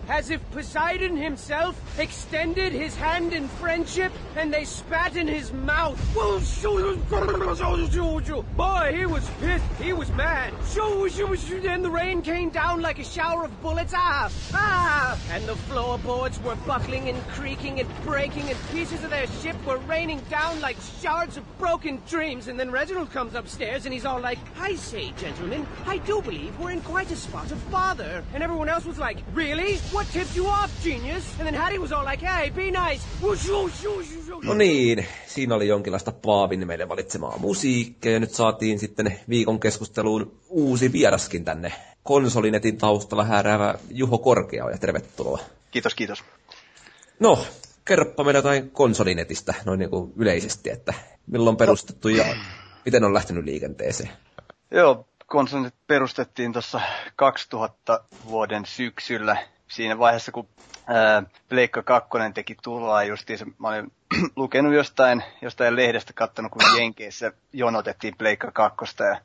As 0.07 0.29
if 0.29 0.51
Poseidon 0.51 1.17
himself 1.17 1.99
extended 1.99 2.71
his 2.71 2.95
hand 2.95 3.33
in 3.33 3.49
friendship 3.49 4.13
and 4.37 4.53
they 4.53 4.63
spat 4.63 5.17
in 5.17 5.27
his 5.27 5.51
mouth. 5.51 5.99
Boy, 8.55 8.95
he 8.95 9.05
was 9.05 9.29
pissed. 9.41 9.65
He 9.81 9.91
was 9.91 10.09
mad. 10.13 10.53
And 11.65 11.83
the 11.83 11.91
rain 11.91 12.21
came 12.21 12.49
down 12.49 12.81
like 12.81 12.99
a 12.99 13.03
shower 13.03 13.43
of 13.43 13.64
bullets. 13.65 13.93
Ah, 13.95 14.31
ah! 14.53 15.19
And 15.31 15.43
the 15.47 15.55
floorboards 15.55 16.39
were 16.43 16.55
buckling 16.67 17.09
and 17.09 17.19
creaking 17.29 17.79
and 17.79 17.89
breaking, 18.03 18.47
and 18.51 18.57
pieces 18.71 19.03
of 19.03 19.09
their 19.09 19.25
ship 19.41 19.55
were 19.65 19.79
raining 19.89 20.19
down 20.29 20.61
like 20.61 20.77
shards 21.01 21.35
of 21.35 21.43
broken 21.57 21.99
dreams. 22.07 22.47
And 22.47 22.59
then 22.59 22.69
Reginald 22.69 23.11
comes 23.11 23.33
upstairs 23.33 23.85
and 23.85 23.93
he's 23.93 24.05
all 24.05 24.21
like, 24.21 24.37
I 24.59 24.75
say, 24.75 25.13
gentlemen, 25.17 25.65
I 25.87 25.97
do 25.97 26.21
believe 26.21 26.57
we're 26.59 26.71
in 26.71 26.81
quite 26.81 27.09
a 27.09 27.15
spot 27.15 27.51
of 27.51 27.59
bother. 27.71 28.23
And 28.35 28.43
everyone 28.43 28.69
else 28.69 28.85
was 28.85 28.99
like, 28.99 29.17
Really? 29.33 29.77
What 29.91 30.05
tipped 30.07 30.35
you 30.35 30.45
off, 30.45 30.71
genius? 30.83 31.25
And 31.39 31.47
then 31.47 31.55
Hattie 31.55 31.79
was 31.79 31.91
all 31.91 32.05
like, 32.05 32.21
Hey, 32.21 32.51
be 32.51 32.69
nice. 32.69 33.03
No 34.43 34.53
niin, 34.53 35.05
siinä 35.35 35.55
oli 35.55 35.67
jonkinlaista 35.67 36.11
Paavin 36.11 36.67
meille 36.67 36.89
valitsemaa 36.89 37.37
musiikkia 37.37 38.11
ja 38.11 38.19
nyt 38.19 38.31
saatiin 38.31 38.79
sitten 38.79 39.19
viikon 39.29 39.59
keskusteluun 39.59 40.39
uusi 40.49 40.91
vieraskin 40.91 41.45
tänne. 41.45 41.73
Konsolinetin 42.03 42.77
taustalla 42.77 43.23
hääräävä 43.23 43.75
Juho 43.89 44.17
Korkeaoja, 44.17 44.77
tervetuloa. 44.77 45.39
Kiitos, 45.71 45.95
kiitos. 45.95 46.23
No, 47.19 47.45
kerropa 47.85 48.23
meille 48.23 48.37
jotain 48.37 48.71
konsolinetistä 48.71 49.53
noin 49.65 49.79
niin 49.79 49.89
kuin 49.89 50.13
yleisesti, 50.17 50.69
että 50.69 50.93
milloin 51.27 51.57
perustettu 51.57 52.09
ja 52.09 52.25
miten 52.85 53.03
on 53.03 53.13
lähtenyt 53.13 53.45
liikenteeseen. 53.45 54.09
Joo, 54.71 55.07
konsolit 55.25 55.73
perustettiin 55.87 56.53
tuossa 56.53 56.81
2000 57.15 58.03
vuoden 58.25 58.65
syksyllä. 58.65 59.37
Siinä 59.75 59.99
vaiheessa, 59.99 60.31
kun 60.31 60.47
ää, 60.87 61.23
Pleikka 61.49 61.83
2 61.83 62.09
teki 62.33 62.55
tuloa 62.63 63.03
justiinsa, 63.03 63.45
mä 63.59 63.67
olin 63.67 63.91
lukenut 64.35 64.73
jostain, 64.73 65.23
jostain 65.41 65.75
lehdestä, 65.75 66.13
katsonut, 66.13 66.51
kun 66.51 66.61
Jenkeissä 66.77 67.31
jonotettiin 67.53 68.15
Pleikka 68.17 68.51
2 68.51 68.85
ja 68.99 69.17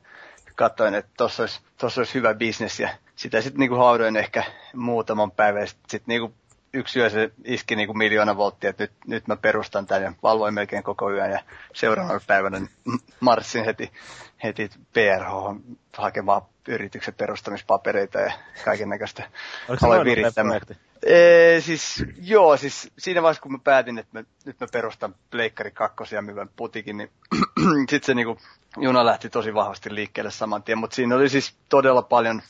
katsoin, 0.55 0.95
että 0.95 1.11
tuossa 1.17 1.43
olisi, 1.43 1.61
olisi 1.99 2.13
hyvä 2.13 2.33
bisnes 2.33 2.79
ja 2.79 2.89
sitä 3.15 3.41
sitten 3.41 3.59
niinku 3.59 3.75
haudoin 3.75 4.17
ehkä 4.17 4.43
muutaman 4.75 5.31
päivän 5.31 5.61
ja 5.61 5.67
sitten 5.67 5.89
sit 5.89 6.07
niinku 6.07 6.33
yksi 6.73 6.99
yö 6.99 7.09
se 7.09 7.31
iski 7.43 7.75
niinku 7.75 7.93
miljoona 7.93 8.37
volttia, 8.37 8.69
että 8.69 8.83
nyt, 8.83 8.91
nyt 9.07 9.27
mä 9.27 9.35
perustan 9.35 9.87
tämän 9.87 10.03
ja 10.03 10.13
valvoin 10.23 10.53
melkein 10.53 10.83
koko 10.83 11.11
yön 11.11 11.31
ja 11.31 11.39
seuraavana 11.73 12.19
päivänä 12.27 12.59
m- 12.59 12.67
marssin 13.19 13.65
heti, 13.65 13.91
heti 14.43 14.69
PRH 14.93 15.61
hakemaan 15.97 16.41
yrityksen 16.67 17.13
perustamispapereita 17.13 18.19
ja 18.19 18.33
kaiken 18.65 18.89
näköistä. 18.89 19.23
Aloin 19.83 20.05
virittämään. 20.05 20.61
Ee, 21.05 21.61
siis, 21.61 22.03
joo, 22.21 22.57
siis 22.57 22.91
siinä 22.97 23.21
vaiheessa 23.21 23.41
kun 23.41 23.51
mä 23.51 23.59
päätin, 23.63 23.97
että 23.97 24.19
mä, 24.19 24.23
nyt 24.45 24.59
mä 24.59 24.67
perustan 24.71 25.15
Pleikkari 25.31 25.71
2 25.71 26.15
ja 26.15 26.21
myyvän 26.21 26.49
putikin, 26.55 26.97
niin 26.97 27.11
sitten 27.89 28.03
se 28.03 28.13
niinku, 28.13 28.37
juna 28.77 29.05
lähti 29.05 29.29
tosi 29.29 29.53
vahvasti 29.53 29.95
liikkeelle 29.95 30.31
saman 30.31 30.63
tien, 30.63 30.77
mutta 30.77 30.95
siinä 30.95 31.15
oli 31.15 31.29
siis 31.29 31.55
todella 31.69 32.01
paljon, 32.01 32.41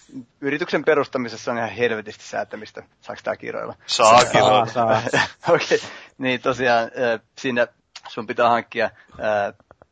yrityksen 0.42 0.86
perustamisessa 0.86 1.52
on 1.52 1.58
ihan 1.58 1.70
helvetisti 1.70 2.24
säätämistä, 2.24 2.84
saako 3.02 3.22
tää 3.24 3.36
kiroilla? 3.36 3.76
Saa, 3.86 4.22
on. 4.42 4.70
saa. 4.70 4.90
Okei, 5.50 5.78
okay. 5.78 5.90
niin 6.18 6.42
tosiaan 6.42 6.92
siinä 7.38 7.68
sun 8.10 8.28
pitää 8.28 8.50
hankkia 8.50 8.90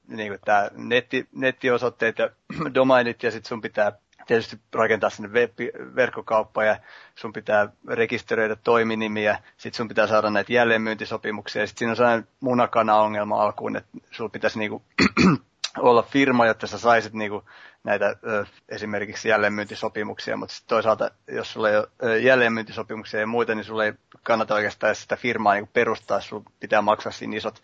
niin 0.07 0.31
kuin 0.31 0.39
tää 0.45 0.71
netti, 0.73 1.27
nettiosoitteet 1.31 2.17
ja 2.19 2.29
domainit 2.73 3.23
ja 3.23 3.31
sitten 3.31 3.49
sun 3.49 3.61
pitää 3.61 3.91
tietysti 4.27 4.59
rakentaa 4.73 5.09
sinne 5.09 5.29
web, 5.29 5.59
verkkokauppa 5.95 6.63
ja 6.63 6.79
sun 7.15 7.33
pitää 7.33 7.69
rekisteröidä 7.87 8.55
toiminimiä, 8.55 9.39
sitten 9.57 9.77
sun 9.77 9.87
pitää 9.87 10.07
saada 10.07 10.29
näitä 10.29 10.53
jälleenmyyntisopimuksia 10.53 11.61
ja 11.61 11.67
sitten 11.67 11.79
siinä 11.79 11.91
on 11.91 11.95
sellainen 11.95 12.27
munakana-ongelma 12.39 13.41
alkuun, 13.41 13.75
että 13.75 13.89
sulla 14.11 14.29
pitäisi 14.29 14.59
niinku 14.59 14.83
olla 15.77 16.03
firma, 16.03 16.45
jotta 16.45 16.67
sä 16.67 16.77
saisit 16.77 17.13
niinku 17.13 17.43
näitä 17.83 18.15
ö, 18.27 18.45
esimerkiksi 18.69 19.29
jälleenmyyntisopimuksia, 19.29 20.37
mutta 20.37 20.55
sitten 20.55 20.69
toisaalta, 20.69 21.11
jos 21.27 21.53
sulla 21.53 21.69
ei 21.69 21.77
ole 21.77 22.19
jälleenmyyntisopimuksia 22.19 23.19
ja 23.19 23.27
muita, 23.27 23.55
niin 23.55 23.65
sulla 23.65 23.85
ei 23.85 23.93
kannata 24.23 24.55
oikeastaan 24.55 24.95
sitä 24.95 25.15
firmaa 25.15 25.53
niinku 25.53 25.69
perustaa, 25.73 26.21
sulla 26.21 26.51
pitää 26.59 26.81
maksaa 26.81 27.11
siinä 27.11 27.37
isot, 27.37 27.63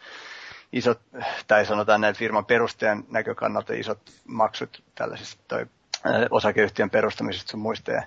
isot 0.73 1.01
tai 1.47 1.65
sanotaan 1.65 2.01
näin 2.01 2.15
firman 2.15 2.45
perustajan 2.45 3.03
näkökannalta 3.09 3.73
isot 3.73 3.99
maksut 4.27 4.83
tällaisista 4.95 5.43
toi, 5.47 5.65
ö, 6.05 6.27
osakeyhtiön 6.29 6.89
perustamisesta 6.89 7.51
sun 7.51 7.59
muista 7.59 7.91
ja 7.91 8.03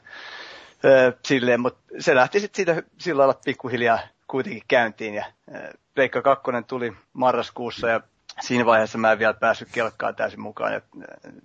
ö, 0.85 1.13
silleen, 1.25 1.61
mutta 1.61 1.81
se 1.99 2.15
lähti 2.15 2.41
sitten 2.41 2.57
siitä 2.57 2.83
sillä 2.99 3.21
lailla 3.21 3.41
pikkuhiljaa 3.45 3.99
kuitenkin 4.29 4.63
käyntiin 4.69 5.15
ja 5.15 5.25
Pleikka 5.95 6.23
2 6.23 6.45
tuli 6.67 6.93
marraskuussa 7.13 7.89
ja 7.89 8.01
siinä 8.41 8.67
vaiheessa 8.67 8.99
mä 8.99 9.13
en 9.13 9.19
vielä 9.19 9.35
päässyt 9.35 9.69
kelkkaan 9.73 10.15
täysin 10.15 10.41
mukaan. 10.41 10.73
Ja 10.73 10.81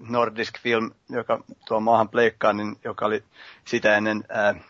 Nordisk 0.09 0.59
Film, 0.59 0.91
joka 1.09 1.43
tuo 1.65 1.79
maahan 1.79 2.09
pleikkaan, 2.09 2.57
niin, 2.57 2.75
joka 2.83 3.05
oli 3.05 3.23
sitä 3.65 3.97
ennen 3.97 4.23
äh, 4.37 4.63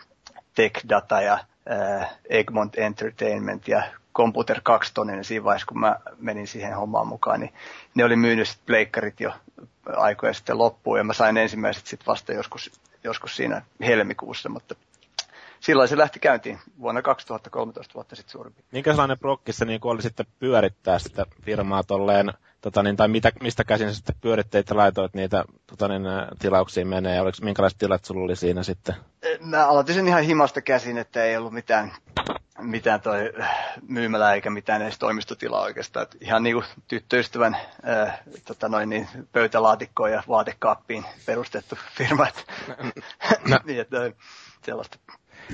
Tech 0.56 0.90
Data 0.90 1.22
ja 1.22 1.40
äh, 1.72 2.10
Egmont 2.30 2.78
Entertainment 2.78 3.68
ja 3.68 3.84
Computer 4.16 4.60
2 4.64 4.94
niin 5.06 5.24
siinä 5.24 5.44
vaiheessa, 5.44 5.68
kun 5.68 5.80
mä 5.80 5.96
menin 6.18 6.48
siihen 6.48 6.76
hommaan 6.76 7.08
mukaan, 7.08 7.40
niin 7.40 7.54
ne 7.96 8.04
oli 8.04 8.16
myynyt 8.16 8.58
pleikkarit 8.66 9.20
jo 9.20 9.34
aikoja 9.96 10.34
sitten 10.34 10.58
loppuun, 10.58 10.98
ja 10.98 11.04
mä 11.04 11.14
sain 11.14 11.38
ensimmäiset 11.38 11.88
sitten 11.88 12.08
vasta 12.08 12.34
joskus, 12.34 12.72
joskus 13.04 13.36
siinä 13.36 13.62
helmikuussa, 13.82 14.50
mutta 14.50 14.76
silloin 15.64 15.90
se 15.90 15.98
lähti 15.98 16.20
käyntiin 16.20 16.60
vuonna 16.80 17.02
2013 17.02 17.94
vuotta 17.94 18.16
sitten 18.16 18.32
suurin 18.32 18.54
piirtein. 18.54 18.70
Minkä 18.72 18.92
sellainen 18.92 19.20
prokki 19.20 19.54
se 19.54 19.66
niin 19.66 19.80
oli 19.84 20.02
sitten 20.02 20.26
pyörittää 20.40 21.00
sitä 21.00 21.26
firmaa 21.42 21.84
tolleen, 21.84 22.34
tota 22.62 22.84
niin, 22.84 22.96
tai 22.96 23.08
mitä, 23.08 23.32
mistä 23.42 23.64
käsin 23.64 23.90
sä 23.90 23.96
sitten 23.96 24.16
pyöritteit 24.22 24.70
ja 24.70 24.78
laitoit 24.78 25.14
niitä 25.14 25.44
tota 25.68 25.88
niin, 25.88 26.04
tilauksiin 26.40 26.88
menee, 26.88 27.22
oliko 27.22 27.38
minkälaiset 27.42 27.80
tilat 27.80 28.06
sulla 28.06 28.24
oli 28.24 28.36
siinä 28.36 28.64
sitten? 28.64 28.96
Mä 29.40 29.68
aloitin 29.68 29.96
sen 29.96 30.08
ihan 30.08 30.24
himasta 30.24 30.62
käsin, 30.62 30.98
että 30.98 31.24
ei 31.24 31.38
ollut 31.38 31.54
mitään, 31.54 31.92
mitään 32.60 33.02
toi 33.02 33.34
myymälä 33.88 34.34
eikä 34.34 34.50
mitään 34.50 34.82
edes 34.82 35.00
toimistotilaa 35.00 35.62
oikeastaan. 35.62 36.04
Et 36.04 36.18
ihan 36.22 36.44
niinku 36.44 36.64
tyttöystävän 36.88 37.58
äh, 37.88 38.20
tota 38.46 38.70
noin, 38.70 38.90
niin, 38.90 39.08
pöytälaatikkoon 39.32 40.12
ja 40.12 40.24
vaatekaappiin 40.28 41.06
perustettu 41.26 41.78
firma. 41.98 42.28
no. 43.48 43.60
niin, 43.66 43.82
että, 43.82 43.98
sellaista 44.66 44.98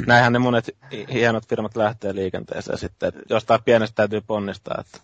näinhän 0.06 0.34
ne 0.34 0.40
monet 0.40 0.76
hienot 1.14 1.48
firmat 1.48 1.76
lähtee 1.76 2.16
liikenteeseen 2.16 2.78
sitten, 2.78 3.10
että 3.10 3.22
jostain 3.30 3.64
pienestä 3.66 3.96
täytyy 3.96 4.22
ponnistaa, 4.22 4.76
että 4.80 5.00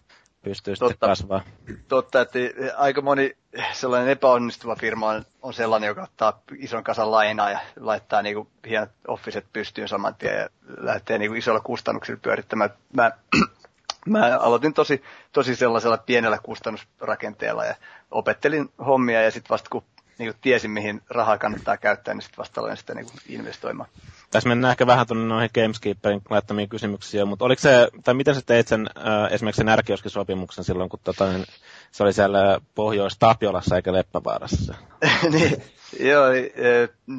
pystyy 0.45 0.75
totta, 0.75 0.93
sitten 0.93 1.09
kasvaa. 1.09 1.41
Totta, 1.87 2.21
että 2.21 2.39
aika 2.77 3.01
moni 3.01 3.37
sellainen 3.73 4.09
epäonnistuva 4.09 4.75
firma 4.75 5.09
on, 5.09 5.25
on 5.41 5.53
sellainen, 5.53 5.87
joka 5.87 6.03
ottaa 6.03 6.41
ison 6.57 6.83
kasan 6.83 7.11
lainaa 7.11 7.49
ja 7.49 7.59
laittaa 7.79 8.21
niinku 8.21 8.47
hienot 8.67 8.89
officet 9.07 9.45
pystyyn 9.53 9.87
saman 9.87 10.15
tien 10.15 10.37
ja 10.37 10.49
lähtee 10.77 11.17
niinku 11.17 11.35
isolla 11.35 11.59
kustannuksilla 11.59 12.19
pyörittämään. 12.21 12.69
Mä, 12.93 13.11
mä 14.05 14.37
aloitin 14.39 14.73
tosi, 14.73 15.03
tosi 15.31 15.55
sellaisella 15.55 15.97
pienellä 15.97 16.39
kustannusrakenteella 16.43 17.65
ja 17.65 17.75
opettelin 18.11 18.69
hommia 18.85 19.21
ja 19.21 19.31
sitten 19.31 19.49
vasta 19.49 19.69
kun 19.69 19.83
niinku 20.17 20.37
tiesin, 20.41 20.71
mihin 20.71 21.01
rahaa 21.09 21.37
kannattaa 21.37 21.77
käyttää, 21.77 22.13
niin 22.13 22.21
sitten 22.21 22.37
vasta 22.37 22.61
aloin 22.61 22.77
sitä 22.77 22.93
niinku 22.93 23.11
investoimaan. 23.29 23.89
Tässä 24.31 24.49
mennään 24.49 24.71
ehkä 24.71 24.87
vähän 24.87 25.07
tuonne 25.07 25.25
noihin 25.25 25.49
Gameskeeperin 25.53 26.21
laittamiin 26.29 26.69
kysymyksiä, 26.69 27.25
mutta 27.25 27.45
oliko 27.45 27.61
se, 27.61 27.87
tai 28.03 28.13
miten 28.13 28.35
sä 28.35 28.41
teit 28.45 28.67
sen, 28.67 28.89
äh, 28.97 29.33
esimerkiksi 29.33 29.59
sen 29.59 29.69
ärkioskisopimuksen 29.69 30.63
silloin, 30.63 30.89
kun 30.89 30.99
tota, 31.03 31.31
niin, 31.31 31.45
se 31.91 32.03
oli 32.03 32.13
siellä 32.13 32.59
Pohjois-Tapiolassa 32.75 33.75
eikä 33.75 33.93
Leppävaarassa? 33.93 34.73
niin, 35.31 35.63
joo, 35.99 36.25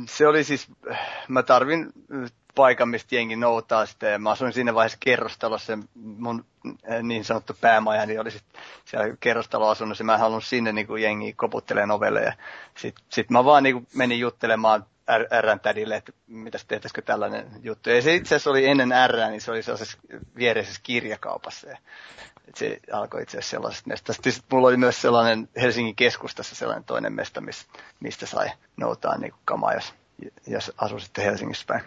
se 0.09 0.27
oli 0.27 0.45
siis, 0.45 0.69
mä 1.29 1.43
tarvin 1.43 1.93
paikan, 2.57 2.89
mistä 2.89 3.15
jengi 3.15 3.37
noutaa 3.37 3.87
sitten. 3.87 4.13
Ja 4.13 4.19
mä 4.19 4.31
asuin 4.31 4.53
siinä 4.53 4.75
vaiheessa 4.75 4.99
kerrostalossa, 5.01 5.79
mun 5.95 6.45
niin 7.03 7.25
sanottu 7.25 7.57
päämajani 7.61 8.19
oli 8.19 8.31
sitten 8.31 8.63
siellä 8.85 9.17
kerrostaloasunnossa. 9.21 10.05
Mä 10.05 10.15
en 10.15 10.21
halunnut 10.21 10.45
sinne 10.45 10.73
niin 10.73 10.87
kuin 10.87 11.03
jengi 11.03 11.33
koputtelee 11.33 11.87
ovelle. 11.91 12.23
Ja 12.23 12.33
sitten 12.77 13.05
sit 13.09 13.31
mä 13.31 13.45
vaan 13.45 13.63
niin 13.63 13.75
kuin 13.75 13.87
menin 13.95 14.21
juttelemaan 14.21 14.87
r 15.41 15.59
tädille, 15.63 15.97
että 15.97 16.13
mitäs 16.27 16.65
tehtäisikö 16.65 17.03
tällainen 17.03 17.51
juttu. 17.63 17.91
Ja 17.91 18.03
se 18.03 18.15
itse 18.15 18.35
asiassa 18.35 18.51
oli 18.51 18.67
ennen 18.67 18.91
R, 19.07 19.17
niin 19.31 19.41
se 19.41 19.51
oli 19.51 19.63
sellaisessa 19.63 19.99
viereisessä 20.37 20.81
kirjakaupassa. 20.83 21.69
Ja 21.69 21.79
se 22.55 22.81
alkoi 22.93 23.23
itse 23.23 23.39
asiassa 23.39 23.51
sellaisesta 23.51 23.89
mestasta. 23.89 24.31
Sitten 24.31 24.57
mulla 24.57 24.69
oli 24.69 24.77
myös 24.77 25.03
sellainen 25.03 25.49
Helsingin 25.57 25.97
keskustassa 25.97 26.55
sellainen 26.55 26.85
toinen 26.85 27.13
mesta, 27.13 27.43
mistä 28.01 28.27
sai 28.27 28.51
noutaa 28.77 29.19
niin 29.19 29.35
kamaa, 29.45 29.75
jos, 29.75 29.95
jos 30.47 30.73
asui 30.79 31.01
sitten 31.01 31.25
Helsingissä 31.25 31.65
päin. 31.67 31.83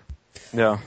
Joo. 0.53 0.77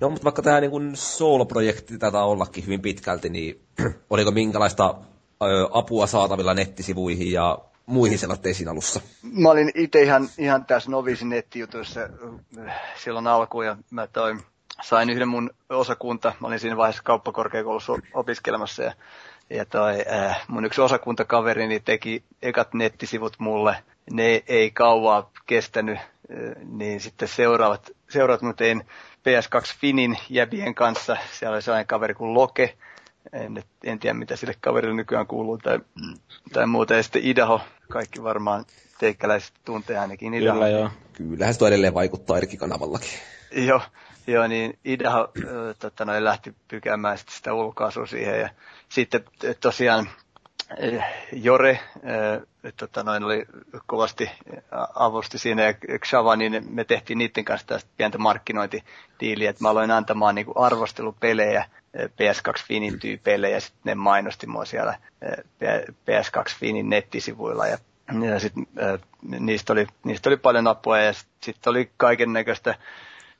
No, 0.00 0.10
mutta 0.10 0.24
vaikka 0.24 0.42
tämä 0.42 0.60
niin 0.60 0.96
solo-projekti 0.96 1.98
tätä 1.98 2.22
ollakin 2.22 2.64
hyvin 2.64 2.82
pitkälti, 2.82 3.28
niin 3.28 3.60
oliko 4.10 4.30
minkälaista 4.30 4.94
ö, 5.42 5.68
apua 5.72 6.06
saatavilla 6.06 6.54
nettisivuihin 6.54 7.32
ja 7.32 7.58
muihin 7.88 8.18
selotteisiin 8.18 8.68
alussa? 8.68 9.00
Mä 9.22 9.50
olin 9.50 9.70
itse 9.74 10.02
ihan, 10.02 10.28
ihan 10.38 10.64
tässä 10.64 10.90
novisin 10.90 11.28
nettijutuissa 11.28 12.00
äh, 12.58 12.80
silloin 13.04 13.26
alkuun 13.26 13.66
ja 13.66 13.76
mä 13.90 14.06
toi, 14.06 14.36
sain 14.82 15.10
yhden 15.10 15.28
mun 15.28 15.50
osakunta. 15.70 16.32
Mä 16.40 16.46
olin 16.46 16.60
siinä 16.60 16.76
vaiheessa 16.76 17.02
kauppakorkeakoulussa 17.02 17.92
opiskelemassa 18.14 18.82
ja, 18.82 18.92
ja 19.50 19.64
toi, 19.64 20.04
äh, 20.12 20.44
mun 20.48 20.64
yksi 20.64 20.80
osakuntakaverini 20.80 21.80
teki 21.80 22.22
ekat 22.42 22.74
nettisivut 22.74 23.36
mulle. 23.38 23.76
Ne 24.10 24.42
ei 24.46 24.70
kauaa 24.70 25.30
kestänyt, 25.46 25.98
äh, 25.98 26.06
niin 26.64 27.00
sitten 27.00 27.28
seuraavat, 27.28 27.90
seuraavat 28.10 28.42
mä 28.42 28.52
tein 28.52 28.84
PS2 29.18 29.76
Finin 29.80 30.18
jäbien 30.30 30.74
kanssa. 30.74 31.16
Siellä 31.32 31.54
oli 31.54 31.62
sellainen 31.62 31.86
kaveri 31.86 32.14
kuin 32.14 32.34
Loke, 32.34 32.74
en, 33.32 33.62
en 33.84 33.98
tiedä 33.98 34.14
mitä 34.14 34.36
sille 34.36 34.54
kaverille 34.60 34.94
nykyään 34.94 35.26
kuuluu 35.26 35.58
tai, 35.58 35.80
tai 36.52 36.66
muuta. 36.66 36.94
Ja 36.94 37.02
sitten 37.02 37.24
Idaho, 37.24 37.60
kaikki 37.88 38.22
varmaan 38.22 38.64
teikkäläiset 38.98 39.52
tuntee 39.64 39.98
ainakin 39.98 40.34
Idaho. 40.34 40.58
Kyllä 40.58 40.68
joo. 40.68 40.90
Kyllähän 41.12 41.54
se 41.54 41.66
edelleen 41.66 41.94
vaikuttaa 41.94 42.36
eri 42.36 42.56
kanavallakin. 42.56 43.10
Joo, 43.50 43.80
joo, 44.26 44.46
niin 44.46 44.78
Idaho 44.84 45.32
äh, 45.38 45.44
tota, 45.78 46.04
noin, 46.04 46.24
lähti 46.24 46.54
pykäämään 46.68 47.18
sitä 47.18 47.54
ulkoasua 47.54 48.06
siihen 48.06 48.40
ja 48.40 48.48
sitten 48.88 49.24
tosiaan 49.60 50.08
Jore 51.32 51.70
äh, 51.70 52.72
tota, 52.76 53.02
noin 53.02 53.24
oli 53.24 53.46
kovasti 53.86 54.30
avusti 54.94 55.38
siinä 55.38 55.62
ja 55.62 55.74
Xava, 55.98 56.36
niin 56.36 56.64
me 56.70 56.84
tehtiin 56.84 57.18
niiden 57.18 57.44
kanssa 57.44 57.66
tästä 57.66 57.90
pientä 57.96 58.18
markkinointidiiliä, 58.18 59.50
että 59.50 59.64
mä 59.64 59.70
aloin 59.70 59.90
antamaan 59.90 60.34
niin 60.34 60.44
kuin 60.46 60.58
arvostelupelejä 60.58 61.64
PS2 61.96 62.64
Finin 62.66 63.00
tyypeille 63.00 63.50
ja 63.50 63.60
sitten 63.60 63.80
ne 63.84 63.94
mainosti 63.94 64.46
mua 64.46 64.64
siellä 64.64 64.94
PS2 65.84 66.56
Finin 66.58 66.90
nettisivuilla 66.90 67.66
ja, 67.66 67.78
ja 68.32 68.40
sit, 68.40 68.52
niistä, 69.22 69.72
oli, 69.72 69.86
niistä 70.04 70.30
oli 70.30 70.36
paljon 70.36 70.66
apua 70.66 70.98
ja 70.98 71.12
sitten 71.12 71.36
sit 71.44 71.66
oli 71.66 71.90
kaiken 71.96 72.32
näköistä 72.32 72.74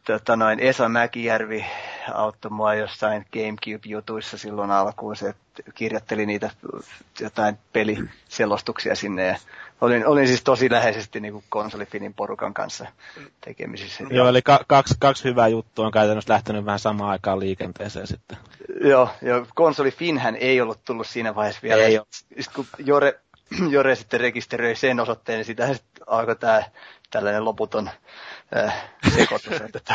tota 0.05 0.36
noin, 0.36 0.60
Esa 0.60 0.88
Mäkijärvi 0.88 1.66
auttoi 2.14 2.51
mua 2.51 2.74
jossain 2.74 3.26
Gamecube-jutuissa 3.32 4.39
silloin 4.39 4.70
alkuun. 4.70 5.16
Se 5.16 5.35
kirjoitteli 5.74 6.26
niitä 6.26 6.51
jotain 7.20 7.59
peliselostuksia 7.72 8.94
sinne 8.94 9.26
ja 9.26 9.36
olin, 9.80 10.06
olin 10.06 10.28
siis 10.28 10.43
tosi 10.44 10.70
läheisesti 10.70 11.20
niin 11.20 11.44
konsolifinin 11.48 12.14
porukan 12.14 12.55
kanssa 12.55 12.86
tekemisissä. 13.40 14.05
Joo, 14.10 14.28
eli 14.28 14.43
ka- 14.43 14.64
kaksi, 14.66 14.94
kaksi 14.98 15.24
hyvää 15.24 15.48
juttua 15.48 15.86
on 15.86 15.93
käytännössä 15.93 16.32
lähtenyt 16.32 16.64
vähän 16.64 16.78
samaan 16.78 17.10
aikaan 17.10 17.40
liikenteeseen 17.40 18.06
sitten. 18.06 18.39
Joo, 18.80 19.10
ja 19.22 19.47
konsolifinhän 19.55 20.36
ei 20.36 20.60
ollut 20.60 20.85
tullut 20.85 21.06
siinä 21.06 21.35
vaiheessa 21.35 21.62
vielä. 21.62 21.82
Ei 21.82 22.01
Sitten 22.12 22.55
kun 22.55 22.66
Jore, 22.78 23.20
Jore 23.70 23.94
sitten 23.94 24.20
rekisteröi 24.20 24.76
sen 24.76 25.01
osoitteen, 25.01 25.36
niin 25.36 25.44
sitä 25.44 25.74
sitten 25.74 26.02
alkoi 26.06 26.36
tämä 26.36 26.62
tällainen 27.10 27.44
loputon 27.44 27.90
äh, 28.56 28.90
sekoitus. 29.16 29.60
että, 29.60 29.94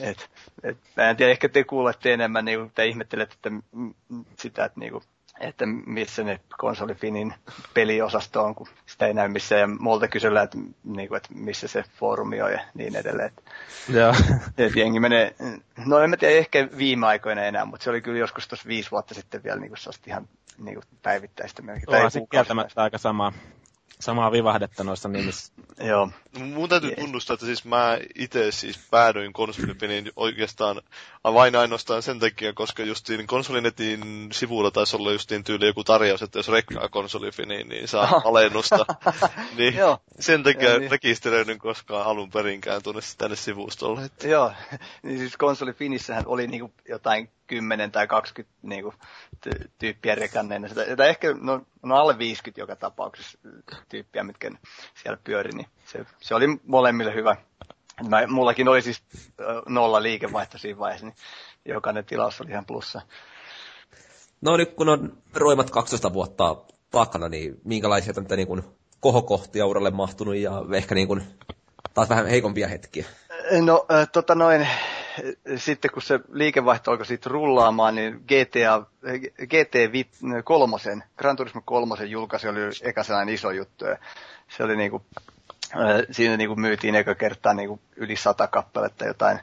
et, 0.00 0.30
et, 0.62 0.78
mä 0.96 1.10
en 1.10 1.16
tiedä, 1.16 1.32
ehkä 1.32 1.48
te 1.48 1.64
kuulette 1.64 2.12
enemmän, 2.12 2.44
niin 2.44 2.70
te 2.74 2.86
ihmettelette 2.86 3.34
että, 3.34 3.50
sitä, 4.36 4.64
että, 4.64 4.80
niin 4.80 4.92
kuin, 4.92 5.04
että 5.40 5.66
missä 5.86 6.24
ne 6.24 6.40
konsolifinin 6.58 7.34
peliosasto 7.74 8.44
on, 8.44 8.54
kun 8.54 8.68
sitä 8.86 9.06
ei 9.06 9.14
näy 9.14 9.28
missään. 9.28 9.60
Ja 9.60 9.66
multa 9.66 10.08
kysellään, 10.08 10.44
että, 10.44 10.58
niin 10.84 11.08
kuin, 11.08 11.16
että 11.16 11.28
missä 11.34 11.68
se 11.68 11.84
foorumi 11.98 12.42
on 12.42 12.52
ja 12.52 12.60
niin 12.74 12.96
edelleen. 12.96 13.28
Että, 13.28 13.42
Joo. 13.92 14.14
että 14.58 14.78
jengi 14.78 15.00
menee, 15.00 15.34
no 15.86 15.98
en 15.98 16.10
mä 16.10 16.16
tiedä, 16.16 16.34
ehkä 16.34 16.68
viime 16.78 17.06
aikoina 17.06 17.42
enää, 17.42 17.64
mutta 17.64 17.84
se 17.84 17.90
oli 17.90 18.00
kyllä 18.00 18.18
joskus 18.18 18.48
tuossa 18.48 18.68
viisi 18.68 18.90
vuotta 18.90 19.14
sitten 19.14 19.42
vielä 19.42 19.60
niin 19.60 19.70
kuin 19.70 19.94
ihan 20.06 20.28
niinku 20.58 20.82
päivittäistä 21.02 21.62
melkein. 21.62 21.96
Onhan 21.96 22.10
se 22.10 22.20
kieltämättä 22.30 22.82
aika 22.82 22.98
sama, 22.98 23.32
samaa 24.00 24.32
vivahdetta 24.32 24.84
noissa 24.84 25.08
nimissä. 25.08 25.52
Joo, 25.88 26.10
Mun 26.38 26.68
täytyy 26.68 26.96
tunnustaa, 26.96 27.34
että 27.34 27.46
siis 27.46 27.64
mä 27.64 27.98
itse 28.14 28.52
siis 28.52 28.78
päädyin 28.90 29.32
konsolipeliin 29.32 30.10
oikeastaan 30.16 30.82
vain 31.24 31.56
ainoastaan 31.56 32.02
sen 32.02 32.18
takia, 32.18 32.52
koska 32.52 32.82
justiin 32.82 33.26
konsolinetin 33.26 34.28
sivulla 34.32 34.70
taisi 34.70 34.96
olla 34.96 35.12
justiin 35.12 35.44
tyyli 35.44 35.66
joku 35.66 35.84
tarjous, 35.84 36.22
että 36.22 36.38
jos 36.38 36.48
rekkaa 36.48 36.88
konsolifiniin, 36.88 37.68
niin 37.68 37.88
saa 37.88 38.22
alennusta. 38.24 38.86
niin 39.58 39.74
Joo. 39.74 39.98
sen 40.20 40.42
takia 40.42 40.78
niin. 40.78 40.90
rekisteröidyn 40.90 41.58
koskaan 41.58 42.06
alun 42.06 42.30
perinkään 42.30 42.82
tuonne 42.82 43.02
tänne 43.18 43.36
sivustolle. 43.36 44.04
Että 44.04 44.28
Joo, 44.28 44.52
niin 45.02 45.18
siis 45.18 45.36
konsoli 45.36 45.72
Finissähän 45.72 46.26
oli 46.26 46.46
niinku 46.46 46.72
jotain 46.88 47.30
10 47.50 47.92
tai 47.92 48.06
20 48.06 48.56
niinku 48.62 48.94
ty- 49.46 49.68
tyyppiä 49.78 50.14
rekanneena. 50.14 50.68
Sitä, 50.68 50.84
sitä 50.84 51.04
ehkä, 51.04 51.34
no, 51.40 51.62
no 51.82 51.96
alle 51.96 52.18
50 52.18 52.60
joka 52.60 52.76
tapauksessa 52.76 53.38
tyyppiä, 53.88 54.24
mitkä 54.24 54.50
siellä 55.02 55.18
pyöri, 55.24 55.50
niin 55.52 55.66
se, 55.84 56.06
se 56.20 56.34
oli 56.34 56.46
molemmille 56.66 57.14
hyvä. 57.14 57.36
Mä, 58.08 58.26
mullakin 58.26 58.68
oli 58.68 58.82
siis 58.82 59.02
nolla 59.68 60.02
liikevaihto 60.02 60.58
siinä 60.58 60.78
vaiheessa, 60.78 61.06
niin 61.06 61.16
jokainen 61.64 62.04
tilaus 62.04 62.40
oli 62.40 62.50
ihan 62.50 62.66
plussa. 62.66 63.00
No 64.40 64.56
nyt 64.56 64.74
kun 64.74 64.88
on 64.88 65.18
roimat 65.34 65.70
12 65.70 66.12
vuotta 66.12 66.56
takana, 66.90 67.28
niin 67.28 67.60
minkälaisia 67.64 68.14
tämmöitä 68.14 68.36
niin 68.36 68.48
kuin 68.48 68.62
kohokohtia 69.00 69.66
uralle 69.66 69.90
mahtunut 69.90 70.36
ja 70.36 70.52
ehkä 70.74 70.94
niin 70.94 71.08
kuin 71.08 71.22
taas 71.94 72.08
vähän 72.08 72.26
heikompia 72.26 72.68
hetkiä. 72.68 73.04
No, 73.60 73.86
äh, 73.92 74.08
tota 74.12 74.34
noin, 74.34 74.68
sitten 75.56 75.90
kun 75.90 76.02
se 76.02 76.20
liikevaihto 76.32 76.90
alkoi 76.90 77.06
siitä 77.06 77.30
rullaamaan, 77.30 77.94
niin 77.94 78.12
GTA, 78.28 78.82
GT 79.46 79.74
vi- 79.92 80.10
kolmosen, 80.44 81.04
Gran 81.18 81.36
Turismo 81.36 81.60
kolmosen 81.64 82.10
julkaisu 82.10 82.48
oli 82.48 82.60
eka 82.82 83.02
sellainen 83.02 83.34
iso 83.34 83.50
juttu. 83.50 83.84
Ja 83.84 83.96
se 84.56 84.62
oli 84.64 84.76
niinku, 84.76 85.02
äh, 85.76 86.02
siinä 86.10 86.36
niinku 86.36 86.56
myytiin 86.56 86.94
eka 86.94 87.14
kertaa 87.14 87.54
niinku 87.54 87.80
yli 87.96 88.16
sata 88.16 88.46
kappaletta 88.46 89.04
jotain. 89.06 89.40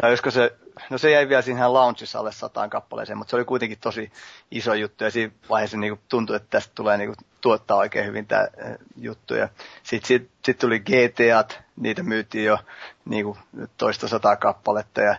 Tai 0.00 0.10
olisiko 0.10 0.30
se, 0.30 0.52
no 0.90 0.98
se 0.98 1.10
jäi 1.10 1.28
vielä 1.28 1.42
siihen 1.42 1.72
launchissa 1.72 2.18
alle 2.18 2.32
sataan 2.32 2.70
kappaleeseen, 2.70 3.18
mutta 3.18 3.30
se 3.30 3.36
oli 3.36 3.44
kuitenkin 3.44 3.78
tosi 3.78 4.12
iso 4.50 4.74
juttu 4.74 5.04
ja 5.04 5.10
siinä 5.10 5.32
vaiheessa 5.50 5.76
niinku 5.76 6.02
tuntui, 6.08 6.36
että 6.36 6.48
tästä 6.50 6.72
tulee 6.74 6.96
niinku 6.96 7.14
tuottaa 7.40 7.76
oikein 7.76 8.06
hyvin 8.06 8.26
tämä 8.26 8.48
juttu. 8.96 9.34
Ja 9.34 9.48
sitten 9.82 10.08
sit, 10.08 10.30
sit 10.44 10.58
tuli 10.58 10.80
GTAt, 10.80 11.60
niitä 11.76 12.02
myytiin 12.02 12.44
jo 12.44 12.58
niinku 13.04 13.38
toista 13.76 14.08
sataa 14.08 14.36
kappaletta 14.36 15.00
ja 15.00 15.16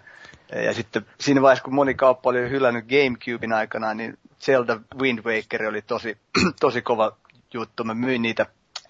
ja 0.56 0.74
sitten 0.74 1.06
siinä 1.20 1.42
vaiheessa, 1.42 1.64
kun 1.64 1.76
moni 1.76 1.94
kauppa 1.94 2.30
oli 2.30 2.50
hylännyt 2.50 2.86
Gamecubein 2.86 3.54
aikana, 3.54 3.94
niin 3.94 4.18
Zelda 4.42 4.80
Wind 5.00 5.20
Waker 5.20 5.68
oli 5.68 5.82
tosi, 5.82 6.18
tosi 6.60 6.82
kova 6.82 7.18
juttu. 7.54 7.84
Mä 7.84 7.94
myin 7.94 8.22
niitä 8.22 8.46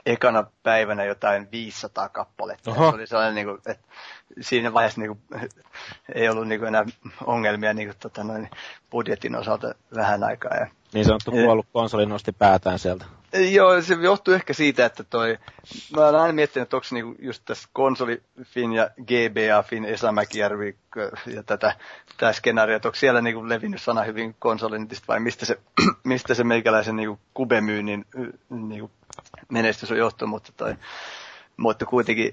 ekana 0.07 0.43
päivänä 0.63 1.03
jotain 1.03 1.51
500 1.51 2.09
kappaletta. 2.09 2.71
Oho. 2.71 2.89
Se 2.89 2.95
oli 2.95 3.07
sellainen, 3.07 3.35
niin 3.35 3.47
kuin, 3.47 3.57
että 3.65 3.88
siinä 4.41 4.73
vaiheessa 4.73 5.01
niin 5.01 5.17
kuin, 5.17 5.41
ei 6.15 6.29
ollut 6.29 6.47
niin 6.47 6.59
kuin, 6.59 6.67
enää 6.67 6.85
ongelmia 7.25 7.73
niin 7.73 7.88
kuin, 7.88 7.97
tota, 7.99 8.23
noin, 8.23 8.49
budjetin 8.91 9.35
osalta 9.35 9.75
vähän 9.95 10.23
aikaa. 10.23 10.55
Ja, 10.55 10.67
Niin 10.93 11.05
sanottu 11.05 11.31
kuollut 11.31 11.67
konsoli 11.73 12.05
nosti 12.05 12.31
päätään 12.31 12.79
sieltä. 12.79 13.05
Joo, 13.33 13.81
se 13.81 13.93
johtuu 13.93 14.33
ehkä 14.33 14.53
siitä, 14.53 14.85
että 14.85 15.03
toi, 15.03 15.37
mä 15.95 16.01
olen 16.01 16.21
aina 16.21 16.33
miettinyt, 16.33 16.63
että 16.65 16.77
onko 16.77 16.87
niinku 16.91 17.15
just 17.19 17.41
tässä 17.45 17.69
konsolifin 17.73 18.73
ja 18.73 18.89
GBA-fin 19.01 19.85
Esa 19.85 20.11
Mäkijärvi 20.11 20.77
ja 21.25 21.43
tätä, 21.43 21.75
tämä 22.17 22.33
skenaario, 22.33 22.75
että 22.75 22.87
onko 22.87 22.95
siellä 22.95 23.21
niinku 23.21 23.49
levinnyt 23.49 23.81
sana 23.81 24.03
hyvin 24.03 24.35
konsolinitista 24.39 25.05
vai 25.07 25.19
mistä 25.19 25.45
se, 25.45 25.59
mistä 26.03 26.33
se 26.33 26.43
meikäläisen 26.43 26.95
niinku 26.95 27.19
kubemyynnin 27.33 28.05
niinku 28.49 28.91
menestys 29.49 29.91
on 29.91 29.97
johtunut, 29.97 30.29
mutta 30.29 30.51
toi, 30.57 30.75
mutta 31.57 31.85
kuitenkin 31.85 32.31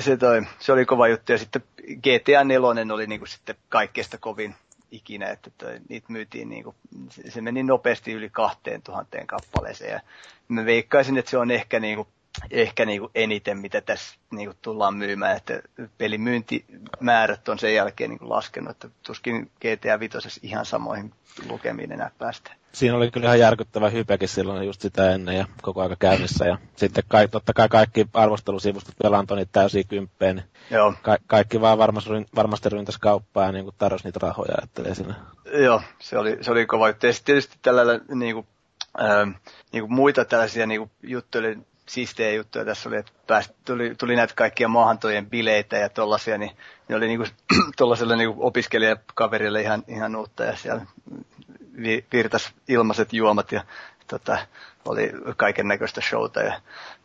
se, 0.00 0.16
toi, 0.16 0.42
se 0.58 0.72
oli 0.72 0.84
kova 0.84 1.08
juttu. 1.08 1.32
Ja 1.32 1.38
sitten 1.38 1.62
GTA 1.82 2.44
4 2.44 2.68
oli 2.94 3.06
niinku 3.06 3.26
sitten 3.26 3.56
kaikkeesta 3.68 4.18
kovin 4.18 4.54
ikinä, 4.90 5.28
että 5.28 5.50
toi, 5.58 5.80
niitä 5.88 6.12
myytiin 6.12 6.48
niinku, 6.48 6.74
se, 7.10 7.30
se 7.30 7.40
meni 7.40 7.62
nopeasti 7.62 8.12
yli 8.12 8.30
kahteen 8.30 8.82
tuhanteen 8.82 9.26
kappaleeseen. 9.26 9.92
Ja 9.92 10.00
mä 10.48 10.64
veikkaisin, 10.64 11.18
että 11.18 11.30
se 11.30 11.38
on 11.38 11.50
ehkä 11.50 11.80
niinku, 11.80 12.08
ehkä 12.50 12.84
niinku 12.84 13.10
eniten, 13.14 13.58
mitä 13.58 13.80
tässä 13.80 14.16
niinku 14.30 14.56
tullaan 14.62 14.94
myymään, 14.94 15.36
että 15.36 15.62
pelimyyntimäärät 15.98 17.48
on 17.48 17.58
sen 17.58 17.74
jälkeen 17.74 18.10
niinku 18.10 18.28
laskenut, 18.28 18.70
että 18.70 18.88
tuskin 19.02 19.50
GTA 19.60 20.00
5 20.00 20.40
ihan 20.42 20.66
samoihin 20.66 21.12
lukemiin 21.48 21.92
enää 21.92 22.10
päästään. 22.18 22.56
Siinä 22.76 22.96
oli 22.96 23.10
kyllä 23.10 23.26
ihan 23.26 23.38
järkyttävä 23.38 23.90
hypekin 23.90 24.28
silloin 24.28 24.66
just 24.66 24.80
sitä 24.80 25.10
ennen 25.10 25.36
ja 25.36 25.46
koko 25.62 25.82
aika 25.82 25.96
käynnissä. 25.98 26.44
Ja 26.44 26.58
sitten 26.76 27.04
kai, 27.08 27.28
totta 27.28 27.52
kai 27.52 27.68
kaikki 27.68 28.06
arvostelusivustot 28.14 28.94
vielä 29.02 29.18
antoi 29.18 29.36
niitä 29.36 29.52
täysiä 29.52 29.82
kymppeen. 29.84 30.36
Niin 30.36 30.46
Joo, 30.70 30.94
ka- 31.02 31.18
kaikki 31.26 31.60
vaan 31.60 31.78
varmasti, 31.78 32.10
varmasti 32.34 32.68
ryntäs 32.68 32.98
kauppaa 32.98 33.46
ja 33.46 33.52
niin 33.52 33.70
tarjosi 33.78 34.04
niitä 34.04 34.18
rahoja. 34.22 34.54
Että 34.62 34.94
siinä. 34.94 35.14
Joo, 35.52 35.82
se 35.98 36.18
oli, 36.18 36.38
se 36.40 36.50
oli 36.50 36.66
kova 36.66 36.88
juttu. 36.88 37.06
Ja 37.06 37.12
sitten 37.12 37.26
tietysti 37.26 37.58
tällä 37.62 37.82
niinku, 38.14 38.46
ähm, 39.00 39.30
niinku 39.72 39.88
muita 39.88 40.24
tällaisia 40.24 40.66
niinku 40.66 40.90
juttuja, 41.02 41.48
oli 41.48 41.58
siistejä 41.88 42.32
juttuja 42.32 42.64
tässä 42.64 42.88
oli, 42.88 42.96
että 42.96 43.12
pääst, 43.26 43.52
tuli, 43.64 43.94
tuli 43.98 44.16
näitä 44.16 44.34
kaikkia 44.36 44.68
maahantojen 44.68 45.30
bileitä 45.30 45.76
ja 45.76 45.88
tollasia, 45.88 46.38
niin 46.38 46.56
ne 46.88 46.96
oli 46.96 47.06
niinku, 47.06 47.26
tollaselle 47.76 48.16
niinku 48.16 48.46
opiskelijakaverille 48.46 49.60
ihan, 49.60 49.84
ihan 49.88 50.16
uutta 50.16 50.44
ja 50.44 50.56
siellä 50.56 50.86
vi, 51.82 52.04
virtas 52.12 52.52
ilmaiset 52.68 53.12
juomat 53.12 53.52
ja 53.52 53.64
tota, 54.06 54.38
oli 54.84 55.12
kaiken 55.36 55.68
näköistä 55.68 56.00
showta 56.00 56.40
ja 56.40 56.60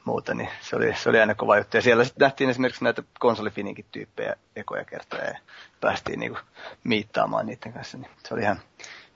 muuta, 0.06 0.34
niin 0.34 0.50
se 0.62 0.76
oli, 0.76 0.96
se 0.96 1.10
oli 1.10 1.20
aina 1.20 1.36
kova 1.36 1.58
juttu. 1.58 1.78
Ja 1.78 1.82
siellä 1.82 2.04
sitten 2.04 2.26
nähtiin 2.26 2.50
esimerkiksi 2.50 2.84
näitä 2.84 3.04
konsolifininkin 3.20 3.86
tyyppejä 3.92 4.36
ekoja 4.56 4.86
kertoja 4.86 5.26
ja 5.26 5.40
päästiin 5.82 6.20
niinku 6.20 6.40
miittaamaan 6.84 7.46
niiden 7.46 7.74
kanssa, 7.74 7.98
niin 7.98 8.12
se 8.28 8.34
oli 8.34 8.42
ihan, 8.42 8.60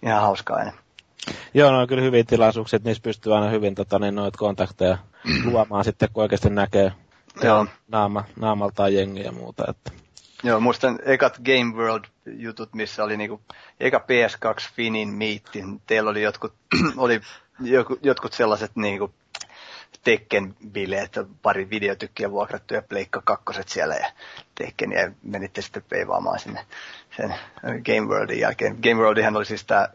ihan 0.02 0.22
hauskaa 0.22 0.58
aina. 0.58 0.72
Joo, 1.54 1.72
ne 1.72 1.78
on 1.78 1.88
kyllä 1.88 2.02
hyviä 2.02 2.24
tilaisuuksia, 2.24 2.78
että 2.78 2.90
niissä 2.90 3.04
pystyy 3.04 3.36
aina 3.36 3.50
hyvin 3.50 3.76
tota, 3.76 4.00
niin 4.00 4.16
noita 4.16 4.38
kontakteja 4.38 4.98
luomaan 5.46 5.84
sitten, 5.84 6.10
kun 6.14 6.24
oikeasti 6.24 6.50
näkee 6.50 6.92
Joo. 7.44 7.66
naama, 7.88 8.24
naamaltaan 8.40 8.94
jengiä 8.94 9.24
ja 9.24 9.32
muuta. 9.32 9.64
Että. 9.70 9.92
Joo, 10.44 10.60
muistan 10.60 11.00
ekat 11.06 11.40
Game 11.46 11.76
World-jutut, 11.76 12.74
missä 12.74 13.04
oli 13.04 13.18
niinku, 13.18 13.42
eka 13.80 13.98
PS2 13.98 14.74
Finin 14.76 15.10
miitti. 15.10 15.64
Teillä 15.88 16.10
oli 16.10 16.22
jotkut, 16.22 16.54
oli 16.98 17.22
joku, 17.60 17.98
jotkut 18.04 18.34
sellaiset 18.34 18.72
niinku 18.76 19.14
Tekken 20.04 20.56
bileet, 20.72 21.12
pari 21.42 21.70
videotykkiä 21.70 22.32
vuokrattu 22.32 22.74
ja 22.74 22.82
Pleikka 22.82 23.22
kakkoset 23.26 23.70
siellä 23.70 23.96
ja 23.96 24.12
Tekken 24.56 24.92
ja 24.92 25.12
menitte 25.24 25.62
sitten 25.62 25.84
peivaamaan 25.90 26.40
sinne 26.40 26.66
sen 27.18 27.36
Game 27.64 28.08
Worldin 28.08 28.40
jälkeen. 28.40 28.78
Game 28.84 29.02
Worldihan 29.02 29.38
oli 29.38 29.46
siis 29.46 29.66
tää 29.66 29.90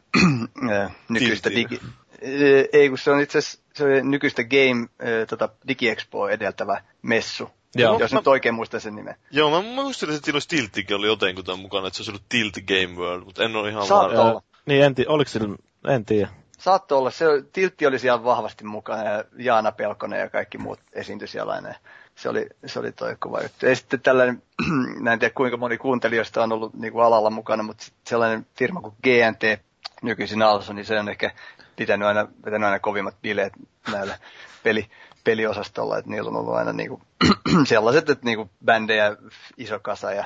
nykyistä 1.08 1.50
Tilti. 1.50 1.70
digi... 1.70 1.80
Ö, 2.22 2.68
Ei, 2.72 2.88
kun 2.88 2.98
se 2.98 3.10
on 3.10 3.20
itse 3.20 3.38
asiassa 3.38 3.58
nykyistä 4.02 4.42
Game 4.44 4.88
tota, 5.28 5.48
DigiExpo 5.68 6.28
edeltävä 6.28 6.82
messu. 7.02 7.50
Joo. 7.74 7.98
Jos 7.98 8.12
nyt 8.12 8.26
oikein 8.26 8.54
muistan 8.54 8.80
sen 8.80 8.94
nimen. 8.94 9.14
Joo, 9.30 9.50
mä 9.50 9.62
muistelin, 9.62 10.14
että 10.14 10.24
Tilos 10.24 10.46
Tilttikin 10.46 10.96
oli 10.96 11.06
jotenkin 11.06 11.44
mukana, 11.58 11.86
että 11.86 11.96
se 11.96 12.00
olisi 12.00 12.10
ollut 12.10 12.24
Tilt 12.28 12.54
Game 12.66 12.98
World, 13.00 13.24
mutta 13.24 13.44
en 13.44 13.56
ole 13.56 13.68
ihan 13.68 13.88
varma. 13.88 14.42
Niin, 14.66 14.84
en, 14.84 14.94
ti- 14.94 15.06
oliko 15.08 15.28
sillä, 15.28 15.56
en 15.88 16.04
tiedä. 16.04 16.28
Saattoi 16.60 16.98
olla. 16.98 17.10
Se, 17.10 17.24
Tiltti 17.52 17.86
oli 17.86 17.98
siellä 17.98 18.24
vahvasti 18.24 18.64
mukana 18.64 19.04
ja 19.04 19.24
Jaana 19.38 19.72
Pelkonen 19.72 20.20
ja 20.20 20.30
kaikki 20.30 20.58
muut 20.58 20.80
esiintyi 20.92 21.28
siellä 21.28 21.52
aina. 21.52 21.74
Se 22.14 22.28
oli, 22.28 22.46
se 22.66 22.78
oli 22.78 22.92
toi 22.92 23.16
kova 23.18 23.42
juttu. 23.42 23.66
Ja 23.66 23.76
sitten 23.76 24.00
tällainen, 24.00 24.42
mä 25.00 25.12
en 25.12 25.18
tiedä 25.18 25.34
kuinka 25.34 25.56
moni 25.56 25.78
kuuntelijoista 25.78 26.42
on 26.42 26.52
ollut 26.52 26.74
niin 26.74 26.92
kuin 26.92 27.04
alalla 27.04 27.30
mukana, 27.30 27.62
mutta 27.62 27.86
sellainen 28.06 28.46
firma 28.58 28.80
kuin 28.80 28.94
GNT, 29.02 29.62
nykyisin 30.02 30.42
Also, 30.42 30.72
niin 30.72 30.86
se 30.86 31.00
on 31.00 31.08
ehkä 31.08 31.30
pitänyt 31.76 32.08
aina, 32.08 32.28
pitänyt 32.44 32.66
aina 32.66 32.78
kovimmat 32.78 33.16
bileet 33.22 33.52
näillä 33.92 34.18
peli, 34.62 34.90
peliosastolla, 35.24 35.98
että 35.98 36.10
niillä 36.10 36.28
on 36.28 36.36
ollut 36.36 36.54
aina 36.54 36.72
niinku, 36.72 37.02
sellaiset, 37.64 38.10
että 38.10 38.24
niinku 38.24 38.50
bändejä 38.64 39.16
iso 39.56 39.80
kasa 39.80 40.12
ja, 40.12 40.24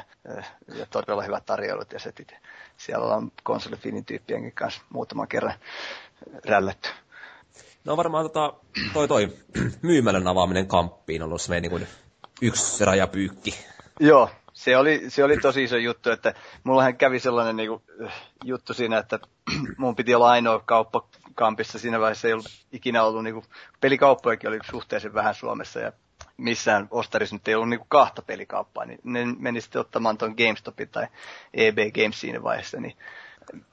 ja 0.74 0.86
todella 0.90 1.22
hyvät 1.22 1.46
tarjoulut 1.46 1.92
ja 1.92 1.98
setit. 1.98 2.34
Siellä 2.76 3.14
on 3.14 3.32
konsolifinin 3.42 4.04
tyyppienkin 4.04 4.52
kanssa 4.52 4.82
muutaman 4.90 5.28
kerran 5.28 5.54
rällätty. 6.44 6.88
No 7.84 7.96
varmaan 7.96 8.24
tota, 8.24 8.52
toi, 8.92 9.08
toi 9.08 9.28
myymälän 9.82 10.28
avaaminen 10.28 10.66
kamppiin 10.66 11.22
on 11.22 11.28
ollut 11.28 11.42
se 11.42 11.60
niin 11.60 11.86
yksi 12.42 12.84
rajapyykki. 12.84 13.54
Joo, 14.00 14.30
se 14.52 14.76
oli, 14.76 15.02
se 15.08 15.24
oli 15.24 15.36
tosi 15.36 15.64
iso 15.64 15.76
juttu, 15.76 16.10
että 16.10 16.34
mullahan 16.64 16.96
kävi 16.96 17.20
sellainen 17.20 17.56
niinku, 17.56 17.82
juttu 18.44 18.74
siinä, 18.74 18.98
että 18.98 19.18
mun 19.78 19.96
piti 19.96 20.14
olla 20.14 20.30
ainoa 20.30 20.62
kauppa 20.64 21.08
kampissa. 21.34 21.78
Siinä 21.78 22.00
vaiheessa 22.00 22.28
ei 22.28 22.32
ollut 22.32 22.50
ikinä 22.72 23.04
ollut, 23.04 23.24
niinku, 23.24 23.44
pelikauppojakin 23.80 24.48
oli 24.48 24.58
suhteellisen 24.70 25.14
vähän 25.14 25.34
Suomessa 25.34 25.80
ja 25.80 25.92
missään 26.36 26.88
ostarissa 26.90 27.36
nyt 27.36 27.48
ei 27.48 27.54
ollut 27.54 27.68
niinku 27.68 27.86
kahta 27.88 28.22
pelikauppaa, 28.22 28.84
niin 28.84 29.00
ne 29.04 29.24
meni 29.38 29.60
sitten 29.60 29.80
ottamaan 29.80 30.18
tuon 30.18 30.34
GameStopin 30.36 30.88
tai 30.88 31.06
EB 31.54 31.78
Games 31.94 32.20
siinä 32.20 32.42
vaiheessa, 32.42 32.80
niin 32.80 32.96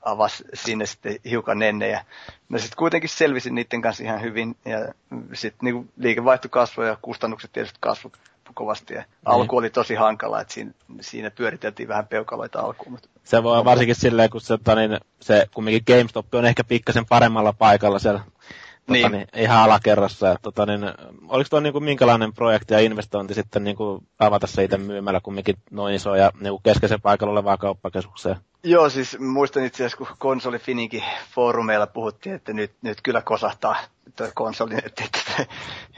avasi 0.02 0.43
sinne 0.53 0.85
sitten 0.85 1.15
hiukan 1.26 1.61
ennen. 1.61 1.91
Ja 1.91 2.03
no 2.49 2.60
sitten 2.60 2.77
kuitenkin 2.77 3.10
selvisin 3.10 3.56
niiden 3.56 3.81
kanssa 3.81 4.03
ihan 4.03 4.22
hyvin 4.22 4.56
ja 4.65 4.93
sitten 5.34 5.60
niinku 5.61 5.85
liikevaihto 5.98 6.49
kasvoi 6.49 6.88
ja 6.88 6.98
kustannukset 7.02 7.52
tietysti 7.52 7.77
kasvoi 7.81 8.11
kovasti. 8.53 8.93
Ja 8.93 8.99
niin. 8.99 9.07
alku 9.26 9.57
oli 9.57 9.69
tosi 9.69 9.95
hankala, 9.95 10.41
että 10.41 10.53
siinä, 10.53 10.72
siinä 11.02 11.31
pyöriteltiin 11.31 11.88
vähän 11.88 12.07
peukaloita 12.07 12.60
alkuun. 12.60 12.91
Mutta... 12.91 13.10
Se 13.23 13.43
voi 13.43 13.65
varsinkin 13.65 13.95
silleen, 13.95 14.30
kun 14.30 14.41
se, 14.41 14.57
tota 14.57 14.76
niin, 14.76 14.98
se 15.19 15.48
kumminkin 15.53 15.84
GameStop 15.88 16.35
on 16.35 16.45
ehkä 16.45 16.64
pikkasen 16.64 17.06
paremmalla 17.06 17.53
paikalla 17.53 17.99
siellä 17.99 18.19
tota, 18.19 19.10
niin. 19.10 19.11
Niin, 19.11 19.27
ihan 19.35 19.64
alakerrassa. 19.64 20.31
Et, 20.31 20.41
tota, 20.41 20.65
niin, 20.65 20.81
oliko 21.27 21.48
tuo 21.49 21.60
niin 21.60 21.73
kuin, 21.73 21.84
minkälainen 21.84 22.34
projekti 22.34 22.73
ja 22.73 22.80
investointi 22.80 23.34
sitten 23.34 23.64
niin 23.64 23.76
kuin, 23.76 24.07
avata 24.19 24.48
se 24.48 24.64
itse 24.64 24.77
myymällä 24.77 25.19
kumminkin 25.23 25.56
noin 25.72 25.95
iso 25.95 26.15
ja 26.15 26.31
niin 26.39 26.52
kuin 26.52 26.64
keskeisen 26.64 27.02
paikalla 27.02 27.31
olevaa 27.31 27.57
kauppakeskukseen? 27.57 28.35
Joo, 28.64 28.90
siis 28.90 29.20
muistan 29.20 29.66
itse 29.66 29.84
asiassa, 29.84 29.98
kun 29.98 30.08
konsoli 30.18 30.60
Fininkin 30.60 31.04
foorumeilla 31.36 31.88
puhuttiin, 31.88 32.36
että 32.36 32.54
nyt, 32.54 32.72
nyt 32.82 33.02
kyllä 33.02 33.22
kosahtaa 33.22 33.76
tuo 34.16 34.28
konsoli, 34.34 34.76
että, 34.86 35.04
että, 35.04 35.46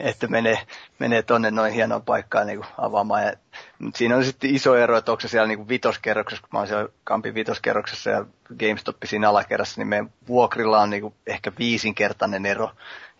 että 0.00 0.26
menee, 0.26 0.58
menee 0.98 1.22
tonne 1.22 1.50
noin 1.50 1.72
hienoon 1.72 2.02
paikkaan 2.02 2.46
niin 2.46 2.58
kuin 2.58 2.68
avaamaan. 2.78 3.22
Ja, 3.22 3.32
mutta 3.78 3.98
siinä 3.98 4.16
on 4.16 4.24
sitten 4.24 4.54
iso 4.54 4.76
ero, 4.76 4.96
että 4.96 5.12
onko 5.12 5.20
se 5.20 5.28
siellä 5.28 5.48
niin 5.48 5.58
kuin 5.58 5.68
vitoskerroksessa, 5.68 6.42
kun 6.42 6.48
mä 6.52 6.58
oon 6.58 6.68
siellä 6.68 6.88
Kampin 7.04 7.34
vitoskerroksessa 7.34 8.10
ja 8.10 8.24
GameStop 8.58 8.96
siinä 9.04 9.28
alakerrassa, 9.28 9.80
niin 9.80 9.88
meidän 9.88 10.12
vuokrilla 10.28 10.80
on 10.80 10.90
niin 10.90 11.02
kuin 11.02 11.14
ehkä 11.26 11.52
viisinkertainen 11.58 12.46
ero. 12.46 12.70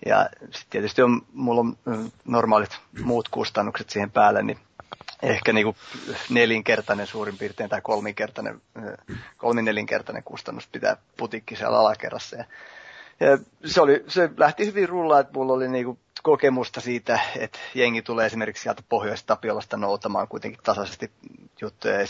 Ja 0.06 0.28
sitten 0.40 0.70
tietysti 0.70 1.02
on, 1.02 1.22
mulla 1.32 1.60
on 1.60 1.76
normaalit 2.24 2.80
muut 3.04 3.28
kustannukset 3.28 3.90
siihen 3.90 4.10
päälle, 4.10 4.42
niin 4.42 4.58
ehkä 5.22 5.52
niin 5.52 5.64
kuin 5.64 5.76
nelinkertainen 6.30 7.06
suurin 7.06 7.38
piirtein 7.38 7.70
tai 7.70 7.80
kolminkertainen, 7.80 8.62
kolminelinkertainen 9.36 10.22
kustannus 10.22 10.68
pitää 10.72 10.96
putikki 11.16 11.56
siellä 11.56 11.78
alakerrassa. 11.78 12.36
Ja, 12.36 12.46
se, 13.64 13.80
oli, 13.80 14.04
se 14.08 14.30
lähti 14.36 14.66
hyvin 14.66 14.88
rullaa, 14.88 15.20
että 15.20 15.32
mulla 15.32 15.52
oli 15.52 15.68
niin 15.68 15.84
kuin 15.84 15.98
kokemusta 16.22 16.80
siitä, 16.80 17.20
että 17.36 17.58
jengi 17.74 18.02
tulee 18.02 18.26
esimerkiksi 18.26 18.62
sieltä 18.62 18.82
Pohjois-Tapiolasta 18.88 19.76
noutamaan 19.76 20.28
kuitenkin 20.28 20.60
tasaisesti 20.62 21.10
juttuja. 21.60 22.00
Ja 22.00 22.06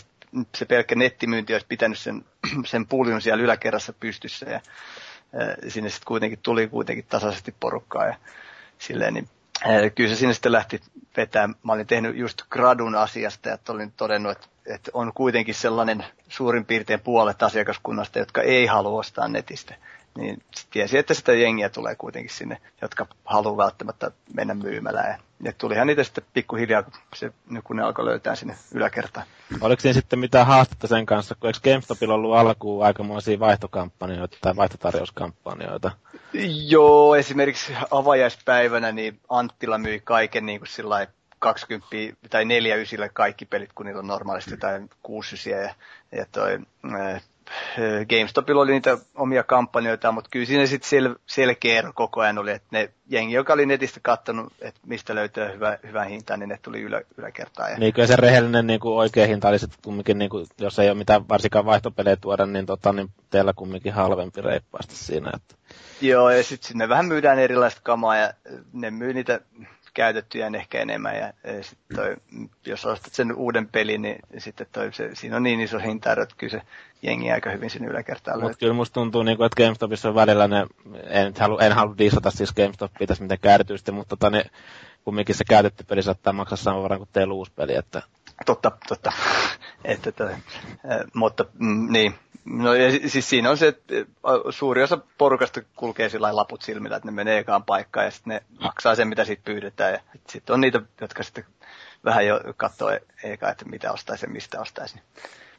se 0.55 0.65
pelkkä 0.65 0.95
nettimyynti 0.95 1.53
olisi 1.53 1.67
pitänyt 1.67 1.99
sen, 1.99 2.25
sen 2.67 2.87
puljun 2.87 3.23
siellä 3.23 3.43
yläkerrassa 3.45 3.93
pystyssä 3.93 4.47
ja, 4.51 4.61
ja 5.63 5.71
sinne 5.71 5.91
sitten 5.91 6.07
kuitenkin 6.07 6.39
tuli 6.43 6.69
kuitenkin 6.69 7.07
tasaisesti 7.09 7.55
porukkaa 7.61 8.07
ja 8.07 8.17
silleen, 8.79 9.15
niin 9.15 9.29
kyllä 9.95 10.11
se 10.11 10.17
sinne 10.17 10.35
sitten 10.35 10.53
lähti 10.53 10.81
vetämään. 11.17 11.55
Mä 11.63 11.73
olin 11.73 11.87
tehnyt 11.87 12.17
just 12.17 12.43
gradun 12.51 12.95
asiasta 12.95 13.49
ja 13.49 13.59
olin 13.69 13.93
todennut, 13.93 14.33
että, 14.33 14.47
että 14.67 14.91
on 14.95 15.13
kuitenkin 15.15 15.55
sellainen 15.55 16.05
suurin 16.29 16.65
piirtein 16.65 17.01
puolet 17.01 17.43
asiakaskunnasta, 17.43 18.19
jotka 18.19 18.43
ei 18.43 18.67
halua 18.67 18.99
ostaa 18.99 19.29
netistä. 19.29 19.75
Niin 20.19 20.43
tiesi, 20.71 20.99
että 20.99 21.15
sitä 21.15 21.33
jengiä 21.33 21.69
tulee 21.69 21.95
kuitenkin 21.95 22.35
sinne, 22.35 22.61
jotka 22.83 23.07
haluaa 23.25 23.57
välttämättä 23.57 24.11
mennä 24.35 24.55
myymälään. 24.55 25.21
Ja 25.43 25.53
tulihan 25.59 25.87
niitä 25.87 26.05
sitten 26.05 26.25
pikkuhiljaa, 26.33 26.83
kun, 26.83 26.93
se, 27.17 27.33
kun 27.65 27.77
ne 27.77 27.83
alkoi 27.83 28.05
löytää 28.05 28.35
sinne 28.35 28.57
yläkertaan. 28.75 29.27
Oliko 29.61 29.81
siinä 29.81 29.95
sitten 29.95 30.19
mitään 30.19 30.47
haastetta 30.47 30.87
sen 30.87 31.07
kanssa, 31.07 31.35
kun 31.35 31.49
eikö 31.49 31.59
GameStopilla 31.65 32.15
ollut 32.15 32.37
alkuun 32.37 32.87
aikamoisia 32.87 33.41
vaihtokampanjoita 33.41 34.37
tai 34.41 34.57
vaihtotarjouskampanjoita? 34.57 35.91
Joo, 36.67 37.17
esimerkiksi 37.17 37.73
avajaispäivänä 37.91 38.93
niin 38.93 39.21
Anttila 39.29 39.79
myi 39.79 40.01
kaiken 40.05 40.47
niin 40.47 40.61
kuin 40.61 40.69
sillä 40.69 41.07
20 41.39 41.87
tai 42.31 42.45
4 42.45 42.77
ysille 42.77 43.09
kaikki 43.09 43.45
pelit, 43.45 43.73
kun 43.73 43.87
niillä 43.87 43.99
on 43.99 44.07
normaalisti 44.07 44.57
tai 44.57 44.81
6 45.03 45.51
ja, 45.51 45.75
ja 46.13 46.27
toi, 46.33 46.59
GameStopilla 48.09 48.63
oli 48.63 48.73
niitä 48.73 48.99
omia 49.15 49.43
kampanjoita, 49.43 50.13
mutta 50.13 50.31
kyllä 50.31 50.47
siinä 50.47 50.67
sitten 50.67 51.05
sel- 51.05 51.19
selkeä 51.27 51.79
ero 51.79 51.93
koko 51.93 52.21
ajan 52.21 52.39
oli, 52.39 52.51
että 52.51 52.69
ne 52.71 52.91
jengi, 53.09 53.35
joka 53.35 53.53
oli 53.53 53.67
netistä 53.67 54.01
katsonut, 54.03 54.53
että 54.61 54.81
mistä 54.87 55.15
löytyy 55.15 55.53
hyvä, 55.55 55.79
hyvä 55.87 56.05
hinta, 56.05 56.37
niin 56.37 56.49
ne 56.49 56.59
tuli 56.63 56.81
ylä, 56.81 57.01
yläkertaan. 57.19 57.71
Ja... 57.71 57.79
Niin 57.79 57.95
kyllä 57.95 58.07
se 58.07 58.17
rehellinen 58.17 58.67
niin 58.67 58.81
kuin 58.81 58.95
oikea 58.95 59.27
hinta 59.27 59.49
oli 59.49 59.59
sitten 59.59 59.79
kumminkin, 59.85 60.19
niin 60.19 60.31
kuin, 60.31 60.47
jos 60.61 60.79
ei 60.79 60.89
ole 60.89 60.99
mitään 60.99 61.29
varsinkaan 61.29 61.67
vaihtopelejä 61.67 62.17
tuoda, 62.17 62.47
niin, 62.47 62.67
tota, 62.67 62.93
niin 62.93 63.11
teillä 63.31 63.53
kumminkin 63.57 63.93
halvempi 63.93 64.41
reippaasti 64.41 64.97
siinä. 64.97 65.31
Että... 65.35 65.55
Joo, 66.01 66.31
ja 66.31 66.43
sitten 66.43 66.69
sinne 66.69 66.89
vähän 66.89 67.07
myydään 67.07 67.39
erilaista 67.39 67.81
kamaa 67.85 68.17
ja 68.17 68.33
ne 68.73 68.91
myy 68.91 69.15
niitä 69.15 69.41
käytettyjä 69.95 70.51
ehkä 70.57 70.81
enemmän. 70.81 71.17
Ja, 71.17 71.33
ja 71.45 71.63
sit 71.63 71.79
toi, 71.95 72.17
jos 72.67 72.87
ostat 72.87 73.13
sen 73.13 73.35
uuden 73.35 73.69
pelin, 73.69 74.03
niin 74.03 74.19
sitten 74.39 74.67
toi, 74.73 74.93
se, 74.93 75.11
siinä 75.15 75.37
on 75.37 75.43
niin 75.43 75.61
iso 75.61 75.79
hinta, 75.79 76.13
että 76.13 76.35
kyllä 76.39 76.51
se 76.51 76.63
jengi 77.03 77.31
aika 77.31 77.51
hyvin 77.51 77.71
sinne 77.71 77.89
yläkertaan 77.89 78.41
Mutta 78.41 78.59
kyllä 78.59 78.73
musta 78.73 78.95
tuntuu, 78.95 79.23
niin 79.23 79.37
kuin, 79.37 79.47
että 79.47 79.63
GameStopissa 79.63 80.09
on 80.09 80.15
välillä 80.15 80.49
ne, 80.49 80.67
en 81.03 81.35
halua, 81.39 81.61
en 81.61 81.73
halua 81.73 81.99
disata 81.99 82.31
siis 82.31 82.53
GameStopia 82.53 83.07
tässä 83.07 83.25
mitenkään 83.25 83.55
erityisesti, 83.55 83.93
mutta 83.93 84.17
tota, 84.17 84.31
ne, 84.31 84.45
kumminkin 85.05 85.35
se 85.35 85.45
käytetty 85.45 85.85
peli 85.85 86.03
saattaa 86.03 86.33
maksaa 86.33 86.57
saman 86.57 86.83
verran 86.83 86.99
kuin 87.01 87.11
teillä 87.13 87.35
uusi 87.35 87.53
peli. 87.57 87.75
Että... 87.75 88.03
Totta, 88.47 88.73
totta. 88.89 89.13
että, 89.85 90.09
että, 90.09 90.39
mutta 91.15 91.45
mm, 91.59 91.93
niin, 91.93 92.15
No 92.45 92.75
ja 92.75 93.09
siis 93.09 93.31
siinä 93.31 93.51
on 93.51 93.59
se, 93.59 93.69
että 93.69 93.95
suuri 94.51 94.83
osa 94.83 94.99
porukasta 95.19 95.61
kulkee 95.77 96.09
sillä 96.09 96.37
laput 96.37 96.63
silmillä, 96.63 96.97
että 96.97 97.09
ne 97.09 97.13
menee 97.13 97.39
ekaan 97.39 97.65
paikkaan 97.65 98.07
ja 98.07 98.11
sitten 98.11 98.31
ne 98.31 98.43
maksaa 98.61 98.95
sen, 98.95 99.09
mitä 99.09 99.25
siitä 99.25 99.43
pyydetään. 99.45 99.93
Ja 99.93 100.01
sitten 100.29 100.55
on 100.55 100.61
niitä, 100.61 100.83
jotka 101.01 101.23
sitten 101.23 101.45
vähän 102.05 102.27
jo 102.27 102.41
katsoo 102.57 102.91
eka, 103.23 103.51
että 103.51 103.65
mitä 103.65 103.93
ostaisi 103.93 104.27
ja 104.27 104.33
mistä 104.33 104.61
ostaisi. 104.61 105.01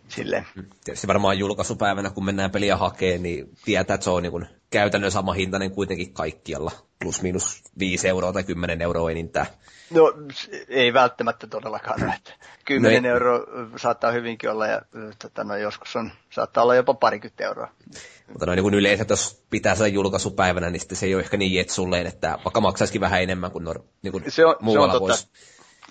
Silleen. 0.07 0.45
Mm. 0.55 0.65
Tietysti 0.83 1.07
varmaan 1.07 1.39
julkaisupäivänä, 1.39 2.09
kun 2.09 2.25
mennään 2.25 2.51
peliä 2.51 2.77
hakee, 2.77 3.17
niin 3.17 3.49
tietää, 3.65 3.93
että 3.93 4.03
se 4.03 4.09
on 4.09 4.23
niin 4.23 4.47
käytännön 4.75 5.11
sama 5.11 5.33
hintainen 5.33 5.71
kuitenkin 5.71 6.13
kaikkialla. 6.13 6.71
Plus 7.01 7.21
miinus 7.21 7.63
5 7.79 8.07
euroa 8.07 8.33
tai 8.33 8.43
10 8.43 8.81
euroa 8.81 9.11
enintään. 9.11 9.45
No 9.91 10.13
ei 10.67 10.93
välttämättä 10.93 11.47
todellakaan. 11.47 12.13
Että 12.15 12.33
10 12.65 13.03
no 13.03 13.09
euroa 13.09 13.39
saattaa 13.75 14.11
hyvinkin 14.11 14.49
olla 14.49 14.67
ja 14.67 14.81
tota, 15.21 15.43
no, 15.43 15.55
joskus 15.55 15.95
on, 15.95 16.11
saattaa 16.29 16.63
olla 16.63 16.75
jopa 16.75 16.93
parikymmentä 16.93 17.43
euroa. 17.43 17.71
Mutta 18.27 18.45
noin 18.45 18.63
niin 18.63 18.73
yleensä, 18.73 19.05
jos 19.09 19.43
pitää 19.49 19.75
sen 19.75 19.93
julkaisupäivänä, 19.93 20.69
niin 20.69 20.79
sitten 20.79 20.97
se 20.97 21.05
ei 21.05 21.15
ole 21.15 21.23
ehkä 21.23 21.37
niin 21.37 21.53
jetsulleen, 21.53 22.07
että 22.07 22.37
vaikka 22.45 22.61
maksaisikin 22.61 23.01
vähän 23.01 23.23
enemmän 23.23 23.51
kuin, 23.51 23.63
nor, 23.63 23.83
niin 24.01 24.11
kuin 24.11 24.23
se 24.27 24.45
on, 24.45 24.55
muualla 24.61 24.93
se 24.93 24.97
on 24.97 25.01
voisi. 25.01 25.27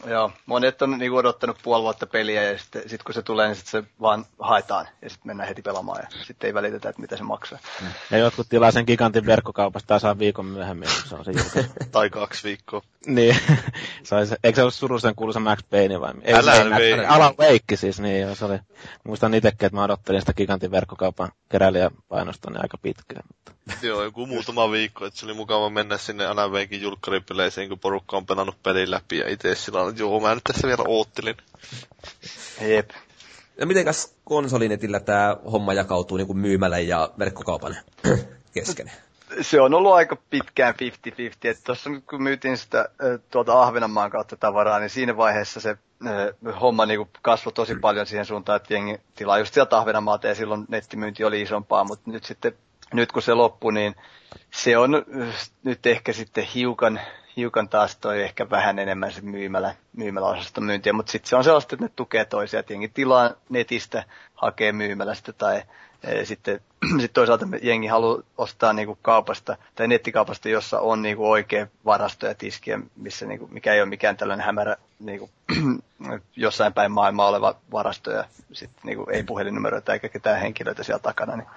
Joo, 0.06 0.32
monet 0.46 0.82
on 0.82 0.98
niin 0.98 1.12
odottanut 1.12 1.56
puoli 1.62 1.82
vuotta 1.82 2.06
peliä 2.06 2.42
ja 2.42 2.58
sitten 2.58 2.88
sit 2.88 3.02
kun 3.02 3.14
se 3.14 3.22
tulee, 3.22 3.46
niin 3.46 3.56
sit 3.56 3.66
se 3.66 3.84
vaan 4.00 4.24
haetaan 4.38 4.88
ja 5.02 5.10
sitten 5.10 5.26
mennään 5.28 5.48
heti 5.48 5.62
pelaamaan 5.62 6.02
ja 6.02 6.24
sitten 6.26 6.48
ei 6.48 6.54
välitetä, 6.54 6.88
että 6.88 7.02
mitä 7.02 7.16
se 7.16 7.22
maksaa. 7.22 7.58
Mm. 7.80 7.88
Ja 8.10 8.18
jotkut 8.18 8.48
tilaa 8.48 8.70
sen 8.70 8.84
gigantin 8.86 9.26
verkkokaupasta 9.26 9.86
tai 9.86 10.00
saa 10.00 10.18
viikon 10.18 10.46
myöhemmin, 10.46 10.88
kun 10.88 11.08
se 11.08 11.14
on 11.14 11.24
se 11.24 11.32
julkaisu. 11.32 11.70
tai 11.92 12.10
kaksi 12.10 12.48
viikkoa. 12.48 12.82
niin, 13.06 13.36
se 14.02 14.14
oli 14.14 14.26
se, 14.26 14.36
eikö 14.44 14.56
se 14.56 14.62
ollut 14.62 14.74
surullisen 14.74 15.14
kuuluisa 15.14 15.40
Max 15.40 15.58
Payne 15.70 16.00
vai? 16.00 16.12
Ei, 16.22 16.34
Alan 16.34 16.70
Wake. 16.70 17.06
Alan 17.06 17.34
Wake 17.38 17.76
siis, 17.76 18.00
niin 18.00 18.20
joo, 18.20 18.34
se 18.34 18.44
oli. 18.44 18.58
Muistan 19.04 19.34
itsekin, 19.34 19.66
että 19.66 19.76
mä 19.76 19.84
odottelin 19.84 20.20
sitä 20.20 20.32
gigantin 20.32 20.70
verkkokaupan 20.70 21.32
keräilijäpainosta 21.48 22.50
niin 22.50 22.62
aika 22.62 22.78
pitkään. 22.78 23.22
Mutta... 23.28 23.52
joo, 23.86 24.02
joku 24.02 24.26
muutama 24.34 24.70
viikko, 24.70 25.06
että 25.06 25.20
se 25.20 25.26
oli 25.26 25.34
mukava 25.34 25.70
mennä 25.70 25.98
sinne 25.98 26.26
Alan 26.26 26.52
Wakein 26.52 26.82
julkkaripeleihin, 26.82 27.68
kun 27.68 27.78
porukka 27.78 28.16
on 28.16 28.26
pelannut 28.26 28.62
pelin 28.62 28.90
läpi 28.90 29.18
ja 29.18 29.28
itse 29.28 29.54
sillä 29.54 29.82
on, 29.82 29.93
joo, 29.98 30.20
mä 30.20 30.34
nyt 30.34 30.44
tässä 30.44 30.68
vielä 30.68 30.84
oottelin. 30.88 31.36
Jep. 32.60 32.90
Ja 33.58 33.66
mitenkäs 33.66 34.14
konsolinetillä 34.24 35.00
tämä 35.00 35.36
homma 35.52 35.72
jakautuu 35.72 36.16
niin 36.16 36.26
kuin 36.26 36.38
myymällä 36.38 36.78
ja 36.78 37.10
verkkokaupan 37.18 37.76
kesken? 38.54 38.92
Se 39.40 39.60
on 39.60 39.74
ollut 39.74 39.94
aika 39.94 40.16
pitkään 40.30 40.74
50-50, 40.74 40.78
että 41.44 41.64
tuossa 41.64 41.90
kun 42.10 42.22
myytiin 42.22 42.58
sitä 42.58 42.88
tuolta 43.30 43.62
Ahvenanmaan 43.62 44.10
kautta 44.10 44.36
tavaraa, 44.36 44.78
niin 44.78 44.90
siinä 44.90 45.16
vaiheessa 45.16 45.60
se 45.60 45.76
homma 46.60 46.86
niin 46.86 47.08
kasvoi 47.22 47.52
tosi 47.52 47.74
paljon 47.80 48.06
siihen 48.06 48.26
suuntaan, 48.26 48.56
että 48.56 48.74
jengi 48.74 49.00
tilaa 49.14 49.38
just 49.38 49.54
sieltä 49.54 49.78
Ahvenanmaalta 49.78 50.26
ja 50.26 50.34
silloin 50.34 50.64
nettimyynti 50.68 51.24
oli 51.24 51.42
isompaa, 51.42 51.84
mutta 51.84 52.10
nyt 52.10 52.24
sitten 52.24 52.52
nyt 52.92 53.12
kun 53.12 53.22
se 53.22 53.34
loppui, 53.34 53.72
niin 53.72 53.94
se 54.50 54.78
on 54.78 55.04
nyt 55.62 55.86
ehkä 55.86 56.12
sitten 56.12 56.44
hiukan 56.44 57.00
hiukan 57.36 57.68
taas 57.68 57.96
toi 57.96 58.22
ehkä 58.22 58.50
vähän 58.50 58.78
enemmän 58.78 59.12
se 59.12 59.20
myymälä, 59.20 59.74
myymäläosaston 59.96 60.64
myyntiä, 60.64 60.92
mutta 60.92 61.12
sitten 61.12 61.28
se 61.28 61.36
on 61.36 61.44
sellaista, 61.44 61.74
että 61.74 61.84
ne 61.84 61.90
tukee 61.96 62.24
toisia, 62.24 62.60
että 62.60 62.72
jengi 62.72 62.88
tilaa 62.88 63.30
netistä, 63.48 64.04
hakee 64.34 64.72
myymälästä 64.72 65.32
tai 65.32 65.62
e, 66.04 66.24
sitten 66.24 66.60
sit 67.00 67.12
toisaalta 67.12 67.46
jengi 67.62 67.86
haluaa 67.86 68.22
ostaa 68.38 68.72
niinku 68.72 68.98
kaupasta 69.02 69.56
tai 69.74 69.88
nettikaupasta, 69.88 70.48
jossa 70.48 70.80
on 70.80 71.02
niinku 71.02 71.30
oikea 71.30 71.66
varasto 71.84 72.26
ja 72.26 72.34
tiskiä, 72.34 72.80
missä 72.96 73.26
niinku, 73.26 73.46
mikä 73.46 73.74
ei 73.74 73.80
ole 73.80 73.88
mikään 73.88 74.16
tällainen 74.16 74.46
hämärä 74.46 74.76
niinku, 75.00 75.30
jossain 76.36 76.72
päin 76.72 76.92
maailmaa 76.92 77.28
oleva 77.28 77.54
varasto 77.72 78.10
ja 78.10 78.24
sitten 78.52 78.80
niinku, 78.84 79.06
ei 79.10 79.22
puhelinnumeroita 79.22 79.92
eikä 79.92 80.08
ketään 80.08 80.40
henkilöitä 80.40 80.82
siellä 80.82 81.02
takana, 81.02 81.36
niin 81.36 81.48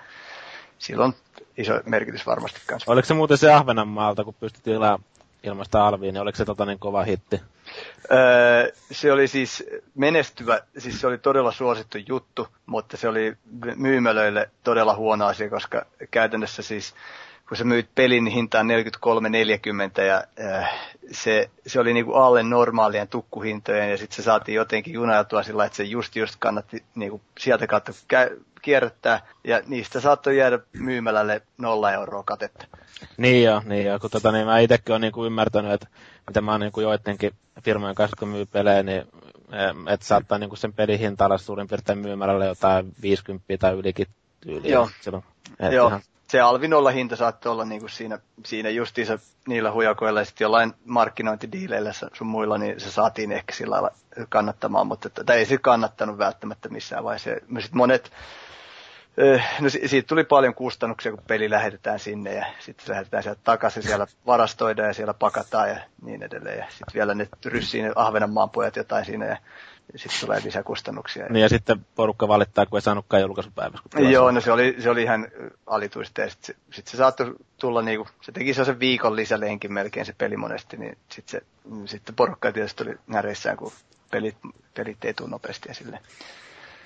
silloin 0.77 1.13
iso 1.57 1.73
merkitys 1.85 2.25
varmasti 2.25 2.61
kanssa. 2.67 2.91
Oliko 2.91 3.05
se 3.05 3.13
muuten 3.13 3.37
se 3.37 3.53
Ahvenanmaalta, 3.53 4.23
kun 4.23 4.33
pystyt 4.39 4.63
tilaamaan 4.63 5.03
ilmasta 5.47 5.87
alviin, 5.87 6.13
niin 6.13 6.21
oliko 6.21 6.35
se 6.35 6.45
tota 6.45 6.65
niin 6.65 6.79
kova 6.79 7.03
hitti? 7.03 7.41
Öö, 8.11 8.71
se 8.91 9.11
oli 9.11 9.27
siis 9.27 9.63
menestyvä, 9.95 10.61
siis 10.77 11.01
se 11.01 11.07
oli 11.07 11.17
todella 11.17 11.51
suosittu 11.51 11.97
juttu, 12.07 12.47
mutta 12.65 12.97
se 12.97 13.07
oli 13.07 13.37
myymälöille 13.75 14.49
todella 14.63 14.95
huono 14.95 15.25
asia, 15.25 15.49
koska 15.49 15.85
käytännössä 16.11 16.61
siis 16.61 16.93
kun 17.47 17.57
sä 17.57 17.63
myyt 17.63 17.89
pelin 17.95 18.23
niin 18.23 18.33
hintaan 18.33 18.67
43-40 19.99 20.01
ja 20.01 20.23
äh, 20.45 20.73
se, 21.11 21.49
se 21.67 21.79
oli 21.79 21.93
niinku 21.93 22.13
alle 22.13 22.43
normaalien 22.43 23.07
tukkuhintojen 23.07 23.91
ja 23.91 23.97
sitten 23.97 24.15
se 24.15 24.21
saatiin 24.21 24.55
jotenkin 24.55 24.93
junailtua 24.93 25.43
sillä 25.43 25.65
että 25.65 25.75
se 25.75 25.83
just 25.83 26.15
just 26.15 26.35
kannatti 26.39 26.83
niinku 26.95 27.21
sieltä 27.39 27.67
kautta 27.67 27.91
kä- 27.91 28.41
kierrättää 28.67 29.19
ja 29.43 29.61
niistä 29.67 29.99
saattoi 29.99 30.37
jäädä 30.37 30.59
myymälälle 30.73 31.41
nolla 31.57 31.91
euroa 31.91 32.23
katetta. 32.23 32.67
Niin 33.17 33.43
joo, 33.43 33.61
niin 33.65 33.85
joo. 33.85 33.99
Kun 33.99 34.09
tota, 34.09 34.31
niin 34.31 34.45
mä 34.45 34.59
itsekin 34.59 34.93
olen 34.93 35.01
niinku 35.01 35.25
ymmärtänyt, 35.25 35.71
että 35.71 35.87
mitä 36.27 36.41
mä 36.41 36.51
oon 36.51 36.59
niinku 36.59 36.81
joidenkin 36.81 37.31
firmojen 37.63 37.95
kanssa, 37.95 38.15
kun 38.19 38.27
myy 38.27 38.45
pelejä, 38.45 38.83
niin 38.83 39.01
eh, 39.51 39.93
että 39.93 40.05
saattaa 40.05 40.37
niinku 40.37 40.55
sen 40.55 40.73
pelihinta 40.73 41.25
olla 41.25 41.37
suurin 41.37 41.67
piirtein 41.67 41.99
myymälälle 41.99 42.45
jotain 42.45 42.93
50 43.01 43.45
tai 43.59 43.73
ylikin 43.73 44.07
tyyliä. 44.41 44.71
Joo. 44.71 44.89
Silloin, 45.01 45.23
Joo. 45.71 45.87
Ihan, 45.87 46.01
Se 46.27 46.39
alvinolla 46.39 46.91
hinta 46.91 47.15
saattoi 47.15 47.51
olla 47.51 47.65
niinku 47.65 47.87
siinä, 47.87 48.19
siinä 48.45 48.69
justiinsa 48.69 49.19
niillä 49.47 49.71
hujakoilla 49.71 50.19
ja 50.19 50.25
sitten 50.25 50.45
jollain 50.45 50.73
markkinointidiileillä 50.85 51.91
sun 52.13 52.27
muilla, 52.27 52.57
niin 52.57 52.79
se 52.79 52.91
saatiin 52.91 53.31
ehkä 53.31 53.53
sillä 53.53 53.73
lailla 53.73 53.91
kannattamaan, 54.29 54.87
mutta 54.87 55.09
tai 55.09 55.37
ei 55.37 55.45
se 55.45 55.57
kannattanut 55.57 56.17
välttämättä 56.17 56.69
missään 56.69 57.03
vaiheessa. 57.03 57.29
Sitten 57.29 57.77
monet, 57.77 58.11
No 59.59 59.69
si- 59.69 59.87
siitä 59.87 60.07
tuli 60.07 60.23
paljon 60.23 60.53
kustannuksia, 60.55 61.11
kun 61.11 61.23
peli 61.27 61.49
lähetetään 61.49 61.99
sinne 61.99 62.33
ja 62.33 62.45
sitten 62.59 62.85
se 62.85 62.91
lähetetään 62.91 63.23
sieltä 63.23 63.41
takaisin, 63.43 63.83
siellä 63.83 64.07
varastoidaan 64.25 64.87
ja 64.87 64.93
siellä 64.93 65.13
pakataan 65.13 65.69
ja 65.69 65.77
niin 66.01 66.23
edelleen. 66.23 66.57
Ja 66.57 66.65
sitten 66.69 66.93
vielä 66.93 67.13
ne 67.13 67.27
ryssii 67.45 67.81
ne 67.81 67.91
Ahvenanmaan 67.95 68.49
pojat 68.49 68.75
jotain 68.75 69.05
siinä 69.05 69.25
ja 69.25 69.37
sitten 69.95 70.21
tulee 70.21 70.41
lisäkustannuksia. 70.43 71.25
niin 71.29 71.41
ja 71.41 71.49
sitten 71.49 71.85
porukka 71.95 72.27
valittaa, 72.27 72.65
kun 72.65 72.77
ei 72.77 72.81
saanutkaan 72.81 73.21
julkaisupäivässä. 73.21 73.89
Kun. 73.95 74.11
Joo, 74.11 74.31
no 74.31 74.41
se 74.41 74.51
oli, 74.51 74.75
se 74.79 74.89
oli 74.89 75.03
ihan 75.03 75.27
alituista 75.67 76.21
ja 76.21 76.29
sitten 76.29 76.55
se, 76.55 76.75
sit 76.75 76.87
se 76.87 76.97
saattoi 76.97 77.35
tulla 77.57 77.81
niinku, 77.81 78.07
se 78.21 78.31
teki 78.31 78.53
sen 78.53 78.79
viikon 78.79 79.15
lisälenkin 79.15 79.73
melkein 79.73 80.05
se 80.05 80.13
peli 80.17 80.37
monesti, 80.37 80.77
niin 80.77 80.97
sitten 81.11 81.41
se, 81.41 81.45
sitten 81.85 82.15
porukka 82.15 82.51
tietysti 82.51 82.83
tuli 82.83 82.97
näreissään, 83.07 83.57
kun 83.57 83.71
pelit, 84.11 84.35
pelit 84.73 85.05
ei 85.05 85.13
tule 85.13 85.29
nopeasti 85.29 85.69
esille. 85.69 85.99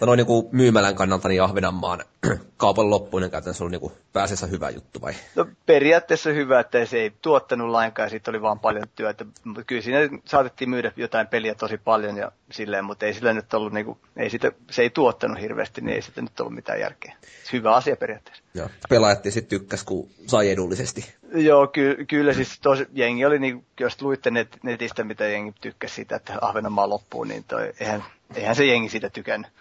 Tai 0.02 0.06
noin 0.06 0.18
niinku 0.18 0.50
myymälän 0.52 0.96
kannalta 0.96 1.28
niin 1.28 1.44
Ahvenanmaan 1.44 2.04
kaupan 2.58 2.90
loppuinen 2.90 3.32
käytännössä 3.32 3.64
oli 3.64 3.72
niinku 3.72 3.92
pääasiassa 4.14 4.48
hyvä 4.48 4.70
juttu 4.70 5.02
vai? 5.02 5.14
No 5.36 5.46
periaatteessa 5.66 6.30
hyvä, 6.30 6.60
että 6.60 6.86
se 6.86 6.98
ei 6.98 7.12
tuottanut 7.22 7.70
lainkaan 7.70 8.06
ja 8.06 8.10
siitä 8.10 8.32
oli 8.32 8.42
vaan 8.42 8.60
paljon 8.60 8.88
työtä. 8.96 9.26
Mutta 9.44 9.64
kyllä 9.64 9.82
siinä 9.82 10.20
saatettiin 10.26 10.70
myydä 10.70 10.92
jotain 10.96 11.28
peliä 11.28 11.56
tosi 11.56 11.78
paljon 11.78 12.18
ja 12.18 12.32
silleen, 12.52 12.86
mutta 12.86 13.06
ei 13.06 13.14
sillä 13.14 13.34
nyt 13.34 13.54
ollut 13.54 13.74
niinku, 13.74 13.98
ei 14.18 14.30
sitä, 14.30 14.52
se 14.72 14.82
ei 14.82 14.90
tuottanut 14.90 15.42
hirveästi, 15.42 15.82
niin 15.82 15.96
ei 15.96 16.02
sitä 16.02 16.22
nyt 16.22 16.40
ollut 16.40 16.56
mitään 16.56 16.80
järkeä. 16.80 17.16
Hyvä 17.54 17.76
asia 17.76 17.96
periaatteessa. 17.96 18.44
Joo. 18.54 18.70
Pelaajat 18.90 19.24
sitten 19.24 19.60
tykkäs, 19.60 19.84
kun 19.84 20.10
sai 20.28 20.50
edullisesti. 20.50 21.14
Joo, 21.34 21.68
ky- 21.68 22.06
kyllä 22.08 22.34
siis 22.34 22.60
tos, 22.60 22.84
jengi 22.94 23.26
oli, 23.26 23.40
niin, 23.40 23.66
jos 23.80 24.02
luitte 24.02 24.32
net, 24.32 24.58
netistä, 24.64 25.04
mitä 25.04 25.28
jengi 25.28 25.54
tykkäsi 25.62 25.96
siitä, 25.96 26.16
että 26.16 26.34
Ahvenanmaa 26.42 26.90
loppuu, 26.90 27.24
niin 27.24 27.44
toi, 27.44 27.74
eihän, 27.80 28.04
eihän 28.36 28.56
se 28.56 28.66
jengi 28.66 28.90
siitä 28.90 29.10
tykännyt. 29.10 29.52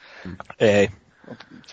Ei. 0.61 0.91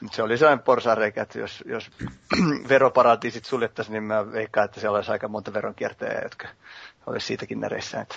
Mut 0.02 0.14
se 0.14 0.24
oli 0.24 0.38
sellainen 0.38 0.64
porsareikä, 0.66 1.22
että 1.22 1.40
jos, 1.40 1.64
jos 1.68 1.92
veroparatiisit 2.70 3.46
suljettaisiin, 3.46 3.94
niin 3.94 4.04
mä 4.04 4.32
veikkaan, 4.32 4.66
että 4.66 4.80
siellä 4.80 4.96
olisi 4.96 5.12
aika 5.12 5.28
monta 5.28 5.54
veronkiertäjää, 5.54 6.22
jotka 6.24 6.48
olisi 7.06 7.28
siitäkin 7.28 7.60
näreissä. 7.60 8.02
Että. 8.02 8.16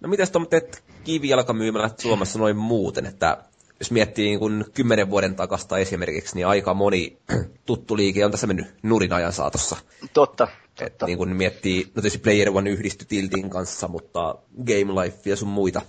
No 0.00 0.08
mitäs 0.08 0.30
tuommoiset 0.30 0.84
kivijalkamyymälät 1.04 1.98
Suomessa 1.98 2.38
noin 2.38 2.56
muuten, 2.56 3.06
että 3.06 3.36
jos 3.80 3.90
miettii 3.90 4.24
niin 4.26 4.38
kun 4.38 4.64
kymmenen 4.74 5.10
vuoden 5.10 5.34
takasta 5.36 5.78
esimerkiksi, 5.78 6.34
niin 6.36 6.46
aika 6.46 6.74
moni 6.74 7.18
tuttu 7.66 7.96
liike 7.96 8.24
on 8.24 8.30
tässä 8.30 8.46
mennyt 8.46 8.74
nurin 8.82 9.12
ajan 9.12 9.32
saatossa. 9.32 9.76
Totta, 10.14 10.48
Et 10.70 10.76
totta. 10.92 11.06
niin 11.06 11.18
kun 11.18 11.36
miettii, 11.36 11.84
no 11.84 12.02
tietysti 12.02 12.18
Player 12.18 12.50
One 12.54 12.70
yhdistyi 12.70 13.06
Tiltin 13.08 13.50
kanssa, 13.50 13.88
mutta 13.88 14.34
Game 14.66 15.02
Life 15.04 15.30
ja 15.30 15.36
sun 15.36 15.48
muita. 15.48 15.82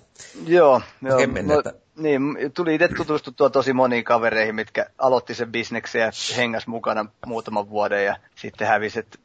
Joo, 0.47 0.81
joo. 1.01 1.27
Mennä, 1.27 1.53
No, 1.53 1.59
että- 1.59 1.73
niin, 1.95 2.21
tuli 2.53 2.75
itse 2.75 2.87
tutustuttua 2.87 3.49
tosi 3.49 3.73
moniin 3.73 4.03
kavereihin, 4.03 4.55
mitkä 4.55 4.85
aloitti 4.97 5.35
sen 5.35 5.51
bisneksen 5.51 6.01
ja 6.01 6.11
hengas 6.37 6.67
mukana 6.67 7.05
muutaman 7.25 7.69
vuoden 7.69 8.05
ja 8.05 8.15
sitten 8.35 8.67
hävisi, 8.67 8.99
että, 8.99 9.17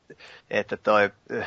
että 0.51 0.77
toi 0.77 1.11
äh, 1.39 1.47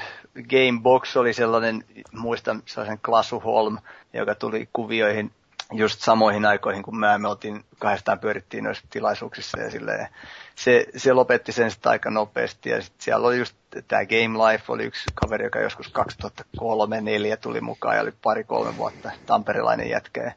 Gamebox 0.50 1.18
oli 1.18 1.34
sellainen, 1.34 1.84
muistan 2.12 2.64
sellaisen 2.66 3.00
Klasu 3.06 3.40
Holm, 3.40 3.78
joka 4.14 4.36
tuli 4.36 4.70
kuvioihin 4.74 5.32
just 5.74 6.02
samoihin 6.02 6.46
aikoihin, 6.46 6.84
kun 6.84 7.00
mä, 7.00 7.18
me 7.18 7.28
oltiin 7.28 7.66
kahdestaan 7.80 8.20
pyörittiin 8.20 8.64
noissa 8.64 8.86
tilaisuuksissa 8.90 9.60
ja 9.60 9.72
silleen. 9.72 10.08
Se, 10.56 10.86
se 10.98 11.14
lopetti 11.14 11.52
sen 11.52 11.72
sitten 11.72 11.90
aika 11.92 12.10
nopeasti 12.10 12.70
ja 12.70 12.82
sitten 12.82 13.04
siellä 13.04 13.28
oli 13.28 13.38
just 13.38 13.56
tämä 13.88 14.06
Game 14.06 14.52
Life 14.52 14.64
oli 14.68 14.84
yksi 14.84 15.04
kaveri, 15.16 15.44
joka 15.46 15.60
joskus 15.60 15.94
2003-2004 16.26 17.38
tuli 17.42 17.62
mukaan 17.62 17.96
ja 17.96 18.02
oli 18.02 18.14
pari-kolme 18.22 18.78
vuotta 18.78 19.12
tamperilainen 19.26 19.90
jätkä. 19.90 20.24
Ja 20.24 20.34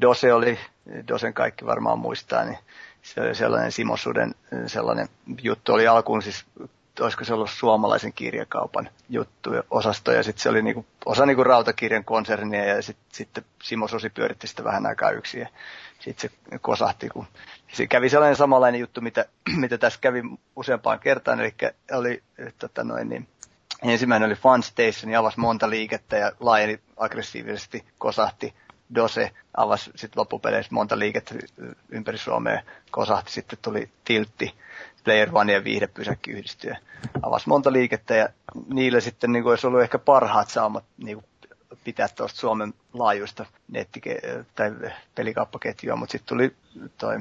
Dose 0.00 0.32
oli, 0.32 0.58
Dosen 1.08 1.34
kaikki 1.34 1.66
varmaan 1.66 1.98
muistaa, 1.98 2.44
niin 2.44 2.58
se 3.02 3.20
oli 3.20 3.34
sellainen 3.34 3.72
Simo 3.72 3.96
Suden 3.96 4.34
sellainen 4.66 5.08
juttu. 5.42 5.72
Oli 5.72 5.86
alkuun 5.88 6.22
siis, 6.22 6.44
olisiko 7.00 7.24
se 7.24 7.34
ollut 7.34 7.50
suomalaisen 7.50 8.12
kirjakaupan 8.12 8.90
juttu 9.08 9.50
osasto, 9.70 10.12
ja 10.12 10.22
sitten 10.22 10.42
se 10.42 10.48
oli 10.48 10.62
niinku, 10.62 10.86
osa 11.06 11.26
niinku 11.26 11.44
rautakirjan 11.44 12.04
konsernia, 12.04 12.64
ja 12.64 12.82
sitten 12.82 13.06
sit 13.12 13.44
Simo 13.62 13.88
Susi 13.88 14.10
pyöritti 14.10 14.46
sitä 14.46 14.64
vähän 14.64 14.86
aikaa 14.86 15.10
yksin, 15.10 15.40
ja 15.40 15.48
sitten 15.98 16.30
se 16.30 16.58
kosahti, 16.58 17.08
kun 17.08 17.26
se 17.72 17.86
kävi 17.86 18.08
sellainen 18.08 18.36
samanlainen 18.36 18.80
juttu, 18.80 19.00
mitä, 19.00 19.24
mitä 19.56 19.78
tässä 19.78 20.00
kävi 20.00 20.22
useampaan 20.56 21.00
kertaan, 21.00 21.40
eli 21.40 21.54
oli 21.92 22.22
tota 22.58 22.84
noin, 22.84 23.08
niin, 23.08 23.28
ensimmäinen 23.82 24.26
oli 24.26 24.34
Fun 24.34 24.62
Station, 24.62 25.12
ja 25.12 25.20
avasi 25.20 25.40
monta 25.40 25.70
liikettä 25.70 26.16
ja 26.16 26.32
laajeni 26.40 26.80
aggressiivisesti, 26.96 27.84
kosahti. 27.98 28.54
Dose 28.94 29.30
avasi 29.56 29.90
sitten 29.94 30.20
loppupeleissä 30.20 30.74
monta 30.74 30.98
liikettä 30.98 31.34
ympäri 31.88 32.18
Suomea, 32.18 32.62
kosahti, 32.90 33.32
sitten 33.32 33.58
tuli 33.62 33.90
Tiltti, 34.04 34.54
Player 35.04 35.28
One 35.32 35.52
ja 35.52 35.64
viihdepysäkki 35.64 36.30
yhdistyi 36.30 36.70
ja 36.70 36.76
avasi 37.22 37.48
monta 37.48 37.72
liikettä 37.72 38.14
ja 38.14 38.28
niillä 38.74 39.00
sitten 39.00 39.32
niin 39.32 39.46
olisi 39.46 39.66
ollut 39.66 39.82
ehkä 39.82 39.98
parhaat 39.98 40.50
saumat 40.50 40.84
niin 40.96 41.24
pitää 41.84 42.08
tuosta 42.08 42.40
Suomen 42.40 42.74
laajuista 42.92 43.46
nettike- 43.72 44.44
tai 44.54 44.72
pelikauppaketjua, 45.14 45.96
mutta 45.96 46.12
sitten 46.12 46.28
tuli 46.28 46.56
toi 46.98 47.18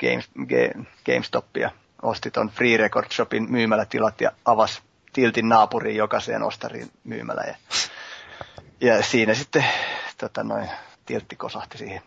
Games, 0.00 0.30
Ga- 0.38 0.84
GameStop 1.06 1.56
ja 1.56 1.70
osti 2.02 2.30
ton 2.30 2.50
Free 2.50 2.76
Record 2.76 3.12
Shopin 3.12 3.50
myymälätilat 3.50 4.20
ja 4.20 4.32
avasi 4.44 4.82
Tiltin 5.12 5.48
naapuriin 5.48 5.96
jokaiseen 5.96 6.42
ostariin 6.42 6.90
myymälä. 7.04 7.42
Ja, 7.42 7.54
ja 8.80 9.02
siinä 9.02 9.34
sitten 9.34 9.64
tota 10.18 10.44
noin, 10.44 10.70
Tiltti 11.06 11.36
kosahti 11.36 11.78
siihen. 11.78 12.02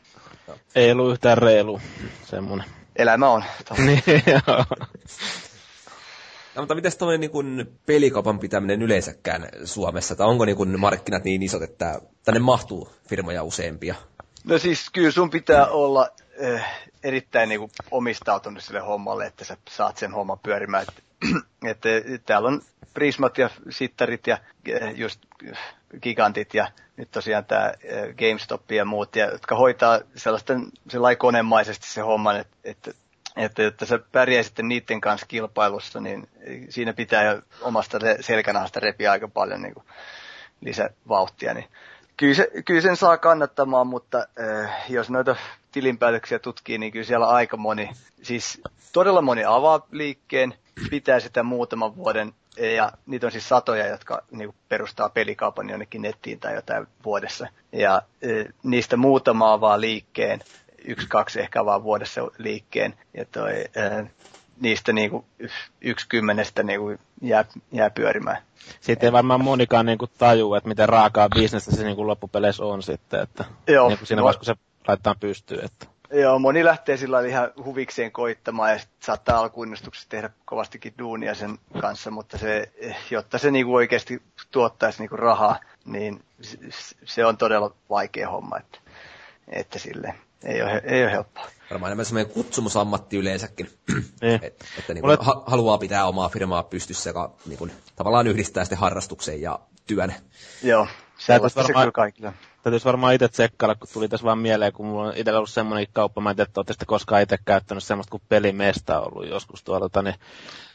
Ei 0.76 0.92
ollut 0.92 1.12
yhtään 1.12 1.38
reilu 1.38 1.82
semmonen. 2.26 2.81
Elämä 2.96 3.30
on. 3.30 3.44
niin, 3.78 4.04
joo. 4.28 4.66
No, 6.56 6.62
mutta 6.62 6.76
miten 6.76 6.92
tuollainen 6.98 7.32
niin 7.34 7.80
pelikaupan 7.86 8.40
pitäminen 8.40 8.82
yleensäkään 8.82 9.50
Suomessa, 9.66 10.16
tai 10.16 10.28
onko 10.28 10.46
niin 10.46 10.58
kun 10.58 10.80
markkinat 10.80 11.24
niin 11.24 11.44
isot, 11.44 11.62
että 11.62 12.02
tänne 12.24 12.40
mahtuu 12.40 12.90
firmoja 13.10 13.44
useampia? 13.44 13.96
No 14.44 14.58
siis 14.58 14.90
kyllä 14.90 15.12
sun 15.12 15.30
pitää 15.30 15.68
olla 15.68 16.10
äh, 16.44 16.88
erittäin 17.04 17.50
niinku 17.50 17.72
omistautunut 17.92 18.64
sille 18.64 18.80
hommalle, 18.80 19.26
että 19.26 19.46
sä 19.46 19.58
saat 19.70 19.98
sen 19.98 20.12
homman 20.12 20.40
pyörimään. 20.40 20.84
Että, 20.84 21.02
että 21.72 21.90
täällä 22.26 22.48
on 22.48 22.62
Prismat 22.94 23.38
ja 23.38 23.50
Sittarit 23.70 24.28
ja 24.28 24.38
äh, 24.82 24.96
just 24.96 25.20
äh, 25.52 25.58
Gigantit 26.02 26.54
ja 26.54 26.68
nyt 26.98 27.12
tosiaan 27.12 27.46
tämä 27.46 27.72
GameStop 28.18 28.72
ja 28.72 28.86
muut, 28.86 29.16
ja, 29.16 29.32
jotka 29.32 29.56
hoitaa 29.56 30.00
sellaisten 30.16 30.66
sellainen 30.90 31.18
konemaisesti 31.18 31.88
se 31.88 32.02
homman, 32.02 32.40
että, 32.40 32.58
että 32.64 32.92
että, 33.38 33.68
että 33.68 33.86
sä 33.86 34.00
pärjää 34.12 34.44
sitten 34.44 34.68
niiden 34.68 35.02
kanssa 35.02 35.28
kilpailussa, 35.28 36.00
niin 36.00 36.28
siinä 36.70 36.94
pitää 36.94 37.24
jo 37.24 37.42
omasta 37.62 38.00
selkänahasta 38.20 38.80
repiä 38.80 39.12
aika 39.12 39.28
paljon 39.28 39.62
niin 39.62 39.74
kuin 39.74 39.86
lisävauhtia. 40.62 41.54
Niin 41.54 41.68
kyllä, 42.18 42.34
se, 42.34 42.52
kyllä 42.66 42.82
sen 42.82 42.98
saa 42.98 43.18
kannattamaan, 43.18 43.88
mutta 43.88 44.18
äh, 44.18 44.86
jos 44.90 45.10
noita 45.10 45.36
tilinpäätöksiä 45.72 46.40
tutkii, 46.40 46.78
niin 46.78 46.92
kyllä 46.92 47.06
siellä 47.06 47.28
aika 47.28 47.58
moni, 47.58 47.90
siis 48.22 48.62
todella 48.94 49.22
moni 49.22 49.46
avaa 49.46 49.88
liikkeen, 49.92 50.54
pitää 50.90 51.20
sitä 51.20 51.44
muutaman 51.44 51.96
vuoden, 51.96 52.34
ja 52.70 52.92
niitä 53.06 53.28
on 53.28 53.32
siis 53.32 53.50
satoja, 53.50 53.88
jotka 53.88 54.24
niin 54.32 54.54
perustaa 54.70 55.10
pelikaupan 55.10 55.70
jonnekin 55.70 56.02
nettiin 56.02 56.40
tai 56.40 56.56
jotain 56.56 56.88
vuodessa. 57.06 57.48
Ja 57.72 57.96
äh, 57.96 58.54
niistä 58.64 58.98
muutama 58.98 59.54
avaa 59.54 59.82
liikkeen, 59.82 60.40
yksi, 60.86 61.08
kaksi 61.08 61.40
ehkä 61.40 61.66
vaan 61.66 61.84
vuodessa 61.84 62.22
liikkeen. 62.38 62.94
Ja 63.14 63.26
toi, 63.26 63.66
ää, 63.76 64.06
niistä 64.62 64.94
niinku 64.94 65.26
yksi 65.82 66.06
kymmenestä 66.10 66.64
niinku 66.64 66.98
jää, 67.22 67.46
jää 67.72 67.90
pyörimään. 67.90 68.38
Sitten 68.82 69.08
ei 69.08 69.12
varmaan 69.12 69.44
monikaan 69.44 69.86
niinku 69.86 70.08
tajua, 70.08 70.58
että 70.58 70.68
miten 70.68 70.90
raakaa 70.90 71.30
bisnestä 71.30 71.76
se 71.76 71.84
niinku 71.84 72.08
loppupeleissä 72.08 72.64
on 72.64 72.84
sitten, 72.84 73.22
että 73.22 73.46
Joo, 73.68 73.88
niinku 73.90 74.06
siinä 74.06 74.20
no- 74.20 74.24
vaiheessa, 74.24 74.56
kun 74.56 74.64
se 74.64 74.82
laitetaan 74.88 75.20
pystyyn. 75.20 75.66
Että. 75.66 75.86
Joo, 76.12 76.40
moni 76.40 76.66
lähtee 76.66 76.98
sillä 76.98 77.22
ihan 77.22 77.52
huvikseen 77.66 78.12
koittamaan 78.12 78.72
ja 78.72 78.80
sit 78.80 78.90
saattaa 79.04 79.40
alkuinnostuksessa 79.40 80.10
tehdä 80.10 80.30
kovastikin 80.46 80.94
duunia 81.00 81.36
sen 81.36 81.58
kanssa, 81.82 82.12
mutta 82.12 82.38
se, 82.38 82.72
jotta 83.12 83.38
se 83.38 83.52
niinku 83.52 83.76
oikeasti 83.76 84.22
tuottaisi 84.52 85.00
niinku 85.00 85.18
rahaa, 85.18 85.60
niin 85.86 86.24
se 87.06 87.26
on 87.26 87.38
todella 87.38 87.76
vaikea 87.90 88.30
homma, 88.30 88.58
että, 88.58 88.80
että 89.48 89.80
sille 89.80 90.16
ei 90.44 90.62
ole, 90.62 90.82
ei 90.86 91.04
ole 91.04 91.12
helppoa. 91.12 91.48
Varmaan 91.72 91.90
enemmän 91.90 92.06
semmoinen 92.06 92.34
kutsumusammatti 92.34 93.18
yleensäkin. 93.18 93.70
Niin. 94.22 94.40
Et, 94.44 94.66
että 94.80 94.94
niin 94.94 95.06
Mulle- 95.06 95.18
ha- 95.20 95.44
haluaa 95.46 95.78
pitää 95.78 96.06
omaa 96.06 96.30
firmaa 96.30 96.64
pystyssä, 96.64 97.10
joka 97.10 97.34
niin 97.46 97.58
kuin, 97.58 97.72
tavallaan 97.96 98.28
yhdistää 98.28 98.64
sitten 98.64 98.78
harrastuksen 98.78 99.42
ja 99.42 99.60
työn. 99.88 100.14
Joo, 100.64 100.88
se 101.26 101.42
varmaan- 101.42 101.66
kyllä 101.66 101.92
kaikilla. 101.92 102.34
Täytyisi 102.64 102.86
varmaan 102.86 103.14
itse 103.14 103.28
tsekkailla, 103.28 103.76
kun 103.76 103.88
tuli 103.94 104.08
tässä 104.08 104.26
vaan 104.26 104.38
mieleen, 104.38 104.74
kun 104.74 104.86
mulla 104.86 105.08
on 105.08 105.14
itsellä 105.16 105.38
ollut 105.38 105.50
semmoinen 105.50 105.88
kauppa, 105.94 106.22
mä 106.22 106.30
en 106.30 106.36
tiedä, 106.36 106.48
että 106.48 106.60
olette 106.60 106.86
koskaan 106.86 107.22
itse 107.22 107.38
käyttänyt 107.46 107.84
semmoista 107.84 108.12
kuin 108.12 108.24
pelimesta 108.30 109.00
ollut 109.00 109.28
joskus 109.28 109.64
tuolla, 109.64 109.86
tota, 109.86 110.02
niin, 110.02 110.16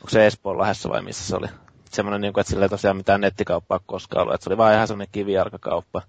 onko 0.01 0.09
se 0.09 0.27
Espoon 0.27 0.59
lähessä 0.59 0.89
vai 0.89 1.02
missä 1.02 1.24
se 1.24 1.36
oli? 1.36 1.47
Semmoinen, 1.90 2.20
niin 2.20 2.32
kuin, 2.32 2.40
että 2.40 2.51
sillä 2.51 2.64
ei 2.64 2.68
tosiaan 2.68 2.97
mitään 2.97 3.20
nettikauppaa 3.20 3.81
koskaan 3.86 4.23
ollut, 4.23 4.35
että 4.35 4.44
se 4.44 4.51
oli 4.51 4.56
vaan 4.56 4.74
ihan 4.74 4.89
semmoinen 4.89 5.12
kivijalkakauppa. 5.12 6.02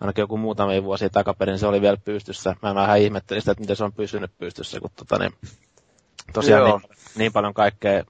Ainakin 0.00 0.22
joku 0.22 0.36
muutamia 0.36 0.82
vuosia 0.82 1.10
takaperin 1.10 1.58
se 1.58 1.66
oli 1.66 1.80
vielä 1.80 1.96
pystyssä. 1.96 2.56
Mä 2.62 2.74
vähän 2.74 2.98
ihmettelin 2.98 3.42
sitä, 3.42 3.52
että 3.52 3.60
miten 3.60 3.76
se 3.76 3.84
on 3.84 3.92
pysynyt 3.92 4.30
pystyssä, 4.38 4.80
kun 4.80 4.90
tota, 4.96 5.18
niin, 5.18 5.32
tosiaan 6.32 6.68
Joo. 6.68 6.78
niin, 6.78 6.90
niin, 7.16 7.32
paljon 7.32 7.54
kaikkea, 7.54 8.04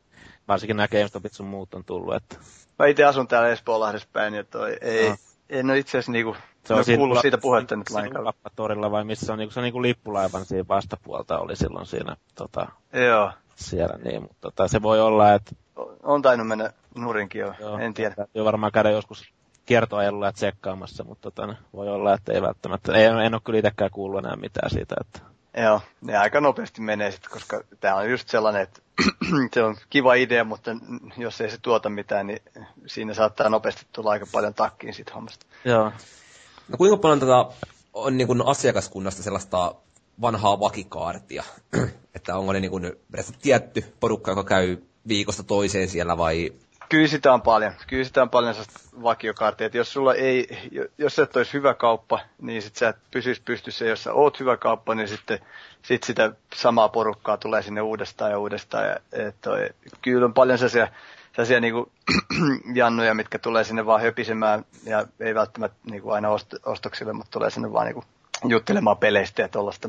varsinkin 0.48 0.76
nämä 0.76 0.88
GameStopit 0.88 1.32
sun 1.32 1.46
muut 1.46 1.74
on 1.74 1.84
tullut, 1.84 2.14
että 2.14 2.36
Mä 2.78 2.86
itse 2.86 3.04
asun 3.04 3.28
täällä 3.28 3.48
Espoonlahdessa 3.48 4.08
päin 4.12 4.34
ja 4.34 4.44
toi 4.44 4.76
ei, 4.80 5.06
Joo. 5.06 5.16
En 5.52 5.70
ole 5.70 5.78
itse 5.78 5.90
asiassa 5.90 6.12
niinku, 6.12 6.36
Se 6.64 6.74
on 6.74 6.84
kuullut 6.96 7.16
la- 7.16 7.22
siitä 7.22 7.38
puhetta 7.38 7.76
nyt 7.76 7.90
lainkaan. 7.90 8.24
Lappatorilla 8.24 8.90
vai 8.90 9.04
missä 9.04 9.32
on, 9.32 9.38
niinku, 9.38 9.52
se 9.52 9.60
on 9.60 9.64
niinku 9.64 9.82
lippulaivan 9.82 10.44
siinä 10.44 10.68
vastapuolta 10.68 11.38
oli 11.38 11.56
silloin 11.56 11.86
siinä 11.86 12.16
tota, 12.34 12.66
Joo, 12.92 13.32
siellä, 13.56 13.98
niin, 14.04 14.22
mutta 14.22 14.36
tota, 14.40 14.68
se 14.68 14.82
voi 14.82 15.00
olla, 15.00 15.34
että 15.34 15.54
on 16.02 16.22
tainnut 16.22 16.48
mennä 16.48 16.72
nurinkin 16.94 17.40
jo, 17.40 17.54
joo, 17.60 17.78
en 17.78 17.94
tiedä. 17.94 18.14
täytyy 18.14 18.44
varmaan 18.44 18.72
käydä 18.72 18.90
joskus 18.90 19.32
kiertoajelulla 19.66 20.26
ja 20.26 20.32
tsekkaamassa, 20.32 21.04
mutta 21.04 21.30
tota, 21.30 21.54
voi 21.72 21.88
olla, 21.88 22.14
että 22.14 22.32
ei 22.32 22.42
välttämättä, 22.42 22.92
ei, 22.94 23.04
en 23.04 23.34
ole 23.34 23.40
kyllä 23.44 23.58
itsekään 23.58 23.90
kuullut 23.90 24.18
enää 24.24 24.36
mitään 24.36 24.70
siitä, 24.70 24.94
että 25.00 25.32
Joo, 25.62 25.80
ne 26.00 26.16
aika 26.16 26.40
nopeasti 26.40 26.80
menee 26.80 27.10
sitten, 27.10 27.30
koska 27.30 27.60
tämä 27.80 27.94
on 27.94 28.10
just 28.10 28.28
sellainen, 28.28 28.62
että 28.62 28.81
se 29.54 29.62
on 29.62 29.76
kiva 29.90 30.14
idea, 30.14 30.44
mutta 30.44 30.70
jos 31.16 31.40
ei 31.40 31.50
se 31.50 31.58
tuota 31.62 31.88
mitään, 31.88 32.26
niin 32.26 32.40
siinä 32.86 33.14
saattaa 33.14 33.48
nopeasti 33.48 33.86
tulla 33.92 34.10
aika 34.10 34.26
paljon 34.32 34.54
takkiin 34.54 34.94
siitä 34.94 35.12
hommasta. 35.14 35.46
joo. 35.64 35.92
No 36.68 36.78
kuinka 36.78 36.96
paljon 36.96 37.20
tätä 37.20 37.46
on 37.92 38.16
niin 38.16 38.26
kuin 38.26 38.46
asiakaskunnasta 38.46 39.22
sellaista 39.22 39.74
vanhaa 40.20 40.60
vakikaartia? 40.60 41.44
että 42.14 42.36
onko 42.36 42.52
ne 42.52 42.60
niin 42.60 42.70
kuin 42.70 42.92
tietty 43.42 43.84
porukka, 44.00 44.30
joka 44.30 44.44
käy 44.44 44.76
viikosta 45.08 45.42
toiseen 45.42 45.88
siellä 45.88 46.18
vai... 46.18 46.52
Kyllä 46.92 47.06
sitä 47.08 47.32
on 47.32 47.42
paljon. 47.42 47.72
Kyllä 47.86 48.04
sitä 48.04 48.22
on 48.22 48.30
paljon 48.30 48.54
vakiokaartia. 49.02 49.66
Että 49.66 49.78
jos 49.78 49.92
sulla 49.92 50.14
ei, 50.14 50.48
jos 50.98 51.16
sä 51.16 51.22
et 51.22 51.36
olisi 51.36 51.52
hyvä 51.52 51.74
kauppa, 51.74 52.20
niin 52.40 52.62
sit 52.62 52.76
sä 52.76 52.88
et 52.88 52.96
pysyisi 53.10 53.42
pystyssä. 53.44 53.84
Jos 53.84 54.02
sä 54.04 54.12
oot 54.12 54.40
hyvä 54.40 54.56
kauppa, 54.56 54.94
niin 54.94 55.08
sitten 55.08 55.38
sit 55.82 56.02
sitä 56.02 56.32
samaa 56.54 56.88
porukkaa 56.88 57.36
tulee 57.36 57.62
sinne 57.62 57.80
uudestaan 57.80 58.30
ja 58.30 58.38
uudestaan. 58.38 58.84
Ja, 58.88 58.96
et 59.12 59.34
toi, 59.40 59.68
kyllä 60.02 60.24
on 60.26 60.34
paljon 60.34 60.58
sellaisia, 60.58 60.88
sellaisia 61.32 61.60
niinku 61.60 61.92
jannuja, 62.74 63.14
mitkä 63.14 63.38
tulee 63.38 63.64
sinne 63.64 63.86
vaan 63.86 64.02
höpisemään 64.02 64.64
ja 64.84 65.06
ei 65.20 65.34
välttämättä 65.34 65.76
niinku 65.90 66.10
aina 66.10 66.28
ost- 66.28 66.60
ostoksille, 66.64 67.12
mutta 67.12 67.30
tulee 67.30 67.50
sinne 67.50 67.72
vaan 67.72 67.86
niinku 67.86 68.04
juttelemaan 68.48 68.98
peleistä 68.98 69.42
ja 69.42 69.48
tuollaista. 69.48 69.88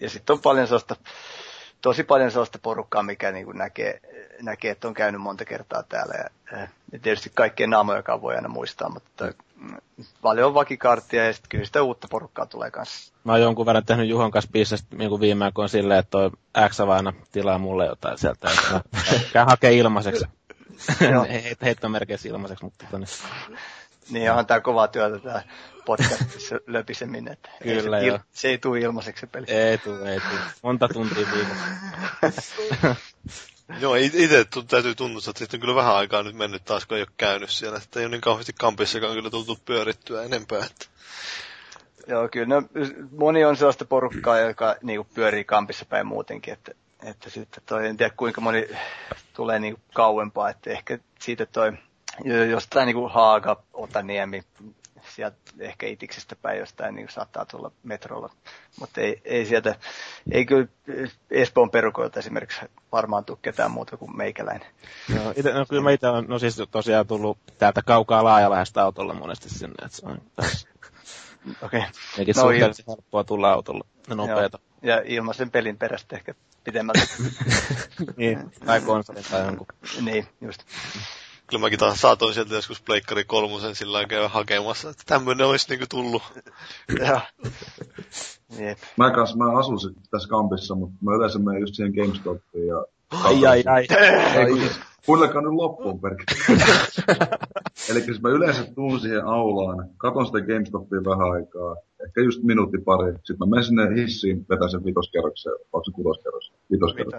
Ja 0.00 0.10
sitten 0.10 0.34
on 0.34 0.40
paljon 0.40 0.66
sellaista 0.66 0.96
tosi 1.82 2.04
paljon 2.04 2.30
sellaista 2.30 2.58
porukkaa, 2.62 3.02
mikä 3.02 3.32
niin 3.32 3.44
kuin 3.44 3.58
näkee, 3.58 4.00
näkee, 4.42 4.70
että 4.70 4.88
on 4.88 4.94
käynyt 4.94 5.20
monta 5.20 5.44
kertaa 5.44 5.82
täällä. 5.82 6.14
Ja, 6.14 6.58
ja 6.92 6.98
tietysti 7.02 7.30
kaikkien 7.34 7.70
naamoja 7.70 8.02
voi 8.20 8.36
aina 8.36 8.48
muistaa, 8.48 8.88
mutta 8.88 9.32
mm, 9.56 9.76
paljon 10.22 10.46
on 10.46 10.54
vakikaartia 10.54 11.26
ja 11.26 11.32
sitten 11.32 11.48
kyllä 11.48 11.64
sitä 11.64 11.82
uutta 11.82 12.08
porukkaa 12.10 12.46
tulee 12.46 12.70
kanssa. 12.70 13.12
Mä 13.24 13.32
oon 13.32 13.40
jonkun 13.40 13.66
verran 13.66 13.84
tehnyt 13.84 14.08
Juhon 14.08 14.30
kanssa 14.30 14.50
bisnestä 14.52 14.96
niin 14.96 15.20
viime 15.20 15.44
aikoina 15.44 15.68
silleen, 15.68 15.98
että 16.00 16.10
toi 16.10 16.30
X 16.68 16.80
aina 16.80 17.12
tilaa 17.32 17.58
mulle 17.58 17.86
jotain 17.86 18.18
sieltä, 18.18 18.50
käyn 19.32 19.46
hakee 19.48 19.72
ilmaiseksi. 19.72 20.24
Heit- 21.00 21.64
Heittomerkeissä 21.64 22.28
ilmaiseksi, 22.28 22.64
mutta 22.64 22.84
tota, 22.84 22.98
niin, 22.98 23.08
Niin 24.10 24.30
onhan 24.30 24.46
tämä 24.46 24.60
kovaa 24.60 24.88
työtä 24.88 25.18
tämä 25.18 25.42
podcastissa 25.86 26.56
löpisemmin, 26.66 27.28
että 27.32 27.50
ei 27.60 27.82
Kyllä, 27.82 28.00
se, 28.00 28.06
joo. 28.06 28.18
se 28.32 28.48
ei 28.48 28.58
tule 28.58 28.80
ilmaiseksi 28.80 29.20
se 29.20 29.26
peli. 29.26 29.46
ei 29.48 29.78
tuu, 29.78 30.04
ei 30.04 30.20
tuu. 30.20 30.38
Monta 30.62 30.88
tuntia 30.88 31.26
viikossa. 31.32 32.54
Joo, 33.80 33.94
itse 33.94 34.46
täytyy 34.68 34.94
tunnustaa, 34.94 35.30
että 35.30 35.38
sitten 35.38 35.58
on 35.58 35.60
kyllä 35.60 35.74
vähän 35.74 35.96
aikaa 35.96 36.22
nyt 36.22 36.36
mennyt 36.36 36.64
taas, 36.64 36.86
kun 36.86 36.96
ei 36.96 37.02
ole 37.02 37.08
käynyt 37.16 37.50
siellä. 37.50 37.78
Että 37.78 38.00
ei 38.00 38.06
ole 38.06 38.10
niin 38.10 38.20
kauheasti 38.20 38.52
kampissakaan 38.52 39.14
kyllä 39.14 39.30
tultu 39.30 39.58
pyörittyä 39.64 40.22
enempää. 40.22 40.58
Että. 40.58 40.86
Joo, 42.06 42.28
kyllä 42.28 42.46
no, 42.46 42.62
moni 43.18 43.44
on 43.44 43.56
sellaista 43.56 43.84
porukkaa, 43.84 44.38
joka 44.40 44.76
niinku 44.82 45.06
pyörii 45.14 45.44
kampissa 45.44 45.84
päin 45.84 46.06
muutenkin, 46.06 46.54
että, 46.54 46.72
että 47.02 47.30
sitten 47.30 47.62
toi, 47.66 47.86
en 47.86 47.96
tiedä 47.96 48.14
kuinka 48.16 48.40
moni 48.40 48.68
tulee 49.34 49.58
niinku 49.58 49.80
kauempaa, 49.94 50.50
että 50.50 50.70
ehkä 50.70 50.98
siitä 51.20 51.46
toi 51.46 51.72
jo- 52.24 52.44
jostain 52.44 52.86
niinku 52.86 53.08
Haaga, 53.08 53.62
Otaniemi, 53.72 54.42
sieltä 55.16 55.36
ehkä 55.58 55.86
Itiksestä 55.86 56.36
päin 56.36 56.58
jostain 56.58 56.94
niin 56.94 57.08
saattaa 57.08 57.44
tulla 57.44 57.70
metrolla, 57.82 58.30
mutta 58.80 59.00
ei, 59.00 59.20
ei 59.24 59.46
sieltä, 59.46 59.74
ei 60.30 60.46
kyllä 60.46 60.66
Espoon 61.30 61.70
perukoilta 61.70 62.18
esimerkiksi 62.18 62.60
varmaan 62.92 63.24
tule 63.24 63.38
ketään 63.42 63.70
muuta 63.70 63.96
kuin 63.96 64.16
meikäläinen. 64.16 64.68
Joo, 65.14 65.32
ite, 65.36 65.52
no 65.52 65.66
kyllä 65.66 65.82
mä 65.82 65.90
itse 65.90 66.08
olen 66.08 66.24
no 66.28 66.38
siis 66.38 66.62
tosiaan 66.70 67.06
tullut 67.06 67.38
täältä 67.58 67.82
kaukaa 67.82 68.24
laajalähestä 68.24 68.82
autolla 68.82 69.14
monesti 69.14 69.48
sinne, 69.48 69.84
että 69.84 69.96
se 69.96 70.06
on. 70.06 70.20
Okei. 71.62 71.82
Nekin 72.18 72.34
No, 72.36 72.42
no, 72.42 72.48
suhteellisen 72.48 72.84
helppoa 72.88 73.24
tulla 73.24 73.52
autolla, 73.52 73.84
ne 74.08 74.14
nopeeta. 74.14 74.58
Ja 74.82 75.02
ilmaisen 75.04 75.50
pelin 75.50 75.78
perästä 75.78 76.16
ehkä 76.16 76.34
pidemmältä. 76.64 77.00
niin, 78.16 78.52
tai 78.66 78.80
konsolin 78.80 79.24
tai 79.30 79.44
jonkun. 79.44 79.66
niin, 80.00 80.28
just. 80.40 80.62
Kyllä 81.46 81.60
mäkin 81.60 81.78
taas 81.78 82.00
saatoin 82.00 82.34
sieltä 82.34 82.54
joskus 82.54 82.82
Pleikkari 82.82 83.24
kolmosen 83.24 83.74
sillä 83.74 83.92
lailla 83.92 84.08
käydä 84.08 84.28
hakemassa, 84.28 84.90
että 84.90 85.02
tämmöinen 85.06 85.46
olisi 85.46 85.68
niinku 85.68 85.86
tullut. 85.90 86.22
Joo. 87.06 87.20
Jep. 88.58 88.78
Mä 88.96 89.10
kanssa, 89.10 89.36
mä 89.36 89.58
asun 89.58 89.78
tässä 90.10 90.28
kampissa, 90.28 90.74
mutta 90.74 90.96
mä 91.04 91.14
yleensä 91.14 91.38
menen 91.38 91.60
just 91.60 91.74
siihen 91.74 91.92
GameStopiin 91.94 92.66
ja... 92.66 92.84
Ai 93.10 93.46
ai 93.46 93.62
ai. 93.66 93.86
Kuunnelkaa 95.06 95.42
nyt 95.42 95.52
loppuun 95.52 96.00
perkele. 96.00 96.60
Eli 97.90 98.00
siis 98.00 98.22
mä 98.22 98.28
yleensä 98.28 98.64
tuun 98.74 99.00
siihen 99.00 99.24
aulaan, 99.24 99.88
katon 99.96 100.26
sitä 100.26 100.40
GameStopia 100.40 101.00
vähän 101.04 101.32
aikaa, 101.32 101.76
ehkä 102.06 102.20
just 102.20 102.42
minuutti 102.42 102.78
pari. 102.78 103.12
Sitten 103.12 103.36
mä 103.38 103.46
menen 103.50 103.64
sinne 103.64 104.02
hissiin, 104.02 104.46
vetän 104.50 104.70
sen 104.70 104.84
vitoskerroksen, 104.84 105.52
onko 105.72 105.84
se 105.84 105.92
kutoskerros? 105.92 106.52
Vitoskerros. 106.72 107.14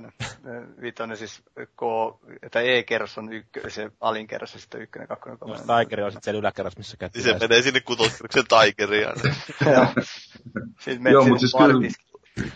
Vitonen 0.81 1.17
siis 1.17 1.43
K, 1.55 1.81
tai 2.51 2.69
E-kerros 2.77 3.17
on 3.17 3.33
ykkö, 3.33 3.69
se 3.69 3.91
alinkerros 4.01 4.53
ja 4.53 4.59
sitten 4.59 4.81
ykkönen, 4.81 5.07
kakkonen, 5.07 5.33
Jos 5.33 5.39
kolmonen. 5.39 5.85
Tiger 5.85 6.01
on 6.03 6.11
sitten 6.11 6.23
siellä 6.23 6.39
yläkerrassa, 6.39 6.79
missä 6.79 6.97
käytti. 6.97 7.19
Niin 7.19 7.33
se 7.39 7.47
menee 7.47 7.61
sinne 7.61 7.79
kutoskerroksen 7.79 8.45
taikeriaan. 8.49 9.15
Joo. 9.73 9.85
Sitten 10.83 11.03
menet 11.03 11.13
Joo, 11.13 11.21
sinne 11.23 11.31
mut 11.31 11.39
siis 11.39 11.55
kyllä- 11.57 12.51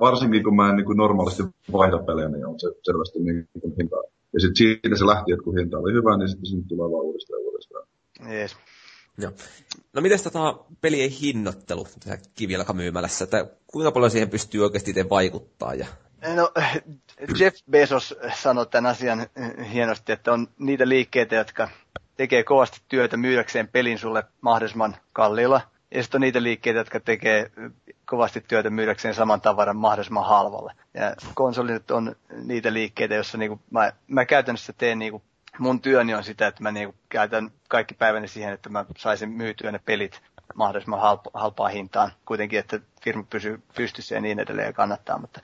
Varsinkin 0.00 0.44
kun 0.44 0.56
mä 0.56 0.70
en 0.70 0.76
niin 0.76 0.86
kuin 0.86 0.96
normaalisti 0.96 1.42
vaihda 1.72 1.98
pelejä, 1.98 2.28
niin 2.28 2.46
on 2.46 2.60
se 2.60 2.68
selvästi 2.82 3.18
niin 3.18 3.48
kuin 3.60 3.74
hintaa. 3.78 4.02
Ja 4.32 4.40
sitten 4.40 4.56
siitä 4.56 4.96
se 4.96 5.06
lähti, 5.06 5.32
että 5.32 5.44
kun 5.44 5.58
hinta 5.58 5.78
oli 5.78 5.92
hyvä, 5.92 6.16
niin 6.16 6.28
sitten 6.28 6.46
sinne 6.46 6.64
tulee 6.68 6.90
vaan 6.90 7.04
uudestaan 7.04 7.42
ja 7.42 7.46
uudestaan. 7.46 7.86
Jees. 8.28 8.56
Joo. 9.18 9.32
No 9.92 10.00
miten 10.00 10.22
tota 10.22 10.58
pelien 10.80 11.10
hinnoittelu 11.10 11.84
tässä 11.84 12.18
kivijalkamyymälässä, 12.34 13.24
että 13.24 13.46
kuinka 13.66 13.92
paljon 13.92 14.10
siihen 14.10 14.30
pystyy 14.30 14.62
oikeasti 14.62 14.90
itse 14.90 15.08
vaikuttaa 15.08 15.74
ja 15.74 15.86
No, 16.34 16.52
Jeff 17.38 17.56
Bezos 17.70 18.14
sanoi 18.34 18.66
tämän 18.66 18.90
asian 18.90 19.26
hienosti, 19.72 20.12
että 20.12 20.32
on 20.32 20.48
niitä 20.58 20.88
liikkeitä, 20.88 21.36
jotka 21.36 21.68
tekee 22.16 22.42
kovasti 22.44 22.80
työtä 22.88 23.16
myydäkseen 23.16 23.68
pelin 23.68 23.98
sulle 23.98 24.24
mahdollisimman 24.40 24.96
kalliilla. 25.12 25.60
Ja 25.94 26.02
sitten 26.02 26.18
on 26.18 26.20
niitä 26.22 26.42
liikkeitä, 26.42 26.78
jotka 26.78 27.00
tekee 27.00 27.50
kovasti 28.10 28.44
työtä 28.48 28.70
myydäkseen 28.70 29.14
saman 29.14 29.40
tavaran 29.40 29.76
mahdollisimman 29.76 30.26
halvalla. 30.26 30.72
Ja 30.94 31.14
konsolit 31.34 31.90
on 31.90 32.16
niitä 32.44 32.72
liikkeitä, 32.72 33.14
joissa 33.14 33.38
niinku 33.38 33.60
mä, 33.70 33.92
mä 34.06 34.24
käytännössä 34.24 34.72
teen 34.72 34.98
niinku, 34.98 35.22
mun 35.58 35.80
työni 35.80 36.14
on 36.14 36.24
sitä, 36.24 36.46
että 36.46 36.62
mä 36.62 36.70
niinku 36.70 36.94
käytän 37.08 37.50
kaikki 37.68 37.94
päiväni 37.94 38.28
siihen, 38.28 38.52
että 38.52 38.68
mä 38.68 38.84
saisin 38.98 39.28
myytyä 39.30 39.72
ne 39.72 39.80
pelit 39.84 40.20
mahdollisimman 40.54 41.00
halpa, 41.00 41.30
halpaa 41.34 41.68
hintaan. 41.68 42.12
Kuitenkin, 42.26 42.58
että 42.58 42.80
firma 43.02 43.24
pysyy 43.30 43.62
pystyssä 43.76 44.14
ja 44.14 44.20
niin 44.20 44.40
edelleen 44.40 44.66
ja 44.66 44.72
kannattaa, 44.72 45.18
mutta 45.18 45.40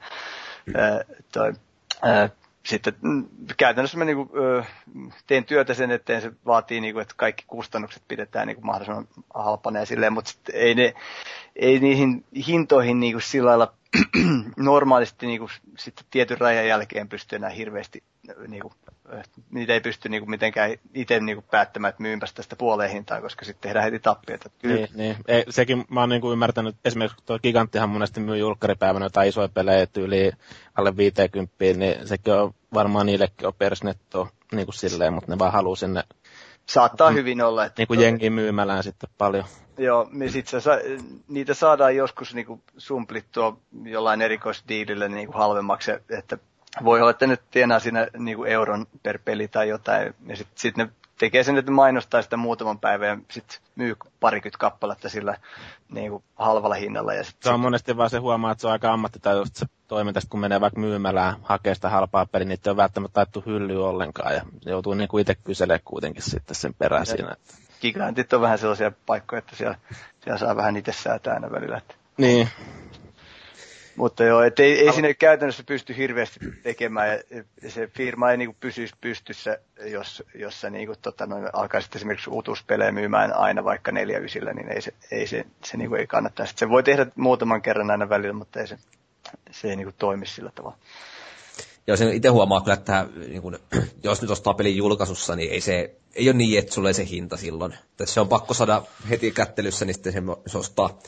Ää, 0.75 1.01
toi, 1.33 1.53
ää, 2.03 2.29
sitten 2.67 2.95
mm, 3.03 3.29
käytännössä 3.57 3.99
mä 3.99 4.05
niinku, 4.05 4.31
ö, 4.37 4.65
teen 5.27 5.45
työtä 5.45 5.75
sen 5.75 5.91
eteen, 5.91 6.23
se 6.23 6.33
vaatii, 6.47 6.81
niinku, 6.81 7.01
että 7.01 7.15
kaikki 7.17 7.45
kustannukset 7.47 8.03
pidetään 8.09 8.47
niinku 8.47 8.63
mahdollisimman 8.63 9.09
halpana 9.35 9.79
ja 9.79 9.87
silleen, 9.87 10.13
mutta 10.13 10.33
ei, 10.53 10.75
ne, 10.75 10.95
ei 11.57 11.79
niihin 11.79 12.25
hintoihin 12.47 13.01
niinku 13.01 13.21
sillä 13.21 13.49
lailla 13.49 13.75
normaalisti 14.57 15.27
niinku, 15.27 15.51
sitten 15.79 16.07
tietyn 16.11 16.39
rajan 16.39 16.67
jälkeen 16.67 17.09
pysty 17.09 17.37
enää 17.37 17.51
hirveästi, 17.51 18.03
niinku, 18.49 18.73
niitä 19.51 19.73
ei 19.73 19.81
pysty 19.81 20.09
niinku, 20.09 20.31
mitenkään 20.31 20.71
itse 20.95 21.21
niinku, 21.21 21.45
päättämään, 21.51 21.89
että 21.89 22.03
myympäs 22.03 22.35
tästä 22.35 22.57
puoleen 22.57 22.91
hintaan, 22.91 23.23
koska 23.23 23.45
sitten 23.45 23.63
tehdään 23.63 23.85
heti 23.85 23.99
tappiota. 23.99 24.51
Niin, 24.63 24.89
niin. 24.95 25.17
Ei, 25.29 25.45
sekin 25.51 25.85
mä 25.89 26.01
oon 26.01 26.09
niinku 26.09 26.33
ymmärtänyt, 26.33 26.77
esimerkiksi 26.85 27.23
tuo 27.27 27.39
Giganttihan 27.39 27.91
monesti 27.91 28.21
myy 28.21 28.37
julkkaripäivänä 28.37 29.07
jotain 29.07 29.29
isoja 29.29 29.49
pelejä 29.49 29.87
tyyli 29.87 30.33
alle 30.75 30.97
50, 30.97 31.55
niin 31.77 32.09
sekin 32.09 32.35
on 32.35 32.55
varmaan 32.75 33.07
niillekin 33.07 33.47
on 33.47 33.55
persnetto 33.55 34.29
niin 34.53 34.67
kuin 34.67 34.75
silleen, 34.75 35.13
mutta 35.13 35.31
ne 35.33 35.39
vaan 35.39 35.53
haluaa 35.53 35.77
sinne 35.77 36.05
Saattaa 36.67 37.11
hyvin 37.11 37.43
olla. 37.43 37.65
Että 37.65 37.81
niin 37.81 37.89
kuin 37.89 38.01
jengi 38.01 38.31
myymälään 38.31 38.83
sitten 38.83 39.11
paljon. 39.19 39.45
Joo, 39.79 40.09
niin 40.13 40.33
sit 40.33 40.49
sä, 40.49 40.61
niitä 41.29 41.55
saadaan 41.55 41.97
joskus 41.97 42.35
niinku 42.35 42.61
sumplittua 42.79 43.57
jollain 43.85 44.23
erikoisdiilillä 44.23 45.09
niinku 45.09 45.39
halvemmaksi, 45.39 45.91
että 46.19 46.39
voi 46.85 47.01
olla, 47.01 47.11
että 47.11 47.27
nyt 47.27 47.41
tienaa 47.51 47.79
siinä 47.79 48.07
niinku 48.19 48.45
euron 48.45 48.87
per 49.03 49.19
peli 49.25 49.49
tai 49.49 49.69
jotain, 49.69 50.15
ja 50.27 50.37
sitten 50.37 50.59
sit 50.59 50.77
ne 50.77 50.89
tekee 51.19 51.45
sen, 51.45 51.59
että 51.59 51.73
mainostaa 51.73 52.23
sitä 52.23 52.37
muutaman 52.37 52.79
päivän 52.79 53.09
ja 53.09 53.17
sitten 53.31 53.59
myy 53.77 53.97
parikymmentä 54.21 54.59
kappaletta 54.59 55.09
sillä 55.09 55.37
niin 55.89 56.11
kuin 56.11 56.25
halvalla 56.37 56.75
hinnalla. 56.75 57.15
Ja 57.15 57.25
sit 57.25 57.37
se 57.41 57.51
on 57.51 57.61
monesti 57.61 57.97
vaan 57.97 58.11
se 58.11 58.19
huomaa, 58.19 58.53
että 58.53 58.61
se 58.61 58.67
on 58.67 58.73
aika 58.73 58.93
ammattitajuista 58.93 59.59
se 59.59 59.67
toiminta, 59.89 60.21
kun 60.29 60.41
menee 60.41 60.61
vaikka 60.61 60.81
myymälään 60.81 61.37
hakee 61.43 61.75
sitä 61.75 61.89
halpaa 61.89 62.27
peliä, 62.27 62.49
niin 62.49 62.59
ei 62.67 62.71
ole 62.71 62.77
välttämättä 62.77 63.15
taittu 63.15 63.43
hyllyä 63.47 63.87
ollenkaan 63.87 64.35
ja 64.35 64.43
joutuu 64.65 64.95
niin 64.95 65.09
kuin 65.09 65.21
itse 65.21 65.35
kyselemään 65.35 65.81
kuitenkin 65.85 66.23
sitten 66.23 66.55
sen 66.55 66.75
perään 66.75 67.01
ja 67.01 67.05
siinä. 67.05 67.37
Gigantit 67.81 68.33
on 68.33 68.41
vähän 68.41 68.59
sellaisia 68.59 68.93
paikkoja, 69.07 69.39
että 69.39 69.57
siellä, 69.57 69.77
siellä 70.21 70.39
saa 70.39 70.57
vähän 70.57 70.77
itse 70.77 70.93
säätää 70.93 71.35
aina 71.35 71.51
välillä. 71.51 71.79
Että. 71.79 71.95
Niin, 72.17 72.49
mutta 73.97 74.25
joo, 74.25 74.43
et 74.43 74.61
ei, 74.61 74.79
ei 74.79 74.93
sinne 74.93 75.15
käytännössä 75.15 75.63
pysty 75.63 75.97
hirveästi 75.97 76.41
tekemään, 76.63 77.19
ja 77.63 77.71
se 77.71 77.87
firma 77.87 78.31
ei 78.31 78.37
niinku 78.37 78.57
pysyisi 78.61 78.95
pystyssä, 79.01 79.59
jos, 79.85 80.23
jos 80.35 80.61
sä 80.61 80.71
niinku, 80.71 80.95
tota, 81.03 81.27
noin, 81.27 81.49
alkaisit 81.53 81.97
esimerkiksi 81.97 82.31
uutuuspelejä 82.31 82.93
myymään 82.93 83.33
aina 83.33 83.65
vaikka 83.65 83.93
neljä 83.93 84.19
ysillä, 84.19 84.53
niin 84.53 84.69
ei 84.69 84.83
se, 84.83 84.95
ei 85.11 85.27
se, 85.27 85.45
se 85.65 85.77
niinku 85.77 85.95
ei 85.95 86.07
kannata. 86.07 86.47
Sitten 86.47 86.69
se 86.69 86.71
voi 86.71 86.83
tehdä 86.83 87.07
muutaman 87.17 87.63
kerran 87.63 87.91
aina 87.91 88.09
välillä, 88.09 88.33
mutta 88.33 88.61
ei 88.61 88.67
se, 88.67 88.79
se 89.51 89.69
ei 89.69 89.77
niinku 89.77 89.95
toimi 89.99 90.27
sillä 90.27 90.51
tavalla. 90.55 90.77
Joo, 91.87 91.97
sen 91.97 92.13
itse 92.13 92.29
huomaa 92.29 92.61
kyllä, 92.61 92.75
että 92.75 93.07
niin 93.29 93.43
kun, 93.43 93.59
jos 94.03 94.23
nyt 94.23 94.31
ostaa 94.31 94.55
pelin 94.55 94.77
julkaisussa, 94.77 95.37
niin 95.37 95.53
ei 95.53 95.61
se 95.61 95.97
ei 96.17 96.29
ole 96.29 96.37
niin, 96.37 96.59
että 96.59 96.75
sulle 96.75 96.93
se 96.93 97.07
hinta 97.09 97.37
silloin. 97.37 97.73
Että 97.73 98.07
se 98.07 98.21
on 98.21 98.29
pakko 98.29 98.55
saada 98.55 98.83
heti 99.11 99.31
kättelyssä, 99.31 99.85
niin 99.85 99.95
sitten 99.95 100.13
se, 100.13 100.23
se 100.47 100.59
ostaa 100.59 100.99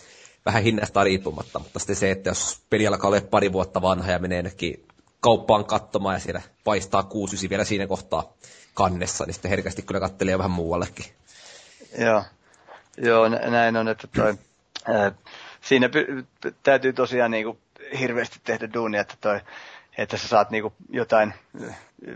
vähän 0.49 0.63
hinnasta 0.63 1.05
riippumatta, 1.05 1.59
mutta 1.59 1.79
sitten 1.79 1.97
se, 1.97 2.11
että 2.11 2.31
jos 2.31 2.61
peli 2.71 2.87
alkaa 2.87 3.11
olla 3.11 3.21
pari 3.21 3.53
vuotta 3.53 3.83
vanha 3.83 4.13
ja 4.13 4.19
menee 4.19 4.39
ennenkin 4.39 4.87
kauppaan 5.21 5.65
katsomaan 5.65 6.15
ja 6.15 6.21
siellä 6.21 6.43
paistaa 6.65 7.03
6 7.03 7.51
vielä 7.51 7.65
siinä 7.65 7.87
kohtaa 7.87 8.33
kannessa, 8.75 9.25
niin 9.25 9.35
sitten 9.35 9.51
herkästi 9.51 9.83
kyllä 9.83 10.01
kattelee 10.01 10.39
vähän 10.39 10.51
muuallekin. 10.51 11.07
Joo, 11.99 12.25
Joo 12.97 13.29
näin 13.29 13.77
on, 13.77 13.89
että 13.89 14.09
toi, 14.17 14.35
ää, 14.95 15.13
siinä 15.61 15.87
py- 15.89 16.53
täytyy 16.63 16.93
tosiaan 16.93 17.31
niinku 17.31 17.59
hirveästi 17.99 18.41
tehdä 18.45 18.73
duunia, 18.75 19.01
että 19.01 19.15
toi, 19.21 19.41
että 19.99 20.17
sä 20.17 20.29
saat 20.29 20.51
niinku 20.51 20.73
jotain, 20.91 21.35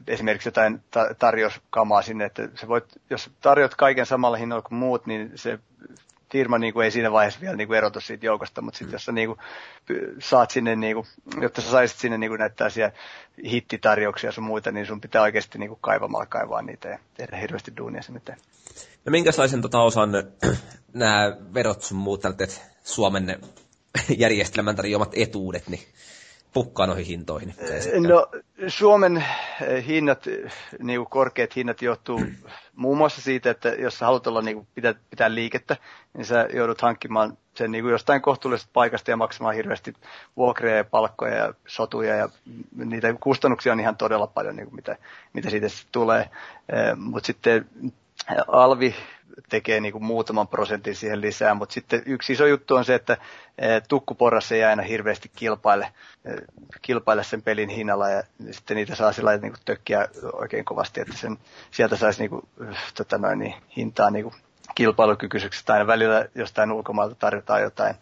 esimerkiksi 0.07 0.49
jotain 0.49 0.81
ta- 0.91 1.15
tarjouskamaa 1.19 2.03
sinne, 2.03 2.25
että 2.25 2.49
sä 2.61 2.69
voit, 2.69 2.85
jos 3.11 3.31
tarjot 3.41 3.75
kaiken 3.75 4.07
samalla 4.07 4.37
hinnalla 4.37 4.63
kuin 4.63 4.79
muut, 4.79 5.07
niin 5.07 5.33
se 5.35 5.59
firma 6.33 6.59
niin 6.59 6.73
kuin 6.73 6.85
ei 6.85 6.91
siinä 6.91 7.13
vaiheessa 7.13 7.41
vielä 7.41 7.57
niin 7.57 7.69
kuin 7.69 7.77
erotu 7.77 8.01
siitä 8.01 8.27
joukosta, 8.27 8.63
mutta 8.63 8.79
sitten 8.79 8.91
mm. 8.91 8.95
jos 8.95 9.05
sä 9.05 9.13
niin 9.13 9.29
kuin, 9.29 9.39
saat 10.19 10.51
sinne, 10.51 10.77
niin 10.77 10.95
kuin, 10.95 11.07
jotta 11.41 11.61
sä 11.61 11.71
saisit 11.71 11.99
sinne 11.99 12.19
niin 12.19 12.31
kuin 12.31 12.39
näitä 12.39 12.57
tällaisia 12.57 12.91
hittitarjouksia 13.45 14.29
ja 14.29 14.33
sun 14.33 14.45
muita, 14.45 14.73
niin 14.73 14.87
sun 14.87 15.01
pitää 15.01 15.23
oikeasti 15.23 15.59
niin 15.59 15.69
kuin 15.69 15.79
kaivamalla 15.81 16.27
kaivaa 16.27 16.63
niitä 16.63 16.89
ja 16.89 16.99
tehdä 17.15 17.37
hirveästi 17.37 17.73
duunia 17.77 18.03
sen 18.03 18.17
eteen. 18.17 18.39
No 19.05 19.11
minkälaisen 19.11 19.63
tota, 19.63 19.81
osan 19.81 20.11
nämä 20.95 21.37
verot 21.55 21.83
sun 21.83 21.99
muut 21.99 22.23
Suomen 22.85 23.41
järjestelmän 24.19 24.77
tarjoamat 24.77 25.13
etuudet, 25.15 25.69
niin 25.69 25.83
pukkaa 26.53 26.87
noihin 26.87 27.07
hintoihin? 27.07 27.55
No 28.09 28.27
Suomen 28.69 29.24
eh, 29.66 29.87
hinnat, 29.87 30.27
niin 30.79 31.01
kuin 31.01 31.11
korkeat 31.11 31.57
hinnat 31.57 31.83
johtuu 31.83 32.20
muun 32.77 32.99
muassa 32.99 33.20
siitä, 33.23 33.51
että 33.51 33.69
jos 33.69 33.99
sä 33.99 34.07
haluat 34.07 34.27
olla 34.27 34.43
niin 34.43 34.57
kuin 34.57 34.66
pitää, 34.74 34.95
pitää 35.11 35.35
liikettä, 35.35 35.77
niin 36.15 36.24
sä 36.24 36.49
joudut 36.55 36.81
hankkimaan 36.81 37.39
sen 37.55 37.73
niin 37.73 37.85
kuin 37.85 37.93
jostain 37.93 38.23
kohtuullisesta 38.23 38.70
paikasta 38.73 39.11
ja 39.11 39.16
maksamaan 39.16 39.55
hirveästi 39.55 39.95
vuokria 40.37 40.77
ja 40.77 40.85
palkkoja 40.85 41.35
ja 41.35 41.55
sotuja 41.66 42.16
ja 42.16 42.29
niitä 42.74 43.15
kustannuksia 43.20 43.73
on 43.73 43.81
ihan 43.81 43.97
todella 43.97 44.27
paljon, 44.27 44.57
niin 44.57 44.66
kuin 44.66 44.77
mitä, 44.77 44.97
mitä 45.33 45.51
siitä 45.51 45.66
tulee. 45.93 46.20
Eh, 46.20 46.97
Mutta 46.97 47.27
sitten 47.27 47.66
alvi 48.49 48.94
tekee 49.49 49.81
niin 49.81 49.93
kuin 49.93 50.05
muutaman 50.05 50.49
prosentin 50.49 50.97
siihen 50.97 51.20
lisää, 51.20 51.55
mutta 51.55 51.73
sitten 51.73 52.03
yksi 52.07 52.32
iso 52.32 52.47
juttu 52.47 52.74
on 52.74 52.85
se, 52.85 52.94
että 52.94 53.16
tukkuporras 53.89 54.53
ei 54.53 54.65
aina 54.65 54.82
hirveästi 54.82 55.31
kilpaile, 55.36 55.93
kilpaile 56.82 57.24
sen 57.24 57.43
pelin 57.43 57.69
hinnalla 57.69 58.09
ja 58.09 58.23
sitten 58.51 58.77
niitä 58.77 58.94
saa 58.94 59.12
sillä 59.12 59.36
niin 59.36 59.53
kuin 59.53 59.62
tökkiä 59.65 60.09
oikein 60.32 60.65
kovasti, 60.65 61.01
että 61.01 61.16
sen, 61.16 61.39
sieltä 61.70 61.97
saisi 61.97 62.20
niin 62.20 62.31
kuin, 62.31 62.49
tota 62.94 63.19
noin, 63.19 63.39
niin, 63.39 63.55
hintaa 63.77 64.11
niin 64.11 64.23
kuin 64.23 64.35
kilpailukykyiseksi 64.74 65.65
tai 65.65 65.77
aina 65.77 65.86
välillä 65.86 66.27
jostain 66.35 66.73
ulkomailta 66.73 67.15
tarjotaan 67.15 67.62
jotain 67.62 67.94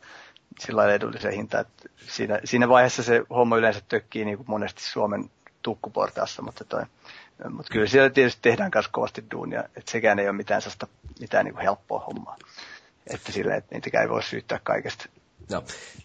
sillä 0.59 0.78
lailla 0.78 0.94
edullisen 0.94 1.32
hinta, 1.32 1.60
että 1.60 1.88
siinä, 1.97 2.40
siinä 2.44 2.68
vaiheessa 2.68 3.02
se 3.02 3.22
homma 3.30 3.56
yleensä 3.56 3.80
tökkii 3.88 4.24
niin 4.24 4.36
kuin 4.36 4.51
monesti 4.51 4.82
Suomen 4.82 5.30
tukkuportaassa, 5.62 6.42
mutta 6.42 6.64
toi, 6.64 6.82
mutta 7.48 7.72
kyllä 7.72 7.86
siellä 7.86 8.10
tietysti 8.10 8.42
tehdään 8.42 8.70
myös 8.74 8.88
kovasti 8.88 9.24
duunia, 9.34 9.64
että 9.76 9.90
sekään 9.90 10.18
ei 10.18 10.28
ole 10.28 10.36
mitään, 10.36 10.62
sasta, 10.62 10.86
mitään 11.20 11.44
niin 11.44 11.54
kuin 11.54 11.62
helppoa 11.64 12.00
hommaa. 12.00 12.36
Että 13.06 13.32
sille, 13.32 13.56
että 13.56 13.74
niitäkään 13.74 14.02
ei 14.02 14.08
voi 14.10 14.22
syyttää 14.22 14.60
kaikesta. 14.62 15.06
No. 15.50 15.60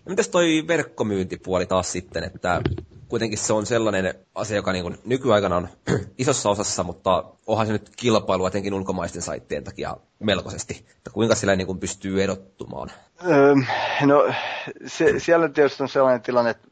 no 0.05 0.09
mitäs 0.09 0.27
toi 0.29 0.63
verkkomyyntipuoli 0.67 1.65
taas 1.65 1.91
sitten, 1.91 2.23
että 2.23 2.61
kuitenkin 3.07 3.37
se 3.37 3.53
on 3.53 3.65
sellainen 3.65 4.13
asia, 4.35 4.55
joka 4.55 4.71
niin 4.71 4.97
nykyaikana 5.05 5.55
on 5.55 5.67
isossa 6.17 6.49
osassa, 6.49 6.83
mutta 6.83 7.23
onhan 7.47 7.67
se 7.67 7.73
nyt 7.73 7.89
kilpailu 7.97 8.45
etenkin 8.45 8.73
ulkomaisten 8.73 9.21
saittien 9.21 9.63
takia 9.63 9.97
melkoisesti. 10.19 10.85
Että 10.97 11.09
kuinka 11.09 11.35
sillä 11.35 11.55
niin 11.55 11.67
kuin 11.67 11.79
pystyy 11.79 12.23
erottumaan? 12.23 12.91
No 14.05 14.33
se, 14.85 15.19
siellä 15.19 15.49
tietysti 15.49 15.83
on 15.83 15.89
sellainen 15.89 16.21
tilanne, 16.21 16.51
että 16.51 16.67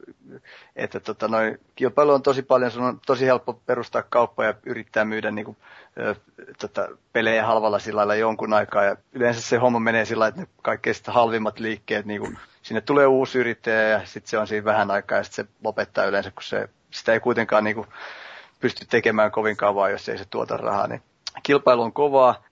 että 0.76 1.00
tota, 1.00 1.28
noi, 1.28 1.58
kilpailu 1.74 2.12
on 2.12 2.22
tosi 2.22 2.42
paljon, 2.42 2.70
sun 2.70 2.84
on 2.84 3.00
tosi 3.06 3.26
helppo 3.26 3.52
perustaa 3.66 4.02
kauppa 4.02 4.44
ja 4.44 4.54
yrittää 4.66 5.04
myydä 5.04 5.30
niin 5.30 5.44
kuin, 5.44 5.56
ö, 5.98 6.14
tota, 6.58 6.88
pelejä 7.12 7.46
halvalla 7.46 7.78
sillä 7.78 7.98
lailla 7.98 8.14
jonkun 8.14 8.52
aikaa. 8.52 8.84
Ja 8.84 8.96
yleensä 9.12 9.40
se 9.40 9.56
homma 9.56 9.78
menee 9.78 10.04
sillä 10.04 10.26
että 10.26 10.40
ne 10.40 10.46
kaikkein 10.62 10.96
halvimmat 11.06 11.58
liikkeet, 11.58 12.06
niin 12.06 12.20
kuin, 12.20 12.38
sinne 12.62 12.80
tulee 12.80 13.06
uusi 13.06 13.38
yrittäjä 13.38 13.82
ja 13.82 14.00
sitten 14.04 14.30
se 14.30 14.38
on 14.38 14.46
siinä 14.46 14.64
vähän 14.64 14.90
aikaa 14.90 15.18
ja 15.18 15.24
sitten 15.24 15.44
se 15.44 15.52
lopettaa 15.64 16.04
yleensä, 16.04 16.30
kun 16.30 16.42
se, 16.42 16.68
sitä 16.90 17.12
ei 17.12 17.20
kuitenkaan 17.20 17.64
niin 17.64 17.76
kuin, 17.76 17.86
pysty 18.60 18.86
tekemään 18.86 19.30
kovin 19.30 19.56
kauan, 19.56 19.90
jos 19.90 20.08
ei 20.08 20.18
se 20.18 20.24
tuota 20.30 20.56
rahaa. 20.56 20.86
Niin 20.86 21.02
kilpailu 21.42 21.82
on 21.82 21.92
kovaa. 21.92 22.42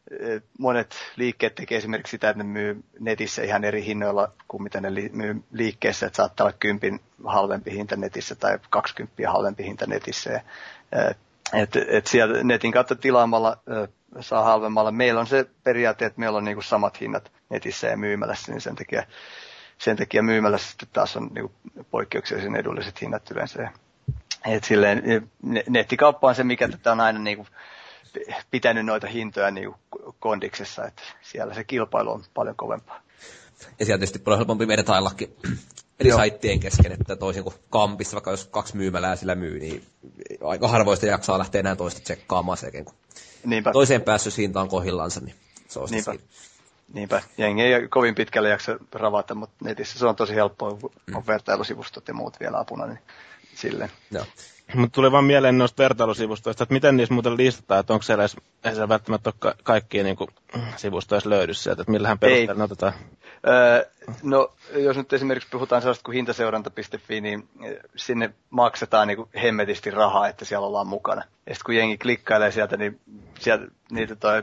Monet 0.59 0.95
liikkeet 1.17 1.55
tekee 1.55 1.79
esimerkiksi 1.79 2.11
sitä, 2.11 2.31
että 2.31 2.43
ne 2.43 2.49
myy 2.51 2.85
netissä 3.01 3.43
ihan 3.43 3.65
eri 3.65 3.85
hinnoilla 3.85 4.33
kuin 4.49 4.63
mitä 4.63 4.81
ne 4.81 4.91
myy 5.13 5.43
liikkeessä. 5.53 6.07
Että 6.07 6.17
saattaa 6.17 6.45
olla 6.47 6.57
kympin 6.61 7.01
halvempi 7.25 7.71
hinta 7.71 7.97
netissä 7.97 8.35
tai 8.35 8.59
20 8.71 9.31
halvempi 9.31 9.65
hinta 9.65 9.87
netissä. 9.87 10.41
Et, 11.53 11.77
et 11.89 12.07
sieltä 12.07 12.45
netin 12.45 12.73
kautta 12.73 12.95
tilaamalla 12.97 13.57
saa 14.21 14.45
halvemmalla. 14.45 14.93
Meillä 14.93 15.21
on 15.21 15.27
se 15.27 15.47
periaate, 15.65 16.07
että 16.07 16.21
meillä 16.21 16.39
on 16.39 16.45
niinku 16.45 16.63
samat 16.63 17.01
hinnat 17.01 17.33
netissä 17.51 17.87
ja 17.87 17.97
myymälässä, 17.97 18.53
niin 18.53 18.61
sen 18.61 18.77
takia, 18.77 19.03
sen 19.79 19.97
takia 19.97 20.23
myymälässä 20.23 20.71
sitten 20.71 20.89
taas 20.93 21.17
on 21.17 21.31
niinku 21.35 21.53
poikkeuksellisen 21.91 22.57
edulliset 22.57 23.01
hinnat 23.01 23.31
yleensä. 23.31 23.71
Et 24.47 24.65
silleen, 24.65 25.03
nettikauppa 25.69 26.29
on 26.29 26.35
se, 26.35 26.45
mikä 26.45 26.69
tätä 26.69 26.93
on 26.93 27.01
aina 27.01 27.19
niinku 27.19 27.47
pitänyt 28.51 28.87
noita 28.87 29.07
hintoja 29.07 29.51
niin 29.51 29.75
kondiksessa, 30.21 30.85
että 30.85 31.03
siellä 31.23 31.55
se 31.55 31.65
kilpailu 31.65 32.11
on 32.11 32.25
paljon 32.35 32.57
kovempaa. 32.57 33.03
Ja 33.79 33.87
siellä 33.87 33.99
tietysti 33.99 34.19
paljon 34.19 34.39
helpompi 34.39 34.69
vertaillakin 34.69 35.37
eri 36.01 36.09
Joo. 36.11 36.19
saittien 36.19 36.61
kesken, 36.61 36.93
että 36.93 37.17
toisin 37.17 37.43
kuin 37.43 37.55
Kampissa, 37.71 38.15
vaikka 38.15 38.31
jos 38.31 38.49
kaksi 38.51 38.77
myymälää 38.77 39.17
sillä 39.17 39.35
myy, 39.35 39.59
niin 39.59 39.87
aika 40.45 40.69
harvoista 40.69 41.07
jaksaa 41.07 41.39
lähteä 41.39 41.59
enää 41.59 41.77
toista 41.77 42.01
tsekkaamaan 42.01 42.59
sekin, 42.59 42.85
kun 42.85 42.95
Niinpä. 43.45 43.73
toiseen 43.73 44.03
päässyt 44.03 44.39
hinta 44.39 44.61
on 44.61 44.69
kohillansa, 44.69 45.21
niin 45.21 45.35
se 45.69 45.79
on 45.79 45.89
Niinpä. 45.91 46.15
Niinpä. 46.93 47.23
Jengi 47.39 47.63
ei 47.63 47.89
kovin 47.89 48.15
pitkälle 48.15 48.49
jaksa 48.49 48.79
ravata, 48.93 49.35
mutta 49.35 49.65
netissä 49.65 49.99
se 49.99 50.07
on 50.07 50.17
tosi 50.17 50.35
helppoa, 50.35 50.71
mm. 51.07 51.17
on 51.17 51.27
vertailusivustot 51.27 52.09
ja 52.09 52.15
muut 52.15 52.41
vielä 52.41 52.59
apuna, 52.59 52.87
niin 52.87 52.99
sille. 53.55 53.91
Joo. 54.11 54.25
Mutta 54.75 54.95
tuli 54.95 55.13
vaan 55.13 55.25
mieleen 55.25 55.59
noista 55.59 55.83
vertailusivustoista, 55.83 56.63
että 56.63 56.73
miten 56.73 56.97
niissä 56.97 57.15
muuten 57.15 57.37
listataan, 57.37 57.81
että 57.81 57.93
onko 57.93 58.03
siellä 58.03 58.23
edes, 58.23 58.37
ei 58.65 58.73
siellä 58.73 58.89
välttämättä 58.89 59.29
ole 59.31 59.35
ka- 59.39 59.55
kaikkia 59.63 60.05
niin 60.05 60.17
sivustoja 60.77 61.21
löydy 61.25 61.55
sieltä, 61.55 61.83
että 61.83 61.93
millähän 61.93 62.19
perusteella 62.19 62.55
ne 62.55 62.65
otetaan. 62.65 62.93
Öö, 63.47 63.85
no, 64.23 64.53
jos 64.75 64.97
nyt 64.97 65.13
esimerkiksi 65.13 65.49
puhutaan 65.53 65.83
sellaista 65.83 66.05
kuin 66.05 66.15
hintaseuranta.fi, 66.15 67.21
niin 67.21 67.49
sinne 67.97 68.31
maksetaan 68.51 69.09
niin 69.09 69.29
hemmetisti 69.43 69.91
rahaa, 69.91 70.29
että 70.29 70.45
siellä 70.45 70.67
ollaan 70.67 70.87
mukana. 70.87 71.23
Ja 71.47 71.55
sitten 71.55 71.65
kun 71.67 71.77
jengi 71.77 71.99
klikkailee 71.99 72.51
sieltä, 72.51 72.77
niin 72.77 73.01
sieltä, 73.39 73.65
niitä 73.91 74.17
toi 74.17 74.43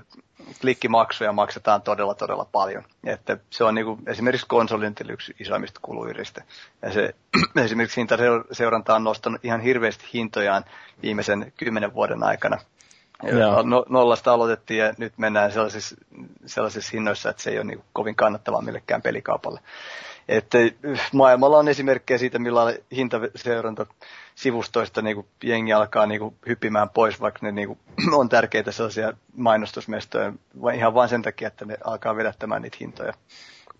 klikkimaksuja 0.61 1.31
maksetaan 1.31 1.81
todella, 1.81 2.15
todella 2.15 2.45
paljon. 2.51 2.83
Että 3.03 3.37
se 3.49 3.63
on 3.63 3.75
niin 3.75 3.85
kuin, 3.85 3.99
esimerkiksi 4.07 4.47
konsolin 4.47 4.95
yksi 5.09 5.35
isoimmista 5.39 5.79
kuluyristä. 5.83 6.43
Ja 6.81 6.93
se 6.93 7.15
esimerkiksi 7.65 8.01
hintaseuranta 8.01 8.95
on 8.95 9.03
nostanut 9.03 9.45
ihan 9.45 9.61
hirveästi 9.61 10.05
hintojaan 10.13 10.65
viimeisen 11.01 11.53
kymmenen 11.57 11.93
vuoden 11.93 12.23
aikana. 12.23 12.57
Joo. 13.23 13.61
No, 13.61 13.85
nollasta 13.89 14.33
aloitettiin 14.33 14.79
ja 14.79 14.93
nyt 14.97 15.13
mennään 15.17 15.51
sellaisissa, 15.51 15.95
sellaisissa 16.45 16.91
hinnoissa, 16.93 17.29
että 17.29 17.43
se 17.43 17.49
ei 17.49 17.57
ole 17.57 17.65
niin 17.65 17.83
kovin 17.93 18.15
kannattavaa 18.15 18.61
millekään 18.61 19.01
pelikaupalle. 19.01 19.59
Että 20.27 20.57
maailmalla 21.13 21.57
on 21.57 21.67
esimerkkejä 21.67 22.17
siitä, 22.17 22.39
millä 22.39 22.73
hintaseuranta 22.95 23.85
sivustoista 24.35 25.01
niin 25.01 25.25
jengi 25.43 25.73
alkaa 25.73 26.05
niin 26.05 26.19
kuin 26.19 26.35
hyppimään 26.47 26.89
pois, 26.89 27.21
vaikka 27.21 27.39
ne 27.41 27.51
niin 27.51 27.67
kuin, 27.67 27.79
on 28.19 28.29
tärkeitä 28.29 28.71
sellaisia 28.71 29.13
mainostusmestoja, 29.35 30.33
ihan 30.75 30.93
vain 30.93 31.09
sen 31.09 31.21
takia, 31.21 31.47
että 31.47 31.65
ne 31.65 31.77
alkaa 31.83 32.15
vedättämään 32.15 32.61
niitä 32.61 32.77
hintoja. 32.79 33.13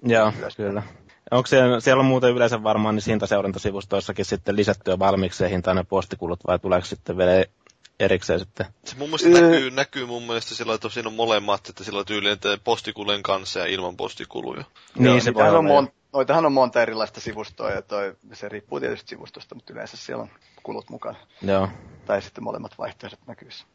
Joo, 0.04 0.34
ylös. 0.40 0.56
kyllä. 0.56 0.84
Onko 1.32 1.48
siellä, 1.48 1.80
siellä 1.80 2.00
on 2.00 2.06
muuten 2.06 2.32
yleensä 2.32 2.64
varmaan 2.64 2.96
niin 2.96 3.04
hintaseurantasivustoissakin 3.08 4.26
sitten 4.26 4.56
lisättyä 4.56 5.00
valmiiksi 5.00 5.50
hintainen 5.50 5.86
postikulut, 5.86 6.40
vai 6.48 6.60
tuleeko 6.60 6.86
sitten 6.86 7.18
vielä 7.18 7.46
erikseen 8.00 8.40
sitten. 8.40 8.66
Se 8.86 8.96
mun 8.98 9.10
mielestä 9.10 9.30
näkyy, 9.30 9.72
näkyy 9.72 10.06
mun 10.06 10.24
mielestä 10.24 10.56
sillä, 10.56 10.74
että 10.74 10.90
siinä 10.90 11.10
on 11.10 11.16
molemmat, 11.16 11.70
että 11.70 11.84
sillä 11.84 12.04
tyyliin 12.04 12.34
että 12.34 12.58
postikulujen 12.64 13.24
kanssa 13.24 13.60
ja 13.60 13.66
ilman 13.66 13.98
postikuluja. 13.98 14.64
Niin, 14.96 15.22
se 15.22 15.34
voi 15.34 15.50
on 15.50 15.66
mon, 15.66 15.90
noitahan 16.14 16.46
on 16.46 16.54
monta 16.54 16.82
erilaista 16.82 17.22
sivustoa 17.22 17.72
ja 17.72 17.82
toi, 17.82 18.16
se 18.34 18.50
riippuu 18.50 18.80
tietysti 18.80 19.10
sivustosta, 19.10 19.56
mutta 19.56 19.74
yleensä 19.74 19.98
siellä 19.98 20.24
on 20.24 20.30
kulut 20.64 20.90
mukana. 20.90 21.18
Joo. 21.42 21.70
Tai 22.06 22.22
sitten 22.22 22.44
molemmat 22.44 22.78
vaihtoehdot 22.78 23.20
näkyvissä. 23.28 23.66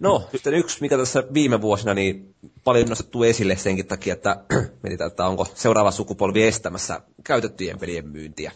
No, 0.00 0.28
sitten 0.32 0.54
yksi, 0.54 0.80
mikä 0.80 0.96
tässä 0.96 1.22
viime 1.34 1.60
vuosina 1.60 1.94
niin 1.94 2.34
paljon 2.64 2.88
nostettu 2.88 3.22
esille 3.22 3.56
senkin 3.56 3.86
takia, 3.86 4.12
että 4.12 4.36
mietitään, 4.82 5.10
että 5.10 5.26
onko 5.26 5.46
seuraava 5.54 5.90
sukupolvi 5.90 6.46
estämässä 6.46 7.00
käytettyjen 7.24 7.78
pelien 7.78 8.08
myyntiä. 8.08 8.52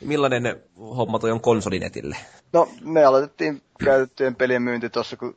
Millainen 0.00 0.62
homma 0.76 1.18
toi 1.18 1.30
on 1.30 1.40
konsolinetille? 1.40 2.16
No, 2.52 2.68
me 2.80 3.04
aloitettiin 3.04 3.62
käytettyjen 3.84 4.36
pelien 4.36 4.62
myynti 4.62 4.90
tuossa, 4.90 5.16
kun 5.16 5.36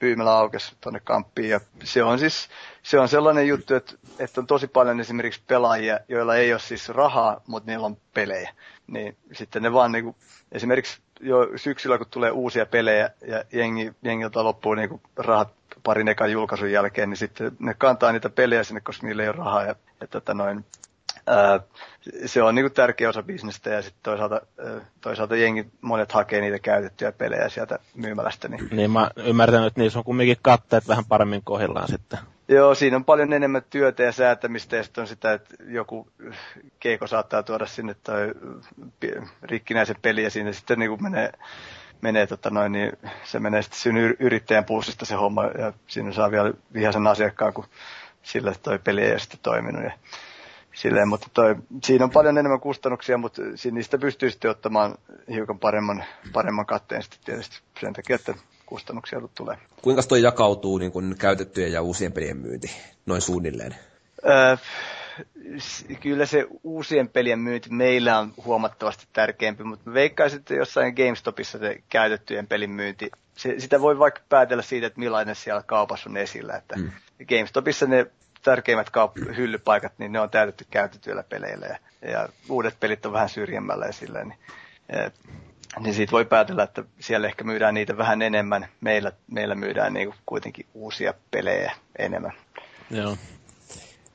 myymälä 0.00 0.32
aukesi 0.38 0.76
tuonne 0.80 1.00
kamppiin. 1.00 1.50
Ja 1.50 1.60
se 1.84 2.02
on 2.02 2.18
siis 2.18 2.48
se 2.82 2.98
on 2.98 3.08
sellainen 3.08 3.48
juttu, 3.48 3.74
että, 3.74 3.92
että 4.18 4.40
on 4.40 4.46
tosi 4.46 4.66
paljon 4.66 5.00
esimerkiksi 5.00 5.42
pelaajia, 5.46 6.00
joilla 6.08 6.36
ei 6.36 6.52
ole 6.52 6.60
siis 6.60 6.88
rahaa, 6.88 7.40
mutta 7.46 7.70
niillä 7.70 7.86
on 7.86 7.96
pelejä. 8.14 8.52
Niin 8.86 9.16
sitten 9.32 9.62
ne 9.62 9.72
vaan 9.72 9.92
niin 9.92 10.04
kuin, 10.04 10.16
esimerkiksi 10.52 11.00
jo 11.20 11.48
syksyllä, 11.56 11.98
kun 11.98 12.06
tulee 12.10 12.30
uusia 12.30 12.66
pelejä 12.66 13.10
ja 13.26 13.44
jengi, 13.52 13.92
jengiltä 14.02 14.44
loppuu 14.44 14.74
niin 14.74 14.88
kuin 14.88 15.00
rahat 15.16 15.48
parin 15.82 16.08
ekan 16.08 16.32
julkaisun 16.32 16.72
jälkeen, 16.72 17.10
niin 17.10 17.16
sitten 17.16 17.52
ne 17.58 17.74
kantaa 17.74 18.12
niitä 18.12 18.30
pelejä 18.30 18.64
sinne, 18.64 18.80
koska 18.80 19.06
niillä 19.06 19.22
ei 19.22 19.28
ole 19.28 19.36
rahaa. 19.36 19.62
Ja, 19.64 19.74
ja 20.00 20.06
tota 20.06 20.34
noin, 20.34 20.64
ää, 21.26 21.60
se 22.26 22.42
on 22.42 22.54
niin 22.54 22.64
kuin 22.64 22.72
tärkeä 22.72 23.08
osa 23.08 23.22
bisnestä 23.22 23.70
ja 23.70 23.82
sitten 23.82 24.02
toisaalta, 24.02 24.40
toisaalta 25.00 25.36
jengi 25.36 25.66
monet 25.80 26.12
hakee 26.12 26.40
niitä 26.40 26.58
käytettyjä 26.58 27.12
pelejä 27.12 27.48
sieltä 27.48 27.78
myymälästä. 27.94 28.48
Niin, 28.48 28.68
niin 28.70 28.90
mä 28.90 29.10
ymmärrän, 29.16 29.66
että 29.66 29.80
niissä 29.80 29.98
on 29.98 30.04
kumminkin 30.04 30.36
katteet 30.42 30.88
vähän 30.88 31.04
paremmin 31.04 31.44
kohillaan 31.44 31.88
sitten. 31.88 32.18
Joo, 32.48 32.74
siinä 32.74 32.96
on 32.96 33.04
paljon 33.04 33.32
enemmän 33.32 33.62
työtä 33.70 34.02
ja 34.02 34.12
säätämistä 34.12 34.76
ja 34.76 34.82
sitten 34.82 35.02
on 35.02 35.08
sitä, 35.08 35.32
että 35.32 35.54
joku 35.68 36.08
keiko 36.80 37.06
saattaa 37.06 37.42
tuoda 37.42 37.66
sinne 37.66 37.94
tai 38.02 38.32
rikkinäisen 39.42 39.96
peli 40.02 40.22
ja 40.22 40.30
siinä 40.30 40.52
sitten 40.52 40.78
niin 40.78 40.88
kuin 40.88 41.02
menee, 41.02 41.32
menee 42.00 42.26
tota 42.26 42.50
noin, 42.50 42.72
niin 42.72 42.92
se 43.24 43.40
menee 43.40 43.62
sitten 43.62 43.80
sinun 43.80 44.14
yrittäjän 44.20 44.64
pussista 44.64 45.04
se 45.04 45.14
homma 45.14 45.44
ja 45.44 45.72
siinä 45.86 46.12
saa 46.12 46.30
vielä 46.30 46.52
vihaisen 46.72 47.06
asiakkaan, 47.06 47.52
kun 47.52 47.64
sillä 48.22 48.52
toi 48.62 48.78
peli 48.78 49.02
ei 49.02 49.20
sitten 49.20 49.40
toiminut. 49.42 49.84
Ja 49.84 49.92
silleen, 50.80 51.08
mutta 51.08 51.26
toi, 51.34 51.56
siinä 51.84 52.04
on 52.04 52.10
paljon 52.10 52.38
enemmän 52.38 52.60
kustannuksia, 52.60 53.18
mutta 53.18 53.42
niistä 53.70 53.98
pystyy 53.98 54.30
sitten 54.30 54.50
ottamaan 54.50 54.94
hiukan 55.32 55.58
paremman, 55.58 56.04
paremman 56.32 56.66
katteen 56.66 57.02
sitten 57.02 57.18
tietysti 57.24 57.60
sen 57.80 57.92
takia, 57.92 58.16
että 58.16 58.34
kustannuksia 58.66 59.20
tulee. 59.34 59.56
Kuinka 59.82 60.02
toi 60.02 60.22
jakautuu 60.22 60.78
niin 60.78 60.92
kun 60.92 61.16
käytettyjen 61.18 61.72
ja 61.72 61.82
uusien 61.82 62.12
pelien 62.12 62.36
myynti, 62.36 62.70
noin 63.06 63.20
suunnilleen? 63.20 63.74
Öö, 64.26 64.56
kyllä 66.00 66.26
se 66.26 66.46
uusien 66.62 67.08
pelien 67.08 67.38
myynti 67.38 67.70
meillä 67.70 68.18
on 68.18 68.32
huomattavasti 68.44 69.06
tärkeämpi, 69.12 69.64
mutta 69.64 69.92
veikkaisin, 69.92 70.38
että 70.38 70.54
jossain 70.54 70.94
GameStopissa 70.94 71.58
se 71.58 71.82
käytettyjen 71.88 72.46
pelin 72.46 72.70
myynti, 72.70 73.10
se, 73.36 73.54
sitä 73.58 73.80
voi 73.80 73.98
vaikka 73.98 74.20
päätellä 74.28 74.62
siitä, 74.62 74.86
että 74.86 75.00
millainen 75.00 75.36
siellä 75.36 75.62
kaupassa 75.62 76.10
on 76.10 76.16
esillä. 76.16 76.56
Että 76.56 76.76
mm. 76.76 76.90
GameStopissa 77.28 77.86
ne 77.86 78.06
tärkeimmät 78.42 78.90
kaup- 78.90 79.36
hyllypaikat, 79.36 79.92
niin 79.98 80.12
ne 80.12 80.20
on 80.20 80.30
täytetty 80.30 80.66
käytetyillä 80.70 81.22
peleillä 81.22 81.66
ja, 81.66 81.78
ja 82.10 82.28
uudet 82.48 82.80
pelit 82.80 83.06
on 83.06 83.12
vähän 83.12 83.28
syrjemmällä 83.28 83.86
esillä. 83.86 84.24
Niin, 84.24 84.38
ja, 84.92 85.10
niin 85.80 85.94
siitä 85.94 86.12
voi 86.12 86.24
päätellä, 86.24 86.62
että 86.62 86.84
siellä 87.00 87.28
ehkä 87.28 87.44
myydään 87.44 87.74
niitä 87.74 87.96
vähän 87.96 88.22
enemmän. 88.22 88.68
Meillä, 88.80 89.12
meillä 89.30 89.54
myydään 89.54 89.92
niin 89.92 90.14
kuitenkin 90.26 90.66
uusia 90.74 91.14
pelejä 91.30 91.72
enemmän. 91.98 92.32
Joo. 92.90 93.16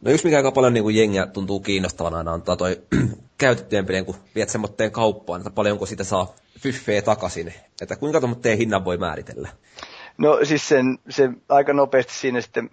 No 0.02 0.12
yksi 0.12 0.26
mikä 0.26 0.38
aika 0.38 0.52
paljon 0.52 0.74
niin 0.74 0.84
kuin 0.84 0.96
jengiä 0.96 1.28
tuntuu 1.28 1.60
kiinnostavana 1.60 2.18
aina 2.18 2.34
on 2.34 2.44
toi 2.58 2.82
käytettyjen 3.38 3.86
pelien, 3.86 4.06
kun 4.06 4.16
viet 4.36 4.50
semmoitteen 4.50 4.92
kauppaan, 4.92 5.42
että 5.42 5.52
paljonko 5.52 5.86
sitä 5.86 6.04
saa 6.04 6.36
fyffeä 6.60 7.02
takaisin. 7.02 7.54
Että 7.82 7.96
kuinka 7.96 8.20
tuommoitteen 8.20 8.58
hinnan 8.58 8.86
voi 8.86 8.98
määritellä? 8.98 9.50
No 10.18 10.40
siis 10.44 10.68
sen, 10.68 11.00
se 11.10 11.30
aika 11.50 11.74
nopeasti 11.74 12.14
siinä 12.14 12.42
sitten 12.42 12.70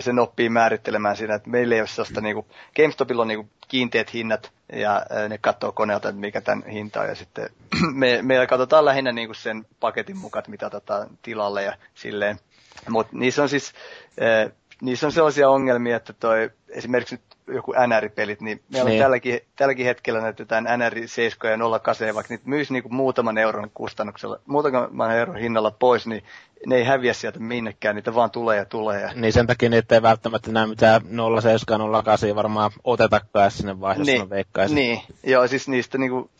sen 0.00 0.18
oppii 0.18 0.48
määrittelemään 0.48 1.16
siinä, 1.16 1.34
että 1.34 1.50
meillä 1.50 1.74
ei 1.74 1.80
ole 1.80 1.88
sellaista 1.88 2.20
niinku, 2.20 2.46
GameStopilla 2.76 3.22
on 3.22 3.28
niinku 3.28 3.48
kiinteät 3.68 4.14
hinnat 4.14 4.52
ja 4.72 5.02
ne 5.28 5.38
katsoo 5.38 5.72
koneelta, 5.72 6.08
että 6.08 6.20
mikä 6.20 6.40
tämän 6.40 6.66
hinta 6.66 7.00
on 7.00 7.08
ja 7.08 7.14
sitten 7.14 7.50
me, 7.92 8.18
me 8.22 8.46
katsotaan 8.46 8.84
lähinnä 8.84 9.12
niinku 9.12 9.34
sen 9.34 9.66
paketin 9.80 10.16
mukaan, 10.18 10.44
mitä 10.48 10.66
otetaan 10.66 11.08
tilalle 11.22 11.62
ja 11.62 11.76
silleen. 11.94 12.38
Mutta 12.88 13.16
niissä 13.16 13.42
on 13.42 13.48
siis, 13.48 13.72
niissä 14.82 15.06
on 15.06 15.12
sellaisia 15.12 15.50
ongelmia, 15.50 15.96
että 15.96 16.12
toi, 16.12 16.50
esimerkiksi 16.68 17.20
joku 17.54 17.72
NR-pelit, 17.72 18.40
niin 18.40 18.62
meillä 18.72 18.90
niin. 18.90 19.00
on 19.00 19.04
tälläkin, 19.04 19.40
tälläkin 19.56 19.86
hetkellä 19.86 20.20
näitä 20.20 20.42
jotain 20.42 20.64
NR 20.64 20.94
7 21.06 21.52
ja 21.52 21.58
08, 21.80 22.14
vaikka 22.14 22.34
niitä 22.34 22.48
myisi 22.48 22.72
niin 22.72 22.82
kuin 22.82 22.94
muutaman 22.94 23.38
euron 23.38 23.70
kustannuksella, 23.74 24.40
muutaman 24.46 25.16
euron 25.16 25.36
hinnalla 25.36 25.70
pois, 25.70 26.06
niin 26.06 26.22
ne 26.66 26.76
ei 26.76 26.84
häviä 26.84 27.12
sieltä 27.12 27.38
minnekään, 27.38 27.96
niitä 27.96 28.14
vaan 28.14 28.30
tulee 28.30 28.56
ja 28.56 28.64
tulee. 28.64 29.00
Ja... 29.00 29.12
Niin 29.14 29.32
sen 29.32 29.46
takia 29.46 29.70
niitä 29.70 29.94
ei 29.94 30.02
välttämättä 30.02 30.52
näe 30.52 30.66
mitään 30.66 31.02
07, 31.42 31.92
08 31.92 32.34
varmaan 32.34 32.70
otetakaan 32.84 33.50
sinne 33.50 33.80
vaiheessa, 33.80 34.12
niin, 34.12 34.30
veikkaisin. 34.30 34.74
Niin, 34.74 35.00
joo, 35.22 35.46
siis 35.46 35.68
niistä 35.68 35.98
niin 35.98 36.10
kuin 36.10 36.30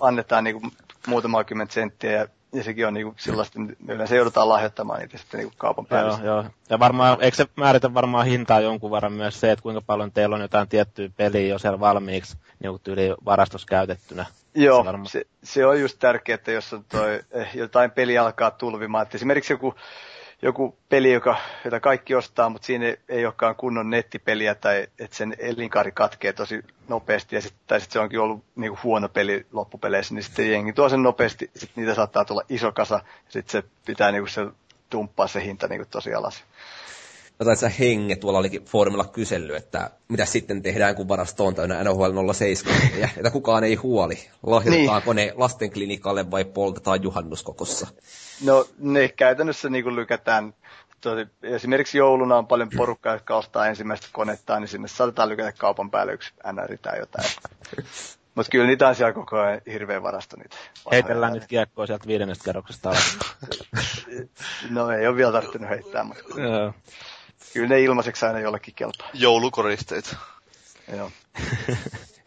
annetaan 0.00 0.44
niin 0.44 0.60
kuin 0.60 0.72
muutama 1.06 1.44
kymmentä 1.44 1.74
senttiä 1.74 2.12
ja 2.12 2.26
ja 2.52 2.64
sekin 2.64 2.86
on 2.86 2.94
niinku 2.94 3.14
sellaista, 3.18 3.58
yleensä 3.88 4.16
joudutaan 4.16 4.48
lahjoittamaan 4.48 5.00
niitä 5.00 5.18
sitten 5.18 5.38
niinku 5.38 5.54
kaupan 5.58 5.86
päälle. 5.86 6.18
Joo, 6.24 6.34
joo. 6.34 6.44
Ja 6.70 6.78
varmaan, 6.78 7.18
eikö 7.20 7.36
se 7.36 7.46
määritä 7.56 7.94
varmaan 7.94 8.26
hintaa 8.26 8.60
jonkun 8.60 8.90
verran 8.90 9.12
myös 9.12 9.40
se, 9.40 9.50
että 9.52 9.62
kuinka 9.62 9.82
paljon 9.86 10.12
teillä 10.12 10.36
on 10.36 10.42
jotain 10.42 10.68
tiettyä 10.68 11.08
peliä 11.16 11.46
jo 11.46 11.58
siellä 11.58 11.80
valmiiksi, 11.80 12.36
niin 12.58 12.80
yli 12.86 13.14
varastos 13.24 13.66
käytettynä. 13.66 14.26
Joo, 14.54 14.84
se, 14.84 15.08
se, 15.08 15.26
se, 15.42 15.66
on 15.66 15.80
just 15.80 15.98
tärkeää, 15.98 16.34
että 16.34 16.52
jos 16.52 16.72
on 16.72 16.84
toi, 16.84 17.20
eh, 17.30 17.50
jotain 17.54 17.90
peli 17.90 18.18
alkaa 18.18 18.50
tulvimaan, 18.50 19.02
että 19.02 19.16
esimerkiksi 19.16 19.52
joku 19.52 19.74
joku 20.42 20.76
peli, 20.88 21.12
joka, 21.12 21.36
jota 21.64 21.80
kaikki 21.80 22.14
ostaa, 22.14 22.48
mutta 22.48 22.66
siinä 22.66 22.96
ei, 23.08 23.24
olekaan 23.26 23.56
kunnon 23.56 23.90
nettipeliä 23.90 24.54
tai 24.54 24.86
että 24.98 25.16
sen 25.16 25.36
elinkaari 25.38 25.92
katkee 25.92 26.32
tosi 26.32 26.60
nopeasti 26.88 27.36
ja 27.36 27.42
sit, 27.42 27.54
tai 27.66 27.80
sitten 27.80 27.92
se 27.92 27.98
onkin 27.98 28.20
ollut 28.20 28.44
niinku 28.56 28.78
huono 28.82 29.08
peli 29.08 29.46
loppupeleissä, 29.52 30.14
niin 30.14 30.22
sitten 30.22 30.50
jengi 30.50 30.72
tuo 30.72 30.88
sen 30.88 31.02
nopeasti, 31.02 31.50
sitten 31.56 31.82
niitä 31.82 31.94
saattaa 31.94 32.24
tulla 32.24 32.42
iso 32.48 32.72
kasa 32.72 32.94
ja 32.94 33.32
sitten 33.32 33.62
se 33.62 33.68
pitää 33.86 34.12
niinku 34.12 34.28
se 34.28 34.46
tumppaa 34.90 35.26
se 35.26 35.44
hinta 35.44 35.68
niinku 35.68 35.86
tosi 35.90 36.14
alas. 36.14 36.44
No 37.38 37.46
tai 37.46 37.70
henge 37.78 38.16
tuolla 38.16 38.38
olikin 38.38 38.64
foorumilla 38.64 39.04
kysellyt, 39.04 39.56
että 39.56 39.90
mitä 40.08 40.24
sitten 40.24 40.62
tehdään, 40.62 40.94
kun 40.94 41.08
varasto 41.08 41.46
on 41.46 41.54
täynnä 41.54 41.84
NHL 41.84 42.32
07, 42.32 42.76
ja 42.98 43.08
että 43.16 43.30
kukaan 43.30 43.64
ei 43.64 43.74
huoli. 43.74 44.18
Lahjoitetaanko 44.42 45.12
niin. 45.12 45.26
ne 45.26 45.34
lastenklinikalle 45.36 46.30
vai 46.30 46.44
poltetaan 46.44 47.02
juhannuskokossa? 47.02 47.86
No 48.40 48.64
ne 48.78 49.08
käytännössä 49.08 49.68
niin 49.68 49.84
kuin 49.84 49.96
lykätään, 49.96 50.54
tosi, 51.00 51.26
esimerkiksi 51.42 51.98
jouluna 51.98 52.36
on 52.36 52.46
paljon 52.46 52.70
porukkaa, 52.76 53.12
jotka 53.12 53.36
ostaa 53.36 53.66
ensimmäistä 53.66 54.06
konetta, 54.12 54.60
niin 54.60 54.68
sinne 54.68 54.88
saatetaan 54.88 55.28
lykätä 55.28 55.52
kaupan 55.52 55.90
päälle 55.90 56.12
yksi 56.12 56.32
NR 56.52 56.78
tai 56.82 56.98
jotain. 56.98 57.28
Mutta 58.34 58.50
kyllä 58.50 58.66
niitä 58.66 58.88
on 58.88 58.94
siellä 58.94 59.12
koko 59.12 59.38
ajan 59.40 59.60
hirveän 59.72 60.02
varasto 60.02 60.36
niitä. 60.36 60.56
Heitellään 60.92 61.32
nyt 61.32 61.46
kiekkoa 61.46 61.86
sieltä 61.86 62.06
viidennestä 62.06 62.44
kerroksesta 62.44 62.88
alas. 62.90 63.18
No 64.70 64.90
ei 64.90 65.06
ole 65.06 65.16
vielä 65.16 65.32
tarvinnut 65.32 65.70
heittää, 65.70 66.04
mutta 66.04 66.40
Joo. 66.40 66.72
kyllä 67.52 67.68
ne 67.68 67.80
ilmaiseksi 67.80 68.26
aina 68.26 68.40
jollekin 68.40 68.74
kelpaa. 68.74 69.10
Joulukoristeet. 69.14 70.16
Joo. 70.96 71.10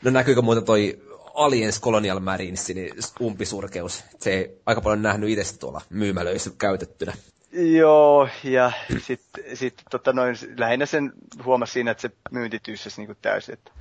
No 0.04 0.12
näkyykö 0.12 0.42
muuten 0.42 0.66
toi 0.66 1.02
Aliens 1.36 1.82
Colonial 1.82 2.20
Marines, 2.20 2.70
niin 2.70 2.94
umpisurkeus. 3.22 4.04
Se 4.20 4.32
ei 4.34 4.62
aika 4.66 4.82
paljon 4.82 5.02
nähnyt 5.02 5.30
itse 5.30 5.60
tuolla 5.60 5.82
myymälöissä 5.90 6.52
käytettynä. 6.58 7.14
Joo, 7.52 8.30
ja 8.44 8.72
sitten 9.02 9.58
sit, 9.58 9.74
tota 9.90 10.14
noin, 10.14 10.36
lähinnä 10.58 10.86
sen 10.86 11.14
huomasi 11.44 11.74
siinä, 11.74 11.92
että 11.92 12.02
se 12.02 12.12
myynti 12.32 12.60
tyssäsi 12.60 13.02
niinku 13.02 13.16
täysin. 13.22 13.54
Että, 13.54 13.72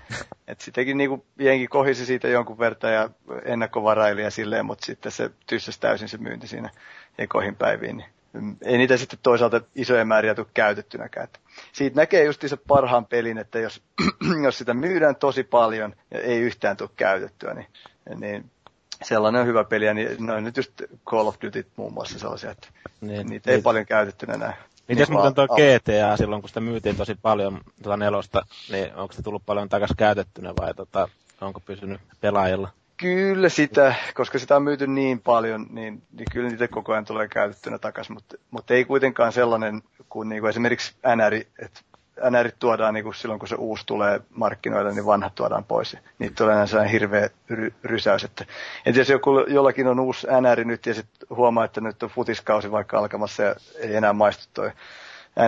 et 0.49 0.61
sitäkin 0.61 0.99
niinku 0.99 1.27
jengi 1.39 1.67
kohisi 1.67 2.07
siitä 2.07 2.29
jonkun 2.29 2.59
verran 2.59 2.93
ja 2.93 3.11
ennakkovaraili 3.45 4.23
ja 4.23 4.31
silleen, 4.31 4.67
mutta 4.67 4.87
sitten 4.87 5.13
se 5.13 5.31
tyssäsi 5.47 5.81
täysin 5.81 6.09
se 6.09 6.19
myynti 6.19 6.49
siinä 6.49 6.71
ekoihin 7.19 7.57
päiviin. 7.57 7.97
Niin 7.97 8.14
ei 8.63 8.79
niitä 8.79 8.97
sitten 8.97 9.19
toisaalta 9.23 9.61
isoja 9.75 10.05
määriä 10.05 10.35
tule 10.35 10.47
käytettynäkään. 10.55 11.25
Että 11.25 11.39
siitä 11.73 11.97
näkee 11.97 12.25
just 12.25 12.45
se 12.47 12.57
parhaan 12.57 13.07
pelin, 13.07 13.39
että 13.39 13.59
jos, 13.59 13.83
jos 14.45 14.59
sitä 14.59 14.75
myydään 14.75 15.17
tosi 15.17 15.43
paljon 15.43 15.95
ja 16.11 16.21
ei 16.21 16.41
yhtään 16.41 16.77
tule 16.77 16.91
käytettyä, 16.97 17.55
niin, 17.55 17.67
niin 18.21 18.51
sellainen 19.03 19.41
on 19.41 19.47
hyvä 19.47 19.65
peli. 19.65 19.87
Ja 19.87 19.95
niin, 19.95 20.27
noin 20.27 20.45
nyt 20.45 20.57
just 20.57 20.83
Call 21.07 21.27
of 21.27 21.37
Duty 21.43 21.67
muun 21.77 21.93
muassa 21.93 22.19
sellaisia, 22.19 22.51
että 22.51 22.69
Niin, 23.01 23.27
niitä 23.27 23.51
ei 23.51 23.63
paljon 23.63 23.87
käytettynä 23.87 24.37
näe. 24.37 24.55
Mites 24.89 25.09
Niin 25.09 25.19
muuten 25.19 25.35
tuo 25.35 25.47
GTA 25.47 26.17
silloin, 26.17 26.43
kun 26.43 26.49
sitä 26.49 26.61
myytiin 26.61 26.97
tosi 26.97 27.15
paljon 27.23 27.61
tuota 27.83 27.97
nelosta, 27.97 28.47
niin 28.71 28.95
onko 28.95 29.15
se 29.15 29.23
tullut 29.23 29.43
paljon 29.47 29.69
takas 29.69 29.91
käytettynä 29.97 30.53
vai 30.61 30.75
tota, 30.75 31.09
onko 31.41 31.61
pysynyt 31.61 32.01
pelaajilla? 32.21 32.69
Kyllä 32.97 33.49
sitä, 33.49 33.95
koska 34.15 34.39
sitä 34.39 34.57
on 34.57 34.63
myyty 34.63 34.87
niin 34.87 35.21
paljon, 35.21 35.67
niin, 35.71 36.03
niin 36.13 36.27
kyllä 36.33 36.49
niitä 36.49 36.69
koko 36.69 36.93
ajan 36.93 37.05
tulee 37.05 37.29
käytettynä 37.29 37.79
takaisin, 37.79 38.15
mutta, 38.15 38.37
mutta 38.51 38.75
ei 38.75 38.85
kuitenkaan 38.85 39.33
sellainen 39.33 39.83
kuin, 40.09 40.29
niin 40.29 40.41
kuin 40.41 40.51
esimerkiksi 40.51 40.95
NR, 41.17 41.35
että 41.35 41.81
NR 42.31 42.51
tuodaan 42.59 42.95
niin 42.95 43.05
kuin 43.05 43.15
silloin, 43.15 43.39
kun 43.39 43.49
se 43.49 43.55
uusi 43.55 43.87
tulee 43.87 44.21
markkinoille, 44.31 44.93
niin 44.93 45.07
vanhat 45.07 45.35
tuodaan 45.35 45.65
pois. 45.65 45.97
Niitä 46.19 46.35
tulee 46.35 46.55
aina 46.55 46.67
sellainen 46.67 46.93
hirveä 46.93 47.31
ry, 47.49 47.73
rysäys. 47.85 48.25
Että, 48.25 48.45
että 48.87 49.01
jos 49.01 49.09
joku, 49.09 49.31
jollakin 49.49 49.87
on 49.87 50.01
uusi 50.01 50.27
NR 50.27 50.65
nyt 50.65 50.87
ja 50.87 50.95
sitten 50.95 51.29
huomaa, 51.37 51.65
että 51.65 51.81
nyt 51.81 52.03
on 52.03 52.11
futiskausi 52.11 52.71
vaikka 52.71 52.99
alkamassa 52.99 53.43
ja 53.43 53.55
ei 53.79 53.95
enää 53.95 54.13
maistu 54.13 54.45
toi 54.55 54.71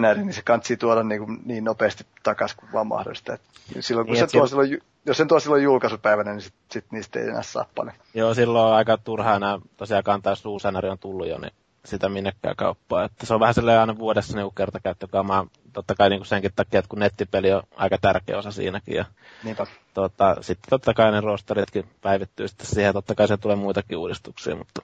NR, 0.00 0.16
niin 0.16 0.32
se 0.32 0.42
kantsii 0.42 0.76
tuoda 0.76 1.02
niin, 1.02 1.24
kuin 1.24 1.40
niin 1.44 1.64
nopeasti 1.64 2.06
takaisin 2.22 2.56
kuin 2.56 2.72
vaan 2.72 2.86
mahdollista. 2.86 3.34
Et 3.34 3.40
silloin, 3.80 4.06
kun 4.06 4.14
Niin, 4.14 4.28
se 4.28 4.32
tuo 4.32 4.46
silloin, 4.46 4.82
jos 5.06 5.16
sen 5.16 5.28
tuo 5.28 5.40
silloin 5.40 5.62
julkaisupäivänä, 5.62 6.32
niin 6.32 6.40
sitten 6.40 6.62
sit 6.72 6.92
niistä 6.92 7.20
ei 7.20 7.28
enää 7.28 7.42
saa 7.42 7.66
paljon. 7.74 7.96
Joo, 8.14 8.34
silloin 8.34 8.66
on 8.66 8.74
aika 8.74 8.98
turhaa 8.98 9.36
enää 9.36 9.58
tosiaan 9.76 10.04
kantaa, 10.04 10.32
jos 10.32 10.46
uusi 10.46 10.68
NR 10.70 10.86
on 10.86 10.98
tullut 10.98 11.28
jo, 11.28 11.38
niin 11.38 11.52
sitä 11.84 12.08
minnekään 12.08 12.56
kauppaa. 12.56 13.04
Että 13.04 13.26
se 13.26 13.34
on 13.34 13.40
vähän 13.40 13.54
silleen 13.54 13.80
aina 13.80 13.98
vuodessa 13.98 14.36
niin 14.36 14.54
kertakäyttökamaa. 14.54 15.46
Totta 15.72 15.94
kai 15.94 16.10
niin 16.10 16.20
kuin 16.20 16.26
senkin 16.26 16.50
takia, 16.56 16.78
että 16.78 16.88
kun 16.88 16.98
nettipeli 16.98 17.52
on 17.52 17.62
aika 17.76 17.98
tärkeä 17.98 18.38
osa 18.38 18.50
siinäkin. 18.50 18.96
Ja 18.96 19.04
Niinpä. 19.44 19.66
tota, 19.94 20.36
sitten 20.40 20.70
totta 20.70 20.94
kai 20.94 21.12
ne 21.12 21.20
rosteritkin 21.20 21.90
päivittyy 22.02 22.48
sitten 22.48 22.66
siihen. 22.66 22.92
Totta 22.94 23.14
kai 23.14 23.28
se 23.28 23.36
tulee 23.36 23.56
muitakin 23.56 23.98
uudistuksia, 23.98 24.56
mutta 24.56 24.82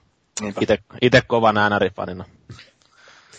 ite 1.01 1.21
kovan 1.27 1.55
NR-fanina. 1.55 2.25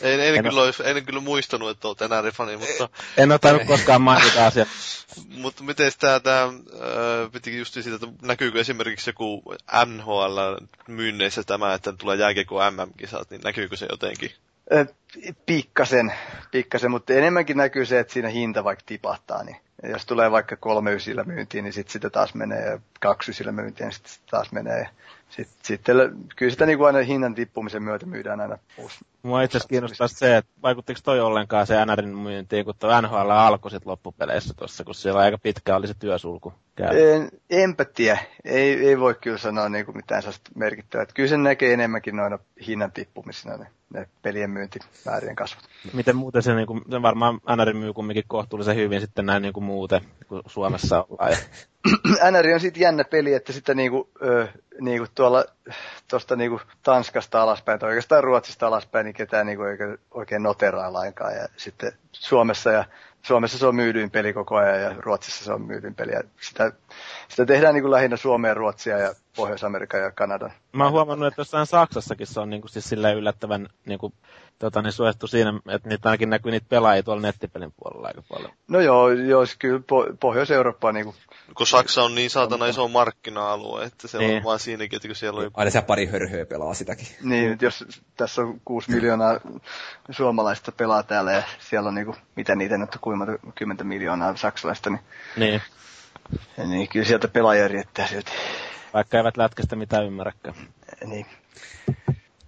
En, 0.00 0.20
en, 0.20 0.34
En 0.34 0.42
kyllä, 0.42 0.62
olisi, 0.62 0.82
en 0.86 1.04
kyllä 1.04 1.20
muistanut, 1.20 1.70
että 1.70 1.88
olet 1.88 2.02
enää 2.02 2.22
fani, 2.32 2.56
mutta, 2.56 2.88
En 3.16 3.32
ole 3.32 3.38
tainnut 3.38 3.66
koskaan 3.66 4.02
mainita 4.02 4.46
asiaa. 4.46 4.66
mutta 5.42 5.64
miten 5.64 5.92
tämä, 5.98 6.20
tämä 6.20 6.42
äh, 6.42 6.52
pitikin 7.32 7.58
just 7.58 7.74
siitä, 7.74 7.94
että 7.94 8.06
näkyykö 8.22 8.60
esimerkiksi 8.60 9.10
joku 9.10 9.42
NHL 9.86 10.38
myynneissä 10.88 11.42
tämä, 11.42 11.74
että 11.74 11.92
tulee 11.92 12.16
jääkiekko 12.16 12.70
MM-kisat, 12.70 13.30
niin 13.30 13.40
näkyykö 13.44 13.76
se 13.76 13.86
jotenkin? 13.90 14.30
Pikkasen, 15.46 16.12
pikkasen, 16.50 16.90
mutta 16.90 17.12
enemmänkin 17.12 17.56
näkyy 17.56 17.86
se, 17.86 17.98
että 17.98 18.12
siinä 18.12 18.28
hinta 18.28 18.64
vaikka 18.64 18.84
tipahtaa, 18.86 19.44
niin 19.44 19.56
ja 19.84 19.90
jos 19.90 20.06
tulee 20.06 20.30
vaikka 20.30 20.56
kolme 20.56 20.92
ysillä 20.92 21.24
myyntiin, 21.24 21.64
niin 21.64 21.72
sitten 21.72 21.92
sitä 21.92 22.10
taas 22.10 22.34
menee, 22.34 22.70
ja 22.70 22.78
kaksi 23.00 23.30
ysillä 23.30 23.52
myyntiin, 23.52 23.84
niin 23.84 23.92
sitten 23.92 24.12
sit 24.12 24.26
taas 24.30 24.52
menee. 24.52 24.88
Ja 25.38 25.44
sit, 25.44 25.48
sitten 25.62 25.96
kyllä 26.36 26.52
sitä 26.52 26.66
niin 26.66 26.78
kuin 26.78 26.86
aina 26.86 26.98
hinnan 26.98 27.34
tippumisen 27.34 27.82
myötä 27.82 28.06
myydään 28.06 28.40
aina 28.40 28.58
uusi. 28.78 28.98
Mua 29.22 29.42
itse 29.42 29.56
asiassa 29.56 29.68
kiinnostaa 29.68 30.08
se, 30.08 30.36
että 30.36 30.52
vaikuttiko 30.62 31.00
toi 31.04 31.20
ollenkaan 31.20 31.66
se 31.66 31.86
NRin 31.86 32.18
myyntiin, 32.18 32.64
kun 32.64 32.74
tuo 32.78 33.00
NHL 33.00 33.30
alkoi 33.30 33.70
sit 33.70 33.86
loppupeleissä 33.86 34.54
tuossa, 34.56 34.84
kun 34.84 34.94
siellä 34.94 35.20
aika 35.20 35.38
pitkä 35.38 35.76
oli 35.76 35.86
se 35.86 35.94
työsulku 35.94 36.52
käynyt. 36.76 37.08
En, 37.08 37.28
enpä 37.50 37.84
tiedä, 37.84 38.18
ei, 38.44 38.86
ei 38.86 39.00
voi 39.00 39.14
kyllä 39.14 39.38
sanoa 39.38 39.68
niin 39.68 39.84
kuin 39.84 39.96
mitään 39.96 40.22
sellaista 40.22 40.50
merkittävää. 40.54 41.02
Että 41.02 41.14
Kyllä 41.14 41.28
sen 41.28 41.42
näkee 41.42 41.72
enemmänkin 41.72 42.16
noina 42.16 42.38
hinnan 42.66 42.92
tippumisina 42.92 43.56
ne, 43.56 43.66
ne 43.94 44.08
pelien 44.22 44.50
myyntimäärien 44.50 45.36
kasvut. 45.36 45.64
Miten 45.92 46.16
muuten 46.16 46.42
se, 46.42 46.54
niin 46.54 46.66
kuin, 46.66 46.82
se 46.90 47.02
varmaan 47.02 47.40
NR 47.56 47.74
myy 47.74 47.92
kumminkin 47.92 48.24
kohtuullisen 48.26 48.76
hyvin 48.76 49.00
sitten 49.00 49.26
näin 49.26 49.42
niin 49.42 49.52
kuin 49.52 49.64
muuten, 49.64 50.00
kun 50.28 50.42
Suomessa 50.46 51.06
ollaan. 51.08 51.36
NR 52.30 52.54
on 52.54 52.60
siitä 52.60 52.80
jännä 52.80 53.04
peli, 53.04 53.34
että 53.34 53.52
sitä 53.52 53.74
niinku, 53.74 54.10
ö, 54.22 54.48
niinku 54.80 55.06
tuolla 55.14 55.44
tuosta 56.08 56.36
niinku 56.36 56.60
Tanskasta 56.82 57.42
alaspäin 57.42 57.78
tai 57.78 57.88
oikeastaan 57.88 58.24
Ruotsista 58.24 58.66
alaspäin, 58.66 59.04
niin 59.04 59.14
ketään 59.14 59.46
niinku 59.46 59.62
oikein, 59.62 59.98
oikein 60.10 60.42
noteraa 60.42 60.92
lainkaan. 60.92 61.34
Ja 61.34 61.48
sitten 61.56 61.92
Suomessa 62.12 62.70
ja 62.70 62.84
Suomessa 63.24 63.58
se 63.58 63.66
on 63.66 63.74
myydyin 63.76 64.10
peli 64.10 64.32
koko 64.32 64.56
ajan 64.56 64.82
ja 64.82 64.94
Ruotsissa 64.98 65.44
se 65.44 65.52
on 65.52 65.62
myydyin 65.62 65.94
peli. 65.94 66.12
Ja 66.12 66.20
sitä, 66.40 66.72
sitä 67.28 67.46
tehdään 67.46 67.74
niinku 67.74 67.90
lähinnä 67.90 68.16
Suomeen, 68.16 68.56
Ruotsia 68.56 68.98
ja 68.98 69.14
Pohjois-Amerikan 69.36 70.00
ja 70.00 70.10
Kanadan. 70.10 70.52
mä 70.72 70.84
oon 70.84 70.92
huomannut, 70.92 71.28
että 71.28 71.40
jossain 71.40 71.66
Saksassakin 71.66 72.26
se 72.26 72.40
on 72.40 72.50
niin 72.50 72.62
kuin, 72.62 72.70
siis 72.70 72.92
yllättävän 72.92 73.68
niin 73.86 73.98
kuin, 73.98 74.12
tota, 74.58 74.82
niin 74.82 74.92
suosittu 74.92 75.26
siinä, 75.26 75.52
että 75.68 75.88
niitä 75.88 76.08
ainakin 76.08 76.30
näkyy 76.30 76.52
niitä 76.52 76.66
pelaajia 76.68 77.02
tuolla 77.02 77.22
nettipelin 77.22 77.72
puolella 77.76 78.08
aika 78.08 78.22
paljon. 78.28 78.50
No 78.68 78.80
joo, 78.80 79.10
joo 79.10 79.44
kyllä 79.58 79.78
po- 79.78 80.16
Pohjois-Eurooppa 80.20 80.88
on 80.88 80.94
niinku, 80.94 81.14
Kun 81.56 81.66
Saksa 81.66 82.02
on 82.02 82.14
niin 82.14 82.30
saatana 82.30 82.66
iso 82.66 82.88
markkina-alue, 82.88 83.84
että 83.84 84.08
se 84.08 84.18
Niin. 84.18 84.36
on 84.36 84.44
vaan 84.44 84.58
siinäkin, 84.58 84.96
että 84.96 85.08
kun 85.08 85.16
siellä 85.16 85.40
on. 85.40 85.50
Aina 85.54 85.70
se 85.70 85.82
pari 85.82 86.06
hörhöä 86.06 86.46
pelaa 86.46 86.74
sitäkin. 86.74 87.06
niin, 87.22 87.52
että 87.52 87.64
jos 87.64 87.84
tässä 88.16 88.42
on 88.42 88.60
kuusi 88.64 88.90
miljoonaa 88.90 89.40
suomalaista 90.10 90.72
pelaa 90.72 91.02
täällä 91.02 91.32
ja 91.32 91.42
siellä 91.58 91.88
on 91.88 91.94
niinku, 91.94 92.16
mitä 92.36 92.54
niitä 92.54 92.78
nyt 92.78 92.94
on, 92.94 93.00
kuinka 93.18 93.32
monta- 93.42 93.52
kymmentä 93.54 93.84
miljoonaa 93.84 94.36
saksalaista, 94.36 94.90
niin 94.90 95.00
Niin, 95.36 95.60
Niin, 96.66 96.88
kyllä 96.88 97.06
sieltä 97.06 97.28
pelaajia 97.28 97.68
riittää 97.68 98.06
silti. 98.06 98.32
vaikka 98.94 99.16
eivät 99.16 99.36
lätkästä 99.36 99.76
mitään 99.76 100.04
ymmärräkään. 100.06 100.54
Niin. 101.06 101.26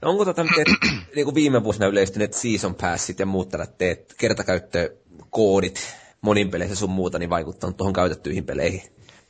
No 0.02 0.10
onko 0.10 0.24
tota 0.24 0.44
teet, 0.56 0.68
niin 1.14 1.24
kuin 1.24 1.34
viime 1.34 1.64
vuosina 1.64 1.86
yleistyneet 1.86 2.32
season 2.32 2.74
passit 2.74 3.18
ja 3.18 3.26
muut 3.26 3.48
tällaiset 3.48 3.78
teet, 3.78 4.14
kertakäyttökoodit 4.18 5.96
monin 6.20 6.50
peleissä 6.50 6.76
sun 6.76 6.90
muuta, 6.90 7.18
niin 7.18 7.30
vaikuttanut 7.30 7.76
tuohon 7.76 7.92
käytettyihin 7.92 8.44
peleihin? 8.44 8.82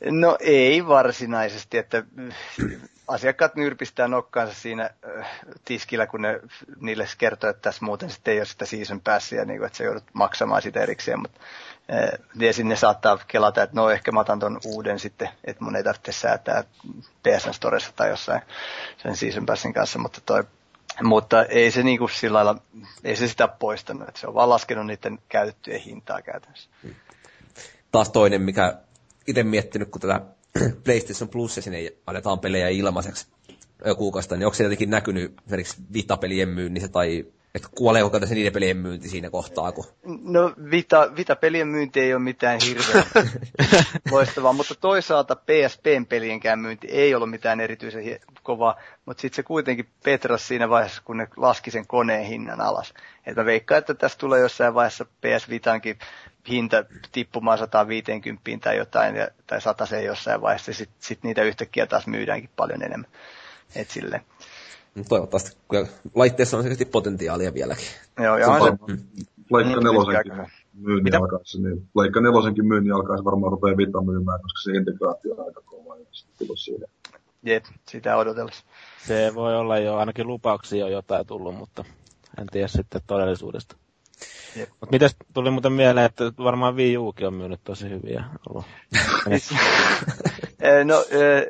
No 0.05 0.37
ei 0.39 0.87
varsinaisesti, 0.87 1.77
että 1.77 2.03
asiakkaat 3.07 3.55
nyrpistää 3.55 4.07
nokkaansa 4.07 4.53
siinä 4.53 4.89
äh, 5.19 5.27
tiskillä, 5.65 6.07
kun 6.07 6.21
ne 6.21 6.39
niille 6.79 7.07
kertoo, 7.17 7.49
että 7.49 7.61
tässä 7.61 7.85
muuten 7.85 8.09
sitten 8.09 8.31
ei 8.33 8.39
ole 8.39 8.45
sitä 8.45 8.65
season 8.65 9.01
passia, 9.01 9.45
niin 9.45 9.59
kuin, 9.59 9.65
että 9.67 9.77
sä 9.77 9.83
joudut 9.83 10.03
maksamaan 10.13 10.61
sitä 10.61 10.79
erikseen, 10.81 11.19
mutta 11.19 11.39
äh, 11.93 12.19
ja 12.35 12.53
sinne 12.53 12.75
saattaa 12.75 13.19
kelata, 13.27 13.63
että 13.63 13.75
no 13.75 13.89
ehkä 13.89 14.11
mä 14.11 14.19
otan 14.19 14.39
ton 14.39 14.59
uuden 14.65 14.99
sitten, 14.99 15.29
että 15.43 15.63
mun 15.63 15.75
ei 15.75 15.83
tarvitse 15.83 16.11
säätää 16.11 16.63
PSN 17.23 17.53
Storessa 17.53 17.91
tai 17.95 18.09
jossain 18.09 18.41
sen 18.97 19.15
season 19.15 19.45
passin 19.45 19.73
kanssa, 19.73 19.99
mutta 19.99 20.21
toi 20.25 20.43
mutta 21.03 21.45
ei 21.45 21.71
se 21.71 21.83
niinku 21.83 22.07
sillä 22.07 22.35
lailla, 22.35 22.61
ei 23.03 23.15
se 23.15 23.27
sitä 23.27 23.47
poistanut, 23.47 24.07
että 24.07 24.19
se 24.19 24.27
on 24.27 24.33
vaan 24.33 24.49
laskenut 24.49 24.85
niiden 24.85 25.19
käytettyjen 25.29 25.81
hintaa 25.81 26.21
käytännössä. 26.21 26.69
Taas 27.91 28.09
toinen, 28.09 28.41
mikä 28.41 28.77
itse 29.27 29.43
miettinyt, 29.43 29.89
kun 29.89 30.01
tätä 30.01 30.21
PlayStation 30.83 31.29
Plus 31.29 31.55
sinne 31.55 31.93
annetaan 32.07 32.39
pelejä 32.39 32.69
ilmaiseksi 32.69 33.27
ö, 33.87 33.95
kuukausista, 33.95 34.35
niin 34.35 34.45
onko 34.45 34.55
se 34.55 34.63
jotenkin 34.63 34.89
näkynyt 34.89 35.33
esimerkiksi 35.45 35.77
Vita-pelien 35.93 36.49
myynnissä 36.49 36.87
tai 36.87 37.25
että 37.55 37.67
kuoleeko 37.75 38.09
käytännössä 38.09 38.35
niiden 38.35 38.53
pelien 38.53 38.77
myynti 38.77 39.09
siinä 39.09 39.29
kohtaa, 39.29 39.71
kun 39.71 39.85
No 40.23 40.53
Vita, 40.71 41.15
Vita-pelien 41.15 41.67
myynti 41.67 41.99
ei 41.99 42.13
ole 42.13 42.21
mitään 42.21 42.59
hirveän 42.65 43.05
loistavaa, 44.11 44.53
mutta 44.53 44.75
toisaalta 44.75 45.35
PSPn 45.35 46.05
pelienkään 46.09 46.59
myynti 46.59 46.87
ei 46.87 47.15
ollut 47.15 47.29
mitään 47.29 47.59
erityisen 47.59 48.03
kovaa, 48.43 48.75
mutta 49.05 49.21
sitten 49.21 49.35
se 49.35 49.43
kuitenkin 49.43 49.89
petras 50.03 50.47
siinä 50.47 50.69
vaiheessa, 50.69 51.01
kun 51.05 51.17
ne 51.17 51.27
laski 51.37 51.71
sen 51.71 51.87
koneen 51.87 52.25
hinnan 52.25 52.61
alas. 52.61 52.93
Et 53.25 53.35
mä 53.35 53.45
veikkaan, 53.45 53.79
että 53.79 53.93
tässä 53.93 54.17
tulee 54.17 54.39
jossain 54.39 54.73
vaiheessa 54.73 55.05
PS 55.05 55.49
Vitankin 55.49 55.99
hinta 56.49 56.85
tippumaan 57.11 57.57
150 57.57 58.41
tai 58.61 58.77
jotain, 58.77 59.15
tai 59.47 59.61
100 59.61 59.85
jossain 60.05 60.41
vaiheessa, 60.41 60.71
ja 60.71 60.75
sitten 60.75 60.97
sit 60.99 61.23
niitä 61.23 61.43
yhtäkkiä 61.43 61.85
taas 61.85 62.07
myydäänkin 62.07 62.49
paljon 62.55 62.83
enemmän. 62.83 63.11
Et 63.75 63.89
silleen. 63.89 64.21
No 64.97 65.03
toivottavasti, 65.09 65.57
kun 65.67 65.87
laitteessa 66.15 66.57
on 66.57 66.63
selkeästi 66.63 66.85
potentiaalia 66.85 67.53
vieläkin. 67.53 67.87
Joo, 68.23 68.37
ja 68.37 68.45
Se 68.45 68.51
on 68.51 68.61
on 68.61 68.77
se, 68.97 69.03
Pleikka 69.49 69.75
Mm, 69.81 69.83
nelosenkin 69.83 70.33
myynnin 70.73 71.03
Mitä? 71.03 71.17
alkaessa, 71.17 71.59
niin 71.61 71.89
Pleikka 71.93 72.21
nelosenkin 72.21 72.65
myynnin 72.65 72.93
alkaessa 72.93 73.25
varmaan 73.25 73.51
rupeaa 73.51 73.77
vita 73.77 74.01
myymään, 74.01 74.41
koska 74.41 74.59
se 74.63 74.71
integraatio 74.77 75.33
on 75.33 75.45
aika 75.45 75.61
kova 75.65 75.97
ja 75.97 76.05
sitten. 76.11 76.47
Jep, 77.43 77.65
sitä 77.89 78.17
odotellessa. 78.17 78.63
Se 79.07 79.31
voi 79.35 79.55
olla 79.55 79.77
jo, 79.77 79.95
ainakin 79.95 80.27
lupauksia 80.27 80.85
on 80.85 80.91
jotain 80.91 81.27
tullut, 81.27 81.55
mutta 81.55 81.85
en 82.41 82.47
tiedä 82.47 82.67
sitten 82.67 83.01
todellisuudesta. 83.07 83.75
Jep. 84.55 84.69
Mutta 84.69 84.87
mitäs 84.91 85.15
tuli 85.33 85.51
muuten 85.51 85.71
mieleen, 85.71 86.05
että 86.05 86.31
varmaan 86.37 86.75
Wii 86.75 86.97
Ukin 86.97 87.27
on 87.27 87.33
myynyt 87.33 87.59
tosi 87.63 87.89
hyviä 87.89 88.23
ollut. 88.49 88.65
Eh, 90.59 90.85
No, 90.85 91.05
eh, 91.09 91.45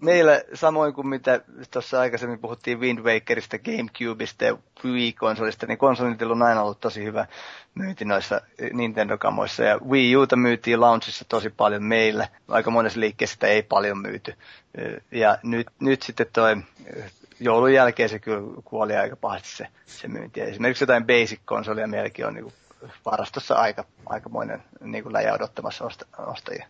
meillä 0.00 0.42
samoin 0.54 0.94
kuin 0.94 1.06
mitä 1.06 1.40
tuossa 1.70 2.00
aikaisemmin 2.00 2.38
puhuttiin 2.38 2.80
Wind 2.80 2.98
Wakerista, 2.98 3.58
Gamecubeista 3.58 4.44
ja 4.44 4.58
Wii-konsolista, 4.84 5.66
niin 5.66 5.78
konsolitilla 5.78 6.32
on 6.32 6.42
aina 6.42 6.62
ollut 6.62 6.80
tosi 6.80 7.04
hyvä 7.04 7.26
myynti 7.74 8.04
noissa 8.04 8.40
Nintendo-kamoissa. 8.72 9.64
Ja 9.64 9.78
Wii 9.78 10.16
Uta 10.16 10.36
myytiin 10.36 10.80
launchissa 10.80 11.24
tosi 11.28 11.50
paljon 11.50 11.82
meillä. 11.82 12.28
Aika 12.48 12.70
monessa 12.70 13.00
liikkeessä 13.00 13.34
sitä 13.34 13.46
ei 13.46 13.62
paljon 13.62 13.98
myyty. 13.98 14.34
Ja 15.10 15.38
nyt, 15.42 15.66
nyt 15.80 16.02
sitten 16.02 16.26
toi 16.32 16.56
joulun 17.40 17.72
jälkeen 17.72 18.08
se 18.08 18.18
kyllä 18.18 18.62
kuoli 18.64 18.96
aika 18.96 19.16
pahasti 19.16 19.48
se, 19.48 19.66
se 19.86 20.08
myynti. 20.08 20.40
Esimerkiksi 20.40 20.82
jotain 20.82 21.06
Basic-konsolia 21.06 21.86
meilläkin 21.86 22.26
on 22.26 22.34
niin 22.34 22.52
varastossa 23.04 23.54
aika, 23.54 23.84
aikamoinen 24.06 24.62
niin 24.80 25.12
läjä 25.12 25.34
odottamassa 25.34 25.84
osta, 25.84 26.06
ostajia. 26.18 26.66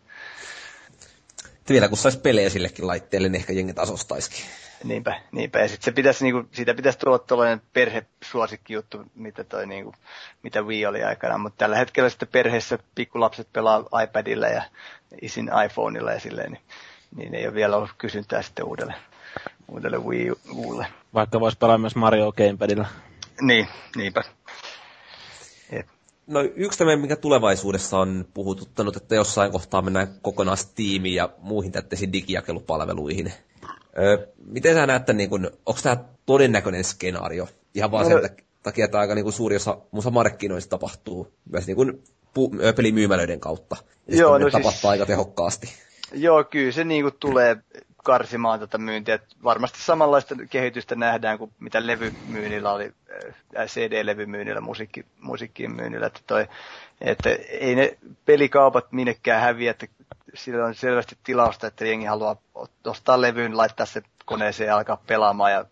Että 1.60 1.72
vielä 1.72 1.88
kun 1.88 1.98
saisi 1.98 2.18
pelejä 2.18 2.50
sillekin 2.50 2.86
laitteelle, 2.86 3.28
niin 3.28 3.40
ehkä 3.40 3.52
jengi 3.52 3.74
taas 3.74 3.90
ostaisikin. 3.90 4.44
Niinpä, 4.84 5.20
niinpä. 5.32 5.58
Ja 5.58 5.68
sit 5.68 5.82
se 5.82 5.92
pitäisi, 5.92 6.24
niinku, 6.24 6.48
siitä 6.52 6.74
pitäisi 6.74 6.98
tulla 6.98 7.18
tällainen 7.18 7.62
perhesuosikki 7.72 8.72
juttu, 8.72 9.04
mitä, 9.14 9.44
toi, 9.44 9.66
niinku, 9.66 9.94
mitä 10.42 10.62
Wii 10.62 10.86
oli 10.86 11.02
aikana. 11.02 11.38
Mutta 11.38 11.56
tällä 11.56 11.76
hetkellä 11.76 12.10
sitten 12.10 12.28
perheessä 12.28 12.78
pikkulapset 12.94 13.52
pelaa 13.52 13.84
iPadilla 14.04 14.46
ja 14.46 14.62
isin 15.22 15.50
iPhoneilla 15.66 16.12
ja 16.12 16.20
silleen, 16.20 16.52
niin, 16.52 16.62
niin 17.16 17.34
ei 17.34 17.46
ole 17.46 17.54
vielä 17.54 17.76
ollut 17.76 17.90
kysyntää 17.98 18.42
sitten 18.42 18.64
uudelle, 18.64 18.94
uudelle 19.68 19.98
Wii 19.98 20.32
Ulle. 20.52 20.86
Vaikka 21.14 21.40
voisi 21.40 21.58
pelaa 21.58 21.78
myös 21.78 21.96
Mario 21.96 22.32
Gamepadilla. 22.32 22.86
Niin, 23.40 23.68
niinpä. 23.96 24.24
No 26.30 26.40
yksi 26.56 26.78
tämmöinen, 26.78 27.00
mikä 27.00 27.16
tulevaisuudessa 27.16 27.98
on 27.98 28.24
puhututtanut, 28.34 28.96
että 28.96 29.14
jossain 29.14 29.52
kohtaa 29.52 29.82
mennään 29.82 30.08
kokonaan 30.22 30.56
Steamiin 30.56 31.14
ja 31.14 31.28
muihin 31.38 31.72
tähteisiin 31.72 32.12
digijakelupalveluihin. 32.12 33.32
Öö, 33.98 34.26
miten 34.46 34.74
sä 34.74 34.86
näette, 34.86 35.12
niin 35.12 35.30
kun, 35.30 35.50
onko 35.66 35.80
tämä 35.82 35.96
todennäköinen 36.26 36.84
skenaario? 36.84 37.48
Ihan 37.74 37.90
vaan 37.90 38.08
No- 38.10 38.20
sen 38.20 38.30
tak- 38.30 38.42
takia, 38.62 38.84
että 38.84 38.98
aika 39.00 39.14
niin 39.14 39.24
kun 39.24 39.32
suuri 39.32 39.56
osa 39.56 39.78
muussa 39.90 40.10
markkinoista 40.10 40.70
tapahtuu 40.70 41.32
myös 41.52 41.66
niin 41.66 41.76
kun 41.76 42.02
pu- 42.38 42.72
pelimyymälöiden 42.76 43.40
kautta. 43.40 43.76
Ja 44.08 44.16
Joo, 44.16 44.32
no 44.32 44.38
no 44.38 44.50
siis- 44.50 44.52
tapahtuu 44.62 44.90
aika 44.90 45.06
tehokkaasti. 45.06 45.68
Joo, 46.12 46.44
kyllä 46.44 46.72
se 46.72 46.84
niinku 46.84 47.10
tulee 47.10 47.56
karsimaan 48.04 48.60
tätä 48.60 48.78
myyntiä. 48.78 49.14
Et 49.14 49.36
varmasti 49.44 49.78
samanlaista 49.82 50.34
kehitystä 50.50 50.94
nähdään 50.94 51.38
kuin 51.38 51.52
mitä 51.60 51.86
levymyynnillä 51.86 52.72
oli, 52.72 52.92
äh, 53.58 53.66
CD-levymyynnillä, 53.66 54.60
musiikki, 54.60 55.06
musiikkien 55.20 55.76
myynnillä. 55.76 56.06
Että, 56.06 56.20
toi, 56.26 56.48
että 57.00 57.30
ei 57.48 57.74
ne 57.74 57.98
pelikaupat 58.24 58.92
minnekään 58.92 59.42
häviä, 59.42 59.70
että 59.70 59.86
sillä 60.34 60.64
on 60.64 60.74
selvästi 60.74 61.18
tilausta, 61.24 61.66
että 61.66 61.84
jengi 61.86 62.06
haluaa 62.06 62.36
ostaa 62.86 63.20
levyyn, 63.20 63.56
laittaa 63.56 63.86
se 63.86 64.02
koneeseen 64.24 64.68
ja 64.68 64.76
alkaa 64.76 65.02
pelaamaan. 65.06 65.52
Ja 65.52 65.64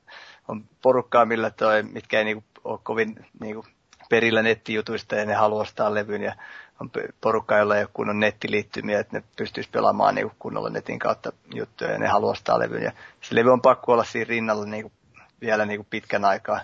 on 0.48 0.64
porukkaa, 0.82 1.24
millä 1.26 1.50
toi, 1.50 1.82
mitkä 1.82 2.18
ei 2.18 2.24
niinku 2.24 2.44
ole 2.64 2.78
kovin 2.82 3.26
niinku 3.40 3.64
perillä 4.08 4.42
nettijutuista 4.42 5.14
ja 5.16 5.26
ne 5.26 5.34
haluaa 5.34 5.62
ostaa 5.62 5.94
levyn 5.94 6.22
ja 6.22 6.32
on 6.80 6.90
porukka, 7.20 7.58
jolla 7.58 7.76
ei 7.76 7.82
ole 7.82 7.90
kunnon 7.92 8.20
nettiliittymiä, 8.20 9.00
että 9.00 9.16
ne 9.16 9.24
pystyisi 9.36 9.70
pelaamaan 9.72 10.14
niin 10.14 10.30
kunnolla 10.38 10.70
netin 10.70 10.98
kautta 10.98 11.32
juttuja 11.54 11.90
ja 11.90 11.98
ne 11.98 12.08
haluaa 12.08 12.32
ostaa 12.32 12.58
levyn. 12.58 12.82
Ja 12.82 12.92
se 13.20 13.34
levy 13.34 13.50
on 13.50 13.60
pakko 13.62 13.92
olla 13.92 14.04
siinä 14.04 14.28
rinnalla 14.28 14.64
niin 14.66 14.82
kuin, 14.82 14.92
vielä 15.40 15.66
niin 15.66 15.78
kuin 15.78 15.86
pitkän 15.90 16.24
aikaa, 16.24 16.60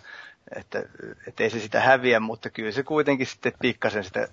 että, 0.56 0.82
että 1.28 1.42
ei 1.42 1.50
se 1.50 1.60
sitä 1.60 1.80
häviä, 1.80 2.20
mutta 2.20 2.50
kyllä 2.50 2.72
se 2.72 2.82
kuitenkin 2.82 3.26
sitten 3.26 3.52
pikkasen 3.60 4.04
sitä 4.04 4.28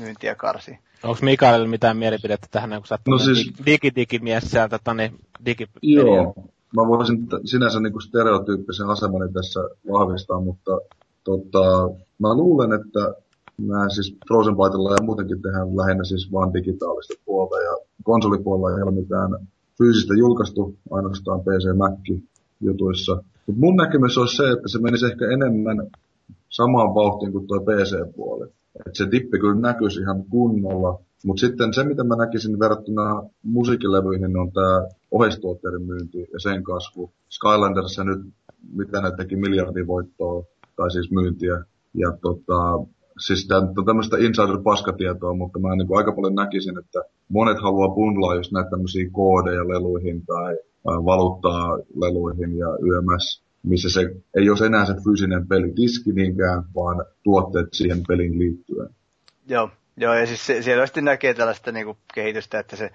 myyntiä 0.00 0.34
karsii. 0.34 0.78
Onko 1.02 1.18
Mikaelilla 1.22 1.68
mitään 1.68 1.96
mielipidettä 1.96 2.46
tähän, 2.50 2.70
kun 2.70 2.86
sä 2.86 2.98
No 3.08 3.18
siis- 3.18 3.52
digidigimies 3.66 4.50
sieltä, 4.50 4.78
tani, 4.84 5.12
digi... 5.46 5.66
Joo, 5.82 6.34
mä 6.76 6.88
voisin 6.88 7.26
sinänsä 7.44 7.80
niin 7.80 8.02
stereotyyppisen 8.02 8.86
asemani 8.88 9.32
tässä 9.32 9.60
vahvistaa, 9.92 10.40
mutta 10.40 10.80
tota, 11.24 11.88
mä 12.18 12.34
luulen, 12.34 12.72
että 12.72 13.25
mä 13.58 13.88
siis 13.88 14.16
Frozen 14.28 14.56
Bytella 14.56 14.90
ja 14.90 15.04
muutenkin 15.04 15.42
tehdään 15.42 15.76
lähinnä 15.76 16.04
siis 16.04 16.32
vaan 16.32 16.54
digitaalista 16.54 17.14
puolta 17.24 17.56
ja 17.56 17.76
konsolipuolella 18.02 18.76
ei 18.76 18.82
ole 18.82 18.90
mitään 18.90 19.30
fyysistä 19.78 20.14
julkaistu, 20.14 20.76
ainoastaan 20.90 21.40
PC 21.40 21.76
Mac 21.76 22.20
jutuissa. 22.60 23.22
Mutta 23.46 23.60
mun 23.60 23.76
näkemys 23.76 24.18
olisi 24.18 24.36
se, 24.36 24.50
että 24.50 24.68
se 24.68 24.78
menisi 24.78 25.06
ehkä 25.06 25.24
enemmän 25.30 25.90
samaan 26.48 26.94
vauhtiin 26.94 27.32
kuin 27.32 27.46
tuo 27.46 27.60
PC-puoli. 27.60 28.48
Et 28.86 28.94
se 28.94 29.10
dippi 29.10 29.38
kyllä 29.38 29.60
näkyisi 29.60 30.00
ihan 30.00 30.24
kunnolla, 30.24 31.00
mutta 31.24 31.40
sitten 31.40 31.74
se, 31.74 31.84
mitä 31.84 32.04
mä 32.04 32.16
näkisin 32.16 32.58
verrattuna 32.58 33.22
musiikkilevyihin, 33.42 34.36
on 34.36 34.52
tämä 34.52 34.86
oheistuotteiden 35.10 35.82
myynti 35.82 36.18
ja 36.32 36.40
sen 36.40 36.62
kasvu. 36.62 37.10
Skylanderissa 37.28 38.04
nyt, 38.04 38.20
mitä 38.72 39.00
ne 39.00 39.10
teki 39.16 39.36
miljardin 39.36 39.86
voittoa, 39.86 40.44
tai 40.76 40.90
siis 40.90 41.10
myyntiä. 41.10 41.64
Ja 41.94 42.12
tota, 42.22 42.86
siis 43.18 43.48
tämmöistä 43.86 44.16
insider-paskatietoa, 44.16 45.36
mutta 45.36 45.58
mä 45.58 45.76
niin 45.76 45.96
aika 45.96 46.12
paljon 46.12 46.34
näkisin, 46.34 46.78
että 46.78 47.02
monet 47.28 47.62
haluaa 47.62 47.94
bundlaa 47.94 48.34
just 48.34 48.52
näitä 48.52 48.70
tämmöisiä 48.70 49.08
koodeja 49.12 49.68
leluihin 49.68 50.26
tai 50.26 50.56
valuuttaa 50.84 51.78
leluihin 51.94 52.58
ja 52.58 52.66
YMS, 52.66 53.42
missä 53.62 53.90
se 53.90 54.00
ei 54.34 54.50
ole 54.50 54.66
enää 54.66 54.84
se 54.84 54.94
fyysinen 55.04 55.48
pelidiski 55.48 56.12
niinkään, 56.12 56.62
vaan 56.74 57.04
tuotteet 57.22 57.68
siihen 57.72 58.02
peliin 58.08 58.38
liittyen. 58.38 58.88
Joo, 59.48 59.70
joo 59.96 60.14
ja 60.14 60.26
siis 60.26 60.46
se, 60.46 60.62
selvästi 60.62 61.02
näkee 61.02 61.34
tällaista 61.34 61.72
niin 61.72 61.86
kuin 61.86 61.98
kehitystä, 62.14 62.58
että 62.58 62.76
se, 62.76 62.90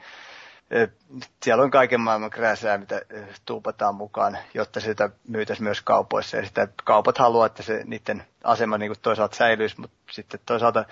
siellä 1.43 1.63
on 1.63 1.71
kaiken 1.71 1.99
maailman 2.01 2.29
krääsää, 2.29 2.77
mitä 2.77 2.95
ö, 2.95 3.23
tuupataan 3.45 3.95
mukaan, 3.95 4.37
jotta 4.53 4.79
sitä 4.79 5.09
myytäisiin 5.27 5.63
myös 5.63 5.81
kaupoissa. 5.81 6.37
Ja 6.37 6.45
sitä 6.45 6.67
kaupat 6.83 7.17
haluaa, 7.17 7.45
että 7.45 7.63
se 7.63 7.81
niiden 7.85 8.23
asema 8.43 8.77
niin 8.77 8.89
kuin 8.89 8.99
toisaalta 9.01 9.35
säilyisi, 9.35 9.79
mutta 9.81 9.97
sitten 10.11 10.39
toisaalta 10.45 10.85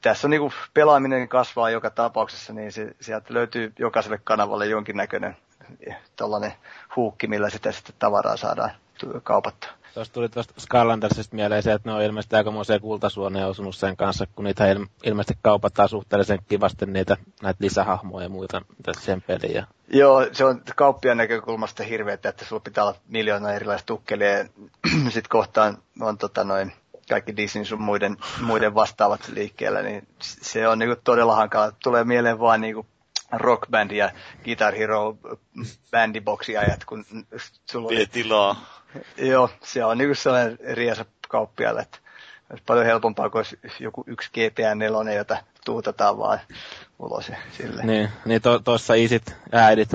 tässä 0.00 0.26
on 0.26 0.30
niin 0.30 0.40
kuin 0.40 0.52
pelaaminen 0.74 1.28
kasvaa 1.28 1.70
joka 1.70 1.90
tapauksessa, 1.90 2.52
niin 2.52 2.72
se, 2.72 2.94
sieltä 3.00 3.34
löytyy 3.34 3.72
jokaiselle 3.78 4.20
kanavalle 4.24 4.66
jonkinnäköinen 4.66 5.36
tällainen 6.16 6.52
huukki, 6.96 7.26
millä 7.26 7.50
sitä 7.50 7.72
sitten 7.72 7.94
tavaraa 7.98 8.36
saadaan 8.36 8.70
tu- 9.00 9.20
kaupattua. 9.22 9.79
Tuosta 9.94 10.14
tuli 10.14 10.28
tuosta 10.28 10.54
Skylandersista 10.58 11.36
mieleen 11.36 11.62
se, 11.62 11.72
että 11.72 11.88
ne 11.88 11.94
on 11.94 12.02
ilmeisesti 12.02 12.36
aikamoisia 12.36 12.80
kultasuoneja 12.80 13.46
osunut 13.46 13.76
sen 13.76 13.96
kanssa, 13.96 14.26
kun 14.26 14.44
niitä 14.44 14.74
il- 14.74 14.88
ilmeisesti 15.04 15.38
kaupataan 15.42 15.88
suhteellisen 15.88 16.38
kivasti 16.48 16.86
niitä 16.86 17.16
näitä 17.42 17.64
lisähahmoja 17.64 18.24
ja 18.24 18.28
muita 18.28 18.62
sen 19.00 19.22
peliin. 19.22 19.54
Ja... 19.54 19.66
Joo, 19.88 20.26
se 20.32 20.44
on 20.44 20.62
kauppiaan 20.76 21.18
näkökulmasta 21.18 21.82
hirveetä, 21.82 22.28
että 22.28 22.44
sulla 22.44 22.60
pitää 22.60 22.84
olla 22.84 22.94
miljoona 23.08 23.52
erilaista 23.52 23.86
tukkelia 23.86 24.38
ja 25.04 25.10
sitten 25.10 25.28
kohtaan 25.28 25.78
on 26.00 26.18
tota 26.18 26.44
noin, 26.44 26.72
kaikki 27.08 27.36
Disney 27.36 27.64
sun 27.64 27.82
muiden, 27.82 28.16
muiden 28.40 28.74
vastaavat 28.74 29.28
liikkeellä, 29.28 29.82
niin 29.82 30.08
se 30.22 30.68
on 30.68 30.78
niinku 30.78 31.00
todella 31.04 31.36
hankala. 31.36 31.72
Tulee 31.82 32.04
mieleen 32.04 32.40
vaan 32.40 32.60
niinku 32.60 32.86
Rock 33.32 33.70
Band 33.70 33.90
ja 33.90 34.10
Guitar 34.44 34.74
Hero 34.74 35.16
bandiboksiajat, 35.90 36.84
kun 36.84 37.04
sulla 37.70 37.88
Vie 37.88 37.98
oli, 37.98 38.06
tilaa. 38.06 38.79
Joo, 39.16 39.50
se 39.62 39.84
on 39.84 39.98
niinku 39.98 40.14
sellainen 40.14 40.58
riesa 40.72 41.04
kauppialle, 41.28 41.80
että 41.80 41.98
olisi 42.50 42.64
paljon 42.66 42.86
helpompaa 42.86 43.30
kuin 43.30 43.38
olisi 43.38 43.58
joku 43.80 44.04
yksi 44.06 44.30
GTA 44.30 44.74
4, 44.74 45.12
jota 45.12 45.36
tuutataan 45.64 46.18
vaan 46.18 46.40
ulos 46.98 47.28
ja 47.28 47.36
silleen. 47.56 47.86
Niin, 47.86 48.08
niin 48.24 48.42
to, 48.42 48.58
tuossa 48.58 48.94
isit 48.94 49.34
äidit 49.52 49.90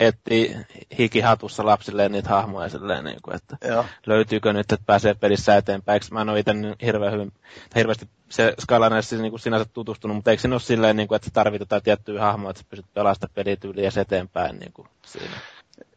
etsii 0.00 0.56
hikihatussa 0.98 1.66
lapsilleen 1.66 2.12
niitä 2.12 2.28
hahmoja 2.28 2.68
silleen, 2.68 3.04
niin 3.04 3.18
kuin, 3.22 3.36
että 3.36 3.56
Joo. 3.68 3.84
löytyykö 4.06 4.52
nyt, 4.52 4.72
että 4.72 4.86
pääsee 4.86 5.14
pelissä 5.14 5.56
eteenpäin. 5.56 5.94
Eikö 5.94 6.06
mä 6.10 6.20
en 6.20 6.28
ole 6.28 6.38
itse 6.38 6.54
niin 6.54 6.76
hirveän 6.82 7.12
hyvin, 7.12 7.32
hirveästi 7.74 8.08
se 8.28 8.54
Skylanerissa 8.60 9.16
niin 9.16 9.30
kuin 9.32 9.40
sinänsä 9.40 9.66
tutustunut, 9.72 10.16
mutta 10.16 10.30
eikö 10.30 10.40
siinä 10.40 10.54
ole 10.54 10.60
silleen, 10.60 10.96
niin 10.96 11.08
kuin, 11.08 11.16
että 11.16 11.26
sä 11.26 11.34
tarvit 11.34 11.60
jotain 11.60 11.82
tiettyä 11.82 12.20
hahmoa, 12.20 12.50
että 12.50 12.62
sä 12.62 12.66
pystyt 12.70 12.94
pelastamaan 12.94 13.34
pelityyliä 13.34 13.90
eteenpäin 14.00 14.58
niin 14.58 14.72
kuin 14.72 14.88
siinä. 15.06 15.36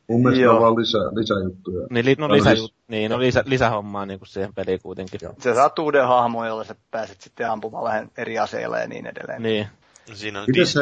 Mun 0.09 0.21
mielestä 0.21 0.43
Joo. 0.43 0.55
on 0.55 0.61
vaan 0.61 0.75
lisä, 0.75 0.97
lisäjuttuja. 0.97 1.87
Niin, 1.89 2.05
li, 2.05 2.15
no, 2.19 2.31
lisä, 2.31 2.55
siis- 2.55 2.73
niin, 2.87 3.11
no 3.11 3.19
lisä, 3.19 3.43
lisähommaa 3.45 4.05
niin 4.05 4.19
kuin 4.19 4.27
siihen 4.27 4.53
peliin 4.53 4.79
kuitenkin. 4.83 5.19
Joo. 5.23 5.33
Sä 5.39 5.55
saat 5.55 5.79
uuden 5.79 6.07
hahmon, 6.07 6.47
jolla 6.47 6.63
sä 6.63 6.75
pääset 6.91 7.21
sitten 7.21 7.49
ampumaan 7.51 7.83
vähän 7.83 8.09
eri 8.17 8.39
aseilla 8.39 8.79
ja 8.79 8.87
niin 8.87 9.05
edelleen. 9.05 9.43
Niin. 9.43 9.67
Siinä 10.13 10.39
on 10.39 10.45
Miten 10.47 10.67
se, 10.67 10.81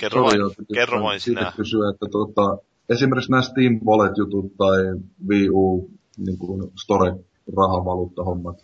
Kerro 0.00 0.22
vain, 0.24 0.40
kerro 0.74 1.02
vain 1.02 1.20
siitä 1.20 1.40
sinä. 1.40 1.52
kysyä, 1.56 1.90
että 1.90 2.06
tota, 2.12 2.58
esimerkiksi 2.88 3.30
nämä 3.30 3.42
Steam 3.42 3.80
Wallet-jutut 3.86 4.56
tai 4.56 4.78
Wii 5.28 5.50
U 5.50 5.90
niin 6.16 6.38
kuin 6.38 6.72
store 6.84 7.14
rahavaluuttahommat, 7.56 8.56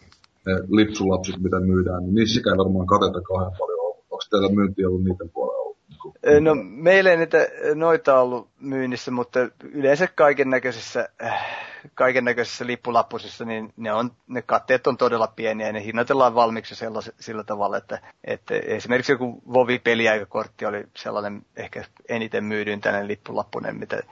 ne 0.46 0.52
lipsulapsit, 0.68 1.38
mitä 1.42 1.60
myydään, 1.60 2.02
niin 2.02 2.14
niissä 2.14 2.40
ei 2.50 2.58
varmaan 2.58 2.86
kateta 2.86 3.20
kauhean 3.20 3.52
paljon. 3.58 3.78
Onko 4.10 4.24
teillä 4.30 4.48
myynti 4.48 4.84
ollut 4.84 5.04
niiden 5.04 5.30
puolella? 5.34 5.57
No 6.40 6.54
meillä 6.60 7.10
ei 7.10 7.16
niitä 7.16 7.38
noita 7.74 8.20
ollut 8.20 8.48
myynnissä, 8.60 9.10
mutta 9.10 9.40
yleensä 9.62 10.08
kaiken 10.14 10.50
näköisissä 10.50 11.08
kaiken 11.94 12.24
näköisissä 12.24 12.66
lippulappusissa, 12.66 13.44
niin 13.44 13.72
ne, 13.76 13.92
on, 13.92 14.10
ne 14.28 14.42
katteet 14.42 14.86
on 14.86 14.96
todella 14.96 15.26
pieniä 15.26 15.66
ja 15.66 15.72
ne 15.72 15.84
hinnoitellaan 15.84 16.34
valmiiksi 16.34 16.74
sillä 17.20 17.44
tavalla, 17.44 17.76
että, 17.76 17.98
että 18.24 18.54
esimerkiksi 18.54 19.12
joku 19.12 19.42
Vovi-peliaikakortti 19.52 20.66
oli 20.66 20.84
sellainen 20.96 21.42
ehkä 21.56 21.84
eniten 22.08 22.44
myydyin 22.44 22.80
tänne 22.80 23.06
lippulappunen, 23.06 23.76
mitä, 23.76 24.02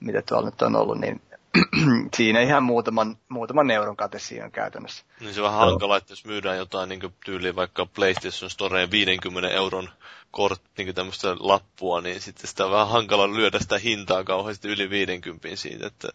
mitä 0.00 0.22
tuolla 0.22 0.46
nyt 0.50 0.62
on 0.62 0.76
ollut, 0.76 1.00
niin 1.00 1.20
siinä 2.16 2.40
ihan 2.40 2.62
muutaman, 2.62 3.16
muutaman 3.28 3.70
euron 3.70 3.96
kate 3.96 4.18
siinä 4.18 4.44
on 4.44 4.52
käytännössä. 4.52 5.04
Niin 5.20 5.34
se 5.34 5.40
on 5.40 5.44
vähän 5.44 5.60
hankala, 5.60 5.96
että 5.96 6.12
jos 6.12 6.24
myydään 6.24 6.58
jotain 6.58 6.88
niin 6.88 7.00
tyyliin 7.24 7.56
vaikka 7.56 7.86
PlayStation 7.86 8.50
Storeen 8.50 8.90
50 8.90 9.48
euron 9.48 9.88
kort, 10.30 10.60
niin 10.78 10.94
tämmöistä 10.94 11.36
lappua, 11.40 12.00
niin 12.00 12.20
sitten 12.20 12.48
sitä 12.48 12.64
on 12.64 12.72
vähän 12.72 12.88
hankala 12.88 13.34
lyödä 13.34 13.58
sitä 13.58 13.78
hintaa 13.78 14.24
kauheasti 14.24 14.68
yli 14.68 14.90
50 14.90 15.48
siitä. 15.54 15.86
Että... 15.86 16.08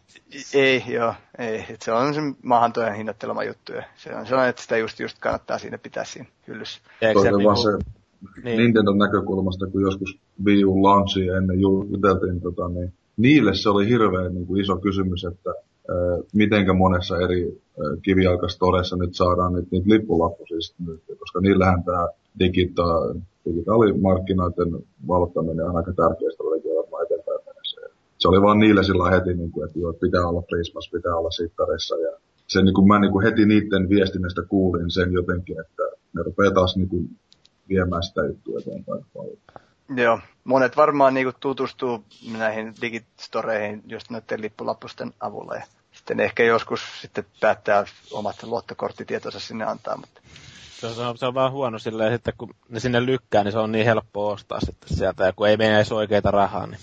Ei, 0.54 0.84
joo, 0.88 1.14
ei. 1.38 1.66
Et 1.70 1.82
se 1.82 1.92
on 1.92 2.14
se 2.14 2.22
maahantojen 2.44 2.96
hinnattelema 2.96 3.44
juttu. 3.44 3.74
Ja 3.74 3.84
se 3.96 4.16
on 4.16 4.28
sellainen, 4.28 4.50
että 4.50 4.62
sitä 4.62 4.78
just, 4.78 5.00
just 5.00 5.18
kannattaa 5.20 5.58
siinä 5.58 5.78
pitää 5.78 6.06
siinä 6.06 6.30
hyllyssä. 6.48 6.82
Se, 7.00 7.32
niinku... 7.32 7.56
se 7.56 7.92
niin. 8.44 8.58
Nintendon 8.58 8.98
näkökulmasta, 8.98 9.68
kun 9.68 9.82
joskus 9.82 10.18
Wii 10.46 10.66
U 10.66 10.84
launchi 10.84 11.28
ennen 11.28 11.60
juteltiin, 11.60 12.42
tota, 12.42 12.70
niin 12.70 12.94
niille 13.18 13.56
se 13.56 13.70
oli 13.70 13.88
hirveän 13.90 14.34
niin 14.34 14.48
kuin 14.48 14.62
iso 14.62 14.78
kysymys, 14.78 15.24
että 15.24 15.54
mitenkä 16.34 16.74
monessa 16.74 17.18
eri 17.18 17.62
kiviaikastoressa 18.02 18.96
nyt 18.96 19.16
saadaan 19.16 19.54
niitä, 19.54 19.68
niitä 19.72 19.90
lippulappuja 19.90 20.48
myytyä, 20.86 21.16
koska 21.16 21.40
niillähän 21.42 21.84
tämä 21.84 22.08
digita- 22.44 23.20
digitaalimarkkinoiden 23.46 24.72
valottaminen 25.08 25.66
on 25.66 25.78
aika 25.78 25.94
tärkeästä 25.94 26.44
varmaan 26.44 27.06
eteenpäin 27.06 27.40
mennessä. 27.46 27.82
Se 28.18 28.28
oli 28.28 28.42
vaan 28.42 28.60
niille 28.60 28.84
sillä 28.84 29.10
heti, 29.10 29.34
niin 29.34 29.52
kuin, 29.52 29.68
että 29.68 29.80
joo, 29.80 29.94
pitää 29.94 30.28
olla 30.28 30.42
Prismas, 30.42 30.90
pitää 30.92 31.16
olla 31.16 31.32
sittarissa 31.32 31.96
ja 31.96 32.12
se, 32.48 32.62
niin 32.62 32.74
kuin 32.74 32.88
mä 32.88 33.00
niin 33.00 33.12
kuin 33.12 33.26
heti 33.26 33.46
niiden 33.46 33.90
viestinnästä 33.90 34.42
kuulin 34.42 34.92
sen 34.92 35.14
jotenkin, 35.14 35.60
että 35.60 35.84
ne 36.16 36.24
rupeaa 36.24 36.52
taas 36.52 36.78
niin 36.78 36.90
kuin 36.90 37.10
viemään 37.70 38.04
sitä 38.04 38.22
juttua 38.26 38.60
eteenpäin 38.60 39.06
paljon. 39.14 39.38
Joo, 39.96 40.20
monet 40.44 40.78
varmaan 40.78 41.14
niin 41.14 41.26
kuin 41.26 41.36
tutustuu 41.40 42.04
näihin 42.32 42.74
digistoreihin 42.82 43.84
just 43.88 44.10
noiden 44.10 44.42
lippulappusten 44.42 45.14
avulla 45.20 45.56
ja 45.56 45.66
sitten 45.92 46.20
ehkä 46.20 46.44
joskus 46.44 46.82
sitten 47.02 47.26
päättää 47.40 47.86
omat 48.12 48.44
luottokorttitietonsa 48.44 49.40
sinne 49.40 49.66
antaa, 49.66 49.98
mutta 49.98 50.22
se 50.82 50.88
on, 50.88 51.18
se 51.18 51.26
on 51.26 51.34
vaan 51.34 51.52
huono 51.52 51.80
silleen, 51.80 52.14
että 52.14 52.32
kun 52.32 52.56
ne 52.70 52.80
sinne 52.80 53.06
lykkää, 53.06 53.44
niin 53.44 53.52
se 53.52 53.58
on 53.60 53.72
niin 53.72 53.86
helppo 53.86 54.28
ostaa 54.28 54.60
sitten 54.60 54.98
sieltä. 54.98 55.26
Ja 55.26 55.34
kun 55.34 55.48
ei 55.48 55.58
mene 55.58 55.76
edes 55.76 55.92
oikeita 55.92 56.32
rahaa, 56.32 56.68
niin 56.68 56.80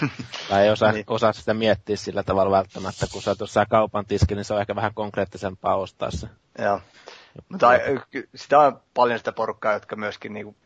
tai 0.48 0.62
ei 0.62 0.70
osaa, 0.70 0.92
niin. 0.92 1.04
osaa 1.06 1.32
sitä 1.32 1.54
miettiä 1.54 1.96
sillä 1.96 2.22
tavalla 2.22 2.56
välttämättä. 2.56 3.06
Kun 3.12 3.22
sä 3.22 3.30
oot 3.30 3.40
jossain 3.40 3.66
kaupan 3.70 4.06
tiski, 4.06 4.34
niin 4.34 4.44
se 4.44 4.54
on 4.54 4.60
ehkä 4.60 4.76
vähän 4.76 4.94
konkreettisempaa 4.94 5.76
ostaa 5.76 6.10
se. 6.10 6.28
Joo. 6.58 6.80
Mutta 7.48 7.70
sitä 8.34 8.58
on 8.58 8.80
paljon 8.94 9.18
sitä 9.18 9.32
porukkaa, 9.32 9.72
jotka 9.72 9.96
myöskin 9.96 10.32
niin 10.32 10.44
kuin, 10.44 10.56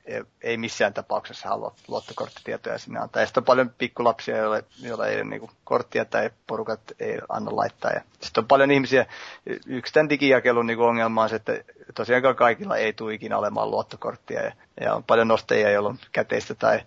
ei 0.42 0.56
missään 0.56 0.94
tapauksessa 0.94 1.48
halua 1.48 1.74
luottokorttitietoja 1.88 2.78
sinne 2.78 3.00
antaa. 3.00 3.22
Ja 3.22 3.26
sitten 3.26 3.40
on 3.40 3.44
paljon 3.44 3.70
pikkulapsia, 3.78 4.36
joilla, 4.36 4.62
joilla 4.82 5.06
ei 5.06 5.16
ole 5.16 5.24
niin 5.24 5.40
kuin, 5.40 5.50
korttia 5.64 6.04
tai 6.04 6.30
porukat 6.46 6.80
ei 7.00 7.18
anna 7.28 7.56
laittaa. 7.56 7.90
Ja 7.90 8.00
sitten 8.20 8.42
on 8.42 8.48
paljon 8.48 8.70
ihmisiä, 8.70 9.06
yksi 9.66 9.92
tämän 9.92 10.08
digijakelun 10.08 10.66
niin 10.66 10.78
ongelma 10.78 11.22
on 11.22 11.28
se, 11.28 11.36
että 11.36 11.52
tosiaankaan 11.94 12.36
kaikilla 12.36 12.76
ei 12.76 12.92
tule 12.92 13.14
ikinä 13.14 13.38
olemaan 13.38 13.70
luottokorttia. 13.70 14.42
Ja, 14.42 14.52
ja 14.80 14.94
on 14.94 15.04
paljon 15.04 15.28
nostajia, 15.28 15.70
joilla 15.70 15.88
on 15.88 15.98
käteistä 16.12 16.54
tai 16.54 16.80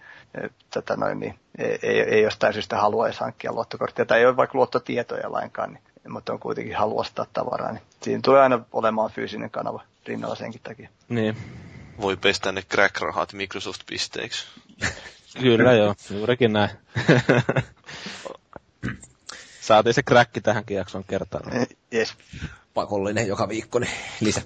tätä 0.70 0.96
noin, 0.96 1.20
niin 1.20 1.40
ei, 1.58 1.80
ei, 1.82 2.00
ei 2.02 2.22
jostain 2.22 2.54
syystä 2.54 2.78
halua 2.78 3.08
edes 3.08 3.20
hankkia 3.20 3.54
luottokorttia 3.54 4.06
tai 4.06 4.20
ei 4.20 4.26
ole 4.26 4.38
vaikka 4.38 4.58
luottotietoja 4.58 5.32
lainkaan. 5.32 5.74
Niin 5.74 5.84
mutta 6.10 6.34
on 6.34 6.40
kuitenkin 6.40 6.76
halu 6.76 7.00
ostaa 7.00 7.26
tavaraa, 7.34 7.72
niin 7.72 7.84
siinä 8.02 8.22
tulee 8.24 8.42
aina 8.42 8.60
olemaan 8.72 9.12
fyysinen 9.12 9.50
kanava 9.50 9.84
rinnalla 10.06 10.36
senkin 10.36 10.62
takia. 10.64 10.90
Niin. 11.10 11.38
Voi 12.02 12.18
pestä 12.18 12.52
ne 12.52 12.62
crack-rahat 12.62 13.34
Microsoft-pisteiksi. 13.34 14.46
Kyllä 15.42 15.74
joo, 15.74 15.96
juurikin 16.10 16.54
näin. 16.54 16.70
Saatiin 19.62 19.94
se 19.94 20.04
crack 20.04 20.32
tähänkin 20.44 20.78
jakson 20.78 21.04
kertaan. 21.04 21.68
Yes. 21.94 22.14
Pakollinen 22.74 23.28
joka 23.28 23.50
viikkoinen 23.50 23.90
lisä. 24.20 24.42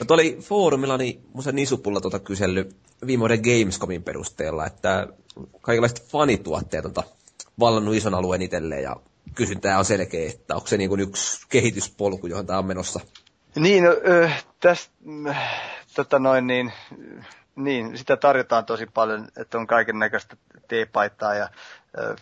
No 0.00 0.06
oli 0.08 0.38
foorumilla 0.40 0.96
niin 0.96 1.20
Musa 1.34 1.52
Nisupulla 1.52 2.00
tuota 2.00 2.18
kysellyt 2.18 2.76
viime 3.06 3.20
vuoden 3.20 3.40
Gamescomin 3.40 4.02
perusteella, 4.02 4.66
että 4.66 5.08
kaikenlaiset 5.60 6.08
fanituotteet 6.08 6.84
on 6.84 6.92
tota 6.92 7.08
vallannut 7.60 7.94
ison 7.94 8.14
alueen 8.14 8.42
itselleen 8.42 8.82
ja 8.82 8.96
kysyntää 9.36 9.78
on 9.78 9.84
selkeä, 9.84 10.30
että 10.30 10.54
onko 10.54 10.66
se 10.66 10.76
niin 10.76 10.88
kuin 10.88 11.00
yksi 11.00 11.46
kehityspolku, 11.48 12.26
johon 12.26 12.46
tämä 12.46 12.58
on 12.58 12.66
menossa? 12.66 13.00
Niin, 13.56 13.84
no, 13.84 13.90
tästä, 14.60 14.94
tota 15.94 16.18
noin, 16.18 16.46
niin, 16.46 16.72
niin, 17.56 17.98
sitä 17.98 18.16
tarjotaan 18.16 18.64
tosi 18.64 18.86
paljon, 18.86 19.28
että 19.36 19.58
on 19.58 19.66
kaiken 19.66 19.98
näköistä 19.98 20.36
teepaitaa 20.68 21.34
ja 21.34 21.48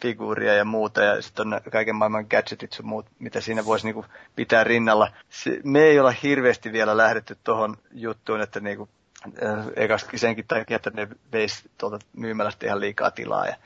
figuuria 0.00 0.54
ja 0.54 0.64
muuta, 0.64 1.02
ja 1.02 1.22
sitten 1.22 1.54
on 1.54 1.60
kaiken 1.72 1.96
maailman 1.96 2.26
gadgetit 2.30 2.72
sun 2.72 2.86
muut, 2.86 3.06
mitä 3.18 3.40
siinä 3.40 3.64
voisi 3.64 3.86
niinku 3.86 4.04
pitää 4.36 4.64
rinnalla. 4.64 5.12
Se, 5.28 5.60
me 5.64 5.82
ei 5.82 6.00
olla 6.00 6.14
hirveästi 6.22 6.72
vielä 6.72 6.96
lähdetty 6.96 7.38
tuohon 7.44 7.76
juttuun, 7.92 8.40
että 8.40 8.60
niinku, 8.60 8.88
äh, 9.26 10.10
senkin 10.14 10.46
takia, 10.46 10.76
että 10.76 10.90
ne 10.90 11.08
veisi 11.32 11.70
tuolta 11.78 11.98
myymälästä 12.16 12.66
ihan 12.66 12.80
liikaa 12.80 13.10
tilaa 13.10 13.46
ja, 13.46 13.56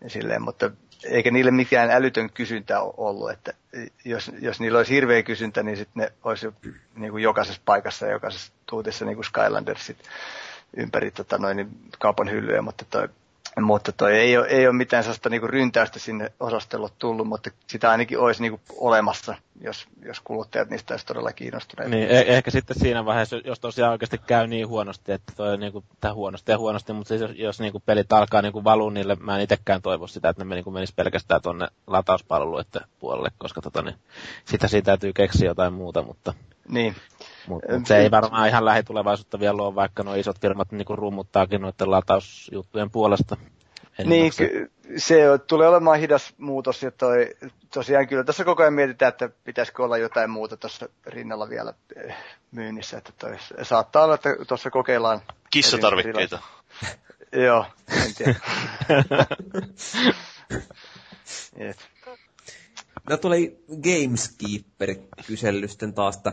ja 0.00 0.10
silleen, 0.10 0.42
mutta 0.42 0.70
eikä 1.04 1.30
niille 1.30 1.50
mikään 1.50 1.90
älytön 1.90 2.30
kysyntä 2.30 2.80
ollut, 2.80 3.30
että 3.30 3.52
jos, 4.04 4.30
jos 4.40 4.60
niillä 4.60 4.78
olisi 4.78 4.94
hirveä 4.94 5.22
kysyntä, 5.22 5.62
niin 5.62 5.76
sitten 5.76 6.02
ne 6.02 6.12
olisi 6.24 6.48
niin 6.96 7.10
kuin 7.10 7.22
jokaisessa 7.22 7.62
paikassa 7.64 8.06
ja 8.06 8.12
jokaisessa 8.12 8.52
tuutissa 8.66 9.04
niin 9.04 9.16
kuin 9.16 9.24
Skylandersit 9.24 9.98
ympäri 10.76 11.10
tota, 11.10 11.38
noin, 11.38 11.56
niin 11.56 11.68
kaupan 11.98 12.30
hyllyjä, 12.30 12.62
mutta 12.62 12.84
toi 12.90 13.08
mutta 13.60 13.92
toi 13.92 14.18
ei 14.18 14.36
ole, 14.36 14.46
ei 14.46 14.66
ole 14.66 14.76
mitään 14.76 15.02
sellaista 15.02 15.28
niinku 15.28 15.46
ryntäystä 15.46 15.98
sinne 15.98 16.32
osastolle 16.40 16.88
tullut, 16.98 17.28
mutta 17.28 17.50
sitä 17.66 17.90
ainakin 17.90 18.18
olisi 18.18 18.42
niinku 18.42 18.60
olemassa, 18.76 19.34
jos, 19.60 19.86
jos 20.04 20.20
kuluttajat 20.20 20.70
niistä 20.70 20.94
olisi 20.94 21.06
todella 21.06 21.32
kiinnostuneet. 21.32 21.90
Niin, 21.90 22.08
eh- 22.08 22.12
ehkä 22.12 22.50
sitten 22.50 22.78
siinä 22.78 23.04
vaiheessa, 23.04 23.36
jos 23.44 23.60
tosiaan 23.60 23.92
oikeasti 23.92 24.18
käy 24.18 24.46
niin 24.46 24.68
huonosti, 24.68 25.12
että 25.12 25.32
toi 25.36 25.58
niinku, 25.58 25.84
tai 26.00 26.12
huonosti 26.12 26.52
ja 26.52 26.58
huonosti, 26.58 26.92
mutta 26.92 27.08
siis 27.08 27.20
jos, 27.20 27.30
jos 27.34 27.60
niinku 27.60 27.80
pelit 27.86 28.12
alkaa 28.12 28.42
niinku 28.42 28.64
valua 28.64 28.90
niille, 28.90 29.16
mä 29.20 29.36
en 29.36 29.42
itsekään 29.42 29.82
toivo 29.82 30.06
sitä, 30.06 30.28
että 30.28 30.44
ne 30.44 30.54
niinku 30.54 30.70
menisi 30.70 30.94
pelkästään 30.96 31.42
tuonne 31.42 31.68
latauspalveluiden 31.86 32.82
puolelle, 32.98 33.28
koska 33.38 33.60
tota, 33.62 33.82
niin, 33.82 33.96
sitä 34.44 34.68
siitä 34.68 34.86
täytyy 34.86 35.12
keksiä 35.12 35.50
jotain 35.50 35.72
muuta, 35.72 36.02
mutta 36.02 36.34
niin. 36.68 36.96
Mutta 37.48 37.72
mut 37.72 37.86
se 37.86 37.96
ei 37.96 38.10
varmaan 38.10 38.48
ihan 38.48 38.64
lähitulevaisuutta 38.64 39.40
vielä 39.40 39.62
ole, 39.62 39.74
vaikka 39.74 40.02
nuo 40.02 40.14
isot 40.14 40.40
firmat 40.40 40.72
niin 40.72 40.86
rummuttaakin 40.88 41.60
noiden 41.60 41.90
latausjuttujen 41.90 42.90
puolesta. 42.90 43.36
Niin, 44.04 44.32
ky- 44.36 44.70
se 44.96 45.22
tulee 45.46 45.68
olemaan 45.68 45.98
hidas 45.98 46.34
muutos 46.38 46.82
ja 46.82 46.90
toi, 46.90 47.34
tosiaan 47.74 48.08
kyllä 48.08 48.24
tässä 48.24 48.44
koko 48.44 48.62
ajan 48.62 48.74
mietitään, 48.74 49.08
että 49.08 49.30
pitäisikö 49.44 49.84
olla 49.84 49.98
jotain 49.98 50.30
muuta 50.30 50.56
tuossa 50.56 50.88
rinnalla 51.06 51.48
vielä 51.48 51.74
eh, 51.96 52.14
myynnissä, 52.50 52.98
että 52.98 53.12
toi, 53.18 53.36
saattaa 53.62 54.04
olla, 54.04 54.14
että 54.14 54.36
tuossa 54.48 54.70
kokeillaan. 54.70 55.20
Kissatarvikkeita. 55.50 56.38
Joo, 57.32 57.66
en 57.88 58.14
tiedä. 58.14 58.34
No 63.10 63.16
tuli 63.16 63.64
Gameskeeper-kysellysten 63.82 65.94
taas, 65.94 66.16
että 66.16 66.32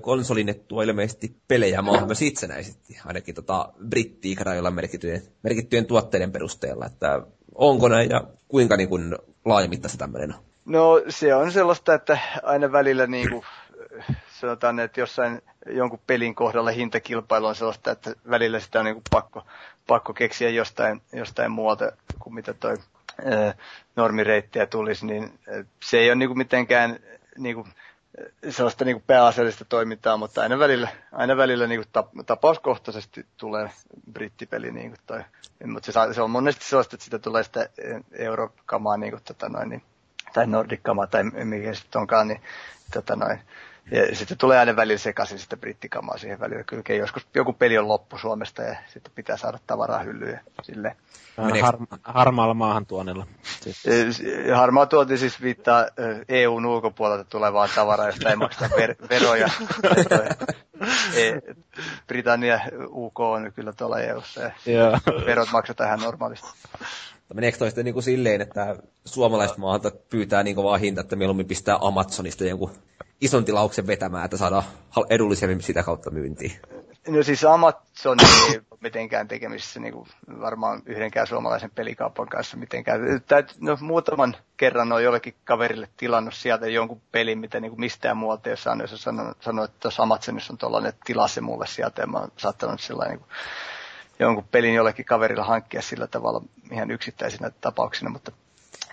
konsolinettua 0.00 0.82
ilmeisesti 0.82 1.36
pelejä 1.48 1.82
myös 2.06 2.22
itsenäisesti, 2.22 2.98
ainakin 3.04 3.34
tota 3.34 3.72
brittiikarajoilla 3.88 4.70
merkittyjen, 4.70 5.22
merkittyjen 5.42 5.86
tuotteiden 5.86 6.32
perusteella, 6.32 6.86
että 6.86 7.22
onko 7.54 7.88
näin 7.88 8.10
ja 8.10 8.24
kuinka 8.48 8.76
niin 8.76 8.88
kuin 8.88 9.16
laajamittaista 9.44 9.98
tämmöinen 9.98 10.34
on? 10.34 10.40
No 10.64 11.02
se 11.08 11.34
on 11.34 11.52
sellaista, 11.52 11.94
että 11.94 12.18
aina 12.42 12.72
välillä 12.72 13.06
niin 13.06 13.30
kuin, 13.30 13.42
sanotaan, 14.40 14.80
että 14.80 15.00
jossain 15.00 15.42
jonkun 15.70 16.00
pelin 16.06 16.34
kohdalla 16.34 16.70
hintakilpailu 16.70 17.46
on 17.46 17.54
sellaista, 17.54 17.90
että 17.90 18.14
välillä 18.30 18.60
sitä 18.60 18.78
on 18.78 18.84
niin 18.84 18.94
kuin 18.94 19.04
pakko, 19.10 19.42
pakko 19.86 20.14
keksiä 20.14 20.50
jostain, 20.50 21.02
jostain 21.12 21.50
muualta 21.50 21.92
kuin 22.18 22.34
mitä 22.34 22.54
toi 22.54 22.76
normireittiä 23.96 24.66
tulisi, 24.66 25.06
niin 25.06 25.38
se 25.84 25.98
ei 25.98 26.08
ole 26.08 26.14
niin 26.14 26.28
kuin 26.28 26.38
mitenkään 26.38 26.98
niin 27.38 27.54
kuin, 27.54 27.68
sellaista 28.50 28.84
niin 28.84 28.94
kuin 28.96 29.04
pääasiallista 29.06 29.64
toimintaa, 29.64 30.16
mutta 30.16 30.42
aina 30.42 30.58
välillä, 30.58 30.88
aina 31.12 31.36
välillä 31.36 31.66
niin 31.66 31.80
kuin 31.80 32.24
tapauskohtaisesti 32.26 33.26
tulee 33.36 33.70
brittipeli. 34.12 34.72
Niin 34.72 34.90
kuin 34.90 35.00
toi. 35.06 35.20
Mutta 35.66 35.92
se, 35.92 36.14
se, 36.14 36.22
on 36.22 36.30
monesti 36.30 36.64
sellaista, 36.64 36.96
että 36.96 37.04
sitä 37.04 37.18
tulee 37.18 37.42
sitä 37.42 37.68
eurokamaa 38.12 38.96
niin 38.96 39.12
kuin, 39.12 39.22
tota 39.24 39.48
noin, 39.48 39.68
niin, 39.68 39.82
tai 40.32 40.46
nordikamaa 40.46 41.06
tai 41.06 41.24
mikä 41.24 41.74
sitten 41.74 42.00
onkaan, 42.00 42.28
niin, 42.28 42.40
tota 42.94 43.16
noin, 43.16 43.40
Ja 43.90 44.16
sitten 44.16 44.38
tulee 44.38 44.58
aina 44.58 44.76
välillä 44.76 44.98
sekaisin 44.98 45.38
sitä 45.38 45.56
brittikamaa 45.56 46.18
siihen 46.18 46.40
välillä. 46.40 46.64
Kyllä 46.64 46.82
joskus 46.98 47.26
joku 47.34 47.52
peli 47.52 47.78
on 47.78 47.88
loppu 47.88 48.18
Suomesta 48.18 48.62
ja 48.62 48.76
sitten 48.86 49.12
pitää 49.14 49.36
saada 49.36 49.58
tavaraa 49.66 50.02
hyllyyn 50.02 50.40
sille. 50.62 50.96
Har, 51.62 51.76
harmaalla 52.04 52.54
maahantuonnilla. 52.54 53.26
Siis. 53.42 54.22
Harmaa 54.54 54.86
tuonti 54.86 55.18
siis 55.18 55.42
viittaa 55.42 55.86
EUn 56.28 56.66
ulkopuolelta 56.66 57.24
tulevaa 57.24 57.68
tavaraa, 57.74 58.06
josta 58.06 58.30
ei 58.30 58.36
makseta 58.36 58.66
ver- 58.76 59.06
veroja. 59.10 59.48
e, 61.14 61.54
Britannia, 62.06 62.60
UK 62.88 63.20
on 63.20 63.52
kyllä 63.54 63.72
tuolla 63.72 64.00
EUssa 64.00 64.40
ja 64.40 65.00
verot 65.26 65.48
maksetaan 65.52 65.88
ihan 65.88 66.00
normaalisti. 66.00 66.48
Meneekö 67.34 67.58
toi 67.58 67.68
sitten 67.68 67.84
niin 67.84 67.92
kuin 67.92 68.02
silleen, 68.02 68.40
että 68.40 68.76
suomalaiset 69.04 69.56
maata 69.56 69.90
pyytää 70.10 70.42
niin 70.42 70.56
vaan 70.56 70.80
hinta, 70.80 71.00
että 71.00 71.16
mieluummin 71.16 71.46
pistää 71.46 71.78
Amazonista 71.80 72.44
jonkun 72.44 72.70
ison 73.20 73.44
tilauksen 73.44 73.86
vetämään, 73.86 74.24
että 74.24 74.36
saadaan 74.36 74.64
edullisemmin 75.10 75.62
sitä 75.62 75.82
kautta 75.82 76.10
myyntiin? 76.10 76.52
No 77.08 77.22
siis 77.22 77.44
Amazon 77.44 78.18
ei 78.20 78.56
ole 78.70 78.78
mitenkään 78.80 79.28
tekemisissä 79.28 79.80
niin 79.80 79.92
kuin 79.92 80.08
varmaan 80.40 80.82
yhdenkään 80.86 81.26
suomalaisen 81.26 81.70
pelikaupan 81.70 82.28
kanssa 82.28 82.56
mitenkään. 82.56 83.00
No, 83.60 83.78
muutaman 83.80 84.36
kerran 84.56 84.92
on 84.92 85.02
jollekin 85.02 85.34
kaverille 85.44 85.88
tilannut 85.96 86.34
sieltä 86.34 86.66
jonkun 86.66 87.00
pelin, 87.12 87.38
mitä 87.38 87.60
niin 87.60 87.70
kuin 87.70 87.80
mistään 87.80 88.16
muualta 88.16 88.48
ei 88.48 88.50
ole 88.50 88.56
saanut. 88.56 88.90
Jos 88.90 89.02
sanonut, 89.02 89.42
sanonut, 89.42 89.70
että 89.70 89.80
tuossa 89.80 90.02
Amazonissa 90.02 90.52
on 90.52 90.58
tuollainen, 90.58 90.92
tilaa 91.04 91.28
se 91.28 91.40
mulle 91.40 91.66
sieltä. 91.66 92.02
Ja 92.02 92.06
mä 92.06 92.18
oon 92.18 92.32
saattanut 92.36 92.80
sillä 92.80 93.08
niin 93.08 93.18
kuin, 93.18 93.28
jonkun 94.18 94.48
pelin 94.50 94.74
jollekin 94.74 95.04
kaverilla 95.04 95.44
hankkia 95.44 95.82
sillä 95.82 96.06
tavalla 96.06 96.42
ihan 96.72 96.90
yksittäisinä 96.90 97.50
tapauksina, 97.60 98.10
mutta, 98.10 98.32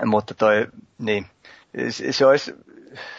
mutta 0.06 0.34
toi, 0.34 0.68
niin, 0.98 1.28
se 2.12 2.26
olisi, 2.26 2.56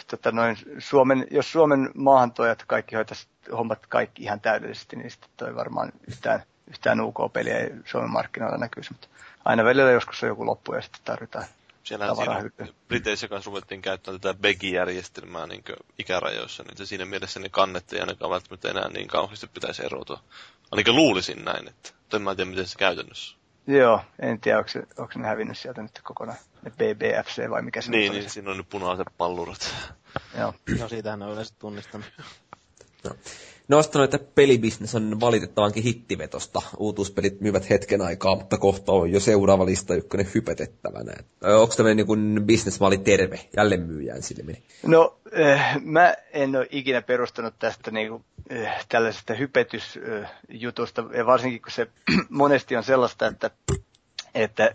tota 0.07 0.33
noin, 0.33 0.57
Suomen, 0.78 1.27
jos 1.31 1.53
Suomen 1.53 1.91
maahantojat 1.95 2.65
kaikki 2.66 2.95
hoitaisi 2.95 3.27
hommat 3.53 3.87
kaikki 3.87 4.23
ihan 4.23 4.41
täydellisesti, 4.41 4.97
niin 4.97 5.11
sitten 5.11 5.31
toi 5.37 5.55
varmaan 5.55 5.93
yhtään, 6.09 6.43
yhtään 6.69 7.01
UK-peliä 7.01 7.59
ei 7.59 7.70
Suomen 7.85 8.11
markkinoilla 8.11 8.59
näkyisi, 8.59 8.93
mutta 8.93 9.09
aina 9.45 9.65
välillä 9.65 9.91
joskus 9.91 10.23
on 10.23 10.28
joku 10.28 10.47
loppu 10.47 10.74
ja 10.74 10.83
sitten 10.83 11.01
tarvitaan 11.05 11.45
Siellä 11.83 12.15
siinä 12.15 12.73
Briteissä 12.89 13.28
kanssa 13.28 13.49
ruvettiin 13.49 13.83
käyttämään 13.83 14.20
tätä 14.20 14.41
BEGI-järjestelmää 14.41 15.47
niin 15.47 15.65
ikärajoissa, 15.99 16.62
niin 16.62 16.87
siinä 16.87 17.05
mielessä 17.05 17.41
ne 17.41 17.49
kannet 17.49 17.93
ei 17.93 18.01
ainakaan 18.01 18.31
välttämättä 18.31 18.70
enää 18.70 18.89
niin 18.89 19.09
kauheasti 19.09 19.47
pitäisi 19.47 19.85
erotua. 19.85 20.23
Ainakin 20.70 20.97
luulisin 20.97 21.45
näin, 21.45 21.69
että 21.69 21.91
en 22.15 22.23
mä 22.23 22.35
tiedä 22.35 22.51
miten 22.51 22.66
se 22.66 22.78
käytännössä. 22.78 23.37
Joo, 23.66 24.01
en 24.19 24.41
tiedä, 24.41 24.59
onko, 24.59 24.69
se, 24.69 24.83
onko 24.99 25.12
ne 25.16 25.28
hävinnyt 25.28 25.59
sieltä 25.59 25.83
nyt 25.83 26.01
kokonaan, 26.03 26.39
ne 26.62 26.70
BBFC 26.70 27.51
vai 27.51 27.62
mikä 27.62 27.81
se 27.83 27.91
Niin, 27.91 28.12
niin 28.12 28.31
siinä 28.31 28.51
on 28.51 28.57
nyt 28.57 28.69
punaiset 28.69 29.07
pallurat. 29.19 29.74
Joo. 30.39 30.55
No 30.81 30.89
siitähän 30.89 31.23
on 31.23 31.33
yleensä 31.33 31.55
tunnistanut. 31.59 32.07
No. 33.05 33.11
Nostan, 33.69 34.05
että 34.05 34.19
pelibisnes 34.19 34.95
on 34.95 35.21
valitettavankin 35.21 35.83
hittivetosta. 35.83 36.63
Uutuuspelit 36.77 37.41
myyvät 37.41 37.71
hetken 37.71 38.01
aikaa, 38.01 38.37
mutta 38.37 38.59
kohta 38.59 38.93
on 38.93 39.13
jo 39.13 39.21
seuraava 39.21 39.67
lista 39.67 39.95
ykkönen 39.95 40.29
hypetettävänä. 40.35 41.13
Onko 41.61 41.75
tämmöinen 41.77 42.07
niin 42.07 42.47
bisnesmaali 42.47 42.99
terve 42.99 43.41
jälleenmyyjään 43.57 44.23
silmin? 44.23 44.63
No, 44.83 45.19
äh, 45.41 45.81
mä 45.85 46.15
en 46.33 46.57
ole 46.57 46.69
ikinä 46.71 47.03
perustanut 47.03 47.55
tästä 47.59 47.91
niin 47.91 48.09
kuin, 48.09 48.25
äh, 48.53 48.87
tällaisesta 48.89 49.35
hypetysjutusta, 49.35 51.05
varsinkin 51.27 51.63
kun 51.63 51.71
se 51.73 51.87
monesti 52.29 52.77
on 52.77 52.85
sellaista, 52.85 53.27
että 53.27 53.51
että 54.37 54.71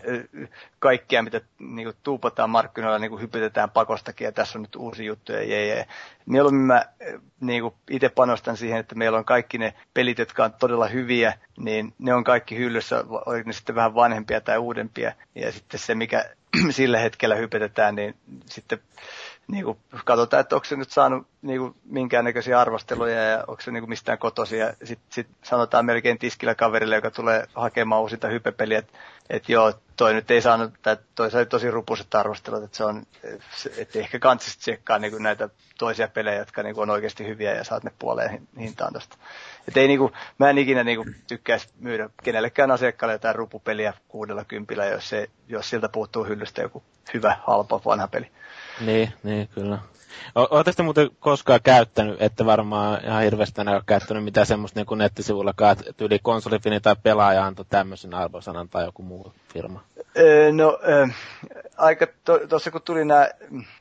kaikkea, 0.78 1.22
mitä 1.22 1.40
niin 1.58 1.86
kuin, 1.86 1.96
tuupataan 2.02 2.50
markkinoilla, 2.50 2.98
niin 2.98 3.10
kuin, 3.10 3.22
hypytetään 3.22 3.70
pakostakin, 3.70 4.24
ja 4.24 4.32
tässä 4.32 4.58
on 4.58 4.62
nyt 4.62 4.76
uusi 4.76 5.04
juttu, 5.04 5.32
ja 5.32 5.42
jee, 5.42 5.66
jee. 5.66 5.86
Mieluummin 6.26 6.66
mä 6.66 6.84
niin 7.40 7.62
kuin, 7.62 7.74
itse 7.90 8.08
panostan 8.08 8.56
siihen, 8.56 8.78
että 8.80 8.94
meillä 8.94 9.18
on 9.18 9.24
kaikki 9.24 9.58
ne 9.58 9.74
pelit, 9.94 10.18
jotka 10.18 10.44
on 10.44 10.52
todella 10.52 10.86
hyviä, 10.86 11.34
niin 11.58 11.94
ne 11.98 12.14
on 12.14 12.24
kaikki 12.24 12.56
hyllyssä, 12.56 13.04
oli 13.26 13.42
ne 13.42 13.52
sitten 13.52 13.74
vähän 13.74 13.94
vanhempia 13.94 14.40
tai 14.40 14.58
uudempia, 14.58 15.12
ja 15.34 15.52
sitten 15.52 15.80
se, 15.80 15.94
mikä 15.94 16.24
sillä 16.70 16.98
hetkellä 16.98 17.34
hypetetään, 17.34 17.94
niin 17.94 18.14
sitten 18.46 18.78
niin 19.48 19.64
kuin, 19.64 19.78
katsotaan, 20.04 20.40
että 20.40 20.54
onko 20.54 20.64
se 20.64 20.76
nyt 20.76 20.90
saanut 20.90 21.26
niin 21.42 21.60
kuin, 21.60 21.74
minkäännäköisiä 21.84 22.60
arvosteluja 22.60 23.22
ja 23.22 23.44
onko 23.46 23.62
se 23.62 23.70
niin 23.70 23.82
kuin, 23.82 23.88
mistään 23.88 24.18
kotosia. 24.18 24.74
Sitten 24.84 25.06
sit 25.10 25.26
sanotaan 25.42 25.86
melkein 25.86 26.18
tiskillä 26.18 26.54
kaverille, 26.54 26.94
joka 26.94 27.10
tulee 27.10 27.46
hakemaan 27.54 28.00
uusita 28.00 28.28
hypepeliä, 28.28 28.78
että, 28.78 28.92
että 29.30 29.52
joo, 29.52 29.72
toi 29.96 30.14
nyt 30.14 30.30
ei 30.30 30.42
saanut, 30.42 30.72
tai 30.82 30.96
toi 31.14 31.30
sai 31.30 31.46
tosi 31.46 31.70
rupuiset 31.70 32.14
arvostelut, 32.14 32.64
että 32.64 32.76
se 32.76 32.84
on, 32.84 33.02
että 33.76 33.98
ehkä 33.98 34.18
kantsisi 34.18 34.58
tsekkaa 34.58 34.98
niin 34.98 35.10
kuin, 35.10 35.22
näitä 35.22 35.48
toisia 35.78 36.08
pelejä, 36.08 36.38
jotka 36.38 36.62
niin 36.62 36.74
kuin, 36.74 36.82
on 36.82 36.90
oikeasti 36.90 37.26
hyviä 37.26 37.54
ja 37.54 37.64
saat 37.64 37.84
ne 37.84 37.92
puoleen 37.98 38.48
hintaan 38.58 38.92
tosta. 38.92 39.16
Että 39.68 39.80
ei 39.80 39.88
niinku, 39.88 40.12
mä 40.38 40.50
en 40.50 40.58
ikinä 40.58 40.84
niinku 40.84 41.06
tykkäisi 41.26 41.68
myydä 41.80 42.10
kenellekään 42.22 42.70
asiakkaalle 42.70 43.12
jotain 43.12 43.34
rupupeliä 43.34 43.92
kuudella 44.08 44.44
kympillä, 44.44 44.86
jos, 44.86 45.08
se, 45.08 45.28
jos 45.48 45.70
siltä 45.70 45.88
puuttuu 45.88 46.24
hyllystä 46.24 46.62
joku 46.62 46.82
hyvä, 47.14 47.36
halpa, 47.46 47.80
vanha 47.84 48.08
peli. 48.08 48.30
Niin, 48.80 49.12
niin 49.22 49.48
kyllä. 49.48 49.78
Oletteko 50.34 50.76
te 50.76 50.82
muuten 50.82 51.10
koskaan 51.20 51.60
käyttänyt, 51.62 52.22
että 52.22 52.46
varmaan 52.46 53.04
ihan 53.04 53.22
hirveästi 53.22 53.60
en 53.60 53.68
ole 53.68 53.82
käyttänyt 53.86 54.24
mitään 54.24 54.46
semmoista 54.46 54.80
niin 54.80 54.98
nettisivullakaan, 54.98 55.76
että 55.86 56.04
yli 56.04 56.18
konsolifini 56.18 56.80
tai 56.80 56.96
pelaaja 57.02 57.44
antoi 57.46 57.64
tämmöisen 57.68 58.14
arvosanan 58.14 58.68
tai 58.68 58.84
joku 58.84 59.02
muu 59.02 59.32
firma? 59.52 59.84
No, 60.52 60.78
aika 61.76 62.06
tuossa 62.48 62.70
to, 62.70 62.72
kun 62.72 62.82
tuli 62.82 63.04
nämä 63.04 63.28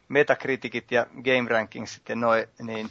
metakritikit 0.09 0.91
ja 0.91 1.05
game 1.23 1.49
rankingsit 1.49 2.09
ja 2.09 2.15
noin, 2.15 2.47
niin 2.61 2.89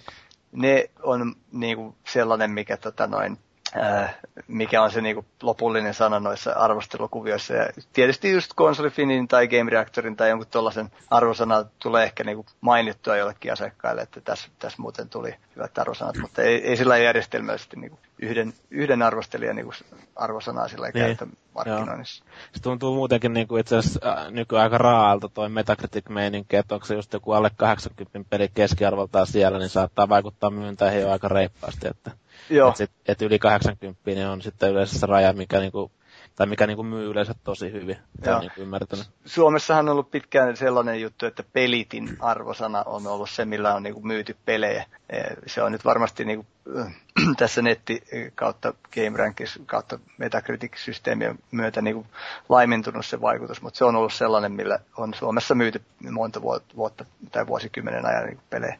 ne 0.52 0.90
on 1.02 1.35
niinku 1.52 1.97
sellainen, 2.06 2.51
mikä 2.51 2.77
tota 2.77 3.06
noin, 3.06 3.39
Äh, 3.77 4.15
mikä 4.49 4.83
on 4.83 4.91
se 4.91 5.01
niinku 5.01 5.25
lopullinen 5.43 5.95
sana 5.95 6.21
noissa 6.21 6.53
arvostelukuvioissa. 6.53 7.55
Ja 7.55 7.69
tietysti 7.93 8.31
just 8.31 8.51
konsolifinin 8.57 9.29
tai 9.29 9.49
Game 9.49 9.71
Reactorin 9.71 10.17
tai 10.17 10.29
jonkun 10.29 10.47
tuollaisen 10.51 10.91
arvosana 11.11 11.65
tulee 11.79 12.05
ehkä 12.05 12.25
niinku 12.25 12.47
mainittua 12.61 13.17
jollekin 13.17 13.53
asiakkaille, 13.53 14.03
että 14.03 14.21
tässä, 14.21 14.49
tässä 14.59 14.83
muuten 14.83 15.09
tuli 15.09 15.35
hyvät 15.57 15.79
arvosanat, 15.79 16.17
mutta 16.17 16.43
ei, 16.43 16.69
ei 16.69 16.77
sillä 16.77 16.99
järjestelmällisesti 16.99 17.77
niinku 17.77 17.99
yhden, 18.19 18.53
yhden 18.71 19.03
arvostelijan 19.03 19.57
niinku 19.57 19.73
arvosanaa 20.17 20.69
sillä 20.69 20.87
niin, 20.87 21.05
käytä 21.05 21.27
markkinoinnissa. 21.55 22.25
Se 22.53 22.63
tuntuu 22.63 22.95
muutenkin 22.95 23.33
niinku 23.33 23.57
itse 23.57 23.77
asiassa 23.77 24.01
äh, 24.13 24.31
nykyään 24.31 24.63
aika 24.63 24.79
raaalta 24.79 25.29
toi 25.29 25.49
Metacritic-meininki, 25.49 26.57
että 26.57 26.75
onko 26.75 26.87
se 26.87 26.95
just 26.95 27.13
joku 27.13 27.33
alle 27.33 27.51
80 27.57 28.19
peli 28.31 28.51
keskiarvoltaan 28.55 29.27
siellä, 29.27 29.59
niin 29.59 29.69
saattaa 29.69 30.09
vaikuttaa 30.09 30.51
myyntäihin 30.51 31.01
jo 31.01 31.11
aika 31.11 31.29
reippaasti, 31.29 31.89
että 31.89 32.11
Joo. 32.51 32.69
Että 32.69 32.78
sit, 32.78 32.90
et 33.07 33.23
yli 33.23 33.39
80 33.39 34.31
on 34.31 34.43
sitten 34.43 34.70
yleensä 34.70 34.98
se 34.98 35.07
raja, 35.07 35.32
mikä 35.32 35.59
niinku, 35.59 35.93
tai 36.36 36.47
mikä 36.47 36.66
niinku 36.66 36.82
myy 36.82 37.11
yleensä 37.11 37.35
tosi 37.44 37.73
hyvin. 37.73 37.97
Joo. 38.27 38.40
Niinku 38.40 38.61
ymmärtänyt. 38.61 39.07
Suomessahan 39.24 39.89
on 39.89 39.93
ollut 39.93 40.11
pitkään 40.11 40.57
sellainen 40.57 41.01
juttu, 41.01 41.27
että 41.27 41.44
pelitin 41.52 42.16
arvosana 42.20 42.82
on 42.82 43.07
ollut 43.07 43.31
se, 43.31 43.44
millä 43.44 43.74
on 43.74 43.82
niinku 43.82 44.01
myyty 44.01 44.36
pelejä. 44.44 44.85
E, 45.11 45.20
se 45.47 45.62
on 45.62 45.73
nyt 45.73 45.85
varmasti 45.85 46.24
niinku, 46.24 46.47
tässä 47.39 47.62
netti 47.62 48.02
kautta 48.35 48.74
Game 48.94 49.19
Rankis 49.19 49.59
kautta 49.66 49.98
Metacritic-systeemien 50.19 51.39
myötä 51.51 51.82
niinku 51.82 52.07
laimentunut 52.48 53.07
se 53.07 53.20
vaikutus, 53.20 53.62
mutta 53.62 53.78
se 53.78 53.85
on 53.85 53.97
ollut 53.97 54.12
sellainen, 54.12 54.52
millä 54.52 54.78
on 54.97 55.15
Suomessa 55.15 55.55
myyty 55.55 55.82
monta 56.11 56.43
vuotta 56.77 57.05
tai 57.32 57.47
vuosikymmenen 57.47 58.07
ajan 58.07 58.24
niinku 58.24 58.43
pelejä 58.51 58.78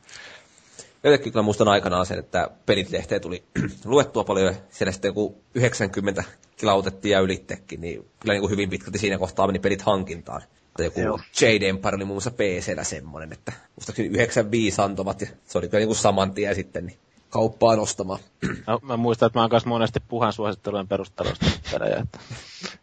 jotenkin 1.05 1.33
kyllä 1.33 1.43
muistan 1.43 1.69
aikanaan 1.69 2.07
sen, 2.07 2.19
että 2.19 2.51
pelit 2.67 2.89
tuli 3.23 3.45
luettua 3.85 4.25
paljon 4.25 4.55
siellä 4.71 4.93
sitten 4.93 5.09
joku 5.09 5.43
90 5.55 6.25
kilautettiin 6.57 7.13
ja 7.13 7.21
ylittekin, 7.21 7.81
niin 7.81 8.09
kyllä 8.21 8.35
niin 8.35 8.41
kuin 8.41 8.51
hyvin 8.51 8.71
pitkälti 8.71 8.99
siinä 8.99 9.19
kohtaa 9.19 9.47
meni 9.47 9.59
pelit 9.59 9.83
hankintaan. 9.83 10.43
Tai 10.77 10.87
joku 10.87 11.01
Joo. 11.01 11.21
Jade 11.41 11.69
Empire 11.69 11.97
oli 11.97 12.05
muun 12.05 12.15
muassa 12.15 12.31
PCllä 12.31 12.85
semmoinen, 12.85 13.33
että 13.33 13.53
muistaakseni 13.77 14.09
95 14.09 14.83
antomat 14.83 15.21
ja 15.21 15.27
se 15.47 15.59
oli 15.59 15.69
kyllä 15.69 15.81
niin 15.81 15.89
kuin 15.89 15.97
saman 15.97 16.35
tien 16.35 16.55
sitten 16.55 16.87
niin 16.87 16.99
kauppaan 17.31 17.79
ostamaan. 17.79 18.21
No, 18.67 18.81
mä 18.83 18.97
muistan, 18.97 19.27
että 19.27 19.39
mä 19.39 19.43
oon 19.43 19.51
kanssa 19.51 19.69
monesti 19.69 20.01
puhan 20.09 20.33
suosittelujen 20.33 20.89
perustelusta 20.89 21.47
pelejä. 21.73 21.97
Että... 21.97 22.19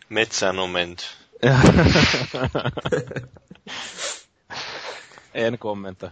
Metsään 0.09 0.59
on 0.59 0.69
menty. 0.69 1.03
En 5.37 5.59
kommentoi. 5.59 6.09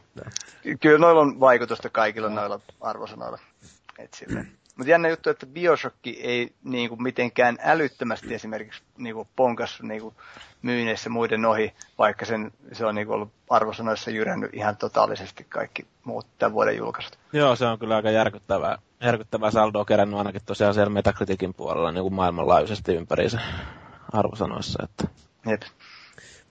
Kyllä 0.79 0.97
noilla 0.97 1.21
on 1.21 1.39
vaikutusta 1.39 1.89
kaikilla 1.89 2.29
noilla 2.29 2.59
arvosanoilla. 2.81 3.39
Mutta 4.75 4.91
jännä 4.91 5.09
juttu, 5.09 5.29
että 5.29 5.45
Bioshock 5.45 5.95
ei 6.05 6.53
niinku 6.63 6.95
mitenkään 6.95 7.57
älyttömästi 7.61 8.33
esimerkiksi 8.33 8.81
niinku 8.97 9.27
ponkassu 9.35 9.85
niinku 9.85 10.13
myynneissä 10.61 11.09
muiden 11.09 11.45
ohi, 11.45 11.73
vaikka 11.97 12.25
sen, 12.25 12.51
se 12.73 12.85
on 12.85 12.95
niinku 12.95 13.13
ollut 13.13 13.31
arvosanoissa 13.49 14.11
jyrännyt 14.11 14.53
ihan 14.53 14.77
totaalisesti 14.77 15.43
kaikki 15.49 15.85
muut 16.03 16.27
tämän 16.37 16.53
vuoden 16.53 16.77
julkaisut. 16.77 17.19
Joo, 17.33 17.55
se 17.55 17.65
on 17.65 17.79
kyllä 17.79 17.95
aika 17.95 18.11
järkyttävää, 18.11 18.77
järkyttävää 19.01 19.51
saldoa 19.51 19.85
kerännyt 19.85 20.17
ainakin 20.17 20.41
tosiaan 20.45 20.73
siellä 20.73 20.89
Metacriticin 20.89 21.53
puolella 21.53 21.91
niin 21.91 22.03
kuin 22.03 22.13
maailmanlaajuisesti 22.13 22.95
ympäriinsä 22.95 23.39
arvosanoissa. 24.13 24.83
Että... 24.83 25.07
Jep. 25.45 25.61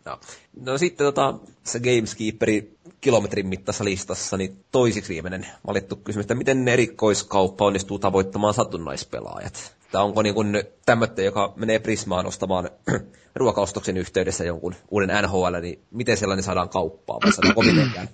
No, 0.05 0.19
no 0.61 0.79
sitten 0.79 1.05
tota, 1.05 1.35
se 1.65 1.81
Gameskeeperi 1.81 2.77
kilometrin 3.01 3.47
mittaisessa 3.47 3.85
listassa, 3.85 4.37
niin 4.37 4.65
toisiksi 4.73 5.13
viimeinen 5.13 5.47
valittu 5.67 5.97
kysymys, 5.97 6.25
että 6.25 6.35
miten 6.35 6.69
erikoiskauppa 6.69 7.65
onnistuu 7.65 7.99
tavoittamaan 7.99 8.55
satunnaispelaajat? 8.55 9.75
Tai 9.93 10.05
onko 10.05 10.23
niin 10.23 10.35
kuin 10.35 10.63
tämmöistä, 10.87 11.23
joka 11.23 11.53
menee 11.57 11.79
Prismaan 11.79 12.27
ostamaan 12.27 12.71
ruokaostoksen 13.35 13.97
yhteydessä 13.97 14.45
jonkun 14.45 14.75
uuden 14.91 15.11
NHL, 15.23 15.61
niin 15.63 15.83
miten 15.91 16.17
sellainen 16.17 16.43
saadaan 16.43 16.69
kauppaan, 16.69 17.21
vai 17.25 17.33
saadaanko 17.33 17.63
mitenkään? 17.73 18.09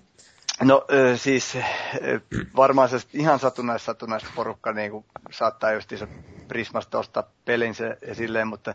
No 0.62 0.86
siis 1.16 1.58
varmaan 2.56 2.88
se 2.88 2.96
ihan 3.12 3.38
satunnaista 3.38 3.86
satunnaista 3.86 4.30
porukka 4.34 4.72
niin 4.72 4.90
kuin 4.90 5.04
saattaa 5.30 5.72
just 5.72 5.90
se 5.96 6.08
Prismasta 6.48 6.98
ostaa 6.98 7.30
pelinsä 7.44 7.96
ja 8.06 8.14
silleen, 8.14 8.48
mutta 8.48 8.74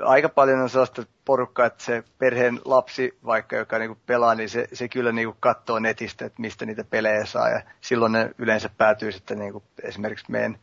aika 0.00 0.28
paljon 0.28 0.60
on 0.60 0.70
sellaista 0.70 1.02
porukkaa, 1.24 1.66
että 1.66 1.84
se 1.84 2.04
perheen 2.18 2.60
lapsi 2.64 3.18
vaikka, 3.26 3.56
joka 3.56 3.78
niin 3.78 3.88
kuin 3.88 4.00
pelaa, 4.06 4.34
niin 4.34 4.48
se, 4.48 4.68
se 4.72 4.88
kyllä 4.88 5.12
niin 5.12 5.28
kuin 5.28 5.36
katsoo 5.40 5.78
netistä, 5.78 6.24
että 6.24 6.40
mistä 6.40 6.66
niitä 6.66 6.84
pelejä 6.84 7.24
saa 7.24 7.48
ja 7.48 7.62
silloin 7.80 8.12
ne 8.12 8.30
yleensä 8.38 8.70
päätyy 8.78 9.12
sitten 9.12 9.38
niin 9.38 9.52
kuin 9.52 9.64
esimerkiksi 9.82 10.24
meidän, 10.28 10.58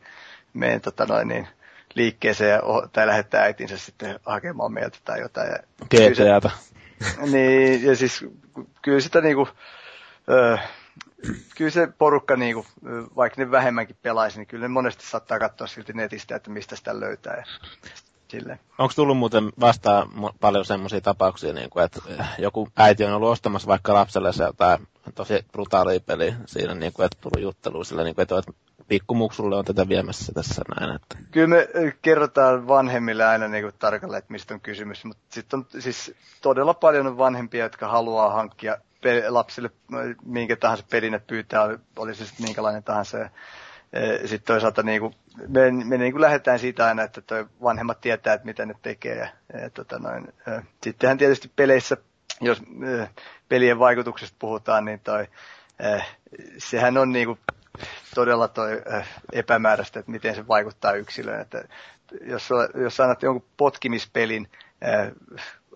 meidän 0.54 0.80
tota 0.80 1.06
noin, 1.06 1.28
niin, 1.28 1.48
liikkeeseen 1.94 2.50
ja, 2.50 2.62
tai 2.92 3.06
lähettää 3.06 3.42
äitinsä 3.42 3.78
sitten 3.78 4.20
hakemaan 4.26 4.72
meiltä 4.72 4.98
tai 5.04 5.20
jotain. 5.20 5.52
GTAta. 5.90 6.50
Niin, 7.30 7.84
ja 7.84 7.96
siis 7.96 8.26
kyllä 8.82 9.00
sitä 9.00 9.20
niinku, 9.20 9.48
öö, 10.30 10.56
kyllä 11.56 11.70
se 11.70 11.88
porukka, 11.98 12.36
niinku, 12.36 12.66
vaikka 13.16 13.42
ne 13.42 13.50
vähemmänkin 13.50 13.96
pelaisi, 14.02 14.38
niin 14.38 14.46
kyllä 14.46 14.62
ne 14.62 14.68
monesti 14.68 15.06
saattaa 15.06 15.38
katsoa 15.38 15.66
silti 15.66 15.92
netistä, 15.92 16.36
että 16.36 16.50
mistä 16.50 16.76
sitä 16.76 17.00
löytää. 17.00 17.36
Ja 17.36 17.44
silleen. 18.28 18.60
Onko 18.78 18.92
tullut 18.96 19.18
muuten 19.18 19.52
vastaan 19.60 20.08
paljon 20.40 20.64
semmoisia 20.64 21.00
tapauksia, 21.00 21.52
niin 21.52 21.70
kuin, 21.70 21.84
että 21.84 22.00
joku 22.38 22.68
äiti 22.76 23.04
on 23.04 23.12
ollut 23.12 23.28
ostamassa 23.30 23.68
vaikka 23.68 23.94
lapselle 23.94 24.32
se 24.32 24.44
jotain 24.44 24.86
tosi 25.14 25.44
brutaalia 25.52 26.00
peliä 26.00 26.34
siinä, 26.46 26.74
niin 26.74 26.92
kuin, 26.92 27.06
että 27.06 27.18
tullut 27.20 27.42
jutteluun 27.42 27.84
sillä, 27.84 28.04
niin 28.04 28.14
kuin, 28.14 28.22
että 28.22 28.52
pikkumuksulle 28.88 29.56
on 29.56 29.64
tätä 29.64 29.88
viemässä 29.88 30.32
tässä 30.32 30.62
näin. 30.80 30.96
Että. 30.96 31.18
Kyllä 31.30 31.46
me 31.46 31.68
kerrotaan 32.02 32.68
vanhemmille 32.68 33.24
aina 33.24 33.48
niin 33.48 33.64
kuin 33.64 33.74
tarkalleen, 33.78 34.18
että 34.18 34.32
mistä 34.32 34.54
on 34.54 34.60
kysymys, 34.60 35.04
mutta 35.04 35.22
sitten 35.28 35.58
on 35.58 35.66
siis 35.78 36.14
todella 36.42 36.74
paljon 36.74 37.06
on 37.06 37.18
vanhempia, 37.18 37.64
jotka 37.64 37.88
haluaa 37.88 38.32
hankkia 38.32 38.76
lapsille 39.28 39.70
minkä 40.24 40.56
tahansa 40.56 40.84
pelin, 40.90 41.14
että 41.14 41.26
pyytää, 41.26 41.62
oli 41.96 42.14
sitten 42.14 42.46
minkälainen 42.46 42.82
tahansa. 42.82 43.18
Ja 43.18 43.28
sitten 44.24 44.46
toisaalta 44.46 44.82
niin 44.82 45.00
kuin, 45.00 45.14
me, 45.48 45.70
me 45.84 45.98
niin 45.98 46.12
kuin 46.12 46.22
lähdetään 46.22 46.58
siitä 46.58 46.86
aina, 46.86 47.02
että 47.02 47.20
toi 47.20 47.46
vanhemmat 47.62 48.00
tietää, 48.00 48.34
että 48.34 48.46
mitä 48.46 48.66
ne 48.66 48.74
tekee. 48.82 49.14
Ja, 49.16 49.28
ja 49.62 49.70
tota 49.70 49.98
noin, 49.98 50.32
sittenhän 50.84 51.18
tietysti 51.18 51.50
peleissä, 51.56 51.96
jos 52.40 52.62
pelien 53.48 53.78
vaikutuksesta 53.78 54.36
puhutaan, 54.38 54.84
niin 54.84 55.00
toi, 55.00 55.26
sehän 56.58 56.98
on 56.98 57.12
niin 57.12 57.26
kuin 57.26 57.38
todella 58.14 58.48
toi 58.48 58.82
epämääräistä, 59.32 60.00
että 60.00 60.12
miten 60.12 60.34
se 60.34 60.48
vaikuttaa 60.48 60.92
yksilöön. 60.92 61.40
Että 61.40 61.64
jos, 62.22 62.48
jos 62.74 63.00
annat 63.00 63.22
jonkun 63.22 63.48
potkimispelin 63.56 64.48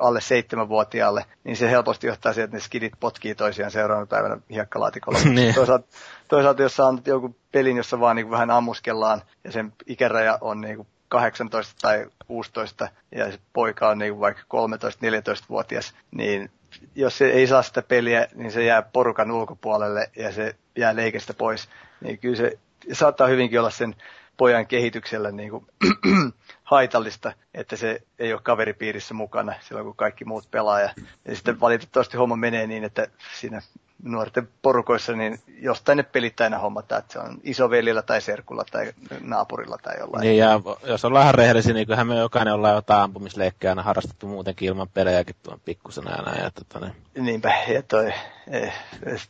alle 0.01 0.21
seitsemänvuotiaalle, 0.21 1.25
niin 1.45 1.57
se 1.57 1.71
helposti 1.71 2.07
johtaa 2.07 2.33
siihen, 2.33 2.45
että 2.45 2.57
ne 2.57 2.61
skidit 2.61 2.93
potkii 3.01 3.35
toisiaan 3.35 3.71
seuraavana 3.71 4.07
päivänä 4.07 4.39
hiekkalaatikolla. 4.51 5.19
niin. 5.25 5.55
toisaalta, 5.55 5.87
toisaalta, 6.29 6.63
jos 6.63 6.77
sä 6.77 6.87
annat 6.87 7.07
jonkun 7.07 7.37
pelin, 7.53 7.77
jossa 7.77 8.01
vaan 8.01 8.17
niin 8.17 8.31
vähän 8.31 8.51
ammuskellaan 8.51 9.23
ja 9.45 9.53
sen 9.53 9.73
ikäraja 9.87 10.39
on 10.41 10.61
niin 10.61 10.77
kuin 10.77 10.89
18 11.09 11.75
tai 11.81 12.07
16 12.27 12.89
ja 13.13 13.33
se 13.33 13.39
poika 13.53 13.89
on 13.89 13.99
niin 13.99 14.21
vaikka 14.21 14.43
13-14-vuotias, 14.43 15.95
niin 16.11 16.51
jos 16.95 17.19
se 17.19 17.27
ei 17.27 17.47
saa 17.47 17.63
sitä 17.63 17.83
peliä, 17.83 18.29
niin 18.35 18.53
se 18.53 18.65
jää 18.65 18.83
porukan 18.83 19.31
ulkopuolelle 19.31 20.11
ja 20.17 20.33
se 20.33 20.57
jää 20.77 20.97
leikestä 20.97 21.35
pois. 21.35 21.69
Niin 22.01 22.19
kyllä 22.19 22.37
se 22.37 22.59
saattaa 22.93 23.27
hyvinkin 23.27 23.61
olla 23.61 23.71
sen 23.71 23.95
pojan 24.37 24.67
kehityksellä 24.67 25.31
niin 25.31 25.51
kuin 25.51 25.67
haitallista, 26.63 27.33
että 27.55 27.77
se 27.77 28.03
ei 28.19 28.33
ole 28.33 28.41
kaveripiirissä 28.43 29.15
mukana 29.15 29.55
silloin, 29.61 29.87
kun 29.87 29.97
kaikki 29.97 30.25
muut 30.25 30.51
pelaa. 30.51 30.81
Ja, 30.81 30.91
sitten 31.33 31.61
valitettavasti 31.61 32.17
homma 32.17 32.37
menee 32.37 32.67
niin, 32.67 32.85
että 32.85 33.07
siinä 33.41 33.63
nuorten 34.05 34.49
porukoissa, 34.63 35.13
niin 35.13 35.41
jostain 35.61 35.97
ne 35.97 36.03
pelit 36.03 36.41
aina 36.41 36.59
hommata, 36.59 36.97
että 36.97 37.13
se 37.13 37.19
on 37.19 37.39
isovelillä 37.43 38.03
tai 38.03 38.21
serkulla 38.21 38.65
tai 38.73 38.93
naapurilla 39.21 39.79
tai 39.83 39.99
jollain. 39.99 40.23
Niin, 40.23 40.39
ja 40.39 40.61
jos 40.87 41.05
ollaan 41.05 41.23
ihan 41.23 41.35
rehellisiä, 41.35 41.75
niin 41.75 41.87
kyllähän 41.87 42.07
me 42.07 42.19
jokainen 42.19 42.55
ollaan 42.55 42.75
jotain 42.75 43.03
ampumisleikkejä 43.03 43.71
aina 43.71 43.83
harrastettu 43.83 44.27
muutenkin 44.27 44.69
ilman 44.69 44.89
pelejäkin 44.89 45.37
tuon 45.43 45.61
pikkusena 45.65 46.11
ja 46.11 46.23
näin. 46.23 46.47
Että, 46.47 46.63
tota, 46.69 46.87
niin. 46.87 47.25
Niinpä, 47.25 47.53
ja 47.69 47.83
toi, 47.83 48.13
eh, 48.51 48.73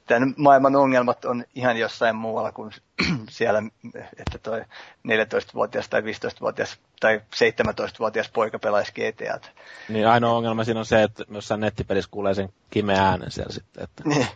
tämän 0.07 0.35
maailman 0.37 0.77
ongelmat 0.77 1.25
on 1.25 1.45
ihan 1.55 1.77
jossain 1.77 2.17
muualla 2.17 2.53
kuin 2.53 2.73
siellä, 3.31 3.63
että 3.95 4.39
toi 4.43 4.61
14-vuotias 5.09 5.89
tai 5.89 6.01
15-vuotias 6.01 6.79
tai 7.01 7.21
17-vuotias 7.35 8.29
poika 8.29 8.59
pelaisi 8.59 8.93
GTA. 8.93 9.49
Niin 9.89 10.09
ainoa 10.09 10.33
ongelma 10.33 10.65
siinä 10.65 10.81
on 10.81 10.87
se, 10.87 11.03
että 11.03 11.25
jossain 11.31 11.61
nettipelissä 11.61 12.11
kuulee 12.11 12.35
sen 12.35 12.49
kimeä 12.71 13.03
äänen 13.03 13.31
siellä 13.31 13.53
sitten. 13.53 13.85
Että... 13.85 14.03
Niin, 14.07 14.27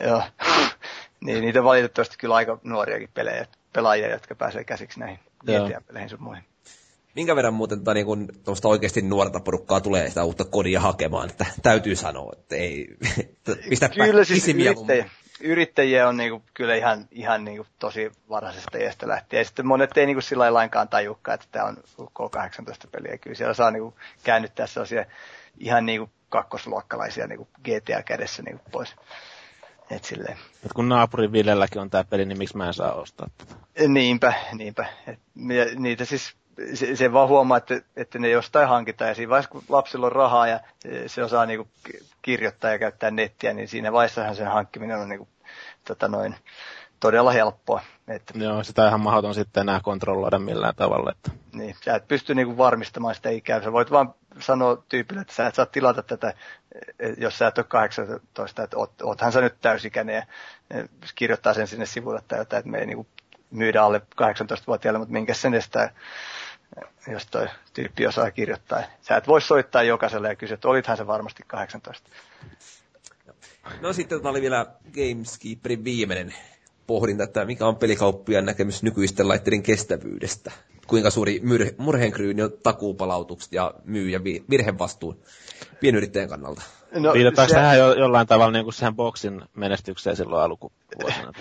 joo. 0.00 0.22
niin, 1.24 1.40
niitä 1.40 1.64
valitettavasti 1.64 2.16
kyllä 2.18 2.34
aika 2.34 2.58
nuoriakin 2.64 3.10
pelejä, 3.14 3.46
pelaajia, 3.72 4.10
jotka 4.10 4.34
pääsee 4.34 4.64
käsiksi 4.64 5.00
näihin 5.00 5.18
GTA-peleihin 5.44 6.08
sun 6.08 6.22
muihin. 6.22 6.44
Minkä 7.14 7.36
verran 7.36 7.54
muuten 7.54 7.78
tota, 7.78 7.94
niin 7.94 8.06
kun, 8.06 8.28
oikeasti 8.64 9.02
nuorta 9.02 9.40
porukkaa 9.40 9.80
tulee 9.80 10.08
sitä 10.08 10.24
uutta 10.24 10.44
kodia 10.44 10.80
hakemaan, 10.80 11.30
että 11.30 11.46
täytyy 11.62 11.96
sanoa, 11.96 12.32
että 12.36 12.56
ei, 12.56 12.96
pistä 13.68 13.88
Kyllä 13.88 14.24
siis 14.24 14.48
yrittäjä, 14.48 15.10
yrittäjiä 15.40 16.08
on 16.08 16.16
niinku, 16.16 16.42
kyllä 16.54 16.74
ihan, 16.74 17.08
ihan 17.10 17.44
niinku, 17.44 17.66
tosi 17.78 18.12
varhaisesta 18.30 18.78
iästä 18.78 19.08
lähtien. 19.08 19.40
Ja 19.40 19.44
sitten 19.44 19.66
monet 19.66 19.96
ei 19.96 20.06
niinku, 20.06 20.20
sillä 20.20 20.54
lainkaan 20.54 20.88
tajukkaa, 20.88 21.34
että 21.34 21.46
tämä 21.52 21.64
on 21.64 21.76
K18-peliä. 22.00 23.18
Kyllä 23.18 23.36
siellä 23.36 23.54
saa 23.54 23.70
niinku, 23.70 23.94
käännyttää 24.24 24.66
sellaisia 24.66 25.04
ihan 25.58 25.86
niinku, 25.86 26.10
kakkosluokkalaisia 26.28 27.26
niinku, 27.26 27.48
GTA 27.64 28.02
kädessä 28.02 28.42
niinku, 28.42 28.62
pois. 28.72 28.96
Et 29.90 30.04
silleen. 30.04 30.38
Et 30.64 30.72
kun 30.72 30.88
naapurin 30.88 31.32
Villelläkin 31.32 31.82
on 31.82 31.90
tämä 31.90 32.04
peli, 32.04 32.24
niin 32.24 32.38
miksi 32.38 32.56
mä 32.56 32.66
en 32.66 32.74
saa 32.74 32.92
ostaa 32.92 33.30
tätä? 33.38 33.54
Niinpä, 33.88 34.34
niinpä. 34.52 34.86
Et, 35.06 35.18
niitä 35.78 36.04
siis 36.04 36.36
se, 36.74 36.96
se 36.96 37.12
vaan 37.12 37.28
huomaa, 37.28 37.58
että, 37.58 37.80
että 37.96 38.18
ne 38.18 38.28
jostain 38.30 38.68
hankitaan. 38.68 39.08
Ja 39.08 39.14
siinä 39.14 39.30
vaiheessa, 39.30 39.50
kun 39.50 39.62
lapsilla 39.68 40.06
on 40.06 40.12
rahaa 40.12 40.48
ja 40.48 40.60
se 41.06 41.24
osaa 41.24 41.46
niin 41.46 41.58
kuin 41.58 41.96
kirjoittaa 42.22 42.70
ja 42.70 42.78
käyttää 42.78 43.10
nettiä, 43.10 43.52
niin 43.52 43.68
siinä 43.68 43.92
vaiheessahan 43.92 44.36
sen 44.36 44.46
hankkiminen 44.46 44.98
on 44.98 45.08
niin 45.08 45.18
kuin, 45.18 45.28
tota 45.84 46.08
noin, 46.08 46.36
todella 47.00 47.30
helppoa. 47.30 47.80
Että, 48.08 48.38
Joo, 48.38 48.62
sitä 48.62 48.88
ihan 48.88 49.00
mahdoton 49.00 49.34
sitten 49.34 49.60
enää 49.60 49.80
kontrolloida 49.82 50.38
millään 50.38 50.74
tavalla. 50.74 51.12
Että. 51.12 51.30
Niin, 51.52 51.76
sä 51.84 51.94
et 51.94 52.08
pysty 52.08 52.34
niinku 52.34 52.56
varmistamaan 52.56 53.14
sitä 53.14 53.30
ikää. 53.30 53.62
Sä 53.62 53.72
voit 53.72 53.90
vaan 53.90 54.14
sanoa 54.40 54.84
tyypille, 54.88 55.20
että 55.20 55.34
sä 55.34 55.46
et 55.46 55.54
saa 55.54 55.66
tilata 55.66 56.02
tätä, 56.02 56.34
jos 57.18 57.38
sä 57.38 57.46
et 57.46 57.58
ole 57.58 57.66
18, 57.68 58.62
että 58.62 58.76
oot, 58.76 59.02
oothan 59.02 59.32
sä 59.32 59.40
nyt 59.40 59.60
täysikäinen 59.60 60.14
ja 60.14 60.22
kirjoittaa 61.14 61.54
sen 61.54 61.66
sinne 61.66 61.86
sivulle 61.86 62.22
tai 62.28 62.38
jotain, 62.38 62.58
että 62.58 62.70
me 62.70 62.78
ei 62.78 62.86
niinku 62.86 63.06
myydä 63.50 63.82
alle 63.82 63.98
18-vuotiaille, 64.22 64.98
mutta 64.98 65.12
minkä 65.12 65.34
sen 65.34 65.54
estää 65.54 65.90
jos 67.12 67.26
toi 67.26 67.46
tyyppi 67.74 68.06
osaa 68.06 68.30
kirjoittaa. 68.30 68.82
Sä 69.00 69.16
et 69.16 69.28
voi 69.28 69.40
soittaa 69.40 69.82
jokaiselle 69.82 70.28
ja 70.28 70.34
kysyä, 70.36 70.54
että 70.54 70.68
olithan 70.68 70.96
se 70.96 71.06
varmasti 71.06 71.42
18. 71.46 72.10
No 73.80 73.92
sitten 73.92 74.26
oli 74.26 74.42
vielä 74.42 74.66
Gameskeeperin 74.94 75.84
viimeinen 75.84 76.34
pohdinta, 76.86 77.24
että 77.24 77.44
mikä 77.44 77.66
on 77.66 77.76
pelikauppiaan 77.76 78.44
näkemys 78.44 78.82
nykyisten 78.82 79.28
laitteiden 79.28 79.62
kestävyydestä. 79.62 80.52
Kuinka 80.86 81.10
suuri 81.10 81.40
myr- 81.44 81.74
murheenkryyni 81.78 82.42
on 82.42 82.52
takuupalautukset 82.62 83.52
ja 83.52 83.74
myyjä 83.84 84.20
virhevastuun 84.50 85.20
pienyrittäjän 85.80 86.28
kannalta. 86.28 86.62
No, 86.94 87.12
Viitataanko 87.12 87.48
se... 87.48 87.54
tähän 87.54 87.78
jo, 87.78 87.92
jollain 87.92 88.26
tavalla 88.26 88.52
niin 88.52 88.64
kuin 88.64 88.74
siihen 88.74 88.96
boksin 88.96 89.42
menestykseen 89.54 90.16
silloin 90.16 90.42
alkuvuosina? 90.42 91.32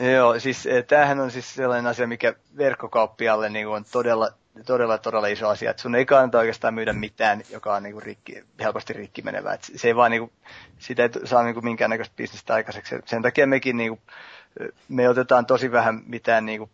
Joo, 0.16 0.40
siis 0.40 0.66
eh, 0.66 0.84
tämähän 0.84 1.20
on 1.20 1.30
siis 1.30 1.54
sellainen 1.54 1.86
asia, 1.86 2.06
mikä 2.06 2.34
verkkokauppialle 2.56 3.48
niin 3.48 3.68
on 3.68 3.84
todella, 3.92 4.30
todella, 4.66 4.98
todella 4.98 5.26
iso 5.26 5.48
asia. 5.48 5.70
Että 5.70 5.82
sun 5.82 5.94
ei 5.94 6.06
kannata 6.06 6.38
oikeastaan 6.38 6.74
myydä 6.74 6.92
mitään, 6.92 7.42
joka 7.50 7.74
on 7.74 7.82
niin 7.82 7.92
kuin 7.92 8.02
rikki, 8.02 8.44
helposti 8.60 8.92
rikki 8.92 9.22
menevää. 9.22 9.54
Et 9.54 9.70
se 9.76 9.88
ei 9.88 9.96
vaan, 9.96 10.10
niin 10.10 10.20
kuin, 10.20 10.32
sitä 10.78 11.02
ei 11.02 11.10
saa 11.24 11.42
niin 11.42 11.54
kuin 11.54 11.64
minkäännäköistä 11.64 12.16
bisnestä 12.16 12.54
aikaiseksi. 12.54 12.96
Sen 13.04 13.22
takia 13.22 13.46
mekin 13.46 13.76
niin 13.76 13.88
kuin, 13.88 14.00
me 14.88 15.08
otetaan 15.08 15.46
tosi 15.46 15.72
vähän 15.72 16.02
mitään 16.06 16.46
niin 16.46 16.58
kuin, 16.58 16.70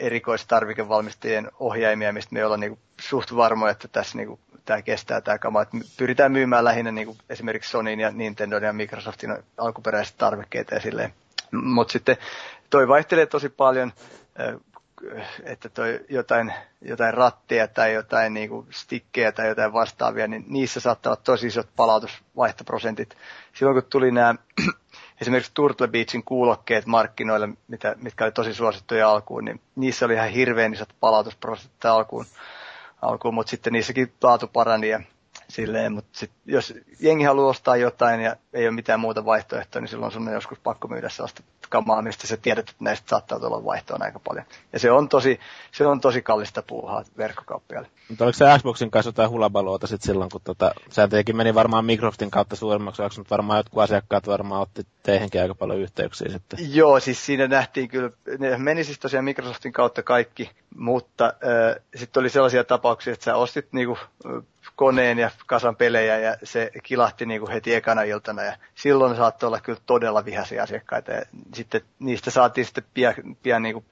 erikoistarvikevalmistajien 0.00 1.50
ohjaimia, 1.60 2.12
mistä 2.12 2.34
me 2.34 2.44
ollaan 2.44 2.60
niin 2.60 2.70
kuin, 2.70 2.80
suht 3.00 3.36
varmoja, 3.36 3.70
että 3.72 3.88
tässä 3.88 4.18
niin 4.18 4.28
kuin, 4.28 4.40
tämä 4.64 4.82
kestää 4.82 5.20
tämä 5.20 5.38
kama. 5.38 5.62
Et 5.62 5.68
pyritään 5.96 6.32
myymään 6.32 6.64
lähinnä 6.64 6.92
niin 6.92 7.06
kuin 7.06 7.18
esimerkiksi 7.28 7.70
Sonyin 7.70 8.00
ja 8.00 8.10
Nintendo 8.10 8.58
ja 8.58 8.72
Microsoftin 8.72 9.36
alkuperäiset 9.58 10.16
tarvikkeita 10.18 10.74
ja 10.74 10.80
silleen. 10.80 11.14
Mutta 11.52 11.92
sitten 11.92 12.16
toi 12.70 12.88
vaihtelee 12.88 13.26
tosi 13.26 13.48
paljon. 13.48 13.92
että 15.44 15.68
toi 15.68 16.00
jotain, 16.08 16.52
jotain 16.82 17.14
ratteja 17.14 17.68
tai 17.68 17.94
jotain 17.94 18.34
niinku 18.34 18.66
stikkejä 18.70 19.32
tai 19.32 19.48
jotain 19.48 19.72
vastaavia, 19.72 20.26
niin 20.26 20.44
niissä 20.48 20.80
saattaa 20.80 21.10
olla 21.10 21.22
tosi 21.24 21.46
isot 21.46 21.68
palautusvaihtoprosentit. 21.76 23.16
Silloin 23.54 23.74
kun 23.74 23.90
tuli 23.90 24.10
nämä 24.10 24.34
esimerkiksi 25.20 25.52
Turtle 25.54 25.88
Beachin 25.88 26.24
kuulokkeet 26.24 26.86
markkinoille, 26.86 27.48
mitä, 27.68 27.94
mitkä 28.02 28.24
oli 28.24 28.32
tosi 28.32 28.54
suosittuja 28.54 29.10
alkuun, 29.10 29.44
niin 29.44 29.60
niissä 29.76 30.06
oli 30.06 30.14
ihan 30.14 30.28
hirveän 30.30 30.72
isot 30.74 30.88
palautusprosentit 31.00 31.84
alkuun, 31.84 32.24
alkuun 33.02 33.34
mutta 33.34 33.50
sitten 33.50 33.72
niissäkin 33.72 34.12
laatu 34.22 34.46
parani 34.46 34.88
ja 34.88 35.00
silleen, 35.48 35.92
mutta 35.92 36.18
sit, 36.18 36.30
jos 36.46 36.74
jengi 37.00 37.24
haluaa 37.24 37.50
ostaa 37.50 37.76
jotain 37.76 38.20
ja 38.20 38.36
ei 38.52 38.66
ole 38.66 38.74
mitään 38.74 39.00
muuta 39.00 39.24
vaihtoehtoa, 39.24 39.80
niin 39.80 39.88
silloin 39.88 40.12
sun 40.12 40.28
on 40.28 40.34
joskus 40.34 40.58
pakko 40.58 40.88
myydä 40.88 41.08
sellaista 41.08 41.42
kamaa, 41.68 42.02
mistä 42.02 42.26
sä 42.26 42.36
tiedät, 42.36 42.68
että 42.70 42.84
näistä 42.84 43.08
saattaa 43.08 43.40
tulla 43.40 43.64
vaihtoon 43.64 44.02
aika 44.02 44.18
paljon. 44.18 44.46
Ja 44.72 44.78
se 44.78 44.90
on 44.90 45.08
tosi, 45.08 45.40
se 45.72 45.86
on 45.86 46.00
tosi 46.00 46.22
kallista 46.22 46.62
puuhaa 46.62 47.04
verkkokauppialle. 47.18 47.88
Mutta 48.08 48.24
oliko 48.24 48.36
se 48.36 48.44
Xboxin 48.58 48.90
kanssa 48.90 49.08
jotain 49.08 49.30
hulabaloota 49.30 49.86
sitten 49.86 50.06
silloin, 50.06 50.30
kun 50.30 50.40
tota, 50.44 50.74
sääntöjäkin 50.90 51.36
meni 51.36 51.54
varmaan 51.54 51.84
Microsoftin 51.84 52.30
kautta 52.30 52.56
suuremmaksi, 52.56 53.02
onko 53.02 53.14
nyt 53.18 53.30
varmaan 53.30 53.58
jotkut 53.58 53.82
asiakkaat 53.82 54.26
varmaan 54.26 54.62
otti 54.62 54.86
teihinkin 55.02 55.42
aika 55.42 55.54
paljon 55.54 55.78
yhteyksiä 55.78 56.32
sitten? 56.32 56.74
Joo, 56.74 57.00
siis 57.00 57.26
siinä 57.26 57.48
nähtiin 57.48 57.88
kyllä, 57.88 58.10
ne 58.38 58.58
meni 58.58 58.84
siis 58.84 58.98
tosiaan 58.98 59.24
Microsoftin 59.24 59.72
kautta 59.72 60.02
kaikki, 60.02 60.50
mutta 60.76 61.24
äh, 61.24 61.82
sitten 61.96 62.20
oli 62.20 62.30
sellaisia 62.30 62.64
tapauksia, 62.64 63.12
että 63.12 63.24
sä 63.24 63.36
ostit 63.36 63.72
niinku 63.72 63.98
koneen 64.76 65.18
ja 65.18 65.30
kasan 65.46 65.76
pelejä 65.76 66.18
ja 66.18 66.36
se 66.42 66.70
kilahti 66.82 67.26
niin 67.26 67.40
kuin 67.40 67.52
heti 67.52 67.74
ekana 67.74 68.02
iltana 68.02 68.42
ja 68.42 68.56
silloin 68.74 69.16
saattoi 69.16 69.46
olla 69.46 69.60
kyllä 69.60 69.78
todella 69.86 70.24
vihaisia 70.24 70.62
asiakkaita 70.62 71.12
ja 71.12 71.22
sitten 71.54 71.80
niistä 71.98 72.30
saatiin 72.30 72.64
sitten 72.64 72.84
pian, 72.94 73.14
pian 73.42 73.62
niin 73.62 73.72
kuin 73.72 73.84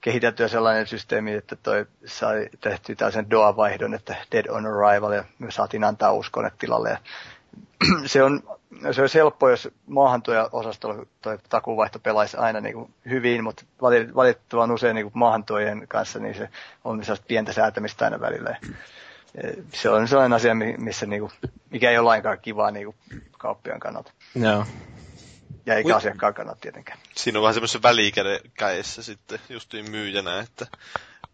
kehiteltyä 0.00 0.48
sellainen 0.48 0.86
systeemi, 0.86 1.32
että 1.34 1.56
toi 1.56 1.86
sai 2.04 2.48
tehty 2.60 2.96
tällaisen 2.96 3.30
DOA-vaihdon, 3.30 3.94
että 3.94 4.16
Dead 4.32 4.46
on 4.46 4.66
Arrival 4.66 5.12
ja 5.12 5.24
me 5.38 5.50
saatiin 5.50 5.84
antaa 5.84 6.12
uusi 6.12 6.30
kone 6.30 6.50
tilalle 6.58 6.90
ja 6.90 6.98
se 8.06 8.22
on, 8.22 8.42
se 8.90 9.00
olisi 9.00 9.18
helppo, 9.18 9.50
jos 9.50 9.68
maahantuoja-osastolla 9.86 11.06
toi 11.22 11.38
takuvaihto 11.48 11.98
pelaisi 11.98 12.36
aina 12.36 12.60
niin 12.60 12.74
kuin 12.74 12.94
hyvin, 13.10 13.44
mutta 13.44 13.62
valitettavan 14.14 14.70
usein 14.70 14.94
niin 14.94 15.04
kuin 15.04 15.18
maahantuojien 15.18 15.88
kanssa 15.88 16.18
niin 16.18 16.34
se 16.34 16.48
on 16.84 17.04
sellaista 17.04 17.26
pientä 17.28 17.52
säätämistä 17.52 18.04
aina 18.04 18.20
välillä 18.20 18.56
se 19.74 19.90
on 19.90 20.08
sellainen 20.08 20.36
asia, 20.36 20.54
missä 20.78 21.06
niinku, 21.06 21.30
mikä 21.70 21.90
ei 21.90 21.98
ole 21.98 22.04
lainkaan 22.04 22.38
kivaa 22.42 22.70
niinku 22.70 22.94
kauppiaan 23.38 23.80
kannalta. 23.80 24.12
Joo. 24.34 24.66
Ja 25.66 25.74
eikä 25.74 25.96
asiakkaan 25.96 26.34
kannalta 26.34 26.60
tietenkään. 26.60 26.98
Siinä 27.16 27.38
on 27.38 27.42
vähän 27.42 27.54
semmoisen 27.54 27.82
välikädessä 27.82 29.02
sitten 29.02 29.38
justiin 29.48 29.90
myyjänä, 29.90 30.40
että 30.40 30.66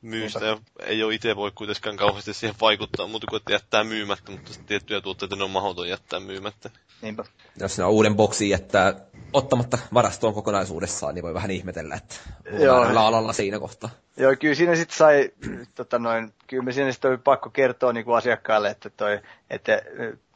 myystä 0.03 0.45
ja 0.47 0.59
ei 0.87 1.03
ole 1.03 1.15
itse 1.15 1.37
voi 1.37 1.53
kuitenkaan 1.55 1.97
kauheasti 1.97 2.35
siihen 2.35 2.57
vaikuttaa, 2.61 3.07
mutta 3.07 3.27
kuin 3.27 3.41
että 3.41 3.53
jättää 3.53 3.85
myymättä, 3.85 4.33
mutta 4.33 4.53
tiettyjä 4.67 5.01
tuotteita 5.01 5.37
ne 5.37 5.45
on 5.45 5.51
mahdoton 5.51 5.89
jättää 5.89 6.21
myymättä. 6.21 6.71
Niinpä. 7.03 7.25
Jos 7.61 7.75
sinä 7.75 7.89
uuden 7.89 8.17
boksi 8.17 8.51
jättää 8.51 8.95
ottamatta 9.33 9.79
varastoon 9.95 10.35
kokonaisuudessaan, 10.35 11.15
niin 11.15 11.23
voi 11.23 11.35
vähän 11.35 11.51
ihmetellä, 11.51 11.95
että 11.95 12.15
Joo. 12.59 12.83
alalla 12.83 13.33
siinä 13.33 13.59
kohtaa. 13.59 13.91
Joo, 14.17 14.35
kyllä 14.41 14.55
siinä 14.55 14.77
sitten 14.77 14.97
sai, 14.97 15.31
tota 15.75 15.99
noin, 15.99 16.35
kyllä 16.47 16.63
me 16.63 16.73
siinä 16.73 16.93
sitten 16.93 17.11
oli 17.11 17.19
pakko 17.19 17.51
kertoa 17.51 17.93
niin 17.93 18.05
kuin 18.05 18.17
asiakkaalle, 18.17 18.71
että, 18.71 18.91
toi, 18.91 19.21
että 19.51 19.83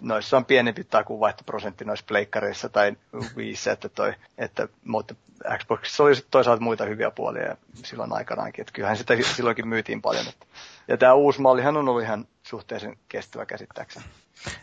noissa 0.03 0.37
on 0.37 0.45
pienempi 0.45 0.85
takuvaihtoprosentti 0.85 1.85
noissa 1.85 2.05
pleikkareissa 2.09 2.69
tai 2.69 2.97
viissä, 3.37 3.73
että, 3.73 3.89
toi, 3.89 4.15
että, 4.39 4.69
mutta 4.85 5.15
Xboxissa 5.59 6.03
oli 6.03 6.15
toisaalta 6.31 6.63
muita 6.63 6.85
hyviä 6.85 7.11
puolia 7.11 7.43
ja 7.43 7.57
silloin 7.85 8.13
aikanaankin, 8.13 8.63
että 8.63 8.73
kyllähän 8.73 8.97
sitä 8.97 9.17
silloinkin 9.37 9.69
myytiin 9.69 10.03
paljon. 10.03 10.27
Että, 10.29 10.47
ja 10.89 10.97
tämä 10.97 11.15
uusi 11.15 11.41
mallihan 11.41 11.77
on 11.77 11.89
ollut 11.89 12.03
ihan 12.03 12.27
suhteellisen 12.43 12.97
kestävä 13.09 13.47
käsittääkseni. 13.47 14.05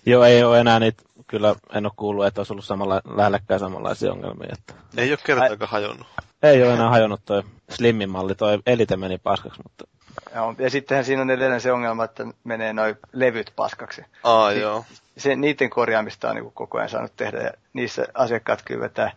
Joo, 0.05 0.23
ei 0.23 0.43
ole 0.43 0.59
enää 0.59 0.79
niitä, 0.79 1.03
kyllä 1.27 1.55
en 1.73 1.85
ole 1.85 1.93
kuullut, 1.95 2.25
että 2.25 2.41
olisi 2.41 2.53
ollut 2.53 2.65
samalla, 2.65 3.01
lähellekään 3.15 3.59
samanlaisia 3.59 4.11
ongelmia. 4.11 4.49
Että... 4.53 4.73
Ei 4.97 5.11
ole 5.11 5.19
kertaakaan 5.23 5.71
hajonnut. 5.71 6.07
Ei 6.43 6.63
ole 6.63 6.73
enää 6.73 6.89
hajonnut 6.89 7.21
toi 7.25 7.43
Slimmin 7.69 8.09
malli, 8.09 8.35
toi 8.35 8.59
Elite 8.65 8.97
meni 8.97 9.17
paskaksi, 9.17 9.61
mutta... 9.63 9.87
Joo, 10.35 10.55
ja 10.59 10.69
sittenhän 10.69 11.05
siinä 11.05 11.21
on 11.21 11.29
edelleen 11.29 11.61
se 11.61 11.71
ongelma, 11.71 12.03
että 12.03 12.25
menee 12.43 12.73
noin 12.73 12.95
levyt 13.13 13.53
paskaksi. 13.55 14.05
Aa, 14.23 14.53
si- 14.53 14.59
joo. 14.59 14.85
Se, 15.17 15.35
niiden 15.35 15.69
korjaamista 15.69 16.29
on 16.29 16.35
niin 16.35 16.51
koko 16.51 16.77
ajan 16.77 16.89
saanut 16.89 17.15
tehdä, 17.15 17.37
ja 17.37 17.51
niissä 17.73 18.07
asiakkaat 18.13 18.61
kyllä 18.61 18.81
vetää 18.81 19.11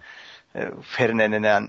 herneen 0.98 1.34
enää, 1.34 1.62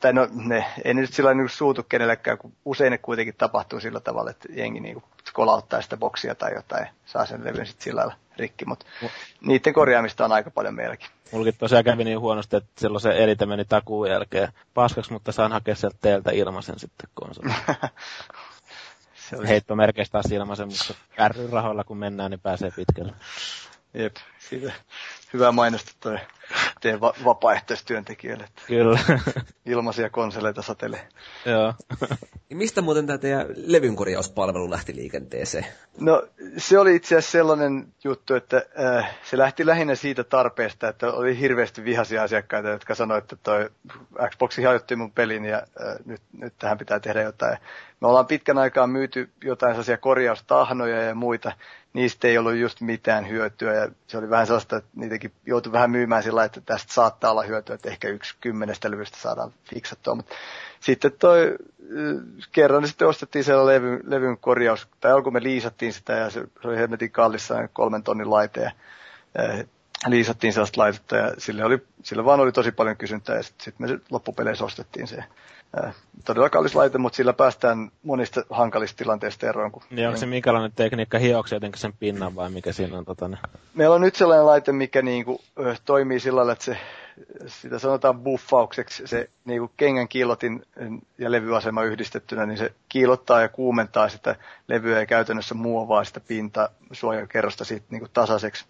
tai 0.00 0.12
no 0.12 0.28
ne 0.32 0.64
ei 0.84 0.94
nyt 0.94 1.14
sillä 1.14 1.34
niin 1.34 1.48
suutu 1.48 1.82
kenellekään, 1.82 2.38
kun 2.38 2.52
usein 2.64 2.90
ne 2.90 2.98
kuitenkin 2.98 3.34
tapahtuu 3.38 3.80
sillä 3.80 4.00
tavalla, 4.00 4.30
että 4.30 4.48
jengi 4.52 4.80
niin 4.80 5.02
kolauttaa 5.32 5.82
sitä 5.82 5.96
boksia 5.96 6.34
tai 6.34 6.54
jotain, 6.54 6.86
saa 7.06 7.26
sen 7.26 7.44
levyn 7.44 7.66
sitten 7.66 7.84
sillä 7.84 7.98
lailla 7.98 8.14
rikki, 8.36 8.64
mutta 8.64 8.86
niiden 9.40 9.72
korjaamista 9.72 10.24
on 10.24 10.32
aika 10.32 10.50
paljon 10.50 10.74
meilläkin. 10.74 11.08
Mullakin 11.32 11.54
tosiaan 11.58 11.84
kävi 11.84 12.04
niin 12.04 12.20
huonosti, 12.20 12.56
että 12.56 12.70
silloin 12.78 13.00
se 13.00 13.22
elite 13.22 13.46
meni 13.46 13.64
takuun 13.64 14.10
jälkeen 14.10 14.48
paskaksi, 14.74 15.12
mutta 15.12 15.32
saan 15.32 15.52
hakea 15.52 15.74
sieltä 15.74 15.96
teiltä 16.00 16.30
ilmaisen 16.30 16.78
sitten 16.78 17.08
konsoli. 17.14 17.52
se 19.28 19.36
oli... 19.36 19.48
Heittomerkeistä 19.48 20.12
taas 20.12 20.32
ilmaisen, 20.32 20.68
mutta 20.68 20.94
rahoilla 21.52 21.84
kun 21.84 21.98
mennään, 21.98 22.30
niin 22.30 22.40
pääsee 22.40 22.70
pitkälle. 22.76 23.12
Jep, 23.94 24.16
siitä 24.38 24.72
hyvä 25.32 25.52
mainosta 25.52 25.92
toi 26.00 26.18
teidän 26.80 27.00
va- 27.00 27.14
vapaaehtoistyöntekijöille. 27.24 28.48
Kyllä. 28.66 28.98
Ilmaisia 29.66 30.10
konsoleita 30.10 30.62
satelee. 30.62 31.08
Joo. 31.46 31.74
Niin 32.48 32.58
mistä 32.58 32.82
muuten 32.82 33.06
tämä 33.06 33.18
teidän 33.18 33.46
levynkorjauspalvelu 33.56 34.70
lähti 34.70 34.96
liikenteeseen? 34.96 35.66
No 36.00 36.22
se 36.56 36.78
oli 36.78 36.96
itse 36.96 37.16
asiassa 37.16 37.32
sellainen 37.32 37.86
juttu, 38.04 38.34
että 38.34 38.62
äh, 38.96 39.16
se 39.24 39.38
lähti 39.38 39.66
lähinnä 39.66 39.94
siitä 39.94 40.24
tarpeesta, 40.24 40.88
että 40.88 41.12
oli 41.12 41.38
hirveästi 41.38 41.84
vihaisia 41.84 42.22
asiakkaita, 42.22 42.68
jotka 42.68 42.94
sanoivat, 42.94 43.24
että 43.24 43.36
toi 43.42 43.70
Xboxi 44.30 44.62
hajotti 44.62 44.96
mun 44.96 45.12
pelin 45.12 45.44
ja 45.44 45.56
äh, 45.56 45.96
nyt, 46.04 46.22
nyt 46.32 46.54
tähän 46.58 46.78
pitää 46.78 47.00
tehdä 47.00 47.22
jotain. 47.22 47.58
Me 48.00 48.08
ollaan 48.08 48.26
pitkän 48.26 48.58
aikaa 48.58 48.86
myyty 48.86 49.30
jotain 49.44 49.72
sellaisia 49.72 49.98
korjaustahnoja 49.98 51.02
ja 51.02 51.14
muita, 51.14 51.52
niistä 51.92 52.28
ei 52.28 52.38
ollut 52.38 52.56
just 52.56 52.80
mitään 52.80 53.28
hyötyä 53.28 53.74
ja 53.74 53.88
se 54.06 54.18
oli 54.18 54.30
vähän 54.30 54.46
sellaista, 54.46 54.76
että 54.76 54.90
niitäkin 54.96 55.32
joutui 55.46 55.72
vähän 55.72 55.90
myymään 55.90 56.22
sillä 56.22 56.44
että 56.44 56.60
tästä 56.60 56.92
saattaa 56.92 57.30
olla 57.30 57.42
hyötyä, 57.42 57.74
että 57.74 57.88
ehkä 57.88 58.08
yksi 58.08 58.34
kymmenestä 58.40 58.90
levystä 58.90 59.18
saadaan 59.18 59.52
fiksattua, 59.70 60.14
mutta 60.14 60.34
sitten 60.80 61.12
toi 61.18 61.56
kerran 62.52 62.82
niin 62.82 62.88
sitten 62.88 63.08
ostettiin 63.08 63.44
siellä 63.44 63.66
levy, 63.66 64.00
levyn 64.04 64.38
korjaus, 64.38 64.88
tai 65.00 65.12
alkuun 65.12 65.32
me 65.32 65.42
liisattiin 65.42 65.92
sitä 65.92 66.12
ja 66.12 66.30
se, 66.30 66.40
se 66.62 66.68
oli 66.68 66.76
hemmetin 66.76 67.10
kallissa 67.10 67.68
kolmen 67.72 68.02
tonnin 68.02 68.30
laite 68.30 68.60
ja, 68.60 68.70
ja 69.34 69.64
liisattiin 70.08 70.52
sellaista 70.52 70.80
laitetta 70.80 71.16
ja 71.16 71.34
sille, 71.38 71.64
oli, 71.64 71.86
sille 72.02 72.24
vaan 72.24 72.40
oli 72.40 72.52
tosi 72.52 72.72
paljon 72.72 72.96
kysyntää 72.96 73.36
ja 73.36 73.42
sitten 73.42 73.64
sit 73.64 73.78
me 73.78 73.88
loppupeleissä 74.10 74.64
ostettiin 74.64 75.08
se. 75.08 75.24
Ää, 75.76 75.92
todella 76.24 76.50
kallis 76.50 76.74
laite, 76.74 76.98
mutta 76.98 77.16
sillä 77.16 77.32
päästään 77.32 77.90
monista 78.02 78.44
hankalista 78.50 78.96
tilanteista 78.96 79.48
eroon. 79.48 79.72
Kun 79.72 79.82
niin 79.90 80.08
onko 80.08 80.20
se 80.20 80.26
minkälainen 80.26 80.72
tekniikka 80.76 81.18
hioksi 81.18 81.54
jotenkin 81.54 81.80
sen 81.80 81.92
pinnan 81.92 82.36
vai 82.36 82.50
mikä 82.50 82.72
siinä 82.72 82.98
on? 82.98 83.04
Tota, 83.04 83.28
ne? 83.28 83.38
Meillä 83.74 83.94
on 83.94 84.00
nyt 84.00 84.14
sellainen 84.14 84.46
laite, 84.46 84.72
mikä 84.72 85.02
niinku, 85.02 85.40
ö, 85.58 85.76
toimii 85.84 86.20
sillä 86.20 86.36
lailla, 86.36 86.52
että 86.52 86.64
se, 86.64 86.78
sitä 87.46 87.78
sanotaan 87.78 88.20
buffaukseksi, 88.20 89.06
se 89.06 89.30
niinku 89.44 89.70
kengän 89.76 90.08
kiilotin 90.08 90.66
ja 91.18 91.30
levyasema 91.30 91.82
yhdistettynä, 91.82 92.46
niin 92.46 92.58
se 92.58 92.72
kiilottaa 92.88 93.40
ja 93.40 93.48
kuumentaa 93.48 94.08
sitä 94.08 94.36
levyä 94.68 94.98
ja 95.00 95.06
käytännössä 95.06 95.54
muovaa 95.54 96.04
sitä 96.04 96.20
pinta 96.20 96.68
suojakerrosta 96.92 97.64
siitä 97.64 97.86
niinku 97.90 98.08
tasaiseksi 98.12 98.64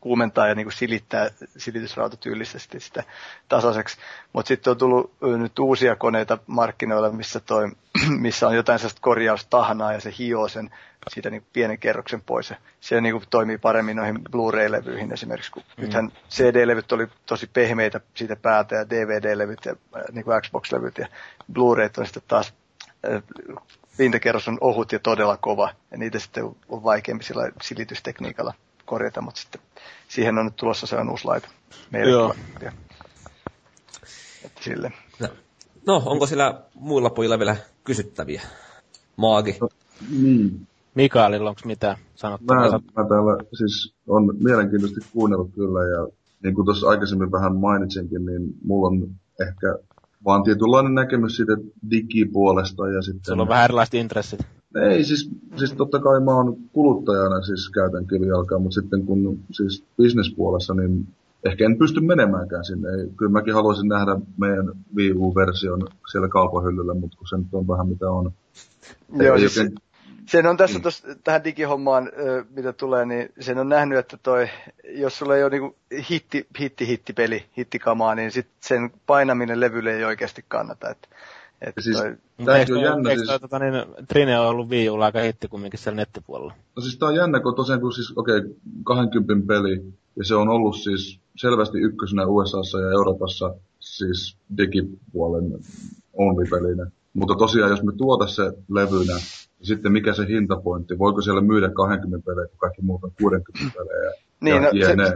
kuumentaa 0.00 0.48
ja 0.48 0.54
niin 0.54 0.66
kuin 0.66 0.72
silittää 0.72 1.30
silitysrautatyylisesti 1.56 2.80
sitä 2.80 3.04
tasaiseksi. 3.48 3.96
Mutta 4.32 4.48
sitten 4.48 4.70
on 4.70 4.76
tullut 4.76 5.12
nyt 5.20 5.58
uusia 5.58 5.96
koneita 5.96 6.38
markkinoilla, 6.46 7.10
missä, 7.10 7.40
toi, 7.40 7.68
missä 8.18 8.48
on 8.48 8.56
jotain 8.56 8.78
sellaista 8.78 9.00
korjaustahnaa 9.00 9.92
ja 9.92 10.00
se 10.00 10.14
hioo 10.18 10.48
sen 10.48 10.70
siitä 11.08 11.30
niin 11.30 11.46
pienen 11.52 11.78
kerroksen 11.78 12.22
pois. 12.22 12.50
Ja 12.50 12.56
se 12.80 13.00
niin 13.00 13.14
kuin 13.14 13.24
toimii 13.30 13.58
paremmin 13.58 13.96
noihin 13.96 14.18
Blu-ray-levyihin 14.30 15.12
esimerkiksi, 15.12 15.52
kun 15.52 15.62
mm. 15.76 15.82
nythän 15.82 16.12
CD-levyt 16.30 16.92
oli 16.92 17.06
tosi 17.26 17.50
pehmeitä 17.52 18.00
siitä 18.14 18.36
päältä 18.36 18.74
ja 18.74 18.90
DVD-levyt 18.90 19.64
ja 19.64 19.76
niin 20.12 20.24
kuin 20.24 20.42
Xbox-levyt 20.42 20.98
ja 20.98 21.08
Blu-rayt 21.52 21.98
on 21.98 22.06
sitten 22.06 22.22
taas 22.28 22.54
pintakerros 23.96 24.48
on 24.48 24.58
ohut 24.60 24.92
ja 24.92 24.98
todella 24.98 25.36
kova, 25.36 25.74
ja 25.90 25.98
niitä 25.98 26.18
sitten 26.18 26.44
on 26.68 26.84
vaikeampi 26.84 27.24
sillä 27.24 27.50
silitystekniikalla 27.62 28.54
korjata, 28.90 29.20
mutta 29.20 29.40
sitten 29.40 29.60
siihen 30.08 30.38
on 30.38 30.44
nyt 30.44 30.56
tulossa 30.56 30.86
se 30.86 30.96
on 30.96 31.10
uusi 31.10 31.24
laite. 31.24 31.48
Meille 31.90 32.10
Joo. 32.10 32.34
Ja, 32.62 32.72
että 34.44 34.64
sille. 34.64 34.92
No. 35.20 35.28
no, 35.86 36.02
onko 36.06 36.26
sillä 36.26 36.60
muilla 36.74 37.10
pojilla 37.10 37.38
vielä 37.38 37.56
kysyttäviä? 37.84 38.42
Maagi. 39.16 39.56
No, 39.60 39.68
niin. 40.22 40.66
Mikaelilla 40.94 41.48
onko 41.50 41.60
mitään 41.64 41.96
Mä, 41.96 42.04
sanottavaa? 42.14 42.80
mä 42.96 43.08
täällä 43.08 43.44
siis 43.58 43.94
on 44.08 44.36
mielenkiintoisesti 44.40 45.10
kuunnellut 45.12 45.50
kyllä 45.54 45.84
ja 45.84 46.08
niin 46.42 46.54
kuin 46.54 46.64
tuossa 46.64 46.88
aikaisemmin 46.88 47.32
vähän 47.32 47.56
mainitsinkin, 47.56 48.26
niin 48.26 48.42
mulla 48.64 48.88
on 48.88 49.10
ehkä 49.48 49.78
vaan 50.24 50.42
tietynlainen 50.42 50.94
näkemys 50.94 51.36
siitä 51.36 51.52
digipuolesta 51.90 52.88
ja 52.88 53.02
sitten... 53.02 53.32
Sulla 53.32 53.42
on 53.42 53.48
vähän 53.48 53.64
erilaiset 53.64 53.94
intressit. 53.94 54.40
Ei, 54.74 55.04
siis, 55.04 55.30
siis 55.56 55.72
totta 55.72 55.98
kai 55.98 56.20
mä 56.20 56.34
oon 56.34 56.56
kuluttajana 56.72 57.42
siis 57.42 57.70
käytän 57.70 58.06
kivijalkaa, 58.06 58.58
mutta 58.58 58.80
sitten 58.80 59.06
kun 59.06 59.40
siis 59.50 59.84
bisnespuolessa, 60.02 60.74
niin 60.74 61.06
ehkä 61.44 61.64
en 61.64 61.78
pysty 61.78 62.00
menemäänkään 62.00 62.64
sinne. 62.64 62.88
Ei, 62.88 63.08
kyllä 63.16 63.32
mäkin 63.32 63.54
haluaisin 63.54 63.88
nähdä 63.88 64.16
meidän 64.38 64.66
Wii 64.96 65.12
U-version 65.12 65.88
siellä 66.12 66.28
kaupahyllyllä, 66.28 66.94
mutta 66.94 67.18
kun 67.18 67.28
se 67.28 67.36
nyt 67.36 67.46
on 67.52 67.68
vähän 67.68 67.88
mitä 67.88 68.10
on. 68.10 68.32
Joo, 69.12 69.38
siis 69.38 69.58
oikein- 69.58 69.74
Sen 70.26 70.46
on 70.46 70.56
tässä 70.56 70.78
Mm. 70.78 70.82
tos, 70.82 71.02
tähän 71.24 71.44
digihommaan, 71.44 72.10
mitä 72.56 72.72
tulee, 72.72 73.04
niin 73.06 73.28
sen 73.40 73.58
on 73.58 73.68
nähnyt, 73.68 73.98
että 73.98 74.16
toi, 74.22 74.48
jos 74.94 75.18
sulla 75.18 75.36
ei 75.36 75.42
ole 75.44 75.50
niinku 75.50 75.76
hitti, 76.10 76.46
hitti, 76.60 76.86
hittipeli, 76.86 77.44
hittikamaa, 77.56 78.14
niin 78.14 78.30
sit 78.30 78.46
sen 78.60 78.90
painaminen 79.06 79.60
levylle 79.60 79.92
ei 79.94 80.04
oikeasti 80.04 80.44
kannata. 80.48 80.90
Et, 80.90 81.08
et 81.60 81.72
Ja 81.76 81.82
siis- 81.82 81.96
toi, 81.96 82.16
Tämäkin 82.36 82.60
eikö, 82.60 82.74
on 82.74 82.82
jännä 82.82 83.10
eikö 83.10 83.24
siis- 83.24 83.40
tota, 83.40 83.58
niin, 83.58 83.74
Trine 84.08 84.40
on 84.40 84.46
ollut 84.46 84.68
Wii 84.68 84.90
Ulla 84.90 85.04
aika 85.04 85.20
hitti 85.20 85.48
kumminkin 85.48 85.80
siellä 85.80 85.96
nettipuolella? 85.96 86.54
No 86.76 86.82
siis 86.82 86.98
tää 86.98 87.08
on 87.08 87.14
jännä, 87.14 87.40
kun 87.40 87.54
tosiaan 87.54 87.80
kun 87.80 87.92
siis, 87.92 88.12
okei, 88.16 88.38
okay, 88.38 88.50
20 88.84 89.46
peli, 89.46 89.82
ja 90.16 90.24
se 90.24 90.34
on 90.34 90.48
ollut 90.48 90.76
siis 90.76 91.20
selvästi 91.36 91.78
ykkösenä 91.78 92.26
USAssa 92.26 92.80
ja 92.80 92.90
Euroopassa 92.90 93.54
siis 93.80 94.36
digipuolen 94.56 95.52
only-pelinä. 96.12 96.90
Mutta 97.14 97.34
tosiaan, 97.34 97.70
jos 97.70 97.82
me 97.82 97.92
tuota 97.96 98.26
se 98.26 98.42
levynä, 98.68 99.14
niin 99.58 99.66
sitten 99.66 99.92
mikä 99.92 100.12
se 100.14 100.26
hintapointti, 100.28 100.98
voiko 100.98 101.20
siellä 101.20 101.40
myydä 101.40 101.70
20 101.70 102.26
pelejä, 102.26 102.48
kun 102.48 102.58
kaikki 102.58 102.82
muut 102.82 103.04
on 103.04 103.12
60 103.20 103.78
pelejä? 103.78 104.12
Niin, 104.40 104.54
ja 104.54 104.60
no, 104.60 104.68
jne. 104.72 105.06
se 105.06 105.14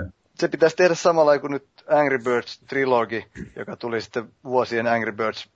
pitäisi 0.49 0.77
tehdä 0.77 0.95
samalla 0.95 1.39
kuin 1.39 1.51
nyt 1.51 1.67
Angry 1.89 2.19
Birds 2.19 2.59
Trilogy, 2.59 3.23
joka 3.57 3.77
tuli 3.77 4.01
sitten 4.01 4.29
vuosien 4.45 4.87
Angry 4.87 5.13
Birds 5.13 5.49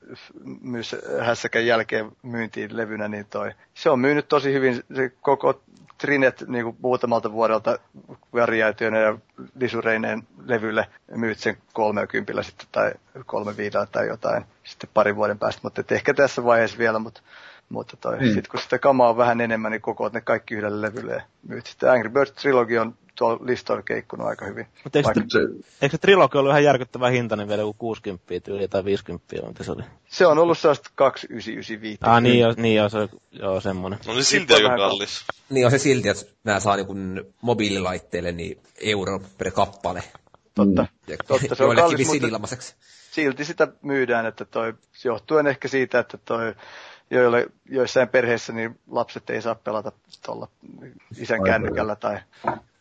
myös 0.61 0.97
hässäkän 1.21 1.67
jälkeen 1.67 2.13
myyntiin 2.23 2.77
levynä, 2.77 3.09
niin 3.09 3.27
toi, 3.31 3.51
se 3.75 3.91
on 3.91 4.01
myynyt 4.01 4.29
tosi 4.29 4.53
hyvin 4.53 4.83
se 4.97 5.13
koko 5.21 5.61
Trinet 5.99 6.45
niin 6.49 6.65
kuin 6.65 6.77
muutamalta 6.83 7.33
vuodelta 7.33 7.79
variaatioina 8.33 8.99
ja 8.99 9.19
lisureineen 9.61 10.23
levylle 10.45 10.87
myyt 11.17 11.39
sen 11.39 11.57
30 11.73 12.43
sitten 12.43 12.67
tai 12.73 12.93
35 13.27 13.79
tai 13.93 14.07
jotain 14.07 14.45
sitten 14.65 14.91
parin 14.95 15.17
vuoden 15.17 15.39
päästä, 15.39 15.61
mutta 15.63 15.83
ehkä 15.95 16.15
tässä 16.15 16.45
vaiheessa 16.45 16.79
vielä, 16.79 16.99
mutta 16.99 17.21
mutta 17.69 17.97
toi, 17.97 18.19
Niin. 18.19 18.35
sit 18.35 18.49
kun 18.49 18.61
sitä 18.61 18.79
kamaa 18.79 19.09
on 19.11 19.17
vähän 19.17 19.41
enemmän, 19.41 19.73
niin 19.73 19.83
kokoat 19.83 20.13
ne 20.13 20.21
kaikki 20.21 20.55
yhdelle 20.55 20.83
levylle 20.87 21.13
ja 21.13 21.23
myyt. 21.49 21.67
Sitten 21.67 21.91
Angry 21.91 22.09
Birds 22.11 22.33
Trilogy 22.33 22.77
on 22.79 22.95
tuolla 23.19 23.47
listoilla 23.47 23.83
keikkunut 23.83 24.27
aika 24.27 24.45
hyvin. 24.45 24.67
Mutta 24.85 24.99
eikö, 24.99 25.07
Vaikka- 25.07 25.25
se... 25.29 25.39
Se, 25.39 25.75
eikö 25.83 25.97
se 25.97 25.99
trilogi 25.99 26.39
ollut 26.39 26.51
ihan 26.51 26.65
järkyttävä 26.65 27.09
hintainen 27.09 27.49
vielä 27.49 27.63
joku 27.63 27.75
60 27.79 28.41
tyyli 28.45 28.69
tai 28.69 28.85
50 28.85 29.27
mitä 29.47 29.65
se 29.65 29.73
oli? 29.73 29.83
Se 30.09 30.27
on 30.27 30.39
ollut 30.39 30.59
sellaista 30.59 30.91
2995. 30.95 31.99
Ah 32.03 32.23
niin, 32.23 32.41
joo, 32.41 32.55
niin 32.57 32.77
joo, 32.77 32.89
se 32.89 32.99
on 32.99 33.09
joo, 33.33 33.61
semmonen. 33.61 33.99
No 34.07 34.15
niin 34.15 34.25
Siitä 34.25 34.41
silti 34.41 34.53
on 34.53 34.57
aika 34.57 34.69
vähän 34.69 34.91
kallis. 34.91 35.25
Niin 35.51 35.67
on 35.67 35.71
se 35.71 35.79
silti, 35.79 36.09
että 36.09 36.25
nämä 36.45 36.61
saa 36.61 36.77
niin 36.77 37.35
mobiililaitteille 37.41 38.33
niin 38.33 38.61
euro 38.81 39.21
per 39.39 39.51
kappale. 39.51 40.03
Totta. 40.55 40.87
Ja 41.07 41.17
Totta, 41.27 41.55
se 41.55 41.65
on 41.65 41.77
kallis, 41.77 42.09
mutta 42.09 42.27
ilmaiseksi. 42.27 42.75
silti 43.11 43.45
sitä 43.45 43.69
myydään, 43.83 44.27
että 44.27 44.45
toi, 44.45 44.75
johtuen 45.05 45.47
ehkä 45.47 45.69
siitä, 45.69 45.99
että 45.99 46.19
toi, 46.19 46.55
joille, 47.11 47.47
joissain 47.71 48.09
perheissä 48.09 48.53
niin 48.53 48.79
lapset 48.91 49.31
ei 49.31 49.43
saa 49.43 49.55
pelata 49.55 49.93
tuolla 50.25 50.49
isän 51.19 51.45
kännykällä 51.45 51.97
tai, 51.97 52.19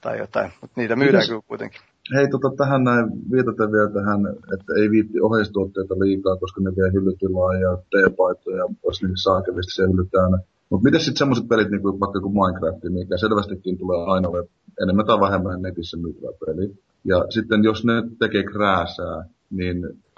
tai 0.08 0.18
jotain, 0.26 0.52
mutta 0.62 0.82
niitä 0.82 0.96
myydään 0.96 1.24
Mitäs- 1.24 1.30
kyllä 1.30 1.48
kuitenkin. 1.52 1.82
hei, 2.16 2.28
tota, 2.34 2.50
tähän 2.58 2.84
näin 2.84 3.06
viitaten 3.32 3.72
vielä 3.72 3.90
tähän, 4.00 4.22
että 4.54 4.72
ei 4.80 4.88
viitti 4.92 5.22
oheistuotteita 5.28 5.96
liikaa, 6.04 6.38
koska 6.44 6.62
ne 6.62 6.72
vie 6.78 6.90
hyllytilaa 6.96 7.54
ja 7.66 7.72
teepaitoja, 7.92 8.64
jos 8.86 8.98
niissä 9.04 9.24
saakelisti 9.24 9.74
se 9.76 9.84
hyllyt 9.92 10.12
täynnä. 10.12 10.38
Mutta 10.70 10.84
miten 10.88 11.02
sitten 11.02 11.18
semmoiset 11.18 11.48
pelit, 11.48 11.70
niin 11.72 11.82
kuin 11.82 12.00
vaikka 12.00 12.20
kuin 12.22 12.36
Minecraft, 12.40 12.84
mikä 12.90 13.18
selvästikin 13.18 13.78
tulee 13.78 14.00
aina 14.14 14.30
ole 14.30 14.48
enemmän 14.84 15.06
tai 15.06 15.20
vähemmän 15.20 15.62
netissä 15.62 15.98
myytävä 15.98 16.32
peli. 16.46 16.66
Ja 17.12 17.26
sitten 17.30 17.64
jos 17.64 17.86
ne 17.86 17.94
tekee 18.20 18.44
krääsää, 18.44 19.18
niin 19.50 19.78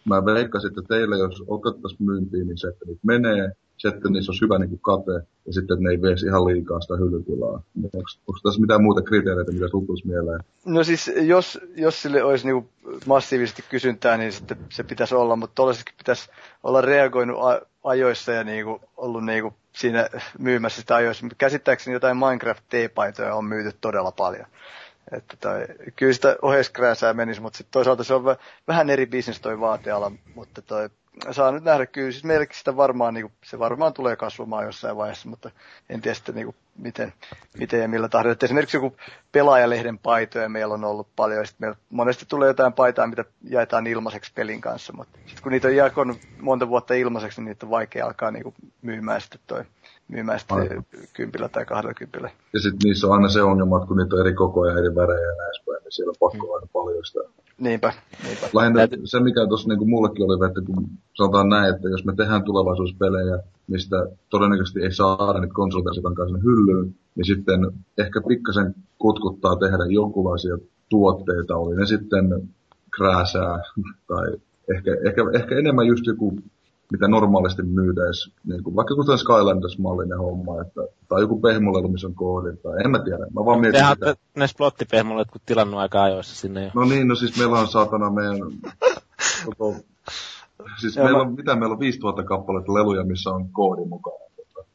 mä 0.09 0.25
veikkasin, 0.25 0.67
että 0.67 0.81
teillä 0.87 1.15
jos 1.17 1.43
otettaisiin 1.47 2.05
myyntiin, 2.09 2.47
niin 2.47 2.57
se, 2.57 2.67
että 2.67 2.85
niitä 2.85 3.01
menee, 3.03 3.51
että 3.87 4.09
niissä 4.09 4.31
olisi 4.31 4.41
hyvä 4.45 4.59
niin 4.59 4.69
kuin 4.69 4.79
kate, 4.79 5.27
ja 5.45 5.53
sitten, 5.53 5.73
että 5.73 5.83
ne 5.83 5.89
ei 5.89 6.01
veisi 6.01 6.25
ihan 6.25 6.45
liikaa 6.45 6.81
sitä 6.81 6.95
hyllytilaa. 6.97 7.61
Onko 7.93 8.39
tässä 8.43 8.61
mitään 8.61 8.83
muuta 8.83 9.01
kriteereitä, 9.01 9.51
mitä 9.51 9.67
sinulla 9.67 10.01
mieleen? 10.05 10.39
No 10.65 10.83
siis 10.83 11.11
jos, 11.21 11.59
jos 11.75 12.01
sille 12.01 12.23
olisi 12.23 12.45
niinku 12.45 12.69
massiivisesti 13.05 13.63
kysyntää, 13.69 14.17
niin 14.17 14.31
sitten 14.31 14.57
se 14.69 14.83
pitäisi 14.83 15.15
olla, 15.15 15.35
mutta 15.35 15.55
tuollaisessakin 15.55 15.97
pitäisi 15.97 16.29
olla 16.63 16.81
reagoinut 16.81 17.37
ajoissa 17.83 18.31
ja 18.31 18.43
niinku 18.43 18.81
ollut 18.97 19.25
niinku 19.25 19.53
siinä 19.73 20.09
myymässä 20.39 20.81
sitä 20.81 20.95
ajoissa. 20.95 21.27
Käsittääkseni 21.37 21.93
jotain 21.93 22.17
Minecraft-T-paitoja 22.17 23.35
on 23.35 23.45
myyty 23.45 23.77
todella 23.81 24.11
paljon. 24.11 24.45
Että 25.11 25.37
toi, 25.41 25.65
kyllä 25.95 26.13
sitä 26.13 26.35
oheiskrääsää 26.41 27.13
menisi, 27.13 27.41
mutta 27.41 27.57
sitten 27.57 27.71
toisaalta 27.71 28.03
se 28.03 28.13
on 28.13 28.23
vä- 28.23 28.39
vähän 28.67 28.89
eri 28.89 29.05
bisnes 29.05 29.41
toi 29.41 29.59
vaateala, 29.59 30.11
mutta 30.35 30.61
toi, 30.61 30.89
saa 31.31 31.51
nyt 31.51 31.63
nähdä 31.63 31.85
kyllä, 31.85 32.11
siis 32.11 32.23
meillekin 32.23 32.57
sitä 32.57 32.77
varmaan, 32.77 33.13
niin 33.13 33.31
se 33.45 33.59
varmaan 33.59 33.93
tulee 33.93 34.15
kasvamaan 34.15 34.65
jossain 34.65 34.97
vaiheessa, 34.97 35.29
mutta 35.29 35.51
en 35.89 36.01
tiedä 36.01 36.15
sitten 36.15 36.35
niin 36.35 36.55
miten, 36.77 37.13
miten 37.57 37.81
ja 37.81 37.87
millä 37.87 38.09
tahdilla. 38.09 38.31
Että 38.33 38.45
esimerkiksi 38.45 38.77
joku 38.77 38.95
pelaajalehden 39.31 39.99
paitoja 39.99 40.49
meillä 40.49 40.73
on 40.73 40.83
ollut 40.83 41.07
paljon, 41.15 41.39
ja 41.39 41.45
sitten 41.45 41.67
meillä 41.67 41.77
monesti 41.89 42.25
tulee 42.25 42.47
jotain 42.47 42.73
paitaa, 42.73 43.07
mitä 43.07 43.25
jaetaan 43.43 43.87
ilmaiseksi 43.87 44.31
pelin 44.35 44.61
kanssa, 44.61 44.93
mutta 44.93 45.19
sitten 45.25 45.43
kun 45.43 45.51
niitä 45.51 45.67
on 45.67 45.75
jakonut 45.75 46.17
monta 46.39 46.67
vuotta 46.67 46.93
ilmaiseksi, 46.93 47.41
niin 47.41 47.45
niitä 47.45 47.65
on 47.65 47.69
vaikea 47.69 48.05
alkaa 48.05 48.31
niin 48.31 48.53
myymään 48.81 49.21
sitten 49.21 49.39
toi 49.47 49.63
myymään 50.07 50.39
sitten 50.39 50.57
Aivan. 50.57 50.85
kympillä 51.13 51.49
tai 51.49 51.65
kahdella 51.65 51.93
kympillä. 51.93 52.29
Ja 52.53 52.59
sitten 52.59 52.79
niissä 52.83 53.07
on 53.07 53.13
aina 53.13 53.29
se 53.29 53.41
ongelma, 53.41 53.77
että 53.77 53.87
kun 53.87 53.97
niitä 53.97 54.15
on 54.15 54.21
eri 54.21 54.33
kokoja, 54.33 54.79
eri 54.79 54.95
värejä 54.95 55.21
ja 55.21 55.35
näin 55.37 55.49
edespäin, 55.49 55.83
niin 55.83 55.91
siellä 55.91 56.09
on 56.09 56.15
pakko 56.19 56.47
olla 56.47 56.55
aina 56.55 56.67
paljon 56.73 57.05
sitä. 57.05 57.19
Niinpä, 57.59 57.93
niinpä. 58.23 58.47
Lähinnä 58.53 58.77
Täytyy- 58.77 58.99
se, 59.03 59.19
mikä 59.19 59.47
tuossa 59.47 59.69
niin 59.69 59.89
mullekin 59.89 60.25
oli, 60.25 60.47
että 60.47 60.61
kun 60.61 60.89
sanotaan 61.13 61.49
näin, 61.49 61.75
että 61.75 61.89
jos 61.89 62.05
me 62.05 62.15
tehdään 62.15 62.43
tulevaisuuspelejä, 62.43 63.39
mistä 63.67 63.95
todennäköisesti 64.29 64.81
ei 64.81 64.91
saada 64.91 65.39
niitä 65.39 65.53
konsoliteisikaan 65.53 66.15
kanssa 66.15 66.37
hyllyyn, 66.37 66.95
niin 67.15 67.25
sitten 67.25 67.71
ehkä 67.97 68.21
pikkasen 68.27 68.75
kutkuttaa 68.97 69.55
tehdä 69.55 69.85
jonkunlaisia 69.89 70.57
tuotteita, 70.89 71.57
oli 71.57 71.75
ne 71.75 71.85
sitten 71.85 72.49
krääsää 72.95 73.59
tai 74.07 74.27
ehkä, 74.75 74.91
ehkä, 75.05 75.21
ehkä 75.33 75.55
enemmän 75.57 75.87
just 75.87 76.05
joku 76.05 76.37
mitä 76.91 77.07
normaalisti 77.07 77.63
myydäis, 77.63 78.31
niin 78.47 78.63
kuin, 78.63 78.75
vaikka 78.75 78.95
kuten 78.95 79.17
Skylanders-mallinen 79.17 80.17
homma, 80.17 80.61
että, 80.61 80.81
tai 81.07 81.21
joku 81.21 81.39
pehmolelu, 81.41 81.87
missä 81.87 82.07
on 82.07 82.15
koodit, 82.15 82.61
tai 82.61 82.73
en 82.85 82.91
mä 82.91 82.99
tiedä, 82.99 83.25
mä 83.33 83.45
vaan 83.45 83.59
mietin 83.59 83.79
Tehän 83.79 83.95
sitä. 83.95 84.15
ne 84.35 84.47
splottipehmolle 84.47 85.25
kun 85.25 85.41
tilannut 85.45 85.79
aika 85.79 86.03
ajoissa 86.03 86.35
sinne 86.35 86.63
jo. 86.63 86.71
No 86.73 86.85
niin, 86.85 87.07
no 87.07 87.15
siis 87.15 87.37
meillä 87.37 87.59
on 87.59 87.67
saatana 87.67 88.09
meidän 88.09 88.37
koko... 89.45 89.75
Siis 90.81 90.95
Joo, 90.95 91.03
meillä 91.05 91.17
mä- 91.19 91.29
on, 91.29 91.35
mitä 91.35 91.55
meillä 91.55 91.73
on 91.73 91.79
5000 91.79 92.23
kappaletta 92.23 92.73
leluja, 92.73 93.03
missä 93.03 93.29
on 93.29 93.49
koodi 93.49 93.85
mukana. 93.85 94.17
Tota, 94.37 94.65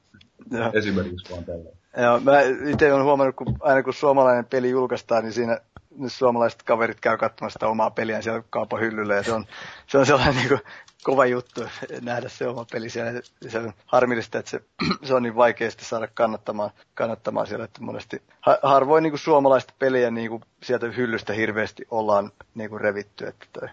Joo. 0.58 0.70
esimerkiksi 0.74 1.32
vaan 1.32 1.44
tällä. 1.44 1.70
Joo, 2.02 2.20
mä 2.20 2.40
itse 2.70 2.92
olen 2.92 3.04
huomannut, 3.04 3.36
kun 3.36 3.56
aina 3.60 3.82
kun 3.82 3.94
suomalainen 3.94 4.44
peli 4.44 4.70
julkaistaan, 4.70 5.22
niin 5.24 5.32
siinä 5.32 5.58
ne 5.98 6.08
suomalaiset 6.08 6.62
kaverit 6.62 7.00
käy 7.00 7.16
katsomassa 7.16 7.52
sitä 7.56 7.68
omaa 7.68 7.90
peliään 7.90 8.22
siellä 8.22 8.42
kaupan 8.50 8.80
hyllyllä. 8.80 9.14
Ja 9.14 9.22
se 9.22 9.32
on, 9.32 9.44
se 9.86 9.98
on 9.98 10.06
sellainen 10.06 10.36
niin 10.36 10.48
kuin, 10.48 10.60
kova 11.04 11.26
juttu 11.26 11.60
nähdä 12.00 12.28
se 12.28 12.46
oma 12.46 12.66
peli 12.72 12.90
siellä. 12.90 13.12
Se 13.48 13.58
on 13.58 13.72
harmillista, 13.86 14.38
että 14.38 14.50
se, 14.50 14.60
se 15.02 15.14
on 15.14 15.22
niin 15.22 15.36
vaikea 15.36 15.70
sitten 15.70 15.88
saada 15.88 16.08
kannattamaan, 16.14 16.70
kannattamaan 16.94 17.46
siellä. 17.46 17.64
Että 17.64 17.82
monesti 17.82 18.22
ha, 18.40 18.58
harvoin 18.62 19.02
niin 19.02 19.12
kuin 19.12 19.20
suomalaista 19.20 19.74
peliä 19.78 20.10
niin 20.10 20.30
kuin 20.30 20.42
sieltä 20.62 20.86
hyllystä 20.86 21.32
hirveästi 21.32 21.86
ollaan 21.90 22.30
niin 22.54 22.70
kuin 22.70 22.80
revitty. 22.80 23.26
Että, 23.26 23.46
toi, 23.52 23.68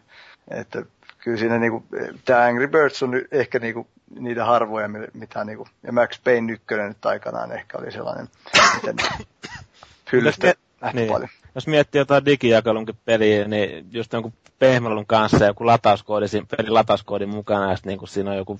että 0.51 0.83
kyllä 1.23 1.37
siinä 1.37 1.59
niinku, 1.59 1.85
tämä 2.25 2.45
Angry 2.45 2.67
Birds 2.67 3.03
on 3.03 3.11
ehkä 3.31 3.59
niinku 3.59 3.87
niitä 4.19 4.45
harvoja, 4.45 4.87
mi- 4.87 5.07
mitä 5.13 5.45
niinku, 5.45 5.67
ja 5.83 5.93
Max 5.93 6.23
Payne 6.23 6.53
1 6.53 6.65
nyt 6.87 7.05
aikanaan 7.05 7.51
ehkä 7.51 7.77
oli 7.77 7.91
sellainen, 7.91 8.29
mitä 8.87 9.03
hyllystä 10.11 10.47
Jos 10.47 10.55
nähty 10.81 10.97
niin. 10.99 11.11
paljon. 11.11 11.29
Jos 11.55 11.67
miettii 11.67 11.99
jotain 11.99 12.25
digijakelunkin 12.25 12.95
peliä, 13.05 13.47
niin 13.47 13.85
just 13.91 14.13
jonkun 14.13 14.33
pehmelun 14.59 15.05
kanssa 15.05 15.45
joku 15.45 15.65
latauskoodi, 15.65 16.25
pelin 16.57 16.73
latauskoodin 16.73 17.29
mukana, 17.29 17.71
ja 17.71 17.77
niin 17.85 17.99
siinä 18.07 18.31
on 18.31 18.37
joku 18.37 18.59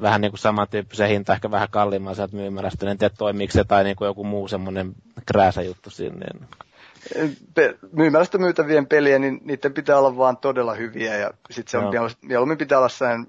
vähän 0.00 0.20
niin 0.20 0.32
kuin 0.32 0.38
samantyyppisen 0.38 1.08
hinta, 1.08 1.32
ehkä 1.32 1.50
vähän 1.50 1.68
kalliimman 1.70 2.14
sieltä 2.14 2.36
myymälästä, 2.36 2.90
en 2.90 2.98
tiedä 2.98 3.14
toimiiko 3.18 3.52
se 3.52 3.64
tai 3.64 3.84
niin 3.84 3.96
kuin 3.96 4.06
joku 4.06 4.24
muu 4.24 4.48
semmoinen 4.48 4.92
krääsä 5.26 5.62
juttu 5.62 5.90
siinä. 5.90 6.16
Niin. 6.16 6.48
Myymälästä 7.92 8.38
myytävien 8.38 8.86
peliä, 8.86 9.18
niin 9.18 9.40
niiden 9.44 9.74
pitää 9.74 9.98
olla 9.98 10.16
vaan 10.16 10.36
todella 10.36 10.74
hyviä 10.74 11.16
ja 11.16 11.30
sitten 11.50 11.70
se 11.70 11.78
on 11.78 11.94
Joo. 11.94 12.04
no. 12.04 12.10
mieluummin 12.22 12.58
pitää 12.58 12.78
olla 12.78 12.88
sellainen 12.88 13.26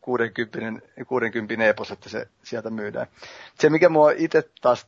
60, 0.00 0.86
60 1.06 1.64
epos, 1.64 1.90
että 1.90 2.08
se 2.08 2.28
sieltä 2.42 2.70
myydään. 2.70 3.06
Se 3.58 3.70
mikä 3.70 3.88
mua 3.88 4.10
itse 4.16 4.42
taas 4.60 4.86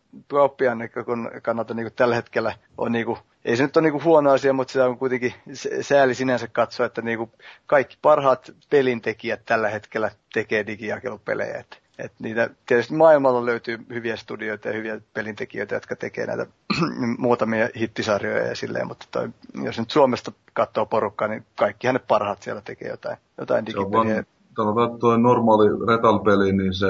näkökun 0.74 1.30
kannalta 1.42 1.74
niin 1.74 1.92
tällä 1.96 2.14
hetkellä 2.14 2.54
on 2.78 2.92
niin 2.92 3.06
kuin, 3.06 3.18
ei 3.44 3.56
se 3.56 3.62
nyt 3.62 3.76
ole 3.76 3.82
niin 3.82 3.92
kuin 3.92 4.04
huono 4.04 4.30
asia, 4.30 4.52
mutta 4.52 4.72
se 4.72 4.82
on 4.82 4.98
kuitenkin 4.98 5.34
sääli 5.80 6.14
sinänsä 6.14 6.48
katsoa, 6.48 6.86
että 6.86 7.02
niin 7.02 7.18
kuin 7.18 7.32
kaikki 7.66 7.96
parhaat 8.02 8.52
pelintekijät 8.70 9.40
tällä 9.44 9.68
hetkellä 9.68 10.10
tekee 10.32 10.66
digijakelupelejä. 10.66 11.58
Että 11.58 11.76
et 11.98 12.12
niitä, 12.18 12.50
tietysti 12.66 12.94
maailmalla 12.94 13.46
löytyy 13.46 13.78
hyviä 13.94 14.16
studioita 14.16 14.68
ja 14.68 14.74
hyviä 14.74 15.00
pelintekijöitä, 15.14 15.74
jotka 15.74 15.96
tekee 15.96 16.26
näitä 16.26 16.46
muutamia 17.18 17.68
hittisarjoja 17.76 18.46
ja 18.46 18.56
silleen, 18.56 18.86
mutta 18.86 19.06
toi, 19.10 19.28
jos 19.64 19.78
nyt 19.78 19.90
Suomesta 19.90 20.32
katsoo 20.52 20.86
porukkaa, 20.86 21.28
niin 21.28 21.44
kaikkihan 21.58 21.94
ne 21.94 22.00
parhaat 22.08 22.42
siellä 22.42 22.62
tekee 22.62 22.88
jotain, 22.88 23.16
jotain 23.38 23.66
digipeliä. 23.66 24.24
sanotaan, 24.56 24.98
tuo 24.98 25.16
normaali 25.16 25.68
retal-peli, 25.88 26.52
niin 26.52 26.74
se, 26.74 26.86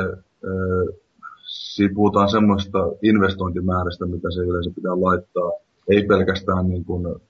siinä 1.47 1.95
puhutaan 1.95 2.31
semmoista 2.31 2.79
investointimäärästä, 3.03 4.07
mitä 4.07 4.31
se 4.31 4.41
yleensä 4.41 4.71
pitää 4.75 5.01
laittaa. 5.01 5.53
Ei 5.89 6.03
pelkästään 6.03 6.69
niin 6.69 6.85
kuin, 6.85 7.21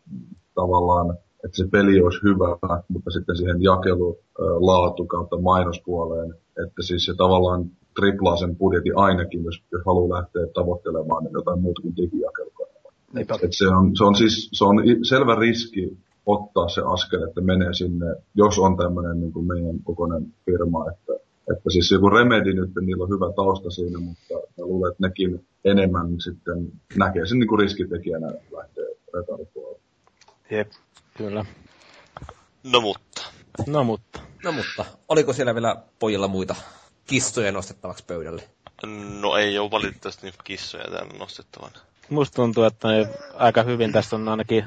tavallaan, 0.54 1.18
että 1.44 1.56
se 1.56 1.68
peli 1.72 2.00
olisi 2.00 2.22
hyvä, 2.22 2.78
mutta 2.88 3.10
sitten 3.10 3.36
siihen 3.36 3.62
jakelu, 3.62 4.18
laatu 4.38 5.06
kautta 5.06 5.40
mainospuoleen. 5.40 6.34
Että 6.64 6.82
siis 6.82 7.04
se 7.04 7.14
tavallaan 7.14 7.70
triplaa 8.00 8.36
sen 8.36 8.56
budjetin 8.56 8.98
ainakin, 8.98 9.44
jos, 9.44 9.62
jos 9.72 9.82
haluaa 9.86 10.18
lähteä 10.18 10.42
tavoittelemaan 10.54 11.24
niin 11.24 11.32
jotain 11.32 11.60
muuta 11.60 11.82
kuin. 11.82 11.94
Et 13.42 13.52
se, 13.52 13.68
on, 13.68 13.96
se 13.96 14.04
on 14.04 14.14
siis 14.14 14.48
se 14.52 14.64
on 14.64 14.76
selvä 15.08 15.34
riski 15.34 15.96
ottaa 16.26 16.68
se 16.68 16.80
askel, 16.86 17.22
että 17.22 17.40
menee 17.40 17.74
sinne, 17.74 18.06
jos 18.34 18.58
on 18.58 18.76
tämmöinen 18.76 19.20
niin 19.20 19.32
kuin 19.32 19.46
meidän 19.46 19.78
kokoinen 19.84 20.34
firma, 20.44 20.90
että, 20.90 21.12
että 21.52 21.70
siis 21.70 21.90
joku 21.90 22.10
Remedy 22.10 22.54
nyt, 22.54 22.70
niillä 22.80 23.04
on 23.04 23.10
hyvä 23.10 23.32
tausta 23.36 23.70
siinä, 23.70 23.98
mutta 23.98 24.34
mä 24.34 24.64
luulen, 24.64 24.92
että 24.92 25.06
nekin 25.06 25.46
enemmän 25.64 26.20
sitten 26.20 26.72
näkee 26.96 27.26
sen 27.26 27.38
niin 27.38 27.48
kuin 27.48 27.58
riskitekijänä 27.58 28.26
lähtee 28.26 28.88
retalipuolelle. 29.14 29.80
Jep. 30.50 30.68
Kyllä. 31.18 31.44
No 32.72 32.80
mutta. 32.80 33.22
No 33.66 33.84
mutta. 33.84 34.20
No 34.46 34.52
mutta, 34.52 34.84
oliko 35.08 35.32
siellä 35.32 35.54
vielä 35.54 35.76
pojilla 35.98 36.28
muita 36.28 36.54
kissoja 37.06 37.52
nostettavaksi 37.52 38.04
pöydälle? 38.04 38.42
No 39.20 39.36
ei 39.36 39.58
ole 39.58 39.70
valitettavasti 39.70 40.26
niitä 40.26 40.38
kissoja 40.44 40.84
täällä 40.90 41.18
nostettavana. 41.18 41.78
Musta 42.10 42.34
tuntuu, 42.34 42.64
että 42.64 42.88
ne 42.88 43.08
aika 43.34 43.62
hyvin 43.62 43.92
tästä 43.92 44.16
on 44.16 44.28
ainakin 44.28 44.64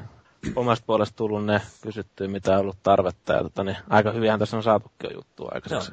omasta 0.56 0.84
puolesta 0.86 1.16
tullut 1.16 1.44
ne 1.44 1.60
kysyttyä, 1.82 2.28
mitä 2.28 2.52
on 2.54 2.58
ollut 2.60 2.82
tarvetta. 2.82 3.32
Ja 3.32 3.42
tota, 3.42 3.64
niin 3.64 3.76
aika 3.90 4.12
hyvinhän 4.12 4.38
tässä 4.38 4.56
on 4.56 4.62
saatukin 4.62 5.10
jo 5.10 5.10
juttua 5.10 5.50
aikaiseksi. 5.54 5.92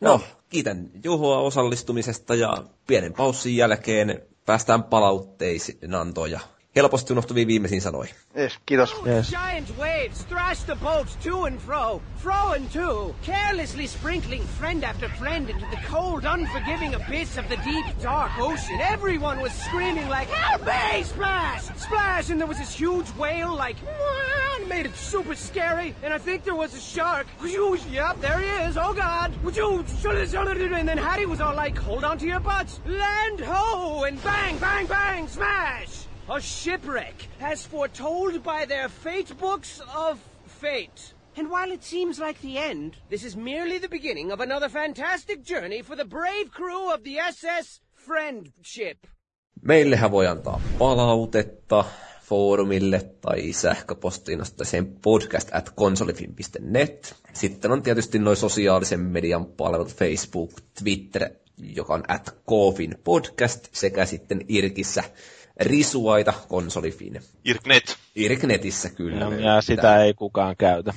No, 0.00 0.20
kiitän 0.48 0.90
Juhoa 1.04 1.38
osallistumisesta 1.38 2.34
ja 2.34 2.56
pienen 2.86 3.12
paussin 3.12 3.56
jälkeen 3.56 4.22
päästään 4.46 4.82
palautteisiin 4.82 5.94
antoon 5.94 6.30
ja 6.30 6.40
helposti 6.76 7.12
unohtuvia 7.12 7.46
viimeisiin 7.46 7.80
sanoihin. 7.80 8.14
Yes, 8.34 8.58
kiitos. 8.66 9.02
Yes. 9.04 9.30
Giant 9.30 9.78
waves 9.78 10.24
thrashed 10.24 10.66
the 10.66 10.76
boat 10.76 11.08
to 11.22 11.44
and 11.44 11.60
fro, 11.60 12.02
fro 12.22 12.52
and 12.52 12.70
to, 12.72 13.14
carelessly 13.22 13.86
sprinkling 13.86 14.44
friend 14.58 14.84
after 14.84 15.08
friend 15.08 15.50
into 15.50 15.66
the 15.70 15.78
cold, 15.90 16.24
unforgiving 16.24 16.94
abyss 16.94 17.38
of 17.38 17.48
the 17.48 17.56
deep, 17.56 17.86
dark 18.02 18.38
ocean. 18.38 18.80
Everyone 18.80 19.40
was 19.40 19.52
screaming 19.52 20.08
like, 20.08 20.28
Help 20.28 20.66
me! 20.66 21.02
Splash! 21.02 21.62
Splash! 21.76 22.30
And 22.30 22.40
there 22.40 22.48
was 22.48 22.58
this 22.58 22.80
huge 22.80 23.08
whale 23.18 23.54
like, 23.56 23.76
and 24.58 24.68
made 24.68 24.86
it 24.86 24.96
super 24.96 25.34
scary. 25.34 25.94
And 26.02 26.12
I 26.12 26.18
think 26.18 26.44
there 26.44 26.54
was 26.54 26.74
a 26.74 26.80
shark. 26.80 27.26
Whoosh, 27.40 27.86
Yep, 27.90 28.20
there 28.20 28.38
he 28.38 28.68
is. 28.68 28.76
Oh 28.76 28.92
God! 28.92 29.32
Whoosh, 29.42 29.58
And 29.58 30.88
then 30.88 30.98
Hattie 30.98 31.26
was 31.26 31.40
all 31.40 31.54
like, 31.54 31.78
Hold 31.78 32.04
on 32.04 32.18
to 32.18 32.26
your 32.26 32.40
butts. 32.40 32.80
Land 32.86 33.40
ho! 33.40 34.04
And 34.04 34.22
bang, 34.22 34.58
bang, 34.58 34.86
bang! 34.86 35.28
Smash! 35.28 36.05
A 36.28 36.40
shipwreck, 36.40 37.14
as 37.40 37.64
foretold 37.64 38.42
by 38.42 38.66
their 38.66 38.88
fate 38.88 39.38
books 39.38 39.80
of 39.94 40.18
fate. 40.60 41.14
And 41.38 41.48
while 41.48 41.70
it 41.72 41.84
seems 41.84 42.18
like 42.18 42.40
the 42.40 42.58
end, 42.58 42.94
this 43.10 43.24
is 43.24 43.36
merely 43.36 43.78
the 43.78 43.88
beginning 43.88 44.32
of 44.32 44.40
another 44.40 44.68
fantastic 44.68 45.44
journey 45.44 45.82
for 45.82 45.96
the 45.96 46.04
brave 46.04 46.50
crew 46.50 46.92
of 46.94 47.04
the 47.04 47.16
SS 47.32 47.80
Friendship. 47.94 48.98
Meillehän 49.62 50.10
voi 50.10 50.26
antaa 50.26 50.60
palautetta 50.78 51.84
foorumille 52.22 53.00
tai 53.20 53.52
sähköpostiin 53.52 54.40
sen 54.62 54.86
podcast 54.86 55.48
at 55.52 55.70
konsolifin.net. 55.70 57.16
Sitten 57.32 57.70
on 57.70 57.82
tietysti 57.82 58.18
noin 58.18 58.36
sosiaalisen 58.36 59.00
median 59.00 59.46
palvelut 59.46 59.94
Facebook, 59.94 60.52
Twitter, 60.82 61.30
joka 61.58 61.94
on 61.94 62.04
at 62.08 62.36
Kofin 62.44 62.94
podcast, 63.04 63.68
sekä 63.72 64.06
sitten 64.06 64.44
Irkissä 64.48 65.04
risuaita 65.60 66.34
konsolifin. 66.48 67.20
Irknet. 67.44 67.96
Irknetissä 68.14 68.90
kyllä. 68.90 69.30
Löytää. 69.30 69.54
ja 69.54 69.62
sitä 69.62 70.04
ei 70.04 70.14
kukaan 70.14 70.56
käytä. 70.56 70.94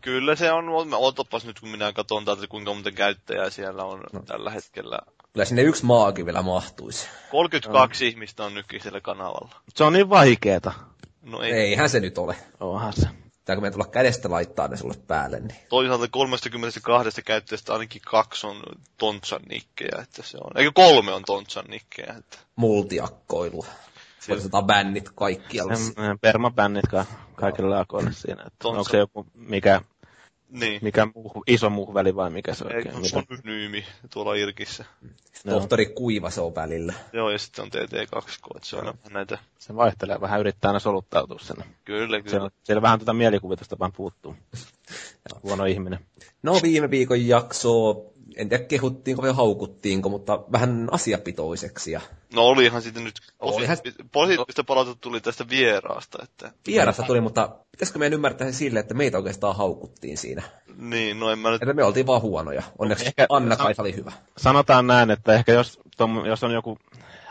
Kyllä 0.00 0.36
se 0.36 0.52
on, 0.52 0.66
otapas 0.94 1.46
nyt 1.46 1.60
kun 1.60 1.68
minä 1.68 1.92
katson 1.92 2.24
täältä 2.24 2.46
kuinka 2.46 2.74
monta 2.74 2.92
käyttäjää 2.92 3.50
siellä 3.50 3.84
on 3.84 4.02
no. 4.12 4.22
tällä 4.22 4.50
hetkellä. 4.50 4.98
Kyllä 5.32 5.44
sinne 5.44 5.62
yksi 5.62 5.84
maakin 5.84 6.26
vielä 6.26 6.42
mahtuisi. 6.42 7.08
32 7.30 8.04
no. 8.04 8.08
ihmistä 8.08 8.44
on 8.44 8.54
nykyisellä 8.54 9.00
kanavalla. 9.00 9.60
Se 9.74 9.84
on 9.84 9.92
niin 9.92 10.08
vaikeeta. 10.08 10.72
No 11.22 11.42
ei. 11.42 11.52
Eihän 11.52 11.90
se 11.90 12.00
nyt 12.00 12.18
ole. 12.18 12.36
Onhan 12.60 12.92
se. 12.92 13.08
Pitääkö 13.46 13.60
meidän 13.60 13.72
tulla 13.72 13.90
kädestä 13.90 14.30
laittaa 14.30 14.68
ne 14.68 14.76
sulle 14.76 14.94
päälle, 15.06 15.40
niin 15.40 15.56
Toisaalta 15.68 16.08
32 16.08 17.22
käyttäjästä 17.22 17.72
ainakin 17.72 18.02
kaksi 18.04 18.46
on 18.46 18.62
Tontsan 18.98 19.40
nikkejä, 19.48 19.98
että 20.02 20.22
se 20.22 20.38
on. 20.44 20.50
Eikö 20.58 20.70
kolme 20.74 21.12
on 21.12 21.22
Tontsan 21.26 21.64
nikkejä, 21.68 22.14
että. 22.18 22.38
multiakkoilua. 22.56 23.66
Voitetaan 24.28 24.64
bännit 24.64 25.10
kaikkialla. 25.14 25.72
Permabännit 26.20 26.84
ka- 26.90 27.06
kaikille 27.34 27.78
akoille 27.78 28.12
siinä. 28.12 28.44
Että 28.46 28.68
onko 28.68 28.84
se 28.84 28.98
joku, 28.98 29.26
mikä, 29.34 29.80
Niin. 30.50 30.78
mikä 30.82 31.06
muu, 31.14 31.42
iso 31.46 31.70
muhveli 31.70 32.16
vai 32.16 32.30
mikä 32.30 32.54
se 32.54 32.64
Ei, 32.64 32.76
oikein? 32.76 32.92
kun 32.92 33.02
Mitä? 33.02 33.08
se 33.10 33.16
on 33.16 33.38
nyymi 33.44 33.84
tuolla 34.10 34.34
Irkissä. 34.34 34.84
Joo. 35.44 35.58
Tohtori 35.58 35.86
Kuiva 35.86 36.30
se 36.30 36.40
on 36.40 36.54
välillä. 36.54 36.94
Joo, 37.12 37.30
ja 37.30 37.38
sitten 37.38 37.62
on 37.64 37.70
TT2, 37.70 38.18
että 38.56 38.68
se 38.68 38.76
on 38.76 38.86
aina 38.86 38.98
näitä. 39.10 39.38
Se 39.58 39.76
vaihtelee 39.76 40.20
vähän, 40.20 40.40
yrittää 40.40 40.68
aina 40.68 40.78
soluttautua 40.78 41.38
sinne. 41.38 41.64
Kyllä, 41.84 42.18
kyllä. 42.18 42.30
Siellä, 42.30 42.50
siellä 42.64 42.82
vähän 42.82 42.98
tätä 42.98 43.12
mielikuvitusta 43.12 43.78
vaan 43.78 43.92
puuttuu. 43.92 44.36
Huono 45.42 45.64
ihminen. 45.64 45.98
No 46.42 46.60
viime 46.62 46.90
viikon 46.90 47.26
jaksoa, 47.26 47.94
en 48.36 48.48
tiedä 48.48 48.64
kehuttiinko 48.64 49.22
vai 49.22 49.32
haukuttiinko, 49.32 50.08
mutta 50.08 50.40
vähän 50.52 50.88
asiapitoiseksi. 50.90 51.92
Ja 51.92 52.00
No 52.34 52.42
olihan 52.42 52.82
sitten 52.82 53.04
nyt 53.04 53.14
Olihan- 53.40 53.76
positiivista, 54.12 54.64
palautetta 54.64 55.00
tuli 55.00 55.20
tästä 55.20 55.48
vieraasta, 55.48 56.18
että 56.22 56.52
vierasta 56.66 57.02
tuli, 57.02 57.20
mutta 57.20 57.48
pitäisikö 57.70 57.98
meidän 57.98 58.14
ymmärtää 58.14 58.52
se 58.52 58.56
sille, 58.58 58.80
että 58.80 58.94
meitä 58.94 59.16
oikeastaan 59.18 59.56
haukuttiin 59.56 60.18
siinä. 60.18 60.42
niin, 60.76 61.20
no 61.20 61.30
en 61.30 61.38
mä 61.38 61.50
nyt, 61.50 61.62
Että 61.62 61.74
me 61.74 61.84
oltiin 61.84 62.06
vaan 62.06 62.22
huonoja. 62.22 62.62
Onneksi 62.78 63.06
Ehkä- 63.06 63.26
Anna 63.28 63.56
Kaisa 63.56 63.82
oli 63.82 63.96
hyvä. 63.96 64.12
Sanotaan 64.36 64.86
näin, 64.86 65.10
että 65.10 65.34
ehkä 65.34 65.52
jos, 65.52 65.80
tom, 65.96 66.26
jos 66.26 66.44
on 66.44 66.52
joku 66.52 66.78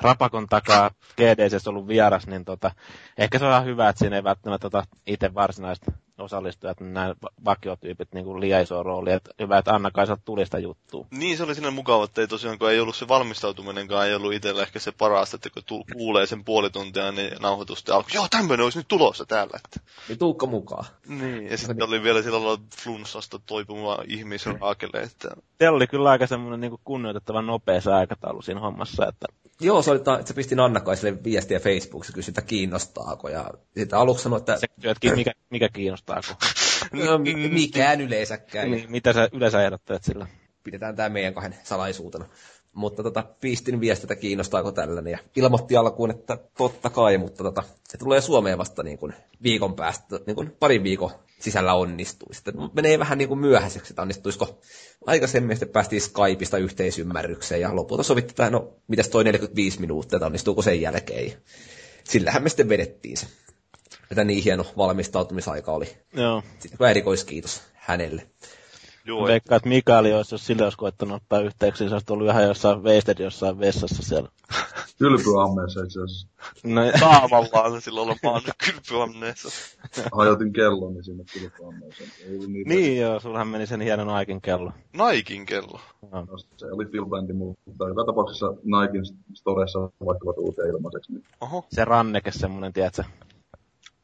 rapakon 0.02 0.48
takaa 0.50 0.92
GDC 1.18 1.68
ollut 1.68 1.88
vieras, 1.88 2.28
niin 2.28 2.46
tota, 2.46 2.72
ehkä 3.18 3.40
se 3.40 3.46
on 3.46 3.52
ihan 3.52 3.66
hyvä, 3.66 3.90
että 3.90 4.00
siinä 4.00 4.16
ei 4.16 4.24
välttämättä 4.24 4.70
tota 4.70 4.88
itse 5.08 5.34
varsinaiset 5.34 5.86
osallistujat, 6.18 6.80
niin 6.80 6.94
nämä 6.94 7.16
va- 7.24 7.30
vakiotyypit 7.46 8.14
niin 8.14 8.26
kuin 8.26 8.40
liian 8.42 8.62
iso 8.62 8.84
rooli. 8.84 9.12
Että 9.12 9.32
hyvä, 9.40 9.58
että 9.58 9.76
Anna 9.76 9.92
Kaisa 9.92 10.18
tuli 10.26 10.46
sitä 10.46 10.60
juttua. 10.60 11.06
niin 11.12 11.38
se 11.38 11.44
oli 11.44 11.56
sinne 11.56 11.70
mukava, 11.70 12.04
että 12.04 12.22
ei 12.22 12.28
tosiaan, 12.28 12.60
kun 12.60 12.72
ei 12.72 12.80
ollut 12.80 12.96
se 12.96 13.08
valmistautuminenkaan, 13.08 14.08
ei 14.08 14.16
ollut 14.16 14.34
itsellä 14.34 14.62
ehkä 14.62 14.80
se 14.80 14.92
parasta, 14.92 15.36
että 15.36 15.50
kun 15.50 15.64
tu- 15.66 15.86
kuulee 15.94 16.26
sen 16.26 16.44
puoli 16.44 16.70
tuntia, 16.70 17.12
niin 17.12 17.32
nauhoitusta 17.42 17.96
alkoi, 17.96 18.12
joo, 18.14 18.28
tämmöinen 18.32 18.64
olisi 18.64 18.78
nyt 18.80 18.88
tulossa 18.88 19.26
täällä, 19.26 19.60
että. 19.66 19.80
Niin 20.08 20.20
tuukko 20.20 20.48
mukaan. 20.48 20.86
Niin, 21.08 21.48
ja 21.52 21.58
sitten 21.58 21.88
oli 21.88 22.04
vielä 22.04 22.22
sillä 22.22 22.44
lailla 22.44 22.64
flunssasta 22.84 23.40
toipuma 23.46 23.98
ihmisraakele, 24.08 25.02
että 25.02 25.30
Siellä 25.58 25.76
oli 25.76 25.88
kyllä 25.88 26.10
aika 26.10 26.28
semmoinen 26.28 26.60
niin 26.62 26.80
kunnioitettavan 26.84 27.46
nopea 27.46 27.82
se 27.82 27.94
aikataulu 27.94 28.42
siinä 28.42 28.60
hommassa, 28.60 29.08
että 29.08 29.26
Joo, 29.62 29.82
se 29.82 29.92
oli, 29.92 29.98
että 29.98 30.22
se 30.26 30.34
pistin 30.34 30.60
Anna 30.60 30.80
Kaiselle 30.80 31.24
viestiä 31.24 31.60
Facebookissa, 31.60 32.14
kysyi, 32.14 32.32
että 32.32 32.42
kiinnostaako. 32.42 33.30
Ja 33.30 33.52
sitten 33.78 34.00
aluksi 34.00 34.24
sanoi, 34.24 34.38
että 34.40 34.58
se 34.58 34.68
kysyy, 34.68 34.92
että 34.92 35.16
mikä, 35.16 35.32
mikä 35.50 35.70
kiinnostaa, 35.70 36.22
kun, 36.28 36.36
no, 37.06 37.18
mi- 37.18 37.50
mikään 37.50 38.02
yleensäkään. 38.02 38.72
niin, 38.72 38.92
mitä 38.92 39.14
sä 39.14 39.30
yleensä 39.34 39.64
ehdottelet 39.66 40.04
sillä. 40.04 40.28
pidetään 40.64 40.96
tämä 40.96 41.10
meidän 41.10 41.34
kahden 41.34 41.56
salaisuutena. 41.64 42.26
Mutta 42.76 43.04
tota, 43.04 43.24
pistin 43.42 43.82
viestiä, 43.82 44.04
että 44.04 44.16
kiinnostaako 44.16 44.72
tällainen. 44.72 45.12
Ja 45.12 45.20
ilmoitti 45.36 45.78
alkuun, 45.78 46.12
että 46.12 46.38
totta 46.58 46.90
kai, 46.90 47.18
mutta 47.18 47.44
tota, 47.44 47.64
se 47.90 47.98
tulee 47.98 48.22
Suomeen 48.22 48.58
vasta 48.58 48.84
niin 48.84 48.98
kuin 48.98 49.14
viikon 49.44 49.76
päästä, 49.76 50.20
niin 50.26 50.36
kuin 50.36 50.56
parin 50.60 50.84
viikon 50.84 51.12
sisällä 51.40 51.74
onnistuu. 51.74 52.28
Sitten 52.32 52.56
menee 52.74 53.00
vähän 53.00 53.18
niin 53.18 53.28
kuin 53.28 53.40
myöhäiseksi, 53.40 53.92
että 53.92 54.02
onnistuisiko 54.02 54.60
aikaisemmin, 55.06 55.56
sitten 55.56 55.74
päästiin 55.74 56.02
Skypeista 56.02 56.58
yhteisymmärrykseen 56.58 57.62
ja 57.62 57.76
lopulta 57.76 58.04
sovittiin, 58.04 58.32
että 58.32 58.50
no, 58.50 58.74
mitäs 58.88 59.10
toi 59.10 59.24
45 59.24 59.82
minuuttia, 59.82 60.18
että 60.18 60.26
onnistuuko 60.26 60.62
sen 60.62 60.82
jälkeen. 60.82 61.26
Ja 61.26 61.38
sillähän 62.04 62.44
me 62.44 62.50
sitten 62.50 62.70
vedettiin 62.70 63.18
se. 63.18 63.28
Että 64.12 64.24
niin 64.24 64.44
hieno 64.44 64.66
valmistautumisaika 64.78 65.72
oli. 65.72 65.98
Joo. 66.14 66.44
Sitten 66.60 66.88
erikoiskiitos 66.88 67.62
hänelle. 67.74 68.28
Joo, 69.06 69.28
Veikkaan, 69.28 69.58
että 69.58 69.70
Mikaeli 69.70 70.14
olisi, 70.14 70.34
jos 70.34 70.46
sille 70.46 70.64
olisi 70.64 70.78
koettanut 70.78 71.22
ottaa 71.22 71.40
yhteyksiä, 71.40 71.86
niin 71.86 71.90
se 71.90 71.96
olisi 71.96 72.06
tullut 72.06 72.28
ihan 72.28 72.44
jossain 72.44 72.84
wasted 72.84 73.20
jossain 73.20 73.60
vessassa 73.60 74.04
siellä. 74.04 74.30
Kylpyammeessa 75.00 75.84
itse 75.84 76.00
asiassa. 76.02 76.28
No, 76.64 76.82
Tavallaan 77.00 77.82
silloin 77.82 78.10
on 78.10 78.16
vaan 78.24 78.42
kylpyamneessa. 78.66 79.50
Hajotin 80.18 80.54
kellon 80.54 80.94
niin 80.94 81.04
sinne 81.04 81.24
kylpyammeeseen. 81.34 82.10
Niitä. 82.48 82.70
niin 82.70 83.02
joo, 83.02 83.20
sullahan 83.20 83.48
meni 83.48 83.68
sen 83.68 83.82
hienon 83.82 84.10
aikin 84.10 84.42
kello. 84.42 84.72
Naikin 84.98 85.46
kello. 85.46 85.80
No, 86.12 86.28
se 86.58 86.66
oli 86.66 86.86
Phil 86.86 87.06
mutta 87.34 87.88
joka 87.88 88.06
tapauksessa 88.06 88.48
Nikein 88.48 89.06
storessa 89.34 89.80
vaihtuvat 89.80 90.38
uuteen 90.38 90.70
ilmaiseksi. 90.70 91.12
Niin. 91.12 91.24
Oho. 91.42 91.66
Se 91.70 91.86
ranneke 91.86 92.32
semmonen, 92.32 92.74
tiedätkö? 92.74 93.04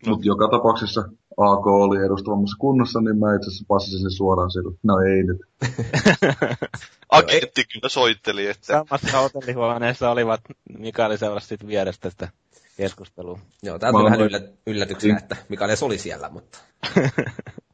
No. 0.06 0.12
Mutta 0.12 0.28
joka 0.28 0.48
tapauksessa 0.48 1.02
AK 1.38 1.68
oli 1.68 2.06
edustavammassa 2.06 2.58
kunnossa, 2.60 3.02
niin 3.02 3.18
mä 3.20 3.36
itse 3.36 3.48
asiassa 3.48 3.66
passasin 3.68 4.00
sen 4.00 4.12
suoraan 4.12 4.52
sille. 4.52 4.76
No 4.84 4.94
ei 5.00 5.24
nyt. 5.24 5.38
Agentti 7.10 7.64
kyllä 7.74 7.90
soitteli, 7.90 8.48
että 8.48 8.68
Samassa 8.68 9.20
hotellihuoneessa 9.22 10.12
olivat 10.12 10.42
Mikaeli 10.80 11.18
seurasi 11.18 11.48
sit 11.48 11.68
vierestä 11.68 12.10
sitä 12.10 12.30
keskustelua. 12.78 13.40
Joo, 13.64 13.80
tää 13.80 13.92
Mä 13.92 13.98
tuli 13.98 14.06
vähän 14.06 14.20
olen- 14.20 14.28
yllä, 14.28 14.42
yllätyksenä, 14.68 15.18
että 15.18 15.36
Mikael 15.50 15.70
edes 15.70 15.84
oli 15.84 15.98
siellä, 15.98 16.30
mutta... 16.30 16.58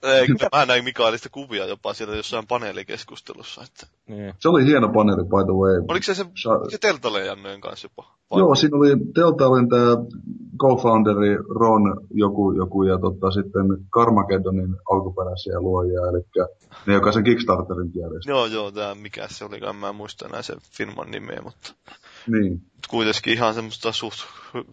ei, 0.04 0.28
kyllä 0.28 0.50
mä 0.56 0.66
näin 0.66 0.84
Mikaelista 0.84 1.30
kuvia 1.30 1.66
jopa 1.66 1.94
siellä 1.94 2.16
jossain 2.16 2.48
paneelikeskustelussa. 2.48 3.64
Että... 3.64 3.88
Niin. 4.08 4.34
Se 4.40 4.50
oli 4.50 4.66
hieno 4.66 4.90
paneeli, 4.90 5.24
by 5.24 5.44
the 5.46 5.54
way. 5.54 5.86
Oliko 5.88 6.04
se 6.04 6.16
se, 6.16 6.24
Sha- 6.24 6.70
se 6.72 6.78
Teltaleijanneen 6.78 7.62
kanssa 7.62 7.86
jopa? 7.86 8.18
Vai? 8.32 8.40
Joo, 8.40 8.56
siinä 8.56 8.78
oli, 8.78 8.90
Delta 9.16 9.48
oli 9.48 9.68
tämä 9.68 9.92
co-founderi 10.62 11.38
Ron 11.60 12.08
joku, 12.14 12.52
joku 12.52 12.84
ja 12.84 12.98
tota, 13.00 13.32
sitten 13.32 13.66
Carmageddonin 13.92 14.76
alkuperäisiä 14.92 15.60
luojia, 15.60 16.00
eli 16.10 16.48
ne, 16.86 16.94
joka 16.94 17.12
sen 17.12 17.24
Kickstarterin 17.24 17.92
järjesti. 17.96 18.30
Joo, 18.30 18.46
joo, 18.46 18.72
tää 18.72 18.96
mikä 18.96 19.28
se 19.28 19.46
olikaan, 19.46 19.76
mä 19.76 19.90
en 19.90 19.96
muista 19.96 20.26
enää 20.26 20.42
sen 20.42 20.58
firman 20.72 21.12
nimeä, 21.12 21.42
mutta 21.44 21.74
Niin. 22.28 22.62
kuitenkin 22.90 23.34
ihan 23.34 23.54
semmoista 23.54 23.92
suht 23.92 24.18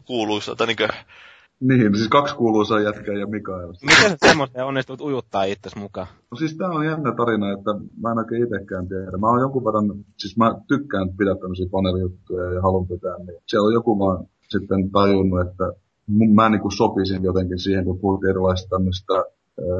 kuuluisa, 0.05 0.57
tai 0.57 0.67
niinkö, 0.67 0.89
Niin, 1.61 1.97
siis 1.97 2.09
kaksi 2.09 2.37
kuuluisaa 2.37 2.81
jätkää 2.81 3.15
ja 3.15 3.27
Mikael. 3.27 3.69
Miten 3.69 4.11
sä 4.11 4.17
semmoista 4.27 4.65
onnistut 4.65 5.01
ujuttaa 5.01 5.45
itsesi 5.45 5.79
mukaan? 5.79 6.07
No 6.31 6.37
siis 6.37 6.57
tää 6.57 6.69
on 6.69 6.87
jännä 6.87 7.13
tarina, 7.13 7.53
että 7.53 7.71
mä 8.03 8.13
en 8.13 8.19
oikein 8.19 8.45
itekään 8.45 8.89
tiedä. 8.89 9.17
Mä 9.19 9.27
oon 9.27 9.41
jonkun 9.41 9.65
verran, 9.65 10.05
siis 10.19 10.37
mä 10.37 10.55
tykkään 10.69 11.17
pitää 11.17 11.35
tämmöisiä 11.35 11.67
paneelijuttuja 11.71 12.53
ja 12.53 12.63
haluan 12.63 12.87
pitää, 12.87 13.19
niin 13.19 13.39
siellä 13.47 13.67
on 13.67 13.73
joku 13.73 13.99
vaan 13.99 14.27
sitten 14.49 14.91
tajunnut, 14.91 15.41
että 15.41 15.73
mun, 16.07 16.35
mä 16.35 16.49
niinku 16.49 16.71
sopisin 16.71 17.23
jotenkin 17.23 17.59
siihen, 17.59 17.85
kun 17.85 17.99
puhuttiin 17.99 18.31
erilaisista 18.31 18.77
tämmöistä 18.77 19.15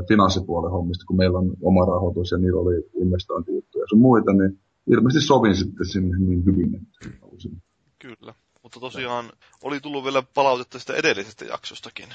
finanssipuolen 0.09 0.71
hommista, 0.71 1.05
kun 1.07 1.17
meillä 1.17 1.39
on 1.39 1.51
oma 1.63 1.85
rahoitus 1.85 2.31
ja 2.31 2.39
niillä 2.39 2.61
oli 2.61 2.91
investointijuttuja 2.95 3.83
ja 3.83 3.87
sun 3.89 4.01
muita, 4.01 4.33
niin 4.33 4.59
ilmeisesti 4.87 5.27
sovin 5.27 5.57
sitten 5.57 5.87
sinne 5.87 6.19
niin 6.19 6.45
hyvin, 6.45 6.75
että 6.75 7.19
halusin. 7.23 7.63
kyllä. 7.99 8.35
Mutta 8.65 8.81
tosiaan 8.81 9.33
oli 9.63 9.81
tullut 9.81 10.05
vielä 10.05 10.23
palautetta 10.35 10.79
sitä 10.79 10.95
edellisestä 10.95 11.45
jaksostakin. 11.45 12.09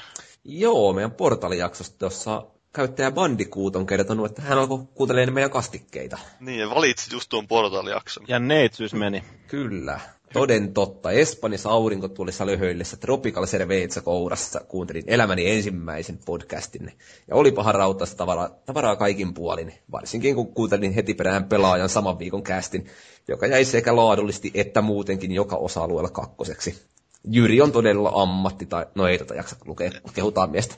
Joo, 0.44 0.92
meidän 0.92 1.12
portaalijaksosta, 1.12 2.04
jossa 2.04 2.46
käyttäjä 2.72 3.10
Bandicoot 3.10 3.76
on 3.76 3.86
kertonut, 3.86 4.26
että 4.26 4.42
hän 4.42 4.58
alkoi 4.58 4.78
kuuntelemaan 4.94 5.34
meidän 5.34 5.50
kastikkeita. 5.50 6.18
Niin, 6.40 6.58
ja 6.60 6.70
valitsit 6.70 7.12
just 7.12 7.28
tuon 7.28 7.48
portaalijakson. 7.48 8.24
Ja 8.28 8.38
neitsyys 8.38 8.94
meni. 8.94 9.24
Kyllä. 9.46 10.00
Toden 10.32 10.74
totta. 10.74 11.10
Espanjassa 11.10 11.70
aurinkotuolissa 11.70 12.46
löhöillessä 12.46 12.96
Tropical 12.96 13.46
Cerveza 13.46 14.00
kourassa 14.00 14.60
kuuntelin 14.68 15.04
elämäni 15.06 15.50
ensimmäisen 15.50 16.18
podcastin. 16.26 16.92
Ja 17.28 17.36
oli 17.36 17.52
paha 17.52 17.72
rautaista 17.72 18.16
tavaraa, 18.16 18.48
tavaraa 18.66 18.96
kaikin 18.96 19.34
puolin, 19.34 19.74
varsinkin 19.92 20.34
kun 20.34 20.54
kuuntelin 20.54 20.92
heti 20.92 21.14
perään 21.14 21.44
pelaajan 21.44 21.88
saman 21.88 22.18
viikon 22.18 22.42
kästin, 22.42 22.86
joka 23.28 23.46
jäi 23.46 23.64
sekä 23.64 23.96
laadullisesti 23.96 24.50
että 24.54 24.82
muutenkin 24.82 25.32
joka 25.32 25.56
osa-alueella 25.56 26.10
kakkoseksi. 26.10 26.82
Jyri 27.24 27.60
on 27.60 27.72
todella 27.72 28.12
ammatti, 28.14 28.66
tai 28.66 28.86
no 28.94 29.06
ei 29.06 29.18
tota 29.18 29.34
jaksa 29.34 29.56
lukea, 29.64 29.90
kehutaan 30.14 30.50
miestä. 30.50 30.74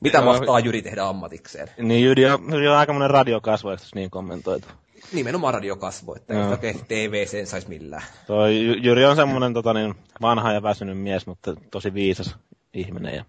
Mitä 0.00 0.18
Joo. 0.18 0.24
mahtaa 0.24 0.60
Jyri 0.60 0.82
tehdä 0.82 1.04
ammatikseen? 1.04 1.68
Niin 1.78 2.04
Jyri 2.04 2.26
on, 2.26 2.40
Jyri 2.50 2.68
on 2.68 2.76
aikamoinen 2.76 3.10
radiokasvo, 3.10 3.70
tässä 3.70 3.88
niin 3.94 4.10
kommentoitu? 4.10 4.68
Nimenomaan 5.12 5.54
radiokasvo, 5.54 6.14
että 6.16 6.34
ei 6.34 6.40
Joo. 6.40 6.50
oikein 6.50 6.80
TV 6.88 7.26
sen 7.26 7.46
saisi 7.46 7.68
millään. 7.68 8.02
Toi 8.26 8.50
Jy- 8.54 8.78
Jyri 8.86 9.04
on 9.04 9.16
semmoinen 9.16 9.54
tota, 9.54 9.72
niin, 9.74 9.94
vanha 10.22 10.52
ja 10.52 10.62
väsynyt 10.62 10.98
mies, 10.98 11.26
mutta 11.26 11.54
tosi 11.70 11.94
viisas 11.94 12.36
ihminen. 12.74 13.14
Ja 13.14 13.24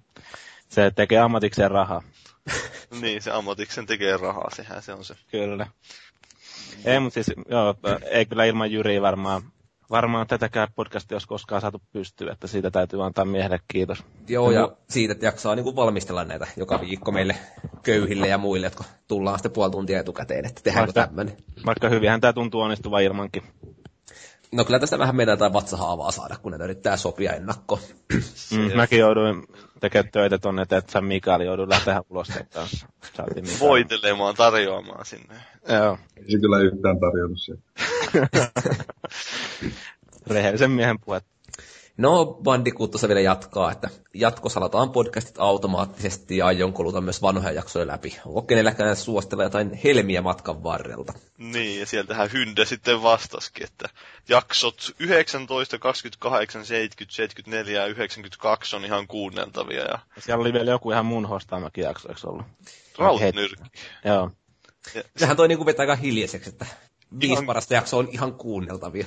se 0.70 0.92
tekee 0.96 1.20
ammatikseen 1.20 1.72
rahaa. 1.72 2.02
Niin, 3.02 3.22
se 3.22 3.32
ammatiksen 3.32 3.86
tekee 3.86 4.18
rahaa, 4.18 4.50
sehän 4.56 4.82
se 4.84 4.94
on 4.94 5.06
se. 5.06 5.16
Kyllä. 5.32 5.68
Ei, 6.86 7.00
mutta 7.00 7.24
siis, 7.24 7.38
joo, 7.50 7.76
ei 8.12 8.26
kyllä 8.26 8.46
ilman 8.46 8.72
Jyriä 8.72 9.02
varmaan, 9.02 9.42
varmaan 9.92 10.28
tätäkään 10.28 10.68
podcastia 10.76 11.16
olisi 11.16 11.28
koskaan 11.28 11.62
saatu 11.62 11.82
pystyä, 11.92 12.32
että 12.32 12.48
siitä 12.48 12.72
täytyy 12.72 13.06
antaa 13.06 13.26
miehelle 13.26 13.60
kiitos. 13.68 14.04
Joo, 14.28 14.52
ja 14.52 14.72
siitä, 14.90 15.12
että 15.12 15.26
jaksaa 15.26 15.56
niin 15.56 15.64
kuin 15.64 15.76
valmistella 15.76 16.24
näitä 16.24 16.48
joka 16.58 16.82
viikko 16.82 17.12
meille 17.12 17.36
köyhille 17.84 18.28
ja 18.28 18.38
muille, 18.38 18.66
jotka 18.66 18.84
tullaan 19.08 19.38
sitten 19.38 19.52
puoli 19.52 19.72
tuntia 19.72 20.00
etukäteen, 20.00 20.46
että 20.46 20.62
tehdäänkö 20.64 20.94
Vaikka- 20.96 21.08
tämmöinen. 21.08 21.38
Vaikka 21.66 21.90
hyvinhän 21.90 22.22
tämä 22.22 22.34
tuntuu 22.34 22.62
onnistuvan 22.62 23.04
ilmankin. 23.04 23.44
No 24.52 24.66
kyllä 24.66 24.80
tästä 24.80 25.00
vähän 25.00 25.16
meidän 25.16 25.34
jotain 25.34 25.54
vatsahaavaa 25.54 26.12
saada, 26.12 26.36
kun 26.42 26.52
ne 26.52 26.64
yrittää 26.64 26.98
sopia 26.98 27.34
ennakkoon. 27.34 27.82
Mm, 28.52 28.76
mäkin 28.76 29.00
jouduin 29.00 29.44
tekemään 29.80 30.12
töitä 30.12 30.38
tonne, 30.38 30.62
että 30.62 30.82
San 30.88 31.06
Mikael 31.06 31.42
joudui 31.42 31.70
lähteä 31.70 32.02
ulosteen 32.10 32.48
kanssa. 32.54 32.88
Saatiin 33.14 33.46
Mikael. 33.46 33.60
Voitelemaan, 33.60 34.36
tarjoamaan 34.36 35.06
sinne. 35.06 35.36
Joo, 35.70 35.98
Ei 36.18 36.32
se 36.32 36.40
kyllä 36.40 36.60
yhtään 36.60 37.00
tarjonnut 37.00 37.40
sieltä. 37.42 37.64
rehellisen 40.28 40.72
miehen 40.72 41.00
puhe. 41.00 41.22
No, 41.98 42.26
Bandicoot 42.26 42.92
tuossa 42.92 43.08
vielä 43.08 43.22
jatkaa, 43.22 43.72
että 43.72 43.90
jatkossa 44.14 44.60
lataan 44.60 44.92
podcastit 44.92 45.40
automaattisesti 45.40 46.38
ja 46.38 46.46
aion 46.46 46.74
kuluta 46.74 47.02
myös 47.02 47.22
vanhoja 47.22 47.54
jaksoja 47.54 47.88
läpi. 47.88 48.18
Onko 48.26 48.42
kenelläkään 48.42 48.96
suostella 48.96 49.44
jotain 49.44 49.74
helmiä 49.74 50.22
matkan 50.22 50.64
varrelta? 50.64 51.14
Niin, 51.38 51.80
ja 51.80 51.86
sieltähän 51.86 52.30
Hynde 52.34 52.66
sitten 52.66 53.04
vastaskin, 53.04 53.64
että 53.64 53.90
jaksot 54.30 54.96
19, 55.00 55.80
28, 55.80 56.66
70, 56.66 57.16
74 57.16 57.82
ja 57.82 57.88
92 57.88 58.76
on 58.76 58.86
ihan 58.86 59.08
kuunneltavia. 59.08 59.82
Ja 59.82 60.00
Ja 60.16 60.22
Siellä 60.22 60.42
oli 60.42 60.54
vielä 60.54 60.72
joku 60.72 60.92
ihan 60.92 61.06
mun 61.06 61.26
hostaamakin 61.26 61.84
jakso, 61.84 62.10
eikö 62.10 62.28
ollut? 62.28 62.46
Rautnyrkki. 62.98 63.80
Joo. 64.06 64.32
Ja, 64.96 65.04
Sehän 65.18 65.38
toi 65.38 65.48
niinku 65.48 65.66
vetää 65.66 65.84
aika 65.84 65.96
hiljaiseksi, 65.96 66.50
että 66.50 66.66
viisi 67.20 67.34
Ihan- 67.34 67.46
parasta 67.46 67.74
jaksoa 67.74 68.00
on 68.00 68.10
ihan 68.12 68.34
kuunneltavia. 68.34 69.06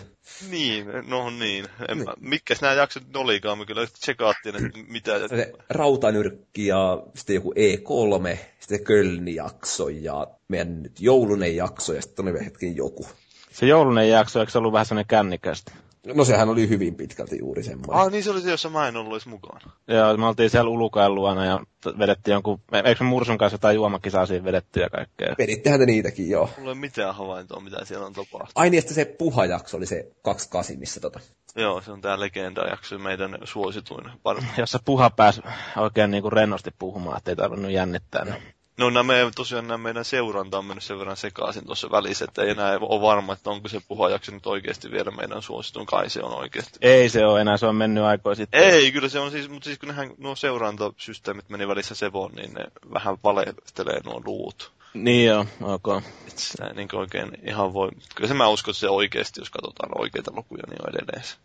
niin, 0.50 0.86
no 1.06 1.30
niin. 1.30 1.66
En 1.88 1.98
mä, 1.98 2.14
mitkäs 2.20 2.60
nämä 2.60 2.74
jaksot 2.74 3.16
olikaan, 3.16 3.58
me 3.58 3.66
kyllä 3.66 3.86
tsekaattiin, 3.86 4.56
että 4.56 4.78
mitä... 4.88 5.28
Se 5.28 5.52
rautanyrkki 5.68 6.66
ja 6.66 7.02
sitten 7.14 7.34
joku 7.34 7.54
E3, 7.54 8.38
sitten 8.60 8.84
Kölni 8.84 9.34
jakso 9.34 9.88
ja 9.88 10.26
meidän 10.48 10.82
nyt 10.82 11.00
joulunen 11.00 11.56
jakso 11.56 11.92
ja 11.92 12.02
sitten 12.02 12.24
vielä 12.24 12.42
hetken 12.44 12.76
joku. 12.76 13.06
Se 13.52 13.66
joulunen 13.66 14.08
jakso, 14.08 14.40
eikö 14.40 14.52
se 14.52 14.58
ollut 14.58 14.72
vähän 14.72 14.86
sellainen 14.86 15.08
kännikästi? 15.08 15.72
No 16.06 16.24
sehän 16.24 16.48
oli 16.48 16.68
hyvin 16.68 16.94
pitkälti 16.94 17.38
juuri 17.38 17.62
semmoinen. 17.62 17.96
Ah, 17.96 18.10
niin 18.10 18.24
se 18.24 18.30
oli 18.30 18.40
se, 18.40 18.50
jossa 18.50 18.70
mä 18.70 18.88
en 18.88 18.96
ollut 18.96 19.12
edes 19.12 19.26
mukana. 19.26 19.70
Joo, 19.88 20.16
me 20.16 20.26
oltiin 20.26 20.50
siellä 20.50 20.70
Ulukain 20.70 21.14
luona 21.14 21.44
ja 21.44 21.60
vedettiin 21.98 22.32
jonkun, 22.32 22.60
eikö 22.84 23.04
me 23.04 23.10
Mursun 23.10 23.38
kanssa 23.38 23.54
jotain 23.54 23.74
juomakisaa 23.74 24.26
siinä 24.26 24.44
vedetty 24.44 24.80
ja 24.80 24.90
kaikkea. 24.90 25.34
Vedittehän 25.38 25.80
te 25.80 25.86
niitäkin, 25.86 26.30
joo. 26.30 26.46
Mulla 26.46 26.70
ei 26.70 26.72
ole 26.72 26.74
mitään 26.80 27.14
havaintoa, 27.14 27.60
mitä 27.60 27.84
siellä 27.84 28.06
on 28.06 28.12
tapahtunut. 28.12 28.52
Ai 28.54 28.70
niin, 28.70 28.78
että 28.78 28.94
se 28.94 29.04
puhajakso 29.04 29.76
oli 29.76 29.86
se 29.86 30.12
28, 30.22 30.76
missä 30.78 31.00
tota. 31.00 31.20
Joo, 31.56 31.80
se 31.80 31.92
on 31.92 32.00
tää 32.00 32.20
legenda-jakso, 32.20 32.98
meidän 32.98 33.38
suosituin. 33.44 34.06
Par- 34.06 34.44
Jossa 34.58 34.78
puha 34.84 35.10
pääsi 35.10 35.40
oikein 35.76 36.10
niinku 36.10 36.30
rennosti 36.30 36.70
puhumaan, 36.78 37.18
ettei 37.18 37.36
tarvinnut 37.36 37.72
jännittää. 37.72 38.24
Niin. 38.24 38.42
No 38.80 38.90
nämä 38.90 39.14
tosiaan 39.34 39.68
nämä 39.68 39.78
meidän 39.78 40.04
seuranta 40.04 40.58
on 40.58 40.64
mennyt 40.64 40.84
sen 40.84 40.98
verran 40.98 41.16
sekaisin 41.16 41.66
tuossa 41.66 41.90
välissä, 41.90 42.24
että 42.24 42.42
ei 42.42 42.50
enää 42.50 42.78
ole 42.80 43.00
varma, 43.00 43.32
että 43.32 43.50
onko 43.50 43.68
se 43.68 43.80
puhajakso 43.88 44.32
nyt 44.32 44.46
oikeasti 44.46 44.90
vielä 44.90 45.10
meidän 45.10 45.42
suosituin. 45.42 45.86
Kai 45.86 46.10
se 46.10 46.22
on 46.22 46.34
oikeasti. 46.34 46.78
Ei 46.82 47.08
se 47.08 47.26
ole 47.26 47.40
enää, 47.40 47.56
se 47.56 47.66
on 47.66 47.76
mennyt 47.76 48.04
aikoja 48.04 48.34
sitten. 48.34 48.62
Ei, 48.62 48.92
kyllä 48.92 49.08
se 49.08 49.18
on 49.18 49.30
siis, 49.30 49.48
mutta 49.48 49.64
siis 49.64 49.78
kun 49.78 49.88
nehän, 49.88 50.10
nuo 50.18 50.36
seurantasysteemit 50.36 51.48
meni 51.48 51.68
välissä 51.68 51.94
Sevon, 51.94 52.32
niin 52.32 52.54
ne 52.54 52.64
vähän 52.94 53.16
valehtelee 53.24 54.00
nuo 54.04 54.22
luut. 54.24 54.72
Niin 54.94 55.26
joo, 55.26 55.46
ok. 55.62 56.02
Sitä 56.36 56.72
niin 56.74 56.88
oikein 56.92 57.30
ihan 57.46 57.72
voi, 57.72 57.88
kyllä 58.14 58.28
se 58.28 58.34
mä 58.34 58.48
uskon, 58.48 58.72
että 58.72 58.80
se 58.80 58.88
oikeasti, 58.88 59.40
jos 59.40 59.50
katsotaan 59.50 60.00
oikeita 60.00 60.32
lukuja, 60.34 60.62
niin 60.68 60.78
on 60.86 60.94
edelleen 60.94 61.24
se. 61.24 61.36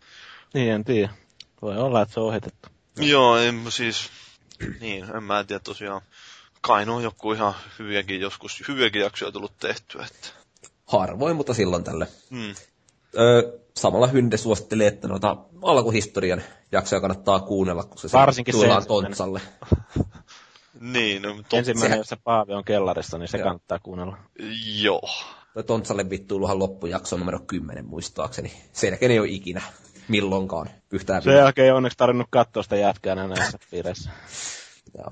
Niin, 0.54 0.72
en 0.72 0.84
tiedä. 0.84 1.08
Voi 1.62 1.76
olla, 1.76 2.02
että 2.02 2.14
se 2.14 2.20
on 2.20 2.26
ohitettu. 2.26 2.68
Joo, 2.96 3.36
en 3.36 3.62
siis, 3.68 4.10
niin, 4.80 5.16
en 5.16 5.22
mä 5.22 5.44
tiedä 5.44 5.60
tosiaan. 5.64 6.02
Kai 6.60 6.84
on 6.88 7.02
joku 7.02 7.32
ihan 7.32 7.54
hyviäkin 7.78 8.20
joskus, 8.20 8.62
hyviäkin 8.68 9.02
jaksoja 9.02 9.32
tullut 9.32 9.58
tehtyä, 9.58 10.06
että. 10.10 10.28
Harvoin, 10.86 11.36
mutta 11.36 11.54
silloin 11.54 11.84
tälle. 11.84 12.08
Hmm. 12.30 12.54
Öö, 13.18 13.58
samalla 13.76 14.06
Hynde 14.06 14.36
suosittelee, 14.36 14.86
että 14.86 15.08
noita 15.08 15.36
alkuhistorian 15.62 16.42
jaksoja 16.72 17.00
kannattaa 17.00 17.40
kuunnella, 17.40 17.84
kun 17.84 17.98
se 17.98 18.08
Varsinkin 18.12 18.54
se 18.54 18.58
tullaan 18.60 18.76
ensimmäinen. 18.82 19.04
tontsalle. 19.04 19.40
Niin, 20.80 21.22
no, 21.22 21.34
tot... 21.34 21.58
Ensimmäinen, 21.58 21.80
sehän- 21.90 21.98
jossa 21.98 22.16
Paavi 22.24 22.52
on 22.52 22.64
kellarissa, 22.64 23.18
niin 23.18 23.28
se 23.28 23.38
Joo. 23.38 23.44
kannattaa 23.44 23.78
kuunnella. 23.78 24.16
Joo. 24.80 25.08
Toi 25.54 25.64
Tontsalle 25.64 26.10
vittuiluhan 26.10 26.58
loppujakso 26.58 27.16
numero 27.16 27.38
10 27.46 27.86
muistaakseni. 27.86 28.52
Sen 28.72 28.88
jälkeen 28.88 29.10
ei 29.12 29.18
ole 29.18 29.28
ikinä 29.28 29.62
milloinkaan 30.08 30.70
yhtään 30.92 31.22
Sen 31.22 31.34
jälkeen 31.36 31.64
ei 31.66 31.70
onneksi 31.72 31.98
tarvinnut 31.98 32.26
katsoa 32.30 32.62
sitä 32.62 32.76
jätkää 32.76 33.12
enää 33.12 33.26
näissä 33.28 33.58
piireissä. 33.70 34.10
Joo. 34.98 35.10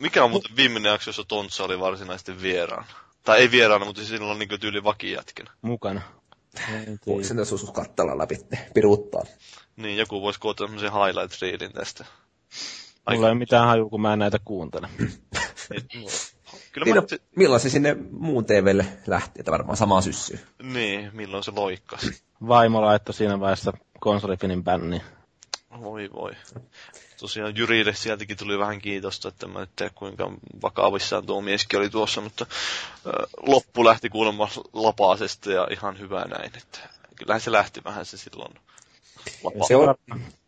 Mikä 0.00 0.24
on 0.24 0.30
muuten 0.30 0.56
viimeinen 0.56 0.90
jakso, 0.90 1.08
jossa 1.08 1.24
Tontsa 1.24 1.64
oli 1.64 1.80
varsinaisesti 1.80 2.42
vieraan? 2.42 2.84
Tai 3.24 3.38
ei 3.38 3.50
vieraana, 3.50 3.84
mutta 3.84 4.04
silloin 4.04 4.38
niin 4.38 4.60
tyyli 4.60 4.84
vakijätkinä. 4.84 5.50
Mukana. 5.62 6.00
Voiko 7.06 7.24
sen 7.24 7.36
tässä 7.36 7.54
joskus 7.54 7.70
kattella 7.70 8.18
läpi, 8.18 8.38
piruuttaa. 8.74 9.22
Niin, 9.76 9.96
joku 9.96 10.22
voisi 10.22 10.40
koota 10.40 10.64
tämmöisen 10.64 10.92
highlight 10.92 11.42
reelin 11.42 11.72
tästä. 11.72 12.04
Mulla 13.10 13.26
ei 13.26 13.32
ole 13.32 13.38
mitään 13.38 13.66
hajua, 13.66 13.90
kun 13.90 14.00
mä 14.00 14.12
en 14.12 14.18
näitä 14.18 14.38
kuuntele. 14.44 14.88
Kyllä 16.72 16.84
Niin, 16.84 16.94
mä, 16.94 17.00
no, 17.00 17.06
milloin 17.36 17.60
se 17.60 17.70
sinne 17.70 17.96
muun 18.10 18.44
TVlle 18.44 18.86
lähti, 19.06 19.40
että 19.40 19.52
varmaan 19.52 19.76
samaa 19.76 20.00
syssyä. 20.00 20.38
niin, 20.62 21.10
milloin 21.12 21.44
se 21.44 21.50
loikkasi. 21.50 22.22
Vaimo 22.48 22.80
laittoi 22.82 23.14
siinä 23.14 23.40
vaiheessa 23.40 23.72
konsolifinin 24.00 24.64
bänniin. 24.64 25.02
Voi 25.80 26.10
voi. 26.12 26.32
Tosiaan 27.20 27.56
Jyrille 27.56 27.94
sieltäkin 27.94 28.36
tuli 28.36 28.58
vähän 28.58 28.80
kiitosta, 28.80 29.28
että 29.28 29.48
mä 29.48 29.62
en 29.62 29.68
tiedä 29.76 29.92
kuinka 29.94 30.32
vakavissaan 30.62 31.26
tuo 31.26 31.40
mieskin 31.40 31.78
oli 31.78 31.90
tuossa, 31.90 32.20
mutta 32.20 32.46
loppu 33.46 33.84
lähti 33.84 34.08
kuulemma 34.08 34.48
lapaasesta 34.72 35.52
ja 35.52 35.68
ihan 35.70 35.98
hyvä 35.98 36.24
näin. 36.24 36.50
Että 36.56 36.78
kyllähän 37.16 37.40
se 37.40 37.52
lähti 37.52 37.84
vähän 37.84 38.06
se 38.06 38.16
silloin. 38.16 38.54
Lapa. 39.44 39.66
Se, 39.66 39.76
on, 39.76 39.94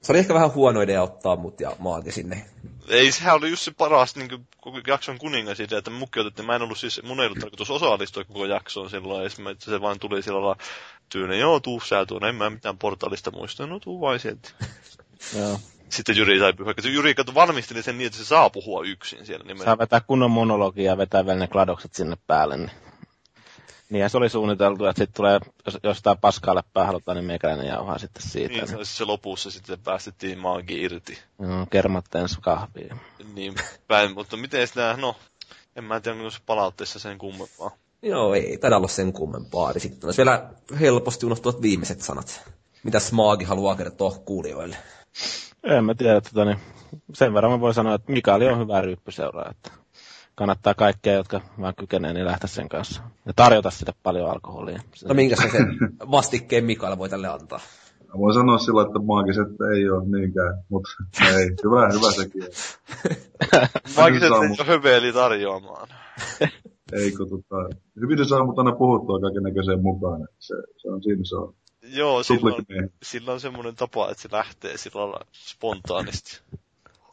se 0.02 0.12
oli 0.12 0.18
ehkä 0.18 0.34
vähän 0.34 0.54
huono 0.54 0.80
idea 0.80 1.02
ottaa 1.02 1.36
mut 1.36 1.60
ja 1.60 1.76
maati 1.78 2.12
sinne. 2.12 2.46
Ei, 2.88 3.12
sehän 3.12 3.34
oli 3.34 3.50
just 3.50 3.62
se 3.62 3.70
paras 3.70 4.16
niin 4.16 4.28
kuin, 4.28 4.48
koko 4.60 4.80
jakson 4.86 5.18
kuningas 5.18 5.60
idea, 5.60 5.78
että 5.78 5.90
mukki 5.90 6.20
otettiin. 6.20 6.46
Mä 6.46 6.56
en 6.56 6.62
ollut 6.62 6.78
siis, 6.78 7.02
mun 7.02 7.20
ei 7.20 7.26
ollut 7.26 7.38
tarkoitus 7.38 7.70
osallistua 7.70 8.24
koko 8.24 8.46
jaksoon 8.46 8.90
silloin, 8.90 9.22
ja 9.22 9.50
että 9.50 9.64
se 9.64 9.80
vaan 9.80 9.98
tuli 9.98 10.22
sillä 10.22 10.40
lailla 10.40 10.56
tyynen, 11.08 11.40
joo, 11.40 11.60
tuu 11.60 11.80
sä 11.80 12.06
tuonne, 12.06 12.28
en 12.28 12.34
mä 12.34 12.50
mitään 12.50 12.78
portaalista 12.78 13.30
muista, 13.30 13.66
no 13.66 13.80
tuu 13.80 14.00
vain 14.00 14.20
sieltä. 14.20 14.50
Joo. 15.38 15.60
Sitten 15.92 16.16
Jyri 16.16 16.38
sai 16.38 16.52
pyhä. 16.52 16.74
Jyri 16.84 17.14
kato 17.14 17.34
valmisteli 17.34 17.82
sen 17.82 17.98
niin, 17.98 18.06
että 18.06 18.18
se 18.18 18.24
saa 18.24 18.50
puhua 18.50 18.84
yksin 18.84 19.26
siellä 19.26 19.44
nimellä. 19.44 19.64
Saa 19.64 19.78
vetää 19.78 20.00
kunnon 20.00 20.30
monologia 20.30 20.90
ja 20.90 20.96
vetää 20.98 21.26
vielä 21.26 21.38
ne 21.38 21.48
kladokset 21.48 21.94
sinne 21.94 22.16
päälle. 22.26 22.56
Niin. 22.56 22.70
Niin 23.90 24.00
ja 24.00 24.08
se 24.08 24.16
oli 24.16 24.28
suunniteltu, 24.28 24.86
että 24.86 24.98
sitten 25.00 25.16
tulee, 25.16 25.40
jos 25.66 25.78
jostain 25.82 26.18
paskaa 26.18 26.54
läppää 26.54 26.86
halutaan, 26.86 27.16
niin 27.16 27.24
meikäläinen 27.24 27.66
jauhaa 27.66 27.98
sitten 27.98 28.22
siitä. 28.22 28.54
Niin, 28.54 28.68
se, 28.68 28.76
Niin, 28.76 28.86
se 28.86 29.04
lopussa 29.04 29.50
sitten 29.50 29.80
päästettiin 29.80 30.38
maagi 30.38 30.82
irti. 30.82 31.18
Joo, 31.38 31.66
kermat 31.70 32.14
ensi 32.14 32.38
kahvia. 32.40 32.96
Niin 33.34 33.54
päin, 33.88 34.14
mutta 34.14 34.36
miten 34.36 34.68
nää, 34.76 34.96
no, 34.96 35.16
en 35.76 35.84
mä 35.84 36.00
tiedä, 36.00 36.30
se 36.30 36.38
palautteessa 36.46 36.98
sen 36.98 37.18
kummempaa. 37.18 37.70
Joo, 38.02 38.34
ei 38.34 38.58
taida 38.58 38.76
olla 38.76 38.88
sen 38.88 39.12
kummempaa. 39.12 39.72
Sitten 39.78 40.08
olisi 40.08 40.18
vielä 40.18 40.50
helposti 40.80 41.26
unohtuvat 41.26 41.62
viimeiset 41.62 42.00
sanat. 42.00 42.50
Mitä 42.82 43.00
Smaagi 43.00 43.44
haluaa 43.44 43.76
kertoa 43.76 44.10
kuulijoille? 44.10 44.76
En 45.64 45.84
mä 45.84 45.94
tiedä, 45.94 46.20
tota, 46.20 46.44
niin 46.44 46.58
sen 47.14 47.34
verran 47.34 47.52
mä 47.52 47.60
voin 47.60 47.74
sanoa, 47.74 47.94
että 47.94 48.12
Mikaeli 48.12 48.48
on 48.48 48.58
hyvä 48.58 48.80
ryyppyseuraa, 48.80 49.50
että 49.50 49.70
kannattaa 50.34 50.74
kaikkea, 50.74 51.12
jotka 51.12 51.40
vaan 51.60 51.74
kykenee, 51.74 52.12
niin 52.12 52.26
lähteä 52.26 52.48
sen 52.48 52.68
kanssa. 52.68 53.02
Ja 53.26 53.32
tarjota 53.36 53.70
sitä 53.70 53.92
paljon 54.02 54.30
alkoholia. 54.30 54.80
No 55.08 55.14
minkä 55.14 55.36
se 55.36 55.50
sen 55.50 55.78
vastikkeen 56.10 56.64
Mikael 56.64 56.98
voi 56.98 57.08
tälle 57.08 57.28
antaa? 57.28 57.60
Mä 58.08 58.18
voin 58.18 58.34
sanoa 58.34 58.58
sillä, 58.58 58.82
että 58.82 58.98
maagiset 58.98 59.48
ei 59.74 59.90
ole 59.90 60.08
niinkään, 60.08 60.54
mutta 60.68 60.90
ei, 61.36 61.50
hyvä, 61.64 61.88
hyvä 61.92 62.10
sekin. 62.10 62.42
on. 62.42 63.68
Maagiset 63.96 64.22
ei 64.22 64.38
ole 64.38 64.66
höveli 64.66 65.12
tarjoamaan. 65.12 65.88
Ei, 66.92 67.12
kun 67.12 67.28
tota, 67.30 67.56
hyvin 68.00 68.18
se 68.18 68.24
saa 68.24 68.44
mut 68.46 68.58
aina 68.58 68.72
puhuttua 68.72 69.20
kaiken 69.20 69.42
näköiseen 69.42 69.82
mukaan. 69.82 70.22
että 70.22 70.36
Se, 70.38 70.54
se 70.76 70.90
on 70.90 71.02
siinä 71.02 71.24
se 71.24 71.36
on. 71.36 71.54
Joo, 71.82 72.22
sillä 72.22 72.54
on, 72.54 72.64
sillä 73.02 73.32
on 73.32 73.40
semmoinen 73.40 73.76
tapa, 73.76 74.10
että 74.10 74.22
se 74.22 74.28
lähtee 74.32 74.76
sillä 74.76 75.00
lailla 75.00 75.26
spontaanisti 75.32 76.40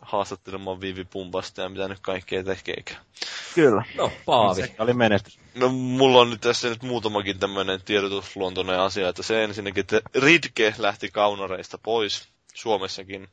haastattelemaan 0.01 0.81
Viivi 0.81 1.05
Pumpasta 1.05 1.61
ja 1.61 1.69
mitä 1.69 1.87
nyt 1.87 1.99
kaikkea 1.99 2.43
tekeekään. 2.43 3.05
Kyllä. 3.55 3.83
No, 3.95 4.11
Paavi. 4.25 4.61
Se 4.61 4.75
oli 4.79 4.93
menestys. 4.93 5.39
No 5.55 5.69
mulla 5.69 6.21
on 6.21 6.29
nyt 6.29 6.41
tässä 6.41 6.69
nyt 6.69 6.83
muutamakin 6.83 7.39
tämmöinen 7.39 7.81
tiedotusluontoinen 7.81 8.79
asia, 8.79 9.09
että 9.09 9.23
se 9.23 9.43
ensinnäkin, 9.43 9.81
että 9.81 10.01
Ridke 10.15 10.73
lähti 10.77 11.11
kaunareista 11.11 11.77
pois 11.77 12.29
Suomessakin. 12.53 13.27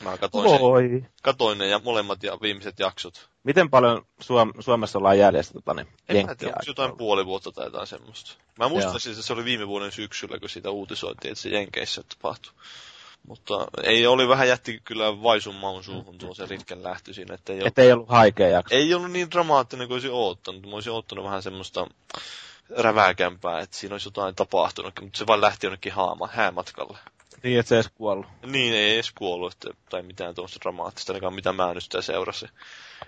Mä 0.00 0.18
katoin, 0.18 0.50
sen, 0.90 1.10
katoin 1.22 1.58
ne 1.58 1.66
ja 1.66 1.80
molemmat 1.84 2.22
ja 2.22 2.38
viimeiset 2.42 2.78
jaksot. 2.78 3.28
Miten 3.44 3.70
paljon 3.70 4.06
Suom- 4.20 4.52
Suomessa 4.62 4.98
ollaan 4.98 5.18
jäljessä 5.18 5.54
tota, 5.54 5.74
niin, 5.74 5.88
En 6.08 6.26
mä 6.26 6.34
tiedä, 6.34 6.52
onko 6.52 6.64
jotain 6.66 6.96
puoli 6.96 7.26
vuotta 7.26 7.52
tai 7.52 7.66
jotain 7.66 7.86
semmoista. 7.86 8.34
Mä 8.58 8.68
muistan 8.68 9.00
siis, 9.00 9.16
että 9.18 9.26
se 9.26 9.32
oli 9.32 9.44
viime 9.44 9.68
vuoden 9.68 9.92
syksyllä, 9.92 10.38
kun 10.38 10.48
siitä 10.48 10.70
uutisoitiin, 10.70 11.32
että 11.32 11.42
se 11.42 11.48
Jenkeissä 11.48 12.02
tapahtui. 12.02 12.52
Mutta 13.28 13.66
ei 13.82 14.06
oli 14.06 14.28
vähän 14.28 14.48
jätti 14.48 14.80
kyllä 14.84 15.22
vaisun 15.22 15.54
maun 15.54 15.84
suuhun 15.84 16.18
tuo 16.18 16.34
se 16.34 16.46
Ritken 16.46 16.82
lähtö 16.82 17.12
siinä, 17.12 17.34
että 17.34 17.52
ei, 17.52 17.60
Että 17.64 17.82
ei 17.82 17.92
ollut 17.92 18.08
haikea 18.08 18.48
jakso. 18.48 18.74
ei 18.74 18.94
ollut 18.94 19.10
niin 19.10 19.30
dramaattinen 19.30 19.88
kuin 19.88 19.94
olisin 19.94 20.12
oottanut. 20.12 20.62
Mä 20.66 20.74
olisin 20.74 20.92
oottanut 20.92 21.24
vähän 21.24 21.42
semmoista 21.42 21.86
räväkämpää, 22.76 23.60
että 23.60 23.76
siinä 23.76 23.94
olisi 23.94 24.08
jotain 24.08 24.34
tapahtunut, 24.34 24.94
mutta 25.00 25.18
se 25.18 25.26
vaan 25.26 25.40
lähti 25.40 25.66
jonnekin 25.66 25.92
haama, 25.92 26.28
häämatkalle. 26.32 26.98
Niin, 27.44 27.58
että 27.58 27.68
se 27.68 27.74
ei 27.74 27.78
edes 27.78 27.92
kuollut. 27.94 28.26
Niin, 28.46 28.74
ei 28.74 28.94
edes 28.94 29.12
kuollut 29.12 29.52
että, 29.52 29.70
tai 29.90 30.02
mitään 30.02 30.34
tuommoista 30.34 30.60
dramaattista, 30.62 31.12
ainakaan 31.12 31.34
mitä 31.34 31.52
mä 31.52 31.74
nyt 31.74 31.82
sitä 31.82 32.02
seurasin. 32.02 32.48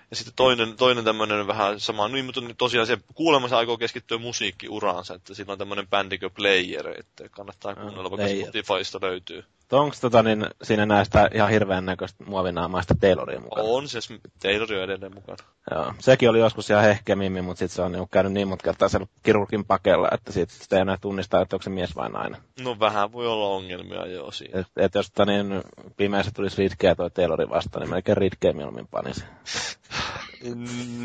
Ja 0.09 0.15
sitten 0.15 0.33
toinen, 0.35 0.75
toinen 0.75 1.03
tämmöinen 1.03 1.47
vähän 1.47 1.79
sama, 1.79 2.07
niin, 2.07 2.25
mutta 2.25 2.41
tosiaan 2.57 2.87
se 2.87 2.97
kuulemma 3.15 3.47
se 3.47 3.55
aikoo 3.55 3.77
keskittyä 3.77 4.17
musiikkiuraansa, 4.17 5.13
että 5.13 5.33
sillä 5.33 5.51
on 5.51 5.57
tämmöinen 5.57 5.87
bändi 5.87 6.17
kuin 6.17 6.31
Player, 6.31 6.99
että 6.99 7.29
kannattaa 7.29 7.75
kuunnella, 7.75 8.11
vaikka. 8.11 8.27
Spotifysta 8.27 8.99
löytyy. 9.01 9.43
Onko 9.71 9.95
tota, 10.01 10.23
niin, 10.23 10.45
siinä 10.63 10.85
näistä 10.85 11.29
ihan 11.33 11.49
hirveän 11.49 11.85
näköistä 11.85 12.23
muovinaamaista 12.23 12.95
Tayloria 12.99 13.39
mukana? 13.39 13.67
On 13.67 13.87
se, 13.87 13.99
Taylor 14.41 14.73
on 14.73 14.83
edelleen 14.83 15.13
mukana. 15.13 15.37
Joo. 15.71 15.93
Sekin 15.99 16.29
oli 16.29 16.39
joskus 16.39 16.69
ihan 16.69 16.83
hehkeä 16.83 17.15
mimmi, 17.15 17.41
mutta 17.41 17.59
sitten 17.59 17.75
se 17.75 17.81
on 17.81 17.91
niinku 17.91 18.07
käynyt 18.07 18.33
niin 18.33 18.47
mutkeltaisella 18.47 19.07
kirurgin 19.23 19.65
pakella, 19.65 20.07
että 20.11 20.31
siitä 20.31 20.53
sitä 20.53 20.75
ei 20.75 20.81
enää 20.81 20.97
tunnistaa, 21.01 21.41
että 21.41 21.55
onko 21.55 21.63
se 21.63 21.69
mies 21.69 21.95
vai 21.95 22.09
nainen. 22.09 22.41
No 22.63 22.79
vähän 22.79 23.11
voi 23.11 23.27
olla 23.27 23.47
ongelmia 23.47 24.05
jo 24.05 24.31
siinä. 24.31 24.59
Et, 24.59 24.67
et 24.77 24.95
jos 24.95 25.11
tota, 25.11 25.25
niin, 25.25 25.61
pimeässä 25.97 26.31
tulisi 26.35 26.57
Ridkeä 26.57 26.95
toi 26.95 27.11
Taylori 27.11 27.49
vastaan, 27.49 27.81
niin 27.81 27.89
melkein 27.89 28.17
Ridkeä 28.17 28.53
mieluummin 28.53 28.87
panisi. 28.87 29.23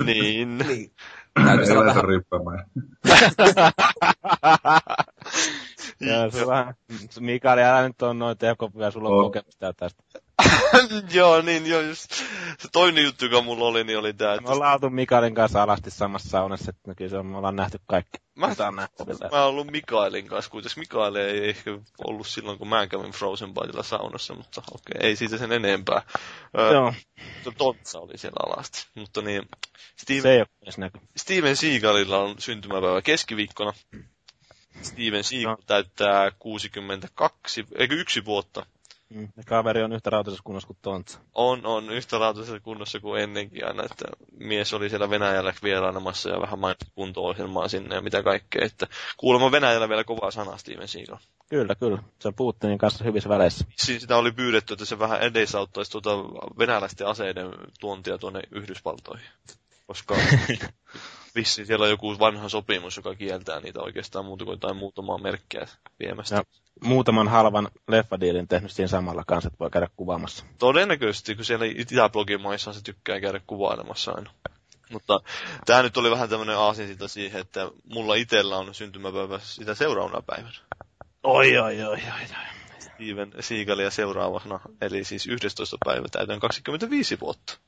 niin. 0.04 0.58
Niin. 0.58 0.90
Täytyy 1.44 1.60
Ei 1.60 1.66
sanoa 1.66 1.84
vähän, 1.84 2.04
ryppäämään. 2.04 2.66
Joo, 6.02 6.30
se 6.30 6.42
on 6.42 6.48
vähän, 6.48 6.74
Mikael, 7.20 7.58
älä 7.58 7.88
nyt 7.88 8.02
on 8.02 8.18
noin 8.18 8.38
tekopia, 8.38 8.90
sulla 8.90 9.08
on 9.08 9.14
On. 9.14 9.24
kokemusta 9.24 9.72
tästä. 9.72 10.02
joo, 11.14 11.40
niin 11.42 11.66
joo, 11.66 11.80
just. 11.80 12.10
Se 12.58 12.68
toinen 12.72 13.04
juttu, 13.04 13.24
joka 13.24 13.42
mulla 13.42 13.64
oli, 13.64 13.84
niin 13.84 13.98
oli 13.98 14.12
tää, 14.12 14.36
Me 14.36 14.50
ollaan 14.50 14.72
oltu 14.72 14.90
Mikaelin 14.90 15.34
kanssa 15.34 15.62
alasti 15.62 15.90
samassa 15.90 16.28
saunassa, 16.28 16.70
että 16.70 16.90
no 16.90 16.94
kyllä 16.96 17.10
se 17.10 17.16
on, 17.16 17.26
me 17.26 17.36
ollaan 17.36 17.56
nähty 17.56 17.80
kaikki. 17.86 18.18
Mä-. 18.34 18.54
Mä 19.32 19.42
oon 19.42 19.48
ollut 19.48 19.66
Mikaelin 19.70 20.26
kanssa, 20.26 20.50
kuitenkin 20.50 20.80
Mikael 20.80 21.14
ei 21.14 21.48
ehkä 21.48 21.70
ollut 22.04 22.26
silloin, 22.26 22.58
kun 22.58 22.68
mä 22.68 22.86
kävin 22.86 23.12
Frozen 23.12 23.54
Bytella 23.54 23.82
saunassa, 23.82 24.34
mutta 24.34 24.62
okei, 24.74 25.08
ei 25.08 25.16
siitä 25.16 25.38
sen 25.38 25.52
enempää. 25.52 26.02
Öö, 26.58 26.72
Joo, 26.72 26.94
Tontsa 27.58 27.98
oli 28.00 28.18
siellä 28.18 28.52
alasti. 28.52 28.86
Mutta 28.94 29.22
niin, 29.22 29.42
Steven, 29.96 30.22
se 30.22 30.32
ei 30.32 30.38
ole. 30.78 30.90
Steven 31.16 31.56
Seagalilla 31.56 32.18
on 32.18 32.34
syntymäpäivä 32.38 33.02
keskiviikkona. 33.02 33.72
Steven 34.82 35.24
Seagal 35.24 35.50
No. 35.50 35.58
täyttää 35.66 36.30
62, 36.38 37.66
eikö 37.74 37.94
yksi 37.94 38.24
vuotta. 38.24 38.66
Mm. 39.14 39.28
Ja 39.36 39.42
kaveri 39.46 39.82
on 39.82 39.92
yhtä 39.92 40.10
rautaisessa 40.10 40.42
kunnossa 40.44 40.66
kuin 40.66 40.78
Tontsa. 40.82 41.18
On, 41.34 41.66
on 41.66 41.90
yhtä 41.90 42.20
laatuisessa 42.20 42.60
kunnossa 42.60 43.00
kuin 43.00 43.22
ennenkin 43.22 43.66
aina, 43.66 43.82
että 43.82 44.04
mies 44.38 44.74
oli 44.74 44.88
siellä 44.88 45.10
Venäjällä 45.10 45.54
vierailemassa 45.62 46.30
ja 46.30 46.40
vähän 46.40 46.58
mainitsi 46.58 46.86
kunto-ohjelmaa 46.94 47.68
sinne 47.68 47.94
ja 47.94 48.00
mitä 48.00 48.22
kaikkea, 48.22 48.64
että 48.64 48.86
kuulemma 49.16 49.50
Venäjällä 49.50 49.88
vielä 49.88 50.04
kovaa 50.04 50.30
sanaa 50.30 50.56
Steven 50.56 50.88
Seagal. 50.88 51.18
Kyllä, 51.48 51.74
kyllä. 51.74 52.02
Se 52.18 52.28
on 52.28 52.34
Putinin 52.34 52.78
kanssa 52.78 53.04
hyvissä 53.04 53.28
väleissä. 53.28 53.64
Siis 53.76 54.00
sitä 54.00 54.16
oli 54.16 54.32
pyydetty, 54.32 54.72
että 54.72 54.84
se 54.84 54.98
vähän 54.98 55.20
edesauttaisi 55.20 55.90
tuota 55.90 56.10
venäläisten 56.58 57.06
aseiden 57.06 57.46
tuontia 57.80 58.18
tuonne 58.18 58.42
Yhdysvaltoihin. 58.50 59.26
Koska 59.86 60.16
vissiin 61.34 61.66
siellä 61.66 61.84
on 61.84 61.90
joku 61.90 62.18
vanha 62.18 62.48
sopimus, 62.48 62.96
joka 62.96 63.14
kieltää 63.14 63.60
niitä 63.60 63.80
oikeastaan 63.80 64.24
muuta 64.24 64.44
kuin 64.44 64.52
jotain 64.52 64.76
muutamaa 64.76 65.18
merkkiä 65.18 65.66
viemästä. 66.00 66.36
Ja 66.36 66.44
muutaman 66.84 67.28
halvan 67.28 67.68
leffadiilin 67.88 68.48
tehnyt 68.48 68.72
siinä 68.72 68.88
samalla 68.88 69.24
kanssa, 69.26 69.48
että 69.48 69.58
voi 69.58 69.70
käydä 69.70 69.88
kuvaamassa. 69.96 70.44
Todennäköisesti, 70.58 71.34
kun 71.34 71.44
siellä 71.44 71.66
Itäblogimaissa 71.66 72.72
se 72.72 72.82
tykkää 72.82 73.20
käydä 73.20 73.40
kuvailemassa 73.46 74.12
aina. 74.12 74.30
Mutta 74.90 75.20
tämä 75.66 75.82
nyt 75.82 75.96
oli 75.96 76.10
vähän 76.10 76.28
tämmöinen 76.28 76.58
aasinsilta 76.58 77.08
siihen, 77.08 77.40
että 77.40 77.70
mulla 77.84 78.14
itsellä 78.14 78.56
on 78.56 78.74
syntymäpäivä 78.74 79.38
sitä 79.38 79.74
seuraavana 79.74 80.22
päivänä. 80.22 80.56
Oi, 81.22 81.58
oi, 81.58 81.82
oi, 81.82 81.84
oi, 81.84 82.00
oi. 82.10 82.52
Steven 82.78 83.32
Seagalia 83.40 83.90
seuraavana, 83.90 84.60
eli 84.80 85.04
siis 85.04 85.26
11. 85.26 85.76
päivä 85.84 86.08
täytän 86.10 86.40
25 86.40 87.20
vuotta. 87.20 87.58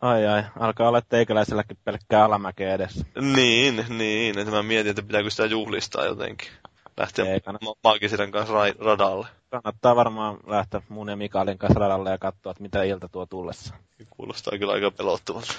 Ai 0.00 0.26
ai, 0.26 0.44
alkaa 0.58 0.88
olla 0.88 1.00
teikäläiselläkin 1.00 1.78
pelkkää 1.84 2.24
alamäkeä 2.24 2.74
edessä. 2.74 3.04
Niin, 3.20 3.84
niin. 3.88 4.38
Että 4.38 4.50
mä 4.50 4.62
mietin, 4.62 4.90
että 4.90 5.02
pitääkö 5.02 5.30
sitä 5.30 5.46
juhlistaa 5.46 6.04
jotenkin. 6.04 6.48
Lähteä 6.96 7.24
Ei 7.24 7.40
kannata. 7.40 7.64
ma- 7.64 7.74
Maagisiden 7.84 8.30
kanssa 8.30 8.54
ra- 8.54 8.84
radalle. 8.84 9.26
Kannattaa 9.50 9.96
varmaan 9.96 10.38
lähteä 10.46 10.82
mun 10.88 11.08
ja 11.08 11.16
Mikaelin 11.16 11.58
kanssa 11.58 11.80
radalle 11.80 12.10
ja 12.10 12.18
katsoa, 12.18 12.50
että 12.50 12.62
mitä 12.62 12.82
ilta 12.82 13.08
tuo 13.08 13.26
tullessa. 13.26 13.74
Kuulostaa 14.10 14.58
kyllä 14.58 14.72
aika 14.72 14.90
pelottavalta. 14.90 15.52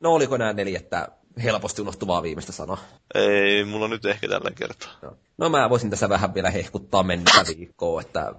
No 0.00 0.12
oliko 0.14 0.36
nämä 0.36 0.52
neljättä 0.52 1.08
helposti 1.42 1.82
unohtuvaa 1.82 2.22
viimeistä 2.22 2.52
sanaa? 2.52 2.78
Ei, 3.14 3.64
mulla 3.64 3.88
nyt 3.88 4.04
ehkä 4.04 4.28
tällä 4.28 4.50
kertaa. 4.50 4.92
No. 5.02 5.16
no 5.38 5.48
mä 5.48 5.70
voisin 5.70 5.90
tässä 5.90 6.08
vähän 6.08 6.34
vielä 6.34 6.50
hehkuttaa 6.50 7.02
mennessä 7.02 7.44
viikkoa, 7.58 8.00
että 8.00 8.32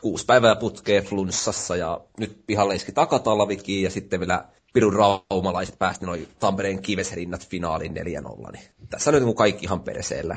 kuusi 0.00 0.26
päivää 0.26 0.56
putkee 0.56 1.02
flunssassa 1.02 1.76
ja 1.76 2.00
nyt 2.18 2.42
pihalle 2.46 2.74
iski 2.74 2.92
takatalvikin 2.92 3.82
ja 3.82 3.90
sitten 3.90 4.20
vielä 4.20 4.44
Pirun 4.72 4.92
raumalaiset 4.92 5.78
päästi 5.78 6.06
noin 6.06 6.28
Tampereen 6.38 6.82
kivesrinnat 6.82 7.48
finaaliin 7.48 7.94
4-0. 7.96 8.52
Niin 8.52 8.64
tässä 8.90 9.12
nyt 9.12 9.22
on 9.22 9.34
kaikki 9.34 9.64
ihan 9.66 9.80
perseellä. 9.80 10.36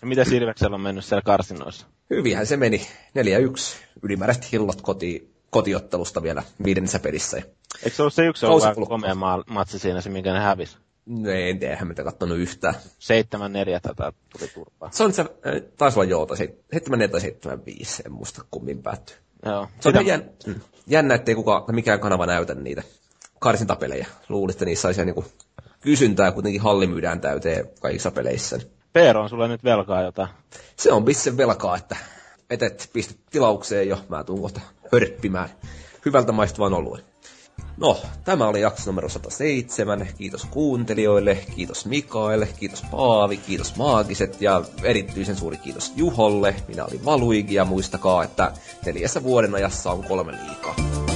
Ja 0.00 0.06
mitä 0.06 0.24
Silveksellä 0.24 0.74
on 0.74 0.80
mennyt 0.80 1.04
siellä 1.04 1.22
karsinoissa? 1.22 1.86
Hyvinhän 2.10 2.46
se 2.46 2.56
meni. 2.56 2.86
4-1. 3.18 3.20
Ylimääräiset 4.02 4.52
hillot 4.52 4.80
koti, 4.80 5.34
kotiottelusta 5.50 6.22
vielä 6.22 6.42
viidennessä 6.64 6.98
pelissä. 6.98 7.36
Eikö 7.36 7.96
se 7.96 8.02
ollut 8.02 8.14
se 8.14 8.26
yksi 8.26 8.46
ollut 8.46 8.88
komea 8.88 9.14
matsi 9.50 9.78
siinä, 9.78 10.00
se 10.00 10.10
minkä 10.10 10.32
ne 10.32 10.40
hävisi? 10.40 10.76
No 11.10 11.30
en 11.30 11.58
tiedä, 11.58 11.72
eihän 11.74 11.88
mitä 11.88 12.04
kattonut 12.04 12.38
yhtään. 12.38 12.74
7-4 12.74 13.80
tätä 13.82 14.12
tuli 14.38 14.50
turpaa. 14.54 14.90
Se 14.92 15.04
on 15.04 15.12
se, 15.12 15.22
äh, 15.22 15.28
taisi 15.76 15.98
olla 15.98 16.10
joo, 16.10 16.26
tai 16.26 16.36
se- 16.36 16.54
7 16.72 17.10
tai 17.10 17.20
75, 17.20 18.02
en 18.06 18.12
muista 18.12 18.44
kummin 18.50 18.82
päättyy. 18.82 19.16
Joo. 19.46 19.68
Se 19.80 19.88
on 19.88 19.94
Sitä- 19.94 20.08
jän, 20.08 20.30
mm, 20.46 20.54
jännä, 20.86 21.14
ettei 21.14 21.34
kuka, 21.34 21.64
mikään 21.72 22.00
kanava 22.00 22.26
näytä 22.26 22.54
niitä 22.54 22.82
karsintapelejä. 23.38 24.06
Luulin, 24.28 24.52
että 24.52 24.64
niissä 24.64 24.88
olisi 24.88 25.04
niinku 25.04 25.24
kysyntää, 25.80 26.32
kuitenkin 26.32 26.60
halli 26.60 26.86
myydään 26.86 27.20
täyteen 27.20 27.68
kaikissa 27.80 28.10
peleissä. 28.10 28.58
Peero 28.92 29.22
on 29.22 29.28
sulle 29.28 29.48
nyt 29.48 29.64
velkaa 29.64 30.02
jotain. 30.02 30.28
Se 30.76 30.92
on 30.92 31.04
pissen 31.04 31.36
velkaa, 31.36 31.76
että 31.76 31.96
et, 32.50 32.62
et 32.62 32.90
pistä 32.92 33.14
tilaukseen 33.30 33.88
jo, 33.88 33.98
mä 34.08 34.24
tuun 34.24 34.40
kohta 34.40 34.60
hörppimään 34.92 35.48
hyvältä 36.04 36.32
maistuvan 36.32 36.74
oluen. 36.74 37.02
No, 37.76 37.96
tämä 38.24 38.48
oli 38.48 38.60
jakso 38.60 38.90
numero 38.90 39.08
107. 39.08 40.08
Kiitos 40.18 40.44
kuuntelijoille, 40.50 41.38
kiitos 41.56 41.86
Mikaelle, 41.86 42.48
kiitos 42.58 42.82
Paavi, 42.90 43.36
kiitos 43.36 43.76
Maagiset 43.76 44.42
ja 44.42 44.62
erityisen 44.82 45.36
suuri 45.36 45.56
kiitos 45.56 45.92
Juholle. 45.96 46.54
Minä 46.68 46.84
olin 46.84 47.04
Valuigi 47.04 47.54
ja 47.54 47.64
muistakaa, 47.64 48.24
että 48.24 48.52
neljässä 48.86 49.22
vuoden 49.22 49.54
ajassa 49.54 49.90
on 49.90 50.04
kolme 50.04 50.32
liikaa. 50.32 51.09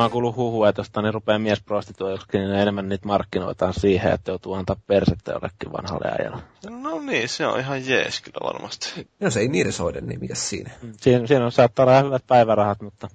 Mä 0.00 0.04
oon 0.04 0.10
kuullut 0.10 0.36
huhua, 0.36 0.68
että 0.68 0.80
jos 0.80 0.90
ne 1.02 1.10
rupeaa 1.10 1.38
miesprostituoiksi, 1.38 2.26
niin 2.32 2.48
ne 2.50 2.62
enemmän 2.62 2.88
niitä 2.88 3.06
markkinoitaan 3.06 3.74
siihen, 3.74 4.12
että 4.12 4.30
joutuu 4.30 4.54
antaa 4.54 4.76
persettä 4.86 5.32
jollekin 5.32 5.72
vanhalle 5.72 6.10
ajalle. 6.18 6.42
No 6.70 7.00
niin, 7.00 7.28
se 7.28 7.46
on 7.46 7.60
ihan 7.60 7.86
jees 7.88 8.20
kyllä 8.20 8.40
varmasti. 8.52 9.08
Jos 9.20 9.36
ei 9.36 9.48
nirsoiden, 9.48 10.06
niin 10.06 10.20
mikä 10.20 10.34
siinä? 10.34 10.70
Siinä, 10.96 11.26
siinä 11.26 11.44
on, 11.44 11.52
saattaa 11.52 11.86
olla 11.86 12.02
hyvät 12.02 12.26
päivärahat, 12.26 12.80
mutta 12.80 13.08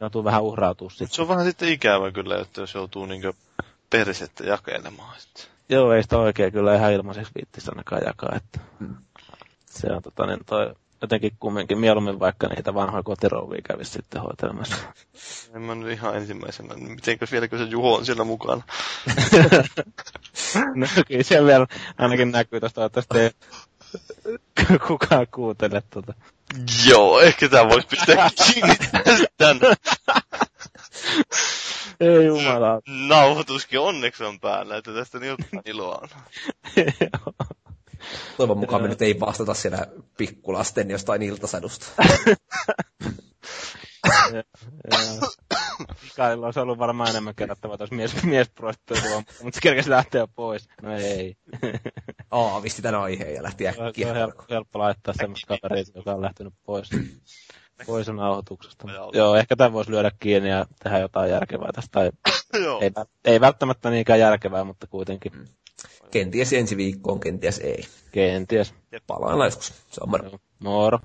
joutuu 0.00 0.24
vähän 0.24 0.42
uhrautua 0.42 0.90
sitten. 0.90 1.08
se 1.08 1.22
on 1.22 1.28
vähän 1.28 1.44
sitten 1.44 1.68
ikävä 1.68 2.10
kyllä, 2.12 2.40
että 2.40 2.60
jos 2.60 2.74
joutuu 2.74 3.06
niinkö 3.06 3.32
persettä 3.90 4.44
jakelemaan 4.44 5.20
sitten. 5.20 5.44
Joo, 5.68 5.92
ei 5.92 6.02
sitä 6.02 6.18
oikein 6.18 6.52
kyllä 6.52 6.74
ihan 6.76 6.92
ilmaiseksi 6.92 7.32
viittis 7.34 7.68
ainakaan 7.68 8.02
jakaa, 8.06 8.36
että 8.36 8.60
Hmm. 8.78 8.96
se 9.66 9.86
on 9.92 10.02
tota, 10.02 10.26
niin 10.26 10.40
toi, 10.46 10.74
jotenkin 11.02 11.32
kumminkin 11.40 11.78
mieluummin 11.78 12.18
vaikka 12.20 12.46
niitä 12.46 12.74
vanhoja 12.74 13.02
kotirouvia 13.02 13.62
kävisi 13.64 13.90
sitten 13.90 14.22
hoitelemassa. 14.22 14.76
En 15.54 15.62
mä 15.62 15.74
nyt 15.74 15.92
ihan 15.92 16.16
ensimmäisenä, 16.16 16.74
niin 16.74 16.90
mitenkö 16.90 17.26
vieläkö 17.32 17.58
se 17.58 17.64
Juho 17.64 17.94
on 17.94 18.06
siellä 18.06 18.24
mukana? 18.24 18.62
no 20.74 20.86
kyllä 21.08 21.22
siellä 21.22 21.46
vielä 21.46 21.66
ainakin 21.98 22.30
näkyy 22.32 22.60
tuosta, 22.60 22.74
toivottavasti 22.74 23.18
ei 23.18 23.30
kukaan 24.86 25.26
kuuntele 25.34 25.82
tota. 25.90 26.14
Joo, 26.86 27.20
ehkä 27.20 27.48
tää 27.48 27.68
voisi 27.68 27.86
pitää 27.88 28.30
kiinni 28.46 28.76
tän 29.36 29.60
Ei 32.00 32.24
jumala. 32.26 32.80
nauhoituskin 32.86 33.80
onneksi 33.80 34.24
on 34.24 34.40
päällä, 34.40 34.76
että 34.76 34.92
tästä 34.94 35.18
niin 35.18 35.28
jotain 35.28 35.62
iloa 35.64 35.98
on. 36.02 36.08
Toivon 38.36 38.58
mukaan 38.58 38.82
me 38.82 38.88
nyt 38.88 39.02
ei 39.02 39.20
vastata 39.20 39.54
siellä 39.54 39.86
pikkulasten 40.18 40.90
jostain 40.90 41.22
iltasadusta. 41.22 41.86
Mikaelilla 46.02 46.46
olisi 46.46 46.60
ollut 46.60 46.78
varmaan 46.78 47.10
enemmän 47.10 47.34
kerrottavaa 47.34 47.76
tuossa 47.78 47.94
mies, 47.94 48.22
miesprostituotua, 48.22 49.22
mutta 49.42 49.56
se 49.56 49.60
kerkesi 49.62 49.90
lähteä 49.90 50.26
pois. 50.26 50.68
No 50.82 50.96
ei. 50.96 51.36
Aavisti 52.30 52.82
tämän 52.82 53.00
aiheen 53.00 53.34
ja 53.34 53.42
lähti 53.42 53.64
Se 53.64 53.80
on 53.80 53.88
äkkiä. 53.88 54.14
helppo, 54.14 54.44
helppo 54.50 54.78
laittaa 54.78 55.14
semmoista 55.14 55.58
kaveria, 55.58 55.84
joka 55.94 56.12
on 56.12 56.22
lähtenyt 56.22 56.54
pois, 56.66 56.90
pois 57.86 58.08
nauhoituksesta. 58.08 58.92
Joo. 58.92 59.10
Joo, 59.14 59.34
ehkä 59.34 59.56
tämän 59.56 59.72
voisi 59.72 59.90
lyödä 59.90 60.10
kiinni 60.20 60.50
ja 60.50 60.66
tehdä 60.82 60.98
jotain 60.98 61.30
järkevää 61.30 61.70
tästä. 61.74 62.00
Ei, 62.80 62.90
ei 63.24 63.40
välttämättä 63.40 63.90
niinkään 63.90 64.20
järkevää, 64.20 64.64
mutta 64.64 64.86
kuitenkin 64.86 65.32
Kenties 66.10 66.52
ensi 66.52 66.76
viikkoon, 66.76 67.20
kenties 67.20 67.58
ei. 67.58 67.84
kenties. 68.12 68.74
Palaan 69.06 69.44
joskus. 69.44 69.72
Se 69.90 70.00
on 70.02 70.10
moro. 70.10 70.30
Moro. 70.58 70.96